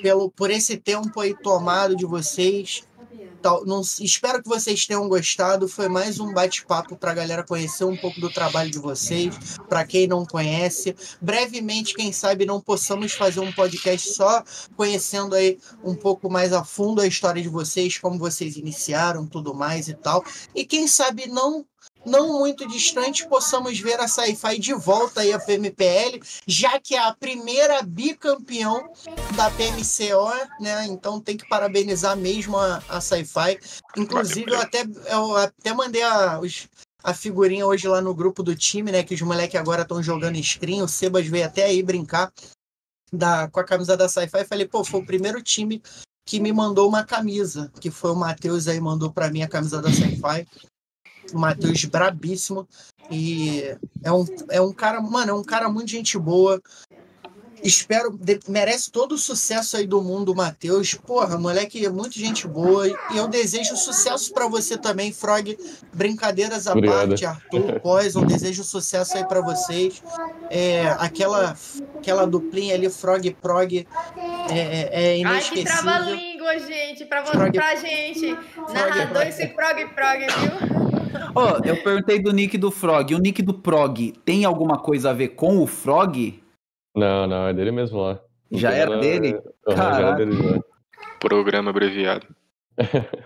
pelo, 0.02 0.30
por 0.30 0.50
esse 0.50 0.78
tempo 0.78 1.20
aí 1.20 1.36
tomado 1.36 1.96
de 1.96 2.06
vocês. 2.06 2.84
Tal, 3.46 3.64
não, 3.64 3.82
espero 4.02 4.42
que 4.42 4.50
vocês 4.50 4.88
tenham 4.88 5.08
gostado. 5.08 5.68
Foi 5.68 5.88
mais 5.88 6.20
um 6.20 6.34
bate-papo 6.34 6.98
para 6.98 7.12
a 7.12 7.14
galera 7.14 7.44
conhecer 7.44 7.84
um 7.84 7.96
pouco 7.96 8.20
do 8.20 8.28
trabalho 8.28 8.72
de 8.72 8.80
vocês. 8.80 9.36
Para 9.70 9.86
quem 9.86 10.08
não 10.08 10.26
conhece, 10.26 10.96
brevemente, 11.22 11.94
quem 11.94 12.12
sabe, 12.12 12.44
não 12.44 12.60
possamos 12.60 13.14
fazer 13.14 13.42
um 13.42 13.54
podcast 13.54 14.14
só 14.14 14.44
conhecendo 14.76 15.36
aí 15.36 15.60
um 15.84 15.94
pouco 15.94 16.28
mais 16.28 16.54
a 16.54 16.64
fundo 16.64 17.02
a 17.02 17.06
história 17.06 17.40
de 17.40 17.48
vocês, 17.48 18.00
como 18.00 18.18
vocês 18.18 18.58
iniciaram, 18.58 19.28
tudo 19.28 19.54
mais 19.54 19.88
e 19.90 19.94
tal. 19.94 20.26
E 20.56 20.66
quem 20.66 20.88
sabe 20.88 21.28
não 21.28 21.64
não 22.06 22.40
muito 22.40 22.68
distante 22.68 23.28
possamos 23.28 23.80
ver 23.80 24.00
a 24.00 24.08
Sci-Fi 24.08 24.60
de 24.60 24.74
volta 24.74 25.22
aí 25.22 25.34
a 25.34 25.40
PMPL, 25.40 26.20
já 26.48 26.80
que 26.80 26.96
é 26.96 27.00
a 27.00 27.14
primeira 27.14 27.82
bicampeão 27.82 28.92
da 29.36 29.50
PMCO, 29.52 30.62
né? 30.62 30.86
Então 30.88 31.20
tem 31.20 31.36
que 31.38 31.48
parabenizar 31.48 32.16
mesmo 32.16 32.58
a, 32.58 32.82
a 32.90 33.02
Sci-Fi. 33.02 33.60
Inclusive, 33.98 34.52
eu 34.52 34.60
até, 34.62 34.84
eu 35.12 35.36
até 35.38 35.74
mandei 35.74 36.04
a, 36.04 36.40
os- 36.40 36.68
a 37.04 37.14
figurinha 37.14 37.66
hoje 37.66 37.88
lá 37.88 38.02
no 38.02 38.14
grupo 38.16 38.42
do 38.44 38.56
time, 38.56 38.92
né? 38.92 39.04
Que 39.04 39.14
os 39.14 39.22
moleques 39.22 39.60
agora 39.60 39.82
estão 39.84 40.02
jogando 40.02 40.42
screen. 40.44 40.82
O 40.82 40.88
Sebas 40.88 41.26
veio 41.28 41.46
até 41.46 41.66
aí 41.66 41.82
brincar 41.84 42.32
da, 43.12 43.48
com 43.50 43.60
a 43.60 43.64
camisa 43.64 43.96
da 43.96 44.10
Sci-Fi. 44.10 44.46
Falei, 44.46 44.68
pô, 44.68 44.84
foi 44.84 45.00
o 45.02 45.06
primeiro 45.06 45.42
time 45.42 45.82
que 46.28 46.40
me 46.40 46.52
mandou 46.52 46.90
uma 46.90 47.04
camisa, 47.04 47.72
que 47.80 47.92
foi 47.92 48.10
o 48.12 48.16
Matheus 48.16 48.68
aí, 48.68 48.80
mandou 48.82 49.12
para 49.12 49.30
mim 49.30 49.44
a 49.44 49.48
camisa 49.48 49.80
da 49.82 49.92
Sci-Fi. 49.92 50.48
O 51.34 51.38
Matheus 51.40 51.86
brabíssimo. 51.86 52.68
E 53.12 53.76
é 54.04 54.12
um, 54.12 54.26
é 54.50 54.62
um 54.62 54.74
cara, 54.74 55.00
mano, 55.02 55.32
é 55.32 55.34
um 55.34 55.44
cara 55.44 55.70
muito 55.70 55.90
gente 55.92 56.18
boa. 56.18 56.62
Espero, 57.64 58.12
de- 58.16 58.40
merece 58.48 58.92
todo 58.92 59.14
o 59.14 59.18
sucesso 59.18 59.76
aí 59.78 59.88
do 59.88 60.00
mundo, 60.02 60.36
Matheus. 60.36 60.94
Porra, 60.94 61.36
moleque, 61.38 61.84
é 61.84 61.90
muito 61.90 62.14
gente 62.20 62.48
boa. 62.48 62.88
E 62.88 62.96
eu 63.18 63.28
desejo 63.28 63.76
sucesso 63.76 64.32
para 64.34 64.48
você 64.48 64.78
também, 64.78 65.12
Frog. 65.12 65.58
Brincadeiras 65.92 66.68
à 66.68 66.74
Obrigado. 66.74 67.08
parte, 67.10 67.26
Arthur, 67.26 67.80
Poison. 67.80 68.24
Desejo 68.26 68.64
sucesso 68.64 69.18
aí 69.18 69.26
para 69.26 69.42
vocês. 69.42 70.04
É, 70.52 70.88
aquela, 71.00 71.58
aquela 71.98 72.28
duplinha 72.28 72.76
ali, 72.76 72.88
Frog 72.90 73.26
e 73.28 73.34
Prog, 73.34 73.88
é, 74.50 75.18
é 75.20 75.24
Ai, 75.26 75.42
que 75.42 75.60
inesquecível. 75.62 75.64
trava-língua, 75.66 76.60
gente, 76.60 77.06
pra, 77.06 77.24
Prog- 77.24 77.52
pra 77.52 77.76
gente. 77.76 78.36
Prog- 78.54 78.74
Narrador 78.74 79.22
esse 79.24 79.48
prog 79.48 79.86
prog, 79.96 80.20
viu? 80.20 80.85
Ô, 81.36 81.66
eu 81.68 81.82
perguntei 81.84 82.20
do 82.22 82.32
nick 82.32 82.58
do 82.58 82.72
Frog. 82.72 83.14
O 83.16 83.20
nick 83.20 83.42
do 83.42 83.54
Prog 83.54 84.12
tem 84.24 84.46
alguma 84.46 84.78
coisa 84.80 85.10
a 85.10 85.14
ver 85.14 85.30
com 85.30 85.60
o 85.62 85.68
Frog? 85.68 86.42
Não, 86.96 87.28
não, 87.28 87.48
é 87.48 87.54
dele 87.54 87.72
mesmo 87.72 88.00
lá. 88.00 88.20
Já 88.52 88.72
era 88.72 88.94
ela- 88.94 89.02
dele? 89.02 89.34
Aham, 89.68 89.76
já 89.76 89.76
Caraca. 89.76 90.02
era 90.04 90.16
dele 90.16 90.36
já. 90.44 90.60
Programa 91.20 91.70
abreviado. 91.72 92.28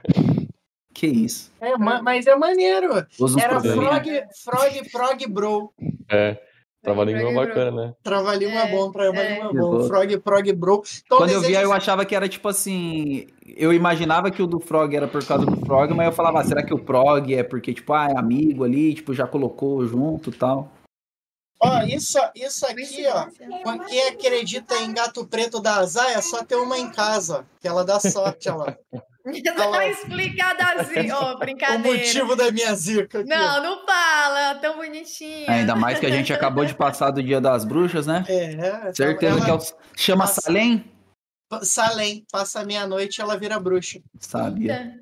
Que 0.91 1.07
isso? 1.07 1.49
É, 1.61 1.78
ma- 1.78 2.02
mas 2.02 2.28
é 2.28 2.36
maneiro. 2.36 3.06
Uns 3.22 3.38
Era. 3.38 3.61
Frog, 3.61 4.06
Frog, 4.44 4.91
Prog, 4.91 5.28
Bro. 5.30 5.72
É, 6.10 6.38
trava-língua 6.81 7.31
Frog, 7.31 7.35
bacana, 7.35 7.72
né? 7.72 7.93
Trava-língua 8.03 8.61
É, 8.61 8.72
bom, 8.72 8.91
trava-língua 8.91 9.49
é. 9.49 9.53
bom. 9.53 9.84
Frog, 9.88 10.18
Prog, 10.19 10.53
Bro. 10.53 10.84
Então, 11.06 11.18
Quando 11.18 11.31
eu 11.31 11.41
via, 11.41 11.61
eu 11.61 11.73
achava 11.73 12.06
que 12.06 12.15
era 12.15 12.27
tipo 12.27 12.47
assim. 12.47 13.27
Eu 13.45 13.73
imaginava 13.73 14.31
que 14.31 14.41
o 14.41 14.47
do 14.47 14.60
Frog 14.60 14.95
era 14.95 15.07
por 15.07 15.26
causa 15.26 15.45
do 15.45 15.57
Frog, 15.65 15.93
mas 15.93 16.07
eu 16.07 16.14
falava, 16.14 16.39
ah, 16.39 16.43
será 16.43 16.64
que 16.64 16.73
o 16.73 16.80
Prog 16.80 17.34
é 17.34 17.43
porque, 17.43 17.73
tipo, 17.73 17.93
ah, 17.93 18.07
é 18.10 18.18
amigo 18.18 18.64
ali, 18.64 18.93
tipo, 18.93 19.14
já 19.14 19.27
colocou 19.27 19.85
junto 19.85 20.30
e 20.30 20.34
tal. 20.34 20.72
Ó, 21.61 21.81
isso, 21.84 22.18
isso 22.35 22.65
aqui, 22.65 23.06
ó. 23.07 23.27
Quem 23.88 24.07
acredita 24.07 24.76
em 24.77 24.93
gato 24.93 25.27
preto 25.27 25.60
da 25.60 25.76
Azar 25.76 26.10
é 26.11 26.22
só 26.22 26.43
ter 26.43 26.56
uma 26.56 26.77
em 26.80 26.89
casa, 26.89 27.45
que 27.60 27.68
ela 27.68 27.84
dá 27.84 27.99
sorte, 27.99 28.49
ó 28.49 28.56
lá. 28.56 28.77
Tá 29.72 29.88
explicado 29.88 30.81
assim, 30.81 31.11
ó, 31.11 31.34
O 31.35 31.38
brincadeira. 31.39 31.97
motivo 31.97 32.35
da 32.35 32.51
minha 32.51 32.73
zica 32.76 33.19
aqui. 33.19 33.30
Não, 33.30 33.64
não 33.64 33.85
fala, 33.85 34.56
tão 34.56 34.77
bonitinha. 34.77 35.49
Ainda 35.49 35.76
mais 35.76 35.99
que 35.99 36.06
a 36.06 36.10
gente 36.10 36.31
acabou 36.34 36.65
de 36.65 36.73
passar 36.73 37.11
do 37.11 37.22
Dia 37.22 37.39
das 37.41 37.64
Bruxas, 37.65 38.06
né? 38.07 38.23
É, 38.27 38.91
Certeza 38.93 39.35
ela, 39.38 39.45
que 39.45 39.51
é 39.51 39.53
o. 39.53 39.60
Chama 39.95 40.26
Nossa. 40.26 40.41
Salem? 40.41 40.85
Salem, 41.64 42.26
passa 42.31 42.64
meia-noite 42.64 43.22
ela 43.22 43.35
vira 43.38 43.60
bruxa. 43.60 43.99
Sabia. 44.19 44.99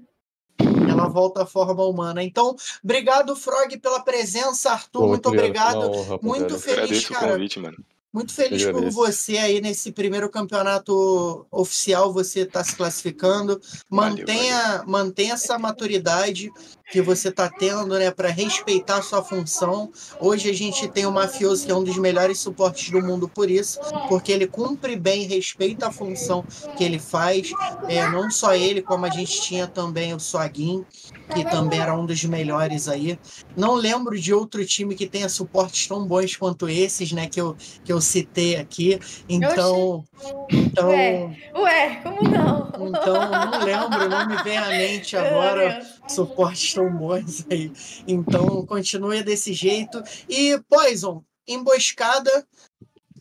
Ela 0.90 1.08
volta 1.08 1.44
à 1.44 1.46
forma 1.46 1.84
humana. 1.86 2.24
Então, 2.24 2.56
obrigado, 2.84 3.36
Frog, 3.36 3.78
pela 3.78 4.00
presença, 4.00 4.72
Arthur. 4.72 5.02
Pô, 5.02 5.08
muito 5.10 5.28
obrigado. 5.28 5.92
Honra, 5.92 6.20
Muito 6.22 6.58
feliz, 6.58 6.84
Agradeço 6.84 7.14
o 7.14 7.16
cara. 7.16 7.34
convite, 7.34 7.60
mano. 7.60 7.78
Muito 8.18 8.34
feliz 8.34 8.66
por 8.66 8.90
você 8.90 9.38
aí 9.38 9.62
nesse 9.62 9.92
primeiro 9.92 10.28
campeonato 10.28 11.46
oficial, 11.52 12.12
você 12.12 12.40
está 12.40 12.64
se 12.64 12.76
classificando. 12.76 13.62
Mantenha, 13.88 14.84
mantenha 14.88 15.36
essa 15.36 15.60
maturidade 15.60 16.52
que 16.92 17.00
você 17.00 17.28
está 17.28 17.50
tendo, 17.50 18.00
né, 18.00 18.10
para 18.10 18.30
respeitar 18.30 18.98
a 18.98 19.02
sua 19.02 19.24
função. 19.24 19.92
Hoje 20.20 20.50
a 20.50 20.54
gente 20.54 20.88
tem 20.88 21.06
o 21.06 21.12
Mafioso, 21.12 21.66
que 21.66 21.72
é 21.72 21.76
um 21.76 21.84
dos 21.84 21.98
melhores 21.98 22.40
suportes 22.40 22.90
do 22.90 23.02
mundo 23.02 23.28
por 23.28 23.52
isso, 23.52 23.80
porque 24.08 24.32
ele 24.32 24.48
cumpre 24.48 24.96
bem, 24.96 25.28
respeita 25.28 25.88
a 25.88 25.92
função 25.92 26.44
que 26.78 26.84
ele 26.84 26.98
faz. 26.98 27.52
É, 27.88 28.10
não 28.10 28.32
só 28.32 28.56
ele, 28.56 28.82
como 28.82 29.06
a 29.06 29.10
gente 29.10 29.42
tinha 29.42 29.68
também 29.68 30.14
o 30.16 30.20
Suaguin, 30.20 30.86
que 31.34 31.44
também 31.50 31.80
era 31.80 31.96
um 31.98 32.06
dos 32.06 32.24
melhores 32.24 32.88
aí. 32.88 33.20
Não 33.56 33.76
lembro 33.76 34.20
de 34.20 34.34
outro 34.34 34.66
time 34.66 34.96
que 34.96 35.08
tenha 35.08 35.30
suportes 35.30 35.88
tão 35.88 36.06
bons 36.06 36.36
quanto 36.36 36.70
esses, 36.70 37.12
né, 37.12 37.28
que 37.28 37.40
eu, 37.40 37.56
que 37.84 37.92
eu 37.92 38.00
citei 38.02 38.56
aqui. 38.56 39.00
Então, 39.28 40.04
então, 40.50 40.90
Ué, 40.90 41.38
ué, 41.56 41.96
como 42.04 42.24
não? 42.24 42.72
então 42.88 43.30
não 43.30 43.64
lembro, 43.64 44.10
não 44.10 44.28
me 44.28 44.44
vem 44.44 44.58
à 44.58 44.68
mente 44.70 45.16
agora 45.18 45.82
suportes 46.08 46.74
tão 46.74 46.90
bons 46.92 47.46
aí. 47.50 47.72
Então, 48.08 48.66
continue 48.66 49.24
desse 49.24 49.54
jeito. 49.54 50.02
E 50.30 50.60
Poison, 50.70 51.24
emboscada, 51.48 52.46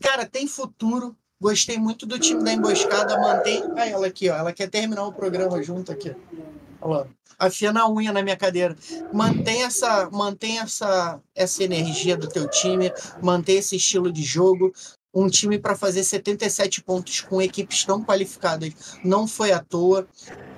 cara, 0.01 0.25
tem 0.25 0.47
futuro. 0.47 1.15
Gostei 1.39 1.77
muito 1.77 2.05
do 2.07 2.17
time 2.17 2.43
da 2.43 2.51
emboscada, 2.51 3.19
mantém. 3.19 3.63
Ah, 3.75 3.87
ela 3.87 4.07
aqui, 4.07 4.27
ó. 4.27 4.35
Ela 4.35 4.51
quer 4.51 4.67
terminar 4.69 5.05
o 5.05 5.13
programa 5.13 5.61
junto 5.61 5.91
aqui. 5.91 6.15
Olha 6.81 7.01
lá. 7.01 7.07
Afiando 7.37 7.79
a 7.79 7.89
unha 7.89 8.11
na 8.11 8.21
minha 8.21 8.37
cadeira. 8.37 8.75
Mantém 9.13 9.63
essa, 9.63 10.09
mantém 10.11 10.59
essa, 10.59 11.19
essa 11.35 11.63
energia 11.63 12.17
do 12.17 12.27
teu 12.27 12.49
time, 12.49 12.91
mantém 13.21 13.57
esse 13.57 13.75
estilo 13.75 14.11
de 14.11 14.23
jogo. 14.23 14.73
Um 15.13 15.29
time 15.29 15.57
para 15.57 15.75
fazer 15.75 16.03
77 16.03 16.83
pontos 16.83 17.21
com 17.21 17.41
equipes 17.41 17.83
tão 17.83 18.03
qualificadas 18.03 18.73
não 19.03 19.27
foi 19.27 19.51
à 19.51 19.59
toa. 19.59 20.07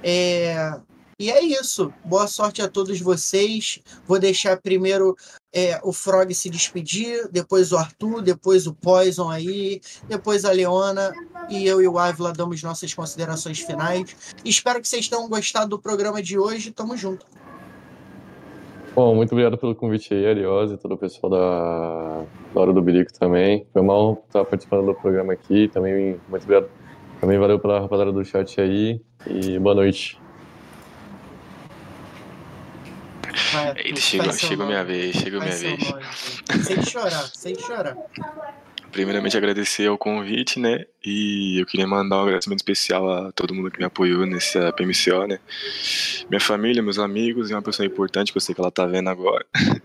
É, 0.04 0.80
e 1.20 1.30
é 1.30 1.44
isso. 1.44 1.94
Boa 2.06 2.28
sorte 2.28 2.62
a 2.62 2.68
todos 2.70 3.00
vocês. 3.02 3.80
Vou 4.08 4.18
deixar 4.18 4.62
primeiro 4.62 5.18
é, 5.54 5.80
o 5.84 5.92
Frog 5.92 6.34
se 6.34 6.50
despedir, 6.50 7.28
depois 7.32 7.72
o 7.72 7.78
Arthur, 7.78 8.22
depois 8.22 8.68
o 8.68 8.74
Poison 8.74 9.30
aí, 9.30 9.82
depois 10.08 10.46
a 10.46 10.52
Leona 10.52 11.12
e 11.50 11.66
eu 11.66 11.82
e 11.82 11.88
o 11.88 11.98
Ávila 11.98 12.32
damos 12.32 12.62
nossas 12.62 12.94
considerações 12.94 13.60
finais. 13.60 14.36
Espero 14.46 14.80
que 14.82 14.88
vocês 14.88 15.08
tenham 15.08 15.28
gostado 15.28 15.70
do 15.70 15.80
programa 15.80 16.22
de 16.22 16.38
hoje. 16.38 16.72
Tamo 16.72 16.96
junto. 16.96 17.26
Bom, 18.96 19.16
muito 19.16 19.32
obrigado 19.32 19.58
pelo 19.58 19.76
convite 19.76 20.14
aí, 20.14 20.26
Ariose, 20.26 20.74
e 20.74 20.78
todo 20.78 20.94
o 20.94 20.98
pessoal 20.98 21.30
da, 21.30 22.26
da 22.54 22.62
Hora 22.62 22.74
do 22.74 22.82
Birico 22.82 23.14
também. 23.14 23.66
Foi 23.72 23.82
honra 23.82 24.20
estar 24.28 24.46
participando 24.46 24.88
do 24.88 24.94
programa 24.94 25.34
aqui. 25.34 25.68
Também, 25.70 26.20
muito 26.28 26.44
obrigado. 26.44 26.70
Também 27.22 27.38
valeu 27.38 27.60
pela 27.60 27.80
rapaziada 27.80 28.12
do 28.12 28.24
chat 28.26 28.60
aí. 28.60 29.02
E 29.28 29.58
boa 29.60 29.76
noite. 29.76 30.20
Vai, 33.52 33.70
Eita, 33.70 33.80
Arthur, 33.90 34.02
chegou, 34.02 34.34
chegou 34.34 34.66
minha 34.66 34.84
vez, 34.84 35.16
chegou 35.16 35.40
minha 35.42 35.56
vez. 35.56 35.90
nome. 35.90 36.04
Sem 36.64 36.84
chorar, 36.84 37.30
sem 37.34 37.60
chorar. 37.60 37.96
Primeiramente, 38.92 39.38
agradecer 39.38 39.88
ao 39.88 39.98
convite, 40.00 40.60
né? 40.60 40.86
E 41.06 41.60
eu 41.62 41.66
queria 41.66 41.86
mandar 41.88 42.18
um 42.18 42.22
agradecimento 42.24 42.60
especial 42.60 43.08
a 43.28 43.32
todo 43.32 43.54
mundo 43.54 43.70
que 43.70 43.78
me 43.78 43.86
apoiou 43.86 44.26
nessa 44.26 44.74
PMCO, 44.74 45.28
né? 45.28 45.40
Minha 46.30 46.40
família, 46.40 46.82
meus 46.82 46.98
amigos 46.98 47.50
e 47.50 47.54
uma 47.54 47.62
pessoa 47.62 47.86
importante 47.86 48.32
que 48.32 48.38
eu 48.38 48.42
sei 48.42 48.56
que 48.56 48.62
ela 48.62 48.72
tá 48.72 48.86
vendo 48.86 49.10
agora. 49.10 49.46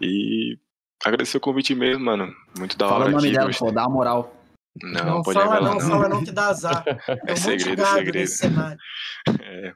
E 0.00 0.56
agradecer 1.04 1.36
o 1.36 1.40
convite 1.40 1.74
mesmo, 1.74 2.04
mano. 2.04 2.32
Muito 2.56 2.78
da 2.78 2.88
Fala 2.88 3.00
hora 3.00 3.08
o 3.08 3.12
nome 3.16 3.28
aqui. 3.28 3.36
dela, 3.36 3.50
pô, 3.58 3.72
dá 3.72 3.82
uma 3.82 3.90
moral. 3.90 4.36
Não, 4.80 5.04
Não, 5.04 5.22
pode 5.22 5.38
fala 5.38 5.54
revelar, 5.54 5.70
não, 5.74 5.80
não. 5.80 5.88
fala 5.90 6.08
não 6.08 6.24
que 6.24 6.30
dá 6.30 6.46
azar. 6.48 6.84
Tem 6.84 6.94
um 7.10 7.18
monte 7.18 7.34
de 7.34 7.40
segredo, 7.40 7.82
é 7.82 8.26
segredo. 8.26 9.74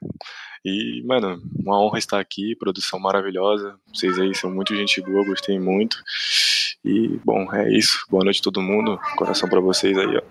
E, 0.65 1.03
mano, 1.05 1.39
uma 1.63 1.79
honra 1.79 1.99
estar 1.99 2.19
aqui, 2.19 2.55
produção 2.55 2.99
maravilhosa. 2.99 3.75
Vocês 3.93 4.17
aí 4.17 4.33
são 4.33 4.49
muito 4.49 4.75
gente 4.75 4.99
boa, 4.99 5.23
gostei 5.23 5.59
muito. 5.59 5.95
E, 6.83 7.19
bom, 7.23 7.53
é 7.53 7.71
isso. 7.71 8.03
Boa 8.09 8.23
noite 8.23 8.39
a 8.39 8.43
todo 8.43 8.61
mundo. 8.63 8.99
Coração 9.15 9.47
pra 9.47 9.59
vocês 9.59 9.95
aí, 9.95 10.17
ó. 10.17 10.21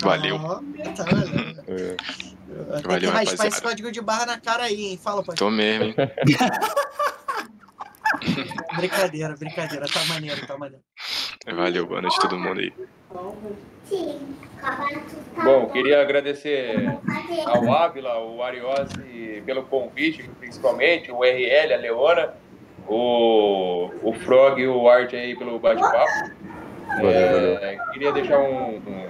Valeu. 0.00 0.36
Ó, 0.36 0.60
tá 0.96 1.04
valendo. 1.04 1.60
É, 1.68 1.96
Tem 1.96 2.82
que 2.82 2.88
Valeu, 2.88 3.10
raspar 3.10 3.22
esse 3.22 3.36
rapaziada. 3.36 3.60
código 3.68 3.92
de 3.92 4.00
barra 4.00 4.24
na 4.24 4.40
cara 4.40 4.62
aí, 4.62 4.86
hein? 4.86 5.00
Fala, 5.02 5.22
pode. 5.22 5.38
Tô 5.38 5.50
mesmo, 5.50 5.84
hein? 5.84 5.94
Brincadeira, 8.76 9.34
brincadeira. 9.36 9.86
Tá 9.86 10.04
maneiro, 10.04 10.46
tá 10.46 10.56
maneiro. 10.56 10.82
Valeu, 11.54 11.86
boa 11.86 12.02
noite 12.02 12.16
a 12.18 12.20
todo 12.20 12.38
mundo 12.38 12.60
aí. 12.60 12.72
Bom, 15.44 15.68
queria 15.68 16.00
agradecer 16.00 16.98
ao 17.46 17.72
Ávila, 17.72 18.10
ao 18.10 18.42
Ariose 18.42 19.42
pelo 19.44 19.62
convite, 19.64 20.28
principalmente, 20.40 21.12
o 21.12 21.22
RL, 21.22 21.72
a 21.72 21.76
Leona, 21.76 22.34
o, 22.88 23.90
o 24.02 24.12
Frog 24.12 24.60
e 24.60 24.66
o 24.66 24.88
Art 24.88 25.12
aí 25.14 25.36
pelo 25.36 25.58
bate-papo. 25.58 26.32
É, 27.04 27.78
queria 27.92 28.12
deixar 28.12 28.38
um, 28.38 28.76
um, 28.76 29.08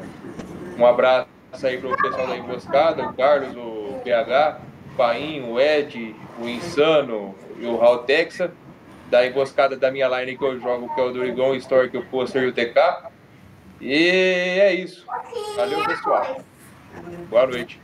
um 0.79 0.87
abraço 0.87 1.29
aí 1.63 1.79
pro 1.79 1.97
pessoal 1.97 2.27
da 2.27 2.37
Emboscada, 2.37 3.09
o 3.09 3.15
Carlos, 3.15 3.57
o 3.57 4.01
PH, 4.03 4.61
o 4.93 4.97
Paim, 4.97 5.51
o 5.51 5.61
Ed, 5.61 6.15
o 6.39 6.49
Insano 6.49 7.35
e 7.59 7.67
o 7.67 7.77
Raul 7.77 7.99
Texa. 7.99 8.53
Da 9.11 9.27
Emboscada 9.27 9.77
da 9.77 9.91
minha 9.91 10.09
line 10.09 10.37
que 10.37 10.45
eu 10.45 10.59
jogo, 10.61 10.93
que 10.95 11.01
é 11.01 11.05
o 11.05 11.13
do 11.13 11.23
Rigon 11.23 11.55
Store, 11.55 11.89
que 11.89 11.97
o 11.97 12.05
Poster 12.07 12.43
e 12.43 12.47
o 12.47 12.53
TK. 12.53 13.11
E 13.81 13.95
é 14.61 14.75
isso. 14.75 15.05
Valeu, 15.57 15.85
pessoal. 15.85 16.41
Boa 17.29 17.47
noite. 17.47 17.81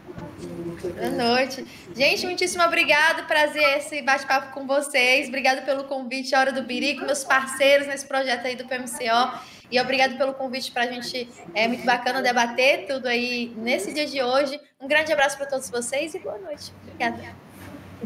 Boa 0.82 1.10
noite. 1.10 1.64
Gente, 1.94 2.26
muitíssimo 2.26 2.64
obrigado. 2.64 3.26
Prazer 3.26 3.78
esse 3.78 4.02
bate-papo 4.02 4.52
com 4.52 4.66
vocês. 4.66 5.28
Obrigado 5.28 5.64
pelo 5.64 5.84
convite, 5.84 6.34
Hora 6.34 6.52
do 6.52 6.62
Birico, 6.62 7.04
meus 7.04 7.22
parceiros 7.22 7.86
nesse 7.86 8.06
projeto 8.06 8.46
aí 8.46 8.56
do 8.56 8.64
PMCO. 8.64 9.38
E 9.70 9.80
obrigado 9.80 10.16
pelo 10.18 10.34
convite 10.34 10.70
para 10.70 10.82
a 10.84 10.86
gente. 10.86 11.28
É 11.54 11.66
muito 11.68 11.84
bacana 11.84 12.20
debater 12.20 12.86
tudo 12.86 13.06
aí 13.06 13.52
nesse 13.56 13.92
dia 13.92 14.06
de 14.06 14.22
hoje. 14.22 14.60
Um 14.80 14.88
grande 14.88 15.12
abraço 15.12 15.36
para 15.36 15.46
todos 15.46 15.70
vocês 15.70 16.14
e 16.14 16.18
boa 16.18 16.38
noite. 16.38 16.72
Obrigada. 16.82 17.41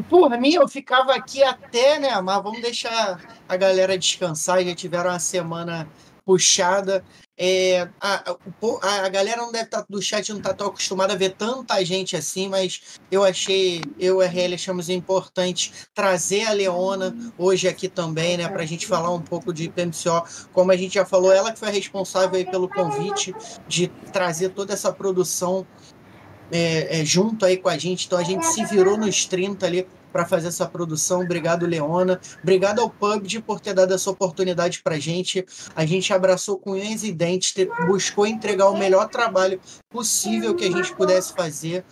Por 0.09 0.29
mim, 0.37 0.53
eu 0.53 0.67
ficava 0.67 1.13
aqui 1.15 1.43
até, 1.43 1.99
né? 1.99 2.19
Mas 2.21 2.43
vamos 2.43 2.61
deixar 2.61 3.19
a 3.47 3.57
galera 3.57 3.97
descansar. 3.97 4.63
Já 4.63 4.75
tiveram 4.75 5.09
uma 5.09 5.19
semana 5.19 5.87
puxada. 6.25 7.03
É, 7.39 7.87
a, 8.01 8.31
a- 8.31 8.37
a- 9.05 9.09
galera 9.09 9.37
não 9.41 9.51
deve 9.51 9.65
estar 9.65 9.85
do 9.87 10.01
chat 10.01 10.33
não 10.33 10.41
tá 10.41 10.53
tão 10.55 10.67
acostumada 10.67 11.13
a 11.13 11.15
ver 11.15 11.35
tanta 11.35 11.83
gente 11.85 12.15
assim, 12.15 12.49
mas 12.49 12.81
eu 13.11 13.23
achei, 13.23 13.81
eu 13.99 14.21
e 14.21 14.25
a 14.25 14.27
RL 14.27 14.55
achamos 14.55 14.89
importante 14.89 15.71
trazer 15.93 16.45
a 16.47 16.51
Leona 16.51 17.15
hoje 17.37 17.67
aqui 17.67 17.87
também, 17.87 18.37
né, 18.37 18.49
para 18.49 18.63
a 18.63 18.65
gente 18.65 18.87
falar 18.87 19.13
um 19.13 19.21
pouco 19.21 19.53
de 19.53 19.69
PMCO. 19.69 20.23
Como 20.51 20.71
a 20.71 20.75
gente 20.75 20.95
já 20.95 21.05
falou, 21.05 21.31
ela 21.31 21.53
que 21.53 21.59
foi 21.59 21.69
responsável 21.69 22.43
pelo 22.49 22.67
convite 22.67 23.33
de 23.67 23.87
trazer 24.11 24.49
toda 24.49 24.73
essa 24.73 24.91
produção 24.91 25.65
é, 26.51 27.01
é, 27.01 27.05
junto 27.05 27.45
aí 27.45 27.57
com 27.57 27.69
a 27.69 27.77
gente. 27.77 28.05
Então 28.05 28.17
a 28.17 28.23
gente 28.23 28.45
se 28.45 28.65
virou 28.65 28.97
nos 28.97 29.25
30 29.25 29.65
ali 29.65 29.87
para 30.11 30.25
fazer 30.25 30.47
essa 30.47 30.65
produção. 30.65 31.21
Obrigado, 31.21 31.65
Leona. 31.65 32.19
Obrigado 32.41 32.79
ao 32.79 32.89
PUBG 32.89 33.41
por 33.41 33.59
ter 33.59 33.73
dado 33.73 33.93
essa 33.93 34.09
oportunidade 34.09 34.81
para 34.81 34.97
gente. 34.97 35.45
A 35.75 35.85
gente 35.85 36.11
abraçou 36.13 36.57
com 36.57 36.71
unhas 36.71 37.03
e 37.03 37.11
dentes, 37.11 37.51
te- 37.51 37.69
buscou 37.85 38.25
entregar 38.25 38.69
o 38.69 38.77
melhor 38.77 39.07
trabalho 39.09 39.59
possível 39.89 40.55
que 40.55 40.65
a 40.65 40.71
gente 40.71 40.95
pudesse 40.95 41.33
fazer. 41.33 41.85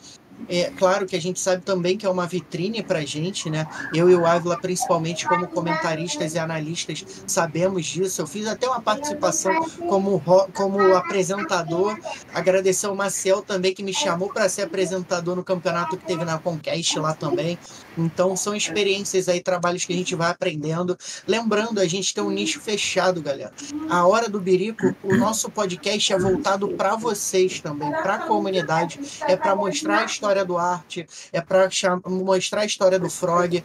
É 0.47 0.71
claro 0.77 1.05
que 1.05 1.15
a 1.15 1.21
gente 1.21 1.39
sabe 1.39 1.63
também 1.63 1.97
que 1.97 2.05
é 2.05 2.09
uma 2.09 2.27
vitrine 2.27 2.83
para 2.83 2.99
a 2.99 3.05
gente, 3.05 3.49
né? 3.49 3.67
Eu 3.93 4.09
e 4.09 4.15
o 4.15 4.25
Ávila, 4.25 4.59
principalmente 4.59 5.27
como 5.27 5.47
comentaristas 5.47 6.35
e 6.35 6.39
analistas, 6.39 7.03
sabemos 7.25 7.85
disso. 7.85 8.21
Eu 8.21 8.27
fiz 8.27 8.45
até 8.45 8.67
uma 8.67 8.81
participação 8.81 9.53
como, 9.89 10.21
como 10.53 10.95
apresentador. 10.95 11.97
Agradecer 12.33 12.85
ao 12.85 12.95
Maciel 12.95 13.41
também, 13.41 13.73
que 13.73 13.81
me 13.81 13.93
chamou 13.93 14.29
para 14.29 14.47
ser 14.47 14.63
apresentador 14.63 15.35
no 15.35 15.43
campeonato 15.43 15.97
que 15.97 16.05
teve 16.05 16.23
na 16.23 16.37
Conquest 16.37 16.95
lá 16.97 17.13
também. 17.13 17.57
Então, 17.97 18.35
são 18.35 18.55
experiências 18.55 19.29
aí, 19.29 19.41
trabalhos 19.41 19.85
que 19.85 19.93
a 19.93 19.95
gente 19.95 20.15
vai 20.15 20.29
aprendendo. 20.31 20.97
Lembrando, 21.27 21.79
a 21.79 21.87
gente 21.87 22.13
tem 22.13 22.23
um 22.23 22.29
nicho 22.29 22.59
fechado, 22.59 23.21
galera. 23.21 23.51
A 23.89 24.05
Hora 24.05 24.29
do 24.29 24.39
Birico, 24.39 24.95
o 25.03 25.15
nosso 25.15 25.49
podcast 25.49 26.13
é 26.13 26.19
voltado 26.19 26.69
para 26.69 26.95
vocês 26.95 27.59
também, 27.59 27.89
para 27.89 28.15
a 28.15 28.19
comunidade. 28.19 28.99
É 29.21 29.35
para 29.35 29.55
mostrar 29.55 30.01
a 30.01 30.05
história 30.05 30.43
do 30.43 30.57
arte, 30.57 31.07
é 31.31 31.41
para 31.41 31.69
mostrar 32.07 32.61
a 32.61 32.65
história 32.65 32.99
do 32.99 33.09
Frog. 33.09 33.63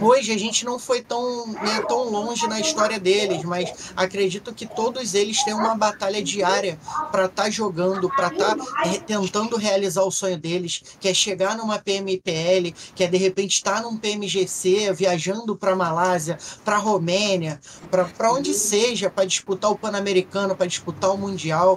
Hoje 0.00 0.32
a 0.32 0.38
gente 0.38 0.64
não 0.64 0.78
foi 0.78 1.02
tão, 1.02 1.46
né, 1.46 1.82
tão 1.88 2.04
longe 2.10 2.46
na 2.46 2.60
história 2.60 2.98
deles, 2.98 3.44
mas 3.44 3.92
acredito 3.96 4.54
que 4.54 4.66
todos 4.66 5.14
eles 5.14 5.42
têm 5.44 5.54
uma 5.54 5.74
batalha 5.74 6.22
diária 6.22 6.78
para 7.10 7.26
estar 7.26 7.50
jogando, 7.50 8.08
para 8.08 8.28
estar 8.28 8.56
tentando 9.06 9.56
realizar 9.56 10.02
o 10.02 10.10
sonho 10.10 10.38
deles, 10.38 10.82
que 11.00 11.08
é 11.08 11.14
chegar 11.14 11.56
numa 11.56 11.78
PMPL, 11.78 12.72
que 12.94 13.04
é 13.04 13.08
de 13.08 13.16
repente 13.16 13.41
estar 13.46 13.82
num 13.82 13.96
PMGC, 13.96 14.92
viajando 14.92 15.56
para 15.56 15.74
Malásia, 15.74 16.38
para 16.64 16.76
Romênia, 16.76 17.60
para 17.90 18.32
onde 18.32 18.54
seja, 18.54 19.10
para 19.10 19.24
disputar 19.24 19.70
o 19.70 19.76
Pan-Americano, 19.76 20.56
para 20.56 20.66
disputar 20.66 21.10
o 21.10 21.18
Mundial. 21.18 21.76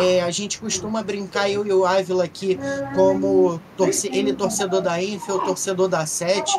É, 0.00 0.22
a 0.22 0.30
gente 0.30 0.58
costuma 0.58 1.02
brincar, 1.02 1.50
eu 1.50 1.66
e 1.66 1.72
o 1.72 1.84
Ávila 1.84 2.24
aqui, 2.24 2.58
como 2.94 3.60
torce, 3.76 4.08
ele 4.08 4.32
torcedor 4.32 4.80
da 4.80 5.02
Inf, 5.02 5.28
eu 5.28 5.40
torcedor 5.40 5.88
da 5.88 6.06
Sete, 6.06 6.56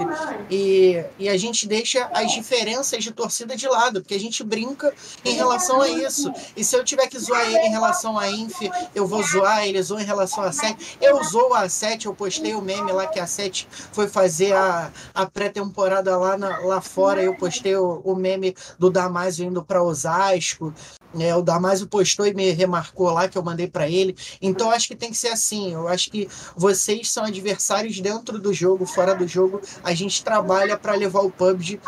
e, 0.50 1.04
e 1.18 1.30
a 1.30 1.38
gente 1.38 1.68
deixa 1.68 2.10
as 2.14 2.32
diferenças 2.32 3.04
de 3.04 3.12
torcida 3.12 3.56
de 3.56 3.68
lado, 3.68 4.02
porque 4.02 4.14
a 4.14 4.20
gente 4.20 4.44
brinca 4.44 4.94
em 5.24 5.34
relação 5.34 5.82
a 5.82 5.90
isso. 5.90 6.32
E 6.56 6.64
se 6.64 6.76
eu 6.76 6.84
tiver 6.84 7.08
que 7.08 7.20
zoar 7.20 7.46
ele 7.46 7.60
em 7.60 7.70
relação 7.70 8.18
à 8.18 8.30
Inf, 8.30 8.62
eu 8.94 9.08
vou 9.08 9.24
zoar, 9.24 9.66
ele 9.66 9.82
zoou 9.82 10.00
em 10.00 10.06
relação 10.06 10.44
a 10.44 10.52
7. 10.52 10.98
Eu 11.02 11.24
zoo 11.24 11.54
a 11.54 11.68
7, 11.68 12.06
eu 12.06 12.14
postei 12.14 12.54
o 12.56 12.62
meme 12.62 12.92
lá 12.92 13.08
que 13.08 13.20
a 13.20 13.28
7 13.28 13.68
foi 13.92 14.08
fazer 14.08 14.43
a, 14.52 14.92
a 15.14 15.26
pré-temporada 15.26 16.18
lá, 16.18 16.36
lá 16.36 16.82
fora, 16.82 17.24
eu 17.24 17.36
postei 17.36 17.76
o, 17.76 18.02
o 18.04 18.16
meme 18.16 18.56
do 18.78 18.90
Damásio 18.90 19.46
indo 19.46 19.64
para 19.64 19.84
Osasco. 19.84 20.74
É, 21.20 21.36
o 21.36 21.42
Damásio 21.42 21.88
postou 21.88 22.26
e 22.26 22.34
me 22.34 22.52
remarcou 22.52 23.12
lá 23.12 23.28
que 23.28 23.38
eu 23.38 23.44
mandei 23.44 23.68
para 23.68 23.88
ele. 23.90 24.16
Então 24.42 24.72
acho 24.72 24.88
que 24.88 24.96
tem 24.96 25.12
que 25.12 25.18
ser 25.18 25.30
assim. 25.30 25.74
Eu 25.74 25.88
acho 25.88 26.10
que 26.10 26.28
vocês 26.56 27.10
são 27.12 27.26
adversários 27.26 28.00
dentro 28.00 28.40
do 28.40 28.54
jogo, 28.54 28.86
fora 28.86 29.14
do 29.14 29.28
jogo. 29.28 29.62
A 29.84 29.94
gente 29.94 30.24
trabalha 30.24 30.78
para 30.78 30.96
levar 30.96 31.22
o 31.22 31.32
PUBG 31.32 31.80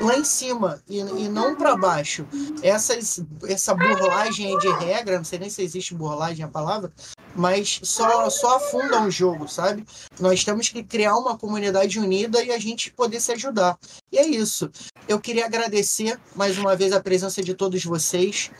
lá 0.00 0.16
em 0.16 0.24
cima 0.24 0.82
e, 0.88 0.98
e 0.98 1.28
não 1.28 1.56
para 1.56 1.76
baixo. 1.76 2.26
Essas, 2.62 3.22
essa 3.46 3.74
burlagem 3.74 4.56
de 4.58 4.68
regra, 4.68 5.16
não 5.16 5.24
sei 5.24 5.38
nem 5.38 5.50
se 5.50 5.62
existe 5.62 5.94
burlagem 5.94 6.44
a 6.44 6.48
palavra, 6.48 6.92
mas 7.34 7.80
só, 7.82 8.28
só 8.30 8.56
afunda 8.56 9.02
o 9.02 9.10
jogo, 9.10 9.48
sabe? 9.48 9.84
Nós 10.18 10.44
temos 10.44 10.68
que 10.68 10.82
criar 10.82 11.16
uma 11.16 11.38
comunidade 11.38 11.98
unida 11.98 12.42
e 12.42 12.50
a 12.50 12.58
gente 12.58 12.92
poder 12.92 13.20
se 13.20 13.32
ajudar. 13.32 13.78
E 14.10 14.18
é 14.18 14.26
isso. 14.26 14.70
Eu 15.06 15.20
queria 15.20 15.46
agradecer 15.46 16.18
mais 16.34 16.56
uma 16.58 16.74
vez 16.74 16.92
a 16.92 17.00
presença 17.00 17.42
de 17.42 17.54
todos 17.54 17.84
vocês. 17.84 18.50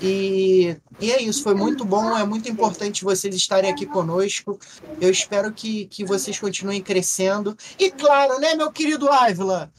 E, 0.00 0.76
e 1.00 1.10
é 1.10 1.20
isso, 1.20 1.42
foi 1.42 1.54
muito 1.54 1.84
bom, 1.84 2.16
é 2.16 2.24
muito 2.24 2.48
importante 2.48 3.04
vocês 3.04 3.34
estarem 3.34 3.70
aqui 3.70 3.84
conosco. 3.84 4.58
Eu 5.00 5.10
espero 5.10 5.52
que, 5.52 5.86
que 5.86 6.04
vocês 6.04 6.38
continuem 6.38 6.80
crescendo. 6.80 7.56
E 7.78 7.90
claro, 7.90 8.38
né, 8.38 8.54
meu 8.54 8.70
querido 8.70 9.08
Ávila? 9.10 9.70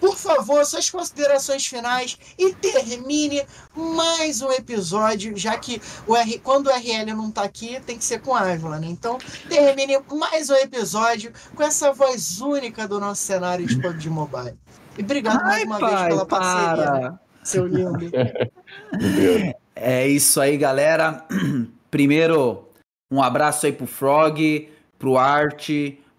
Por 0.00 0.16
favor, 0.16 0.64
suas 0.64 0.88
considerações 0.88 1.66
finais 1.66 2.18
e 2.38 2.54
termine 2.54 3.42
mais 3.76 4.40
um 4.40 4.50
episódio, 4.50 5.36
já 5.36 5.58
que 5.58 5.80
o 6.06 6.16
R, 6.16 6.38
quando 6.38 6.68
o 6.68 6.70
RL 6.70 7.14
não 7.14 7.30
tá 7.30 7.42
aqui, 7.42 7.78
tem 7.80 7.98
que 7.98 8.04
ser 8.04 8.20
com 8.20 8.34
a 8.34 8.40
Ávila, 8.40 8.78
né? 8.78 8.86
Então, 8.88 9.18
termine 9.48 9.98
mais 10.10 10.48
um 10.48 10.54
episódio 10.54 11.32
com 11.54 11.62
essa 11.62 11.92
voz 11.92 12.40
única 12.40 12.88
do 12.88 12.98
nosso 12.98 13.22
cenário 13.22 13.66
de 13.66 13.80
PUBG 13.80 14.08
Mobile. 14.08 14.56
E 14.96 15.02
obrigado 15.02 15.42
mais 15.42 15.58
Ai, 15.58 15.64
uma 15.64 15.78
pai, 15.78 15.90
vez 15.90 16.08
pela 16.08 16.26
parceria, 16.26 16.90
né, 16.92 17.18
seu 17.44 17.66
lindo. 17.66 18.10
É 19.82 20.06
isso 20.06 20.38
aí, 20.38 20.58
galera. 20.58 21.24
Primeiro, 21.90 22.68
um 23.10 23.22
abraço 23.22 23.64
aí 23.64 23.72
pro 23.72 23.86
Frog, 23.86 24.70
pro 24.98 25.16
Art, 25.16 25.70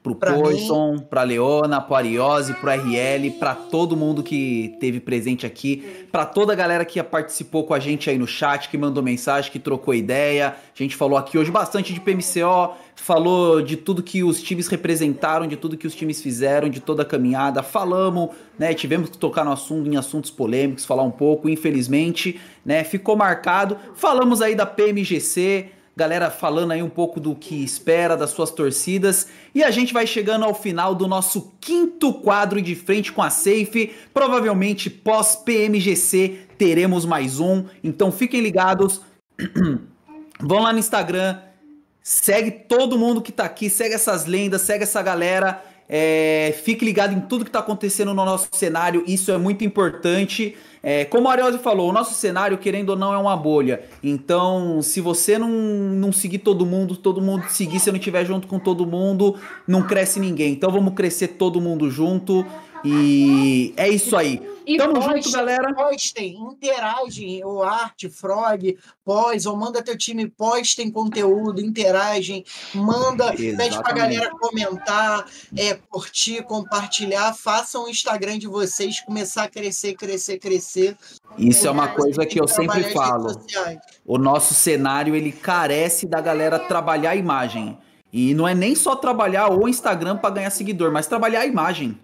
pro 0.03 0.15
Pra 0.15 0.33
Poison, 0.33 0.97
pra 0.97 1.21
Leona, 1.23 1.80
pro 1.80 1.95
Ariose, 1.95 2.53
pro 2.55 2.71
RL, 2.71 3.30
pra 3.39 3.53
todo 3.53 3.95
mundo 3.95 4.23
que 4.23 4.75
teve 4.80 4.99
presente 4.99 5.45
aqui, 5.45 6.07
pra 6.11 6.25
toda 6.25 6.53
a 6.53 6.55
galera 6.55 6.83
que 6.83 7.01
participou 7.03 7.65
com 7.65 7.73
a 7.73 7.80
gente 7.80 8.09
aí 8.09 8.17
no 8.17 8.25
chat, 8.25 8.67
que 8.69 8.77
mandou 8.77 9.03
mensagem, 9.03 9.51
que 9.51 9.59
trocou 9.59 9.93
ideia. 9.93 10.49
A 10.49 10.83
gente 10.83 10.95
falou 10.95 11.17
aqui 11.17 11.38
hoje 11.38 11.51
bastante 11.51 11.93
de 11.93 11.99
PMCO, 11.99 12.73
falou 12.95 13.61
de 13.61 13.77
tudo 13.77 14.01
que 14.01 14.23
os 14.23 14.41
times 14.41 14.67
representaram, 14.67 15.45
de 15.45 15.55
tudo 15.55 15.77
que 15.77 15.85
os 15.85 15.93
times 15.93 16.21
fizeram, 16.21 16.67
de 16.67 16.80
toda 16.80 17.03
a 17.03 17.05
caminhada. 17.05 17.61
Falamos, 17.61 18.30
né? 18.57 18.73
Tivemos 18.73 19.09
que 19.09 19.17
tocar 19.17 19.45
no 19.45 19.51
assunto, 19.51 19.88
em 19.88 19.97
assuntos 19.97 20.31
polêmicos, 20.31 20.83
falar 20.83 21.03
um 21.03 21.11
pouco, 21.11 21.47
infelizmente, 21.47 22.39
né? 22.65 22.83
Ficou 22.83 23.15
marcado. 23.15 23.77
Falamos 23.93 24.41
aí 24.41 24.55
da 24.55 24.65
PMGC, 24.65 25.69
galera 25.95 26.32
falando 26.32 26.72
aí 26.72 26.82
um 26.82 26.90
pouco 26.90 27.20
do 27.20 27.36
que 27.36 27.64
espera 27.64 28.16
das 28.16 28.32
suas 28.32 28.52
torcidas. 28.52 29.28
E 29.53 29.64
a 29.64 29.72
gente 29.72 29.94
vai 29.94 30.08
chegando 30.08 30.45
ao 30.45 30.53
final 30.53 30.95
do 30.95 31.08
nosso 31.08 31.53
quinto 31.60 32.14
quadro 32.14 32.61
de 32.61 32.76
frente 32.76 33.11
com 33.11 33.22
a 33.22 33.30
Safe. 33.30 33.94
Provavelmente 34.14 34.90
pós 34.90 35.36
PMGC 35.36 36.48
teremos 36.58 37.06
mais 37.06 37.40
um. 37.40 37.66
Então 37.84 38.11
fiquem 38.11 38.42
ligados. 38.42 39.02
Vão 40.40 40.61
lá 40.61 40.74
no 40.74 40.80
Instagram, 40.80 41.38
segue 42.02 42.50
todo 42.50 42.98
mundo 42.98 43.22
que 43.22 43.32
tá 43.32 43.44
aqui, 43.44 43.70
segue 43.70 43.94
essas 43.94 44.26
lendas, 44.26 44.61
segue 44.61 44.84
essa 44.84 45.02
galera. 45.02 45.64
É, 45.88 46.56
fique 46.64 46.86
ligado 46.86 47.14
em 47.14 47.20
tudo 47.20 47.44
que 47.44 47.52
tá 47.52 47.60
acontecendo 47.60 48.14
no 48.14 48.24
nosso 48.24 48.48
cenário, 48.53 49.03
isso 49.06 49.30
é 49.30 49.38
muito 49.38 49.66
importante. 49.66 50.56
É, 50.84 51.06
como 51.06 51.27
a 51.27 51.32
Ariose 51.34 51.60
falou, 51.60 51.90
o 51.90 51.93
nosso 51.93 52.14
cenário, 52.16 52.58
querendo 52.58 52.90
ou 52.90 52.95
não, 52.95 53.14
é 53.14 53.18
uma 53.18 53.38
bolha. 53.38 53.84
Então, 54.03 54.82
se 54.82 55.00
você 55.00 55.38
não, 55.38 55.50
não 55.50 56.11
seguir 56.11 56.40
todo 56.40 56.66
mundo, 56.66 56.95
todo 56.95 57.22
mundo 57.22 57.45
seguir, 57.50 57.80
se 57.80 57.92
não 57.92 57.98
estiver 57.98 58.26
junto 58.26 58.48
com 58.48 58.58
todo 58.58 58.85
mundo, 58.85 59.35
não 59.68 59.84
cresce 59.84 60.19
ninguém. 60.19 60.53
Então 60.53 60.72
vamos 60.72 60.93
crescer 60.93 61.30
todo 61.30 61.61
mundo 61.61 61.90
junto. 61.90 62.45
E 62.84 63.74
é 63.77 63.88
isso 63.88 64.16
aí. 64.16 64.42
E 64.72 64.77
Tamo 64.77 64.93
postem, 64.93 65.22
junto, 65.22 65.32
galera. 65.32 65.74
Postem, 65.74 66.35
interagem, 66.35 67.43
o 67.43 67.61
Art, 67.61 68.06
Frog, 68.09 68.77
Pós, 69.03 69.45
ou 69.45 69.58
manda 69.58 69.83
teu 69.83 69.98
time, 69.98 70.30
postem 70.30 70.90
conteúdo, 70.90 71.59
interagem, 71.59 72.45
manda, 72.74 73.33
pede 73.33 73.53
pra 73.56 73.66
Exatamente. 73.66 73.98
galera 73.98 74.32
comentar, 74.40 75.25
é, 75.58 75.74
curtir, 75.90 76.43
compartilhar, 76.43 77.33
façam 77.33 77.83
o 77.83 77.90
Instagram 77.90 78.40
de 78.40 78.48
vocês 78.48 79.01
começar 79.01 79.43
a 79.43 79.50
crescer, 79.50 79.95
crescer, 79.95 80.38
crescer. 80.38 80.95
Isso 81.38 81.67
é 81.67 81.72
uma 81.72 81.88
Porque 81.88 82.03
coisa 82.03 82.25
que 82.25 82.40
eu 82.40 82.48
sempre 82.48 82.93
falo. 82.93 83.43
O 84.06 84.17
nosso 84.17 84.53
cenário 84.53 85.17
ele 85.17 85.33
carece 85.33 86.08
da 86.08 86.22
galera 86.22 86.58
trabalhar 86.58 87.09
a 87.09 87.16
imagem. 87.17 87.77
E 88.14 88.33
não 88.33 88.48
é 88.48 88.56
nem 88.56 88.74
só 88.74 88.95
trabalhar 88.95 89.50
o 89.50 89.67
Instagram 89.67 90.16
pra 90.16 90.30
ganhar 90.30 90.50
seguidor, 90.50 90.93
mas 90.93 91.08
trabalhar 91.08 91.41
a 91.41 91.45
imagem. 91.45 92.00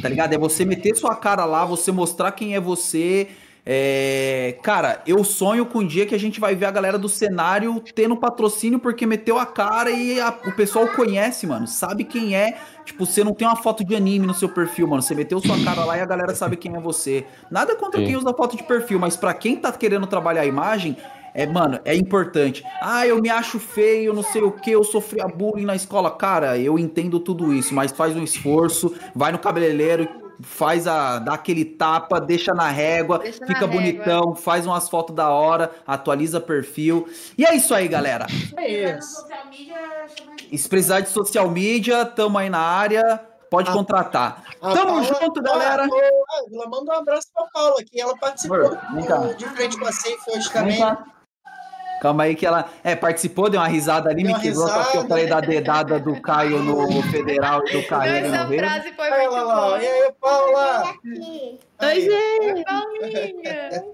Tá 0.00 0.08
ligado? 0.08 0.32
É 0.32 0.38
você 0.38 0.64
meter 0.64 0.94
sua 0.96 1.14
cara 1.16 1.44
lá, 1.44 1.64
você 1.64 1.90
mostrar 1.90 2.32
quem 2.32 2.54
é 2.54 2.60
você. 2.60 3.28
É... 3.64 4.56
Cara, 4.62 5.00
eu 5.06 5.22
sonho 5.22 5.64
com 5.64 5.78
um 5.80 5.86
dia 5.86 6.04
que 6.04 6.14
a 6.14 6.18
gente 6.18 6.40
vai 6.40 6.54
ver 6.54 6.66
a 6.66 6.70
galera 6.70 6.98
do 6.98 7.08
cenário 7.08 7.82
tendo 7.94 8.16
patrocínio 8.16 8.78
porque 8.80 9.06
meteu 9.06 9.38
a 9.38 9.46
cara 9.46 9.90
e 9.90 10.20
a- 10.20 10.36
o 10.46 10.52
pessoal 10.52 10.88
conhece, 10.88 11.46
mano. 11.46 11.66
Sabe 11.68 12.04
quem 12.04 12.34
é. 12.36 12.58
Tipo, 12.84 13.06
você 13.06 13.22
não 13.22 13.32
tem 13.34 13.46
uma 13.46 13.56
foto 13.56 13.84
de 13.84 13.94
anime 13.94 14.26
no 14.26 14.34
seu 14.34 14.48
perfil, 14.48 14.86
mano. 14.88 15.00
Você 15.02 15.14
meteu 15.14 15.40
sua 15.40 15.56
cara 15.64 15.84
lá 15.84 15.96
e 15.96 16.00
a 16.00 16.06
galera 16.06 16.34
sabe 16.34 16.56
quem 16.56 16.74
é 16.76 16.80
você. 16.80 17.24
Nada 17.50 17.76
contra 17.76 18.00
Sim. 18.00 18.06
quem 18.06 18.16
usa 18.16 18.34
foto 18.34 18.56
de 18.56 18.64
perfil, 18.64 18.98
mas 18.98 19.16
pra 19.16 19.32
quem 19.32 19.56
tá 19.56 19.70
querendo 19.72 20.06
trabalhar 20.08 20.42
a 20.42 20.46
imagem, 20.46 20.96
é, 21.34 21.46
mano, 21.46 21.80
é 21.84 21.94
importante. 21.94 22.64
Ah, 22.80 23.06
eu 23.06 23.20
me 23.20 23.28
acho 23.30 23.58
feio, 23.58 24.12
não 24.12 24.22
sei 24.22 24.42
o 24.42 24.52
que, 24.52 24.70
eu 24.70 24.84
sofri 24.84 25.20
a 25.20 25.26
bullying 25.28 25.64
na 25.64 25.74
escola. 25.76 26.10
Cara, 26.10 26.58
eu 26.58 26.78
entendo 26.78 27.18
tudo 27.20 27.52
isso, 27.52 27.74
mas 27.74 27.92
faz 27.92 28.14
um 28.16 28.22
esforço, 28.22 28.94
vai 29.14 29.32
no 29.32 29.38
cabeleireiro, 29.38 30.08
faz 30.40 30.86
a. 30.88 31.18
dá 31.20 31.34
aquele 31.34 31.64
tapa, 31.64 32.20
deixa 32.20 32.52
na 32.52 32.68
régua, 32.68 33.18
Deixa 33.20 33.40
na 33.40 33.46
fica 33.46 33.60
régua. 33.60 33.74
bonitão, 33.80 34.34
faz 34.34 34.66
umas 34.66 34.88
fotos 34.88 35.14
da 35.14 35.30
hora, 35.30 35.70
atualiza 35.86 36.40
perfil. 36.40 37.08
E 37.38 37.44
é 37.46 37.54
isso 37.54 37.72
aí, 37.74 37.86
galera. 37.88 38.26
É 38.56 38.96
isso. 38.98 39.20
Social 39.20 39.46
media, 39.50 39.76
chama 40.18 40.32
E 40.50 40.58
se 40.58 40.68
precisar 40.68 41.00
de 41.00 41.08
social 41.10 41.48
media, 41.48 42.04
tamo 42.04 42.38
aí 42.38 42.50
na 42.50 42.58
área, 42.60 43.20
pode 43.48 43.70
Ah. 43.70 43.72
contratar. 43.72 44.42
A 44.60 44.72
Tamo 44.72 44.86
Paula- 44.86 45.02
junto, 45.04 45.42
galera. 45.42 45.84
Ah, 45.84 46.38
Ávila, 46.46 46.68
manda 46.68 46.92
um 46.92 46.96
abraço 46.98 47.28
pra 47.34 47.44
Paula, 47.52 47.76
que 47.84 48.00
ela 48.00 48.16
participou 48.16 48.56
Amor, 48.56 48.78
vem 48.94 49.04
cá. 49.04 49.18
de 49.34 49.44
frente 49.46 49.78
com 49.78 49.86
a 49.86 49.92
Safe 49.92 50.16
hoje 50.28 50.48
Vem 50.48 50.52
também. 50.52 50.78
cá. 50.80 51.04
Calma 52.02 52.24
aí 52.24 52.34
que 52.34 52.44
ela 52.44 52.68
é, 52.82 52.96
participou, 52.96 53.48
deu 53.48 53.60
uma 53.60 53.68
risada 53.68 54.10
ali, 54.10 54.24
Deu 54.24 54.34
me 54.34 54.40
quebrou, 54.40 54.66
só 54.66 54.74
que 54.74 54.80
eu 54.80 55.02
risada. 55.02 55.08
falei 55.08 55.26
da 55.28 55.40
dedada 55.40 56.00
do 56.00 56.20
Caio 56.20 56.58
no 56.58 57.00
Federal 57.04 57.62
e 57.64 57.70
do 57.70 57.86
Caio 57.86 58.12
Essa 58.26 58.42
no 58.42 58.50
Rio. 58.50 58.58
frase 58.58 58.92
foi 58.92 59.08
Olha 59.12 59.30
muito 59.30 59.46
lá, 59.46 59.54
boa. 59.54 59.78
e 59.82 59.86
aí, 59.86 60.12
Paula? 60.20 60.94
Aí. 61.78 62.08
Oi, 62.08 62.64
Paulinha. 62.64 63.84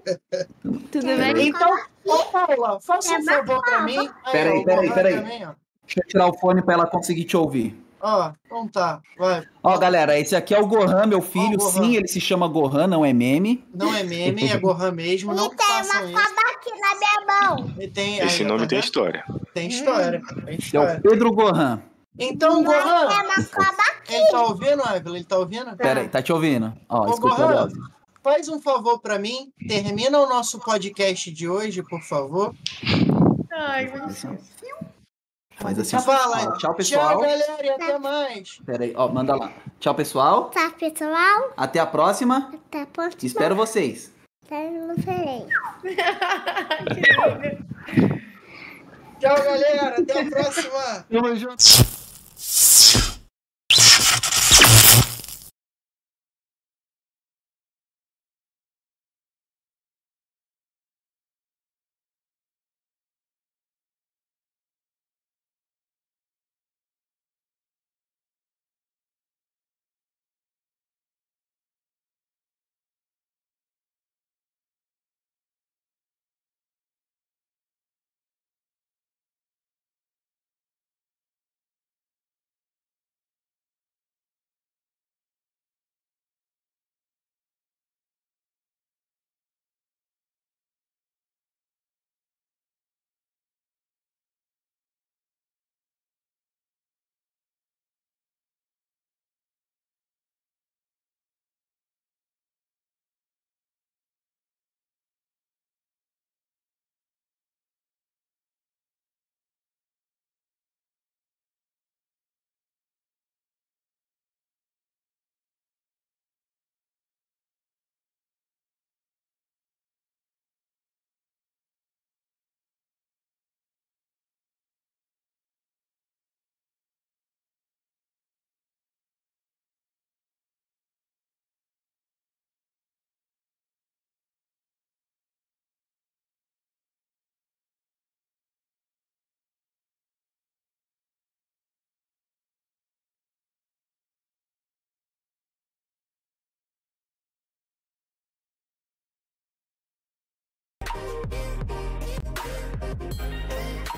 Tudo 0.91 1.05
bem? 1.05 1.49
Então, 1.49 1.77
ô 2.07 2.17
Paula, 2.25 2.79
faça 2.81 3.13
um 3.15 3.23
favor 3.23 3.61
pra 3.61 3.81
mim. 3.81 3.99
Aí, 3.99 4.31
Peraí, 4.31 4.65
peraí, 4.65 4.91
peraí. 4.91 5.15
Deixa 5.15 5.99
eu 6.01 6.07
tirar 6.07 6.27
o 6.29 6.33
fone 6.33 6.63
pra 6.63 6.73
ela 6.73 6.87
conseguir 6.87 7.25
te 7.25 7.37
ouvir. 7.37 7.79
Ó, 8.01 8.31
então 8.45 8.67
tá, 8.67 9.01
vai. 9.17 9.43
Ó, 9.61 9.77
galera, 9.77 10.17
esse 10.17 10.35
aqui 10.35 10.55
é 10.55 10.59
o 10.59 10.67
Gohan, 10.67 11.05
meu 11.05 11.21
filho. 11.21 11.57
Ó, 11.59 11.67
o 11.67 11.71
Gohan. 11.71 11.83
Sim, 11.83 11.95
ele 11.95 12.07
se 12.07 12.21
chama 12.21 12.47
Gohan, 12.47 12.87
não 12.87 13.05
é 13.05 13.11
meme. 13.11 13.63
Não 13.73 13.93
é 13.93 14.03
meme, 14.03 14.47
é 14.49 14.57
Gohan 14.57 14.91
mesmo, 14.91 15.33
não 15.33 15.47
E 15.47 15.55
tem 15.55 15.65
uma 15.67 16.51
aqui 16.51 16.71
na 16.79 16.95
minha 16.95 17.25
mão. 17.27 17.73
E 17.79 17.87
tem, 17.87 18.19
Esse 18.19 18.43
aí, 18.43 18.47
nome 18.47 18.61
tá 18.61 18.67
tem 18.67 18.79
história. 18.79 19.25
Tem 19.53 19.67
história, 19.67 20.21
tem 20.45 20.53
É 20.53 20.57
o 20.57 20.59
história. 20.59 21.01
Pedro 21.01 21.31
Gohan. 21.33 21.81
Então, 22.17 22.61
É 22.61 22.63
Gohan, 22.63 23.05
uma 23.05 23.45
cobra 23.45 23.89
ele 24.09 24.27
tá 24.31 24.41
ouvindo, 24.43 24.83
Ávila? 24.83 25.15
Ele 25.17 25.25
tá 25.25 25.37
ouvindo? 25.37 25.77
Pera 25.77 26.01
aí, 26.01 26.09
tá 26.09 26.21
te 26.21 26.33
ouvindo? 26.33 26.73
Ó, 26.89 27.05
Ô, 27.05 27.13
escuta 27.13 27.35
Gohan, 27.35 27.69
faz 28.23 28.49
um 28.49 28.59
favor 28.59 28.99
pra 28.99 29.19
mim, 29.19 29.51
termina 29.67 30.19
o 30.19 30.27
nosso 30.27 30.59
podcast 30.59 31.31
de 31.31 31.47
hoje, 31.47 31.83
por 31.83 32.01
favor. 32.01 32.55
Ai, 33.51 33.87
bonitinho. 33.87 34.37
Faz 35.59 35.77
assim. 35.77 35.99
Fala, 35.99 36.47
Ó, 36.47 36.57
Tchau, 36.57 36.73
pessoal. 36.73 37.09
Tchau, 37.09 37.21
galera, 37.21 37.65
e 37.65 37.69
até 37.69 37.99
mais. 37.99 38.59
Pera 38.65 38.83
aí, 38.85 38.93
ó, 38.95 39.09
manda 39.09 39.35
lá. 39.35 39.51
Tchau, 39.79 39.93
pessoal. 39.93 40.45
Tá, 40.49 40.69
pessoal? 40.69 41.51
Até 41.57 41.79
a 41.79 41.85
próxima. 41.85 42.53
Tá 42.71 42.87
pronto? 42.91 43.23
Espero 43.25 43.55
vocês. 43.55 44.11
Tá 44.47 44.55
no 44.57 44.95
feliz. 44.95 45.45
Tchau, 49.19 49.35
galera, 49.35 49.99
até 49.99 50.21
a 50.21 50.29
próxima. 50.29 51.05
Tamo 51.11 51.35
junto. 51.35 51.98